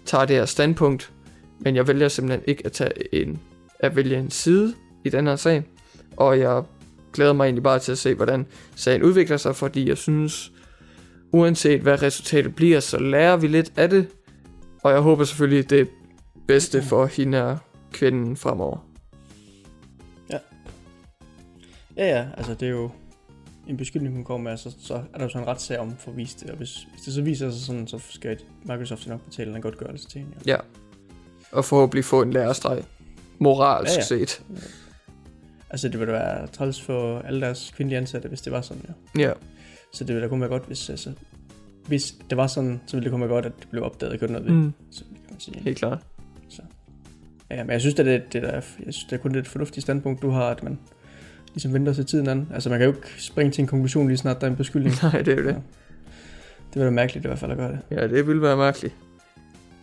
tager 0.07 0.25
det 0.25 0.35
her 0.35 0.45
standpunkt, 0.45 1.11
men 1.59 1.75
jeg 1.75 1.87
vælger 1.87 2.07
simpelthen 2.07 2.43
ikke 2.47 2.65
at, 2.65 2.71
tage 2.71 3.15
en, 3.15 3.39
at 3.79 3.95
vælge 3.95 4.17
en 4.17 4.31
side 4.31 4.73
i 5.05 5.09
den 5.09 5.27
her 5.27 5.35
sag, 5.35 5.63
og 6.17 6.39
jeg 6.39 6.63
glæder 7.13 7.33
mig 7.33 7.43
egentlig 7.43 7.63
bare 7.63 7.79
til 7.79 7.91
at 7.91 7.97
se, 7.97 8.13
hvordan 8.13 8.45
sagen 8.75 9.03
udvikler 9.03 9.37
sig, 9.37 9.55
fordi 9.55 9.89
jeg 9.89 9.97
synes, 9.97 10.51
uanset 11.31 11.81
hvad 11.81 12.01
resultatet 12.01 12.55
bliver, 12.55 12.79
så 12.79 12.99
lærer 12.99 13.37
vi 13.37 13.47
lidt 13.47 13.73
af 13.75 13.89
det, 13.89 14.07
og 14.83 14.91
jeg 14.91 14.99
håber 15.01 15.23
selvfølgelig 15.23 15.69
det 15.69 15.89
bedste 16.47 16.83
for 16.83 17.05
hende 17.05 17.43
og 17.43 17.57
kvinden 17.91 18.37
fremover. 18.37 18.77
Ja. 20.29 20.37
Ja, 21.97 22.17
ja, 22.17 22.25
altså 22.37 22.53
det 22.53 22.67
er 22.67 22.71
jo 22.71 22.89
en 23.67 23.77
beskyldning, 23.77 24.15
hun 24.15 24.23
kommer 24.23 24.43
med, 24.43 24.51
altså, 24.51 24.75
så 24.79 24.93
er 24.93 25.17
der 25.17 25.23
jo 25.23 25.29
sådan 25.29 25.43
en 25.43 25.47
retssag 25.47 25.79
om 25.79 25.95
for 25.97 26.11
at 26.11 26.17
vise 26.17 26.39
det, 26.39 26.49
og 26.49 26.57
hvis, 26.57 26.87
hvis 26.91 27.01
det 27.01 27.13
så 27.13 27.21
viser 27.21 27.51
sig 27.51 27.61
sådan, 27.61 27.87
så 27.87 27.99
skal 28.09 28.39
Microsoft 28.63 29.07
nok 29.07 29.25
betale 29.25 29.55
en 29.55 29.61
godtgørelse 29.61 30.09
til 30.09 30.21
hende. 30.21 30.35
Ja. 30.45 30.51
Ja. 30.51 30.57
Og 31.51 31.65
forhåbentlig 31.65 32.05
få 32.05 32.21
en 32.21 32.33
lærestreg. 32.33 32.83
Moralsk 33.39 33.97
Ja, 33.97 34.15
ja, 34.15 34.15
ja. 34.15 34.19
ja. 34.19 34.25
set. 34.25 34.43
Altså 35.69 35.89
det 35.89 35.99
ville 35.99 36.13
da 36.13 36.19
være 36.19 36.47
træls 36.47 36.81
for 36.81 37.19
alle 37.19 37.41
deres 37.41 37.73
kvindelige 37.75 37.97
ansatte, 37.97 38.27
hvis 38.27 38.41
det 38.41 38.53
var 38.53 38.61
sådan, 38.61 38.83
ja. 39.17 39.27
Ja. 39.27 39.33
Så 39.93 40.03
det 40.03 40.15
ville 40.15 40.23
da 40.23 40.29
kun 40.29 40.41
være 40.41 40.49
godt, 40.49 40.65
hvis, 40.67 40.89
altså, 40.89 41.11
hvis 41.87 42.15
det 42.29 42.37
var 42.37 42.47
sådan, 42.47 42.81
så 42.87 42.97
ville 42.97 43.03
det 43.03 43.11
kun 43.11 43.21
være 43.21 43.29
godt, 43.29 43.45
at 43.45 43.51
det 43.59 43.67
blev 43.69 43.83
opdaget 43.83 44.13
og 44.13 44.19
gjort 44.19 44.31
noget 44.31 44.45
ved. 44.45 44.53
Mm. 44.53 44.73
Så 44.91 45.03
kan 45.03 45.23
man 45.29 45.39
sige. 45.39 45.59
Helt 45.59 45.77
klart. 45.77 45.99
Ja, 47.49 47.63
men 47.63 47.71
jeg 47.71 47.81
synes, 47.81 47.99
at 47.99 48.05
det, 48.05 48.33
det 48.33 48.41
der, 48.41 48.51
jeg 48.51 48.63
synes, 48.79 49.03
det 49.03 49.13
er 49.13 49.17
kun 49.17 49.35
et 49.35 49.47
fornuftigt 49.47 49.81
standpunkt, 49.81 50.21
du 50.21 50.29
har, 50.29 50.49
at 50.49 50.63
man 50.63 50.79
ligesom 51.57 51.73
venter 51.73 51.93
sig 51.93 52.07
tiden 52.07 52.29
an. 52.29 52.47
Altså 52.53 52.69
man 52.69 52.79
kan 52.79 52.87
jo 52.87 52.95
ikke 52.95 53.07
springe 53.17 53.51
til 53.51 53.61
en 53.61 53.67
konklusion 53.67 54.07
lige 54.07 54.17
snart, 54.17 54.41
der 54.41 54.47
er 54.47 54.51
en 54.51 54.57
beskyldning. 54.57 54.95
Nej, 55.03 55.21
det 55.21 55.27
er 55.27 55.37
jo 55.37 55.43
det. 55.43 55.47
Ja. 55.47 55.53
Det 55.53 56.75
ville 56.75 56.83
være 56.83 56.91
mærkeligt 56.91 57.25
i 57.25 57.27
hvert 57.27 57.39
fald 57.39 57.51
at 57.51 57.57
gøre 57.57 57.71
det. 57.71 57.79
Ja, 57.91 58.07
det 58.07 58.27
ville 58.27 58.41
være 58.41 58.57
mærkeligt. 58.57 58.95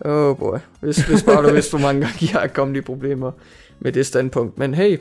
Oh 0.01 0.37
boy. 0.37 0.59
Hvis, 0.81 0.99
hvis 1.07 1.23
bare 1.23 1.49
du 1.49 1.53
vidste, 1.53 1.71
hvor 1.71 1.79
mange 1.79 2.01
gange 2.01 2.29
jeg 2.33 2.45
er 2.45 2.47
kommet 2.47 2.77
i 2.77 2.81
problemer 2.81 3.31
med 3.81 3.93
det 3.93 4.07
standpunkt. 4.07 4.59
Men 4.59 4.75
hey, 4.75 4.99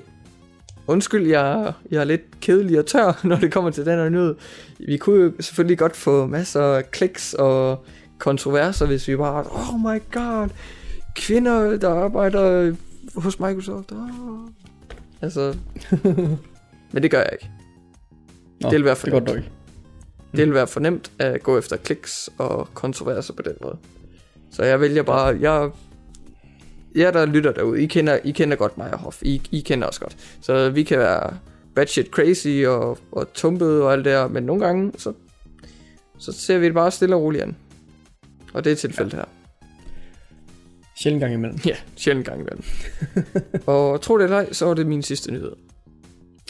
undskyld, 0.87 1.27
jeg, 1.27 1.73
jeg 1.91 1.99
er 1.99 2.03
lidt 2.03 2.39
kedelig 2.41 2.79
og 2.79 2.85
tør, 2.85 3.19
når 3.27 3.35
det 3.35 3.51
kommer 3.51 3.71
til 3.71 3.85
den 3.85 3.97
her 3.97 4.09
nyhed. 4.09 4.35
Vi 4.79 4.97
kunne 4.97 5.23
jo 5.23 5.31
selvfølgelig 5.39 5.77
godt 5.77 5.95
få 5.95 6.25
masser 6.27 6.63
af 6.63 6.91
kliks 6.91 7.33
og 7.33 7.85
kontroverser, 8.19 8.85
hvis 8.85 9.07
vi 9.07 9.15
bare, 9.15 9.45
oh 9.51 9.79
my 9.79 10.01
god, 10.11 10.49
kvinder, 11.15 11.77
der 11.77 11.89
arbejder 11.89 12.75
hos 13.15 13.39
Microsoft. 13.39 13.91
Oh. 13.91 14.49
Altså, 15.21 15.55
men 16.93 17.03
det 17.03 17.11
gør 17.11 17.19
jeg 17.19 17.29
ikke. 17.31 17.49
Nå, 18.61 18.69
det 18.69 18.77
vil 18.77 18.85
være 18.85 18.95
for 18.95 19.05
det 19.05 19.13
nemt. 19.13 19.27
godt 19.27 19.37
nok. 19.37 19.45
Det 20.31 20.45
vil 20.45 20.53
være 20.53 20.67
for 20.67 20.79
nemt 20.79 21.11
at 21.19 21.43
gå 21.43 21.57
efter 21.57 21.77
kliks 21.77 22.29
og 22.37 22.67
kontroverser 22.73 23.33
på 23.33 23.41
den 23.41 23.53
måde. 23.61 23.77
Så 24.51 24.63
jeg 24.63 24.81
vælger 24.81 25.03
bare, 25.03 25.37
jeg, 25.39 25.69
jer 26.95 27.11
der 27.11 27.25
lytter 27.25 27.51
derude, 27.51 27.83
I 27.83 27.85
kender, 27.85 28.19
I 28.23 28.31
kender 28.31 28.55
godt 28.57 28.77
mig 28.77 28.93
og 28.93 28.99
Hoff, 28.99 29.23
I, 29.23 29.41
I 29.51 29.61
kender 29.61 29.87
os 29.87 29.99
godt. 29.99 30.17
Så 30.41 30.69
vi 30.69 30.83
kan 30.83 30.99
være 30.99 31.37
batshit 31.75 32.07
crazy 32.07 32.63
og, 32.67 32.97
og 33.11 33.33
tumpet 33.33 33.81
og 33.81 33.93
alt 33.93 34.05
det 34.05 34.13
der, 34.13 34.27
men 34.27 34.43
nogle 34.43 34.65
gange, 34.65 34.91
så, 34.97 35.13
så 36.17 36.31
ser 36.31 36.57
vi 36.57 36.65
det 36.65 36.73
bare 36.73 36.91
stille 36.91 37.15
og 37.15 37.21
roligt 37.21 37.43
an. 37.43 37.55
Og 38.53 38.63
det 38.63 38.71
er 38.71 38.75
tilfældet 38.75 39.13
her. 39.13 39.25
Sjældent 40.97 41.21
gang 41.21 41.33
imellem. 41.33 41.59
Ja, 41.65 41.75
sjældent 41.95 42.27
gang 42.27 42.39
imellem. 42.39 42.63
og 43.65 44.01
tro 44.01 44.17
det 44.17 44.23
eller 44.23 44.37
ej, 44.37 44.53
så 44.53 44.65
var 44.65 44.73
det 44.73 44.87
min 44.87 45.01
sidste 45.01 45.31
nyhed. 45.31 45.51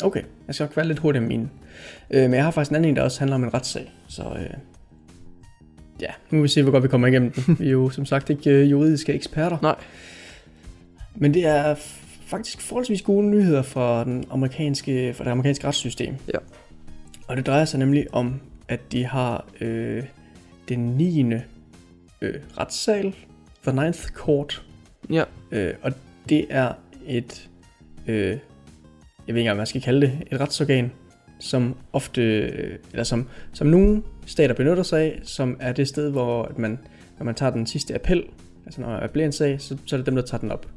Okay, 0.02 0.22
jeg 0.48 0.56
skal 0.56 0.64
nok 0.64 0.78
være 0.78 0.88
lidt 0.88 1.00
hurtig 1.00 1.22
med 1.22 1.30
mine. 1.30 1.50
Øh, 2.12 2.22
men 2.22 2.34
jeg 2.34 2.44
har 2.44 2.52
faktisk 2.52 2.70
en 2.70 2.76
anden 2.76 2.90
en, 2.90 2.96
der 2.96 3.02
også 3.02 3.20
handler 3.20 3.36
om 3.36 3.44
en 3.44 3.54
retssag. 3.54 3.92
Så 4.08 4.24
øh, 4.24 4.50
ja, 6.02 6.10
nu 6.30 6.38
må 6.38 6.42
vi 6.42 6.48
se, 6.48 6.64
hvor 6.64 6.72
godt 6.72 6.84
vi 6.84 6.88
kommer 6.88 7.08
igennem 7.08 7.32
den. 7.32 7.56
Vi 7.60 7.68
er 7.68 7.72
jo 7.72 7.90
som 7.90 8.06
sagt 8.06 8.30
ikke 8.30 8.52
øh, 8.52 8.72
juridiske 8.72 9.14
eksperter. 9.14 9.58
Nej. 9.62 9.76
Men 11.16 11.34
det 11.34 11.46
er 11.46 11.76
faktisk 12.26 12.62
forholdsvis 12.62 13.02
gode 13.02 13.26
nyheder 13.28 13.62
fra, 13.62 14.04
den 14.04 14.26
amerikanske, 14.32 15.14
fra 15.14 15.24
det 15.24 15.32
amerikanske 15.32 15.68
retssystem. 15.68 16.16
Ja. 16.34 16.40
Og 17.28 17.38
det 17.38 17.46
drejer 17.46 17.66
sig 17.66 17.80
nemlig 17.80 18.08
om, 18.12 18.42
at 18.68 18.80
de 18.92 19.06
har 19.06 19.46
øh, 19.62 20.04
den 20.70 20.80
9. 20.80 21.34
Øh, 22.22 22.36
retssal, 22.58 23.16
The 23.64 23.82
Ninth 23.82 24.08
Court. 24.08 24.64
Ja, 25.10 25.24
Øh, 25.54 25.74
og 25.82 25.92
det 26.30 26.46
er 26.50 26.74
et, 27.08 27.50
øh, 28.08 28.38
jeg 29.28 29.36
ved 29.36 29.42
ikke 29.42 29.50
hvad 29.50 29.58
man 29.58 29.66
skal 29.66 29.82
kalde 29.82 30.02
det, 30.02 30.20
et 30.32 30.40
retsorgan, 30.40 30.92
som 31.40 31.76
ofte, 31.94 32.22
eller 32.92 33.04
som, 33.04 33.28
som 33.54 33.68
nogle 33.68 34.04
stater 34.26 34.56
benytter 34.56 34.84
sig 34.84 35.02
af, 35.02 35.20
som 35.24 35.58
er 35.60 35.74
det 35.74 35.88
sted, 35.88 36.12
hvor 36.12 36.44
at 36.44 36.58
man, 36.58 36.80
når 37.20 37.26
man 37.26 37.36
tager 37.36 37.52
den 37.52 37.66
sidste 37.66 37.96
appel, 37.96 38.24
altså 38.66 38.82
når 38.82 39.00
der 39.00 39.08
bliver 39.08 39.26
en 39.26 39.32
sag, 39.32 39.62
så, 39.62 39.78
så 39.86 39.96
er 39.96 39.98
det 39.98 40.06
dem, 40.06 40.16
der 40.16 40.22
tager 40.22 40.42
den 40.42 40.52
op. 40.52 40.68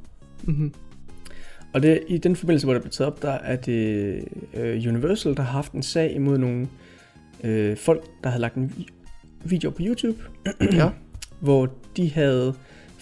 mm-hmm. 0.44 0.74
Og 1.72 1.82
det, 1.82 2.00
i 2.08 2.18
den 2.18 2.36
forbindelse, 2.36 2.66
hvor 2.66 2.74
det 2.74 2.82
blev 2.82 2.90
taget 2.90 3.12
op, 3.12 3.22
der 3.22 3.30
er 3.30 3.56
det 3.56 4.14
øh, 4.54 4.88
Universal, 4.88 5.36
der 5.36 5.42
har 5.42 5.52
haft 5.52 5.72
en 5.72 5.82
sag 5.82 6.14
imod 6.14 6.38
nogle 6.38 6.68
øh, 7.44 7.76
folk, 7.76 8.04
der 8.24 8.30
havde 8.30 8.40
lagt 8.40 8.54
en 8.54 8.72
vi- 8.76 8.88
video 9.44 9.70
på 9.70 9.76
YouTube, 9.80 10.18
ja, 10.72 10.90
hvor 11.40 11.70
de 11.96 12.10
havde 12.10 12.54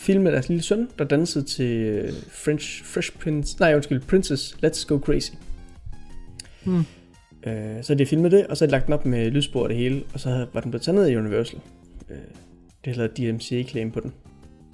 filmet 0.04 0.32
deres 0.32 0.48
lille 0.48 0.62
søn, 0.62 0.88
der 0.98 1.04
dansede 1.04 1.44
til 1.44 1.76
øh, 1.76 2.12
French, 2.30 2.84
Fresh 2.84 3.12
Prince, 3.18 3.56
nej 3.60 3.74
undskyld, 3.74 4.00
Princess 4.00 4.56
Let's 4.64 4.86
Go 4.86 4.98
Crazy. 4.98 5.30
Hmm. 6.64 6.84
Øh, 7.46 7.82
så 7.82 7.94
de 7.94 8.06
filmet 8.06 8.32
det, 8.32 8.46
og 8.46 8.56
så 8.56 8.64
er 8.64 8.66
de 8.66 8.70
lagt 8.72 8.86
den 8.86 8.94
op 8.94 9.06
med 9.06 9.30
lydspor 9.30 9.62
og 9.62 9.68
det 9.68 9.76
hele, 9.76 10.02
og 10.14 10.20
så 10.20 10.28
havde- 10.30 10.48
var 10.52 10.60
den 10.60 10.70
blevet 10.70 10.82
taget 10.82 10.94
ned 10.94 11.08
i 11.08 11.16
Universal. 11.16 11.60
Øh, 12.10 12.16
det 12.84 12.96
hedder 12.96 13.08
DMCA-claim 13.32 13.90
på 13.90 14.00
den. 14.00 14.12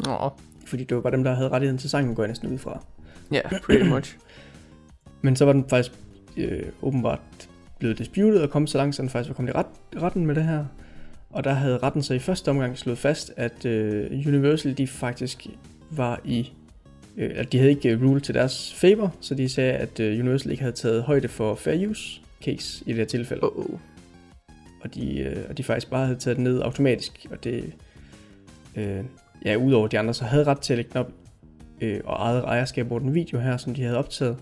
Nå, 0.05 0.31
Fordi 0.66 0.85
det 0.85 0.94
var 0.94 1.01
bare 1.02 1.12
dem, 1.12 1.24
der 1.24 1.35
havde 1.35 1.48
rettigheden 1.48 1.78
til 1.78 1.90
sangen, 1.90 2.15
går 2.15 2.23
jeg 2.23 2.28
næsten 2.28 2.52
ud 2.52 2.59
fra. 2.59 2.85
ja, 3.32 3.40
pretty 3.62 3.85
much. 3.85 4.16
Men 5.23 5.36
så 5.36 5.44
var 5.44 5.52
den 5.52 5.65
faktisk 5.69 5.93
øh, 6.36 6.62
åbenbart 6.82 7.20
blevet 7.78 7.98
disputed 7.98 8.39
og 8.40 8.51
kom 8.51 8.66
så 8.66 8.78
langt, 8.78 8.97
så 8.97 9.02
den 9.02 9.11
faktisk 9.11 9.28
var 9.31 9.35
kommet 9.35 9.52
i 9.52 9.57
ret, 9.57 9.66
retten 10.02 10.27
med 10.27 10.35
det 10.35 10.44
her. 10.44 10.65
Og 11.31 11.44
der 11.44 11.52
havde 11.52 11.78
retten 11.78 12.02
så 12.02 12.15
i 12.15 12.19
første 12.19 12.48
omgang 12.48 12.78
slået 12.78 12.98
fast, 12.98 13.32
at 13.36 13.65
øh, 13.65 14.11
Universal 14.27 14.78
de 14.78 14.86
faktisk 14.86 15.47
var 15.90 16.20
i... 16.24 16.52
Øh, 17.16 17.31
at 17.35 17.52
de 17.52 17.59
havde 17.59 17.70
ikke 17.70 17.89
øh, 17.89 18.02
rule 18.02 18.20
til 18.20 18.35
deres 18.35 18.74
favor, 18.74 19.15
så 19.20 19.35
de 19.35 19.48
sagde, 19.48 19.73
at 19.73 20.01
øh, 20.01 20.20
Universal 20.20 20.51
ikke 20.51 20.62
havde 20.62 20.77
taget 20.77 21.02
højde 21.02 21.28
for 21.28 21.55
fair 21.55 21.89
use 21.89 22.20
case 22.44 22.85
i 22.86 22.89
det 22.89 22.97
her 22.97 23.05
tilfælde. 23.05 23.43
Oh, 23.43 23.59
oh. 23.59 23.78
Og 24.81 24.94
de, 24.94 25.19
øh, 25.19 25.44
og 25.48 25.59
de 25.59 25.62
faktisk 25.62 25.90
bare 25.90 26.07
havde 26.07 26.19
taget 26.19 26.36
den 26.36 26.44
ned 26.44 26.61
automatisk. 26.61 27.27
Og 27.31 27.44
det, 27.44 27.73
øh, 28.77 29.05
ja, 29.44 29.57
udover 29.57 29.89
de 29.89 29.98
andre, 29.98 30.15
så 30.15 30.24
havde 30.24 30.44
ret 30.44 30.61
til 30.61 30.73
at 30.73 30.77
lægge 30.77 30.90
den 30.93 31.01
op 31.01 31.12
øh, 31.81 32.01
og 32.05 32.16
eget 32.19 32.44
ejerskab 32.44 32.90
over 32.90 32.98
den 32.98 33.15
video 33.15 33.39
her, 33.39 33.57
som 33.57 33.74
de 33.74 33.82
havde 33.82 33.98
optaget. 33.98 34.36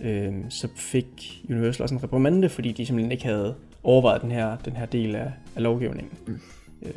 Øh, 0.00 0.32
så 0.48 0.68
fik 0.76 1.42
Universal 1.50 1.82
også 1.82 1.94
en 1.94 2.02
reprimande, 2.02 2.48
fordi 2.48 2.72
de 2.72 2.86
simpelthen 2.86 3.12
ikke 3.12 3.24
havde 3.24 3.54
overvejet 3.84 4.22
den 4.22 4.30
her, 4.30 4.56
den 4.64 4.72
her 4.76 4.86
del 4.86 5.14
af, 5.16 5.32
af 5.56 5.62
lovgivningen. 5.62 6.12
Mm. 6.26 6.40
Øh, 6.82 6.92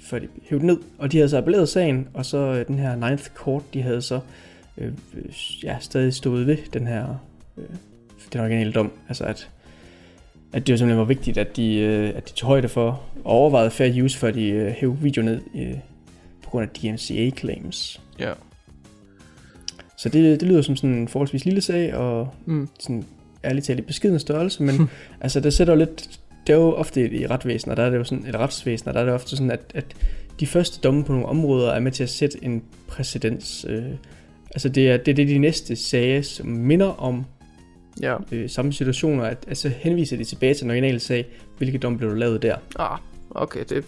før 0.00 0.18
de 0.18 0.28
hævde 0.50 0.66
ned. 0.66 0.78
Og 0.98 1.12
de 1.12 1.16
havde 1.16 1.28
så 1.28 1.38
appelleret 1.38 1.68
sagen, 1.68 2.08
og 2.14 2.26
så 2.26 2.36
øh, 2.38 2.66
den 2.66 2.78
her 2.78 2.96
Ninth 3.08 3.28
Court, 3.34 3.62
de 3.74 3.82
havde 3.82 4.02
så 4.02 4.20
øh, 4.78 4.92
øh, 5.14 5.24
ja, 5.64 5.76
stadig 5.80 6.14
stået 6.14 6.46
ved 6.46 6.56
den 6.72 6.86
her 6.86 7.14
øh, 7.58 7.64
den 8.32 8.40
originale 8.40 8.72
dom. 8.72 8.92
Altså 9.08 9.24
at 9.24 9.48
at 10.54 10.66
det 10.66 10.72
jo 10.72 10.76
simpelthen 10.76 10.98
var 10.98 11.04
vigtigt, 11.04 11.38
at 11.38 11.56
de, 11.56 11.74
øh, 11.76 12.12
at 12.16 12.28
de 12.28 12.34
tog 12.34 12.46
højde 12.46 12.68
for 12.68 13.02
og 13.24 13.32
overvejede 13.32 13.70
fair 13.70 14.02
use, 14.04 14.18
før 14.18 14.30
de 14.30 14.48
øh, 14.48 14.70
hævde 14.70 14.98
video 14.98 15.22
ned 15.22 15.40
øh, 15.54 15.74
på 16.42 16.50
grund 16.50 16.68
af 16.68 16.78
DMCA-claims. 16.78 18.00
Ja. 18.18 18.32
Så 19.96 20.08
det, 20.08 20.40
det 20.40 20.48
lyder 20.48 20.62
som 20.62 20.76
sådan 20.76 20.94
en 20.94 21.08
forholdsvis 21.08 21.44
lille 21.44 21.60
sag, 21.60 21.94
og 21.94 22.34
Mm. 22.46 22.68
sådan 22.80 23.04
ærligt 23.44 23.66
talt 23.66 23.78
i 23.78 23.82
beskeden 23.82 24.18
størrelse, 24.18 24.62
men 24.62 24.90
altså 25.20 25.40
det 25.40 25.52
sætter 25.52 25.72
jo 25.74 25.78
lidt, 25.78 26.20
det 26.46 26.52
er 26.52 26.56
jo 26.56 26.72
ofte 26.74 27.10
i 27.10 27.26
retsvæsen, 27.26 27.70
og 27.70 27.76
der 27.76 27.82
er 27.82 27.90
det 27.90 27.98
jo 27.98 28.04
sådan, 28.04 28.26
et 28.26 28.34
retsvæsen, 28.34 28.88
og 28.88 28.94
der 28.94 29.00
er 29.00 29.04
det 29.04 29.14
ofte 29.14 29.30
sådan, 29.30 29.50
at, 29.50 29.60
at 29.74 29.84
de 30.40 30.46
første 30.46 30.80
domme 30.80 31.04
på 31.04 31.12
nogle 31.12 31.26
områder 31.26 31.72
er 31.72 31.80
med 31.80 31.92
til 31.92 32.02
at 32.02 32.08
sætte 32.10 32.44
en 32.44 32.62
præcedens. 32.88 33.66
Øh, 33.68 33.84
altså 34.50 34.68
det 34.68 34.90
er, 34.90 34.96
det 34.96 35.08
er 35.08 35.14
det 35.14 35.28
de 35.28 35.38
næste 35.38 35.76
sager, 35.76 36.22
som 36.22 36.46
minder 36.46 36.86
om 36.86 37.24
Ja. 38.00 38.16
øh, 38.32 38.50
samme 38.50 38.72
situationer, 38.72 39.24
at 39.24 39.44
altså 39.48 39.68
henviser 39.68 40.16
de 40.16 40.24
tilbage 40.24 40.54
til 40.54 40.62
den 40.62 40.70
originale 40.70 41.00
sag, 41.00 41.26
hvilke 41.58 41.78
dom 41.78 41.98
blev 41.98 42.14
lavet 42.16 42.42
der. 42.42 42.56
Ah, 42.78 42.98
okay, 43.30 43.64
det... 43.68 43.84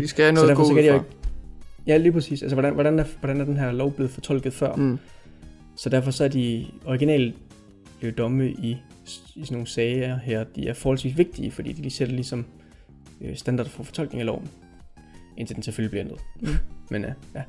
Vi 0.00 0.06
skal 0.06 0.24
have 0.24 0.32
noget 0.46 0.56
godt 0.56 0.68
fra. 0.68 1.02
ja 1.86 1.96
lige 1.96 2.12
præcis, 2.12 2.42
altså 2.42 2.54
hvordan, 2.54 2.74
hvordan, 2.74 2.98
er, 2.98 3.04
hvordan 3.20 3.40
er 3.40 3.44
den 3.44 3.56
her 3.56 3.72
lov 3.72 3.92
blevet 3.92 4.10
fortolket 4.10 4.52
før? 4.52 4.74
Mm. 4.74 4.98
Så 5.76 5.88
derfor 5.88 6.10
så 6.10 6.24
er 6.24 6.28
de 6.28 6.66
originale 6.86 7.32
domme 8.18 8.50
i, 8.50 8.76
i 9.36 9.44
sådan 9.44 9.54
nogle 9.54 9.66
sager 9.66 10.18
her, 10.18 10.44
de 10.44 10.68
er 10.68 10.74
forholdsvis 10.74 11.18
vigtige, 11.18 11.50
fordi 11.50 11.72
de 11.72 11.90
sætter 11.90 12.14
ligesom 12.14 12.44
øh, 13.20 13.36
standard 13.36 13.66
for 13.66 13.82
fortolkning 13.82 14.20
af 14.20 14.26
loven, 14.26 14.48
indtil 15.36 15.56
den 15.56 15.62
selvfølgelig 15.62 15.90
bliver 15.90 16.04
ændret. 16.04 16.20
Mm. 16.40 16.58
Men 16.90 17.04
øh, 17.04 17.10
ja. 17.34 17.42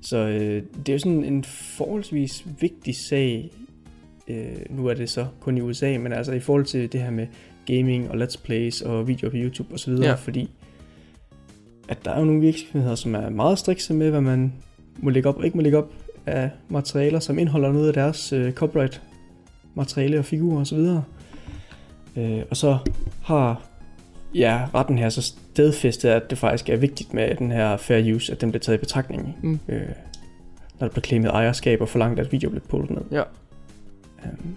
Så 0.00 0.16
øh, 0.16 0.62
det 0.76 0.88
er 0.88 0.92
jo 0.92 0.98
sådan 0.98 1.24
en 1.24 1.44
forholdsvis 1.44 2.46
vigtig 2.60 2.96
sag, 2.96 3.50
øh, 4.28 4.56
nu 4.70 4.86
er 4.86 4.94
det 4.94 5.10
så 5.10 5.26
kun 5.40 5.58
i 5.58 5.60
USA, 5.60 5.98
men 5.98 6.12
altså 6.12 6.32
i 6.32 6.40
forhold 6.40 6.64
til 6.64 6.92
det 6.92 7.00
her 7.00 7.10
med 7.10 7.26
gaming 7.66 8.10
og 8.10 8.16
let's 8.22 8.42
plays 8.44 8.82
og 8.82 9.08
videoer 9.08 9.30
på 9.30 9.36
YouTube 9.36 9.74
osv., 9.74 9.92
Ja. 9.92 10.08
ja. 10.08 10.14
fordi 10.14 10.50
at 11.88 12.04
der 12.04 12.10
er 12.10 12.18
jo 12.18 12.24
nogle 12.24 12.40
virksomheder, 12.40 12.94
som 12.94 13.14
er 13.14 13.28
meget 13.30 13.58
strikse 13.58 13.94
med, 13.94 14.10
hvad 14.10 14.20
man 14.20 14.52
må 14.96 15.10
lægge 15.10 15.28
op 15.28 15.36
og 15.36 15.44
ikke 15.44 15.56
må 15.56 15.62
lægge 15.62 15.78
op 15.78 15.92
af 16.26 16.50
materialer, 16.68 17.18
som 17.18 17.38
indeholder 17.38 17.72
noget 17.72 17.88
af 17.88 17.94
deres 17.94 18.32
øh, 18.32 18.52
copyright 18.52 19.02
materiale 19.76 20.18
og 20.18 20.24
figurer 20.24 20.60
osv. 20.60 20.78
Øh, 22.16 22.42
og 22.50 22.56
så 22.56 22.78
har 23.22 23.62
ja, 24.34 24.66
retten 24.74 24.98
her 24.98 25.08
så 25.08 25.22
stedfæstet, 25.22 26.08
at 26.08 26.30
det 26.30 26.38
faktisk 26.38 26.68
er 26.68 26.76
vigtigt 26.76 27.14
med 27.14 27.34
den 27.34 27.50
her 27.52 27.76
fair 27.76 28.14
use, 28.14 28.32
at 28.32 28.40
den 28.40 28.50
bliver 28.50 28.60
taget 28.60 28.78
i 28.78 28.80
betragtning, 28.80 29.36
Mm. 29.42 29.58
øh, 29.68 29.80
når 30.80 30.86
der 30.86 30.88
bliver 30.88 31.02
claimet 31.02 31.28
ejerskab 31.30 31.80
og 31.80 31.88
forlangt, 31.88 32.20
at 32.20 32.32
video 32.32 32.50
bliver 32.50 32.64
puttet 32.68 32.90
ned. 32.90 33.02
Ja. 33.10 33.22
Um, 34.24 34.56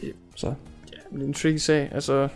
Det- 0.00 0.12
Så 0.34 0.46
Ja, 0.46 0.98
men 1.10 1.18
det 1.20 1.24
er 1.24 1.28
en 1.28 1.34
tricky 1.34 1.56
sag. 1.58 1.88
Altså, 1.92 2.28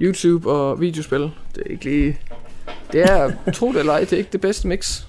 YouTube 0.00 0.50
og 0.50 0.80
videospil, 0.80 1.20
det 1.20 1.62
er 1.66 1.70
ikke 1.70 1.84
lige... 1.84 2.18
Det 2.92 3.02
er, 3.02 3.30
tro 3.52 3.72
det 3.72 3.78
eller 3.78 3.92
ej, 3.92 4.00
det 4.00 4.12
er 4.12 4.16
ikke 4.16 4.32
det 4.32 4.40
bedste 4.40 4.68
mix. 4.68 5.04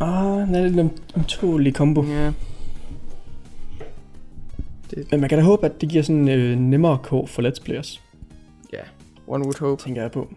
ah, 0.00 0.48
det 0.48 0.56
er 0.56 0.62
lidt 0.62 0.76
en 0.80 0.90
utålig 1.16 1.74
kombo. 1.74 2.04
Ja. 2.04 2.32
Men 5.10 5.20
man 5.20 5.28
kan 5.28 5.38
da 5.38 5.44
håbe, 5.44 5.66
at 5.66 5.80
det 5.80 5.88
giver 5.88 6.02
sådan 6.02 6.28
øh, 6.28 6.58
nemmere 6.58 6.98
kår 7.02 7.26
for 7.26 7.42
let's 7.42 7.64
players. 7.64 8.02
Ja, 8.72 8.80
one 9.26 9.44
would 9.44 9.58
hope. 9.60 9.82
tænker 9.82 10.02
jeg 10.02 10.10
på. 10.10 10.28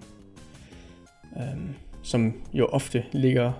Um, 1.35 1.69
som 2.01 2.33
jo 2.53 2.65
ofte 2.65 3.03
ligger 3.11 3.51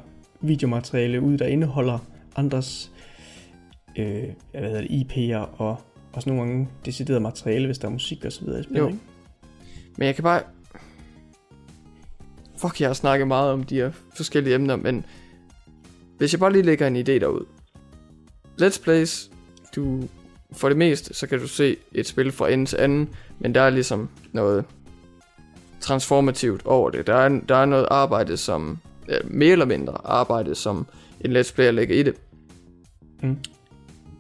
videomateriale 0.42 1.22
ud, 1.22 1.38
der 1.38 1.46
indeholder 1.46 2.00
andres 2.36 2.92
øh, 3.98 4.24
hvad 4.52 4.62
hedder 4.62 4.82
det, 4.82 4.90
IP'er 4.90 5.62
og 5.62 5.78
også 6.14 6.30
nogle 6.30 6.42
gange 6.42 6.70
decideret 6.86 7.22
materiale, 7.22 7.66
hvis 7.66 7.78
der 7.78 7.88
er 7.88 7.92
musik 7.92 8.26
og 8.26 8.32
så 8.32 8.46
videre 8.46 8.60
i 8.60 8.64
spillet, 8.64 8.82
Jo. 8.82 8.88
ikke? 8.88 9.00
Men 9.98 10.06
jeg 10.06 10.16
kan 10.16 10.24
bare... 10.24 10.42
Fuck, 12.58 12.82
jeg 12.82 12.90
har 12.90 12.94
snakket 12.94 13.28
meget 13.28 13.52
om 13.52 13.64
de 13.64 13.76
her 13.76 13.92
forskellige 14.16 14.56
emner, 14.56 14.76
men... 14.76 15.06
Hvis 16.18 16.34
jeg 16.34 16.40
bare 16.40 16.52
lige 16.52 16.64
lægger 16.64 16.88
en 16.88 16.96
idé 16.96 17.12
derud. 17.12 17.46
Let's 18.62 18.84
Plays, 18.84 19.32
du... 19.76 20.04
For 20.54 20.68
det 20.70 20.78
meste, 20.78 21.14
så 21.14 21.28
kan 21.28 21.40
du 21.40 21.48
se 21.48 21.78
et 21.94 22.08
spil 22.08 22.32
fra 22.32 22.50
ende 22.50 22.66
til 22.66 22.78
anden, 22.78 23.10
men 23.40 23.56
der 23.56 23.62
er 23.62 23.70
ligesom 23.70 24.10
noget 24.32 24.66
transformativt 25.80 26.66
over 26.66 26.90
det. 26.90 27.08
Der 27.08 27.16
er, 27.16 27.30
der 27.50 27.56
er 27.56 27.66
noget 27.66 27.88
arbejde, 27.92 28.38
som... 28.38 28.78
Ja, 29.08 29.18
mere 29.24 29.52
eller 29.52 29.66
mindre 29.66 29.94
arbejde, 30.04 30.56
som 30.56 30.88
en 31.22 31.38
Let's 31.38 31.54
Player 31.56 31.72
lægger 31.72 31.96
i 31.96 32.04
det. 32.04 32.16
Mm. 33.24 33.38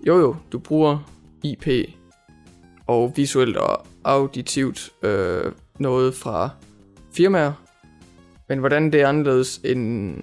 Jo 0.07 0.19
jo, 0.19 0.35
du 0.51 0.59
bruger 0.59 1.11
IP 1.43 1.67
og 2.87 3.13
visuelt 3.15 3.57
og 3.57 3.85
auditivt 4.03 4.89
øh, 5.03 5.51
noget 5.79 6.15
fra 6.15 6.49
firmaer, 7.13 7.53
men 8.49 8.59
hvordan 8.59 8.91
det 8.91 9.01
er 9.01 9.07
anderledes 9.07 9.61
end 9.63 10.15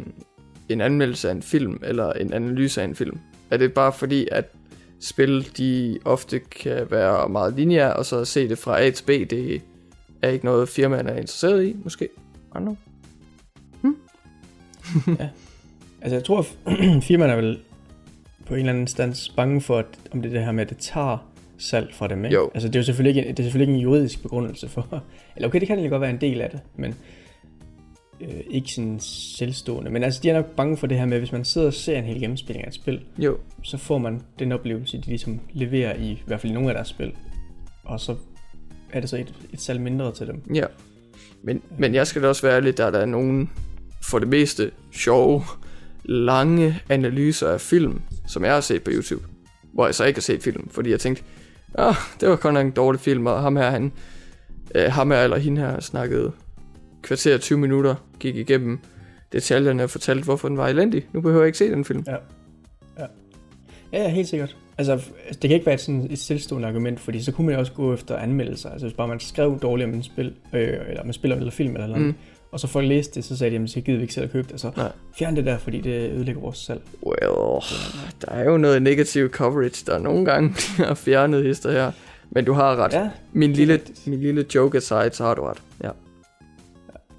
en 0.68 0.80
anmeldelse 0.80 1.28
af 1.28 1.32
en 1.32 1.42
film 1.42 1.80
eller 1.84 2.12
en 2.12 2.32
analyse 2.32 2.80
af 2.80 2.84
en 2.84 2.94
film? 2.94 3.18
Er 3.50 3.56
det 3.56 3.74
bare 3.74 3.92
fordi, 3.92 4.28
at 4.32 4.55
spil 5.00 5.56
de 5.56 5.98
ofte 6.04 6.38
kan 6.38 6.86
være 6.90 7.28
meget 7.28 7.54
lineære, 7.54 7.92
og 7.92 8.06
så 8.06 8.20
at 8.20 8.28
se 8.28 8.48
det 8.48 8.58
fra 8.58 8.82
A 8.82 8.90
til 8.90 9.04
B, 9.04 9.08
det 9.08 9.62
er 10.22 10.28
ikke 10.28 10.44
noget 10.44 10.68
firmaerne 10.68 11.10
er 11.10 11.16
interesseret 11.16 11.64
i, 11.64 11.76
måske? 11.84 12.04
I 12.04 12.56
don't 12.56 12.60
know. 12.60 12.76
Altså 16.00 16.16
jeg 16.16 16.24
tror, 16.24 16.38
at 16.38 16.56
firmaerne 17.08 17.32
er 17.32 17.36
vel 17.36 17.58
på 18.46 18.54
en 18.54 18.60
eller 18.60 18.72
anden 18.72 18.86
stand 18.86 19.36
bange 19.36 19.60
for, 19.60 19.78
at, 19.78 19.86
om 20.12 20.22
det 20.22 20.28
er 20.28 20.32
det 20.32 20.44
her 20.44 20.52
med, 20.52 20.64
at 20.64 20.70
det 20.70 20.78
tager 20.78 21.30
salg 21.58 21.94
fra 21.94 22.08
dem, 22.08 22.24
ikke? 22.24 22.34
Jo. 22.34 22.50
Altså 22.54 22.68
det 22.68 22.76
er 22.76 22.80
jo 22.80 22.84
selvfølgelig 22.84 23.16
ikke, 23.16 23.30
det 23.30 23.38
er 23.38 23.42
selvfølgelig 23.42 23.68
ikke 23.68 23.76
en 23.78 23.82
juridisk 23.82 24.22
begrundelse 24.22 24.68
for, 24.68 24.88
eller 25.36 25.48
okay, 25.48 25.60
det 25.60 25.66
kan 25.68 25.76
egentlig 25.76 25.90
godt 25.90 26.00
være 26.00 26.10
en 26.10 26.20
del 26.20 26.40
af 26.40 26.50
det, 26.50 26.60
men 26.76 26.94
øh, 28.20 28.40
ikke 28.50 28.72
sådan 28.72 29.00
selvstående. 29.00 29.90
Men 29.90 30.02
altså 30.02 30.20
de 30.22 30.30
er 30.30 30.34
nok 30.34 30.46
bange 30.56 30.76
for 30.76 30.86
det 30.86 30.98
her 30.98 31.06
med, 31.06 31.18
hvis 31.18 31.32
man 31.32 31.44
sidder 31.44 31.66
og 31.66 31.74
ser 31.74 31.98
en 31.98 32.04
hel 32.04 32.20
gennemspilling 32.20 32.64
af 32.64 32.68
et 32.68 32.74
spil, 32.74 33.00
Jo, 33.18 33.38
så 33.62 33.76
får 33.76 33.98
man 33.98 34.22
den 34.38 34.52
oplevelse, 34.52 34.96
de 34.96 35.06
ligesom 35.06 35.40
leverer 35.52 35.94
i, 35.94 36.10
i 36.10 36.22
hvert 36.26 36.40
fald 36.40 36.50
i 36.50 36.54
nogle 36.54 36.68
af 36.68 36.74
deres 36.74 36.88
spil. 36.88 37.12
Og 37.84 38.00
så 38.00 38.16
er 38.92 39.00
det 39.00 39.10
så 39.10 39.16
et, 39.16 39.34
et 39.52 39.60
salg 39.60 39.80
mindre 39.80 40.12
til 40.12 40.26
dem. 40.26 40.42
ja. 40.54 40.64
Men, 41.42 41.62
men 41.78 41.94
jeg 41.94 42.06
skal 42.06 42.22
da 42.22 42.28
også 42.28 42.42
være 42.42 42.56
ærlig, 42.56 42.76
der 42.76 42.84
er 42.84 42.90
der 42.90 43.06
nogen 43.06 43.50
for 44.02 44.18
det 44.18 44.28
meste 44.28 44.70
sjove, 44.92 45.42
lange 46.04 46.80
analyser 46.88 47.48
af 47.48 47.60
film, 47.60 48.00
som 48.26 48.44
jeg 48.44 48.54
har 48.54 48.60
set 48.60 48.82
på 48.82 48.90
YouTube. 48.94 49.24
Hvor 49.74 49.86
jeg 49.86 49.94
så 49.94 50.04
ikke 50.04 50.16
har 50.16 50.22
set 50.22 50.42
film, 50.42 50.68
fordi 50.68 50.90
jeg 50.90 51.00
tænkte, 51.00 51.22
ah, 51.74 51.94
det 52.20 52.28
var 52.28 52.36
kun 52.36 52.56
en 52.56 52.70
dårlig 52.70 53.00
film, 53.00 53.26
og 53.26 53.42
ham 53.42 53.56
her, 53.56 53.70
han, 53.70 53.92
øh, 54.74 54.92
ham 54.92 55.10
her 55.10 55.18
eller 55.18 55.36
hende 55.36 55.60
her 55.60 55.80
snakkede 55.80 56.32
kvarter 57.06 57.38
20 57.38 57.58
minutter, 57.58 57.94
gik 58.20 58.36
igennem 58.36 58.78
detaljerne 59.32 59.82
og 59.84 59.90
fortalte, 59.90 60.24
hvorfor 60.24 60.48
den 60.48 60.56
var 60.56 60.68
elendig. 60.68 61.06
Nu 61.12 61.20
behøver 61.20 61.42
jeg 61.42 61.46
ikke 61.46 61.58
se 61.58 61.70
den 61.70 61.84
film. 61.84 62.04
Ja, 62.06 62.16
ja, 63.92 64.08
helt 64.08 64.28
sikkert. 64.28 64.56
Altså, 64.78 65.00
det 65.28 65.40
kan 65.40 65.50
ikke 65.50 65.66
være 65.66 65.74
et, 65.74 65.80
sådan 65.80 66.06
et 66.10 66.18
selvstående 66.18 66.68
argument, 66.68 67.00
fordi 67.00 67.22
så 67.22 67.32
kunne 67.32 67.46
man 67.46 67.54
jo 67.54 67.60
også 67.60 67.72
gå 67.72 67.94
efter 67.94 68.16
anmeldelser. 68.16 68.70
Altså, 68.70 68.86
hvis 68.86 68.96
bare 68.96 69.08
man 69.08 69.20
skrev 69.20 69.58
dårligt 69.62 69.88
om 69.88 69.94
en 69.94 70.02
spil, 70.02 70.34
øh, 70.52 70.68
eller 70.88 71.04
man 71.04 71.12
spiller 71.12 71.36
eller 71.36 71.50
film 71.50 71.74
eller 71.74 71.86
noget, 71.86 72.02
Mm. 72.06 72.14
Og 72.52 72.60
så 72.60 72.66
folk 72.66 72.88
læste 72.88 73.14
det, 73.14 73.24
så 73.24 73.36
sagde 73.36 73.58
de, 73.58 73.62
at 73.64 73.70
så 73.70 73.80
gider 73.80 73.98
vi 73.98 74.02
ikke 74.02 74.14
selv 74.14 74.24
at 74.24 74.32
købe 74.32 74.48
det. 74.52 74.60
Så 74.60 74.70
Nej. 74.76 74.92
fjern 75.18 75.36
det 75.36 75.44
der, 75.46 75.58
fordi 75.58 75.80
det 75.80 76.10
ødelægger 76.10 76.40
vores 76.40 76.58
salg. 76.58 76.80
Well, 77.06 77.62
der 78.22 78.28
er 78.32 78.44
jo 78.44 78.56
noget 78.56 78.82
negativ 78.82 79.28
coverage, 79.30 79.84
der 79.86 79.98
nogle 79.98 80.24
gange 80.24 80.54
bliver 80.76 80.94
fjernet 80.94 81.44
hister 81.44 81.72
her. 81.72 81.92
Men 82.30 82.44
du 82.44 82.52
har 82.52 82.76
ret. 82.76 82.92
Ja, 82.92 83.10
Min 83.32 83.52
lille, 83.52 83.80
min 84.06 84.20
lille 84.20 84.44
joke 84.54 84.76
aside, 84.78 85.10
så 85.12 85.24
har 85.24 85.34
du 85.34 85.42
ret. 85.42 85.62
Ja. 85.84 85.90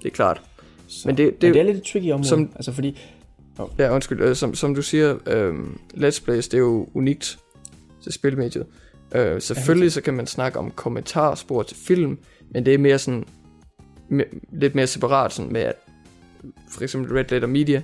Det 0.02 0.06
er 0.08 0.10
klart. 0.14 0.42
så, 0.88 1.08
Men 1.08 1.16
det- 1.16 1.26
det, 1.32 1.40
det- 1.42 1.48
men 1.48 1.54
det 1.54 1.60
er 1.60 1.64
lidt 1.64 1.76
et 1.76 1.82
tricky 1.92 2.10
område. 2.12 2.28
som- 2.28 2.50
altså 2.54 2.72
fordi, 2.72 2.98
Ja, 3.78 3.94
undskyld. 3.94 4.20
Øh, 4.20 4.36
som, 4.36 4.54
som 4.54 4.74
du 4.74 4.82
siger, 4.82 5.16
øh, 5.26 5.54
Let's 5.94 6.24
Plays, 6.24 6.48
det 6.48 6.54
er 6.54 6.58
jo 6.62 6.88
unikt 6.94 7.38
til 8.02 8.12
spilmediet. 8.12 8.66
Øh, 9.14 9.40
selvfølgelig 9.42 9.92
så 9.92 10.00
kan 10.00 10.14
man 10.14 10.26
snakke 10.26 10.58
om 10.58 10.70
kommentarspor 10.70 11.62
til 11.62 11.76
film, 11.76 12.18
men 12.50 12.66
det 12.66 12.74
er 12.74 12.78
mere 12.78 12.98
sådan, 12.98 13.24
me- 14.12 14.38
lidt 14.52 14.74
mere 14.74 14.86
separat 14.86 15.32
sådan 15.32 15.52
med, 15.52 15.60
at 15.60 15.74
for 16.70 16.82
eksempel 16.82 17.12
Red 17.12 17.24
Letter 17.30 17.48
Media, 17.48 17.82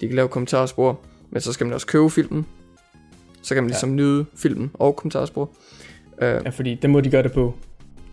de 0.00 0.06
kan 0.06 0.16
lave 0.16 0.28
kommentarspor, 0.28 1.00
men 1.30 1.40
så 1.40 1.52
skal 1.52 1.66
man 1.66 1.74
også 1.74 1.86
købe 1.86 2.10
filmen. 2.10 2.46
Så 3.42 3.54
kan 3.54 3.62
man 3.62 3.68
Ja. 3.70 3.72
ligesom 3.74 3.94
nyde 3.96 4.24
filmen 4.36 4.70
og 4.74 4.96
kommentarspor. 4.96 5.50
Øh, 6.22 6.28
ja, 6.44 6.48
fordi 6.48 6.74
den 6.74 6.90
måde 6.90 7.04
de 7.04 7.10
gør 7.10 7.22
det 7.22 7.32
på, 7.32 7.54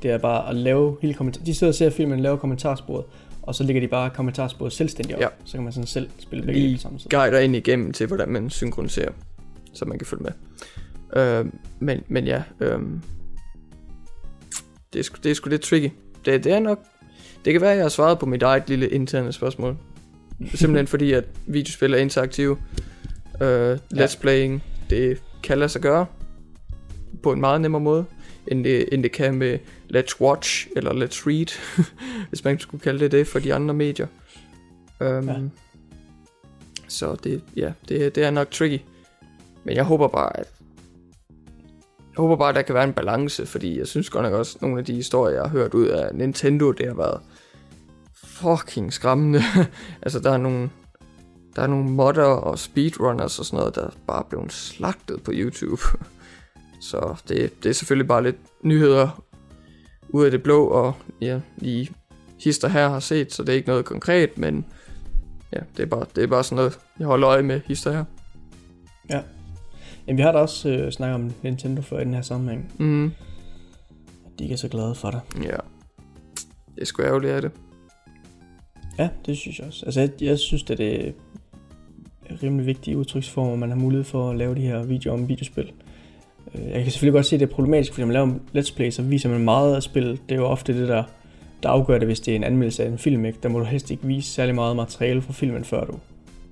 det 0.04 0.12
er 0.12 0.18
bare 0.18 0.50
at 0.50 0.56
lave 0.56 0.98
hele 1.02 1.14
kommentar. 1.14 1.44
De 1.44 1.56
sidder 1.56 1.72
og 1.72 1.76
ser 1.76 1.90
filmen, 1.90 2.20
laver 2.20 2.38
kommentarsporet, 2.38 3.06
og 3.48 3.56
så 3.56 3.64
lægger 3.64 3.82
de 3.82 3.88
bare 3.88 4.10
kommentarsporet 4.10 4.74
selvstændigt 4.74 5.16
op. 5.16 5.22
Ja. 5.22 5.28
Så 5.46 5.54
kan 5.54 5.64
man 5.64 5.74
sådan 5.74 5.88
selv 5.88 6.10
spille 6.20 6.46
begge 6.46 6.62
dele 6.62 6.76
på 6.76 6.82
samme 6.82 7.00
tid. 7.00 7.10
guider 7.10 7.40
ind 7.40 7.56
igennem 7.56 7.92
til, 7.92 8.08
hvordan 8.08 8.30
man 8.30 8.50
synkroniserer, 8.50 9.12
så 9.74 9.86
man 9.86 9.98
kan 10.00 10.08
følge 10.08 10.24
med. 10.24 10.32
Øh, 11.24 11.46
men, 11.80 12.04
men 12.08 12.26
ja, 12.26 12.44
øh, 12.60 12.80
det, 14.94 15.00
er 15.00 15.04
sgu, 15.04 15.18
det 15.24 15.32
er 15.32 15.36
sgu 15.36 15.50
lidt 15.50 15.62
tricky. 15.62 15.90
Det, 16.26 16.44
det 16.44 16.52
er 16.52 16.60
nok, 16.60 16.80
det 17.46 17.54
kan 17.54 17.62
være, 17.62 17.72
at 17.72 17.78
jeg 17.78 17.84
har 17.84 17.90
svaret 17.90 18.20
på 18.20 18.26
mit 18.26 18.44
eget 18.44 18.70
lille 18.70 18.90
interne 18.90 19.32
spørgsmål. 19.32 19.78
Simpelthen 20.54 20.88
fordi, 20.88 21.12
at 21.12 21.24
videospil 21.46 21.94
er 21.94 21.98
interaktive. 21.98 22.58
Øh, 23.42 23.78
let's 23.94 24.22
playing, 24.22 24.64
det 24.90 25.22
kan 25.44 25.58
lade 25.58 25.70
sig 25.70 25.82
gøre 25.82 26.06
på 27.24 27.32
en 27.32 27.40
meget 27.40 27.62
nemmere 27.62 27.82
måde, 27.82 28.06
end 28.48 28.64
det, 28.64 28.86
end 28.92 29.04
det 29.04 29.12
kan 29.12 29.36
med 29.36 29.60
Let's 29.94 30.22
Watch 30.22 30.68
eller 30.76 30.92
Let's 30.92 31.28
Read, 31.28 31.60
hvis 32.30 32.44
man 32.44 32.60
skulle 32.60 32.82
kalde 32.82 33.00
det 33.00 33.12
det 33.12 33.28
for 33.28 33.40
de 33.40 33.54
andre 33.54 33.74
medier. 33.74 34.08
Um, 35.00 35.30
Ja. 35.30 35.40
Så 36.88 37.16
det, 37.24 37.44
ja, 37.56 37.72
det, 37.90 38.16
det 38.16 38.24
er 38.24 38.32
nok 38.32 38.52
tricky. 38.52 38.80
Men 39.64 39.76
jeg 39.76 39.84
håber 39.84 40.08
bare, 40.08 40.40
at 40.40 40.48
jeg 42.00 42.22
håber 42.22 42.36
bare, 42.36 42.50
at 42.50 42.56
der 42.56 42.62
kan 42.62 42.76
være 42.76 42.84
en 42.84 42.94
balance, 42.94 43.46
fordi 43.46 43.80
jeg 43.80 43.88
synes 43.88 44.10
godt 44.10 44.24
nok 44.24 44.34
også, 44.34 44.56
at 44.56 44.62
nogle 44.62 44.80
af 44.80 44.86
de 44.86 44.94
historier, 44.94 45.36
jeg 45.36 45.44
har 45.44 45.50
hørt 45.50 45.74
ud 45.74 45.88
af 45.88 46.16
Nintendo, 46.16 46.72
det 46.72 46.88
har 46.88 46.94
været 46.94 47.22
fucking 48.24 48.94
skræmmende. 48.94 49.42
altså, 50.02 50.20
der 50.20 50.32
er 50.32 50.38
nogle, 50.38 50.70
der 51.56 51.62
er 51.62 51.68
nogle 51.68 51.90
modder 51.90 52.24
og 52.24 52.60
speedrunners 52.60 53.40
og 53.40 53.46
sådan 53.46 53.60
noget, 53.60 53.76
der 53.76 53.90
bare 54.08 54.24
blevet 54.30 54.54
slagtet 54.54 55.24
på 55.24 55.32
YouTube. 55.34 55.82
Så 56.82 57.16
det, 57.28 57.64
det 57.64 57.70
er 57.70 57.74
selvfølgelig 57.74 58.08
bare 58.08 58.24
lidt 58.24 58.38
nyheder 58.64 59.24
ud 60.10 60.26
af 60.26 60.32
det 60.32 60.44
blå, 60.44 60.68
og 60.68 60.94
ja, 61.22 61.40
lige 61.58 61.90
hister 62.44 62.68
her 62.68 62.90
har 62.90 63.00
set, 63.00 63.34
så 63.34 63.44
det 63.44 63.50
er 63.50 63.56
ikke 63.56 63.68
noget 63.68 63.86
konkret, 63.86 64.38
men 64.38 64.66
ja, 65.54 65.60
det 65.78 65.84
er 65.84 65.88
bare, 65.88 66.06
det 66.16 66.24
er 66.24 66.28
bare 66.28 66.44
sådan 66.44 66.56
noget, 66.56 66.80
jeg 67.00 67.08
holder 67.08 67.30
øje 67.30 67.44
med 67.44 67.62
hister 67.66 67.92
her. 67.92 68.04
Jamen, 70.08 70.18
vi 70.18 70.22
har 70.22 70.32
da 70.32 70.38
også 70.38 70.70
øh, 70.70 70.92
snakket 70.92 71.16
om 71.16 71.32
Nintendo 71.44 71.82
før 71.82 72.00
i 72.00 72.04
den 72.04 72.14
her 72.14 72.22
sammenhæng. 72.22 72.72
Mm, 72.80 73.12
De 74.40 74.44
ikke 74.44 74.54
er 74.54 74.58
så 74.58 74.68
glade 74.68 74.96
for 74.96 75.12
det. 75.12 75.22
ja, 75.44 75.58
det 76.76 76.82
er 76.82 76.86
sgu 76.86 77.04
ærgerligt 77.04 77.34
af 77.34 77.42
det. 77.42 77.52
Ja, 79.00 79.10
det 79.26 79.38
synes 79.38 79.60
jeg 79.60 79.68
også. 79.68 79.86
Altså, 79.86 80.00
jeg, 80.02 80.10
jeg 80.22 80.40
synes, 80.40 80.64
at 80.72 80.78
det 80.78 81.08
er 82.26 82.44
rimelig 82.44 82.66
vigtig 82.66 82.98
udtryksform, 82.98 83.54
at 83.54 83.60
man 83.60 83.70
har 83.70 83.78
mulighed 83.78 84.04
for 84.04 84.30
at 84.30 84.38
lave 84.38 84.56
de 84.56 84.62
her 84.62 84.84
videoer 84.84 85.14
om 85.18 85.28
videospil. 85.30 85.72
Jeg 86.54 86.84
kan 86.84 86.92
selvfølgelig 86.92 87.14
godt 87.14 87.26
se, 87.26 87.36
at 87.36 87.40
det 87.40 87.50
er 87.50 87.54
problematisk, 87.54 87.94
fordi 87.94 88.02
når 88.02 88.08
man 88.08 88.14
laver 88.14 88.28
en 88.28 88.42
let's 88.58 88.76
play, 88.76 88.92
så 88.92 89.02
viser 89.02 89.30
man 89.30 89.42
meget 89.42 89.76
af 89.76 89.84
spillet. 89.84 90.20
Det 90.30 90.36
er 90.36 90.40
jo 90.40 90.46
ofte 90.46 90.80
det, 90.82 90.88
der, 90.88 91.04
der 91.64 91.70
afgør 91.70 91.98
det, 91.98 92.08
hvis 92.08 92.20
det 92.20 92.32
er 92.32 92.36
en 92.36 92.44
anmeldelse 92.44 92.84
af 92.84 92.88
en 92.88 92.98
film. 92.98 93.26
Ikke? 93.26 93.40
Der 93.44 93.50
må 93.50 93.60
du 93.60 93.66
helst 93.66 93.92
ikke 93.92 94.08
vise 94.08 94.30
særlig 94.30 94.56
meget 94.56 94.76
materiale 94.76 95.22
fra 95.22 95.34
filmen, 95.34 95.64
før 95.64 95.86
du 95.86 95.94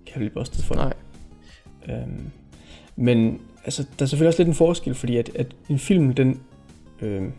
kan 0.08 0.20
blive 0.20 0.30
bustet 0.30 0.66
for 0.66 0.76
det. 0.76 0.84
Nej, 0.84 0.94
Øhm, 1.90 2.32
men 2.96 3.40
altså, 3.66 3.84
der 4.00 4.06
er 4.06 4.08
selvfølgelig 4.08 4.28
også 4.28 4.40
lidt 4.40 4.48
en 4.48 4.56
forskel, 4.56 4.96
fordi 4.96 5.18
at, 5.18 5.32
at 5.36 5.56
en 5.70 5.80
film, 5.80 6.14
den, 6.14 6.40
øhm, 7.02 7.32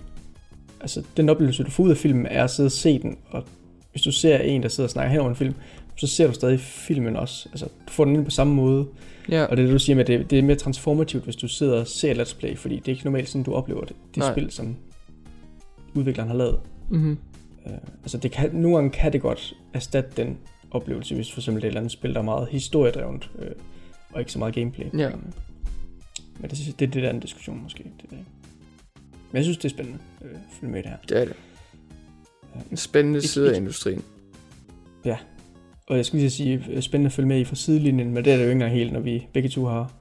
altså, 0.81 1.03
den 1.17 1.29
oplevelse, 1.29 1.63
du 1.63 1.71
får 1.71 1.85
ud 1.85 1.91
af 1.91 1.97
filmen, 1.97 2.27
er 2.27 2.45
at 2.45 2.51
sidde 2.51 2.67
og 2.67 2.73
se 2.73 2.99
den, 2.99 3.19
og 3.31 3.45
hvis 3.93 4.03
du 4.03 4.13
ser 4.13 4.39
en, 4.39 4.63
der 4.63 4.69
sidder 4.69 4.87
og 4.87 4.91
snakker 4.91 5.11
hen 5.11 5.21
over 5.21 5.31
en 5.31 5.37
film, 5.37 5.55
så 5.97 6.07
ser 6.07 6.27
du 6.27 6.33
stadig 6.33 6.61
filmen 6.61 7.17
også. 7.17 7.49
Altså, 7.53 7.67
du 7.67 7.93
får 7.93 8.05
den 8.05 8.17
ind 8.17 8.25
på 8.25 8.31
samme 8.31 8.55
måde, 8.55 8.87
ja, 9.29 9.45
og 9.45 9.57
det 9.57 9.63
er 9.63 9.67
det, 9.67 9.73
du 9.75 9.79
siger 9.79 9.97
med, 9.97 10.11
at 10.11 10.21
det, 10.21 10.31
det 10.31 10.39
er 10.39 10.43
mere 10.43 10.57
transformativt, 10.57 11.25
hvis 11.25 11.37
du 11.37 11.49
sidder 11.49 11.81
og 11.81 11.87
ser 11.87 12.25
Let's 12.25 12.39
Play, 12.39 12.57
fordi 12.57 12.77
det 12.77 12.89
er 12.89 12.93
ikke 12.93 13.05
normalt 13.05 13.29
sådan, 13.29 13.43
du 13.43 13.55
oplever 13.55 13.81
det, 13.85 13.97
det 14.09 14.17
Nej. 14.17 14.33
spil, 14.33 14.51
som 14.51 14.77
udvikleren 15.95 16.29
har 16.31 16.37
lavet. 16.37 16.61
mm-hmm. 16.91 17.19
Øh, 17.67 17.73
altså 18.03 18.19
det 18.19 18.31
kan, 18.33 18.51
nogle 18.55 18.77
gange 18.77 18.91
kan 18.91 19.13
det 19.13 19.21
godt 19.21 19.55
erstatte 19.75 20.11
den 20.23 20.39
oplevelse, 20.71 21.15
hvis 21.15 21.33
for 21.33 21.41
eksempel 21.41 21.63
det 21.63 21.67
er 21.67 21.69
et 21.69 21.71
eller 21.71 21.81
andet 21.81 21.93
spil, 21.93 22.13
der 22.15 22.19
er 22.21 22.25
meget 22.25 22.49
historiedrevet, 22.49 23.31
øh, 23.39 23.51
og 24.13 24.21
ikke 24.21 24.33
så 24.33 24.39
meget 24.39 24.55
gameplay. 24.55 24.87
Ja. 24.99 25.11
Men, 25.11 25.35
men 26.41 26.51
det, 26.51 26.75
det, 26.81 26.95
det 26.95 27.05
er 27.05 27.13
den 27.13 27.21
diskussion 27.21 27.63
måske. 27.63 27.83
Det, 27.85 28.11
det. 28.11 28.19
Men 29.31 29.37
jeg 29.37 29.45
synes, 29.45 29.59
det 29.59 29.65
er 29.65 29.69
spændende 29.69 29.99
øh, 30.25 30.31
at 30.31 30.37
følge 30.61 30.73
med 30.73 30.81
i 30.81 30.83
det 30.83 30.91
her. 30.91 30.97
det 31.09 31.21
er 31.21 31.25
det. 31.25 31.35
En 32.71 32.77
spændende 32.77 33.19
Ikke- 33.19 33.29
side 33.29 33.53
af 33.53 33.57
industrien. 33.57 34.03
Og 35.87 35.97
jeg 35.97 36.07
skal 36.07 36.19
lige 36.19 36.31
sige, 36.31 36.65
øh, 36.71 36.83
spændende 36.83 37.07
at 37.09 37.13
følge 37.13 37.29
med 37.29 37.41
i 37.41 37.45
fra 37.45 37.55
sidelinjen, 37.57 38.15
men 38.15 38.25
det 38.25 38.33
er 38.33 38.37
det 38.37 38.43
jo 38.45 38.49
ikke 38.49 38.53
engang 38.53 38.73
helt, 38.73 38.93
når 38.93 39.01
vi 39.01 39.27
begge 39.33 39.49
to 39.49 39.65
har 39.65 39.93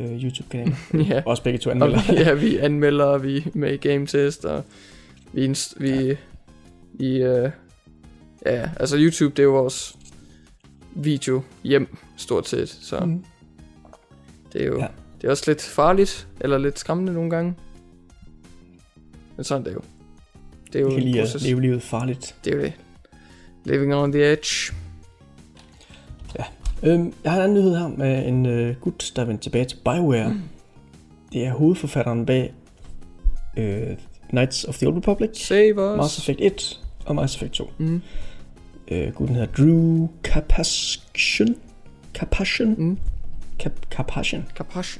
øh, 0.00 0.24
YouTube-kanaler. 0.24 0.76
ja. 1.14 1.22
Også 1.26 1.42
begge 1.42 1.58
to 1.58 1.70
Og 1.70 1.74
anmelder. 1.76 2.12
vi, 2.12 2.18
ja, 2.18 2.32
vi 2.34 2.56
anmelder, 2.58 3.04
og 3.04 3.22
vi 3.22 3.36
er 3.36 3.42
med 3.54 3.78
game 3.78 4.06
test, 4.06 4.44
og 4.44 4.64
vi, 5.32 5.48
inst- 5.48 5.74
vi, 5.82 6.16
vi 6.92 7.28
uh, 7.28 7.50
ja, 8.46 8.70
altså 8.80 8.96
YouTube, 8.98 9.30
det 9.30 9.38
er 9.38 9.42
jo 9.44 9.50
vores 9.52 9.96
video 10.94 11.42
hjem, 11.64 11.96
stort 12.16 12.48
set, 12.48 12.68
så 12.68 12.98
mm. 13.00 13.24
Det 14.52 14.62
er 14.62 14.66
jo, 14.66 14.76
Ja. 14.78 14.82
ja. 14.82 14.88
det 15.20 15.26
er 15.26 15.30
også 15.30 15.44
lidt 15.46 15.62
farligt, 15.62 16.28
eller 16.40 16.58
lidt 16.58 16.78
skræmmende 16.78 17.12
nogle 17.12 17.30
gange. 17.30 17.54
Men 19.36 19.44
sådan 19.44 19.62
er 19.62 19.64
det 19.68 19.74
jo. 19.74 19.80
Det 20.72 20.74
er 20.78 20.80
jo 20.80 20.86
Vi 20.88 20.94
kan 20.94 21.02
en 21.02 21.08
lige 21.08 21.22
at 21.22 21.42
leve 21.42 21.60
livet 21.60 21.82
farligt. 21.82 22.34
Det 22.44 22.52
er 22.52 22.56
jo 22.56 22.62
det. 22.62 22.72
Living 23.64 23.94
on 23.94 24.12
the 24.12 24.32
edge. 24.32 24.72
Øhm, 26.82 27.12
jeg 27.24 27.32
har 27.32 27.38
en 27.38 27.44
anden 27.44 27.58
nyhed 27.58 27.76
her 27.78 27.88
med 27.88 28.26
en 28.26 28.46
øh, 28.46 28.76
gut, 28.76 29.12
der 29.16 29.22
er 29.22 29.26
vendt 29.26 29.40
tilbage 29.40 29.64
til 29.64 29.76
BioWare. 29.84 30.28
Mm. 30.28 30.40
Det 31.32 31.46
er 31.46 31.52
hovedforfatteren 31.52 32.26
bag 32.26 32.52
øh, 33.56 33.96
Knights 34.28 34.64
of 34.64 34.78
the 34.78 34.86
Old 34.86 34.96
Republic, 34.96 35.46
Save 35.46 35.92
us. 35.92 35.96
Mass 35.96 36.18
Effect 36.18 36.40
1 36.40 36.80
og 37.06 37.14
Mass 37.14 37.36
Effect 37.36 37.52
2. 37.52 37.70
Mm. 37.78 38.02
Øh, 38.88 39.12
gutten 39.12 39.36
hedder 39.36 39.52
Drew 39.52 40.08
Carpassion. 40.22 41.56
Carpassion? 42.14 42.74
Mm. 42.78 42.98
Cap 43.58 43.72
Carpassion. 43.90 44.44
Kapash. 44.56 44.98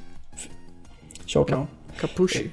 Sjovt 1.27 1.51
navn. 1.51 1.69
Kapushi. 1.99 2.51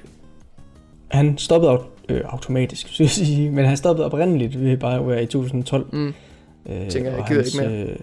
Han 1.08 1.38
stoppede 1.38 1.80
øh, 2.08 2.20
automatisk, 2.24 2.88
skal 2.94 3.04
jeg 3.04 3.10
sige, 3.10 3.50
men 3.50 3.64
han 3.64 3.76
stoppede 3.76 4.06
oprindeligt 4.06 4.60
ved 4.60 4.76
BioWare 4.76 5.22
i 5.22 5.26
2012. 5.26 5.86
Mm. 5.92 6.14
Øh, 6.66 6.88
Tænker, 6.88 7.10
jeg 7.10 7.24
gider 7.28 7.40
hans, 7.42 7.54
ikke 7.54 7.68
mere. 7.68 7.82
Øh, 7.82 7.96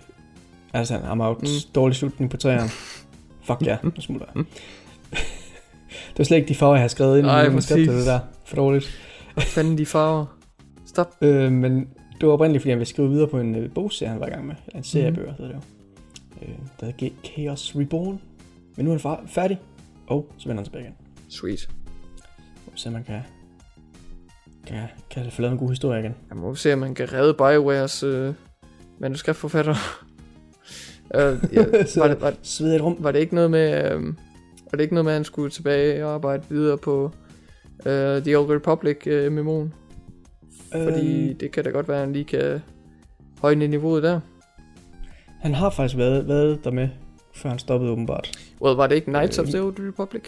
altså, 0.74 0.98
har 0.98 1.28
out 1.28 1.38
Mm. 1.42 1.48
mm. 1.48 1.72
dårlig 1.76 1.96
slutning 1.96 2.32
på 2.32 2.38
træerne. 2.38 2.70
Fuck 3.48 3.62
ja, 3.66 3.78
nu 3.84 3.92
smutter 4.00 4.28
jeg. 4.36 4.46
det 6.10 6.18
var 6.18 6.24
slet 6.24 6.38
ikke 6.38 6.50
de 6.50 6.56
farver, 6.56 6.74
jeg 6.76 6.82
har 6.84 6.88
skrevet 6.88 7.18
ind 7.18 7.28
i 7.28 7.30
manuskriptet, 7.30 7.96
det 7.98 8.06
der. 8.06 8.20
For 8.46 8.56
dårligt. 8.56 9.00
Hvad 9.34 9.44
fanden 9.44 9.78
de 9.78 9.86
farver? 9.86 10.26
Stop. 10.86 11.08
Øh, 11.22 11.52
men 11.52 11.90
det 12.22 12.28
var 12.28 12.34
oprindeligt, 12.34 12.62
fordi 12.62 12.70
han 12.70 12.80
ville 12.80 12.90
skrive 12.90 13.10
videre 13.10 13.28
på 13.28 13.40
en 13.40 13.56
øh, 13.56 13.72
bogserie, 13.74 14.10
han 14.12 14.20
var 14.20 14.28
i 14.28 14.30
gang 14.30 14.48
med. 14.48 14.56
Eller 14.68 14.78
en 14.78 14.84
serie 14.84 15.06
af 15.06 15.12
Mhm. 15.12 15.20
bøger, 15.22 15.34
hedder 15.38 15.48
det 15.48 15.56
jo. 15.56 16.48
Øh, 16.48 16.56
der 16.80 16.86
hedder 16.86 17.10
Chaos 17.26 17.76
Reborn. 17.76 18.20
Men 18.76 18.86
nu 18.86 18.94
er 18.94 19.08
han 19.18 19.28
færdig. 19.28 19.60
Og 20.08 20.32
så 20.38 20.48
vender 20.48 20.62
han 20.62 20.66
tilbage 20.66 20.84
igen. 20.84 20.94
Sweet. 21.30 21.70
Så 22.76 22.90
man 22.90 23.04
kan, 23.04 23.22
kan, 24.68 24.78
kan 25.10 25.32
få 25.32 25.42
lavet 25.42 25.52
en 25.54 25.60
god 25.60 25.70
historie 25.70 26.00
igen. 26.00 26.16
Jeg 26.30 26.38
må 26.38 26.56
se, 26.56 26.74
om 26.74 26.80
man 26.80 26.96
kan 26.96 27.14
redde 27.14 27.34
Biowares 27.34 28.04
øh, 28.04 28.34
manuskriptforfatter. 29.00 29.76
Øh, 31.16 31.38
ja, 31.54 31.66
var, 32.02 32.08
det, 32.08 32.22
var, 32.22 32.34
Sved 32.44 32.74
i 32.74 32.76
et 32.76 32.82
rum. 32.82 32.98
var 33.00 33.12
det 33.12 33.20
ikke 33.20 33.36
noget 33.36 33.52
med, 33.52 33.92
øh, 33.92 34.04
var 34.72 34.78
det 34.78 34.82
ikke 34.82 34.94
noget 34.94 35.06
med, 35.06 35.12
at 35.14 35.18
han 35.18 35.24
skulle 35.24 35.50
tilbage 35.52 36.06
og 36.06 36.14
arbejde 36.14 36.44
videre 36.50 36.78
på 36.78 37.12
øh, 37.86 38.22
The 38.24 38.38
Old 38.38 38.50
Republic 38.56 39.08
øh? 39.08 39.46
Fordi 40.72 41.30
Øh, 41.30 41.36
det 41.40 41.52
kan 41.52 41.64
da 41.64 41.70
godt 41.70 41.88
være, 41.88 41.98
at 41.98 42.04
han 42.04 42.14
lige 42.14 42.26
kan 42.26 42.62
højne 43.42 43.68
niveauet 43.68 44.04
der. 44.04 44.20
han 45.42 45.54
har 45.54 45.70
faktisk 45.70 45.98
været, 45.98 46.28
været 46.28 46.64
der 46.64 46.72
med, 46.72 46.90
før 47.34 47.50
han 47.50 47.60
stoppede 47.60 47.92
åbenbart. 47.92 48.32
Well, 48.62 48.76
var 48.76 48.88
det 48.88 48.96
ikke 48.96 49.06
Knights 49.12 49.38
Øh, 49.38 49.44
of 49.46 49.50
the 49.50 49.62
Old 49.64 49.76
Republic? 49.80 50.22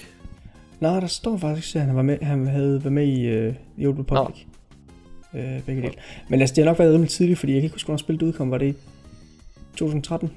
Nej, 0.79 0.99
der 0.99 1.07
står 1.07 1.37
faktisk, 1.37 1.75
at 1.75 1.81
han, 1.81 1.95
var 1.95 2.01
med, 2.01 2.17
han 2.21 2.47
havde 2.47 2.83
været 2.83 2.93
med 2.93 3.07
i 3.07 3.47
uh, 3.47 3.53
The 3.77 3.87
Old 3.87 3.99
Republic. 3.99 4.45
øh, 5.35 5.63
begge 5.65 5.81
dele. 5.81 5.93
Men 6.29 6.39
altså, 6.41 6.55
det 6.55 6.63
har 6.63 6.71
nok 6.71 6.79
været 6.79 6.93
rimelig 6.93 7.09
tidligt, 7.09 7.39
fordi 7.39 7.51
jeg 7.53 7.61
kan 7.61 7.65
ikke 7.65 7.75
huske, 7.75 7.87
hvornår 7.87 7.97
spillet 7.97 8.21
udkom. 8.23 8.51
Var 8.51 8.57
det 8.57 8.67
i 8.67 8.75
2013? 9.77 10.31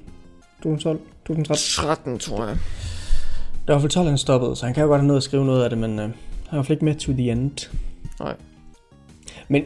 2012? 0.65 0.99
2013? 1.25 2.17
13, 2.17 2.19
tror 2.19 2.45
jeg. 2.45 2.57
Der 3.67 3.73
var 3.73 3.79
for 3.79 3.87
12, 3.87 4.07
han 4.07 4.17
stoppede, 4.17 4.55
så 4.55 4.65
han 4.65 4.73
kan 4.73 4.83
jo 4.83 4.89
godt 4.89 5.01
have 5.01 5.07
nået 5.07 5.17
at 5.17 5.23
skrive 5.23 5.45
noget 5.45 5.63
af 5.63 5.69
det, 5.69 5.79
men 5.79 5.99
øh, 5.99 6.09
han 6.49 6.57
var 6.57 6.71
ikke 6.71 6.85
med 6.85 6.95
to 6.95 7.11
the 7.11 7.31
end. 7.31 7.69
Nej. 8.19 8.35
Men 9.47 9.63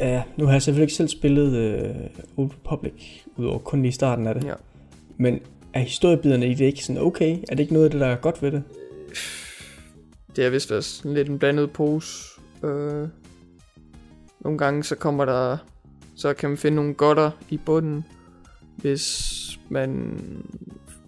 ja, 0.00 0.22
nu 0.36 0.44
har 0.44 0.52
jeg 0.52 0.62
selvfølgelig 0.62 0.84
ikke 0.84 0.94
selv 0.94 1.08
spillet 1.08 1.56
øh, 1.56 1.94
Old 2.36 2.50
Republic, 2.50 3.22
udover 3.36 3.58
kun 3.58 3.82
lige 3.82 3.92
starten 3.92 4.26
af 4.26 4.34
det. 4.34 4.44
Ja. 4.44 4.54
Men 5.16 5.40
er 5.72 5.80
historiebiderne 5.80 6.50
i 6.50 6.54
det 6.54 6.64
ikke 6.64 6.84
sådan 6.84 7.02
okay? 7.02 7.38
Er 7.48 7.54
det 7.54 7.60
ikke 7.60 7.72
noget 7.72 7.84
af 7.84 7.90
det, 7.90 8.00
der 8.00 8.06
er 8.06 8.16
godt 8.16 8.42
ved 8.42 8.52
det? 8.52 8.62
Det 10.36 10.46
er 10.46 10.50
vist 10.50 10.70
været 10.70 10.84
sådan 10.84 11.14
lidt 11.14 11.28
en 11.28 11.38
blandet 11.38 11.70
pose. 11.70 12.40
Øh, 12.64 13.08
nogle 14.40 14.58
gange 14.58 14.84
så 14.84 14.94
kommer 14.94 15.24
der, 15.24 15.56
så 16.16 16.34
kan 16.34 16.48
man 16.48 16.58
finde 16.58 16.74
nogle 16.74 16.94
godter 16.94 17.30
i 17.50 17.56
bunden, 17.56 18.04
hvis 18.84 19.58
man 19.68 20.18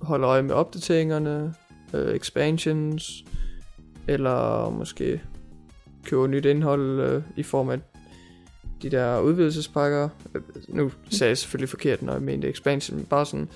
holder 0.01 0.29
øje 0.29 0.43
med 0.43 0.55
opdateringerne, 0.55 1.55
øh, 1.95 2.15
expansions, 2.15 3.25
eller 4.09 4.71
måske 4.71 5.23
køber 6.05 6.27
nyt 6.27 6.45
indhold 6.45 7.01
øh, 7.01 7.23
i 7.37 7.43
form 7.43 7.69
af 7.69 7.79
de 8.83 8.91
der 8.91 9.21
udvidelsespakker. 9.21 10.09
Nu 10.69 10.93
sagde 11.11 11.29
jeg 11.29 11.39
selvfølgelig 11.39 11.69
forkert, 11.69 12.03
når 12.03 12.13
jeg 12.13 12.23
mente 12.23 12.49
expansion, 12.49 12.97
men 12.97 13.07
bare 13.07 13.27
sådan 13.27 13.49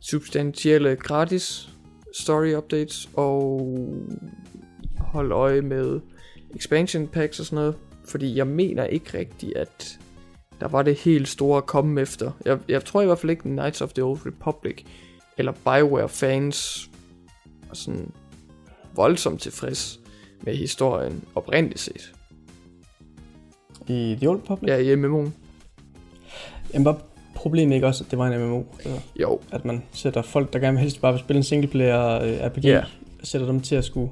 substantielle 0.00 0.96
gratis 0.96 1.68
story 2.14 2.54
updates 2.54 3.08
og 3.14 3.60
holde 4.98 5.34
øje 5.34 5.60
med 5.60 6.00
expansion 6.54 7.08
packs 7.08 7.40
og 7.40 7.46
sådan 7.46 7.56
noget, 7.56 7.74
fordi 8.04 8.36
jeg 8.36 8.46
mener 8.46 8.84
ikke 8.84 9.18
rigtigt, 9.18 9.56
at 9.56 9.98
der 10.60 10.68
var 10.68 10.82
det 10.82 10.94
helt 10.94 11.28
store 11.28 11.56
at 11.56 11.66
komme 11.66 12.00
efter. 12.00 12.30
Jeg, 12.44 12.58
jeg 12.68 12.84
tror 12.84 13.02
i 13.02 13.06
hvert 13.06 13.18
fald 13.18 13.30
ikke, 13.30 13.42
Knights 13.42 13.80
of 13.80 13.92
the 13.92 14.02
Old 14.04 14.18
Republic 14.26 14.84
eller 15.38 15.52
Bioware 15.52 16.08
fans 16.08 16.90
var 17.68 17.74
sådan 17.74 18.10
voldsomt 18.94 19.40
tilfreds 19.40 20.00
med 20.42 20.56
historien 20.56 21.24
oprindeligt 21.34 21.80
set. 21.80 22.12
I 23.88 24.16
The 24.18 24.28
Old 24.30 24.38
Republic? 24.38 24.68
Ja, 24.68 24.76
i 24.76 24.94
MMO'en. 24.94 25.30
Jamen 26.74 26.84
var 26.84 27.00
problemet 27.34 27.74
ikke 27.74 27.86
også, 27.86 28.04
at 28.04 28.10
det 28.10 28.18
var 28.18 28.26
en 28.26 28.40
MMO? 28.46 28.62
Altså, 28.84 29.00
Jo, 29.20 29.40
at 29.52 29.64
man 29.64 29.82
sætter 29.92 30.22
folk, 30.22 30.52
der 30.52 30.58
gerne 30.58 30.78
helst 30.78 31.00
bare 31.00 31.12
vil 31.12 31.20
spille 31.20 31.36
en 31.38 31.42
singleplayer 31.44 32.22
øh, 32.22 32.46
RPG, 32.46 32.64
Ja. 32.64 32.84
sætter 33.22 33.46
dem 33.46 33.60
til 33.60 33.74
at 33.76 33.84
skulle 33.84 34.10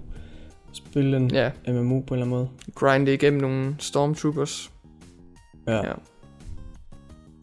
spille 0.72 1.16
en 1.16 1.30
ja. 1.30 1.50
MMO 1.68 2.00
på 2.00 2.14
en 2.14 2.20
eller 2.20 2.26
anden 2.26 2.28
måde. 2.28 2.48
Grinde 2.74 3.14
igennem 3.14 3.40
nogle 3.40 3.76
Stormtroopers. 3.78 4.70
Ja. 5.66 5.76
Ja. 5.76 5.92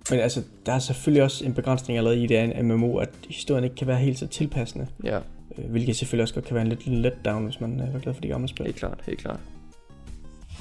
Men 0.09 0.19
altså, 0.19 0.43
der 0.65 0.73
er 0.73 0.79
selvfølgelig 0.79 1.23
også 1.23 1.45
en 1.45 1.53
begrænsning 1.53 1.97
allerede 1.97 2.23
i 2.23 2.27
det 2.27 2.43
en 2.43 2.67
MMO, 2.67 2.97
at 2.97 3.09
historien 3.29 3.63
ikke 3.63 3.75
kan 3.75 3.87
være 3.87 3.97
helt 3.97 4.19
så 4.19 4.27
tilpassende. 4.27 4.87
Ja, 5.03 5.19
Øh, 5.57 5.65
hvilket 5.69 5.95
selvfølgelig 5.95 6.21
også 6.23 6.33
godt 6.33 6.45
kan 6.45 6.55
være 6.55 6.63
en 6.63 6.69
lidt 6.69 6.87
letdown, 6.87 7.43
hvis 7.45 7.61
man 7.61 7.79
øh, 7.81 7.95
er 7.95 7.99
glad 7.99 8.13
for 8.13 8.21
de 8.21 8.27
gamle 8.27 8.47
spil. 8.47 8.65
helt 8.65 8.77
klart, 8.77 8.99
helt 9.05 9.19
klart. 9.19 9.39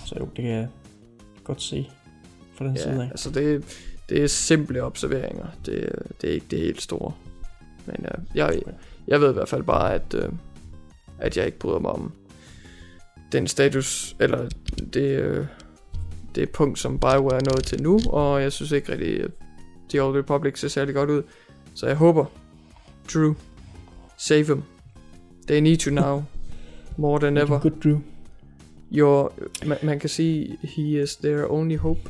Så 0.06 0.14
jo, 0.20 0.24
det 0.36 0.44
kan 0.44 0.52
jeg 0.52 0.68
godt 1.44 1.62
se 1.62 1.88
fra 2.54 2.64
den 2.64 2.76
side 2.76 2.94
Ja, 2.94 3.00
af. 3.02 3.04
altså 3.06 3.30
det, 3.30 3.64
det 4.08 4.22
er 4.22 4.26
simple 4.26 4.82
observeringer. 4.82 5.46
Det, 5.66 5.92
det 6.20 6.30
er 6.30 6.34
ikke 6.34 6.46
det 6.50 6.58
helt 6.58 6.82
store. 6.82 7.12
Men 7.86 7.96
uh, 7.98 8.36
jeg, 8.36 8.62
jeg 9.08 9.20
ved 9.20 9.30
i 9.30 9.32
hvert 9.32 9.48
fald 9.48 9.62
bare, 9.62 9.94
at, 9.94 10.14
uh, 10.14 10.32
at 11.18 11.36
jeg 11.36 11.46
ikke 11.46 11.58
bryder 11.58 11.78
mig 11.78 11.90
om 11.90 12.12
den 13.32 13.46
status, 13.46 14.16
eller 14.20 14.48
det, 14.94 15.48
det 16.34 16.50
punkt, 16.50 16.78
som 16.78 16.98
Bioware 16.98 17.36
er 17.36 17.44
nået 17.50 17.64
til 17.64 17.82
nu, 17.82 18.00
og 18.06 18.42
jeg 18.42 18.52
synes 18.52 18.72
ikke 18.72 18.92
rigtig, 18.92 19.20
at 19.20 19.30
The 19.88 20.02
Old 20.02 20.18
Republic 20.18 20.58
ser 20.58 20.68
særlig 20.68 20.94
godt 20.94 21.10
ud. 21.10 21.22
Så 21.74 21.86
jeg 21.86 21.96
håber, 21.96 22.24
Drew, 23.14 23.34
save 24.16 24.44
them. 24.44 24.62
They 25.46 25.60
need 25.60 25.76
to 25.76 25.90
now, 25.90 26.22
more 26.96 27.20
than 27.20 27.36
ever. 27.36 27.60
Good 27.60 27.80
Drew. 27.84 27.98
Your, 28.92 29.32
man, 29.66 29.78
man 29.82 29.98
kan 29.98 30.08
sige, 30.08 30.58
he 30.62 31.02
is 31.02 31.16
their 31.16 31.52
only 31.52 31.76
hope. 31.76 32.00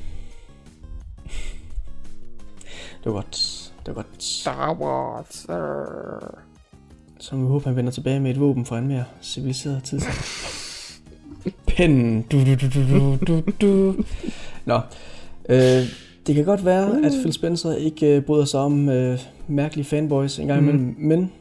Det 3.04 3.12
var 3.12 3.12
godt. 3.12 3.72
Det 3.86 3.96
var 3.96 4.02
godt. 4.02 4.22
Star 4.22 4.74
Wars. 4.74 5.46
Så 7.18 7.36
vi 7.36 7.42
håber, 7.42 7.66
han 7.66 7.76
vender 7.76 7.92
tilbage 7.92 8.20
med 8.20 8.30
et 8.30 8.40
våben 8.40 8.66
for 8.66 8.76
en 8.76 8.88
mere 8.88 9.04
civiliseret 9.22 9.84
tid. 9.84 10.00
Pen. 11.66 12.22
Du, 12.22 12.38
du, 12.44 12.54
du, 12.54 12.68
du, 12.90 13.16
du, 13.26 13.42
du. 13.60 13.94
Nå. 14.64 14.80
Øh, 15.48 15.82
det 16.26 16.34
kan 16.34 16.44
godt 16.44 16.64
være, 16.64 17.04
at 17.04 17.12
Phil 17.22 17.32
Spencer 17.32 17.74
ikke 17.74 18.16
øh, 18.16 18.22
bryder 18.22 18.44
sig 18.44 18.60
om 18.60 18.88
øh, 18.88 19.18
mærkelige 19.48 19.84
fanboys 19.84 20.38
en 20.38 20.46
gang 20.46 20.62
Mm. 20.62 20.68
imellem, 20.68 20.94
men 20.98 21.32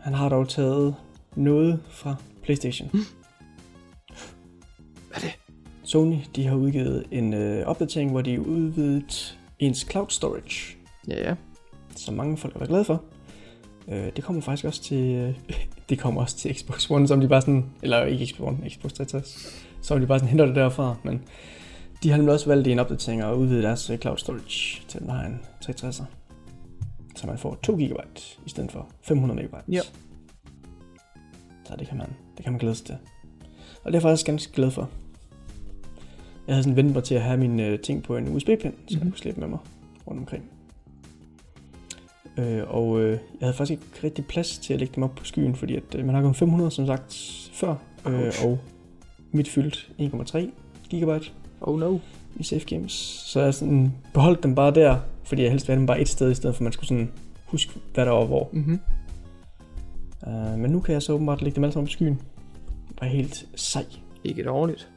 han 0.00 0.14
har 0.14 0.28
dog 0.28 0.48
taget 0.48 0.94
noget 1.36 1.80
fra 1.90 2.14
PlayStation. 2.42 2.88
Hvad 2.90 3.04
er 5.14 5.18
det? 5.20 5.32
Sony 5.82 6.16
de 6.36 6.46
har 6.46 6.56
udgivet 6.56 7.04
en 7.10 7.34
øh, 7.34 7.66
opdatering, 7.66 8.10
hvor 8.10 8.20
de 8.20 8.32
har 8.32 8.38
udvidet 8.40 9.38
ens 9.58 9.86
cloud 9.90 10.06
storage, 10.08 10.76
Ja, 11.08 11.28
ja. 11.28 11.34
som 11.96 12.14
mange 12.14 12.36
folk 12.36 12.52
har 12.54 12.58
været 12.58 12.68
glade 12.70 12.84
for. 12.84 13.02
Øh, 13.88 14.06
det 14.16 14.24
kommer 14.24 14.42
faktisk 14.42 14.64
også 14.64 14.82
til 14.82 15.34
det 15.88 15.98
kommer 15.98 16.20
også 16.20 16.36
til 16.36 16.54
Xbox 16.56 16.90
One, 16.90 17.08
som 17.08 17.20
de 17.20 17.28
bare 17.28 17.40
sådan, 17.40 17.64
eller 17.82 18.04
ikke 18.04 18.26
Xbox 18.26 18.46
One, 18.48 18.70
Xbox 18.70 18.92
360, 18.92 19.64
som 19.82 20.00
de 20.00 20.06
bare 20.06 20.18
sådan 20.18 20.28
henter 20.28 20.46
det 20.46 20.54
derfra, 20.54 20.96
men 21.02 21.22
de 22.02 22.10
har 22.10 22.16
nemlig 22.16 22.34
også 22.34 22.46
valgt 22.46 22.66
i 22.66 22.72
en 22.72 22.78
opdatering 22.78 23.20
at 23.22 23.34
udvide 23.34 23.62
deres 23.62 23.90
øh, 23.90 23.98
cloud 23.98 24.16
storage 24.18 24.82
til 24.88 25.00
den 25.00 25.10
har 25.10 25.24
en 25.26 25.40
360'er. 25.64 26.04
Så 27.16 27.26
man 27.26 27.38
får 27.38 27.58
2 27.62 27.74
GB 27.76 27.80
i 28.46 28.48
stedet 28.50 28.72
for 28.72 28.88
500 29.02 29.42
MB. 29.42 29.54
Ja. 29.72 29.80
Så 31.64 31.76
det 31.78 31.88
kan 31.88 31.96
man, 31.98 32.06
det 32.36 32.44
kan 32.44 32.52
man 32.52 32.58
glæde 32.58 32.74
sig 32.74 32.86
til. 32.86 32.96
Og 33.84 33.92
det 33.92 33.94
er 33.94 33.98
jeg 33.98 34.02
faktisk 34.02 34.26
ganske 34.26 34.52
glad 34.52 34.70
for. 34.70 34.90
Jeg 36.46 36.54
havde 36.54 36.62
sådan 36.62 36.76
ventet 36.76 36.94
mig 36.94 37.04
til 37.04 37.14
at 37.14 37.22
have 37.22 37.36
mine 37.38 37.66
øh, 37.66 37.80
ting 37.80 38.02
på 38.02 38.16
en 38.16 38.36
USB-pind, 38.36 38.74
så 38.86 38.94
jeg 38.94 38.98
Mhm. 39.00 39.10
kunne 39.10 39.18
slippe 39.18 39.40
med 39.40 39.48
mig 39.48 39.58
rundt 40.06 40.20
omkring. 40.20 40.44
Øh, 42.38 42.62
og 42.66 43.00
øh, 43.00 43.10
jeg 43.10 43.18
havde 43.40 43.54
faktisk 43.54 43.70
ikke 43.70 44.04
rigtig 44.04 44.26
plads 44.26 44.58
til 44.58 44.74
at 44.74 44.80
lægge 44.80 44.94
dem 44.94 45.02
op 45.02 45.14
på 45.14 45.24
skyen, 45.24 45.54
fordi 45.54 45.76
at, 45.76 45.82
øh, 45.94 46.06
man 46.06 46.14
har 46.14 46.22
kun 46.22 46.34
500, 46.34 46.70
som 46.70 46.86
sagt, 46.86 47.14
før. 47.52 47.74
Øh, 48.06 48.32
og 48.44 48.58
mit 49.32 49.48
fyldt 49.48 49.90
1,3 49.98 50.50
GB 50.94 51.24
Oh 51.60 51.80
no. 51.80 51.98
i 52.36 52.42
Safe 52.44 52.64
Games. 52.66 52.92
Så 53.26 53.40
jeg 53.40 53.54
sådan 53.54 53.92
beholdt 54.14 54.42
dem 54.42 54.54
bare 54.54 54.74
der, 54.74 54.96
fordi 55.24 55.42
jeg 55.42 55.50
helst 55.50 55.68
ville 55.68 55.74
have 55.74 55.80
dem 55.80 55.86
bare 55.86 56.00
et 56.00 56.08
sted, 56.08 56.30
i 56.30 56.34
stedet 56.34 56.56
for 56.56 56.60
at 56.60 56.64
man 56.64 56.72
skulle 56.72 56.88
sådan 56.88 57.12
huske, 57.44 57.72
hvad 57.94 58.06
der 58.06 58.12
var 58.12 58.24
hvor. 58.24 58.48
Mm-hmm. 58.52 58.80
Uh, 60.26 60.58
men 60.58 60.70
nu 60.70 60.80
kan 60.80 60.92
jeg 60.92 61.02
så 61.02 61.12
åbenbart 61.12 61.42
lægge 61.42 61.56
dem 61.56 61.64
alle 61.64 61.72
sammen 61.72 61.86
på 61.86 61.90
skyen. 61.92 62.20
Bare 63.00 63.10
helt 63.10 63.46
sej. 63.54 63.84
Ikke 64.24 64.44
dårligt. 64.44 64.88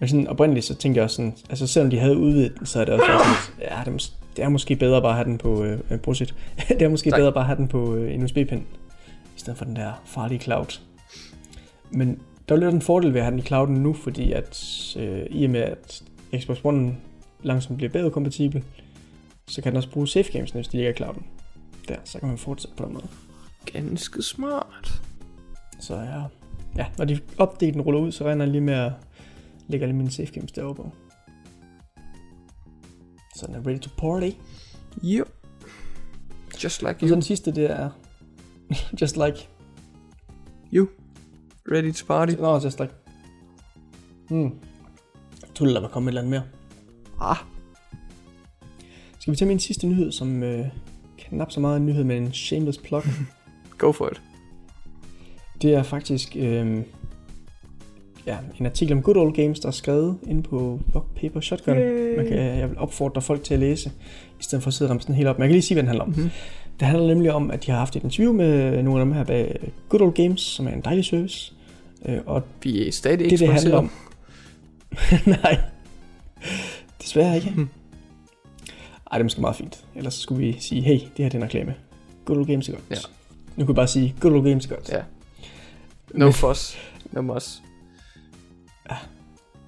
Men 0.00 0.08
sådan 0.08 0.26
oprindeligt 0.26 0.66
så 0.66 0.74
tænkte 0.74 0.98
jeg 0.98 1.04
også 1.04 1.16
sådan, 1.16 1.34
altså 1.50 1.66
selvom 1.66 1.90
de 1.90 1.98
havde 1.98 2.18
udvidet 2.18 2.52
så 2.64 2.80
er 2.80 2.84
det 2.84 2.94
også 2.94 3.06
sådan, 3.06 3.70
ja, 3.70 3.82
det 3.84 3.94
mås- 3.94 4.17
det 4.38 4.44
er 4.44 4.48
måske 4.48 4.76
bedre 4.76 5.02
bare 5.02 5.10
at 5.10 5.16
have 5.16 5.24
den 5.24 5.38
på, 5.38 5.64
øh, 5.64 5.80
øh, 5.90 5.98
Prosit. 5.98 6.34
det 6.68 6.82
er 6.82 6.88
måske 6.88 7.10
Tak. 7.10 7.18
bedre 7.18 7.32
bare 7.32 7.42
at 7.42 7.46
have 7.46 7.56
den 7.56 7.68
på 7.68 7.94
øh, 7.94 8.14
en 8.14 8.22
USB-pind, 8.22 8.62
i 9.36 9.40
stedet 9.40 9.58
for 9.58 9.64
den 9.64 9.76
der 9.76 10.02
farlige 10.06 10.40
cloud. 10.40 10.80
Men 11.90 12.20
der 12.48 12.54
er 12.54 12.58
lidt 12.58 12.74
en 12.74 12.82
fordel 12.82 13.14
ved 13.14 13.20
at 13.20 13.24
have 13.24 13.30
den 13.30 13.38
i 13.38 13.42
clouden 13.42 13.74
nu, 13.74 13.92
fordi 13.92 14.32
at 14.32 14.66
øh, 14.98 15.26
i 15.30 15.44
og 15.44 15.50
med 15.50 15.60
at 15.60 16.02
Xbox 16.38 16.58
One 16.64 16.96
langsomt 17.42 17.76
bliver 17.76 17.90
bedre 17.90 18.10
kompatibel, 18.10 18.64
så 19.48 19.62
kan 19.62 19.72
den 19.72 19.76
også 19.76 19.90
bruge 19.90 20.08
safe 20.08 20.32
games, 20.32 20.50
hvis 20.50 20.68
de 20.68 20.76
ikke 20.76 20.88
er 20.88 20.92
i 20.92 20.96
clouden. 20.96 21.22
Der, 21.88 21.96
så 22.04 22.18
kan 22.18 22.28
man 22.28 22.38
fortsætte 22.38 22.76
på 22.76 22.84
den 22.84 22.92
måde. 22.92 23.06
Ganske 23.72 24.22
smart. 24.22 25.02
Så 25.80 25.94
ja, 25.96 26.22
ja 26.76 26.86
når 26.98 27.04
de 27.04 27.18
updaten 27.42 27.80
ruller 27.80 28.00
ud, 28.00 28.12
så 28.12 28.24
regner 28.24 28.44
jeg 28.44 28.52
lige 28.52 28.60
med 28.60 28.74
at 28.74 28.92
lægge 29.68 29.84
alle 29.84 29.96
mine 29.96 30.10
safe 30.10 30.32
games 30.32 30.52
deroppe. 30.52 30.82
På. 33.38 33.46
Så 33.46 33.46
den 33.46 33.54
er 33.54 33.66
ready 33.66 33.80
to 33.80 33.90
party. 33.96 34.30
Yep. 35.04 35.28
Just 36.64 36.82
like 36.82 36.94
Og 36.94 37.00
så 37.00 37.06
you. 37.06 37.14
den 37.14 37.22
sidste, 37.22 37.54
det 37.54 37.70
er 37.70 37.90
Just 39.00 39.16
Like. 39.16 39.48
You. 40.72 40.88
Ready 41.72 41.92
to 41.92 42.06
party. 42.06 42.32
Nå, 42.32 42.60
Just 42.64 42.80
Like. 42.80 42.92
Hmm. 44.28 44.58
Jeg 45.42 45.50
tror, 45.54 45.66
der 45.66 45.80
var 45.80 45.88
kommet 45.88 46.08
et 46.08 46.18
eller 46.18 46.20
andet 46.20 46.30
mere. 46.30 46.42
Ah. 47.30 47.36
Skal 49.18 49.30
vi 49.30 49.36
tage 49.36 49.48
min 49.48 49.58
sidste 49.58 49.86
nyhed, 49.86 50.12
som 50.12 50.42
øh, 50.42 50.66
knap 51.18 51.50
så 51.50 51.60
meget 51.60 51.76
en 51.76 51.86
nyhed, 51.86 52.04
men 52.04 52.22
en 52.22 52.32
shameless 52.32 52.78
plug. 52.78 53.02
Go 53.78 53.92
for 53.92 54.08
it. 54.10 54.22
Det 55.62 55.74
er 55.74 55.82
faktisk 55.82 56.36
øh, 56.36 56.82
ja, 58.32 58.36
en 58.60 58.66
artikel 58.66 58.96
om 58.96 59.02
Good 59.02 59.16
Old 59.16 59.34
Games, 59.34 59.60
der 59.60 59.68
er 59.68 59.72
skrevet 59.72 60.18
inde 60.26 60.42
på 60.42 60.80
Rock 60.94 61.06
Paper 61.20 61.40
Shotgun. 61.40 61.76
Yay. 61.76 62.16
Man 62.16 62.26
kan, 62.26 62.36
jeg 62.38 62.68
vil 62.70 62.78
opfordre 62.78 63.22
folk 63.22 63.44
til 63.44 63.54
at 63.54 63.60
læse, 63.60 63.92
i 64.40 64.42
stedet 64.42 64.62
for 64.62 64.68
at 64.68 64.74
sidde 64.74 64.90
og 64.90 65.00
sådan 65.02 65.14
helt 65.14 65.28
op. 65.28 65.38
Man 65.38 65.48
kan 65.48 65.52
lige 65.52 65.62
sige, 65.62 65.74
hvad 65.74 65.82
den 65.82 65.88
handler 65.88 66.04
om. 66.04 66.10
Mm-hmm. 66.10 66.30
Det 66.80 66.88
handler 66.88 67.06
nemlig 67.06 67.32
om, 67.32 67.50
at 67.50 67.66
de 67.66 67.70
har 67.70 67.78
haft 67.78 67.96
et 67.96 68.02
interview 68.04 68.32
med 68.32 68.82
nogle 68.82 69.00
af 69.00 69.06
dem 69.06 69.14
her 69.14 69.24
bag 69.24 69.70
Good 69.88 70.00
Old 70.02 70.12
Games, 70.14 70.40
som 70.40 70.66
er 70.66 70.70
en 70.70 70.80
dejlig 70.80 71.04
service. 71.04 71.52
Øh, 72.06 72.18
og 72.26 72.42
Vi 72.62 72.88
er 72.88 72.92
stadig 72.92 73.18
det, 73.18 73.24
ikke 73.24 73.36
det 73.36 73.48
handler 73.52 73.70
sponsoreret. 73.70 73.90
om... 75.26 75.36
Nej, 75.44 75.60
Desværre 77.02 77.36
ikke. 77.36 77.50
Hmm. 77.50 77.68
Ej, 79.10 79.18
det 79.18 79.20
er 79.20 79.24
måske 79.24 79.40
meget 79.40 79.56
fint. 79.56 79.84
Ellers 79.96 80.14
skulle 80.14 80.46
vi 80.46 80.56
sige, 80.60 80.82
hey, 80.82 80.92
det 80.94 81.02
her 81.16 81.24
det 81.24 81.34
er 81.34 81.38
en 81.38 81.44
reklame. 81.44 81.74
Good 82.24 82.38
Old 82.38 82.46
Games 82.46 82.68
er 82.68 82.72
godt. 82.72 82.84
Ja. 82.90 82.96
Nu 83.56 83.64
kan 83.64 83.68
vi 83.68 83.74
bare 83.76 83.86
sige, 83.88 84.14
Good 84.20 84.32
Old 84.32 84.44
Games 84.48 84.66
er 84.66 84.68
godt. 84.68 84.88
Ja. 84.92 85.00
No 86.14 86.24
Men- 86.24 86.32
fuss, 86.34 86.78
no 87.12 87.20
muss. 87.22 87.62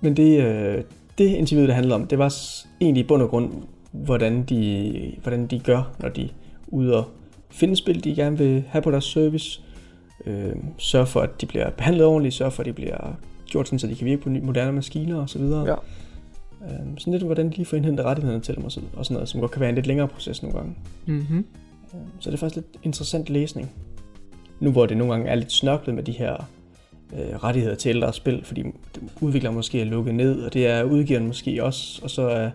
Men 0.01 0.17
det, 0.17 0.43
øh, 0.43 0.85
det 1.19 1.25
interviewet, 1.25 1.69
det 1.69 1.75
handler 1.75 1.95
om, 1.95 2.07
det 2.07 2.19
var 2.19 2.35
egentlig 2.81 3.05
i 3.05 3.07
bund 3.07 3.23
og 3.23 3.29
grund, 3.29 3.53
hvordan 3.93 4.43
de, 4.43 5.15
hvordan 5.23 5.47
de 5.47 5.59
gør, 5.59 5.93
når 5.99 6.09
de 6.09 6.25
er 6.25 6.29
ude 6.69 6.97
og 6.97 7.05
finde 7.51 7.77
spil, 7.77 8.05
de 8.05 8.15
gerne 8.15 8.39
vil 8.39 8.65
have 8.69 8.83
på 8.83 8.91
deres 8.91 9.05
service. 9.05 9.63
Øh, 10.27 10.57
sørge 10.79 11.07
for, 11.07 11.21
at 11.21 11.41
de 11.41 11.47
bliver 11.47 11.71
behandlet 11.71 12.07
ordentligt, 12.07 12.35
sørge 12.35 12.51
for, 12.51 12.63
at 12.63 12.67
de 12.67 12.73
bliver 12.73 13.17
gjort 13.47 13.67
sådan, 13.67 13.79
så 13.79 13.87
de 13.87 13.95
kan 13.95 14.05
virke 14.05 14.23
på 14.23 14.29
nye, 14.29 14.41
moderne 14.41 14.73
maskiner 14.73 15.23
osv. 15.23 15.43
Ja. 15.43 15.73
Øh, 15.73 16.87
sådan 16.99 17.13
lidt, 17.13 17.23
hvordan 17.23 17.51
de 17.51 17.57
lige 17.57 17.67
får 17.67 17.77
indhentet 17.77 18.07
rettighederne 18.07 18.43
til 18.43 18.57
dem 18.57 18.65
og, 18.65 18.73
så, 18.73 18.81
og 18.97 19.05
sådan 19.05 19.15
noget, 19.15 19.29
som 19.29 19.41
godt 19.41 19.51
kan 19.51 19.61
være 19.61 19.69
en 19.69 19.75
lidt 19.75 19.87
længere 19.87 20.09
proces 20.09 20.43
nogle 20.43 20.59
gange. 20.59 20.75
Mm-hmm. 21.07 21.47
Så 22.21 22.31
det 22.31 22.37
er 22.37 22.39
faktisk 22.39 22.57
lidt 22.57 22.77
interessant 22.83 23.31
læsning. 23.31 23.71
Nu 24.61 24.73
hvor 24.73 24.87
det 24.87 24.97
nogle 24.97 25.13
gange 25.13 25.29
er 25.29 25.35
lidt 25.35 25.53
snørklet 25.53 25.95
med 25.95 26.03
de 26.03 26.13
her 26.13 26.49
øh, 27.13 27.45
rettigheder 27.45 27.75
til 27.75 27.89
ældre 27.89 28.13
spil, 28.13 28.45
fordi 28.45 28.65
udvikleren 29.21 29.57
måske 29.57 29.81
er 29.81 29.85
lukket 29.85 30.15
ned, 30.15 30.43
og 30.43 30.53
det 30.53 30.67
er 30.67 30.83
udgiveren 30.83 31.27
måske 31.27 31.65
også, 31.65 32.01
og 32.03 32.11
så 32.11 32.23
er 32.23 32.51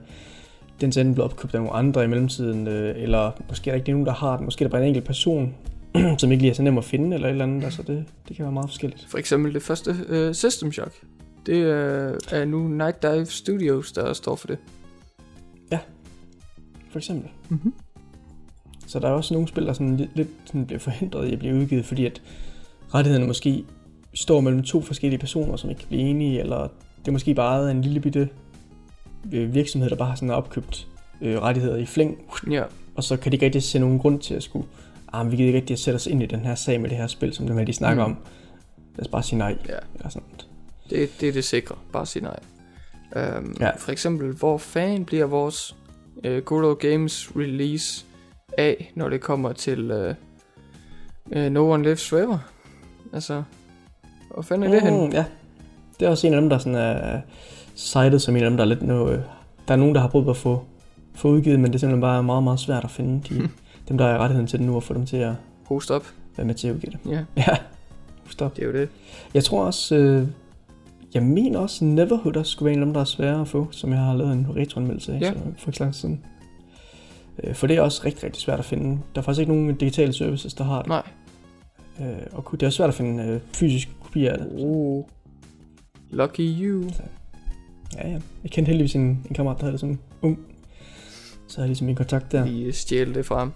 den 0.81 0.87
enten 0.87 1.13
blevet 1.13 1.31
opkøbt 1.31 1.55
af 1.55 1.59
nogle 1.61 1.73
andre 1.73 2.03
i 2.03 2.07
mellemtiden, 2.07 2.67
øh, 2.67 3.03
eller 3.03 3.31
måske 3.49 3.69
er 3.69 3.73
der 3.73 3.79
ikke 3.79 3.91
nogen, 3.91 4.05
der 4.05 4.13
har 4.13 4.37
den, 4.37 4.45
måske 4.45 4.65
er 4.65 4.67
der 4.67 4.71
bare 4.71 4.81
en 4.81 4.87
enkelt 4.87 5.05
person, 5.05 5.55
som 6.19 6.31
ikke 6.31 6.41
lige 6.41 6.51
er 6.51 6.55
så 6.55 6.63
nem 6.63 6.77
at 6.77 6.85
finde, 6.85 7.15
eller 7.15 7.27
et 7.27 7.31
eller 7.31 7.45
andet, 7.45 7.63
altså 7.63 7.81
det, 7.81 8.05
det 8.27 8.35
kan 8.35 8.45
være 8.45 8.53
meget 8.53 8.69
forskelligt. 8.69 9.05
For 9.09 9.17
eksempel 9.17 9.53
det 9.53 9.61
første 9.61 9.95
uh, 10.09 10.33
System 10.33 10.71
Shock. 10.71 10.93
Det 11.45 11.63
uh, 11.63 12.17
er 12.31 12.45
nu 12.45 12.67
Night 12.67 13.01
Dive 13.01 13.25
Studios, 13.25 13.91
der 13.91 14.13
står 14.13 14.35
for 14.35 14.47
det. 14.47 14.57
For 16.95 16.99
eksempel. 16.99 17.29
Mm-hmm. 17.49 17.73
Så 18.87 18.99
der 18.99 19.07
er 19.07 19.11
også 19.11 19.33
nogle 19.33 19.47
spil, 19.47 19.65
der 19.65 19.73
sådan 19.73 19.97
lidt, 19.97 20.09
lidt 20.15 20.29
sådan 20.45 20.65
bliver 20.65 20.79
forhindret 20.79 21.27
i 21.29 21.33
at 21.33 21.39
blive 21.39 21.55
udgivet, 21.55 21.85
fordi 21.85 22.05
at 22.05 22.21
rettighederne 22.93 23.27
måske 23.27 23.65
står 24.15 24.41
mellem 24.41 24.63
to 24.63 24.81
forskellige 24.81 25.19
personer, 25.19 25.55
som 25.55 25.69
ikke 25.69 25.79
kan 25.79 25.87
blive 25.87 26.01
enige, 26.01 26.39
eller 26.39 26.67
det 26.99 27.07
er 27.07 27.11
måske 27.11 27.33
bare 27.33 27.71
en 27.71 27.81
lille 27.81 27.99
bitte 27.99 28.29
øh, 29.33 29.53
virksomhed, 29.53 29.89
der 29.89 29.95
bare 29.95 30.07
har 30.07 30.15
sådan 30.15 30.29
opkøbt 30.29 30.87
øh, 31.21 31.41
rettigheder 31.41 31.75
i 31.77 31.85
flæng, 31.85 32.17
Ja, 32.51 32.63
og 32.95 33.03
så 33.03 33.17
kan 33.17 33.31
de 33.31 33.35
ikke 33.35 33.45
rigtig 33.45 33.63
se 33.63 33.79
nogen 33.79 33.99
grund 33.99 34.19
til 34.19 34.33
at 34.33 34.43
skulle, 34.43 34.67
ah, 35.13 35.31
vi 35.31 35.35
gider 35.35 35.47
ikke 35.47 35.59
rigtig 35.59 35.73
at 35.73 35.79
sætte 35.79 35.95
os 35.95 36.07
ind 36.07 36.23
i 36.23 36.25
den 36.25 36.39
her 36.39 36.55
sag 36.55 36.81
med 36.81 36.89
det 36.89 36.97
her 36.97 37.07
spil, 37.07 37.33
som 37.33 37.47
dem 37.47 37.57
her, 37.57 37.65
de 37.65 37.73
snakker 37.73 38.05
Mm. 38.07 38.11
om. 38.11 38.17
Lad 38.95 39.05
os 39.05 39.11
bare 39.11 39.23
sige 39.23 39.39
nej, 39.39 39.57
ja. 39.67 39.73
eller 39.95 40.09
sådan 40.09 40.27
noget. 40.27 40.47
Det, 40.89 41.09
det 41.21 41.29
er 41.29 41.33
det 41.33 41.43
sikre. 41.43 41.75
Bare 41.93 42.05
sig 42.05 42.21
nej. 42.21 42.39
Um, 43.15 43.55
ja. 43.59 43.71
For 43.77 43.91
eksempel, 43.91 44.31
hvor 44.31 44.57
fanden 44.57 45.05
bliver 45.05 45.25
vores 45.25 45.75
uh, 46.27 46.37
Good 46.37 46.63
Old 46.63 46.77
Games 46.77 47.31
release 47.35 48.05
af, 48.57 48.91
når 48.95 49.09
det 49.09 49.21
kommer 49.21 49.53
til 49.53 49.91
uh, 49.91 50.15
uh, 51.37 51.43
No 51.43 51.69
One 51.71 51.83
Lives 51.83 52.09
Forever? 52.09 52.37
Altså, 53.13 53.43
hvor 54.35 54.43
fanden 54.43 54.67
er 54.67 54.73
det 54.73 54.81
henne? 54.81 55.05
Mm, 55.07 55.11
ja, 55.13 55.25
det 55.99 56.05
er 56.05 56.09
også 56.09 56.27
en 56.27 56.33
af 56.33 56.41
dem, 56.41 56.49
der 56.49 56.57
sådan 56.57 56.75
er 56.75 57.19
cited 57.75 58.19
som 58.19 58.35
en 58.35 58.43
af 58.43 58.49
dem, 58.49 58.57
der 58.57 58.63
er 58.63 58.67
lidt 58.67 58.81
noget... 58.81 59.23
Der 59.67 59.73
er 59.73 59.77
nogen, 59.77 59.95
der 59.95 60.01
har 60.01 60.07
prøvet 60.07 60.29
at 60.29 60.37
få, 60.37 60.63
få 61.15 61.27
udgivet, 61.27 61.59
men 61.59 61.65
det 61.71 61.75
er 61.75 61.79
simpelthen 61.79 62.01
bare 62.01 62.23
meget, 62.23 62.43
meget 62.43 62.59
svært 62.59 62.83
at 62.83 62.91
finde 62.91 63.21
de, 63.29 63.49
dem, 63.89 63.97
der 63.97 64.05
er 64.05 64.15
i 64.15 64.17
rettigheden 64.17 64.47
til 64.47 64.59
det 64.59 64.67
nu, 64.67 64.75
og 64.75 64.83
få 64.83 64.93
dem 64.93 65.05
til 65.05 65.17
at 65.17 65.33
Host 65.65 65.91
op. 65.91 66.05
være 66.37 66.47
med 66.47 66.55
til 66.55 66.67
at 66.67 66.73
udgive 66.75 66.91
det. 66.91 67.11
Ja, 67.11 67.23
Ja, 67.47 67.57
stop. 68.29 68.55
det 68.55 68.61
er 68.63 68.67
jo 68.67 68.73
det. 68.73 68.89
Jeg 69.33 69.43
tror 69.43 69.63
også... 69.65 69.95
Øh, 69.95 70.27
jeg 71.13 71.23
mener 71.23 71.59
også, 71.59 71.85
Neverhood 71.85 72.35
også 72.37 72.51
skulle 72.51 72.65
være 72.65 72.73
en 72.73 72.79
af 72.79 72.85
dem, 72.85 72.93
der 72.93 73.01
er 73.01 73.05
svære 73.05 73.41
at 73.41 73.47
få, 73.47 73.67
som 73.71 73.91
jeg 73.91 73.99
har 73.99 74.13
lavet 74.15 74.33
en 74.33 74.47
retroanmeldelse 74.55 75.13
af 75.13 75.21
så 75.21 75.33
for 75.57 75.69
ikke 75.69 75.79
lang 75.79 75.95
siden. 75.95 76.21
Øh, 77.43 77.55
For 77.55 77.67
det 77.67 77.77
er 77.77 77.81
også 77.81 78.01
rigtig, 78.05 78.23
rigtig 78.23 78.41
svært 78.41 78.59
at 78.59 78.65
finde. 78.65 78.99
Der 79.15 79.21
er 79.21 79.23
faktisk 79.25 79.39
ikke 79.39 79.51
nogen 79.53 79.75
digitale 79.75 80.13
services, 80.13 80.53
der 80.53 80.63
har 80.63 80.77
det. 80.81 80.87
Nej. 80.87 81.03
Øh, 82.01 82.05
Og 82.33 82.51
det 82.51 82.63
er 82.63 82.69
svært 82.69 82.89
at 82.89 82.95
finde 82.95 83.23
øh, 83.23 83.39
fysiske 83.53 83.91
kopier 84.15 84.31
af 84.31 84.37
det. 84.37 84.47
Oh. 84.51 85.03
Lucky 86.11 86.39
you. 86.39 86.89
Ja, 87.95 88.07
ja. 88.07 88.19
Jeg 88.43 88.51
kendte 88.51 88.69
heldigvis 88.69 88.95
en, 88.95 89.01
en 89.01 89.35
kammerat, 89.35 89.57
der 89.57 89.63
havde 89.63 89.71
det 89.71 89.79
som 89.79 89.99
ung. 90.21 90.39
Så 91.47 91.57
havde 91.57 91.65
jeg 91.65 91.69
ligesom 91.69 91.89
en 91.89 91.95
kontakt 91.95 92.31
der. 92.31 92.43
Vi 92.43 92.71
stjæler 92.71 93.13
det 93.13 93.25
fra 93.25 93.39
ham. 93.39 93.53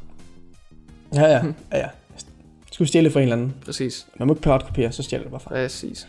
Ja, 1.16 1.24
ja. 1.24 1.46
ja, 1.72 1.78
ja. 1.78 1.78
Jeg 1.78 2.74
skulle 2.74 2.88
stjæle 2.88 3.12
fra 3.12 3.20
en 3.20 3.24
eller 3.24 3.36
anden. 3.36 3.54
Præcis. 3.66 4.08
Man 4.20 4.28
må 4.28 4.34
ikke 4.34 4.42
piratkopiere, 4.42 4.92
så 4.92 5.04
stjæler 5.04 5.24
det 5.24 5.32
bare 5.32 5.40
fra. 5.40 5.50
Præcis. 5.50 6.08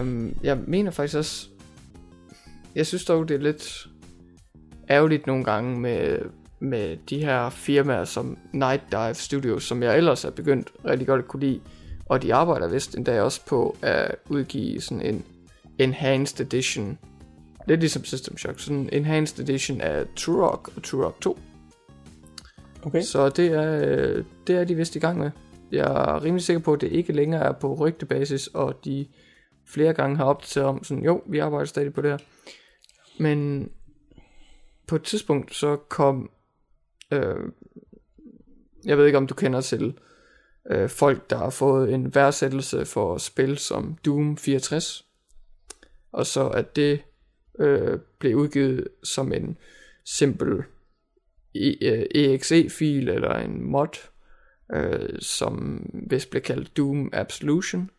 Um, 0.00 0.36
jeg 0.42 0.58
mener 0.66 0.90
faktisk 0.90 1.16
også... 1.16 1.48
Jeg 2.74 2.86
synes 2.86 3.04
dog, 3.04 3.28
det 3.28 3.34
er 3.34 3.40
lidt 3.40 3.88
ærgerligt 4.90 5.26
nogle 5.26 5.44
gange 5.44 5.80
med, 5.80 6.18
med 6.60 6.96
de 7.10 7.18
her 7.18 7.50
firmaer 7.50 8.04
som 8.04 8.38
Night 8.52 8.82
Dive 8.90 9.14
Studios, 9.14 9.64
som 9.64 9.82
jeg 9.82 9.96
ellers 9.96 10.24
er 10.24 10.30
begyndt 10.30 10.68
rigtig 10.84 11.06
godt 11.06 11.22
at 11.22 11.28
kunne 11.28 11.40
lide. 11.40 11.60
Og 12.12 12.22
de 12.22 12.34
arbejder 12.34 12.68
vist 12.68 12.94
endda 12.94 13.22
også 13.22 13.46
på 13.46 13.76
at 13.82 14.14
udgive 14.28 14.80
sådan 14.80 15.02
en 15.02 15.24
Enhanced 15.78 16.40
Edition. 16.40 16.98
Lidt 17.68 17.80
ligesom 17.80 18.04
System 18.04 18.38
Shock. 18.38 18.60
Sådan 18.60 18.76
en 18.76 18.88
Enhanced 18.92 19.40
Edition 19.40 19.80
af 19.80 20.06
Turok 20.16 20.70
og 20.76 20.82
Turok 20.82 21.20
2. 21.20 21.38
Okay. 22.82 23.02
Så 23.02 23.28
det 23.28 23.46
er, 23.46 24.22
det 24.46 24.56
er 24.56 24.64
de 24.64 24.74
vist 24.74 24.96
i 24.96 24.98
gang 24.98 25.18
med. 25.18 25.30
Jeg 25.70 25.84
er 25.84 26.24
rimelig 26.24 26.44
sikker 26.44 26.60
på, 26.60 26.72
at 26.72 26.80
det 26.80 26.92
ikke 26.92 27.12
længere 27.12 27.42
er 27.42 27.52
på 27.52 27.74
rygtebasis, 27.74 28.46
og 28.46 28.84
de 28.84 29.06
flere 29.66 29.92
gange 29.92 30.16
har 30.16 30.24
opdateret 30.24 30.66
om 30.66 30.84
sådan, 30.84 31.04
jo, 31.04 31.22
vi 31.26 31.38
arbejder 31.38 31.66
stadig 31.66 31.94
på 31.94 32.02
det 32.02 32.10
her. 32.10 32.18
Men 33.18 33.70
på 34.86 34.96
et 34.96 35.02
tidspunkt 35.02 35.54
så 35.54 35.76
kom, 35.76 36.30
øh, 37.10 37.36
jeg 38.84 38.98
ved 38.98 39.06
ikke 39.06 39.18
om 39.18 39.26
du 39.26 39.34
kender 39.34 39.60
til 39.60 39.94
øh, 40.70 40.88
folk, 40.88 41.30
der 41.30 41.38
har 41.38 41.50
fået 41.50 41.94
en 41.94 42.14
værdsættelse 42.14 42.84
for 42.84 43.18
spil 43.18 43.58
som 43.58 43.96
Doom 44.04 44.36
64, 44.36 45.06
og 46.12 46.26
så 46.26 46.48
at 46.48 46.76
det 46.76 47.02
øh, 47.58 47.98
blev 48.18 48.36
udgivet 48.36 48.88
som 49.02 49.32
en 49.32 49.58
simpel 50.04 50.62
e, 51.54 51.86
øh, 51.88 52.06
exe-fil 52.14 53.08
eller 53.08 53.34
en 53.34 53.62
mod, 53.62 54.08
øh, 54.74 55.18
som 55.20 55.86
vist 56.10 56.30
blev 56.30 56.42
kaldt 56.42 56.76
Doom 56.76 57.10
Absolution, 57.12 57.90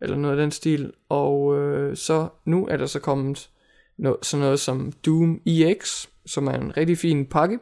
eller 0.00 0.16
noget 0.16 0.36
af 0.36 0.42
den 0.42 0.50
stil. 0.50 0.92
Og 1.08 1.58
øh, 1.58 1.96
så 1.96 2.28
nu 2.44 2.66
er 2.66 2.76
der 2.76 2.86
så 2.86 3.00
kommet 3.00 3.50
no, 3.96 4.14
sådan 4.22 4.44
noget 4.44 4.60
som 4.60 4.92
Doom 4.92 5.40
EX, 5.46 6.06
som 6.26 6.46
er 6.46 6.52
en 6.52 6.76
rigtig 6.76 6.98
fin 6.98 7.26
pakke, 7.26 7.58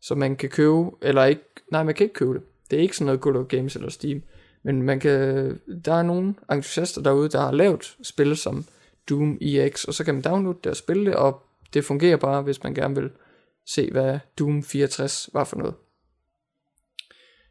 som 0.00 0.18
man 0.18 0.36
kan 0.36 0.50
købe, 0.50 0.90
eller 1.02 1.24
ikke, 1.24 1.44
nej 1.70 1.82
man 1.82 1.94
kan 1.94 2.04
ikke 2.04 2.14
købe 2.14 2.34
det. 2.34 2.42
Det 2.70 2.78
er 2.78 2.82
ikke 2.82 2.96
sådan 2.96 3.06
noget 3.06 3.20
Good 3.20 3.36
Old 3.36 3.48
Games 3.48 3.76
eller 3.76 3.90
Steam, 3.90 4.22
men 4.62 4.82
man 4.82 5.00
kan, 5.00 5.14
der 5.84 5.94
er 5.94 6.02
nogle 6.02 6.34
entusiaster 6.52 7.02
derude, 7.02 7.28
der 7.28 7.40
har 7.40 7.52
lavet 7.52 7.96
spil 8.02 8.36
som 8.36 8.64
Doom 9.08 9.38
EX, 9.40 9.84
og 9.84 9.94
så 9.94 10.04
kan 10.04 10.14
man 10.14 10.22
downloade 10.22 10.58
det 10.64 10.70
og 10.70 10.76
spille 10.76 11.06
det, 11.06 11.16
og 11.16 11.42
det 11.74 11.84
fungerer 11.84 12.16
bare, 12.16 12.42
hvis 12.42 12.62
man 12.62 12.74
gerne 12.74 12.94
vil 12.94 13.10
se, 13.66 13.90
hvad 13.90 14.18
Doom 14.38 14.62
64 14.62 15.30
var 15.32 15.44
for 15.44 15.56
noget. 15.56 15.74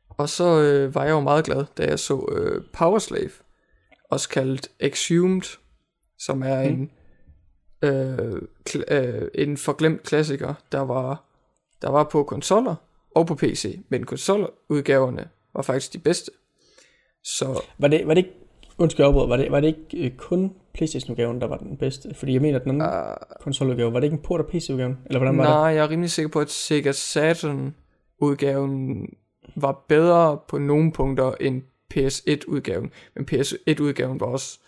Og 0.09 0.29
så 0.29 0.61
øh, 0.61 0.95
var 0.95 1.03
jeg 1.03 1.11
jo 1.11 1.19
meget 1.19 1.45
glad, 1.45 1.65
da 1.77 1.85
jeg 1.85 1.99
så 1.99 2.29
øh, 2.31 2.63
Power 2.73 2.99
Slave, 2.99 3.31
også 4.09 4.29
kaldt 4.29 4.71
Exhumed, 4.79 5.57
som 6.19 6.43
er 6.43 6.59
en, 6.59 6.91
øh, 7.81 8.41
øh, 8.87 9.27
en 9.35 9.57
forglemt 9.57 10.03
klassiker, 10.03 10.53
der 10.71 10.79
var, 10.79 11.23
der 11.81 11.89
var 11.89 12.03
på 12.03 12.23
konsoller 12.23 12.75
og 13.15 13.27
på 13.27 13.35
PC, 13.35 13.79
men 13.89 14.03
konsoludgaverne 14.03 15.29
var 15.55 15.61
faktisk 15.61 15.93
de 15.93 15.99
bedste. 15.99 16.31
Så 17.23 17.61
Var 17.77 17.87
det, 17.87 18.07
var 18.07 18.13
det 18.13 18.17
ikke, 18.25 18.33
undskyld 18.77 19.03
jeg 19.03 19.07
afbryder, 19.07 19.27
var 19.27 19.37
det, 19.37 19.51
var 19.51 19.59
det 19.59 19.67
ikke 19.67 20.05
øh, 20.05 20.17
kun 20.17 20.53
Playstation-udgaven, 20.73 21.41
der 21.41 21.47
var 21.47 21.57
den 21.57 21.77
bedste? 21.77 22.13
Fordi 22.13 22.33
jeg 22.33 22.41
mener, 22.41 22.59
at 22.59 22.63
den 22.63 22.71
anden 22.71 22.87
uh, 22.87 23.37
konsoludgave, 23.41 23.93
var 23.93 23.99
det 23.99 24.03
ikke 24.03 24.15
en 24.15 24.21
port 24.21 24.39
af 24.39 24.47
PC-udgaven? 24.47 24.97
Eller 25.05 25.19
hvordan 25.19 25.37
var 25.37 25.43
nej, 25.43 25.53
jeg 25.53 25.77
er 25.77 25.89
rimelig 25.89 26.11
sikker 26.11 26.29
på, 26.29 26.39
at 26.39 26.49
Sega 26.49 26.91
Saturn 26.91 27.75
udgaven 28.19 29.07
var 29.55 29.85
bedre 29.87 30.39
på 30.47 30.57
nogle 30.57 30.91
punkter 30.91 31.33
end 31.39 31.61
PS1-udgaven, 31.93 32.91
men 33.15 33.27
PS1-udgaven 33.31 34.19
var 34.19 34.25
også 34.25 34.59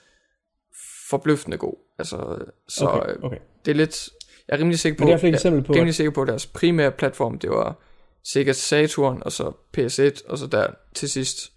forbløffende 1.09 1.57
god. 1.57 1.73
Altså, 1.99 2.45
så 2.67 2.85
det? 2.85 2.93
okay, 2.93 3.13
Okay, 3.13 3.25
okay. 3.25 3.37
det 3.65 3.71
er 3.71 3.75
lidt... 3.75 4.09
Jeg 4.47 4.55
er 4.55 4.59
rimelig 4.59 4.79
sikker 4.79 4.97
på, 4.97 5.03
Men 5.03 5.13
det 5.13 5.23
er 5.23 5.27
et 5.27 5.33
eksempel 5.33 5.63
på, 5.63 5.73
jeg 5.73 5.77
er 5.77 5.79
at, 5.79 5.81
rimelig 5.81 5.95
sikker 5.95 6.11
på, 6.11 6.21
at 6.21 6.27
deres 6.27 6.45
primære 6.45 6.91
platform, 6.91 7.39
det 7.39 7.49
var 7.49 7.79
Sega 8.25 8.51
Saturn, 8.51 9.21
og 9.25 9.31
så 9.31 9.51
PS1, 9.77 10.29
og 10.29 10.37
så 10.37 10.47
der 10.47 10.67
til 10.93 11.09
sidst 11.09 11.51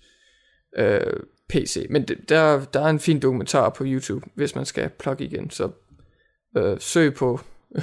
øh, 0.77 1.21
PC. 1.49 1.87
Men 1.91 2.09
det, 2.09 2.29
der, 2.29 2.65
der 2.65 2.81
er 2.81 2.91
en 2.91 3.01
fin 3.01 3.21
dokumentar 3.21 3.69
på 3.69 3.85
YouTube, 3.87 4.27
hvis 4.35 4.55
man 4.55 4.67
skal 4.67 4.89
plukke 4.89 5.25
igen, 5.25 5.51
så 5.51 5.71
øh, 6.57 6.77
søg 6.81 7.15
på 7.15 7.41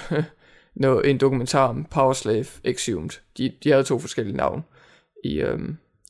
noget, 0.76 1.10
en 1.10 1.18
dokumentar 1.18 1.68
om 1.68 1.86
Power 1.86 2.14
Slave 2.14 2.46
Exhumed. 2.64 3.10
De, 3.38 3.54
de 3.64 3.70
havde 3.70 3.84
to 3.84 4.00
forskellige 4.00 4.38
navne, 4.38 4.64
i, 5.24 5.42
øh, 5.42 5.60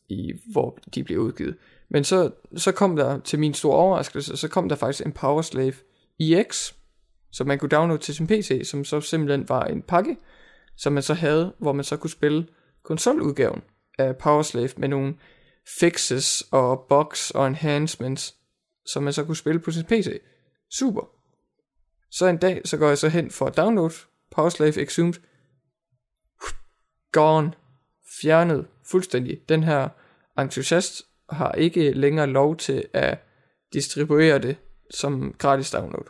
i, 0.09 0.33
hvor 0.51 0.79
de 0.95 1.03
blev 1.03 1.19
udgivet. 1.19 1.55
Men 1.89 2.03
så, 2.03 2.31
så 2.55 2.71
kom 2.71 2.95
der, 2.95 3.19
til 3.19 3.39
min 3.39 3.53
store 3.53 3.77
overraskelse, 3.77 4.37
så 4.37 4.47
kom 4.47 4.69
der 4.69 4.75
faktisk 4.75 5.05
en 5.05 5.11
Power 5.11 5.41
Slave 5.41 5.73
EX, 6.19 6.73
som 7.31 7.47
man 7.47 7.59
kunne 7.59 7.69
downloade 7.69 8.01
til 8.01 8.15
sin 8.15 8.27
PC, 8.27 8.61
som 8.63 8.85
så 8.85 9.01
simpelthen 9.01 9.49
var 9.49 9.63
en 9.63 9.81
pakke, 9.81 10.17
som 10.77 10.93
man 10.93 11.03
så 11.03 11.13
havde, 11.13 11.53
hvor 11.59 11.73
man 11.73 11.83
så 11.83 11.97
kunne 11.97 12.09
spille 12.09 12.47
konsoludgaven 12.85 13.61
af 13.97 14.17
Powerslave 14.17 14.69
med 14.77 14.87
nogle 14.87 15.15
fixes 15.79 16.47
og 16.51 16.85
bugs 16.89 17.31
og 17.31 17.47
enhancements, 17.47 18.35
som 18.85 19.03
man 19.03 19.13
så 19.13 19.23
kunne 19.23 19.37
spille 19.37 19.59
på 19.59 19.71
sin 19.71 19.85
PC. 19.85 20.21
Super. 20.71 21.01
Så 22.11 22.27
en 22.27 22.37
dag, 22.37 22.61
så 22.65 22.77
går 22.77 22.87
jeg 22.87 22.97
så 22.97 23.09
hen 23.09 23.31
for 23.31 23.45
at 23.45 23.57
downloade 23.57 23.93
Powerslave 24.31 24.81
Exhumed. 24.81 25.13
Gone. 27.11 27.53
Fjernet 28.21 28.67
fuldstændig. 28.91 29.41
Den 29.49 29.63
her 29.63 29.89
entusiast 30.39 31.03
har 31.29 31.51
ikke 31.51 31.91
længere 31.91 32.27
lov 32.27 32.57
til 32.57 32.87
at 32.93 33.19
distribuere 33.73 34.39
det 34.39 34.57
som 34.91 35.33
gratis 35.37 35.71
download. 35.71 36.05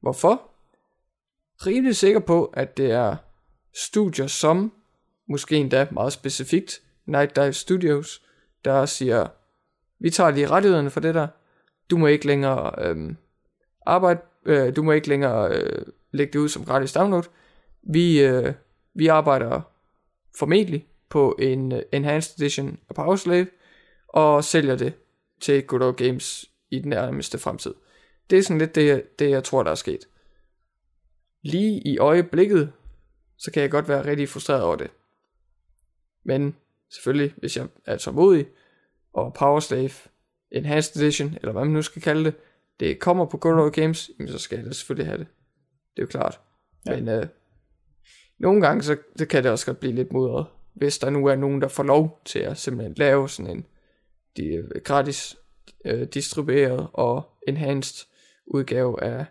Hvorfor? 0.00 0.50
Rimelig 1.66 1.96
sikker 1.96 2.20
på, 2.20 2.44
at 2.44 2.76
det 2.76 2.90
er 2.90 3.16
studier 3.74 4.26
som, 4.26 4.72
måske 5.28 5.56
endda 5.56 5.86
meget 5.90 6.12
specifikt, 6.12 6.82
Night 7.06 7.36
Dive 7.36 7.52
Studios, 7.52 8.22
der 8.64 8.86
siger, 8.86 9.26
vi 9.98 10.10
tager 10.10 10.30
lige 10.30 10.46
rettighederne 10.46 10.90
for 10.90 11.00
det 11.00 11.14
der, 11.14 11.28
du 11.90 11.96
må 11.96 12.06
ikke 12.06 12.26
længere 12.26 12.88
øhm, 12.88 13.16
arbejde, 13.86 14.20
øh, 14.46 14.76
du 14.76 14.82
må 14.82 14.92
ikke 14.92 15.08
længere 15.08 15.56
øh, 15.56 15.86
lægge 16.12 16.32
det 16.32 16.38
ud 16.38 16.48
som 16.48 16.64
gratis 16.64 16.92
download. 16.92 17.24
Vi, 17.82 18.24
øh, 18.24 18.52
vi 18.94 19.06
arbejder 19.06 19.60
formentlig 20.38 20.86
på 21.08 21.36
en 21.38 21.72
uh, 21.72 21.78
Enhanced 21.92 22.40
Edition 22.40 22.78
af 22.88 22.94
Powerslave, 22.94 23.46
og 24.08 24.44
sælger 24.44 24.76
det 24.76 24.92
til 25.40 25.66
Good 25.66 25.82
Old 25.82 25.96
Games 25.96 26.50
i 26.70 26.78
den 26.78 26.90
nærmeste 26.90 27.38
fremtid. 27.38 27.74
Det 28.30 28.38
er 28.38 28.42
sådan 28.42 28.58
lidt 28.58 28.74
det, 28.74 29.18
det 29.18 29.30
jeg 29.30 29.44
tror, 29.44 29.62
der 29.62 29.70
er 29.70 29.74
sket. 29.74 30.08
Lige 31.42 31.80
i 31.88 31.98
øjeblikket, 31.98 32.72
så 33.38 33.50
kan 33.50 33.62
jeg 33.62 33.70
godt 33.70 33.88
være 33.88 34.06
rigtig 34.06 34.28
frustreret 34.28 34.62
over 34.62 34.76
det. 34.76 34.90
Men 36.24 36.56
selvfølgelig, 36.90 37.34
hvis 37.36 37.56
jeg 37.56 37.66
er 37.86 37.96
tålmodig, 37.96 38.46
og 39.12 39.34
Powerslave 39.34 39.90
Enhanced 40.50 41.02
Edition, 41.02 41.28
eller 41.36 41.52
hvad 41.52 41.64
man 41.64 41.72
nu 41.72 41.82
skal 41.82 42.02
kalde 42.02 42.24
det, 42.24 42.34
det 42.80 42.98
kommer 42.98 43.24
på 43.24 43.36
Good 43.38 43.54
Old 43.54 43.72
Games, 43.72 44.10
jamen 44.18 44.32
så 44.32 44.38
skal 44.38 44.56
jeg 44.56 44.66
da 44.66 44.72
selvfølgelig 44.72 45.06
have 45.06 45.18
det. 45.18 45.26
Det 45.96 46.02
er 46.02 46.02
jo 46.02 46.06
klart. 46.06 46.40
Ja. 46.86 46.96
Men 46.96 47.08
øh, 47.08 47.26
nogle 48.38 48.66
gange, 48.66 48.82
så 48.82 48.96
det 49.18 49.28
kan 49.28 49.42
det 49.42 49.50
også 49.50 49.66
godt 49.66 49.80
blive 49.80 49.94
lidt 49.94 50.12
mudret, 50.12 50.46
hvis 50.72 50.98
der 50.98 51.10
nu 51.10 51.26
er 51.26 51.34
nogen, 51.34 51.62
der 51.62 51.68
får 51.68 51.82
lov 51.82 52.20
til 52.24 52.38
at 52.38 52.58
simpelthen 52.58 52.94
lave 52.94 53.28
sådan 53.28 53.50
en 53.50 53.66
de, 54.36 54.68
gratis 54.84 55.36
øh, 55.84 56.08
distribueret 56.08 56.88
og 56.92 57.22
enhanced 57.48 58.06
udgave 58.46 59.02
af 59.02 59.26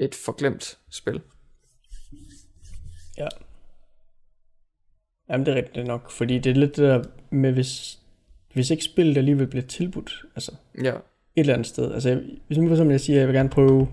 et 0.00 0.14
forglemt 0.14 0.78
spil. 0.90 1.20
Ja. 3.18 3.28
Jamen 5.28 5.46
det 5.46 5.52
er 5.52 5.56
rigtigt 5.56 5.86
nok, 5.86 6.10
fordi 6.10 6.38
det 6.38 6.50
er 6.50 6.54
lidt 6.54 6.76
det 6.76 6.84
der 6.84 7.02
med, 7.30 7.52
hvis, 7.52 7.98
hvis 8.52 8.70
ikke 8.70 8.84
spillet 8.84 9.16
alligevel 9.16 9.46
bliver 9.46 9.66
tilbudt, 9.66 10.24
altså 10.34 10.52
Ja, 10.82 10.90
et 10.90 10.96
eller 11.36 11.54
andet 11.54 11.66
sted. 11.66 11.92
Altså 11.92 12.22
hvis 12.46 12.58
nu 12.58 12.66
for 12.66 12.74
eksempel 12.74 12.92
jeg 12.92 13.00
siger, 13.00 13.16
at 13.16 13.20
jeg 13.20 13.28
vil 13.28 13.34
gerne 13.34 13.48
prøve 13.48 13.88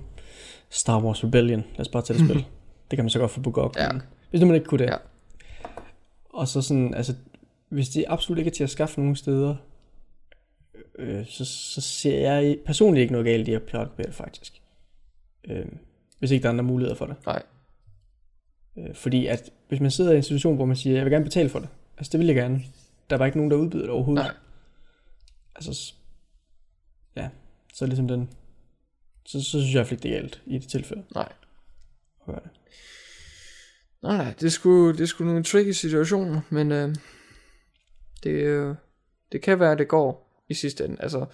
Star 0.70 1.04
Wars 1.04 1.24
Rebellion, 1.24 1.64
lad 1.72 1.80
os 1.80 1.90
bare 1.90 2.02
tage 2.02 2.20
det 2.20 2.28
spil. 2.28 2.46
Det 2.92 2.98
kan 2.98 3.06
man 3.06 3.10
så 3.10 3.20
godt 3.20 3.32
få 3.32 3.42
på 3.42 3.52
GOG. 3.52 3.74
Ja. 3.78 3.90
Hvis 4.30 4.42
nu 4.42 4.48
man 4.48 4.56
ikke 4.56 4.68
kunne 4.68 4.80
det. 4.80 4.86
Ja. 4.86 4.98
Og 6.30 6.48
så 6.48 6.62
sådan, 6.62 6.94
altså 6.94 7.14
hvis 7.70 7.90
det 7.90 8.06
absolut 8.08 8.38
ikke 8.38 8.50
er 8.50 8.54
til 8.54 8.64
at 8.64 8.70
skaffe 8.70 9.00
nogen 9.00 9.16
steder, 9.16 9.56
øh, 11.00 11.26
så, 11.26 11.46
så 11.46 11.82
ser 11.82 12.20
jeg 12.20 12.58
personligt 12.66 13.02
ikke 13.02 13.12
noget 13.12 13.26
galt 13.26 13.48
i 13.48 13.54
at 13.54 13.64
det 13.98 14.14
faktisk. 14.14 14.62
Øh, 15.48 15.66
hvis 16.20 16.32
ikke 16.32 16.44
der 16.44 16.50
er 16.50 16.54
andre 16.54 16.64
muligheder 16.64 16.96
for 16.96 17.06
det. 17.06 17.16
nej. 17.26 17.44
Øh, 18.78 18.96
fordi 18.96 19.28
at 19.28 19.50
hvis 19.68 19.80
man 19.80 19.92
sidder 19.92 20.12
i 20.12 20.18
en 20.18 20.24
situation, 20.24 20.56
hvor 20.56 20.66
man 20.66 20.76
siger, 20.76 20.96
jeg 20.96 21.06
vil 21.06 21.12
gerne 21.12 21.26
betale 21.26 21.50
for 21.50 21.60
det. 21.60 21.70
Altså 21.98 22.12
det 22.12 22.20
vil 22.20 22.28
jeg 22.28 22.36
gerne. 22.36 22.62
Der 23.10 23.16
er 23.16 23.18
bare 23.18 23.28
ikke 23.28 23.38
nogen, 23.38 23.52
der 23.52 23.58
udbyder 23.58 23.82
det 23.82 23.92
overhovedet. 23.92 24.24
Nej. 24.26 24.36
Altså, 25.56 25.94
ja, 27.16 27.30
så 27.74 27.86
ligesom 27.86 28.08
den, 28.08 28.30
så, 29.26 29.44
så 29.44 29.50
synes 29.50 29.76
jeg 29.76 29.92
ikke, 29.92 30.04
det 30.04 30.12
er 30.12 30.20
galt 30.22 30.42
i 30.46 30.58
det 30.58 30.70
tilfælde. 30.70 31.04
Nej. 31.16 31.34
gøre 32.26 32.40
det. 32.44 32.52
Nej, 34.04 34.18
nej, 34.18 34.34
det 34.40 34.54
sgu, 34.54 34.92
det 34.92 35.10
sgu 35.10 35.24
nogle 35.24 35.44
tricky 35.44 35.72
situationer, 35.72 36.42
men 36.50 36.72
øh, 36.72 36.96
det, 38.24 38.30
øh, 38.32 38.76
det 39.32 39.42
kan 39.42 39.60
være, 39.60 39.72
at 39.72 39.78
det 39.78 39.88
går 39.88 40.44
i 40.50 40.54
sidste 40.54 40.86
ende. 40.86 40.98
Altså, 41.00 41.26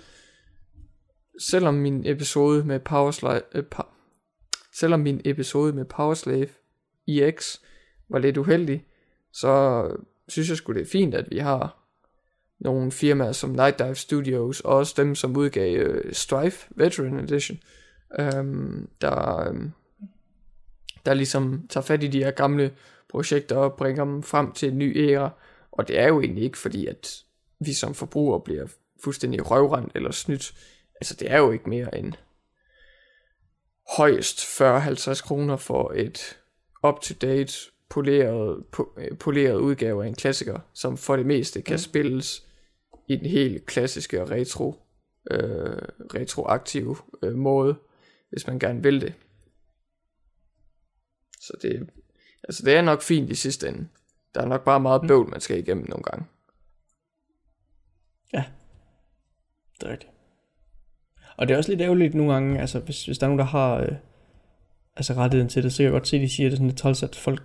selvom 1.49 1.73
min 1.73 2.05
episode 2.05 2.63
med 2.63 2.79
Powerslave, 2.79 3.41
øh, 3.55 3.63
pa- 3.75 3.93
selvom 4.79 4.99
min 4.99 5.21
episode 5.25 5.73
med 5.73 5.85
Powerslave 5.85 6.47
EX 7.07 7.59
var 8.09 8.19
lidt 8.19 8.37
uheldig, 8.37 8.85
så 9.31 9.83
synes 10.27 10.49
jeg 10.49 10.57
skulle 10.57 10.79
det 10.79 10.87
er 10.87 10.91
fint, 10.91 11.15
at 11.15 11.27
vi 11.31 11.37
har 11.37 11.87
nogle 12.59 12.91
firmaer 12.91 13.31
som 13.31 13.49
Night 13.49 13.79
Dive 13.79 13.95
Studios, 13.95 14.59
og 14.59 14.75
også 14.75 14.93
dem, 14.97 15.15
som 15.15 15.37
udgav 15.37 15.77
øh, 15.77 16.13
Strife 16.13 16.67
Veteran 16.75 17.19
Edition, 17.19 17.59
øhm, 18.19 18.89
der, 19.01 19.39
øhm, 19.39 19.71
der 21.05 21.13
ligesom 21.13 21.67
tager 21.69 21.83
fat 21.83 22.03
i 22.03 22.07
de 22.07 22.23
her 22.23 22.31
gamle 22.31 22.73
projekter 23.09 23.55
og 23.55 23.73
bringer 23.73 24.05
dem 24.05 24.23
frem 24.23 24.51
til 24.51 24.71
en 24.71 24.77
ny 24.77 24.97
æra. 24.97 25.29
Og 25.71 25.87
det 25.87 25.99
er 25.99 26.07
jo 26.07 26.21
egentlig 26.21 26.43
ikke 26.43 26.57
fordi, 26.57 26.85
at 26.85 27.23
vi 27.59 27.73
som 27.73 27.93
forbrugere 27.93 28.41
bliver 28.41 28.67
fuldstændig 29.03 29.51
røvrendt 29.51 29.91
eller 29.95 30.11
snydt. 30.11 30.53
Altså 30.95 31.15
det 31.15 31.31
er 31.31 31.37
jo 31.37 31.51
ikke 31.51 31.69
mere 31.69 31.97
end 31.97 32.13
højst 33.97 34.39
40-50 34.39 35.23
kroner 35.23 35.55
for 35.55 35.91
et 35.95 36.37
up-to-date 36.83 37.53
poleret, 37.89 38.63
po- 38.75 38.99
øh, 39.01 39.17
poleret 39.17 39.55
udgave 39.55 40.03
af 40.03 40.07
en 40.07 40.15
klassiker, 40.15 40.59
som 40.73 40.97
for 40.97 41.15
det 41.15 41.25
meste 41.25 41.61
kan 41.61 41.73
Mm. 41.73 41.77
spilles 41.77 42.47
i 43.09 43.15
den 43.15 43.25
helt 43.25 43.65
klassiske 43.65 44.21
og 44.21 44.31
retro, 44.31 44.75
øh, 45.31 45.77
retroaktive 46.15 46.95
øh, 47.23 47.35
måde, 47.35 47.75
hvis 48.29 48.47
man 48.47 48.59
gerne 48.59 48.83
vil 48.83 49.01
det. 49.01 49.13
Så 51.39 51.53
det, 51.61 51.89
altså 52.43 52.65
det 52.65 52.73
er 52.75 52.81
nok 52.81 53.01
fint 53.01 53.29
i 53.29 53.35
sidste 53.35 53.67
ende. 53.67 53.87
Der 54.35 54.41
er 54.41 54.45
nok 54.47 54.63
bare 54.65 54.79
meget 54.79 55.01
Mm. 55.01 55.07
bøvl, 55.07 55.29
man 55.29 55.41
skal 55.41 55.59
igennem 55.59 55.85
nogle 55.89 56.03
gange. 56.03 56.25
Det 59.79 59.87
er 59.87 59.91
rigtigt. 59.91 60.11
Og 61.37 61.47
det 61.47 61.53
er 61.53 61.57
også 61.57 61.71
lidt 61.71 61.81
ærgerligt 61.81 62.13
nogle 62.13 62.33
gange, 62.33 62.59
altså 62.61 62.79
hvis, 62.79 63.05
hvis 63.05 63.17
der 63.17 63.25
er 63.25 63.29
nogen, 63.29 63.39
der 63.39 63.45
har 63.45 63.75
øh, 63.81 63.91
altså 64.97 65.13
rettigheden 65.13 65.49
til 65.49 65.63
det, 65.63 65.73
så 65.73 65.77
kan 65.77 65.83
jeg 65.83 65.91
godt 65.91 66.07
se, 66.07 66.15
at 66.15 66.21
de 66.21 66.29
siger, 66.29 66.47
at 66.47 66.51
det 66.51 66.55
er 66.55 66.57
sådan 66.57 66.67
lidt 66.67 66.77
træls, 66.77 67.03
at 67.03 67.15
folk, 67.15 67.43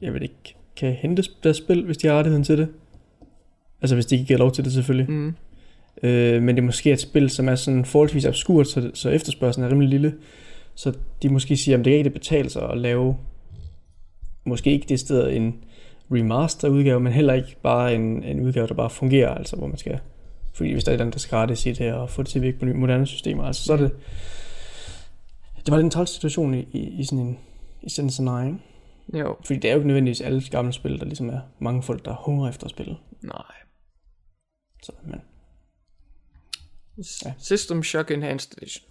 jeg 0.00 0.14
ved 0.14 0.22
ikke, 0.22 0.56
kan 0.76 0.92
hente 0.92 1.22
deres 1.42 1.56
spil, 1.56 1.84
hvis 1.84 1.96
de 1.96 2.06
har 2.06 2.14
rettigheden 2.14 2.44
til 2.44 2.58
det. 2.58 2.68
Altså 3.82 3.94
hvis 3.94 4.06
de 4.06 4.14
ikke 4.14 4.26
giver 4.26 4.38
lov 4.38 4.52
til 4.52 4.64
det 4.64 4.72
selvfølgelig. 4.72 5.10
Mm. 5.10 5.34
Øh, 6.02 6.42
men 6.42 6.56
det 6.56 6.62
er 6.62 6.66
måske 6.66 6.92
et 6.92 7.00
spil, 7.00 7.30
som 7.30 7.48
er 7.48 7.54
sådan 7.54 7.84
forholdsvis 7.84 8.24
obskurt, 8.24 8.68
så, 8.68 8.90
så 8.94 9.10
efterspørgselen 9.10 9.66
er 9.66 9.72
rimelig 9.72 9.88
lille. 9.88 10.14
Så 10.74 10.92
de 11.22 11.28
måske 11.28 11.56
siger, 11.56 11.78
at 11.78 11.84
det 11.84 11.90
kan 11.90 11.98
ikke 11.98 12.10
betale 12.10 12.50
sig 12.50 12.70
at 12.70 12.78
lave, 12.78 13.16
måske 14.44 14.70
ikke 14.70 14.86
det 14.88 15.00
sted 15.00 15.30
en 15.32 15.54
remaster 16.10 16.68
udgave, 16.68 17.00
men 17.00 17.12
heller 17.12 17.32
ikke 17.32 17.56
bare 17.62 17.94
en, 17.94 18.24
en 18.24 18.40
udgave, 18.40 18.66
der 18.66 18.74
bare 18.74 18.90
fungerer, 18.90 19.34
altså 19.34 19.56
hvor 19.56 19.66
man 19.66 19.76
skal, 19.76 19.98
fordi 20.52 20.72
hvis 20.72 20.84
der 20.84 20.90
er 20.90 20.92
et 20.92 20.94
eller 20.94 21.04
andet, 21.04 21.14
der 21.14 21.20
skal 21.20 21.36
rettes 21.36 21.66
i 21.66 21.72
det 21.72 21.92
og 21.92 22.10
få 22.10 22.22
det 22.22 22.30
til 22.30 22.38
at 22.38 22.42
virke 22.42 22.58
på 22.58 22.66
moderne 22.66 23.06
systemer, 23.06 23.44
altså 23.44 23.64
så 23.64 23.72
er 23.72 23.76
det, 23.76 23.90
det 25.66 25.70
var 25.72 25.76
lidt 25.76 25.84
en 25.84 25.90
træls 25.90 26.10
situation 26.10 26.54
i, 26.54 26.60
i, 26.72 27.00
i 27.00 27.04
sådan 27.04 27.18
en, 27.18 27.38
i 27.82 27.90
sådan 27.90 28.06
en 28.06 28.10
scenarie, 28.10 28.46
ikke? 28.48 29.18
Jo. 29.18 29.36
Fordi 29.44 29.58
det 29.58 29.68
er 29.68 29.72
jo 29.72 29.78
ikke 29.78 29.86
nødvendigvis 29.86 30.20
alle 30.20 30.42
gamle 30.50 30.72
spil, 30.72 30.98
der 30.98 31.04
ligesom 31.04 31.28
er 31.28 31.40
mange 31.58 31.82
folk, 31.82 32.04
der 32.04 32.14
hungrer 32.14 32.48
efter 32.48 32.64
at 32.64 32.70
spille. 32.70 32.96
Nej. 33.22 33.42
Så, 34.82 34.92
men 35.02 35.10
Ja. 35.14 35.18
Ja. 37.24 37.32
System 37.38 37.82
Shock 37.82 38.10
Enhanced 38.10 38.52
Edition. 38.62 38.84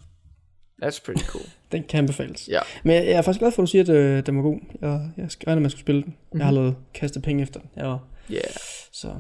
That's 0.84 1.06
pretty 1.06 1.24
cool. 1.26 1.44
den 1.72 1.84
kan 1.84 1.98
anbefales. 1.98 2.48
Ja. 2.48 2.60
Men 2.84 2.96
jeg, 2.96 3.06
jeg 3.06 3.14
er 3.14 3.22
faktisk 3.22 3.40
glad 3.40 3.52
for, 3.52 3.62
at 3.62 3.68
du 3.68 3.72
siger, 3.72 3.82
at 3.84 3.90
øh, 3.90 4.26
den 4.26 4.36
var 4.38 4.42
god. 4.44 4.60
Jeg, 4.82 5.12
jeg 5.18 5.32
skal 5.32 5.46
regne 5.46 5.60
med, 5.62 5.66
at 5.66 5.66
jeg 5.66 5.72
skulle 5.72 5.82
spille 5.84 6.02
den. 6.04 6.10
Mm-hmm. 6.12 6.40
Jeg 6.40 6.46
har 6.48 6.52
Mhm. 6.52 6.60
lavet 6.62 6.76
kastet 6.94 7.24
penge 7.24 7.44
efter 7.44 7.60
den. 7.60 7.70
Var, 7.76 8.08
Yeah. 8.32 8.44
så. 8.92 9.20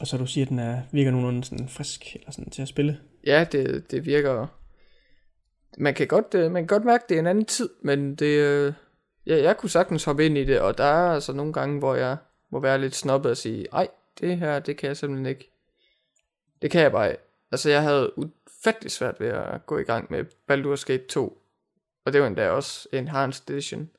Og 0.00 0.06
så 0.06 0.16
du 0.16 0.26
siger, 0.26 0.44
at 0.44 0.48
den 0.48 0.58
er, 0.58 0.82
virker 0.92 1.10
nogenlunde 1.10 1.44
sådan 1.44 1.68
frisk 1.68 2.14
eller 2.16 2.30
sådan, 2.30 2.50
til 2.50 2.62
at 2.62 2.68
spille. 2.68 2.98
Ja, 3.26 3.44
det, 3.52 3.90
det 3.90 4.06
virker... 4.06 4.46
Man 5.78 5.94
kan, 5.94 6.06
godt, 6.06 6.34
øh, 6.34 6.50
man 6.50 6.62
kan 6.62 6.66
godt 6.66 6.84
mærke, 6.84 7.04
det 7.08 7.14
er 7.14 7.18
en 7.18 7.26
anden 7.26 7.44
tid, 7.44 7.68
men 7.82 8.14
det... 8.14 8.26
øh, 8.38 8.72
Ja, 9.26 9.42
jeg 9.42 9.56
kunne 9.56 9.70
sagtens 9.70 10.04
hoppe 10.04 10.26
ind 10.26 10.38
i 10.38 10.44
det, 10.44 10.60
og 10.60 10.78
der 10.78 10.84
er 10.84 11.12
altså 11.14 11.32
nogle 11.32 11.52
gange, 11.52 11.78
hvor 11.78 11.94
jeg 11.94 12.16
må 12.50 12.60
være 12.60 12.78
lidt 12.80 12.94
snobbet 12.94 13.30
og 13.30 13.36
sige, 13.36 13.66
ej, 13.72 13.88
det 14.20 14.38
her, 14.38 14.58
det 14.58 14.76
kan 14.76 14.88
jeg 14.88 14.96
simpelthen 14.96 15.26
ikke. 15.26 15.50
Det 16.62 16.70
kan 16.70 16.80
jeg 16.82 16.92
bare 16.92 17.10
ikke. 17.10 17.22
Altså, 17.52 17.70
jeg 17.70 17.82
havde 17.82 18.12
ufattelig 18.18 18.90
svært 18.90 19.20
ved 19.20 19.28
at 19.28 19.66
gå 19.66 19.78
i 19.78 19.82
gang 19.82 20.06
med 20.10 20.24
Baldur's 20.24 20.84
Gate 20.86 21.06
2, 21.08 21.38
og 22.04 22.12
det 22.12 22.20
var 22.20 22.26
endda 22.26 22.50
også 22.50 22.88
en 22.92 22.98
Enhanced 22.98 23.50
Edition 23.50 23.90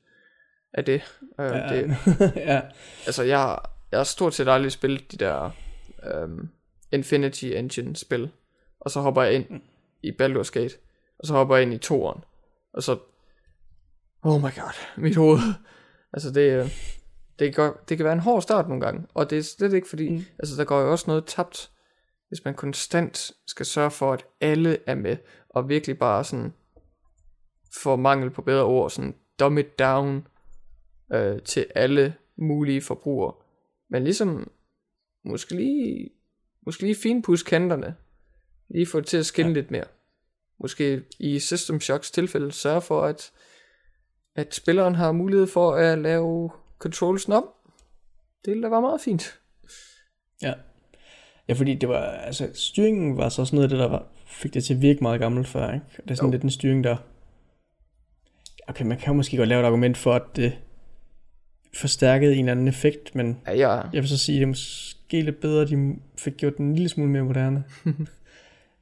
af 0.73 0.85
det. 0.85 1.01
Øh, 1.39 1.45
Ja, 1.45 1.67
det 1.69 1.95
ja. 2.35 2.61
altså 3.05 3.23
jeg, 3.23 3.59
jeg 3.91 3.99
har 3.99 4.03
stort 4.03 4.33
set 4.33 4.47
aldrig 4.47 4.71
spillet 4.71 5.11
de 5.11 5.17
der 5.17 5.51
um, 6.23 6.49
Infinity 6.91 7.45
Engine 7.45 7.95
spil, 7.95 8.31
og 8.79 8.91
så 8.91 8.99
hopper 9.01 9.21
jeg 9.21 9.33
ind 9.33 9.61
i 10.03 10.11
Baldur's 10.21 10.51
Gate, 10.51 10.77
og 11.19 11.27
så 11.27 11.33
hopper 11.33 11.55
jeg 11.55 11.63
ind 11.63 11.73
i 11.73 11.77
toeren, 11.77 12.23
og 12.73 12.83
så, 12.83 12.99
oh 14.23 14.39
my 14.39 14.55
god, 14.55 14.75
mit 15.03 15.15
hoved, 15.15 15.39
altså 16.13 16.31
det, 16.31 16.51
øh, 16.51 16.69
det, 17.39 17.55
kan, 17.55 17.73
det 17.89 17.97
kan 17.97 18.03
være 18.03 18.13
en 18.13 18.19
hård 18.19 18.41
start 18.41 18.67
nogle 18.67 18.85
gange, 18.85 19.07
og 19.13 19.29
det 19.29 19.37
er 19.37 19.43
slet 19.43 19.73
ikke 19.73 19.89
fordi, 19.89 20.09
mm. 20.09 20.23
altså 20.39 20.55
der 20.55 20.65
går 20.65 20.81
jo 20.81 20.91
også 20.91 21.05
noget 21.07 21.25
tabt, 21.25 21.71
hvis 22.27 22.45
man 22.45 22.53
konstant 22.53 23.31
skal 23.47 23.65
sørge 23.65 23.91
for, 23.91 24.13
at 24.13 24.25
alle 24.41 24.77
er 24.87 24.95
med, 24.95 25.17
og 25.49 25.69
virkelig 25.69 25.99
bare 25.99 26.23
sådan, 26.23 26.53
for 27.83 27.95
mangel 27.95 28.29
på 28.29 28.41
bedre 28.41 28.63
ord, 28.63 28.89
sådan 28.89 29.15
dumb 29.39 29.57
it 29.57 29.79
down 29.79 30.27
øh, 31.13 31.41
til 31.41 31.67
alle 31.75 32.15
mulige 32.37 32.81
forbrugere. 32.81 33.33
Men 33.89 34.03
ligesom, 34.03 34.51
måske 35.25 35.55
lige, 35.55 36.09
måske 36.65 36.83
lige 36.83 36.95
finpudse 36.95 37.45
kanterne, 37.45 37.95
lige 38.69 38.87
få 38.87 38.99
det 38.99 39.07
til 39.07 39.17
at 39.17 39.25
skinne 39.25 39.49
ja. 39.49 39.53
lidt 39.53 39.71
mere. 39.71 39.85
Måske 40.59 41.01
i 41.19 41.39
System 41.39 41.81
Shocks 41.81 42.11
tilfælde 42.11 42.51
sørge 42.51 42.81
for, 42.81 43.01
at, 43.01 43.31
at 44.35 44.55
spilleren 44.55 44.95
har 44.95 45.11
mulighed 45.11 45.47
for 45.47 45.75
at 45.75 45.97
lave 45.97 46.51
controlsen 46.79 47.33
om. 47.33 47.49
Det 48.45 48.51
ville 48.51 48.63
da 48.63 48.69
være 48.69 48.81
meget 48.81 49.01
fint. 49.01 49.39
Ja. 50.41 50.53
Ja, 51.47 51.53
fordi 51.53 51.75
det 51.75 51.89
var, 51.89 52.03
altså 52.03 52.49
styringen 52.53 53.17
var 53.17 53.29
så 53.29 53.45
sådan 53.45 53.55
noget 53.57 53.63
af 53.63 53.69
det, 53.69 53.79
der 53.79 53.87
var, 53.87 54.07
fik 54.25 54.53
det 54.53 54.63
til 54.63 54.73
at 54.73 54.81
virke 54.81 54.99
meget 55.01 55.19
gammelt 55.19 55.47
før, 55.47 55.73
ikke? 55.73 55.85
Det 56.03 56.11
er 56.11 56.15
sådan 56.15 56.27
jo. 56.27 56.31
lidt 56.31 56.43
en 56.43 56.49
styring, 56.49 56.83
der, 56.83 56.97
okay, 58.67 58.85
man 58.85 58.97
kan 58.97 59.07
jo 59.07 59.13
måske 59.13 59.37
godt 59.37 59.49
lave 59.49 59.61
et 59.61 59.65
argument 59.65 59.97
for, 59.97 60.13
at 60.13 60.23
det 60.35 60.57
forstærkede 61.75 62.33
en 62.33 62.39
eller 62.39 62.51
anden 62.51 62.67
effekt, 62.67 63.15
men 63.15 63.41
ja, 63.47 63.53
ja. 63.53 63.81
jeg 63.93 64.01
vil 64.01 64.09
så 64.09 64.17
sige, 64.17 64.35
at 64.35 64.39
det 64.39 64.43
er 64.43 64.47
måske 64.47 65.21
lidt 65.21 65.39
bedre, 65.39 65.61
at 65.61 65.69
de 65.69 65.95
fik 66.17 66.37
gjort 66.37 66.57
den 66.57 66.65
en 66.65 66.75
lille 66.75 66.89
smule 66.89 67.09
mere 67.09 67.23
moderne. 67.23 67.63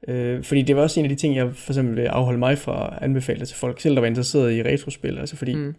øh, 0.08 0.42
fordi 0.42 0.62
det 0.62 0.76
var 0.76 0.82
også 0.82 1.00
en 1.00 1.06
af 1.06 1.10
de 1.10 1.16
ting, 1.16 1.36
jeg 1.36 1.54
for 1.54 1.72
eksempel 1.72 1.96
vil 1.96 2.06
afholde 2.06 2.38
mig 2.38 2.58
fra 2.58 2.96
at 2.96 3.02
anbefale 3.02 3.46
til 3.46 3.56
folk, 3.56 3.80
selv 3.80 3.94
der 3.94 4.00
var 4.00 4.08
interesseret 4.08 4.52
i 4.52 4.62
retrospil, 4.62 5.18
altså 5.18 5.36
fordi 5.36 5.54
mm. 5.54 5.74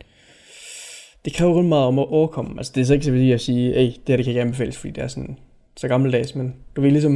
det 1.25 1.33
kræver 1.33 1.53
rundt 1.53 1.69
meget 1.69 1.85
om 1.85 1.99
at 1.99 2.07
overkomme. 2.07 2.53
Altså 2.57 2.71
det 2.75 2.81
er 2.81 2.85
så 2.85 2.93
ikke 2.93 3.05
så 3.05 3.11
vigtigt 3.11 3.33
at 3.33 3.41
sige, 3.41 3.73
hey, 3.73 3.85
det 3.85 4.01
her 4.07 4.15
det 4.15 4.25
kan 4.25 4.31
ikke 4.31 4.41
anbefales, 4.41 4.77
fordi 4.77 4.91
det 4.93 5.03
er 5.03 5.07
sådan 5.07 5.39
så 5.77 5.87
gammeldags, 5.87 6.35
men 6.35 6.55
du 6.75 6.81
vil 6.81 6.91
ligesom, 6.91 7.13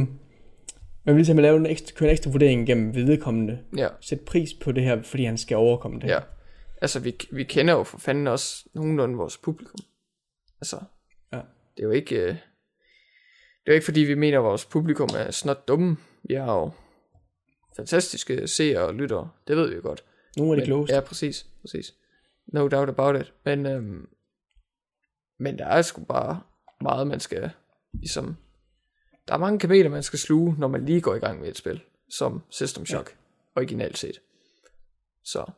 man 1.04 1.14
vil 1.14 1.16
ligesom 1.16 1.38
lave 1.38 1.56
en 1.56 1.66
ekstra, 1.66 1.94
køre 1.96 2.08
en 2.08 2.12
ekstra 2.12 2.30
vurdering 2.30 2.66
gennem 2.66 2.94
vedkommende. 2.94 3.58
Ja. 3.76 3.88
Sætte 4.00 4.24
pris 4.24 4.54
på 4.54 4.72
det 4.72 4.82
her, 4.82 5.02
fordi 5.02 5.24
han 5.24 5.38
skal 5.38 5.56
overkomme 5.56 6.00
det. 6.00 6.08
Ja. 6.08 6.18
Altså, 6.82 7.00
vi, 7.00 7.16
vi 7.32 7.44
kender 7.44 7.74
jo 7.74 7.82
for 7.82 7.98
fanden 7.98 8.26
også 8.26 8.64
nogenlunde 8.74 9.16
vores 9.16 9.36
publikum. 9.36 9.80
Altså, 10.60 10.76
ja. 11.32 11.40
det 11.76 11.82
er 11.82 11.86
jo 11.86 11.90
ikke... 11.90 12.16
Øh, 12.16 12.34
det 13.64 13.66
er 13.66 13.72
jo 13.72 13.74
ikke 13.74 13.84
fordi, 13.84 14.00
vi 14.00 14.14
mener, 14.14 14.38
at 14.38 14.44
vores 14.44 14.64
publikum 14.64 15.08
er 15.18 15.30
snot 15.30 15.68
dumme. 15.68 15.96
Vi 16.28 16.34
har 16.34 16.54
jo 16.54 16.70
fantastiske 17.76 18.48
seere 18.48 18.86
og 18.86 18.94
lyttere. 18.94 19.30
Det 19.48 19.56
ved 19.56 19.68
vi 19.68 19.74
jo 19.74 19.82
godt. 19.82 20.04
Nogle 20.36 20.52
af 20.52 20.60
de 20.60 20.66
klogeste. 20.66 20.94
Ja, 20.94 21.00
præcis. 21.00 21.46
præcis. 21.60 21.94
No 22.46 22.68
doubt 22.68 22.88
about 22.88 23.20
it. 23.20 23.32
Men, 23.44 23.66
øhm, 23.66 24.08
men 25.38 25.58
der 25.58 25.66
er 25.66 25.82
sgu 25.82 26.04
bare 26.04 26.42
meget, 26.80 27.06
man 27.06 27.20
skal 27.20 27.50
ligesom... 27.92 28.36
Der 29.28 29.34
er 29.34 29.38
mange 29.38 29.58
kameler, 29.58 29.90
man 29.90 30.02
skal 30.02 30.18
sluge, 30.18 30.54
når 30.58 30.68
man 30.68 30.84
lige 30.84 31.00
går 31.00 31.14
i 31.14 31.18
gang 31.18 31.40
med 31.40 31.48
et 31.48 31.56
spil, 31.56 31.82
som 32.08 32.42
System 32.50 32.86
Shock, 32.86 33.10
ja. 33.10 33.60
originalt 33.60 33.98
set. 33.98 34.20
Så 35.24 35.50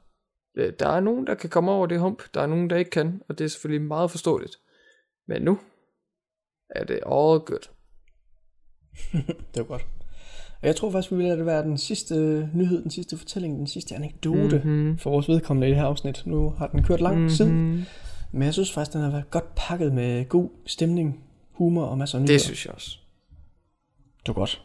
øh, 0.55 0.73
der 0.78 0.89
er 0.89 1.00
nogen, 1.00 1.26
der 1.26 1.34
kan 1.34 1.50
komme 1.50 1.70
over 1.70 1.86
det 1.86 2.00
hump, 2.00 2.23
der 2.34 2.41
er 2.41 2.47
nogen, 2.47 2.70
der 2.70 2.76
ikke 2.76 2.91
kan, 2.91 3.23
og 3.28 3.39
det 3.39 3.44
er 3.44 3.49
selvfølgelig 3.49 3.86
meget 3.86 4.10
forståeligt. 4.10 4.60
Men 5.28 5.42
nu 5.42 5.58
er 6.70 6.84
det 6.84 6.94
all 6.94 7.41
good. 7.41 7.68
det 9.55 9.60
er 9.60 9.65
godt. 9.65 9.86
Og 10.62 10.68
jeg 10.68 10.76
tror 10.76 10.91
faktisk, 10.91 11.12
vi 11.12 11.16
vil 11.16 11.26
lade 11.26 11.39
det 11.39 11.47
være 11.47 11.62
den 11.62 11.78
sidste 11.78 12.15
nyhed, 12.55 12.82
den 12.82 12.91
sidste 12.91 13.18
fortælling, 13.18 13.58
den 13.58 13.66
sidste 13.66 13.94
anekdote 13.94 14.62
mm-hmm. 14.65 14.99
for 14.99 15.10
vores 15.10 15.28
vedkommende 15.28 15.66
i 15.66 15.70
det 15.70 15.78
her 15.78 15.84
afsnit. 15.84 16.23
Nu 16.26 16.55
har 16.58 16.66
den 16.66 16.82
kørt 16.82 17.00
lang 17.00 17.16
mm-hmm. 17.16 17.31
tid, 17.31 17.47
men 18.32 18.42
jeg 18.42 18.52
synes 18.52 18.73
faktisk, 18.73 18.92
den 18.92 19.00
har 19.00 19.10
været 19.10 19.31
godt 19.31 19.55
pakket 19.55 19.92
med 19.92 20.28
god 20.28 20.49
stemning, 20.66 21.20
humor 21.52 21.84
og 21.84 21.99
masser 21.99 22.18
af 22.18 22.23
nyheder. 22.23 22.34
Det 22.34 22.41
synes 22.41 22.66
jeg 22.66 22.74
også. 22.74 22.99
Det 24.20 24.28
var 24.28 24.34
godt. 24.34 24.62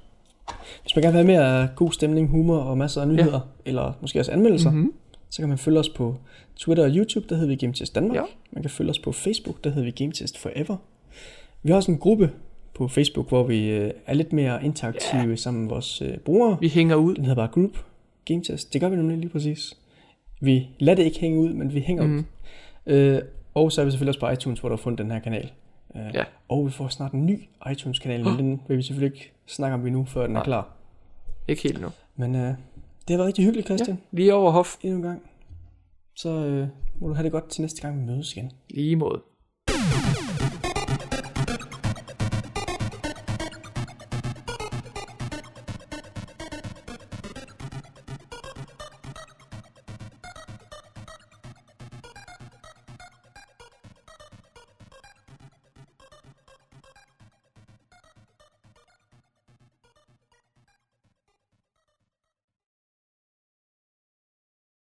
Hvis 0.82 0.96
man 0.96 1.04
gerne 1.04 1.18
vil 1.18 1.36
have 1.36 1.40
mere 1.40 1.70
god 1.76 1.92
stemning, 1.92 2.30
humor 2.30 2.58
og 2.58 2.78
masser 2.78 3.02
af 3.02 3.08
nyheder, 3.08 3.40
ja. 3.66 3.70
eller 3.70 3.94
måske 4.02 4.20
også 4.20 4.32
anmeldelser, 4.32 4.72
mm-hmm. 4.72 4.94
så 5.30 5.42
kan 5.42 5.50
man 5.50 5.58
følge 5.58 5.80
os 5.80 5.90
på 5.90 6.16
Twitter 6.56 6.84
og 6.84 6.90
YouTube, 6.90 7.26
der 7.30 7.36
hedder 7.36 7.50
vi 7.50 7.56
GameTest 7.56 7.96
Danmark. 7.96 8.16
Ja. 8.16 8.22
Man 8.52 8.64
kan 8.64 8.70
følge 8.70 8.90
os 8.90 9.00
på 9.00 9.12
Facebook, 9.12 9.64
der 9.64 9.70
hedder 9.70 9.84
vi 9.84 9.92
GameTest 9.92 10.38
Forever. 10.38 10.78
Vi 11.64 11.70
har 11.70 11.76
også 11.76 11.92
en 11.92 11.98
gruppe 11.98 12.32
på 12.78 12.88
Facebook, 12.88 13.30
hvor 13.30 13.44
vi 13.44 13.70
øh, 13.70 13.92
er 14.06 14.14
lidt 14.14 14.34
mere 14.34 14.66
interaktive 14.66 15.28
yeah. 15.28 15.38
sammen 15.38 15.62
med 15.64 15.70
vores 15.70 16.02
øh, 16.02 16.18
brugere. 16.18 16.58
Vi 16.62 16.68
hænger 16.68 16.96
ud. 16.96 17.16
Den 17.16 17.26
hedder 17.26 17.36
bare 17.36 17.48
Group 17.54 17.86
Game 18.26 18.44
Test. 18.44 18.74
Det 18.74 18.82
gør 18.82 18.90
vi 18.90 18.96
nemlig 18.96 19.18
lige 19.18 19.30
præcis. 19.30 19.78
Vi 20.42 20.68
lader 20.80 20.96
det 20.96 21.04
ikke 21.04 21.20
hænge 21.20 21.40
ud, 21.40 21.54
men 21.54 21.74
vi 21.74 21.80
hænger 21.80 22.06
mm. 22.06 22.18
ud. 22.18 22.24
Øh, 22.94 23.22
og 23.54 23.72
så 23.72 23.82
er 23.82 23.86
vi 23.86 23.92
selvfølgelig 23.92 24.10
også 24.10 24.20
på 24.20 24.30
iTunes, 24.30 24.60
hvor 24.60 24.70
du 24.70 24.76
har 24.76 24.82
fundet 24.82 25.00
den 25.00 25.12
her 25.12 25.20
kanal. 25.20 25.52
Øh, 25.96 26.02
ja. 26.14 26.24
Og 26.50 26.66
vi 26.66 26.72
får 26.72 26.88
snart 26.88 27.12
en 27.12 27.26
ny 27.26 27.40
iTunes-kanal, 27.72 28.24
men 28.24 28.38
den 28.38 28.62
vil 28.68 28.78
vi 28.78 28.82
selvfølgelig 28.82 29.16
ikke 29.16 29.32
snakke 29.46 29.74
om 29.74 29.80
nu, 29.80 30.06
før 30.06 30.24
den 30.24 30.32
Nej. 30.32 30.40
er 30.40 30.44
klar. 30.44 30.74
Ikke 31.48 31.64
helt 31.64 31.82
nu. 31.82 31.88
Men 32.16 32.36
øh, 32.36 32.42
det 32.42 32.56
har 33.10 33.18
været 33.18 33.28
rigtig 33.28 33.46
hyggeligt, 33.46 33.68
Christian. 33.68 33.98
Ja, 33.98 34.18
lige 34.18 34.34
over 34.34 34.52
hof. 34.52 34.76
Endnu 34.82 34.98
en 34.98 35.04
gang. 35.04 35.22
Så 36.16 36.30
øh, 36.30 36.68
må 37.00 37.08
du 37.08 37.14
have 37.14 37.24
det 37.24 37.32
godt 37.32 37.50
til 37.50 37.62
næste 37.62 37.82
gang, 37.82 38.02
vi 38.02 38.06
mødes 38.06 38.34
igen. 38.34 38.52
Lige 38.70 38.96
måde. 38.96 39.22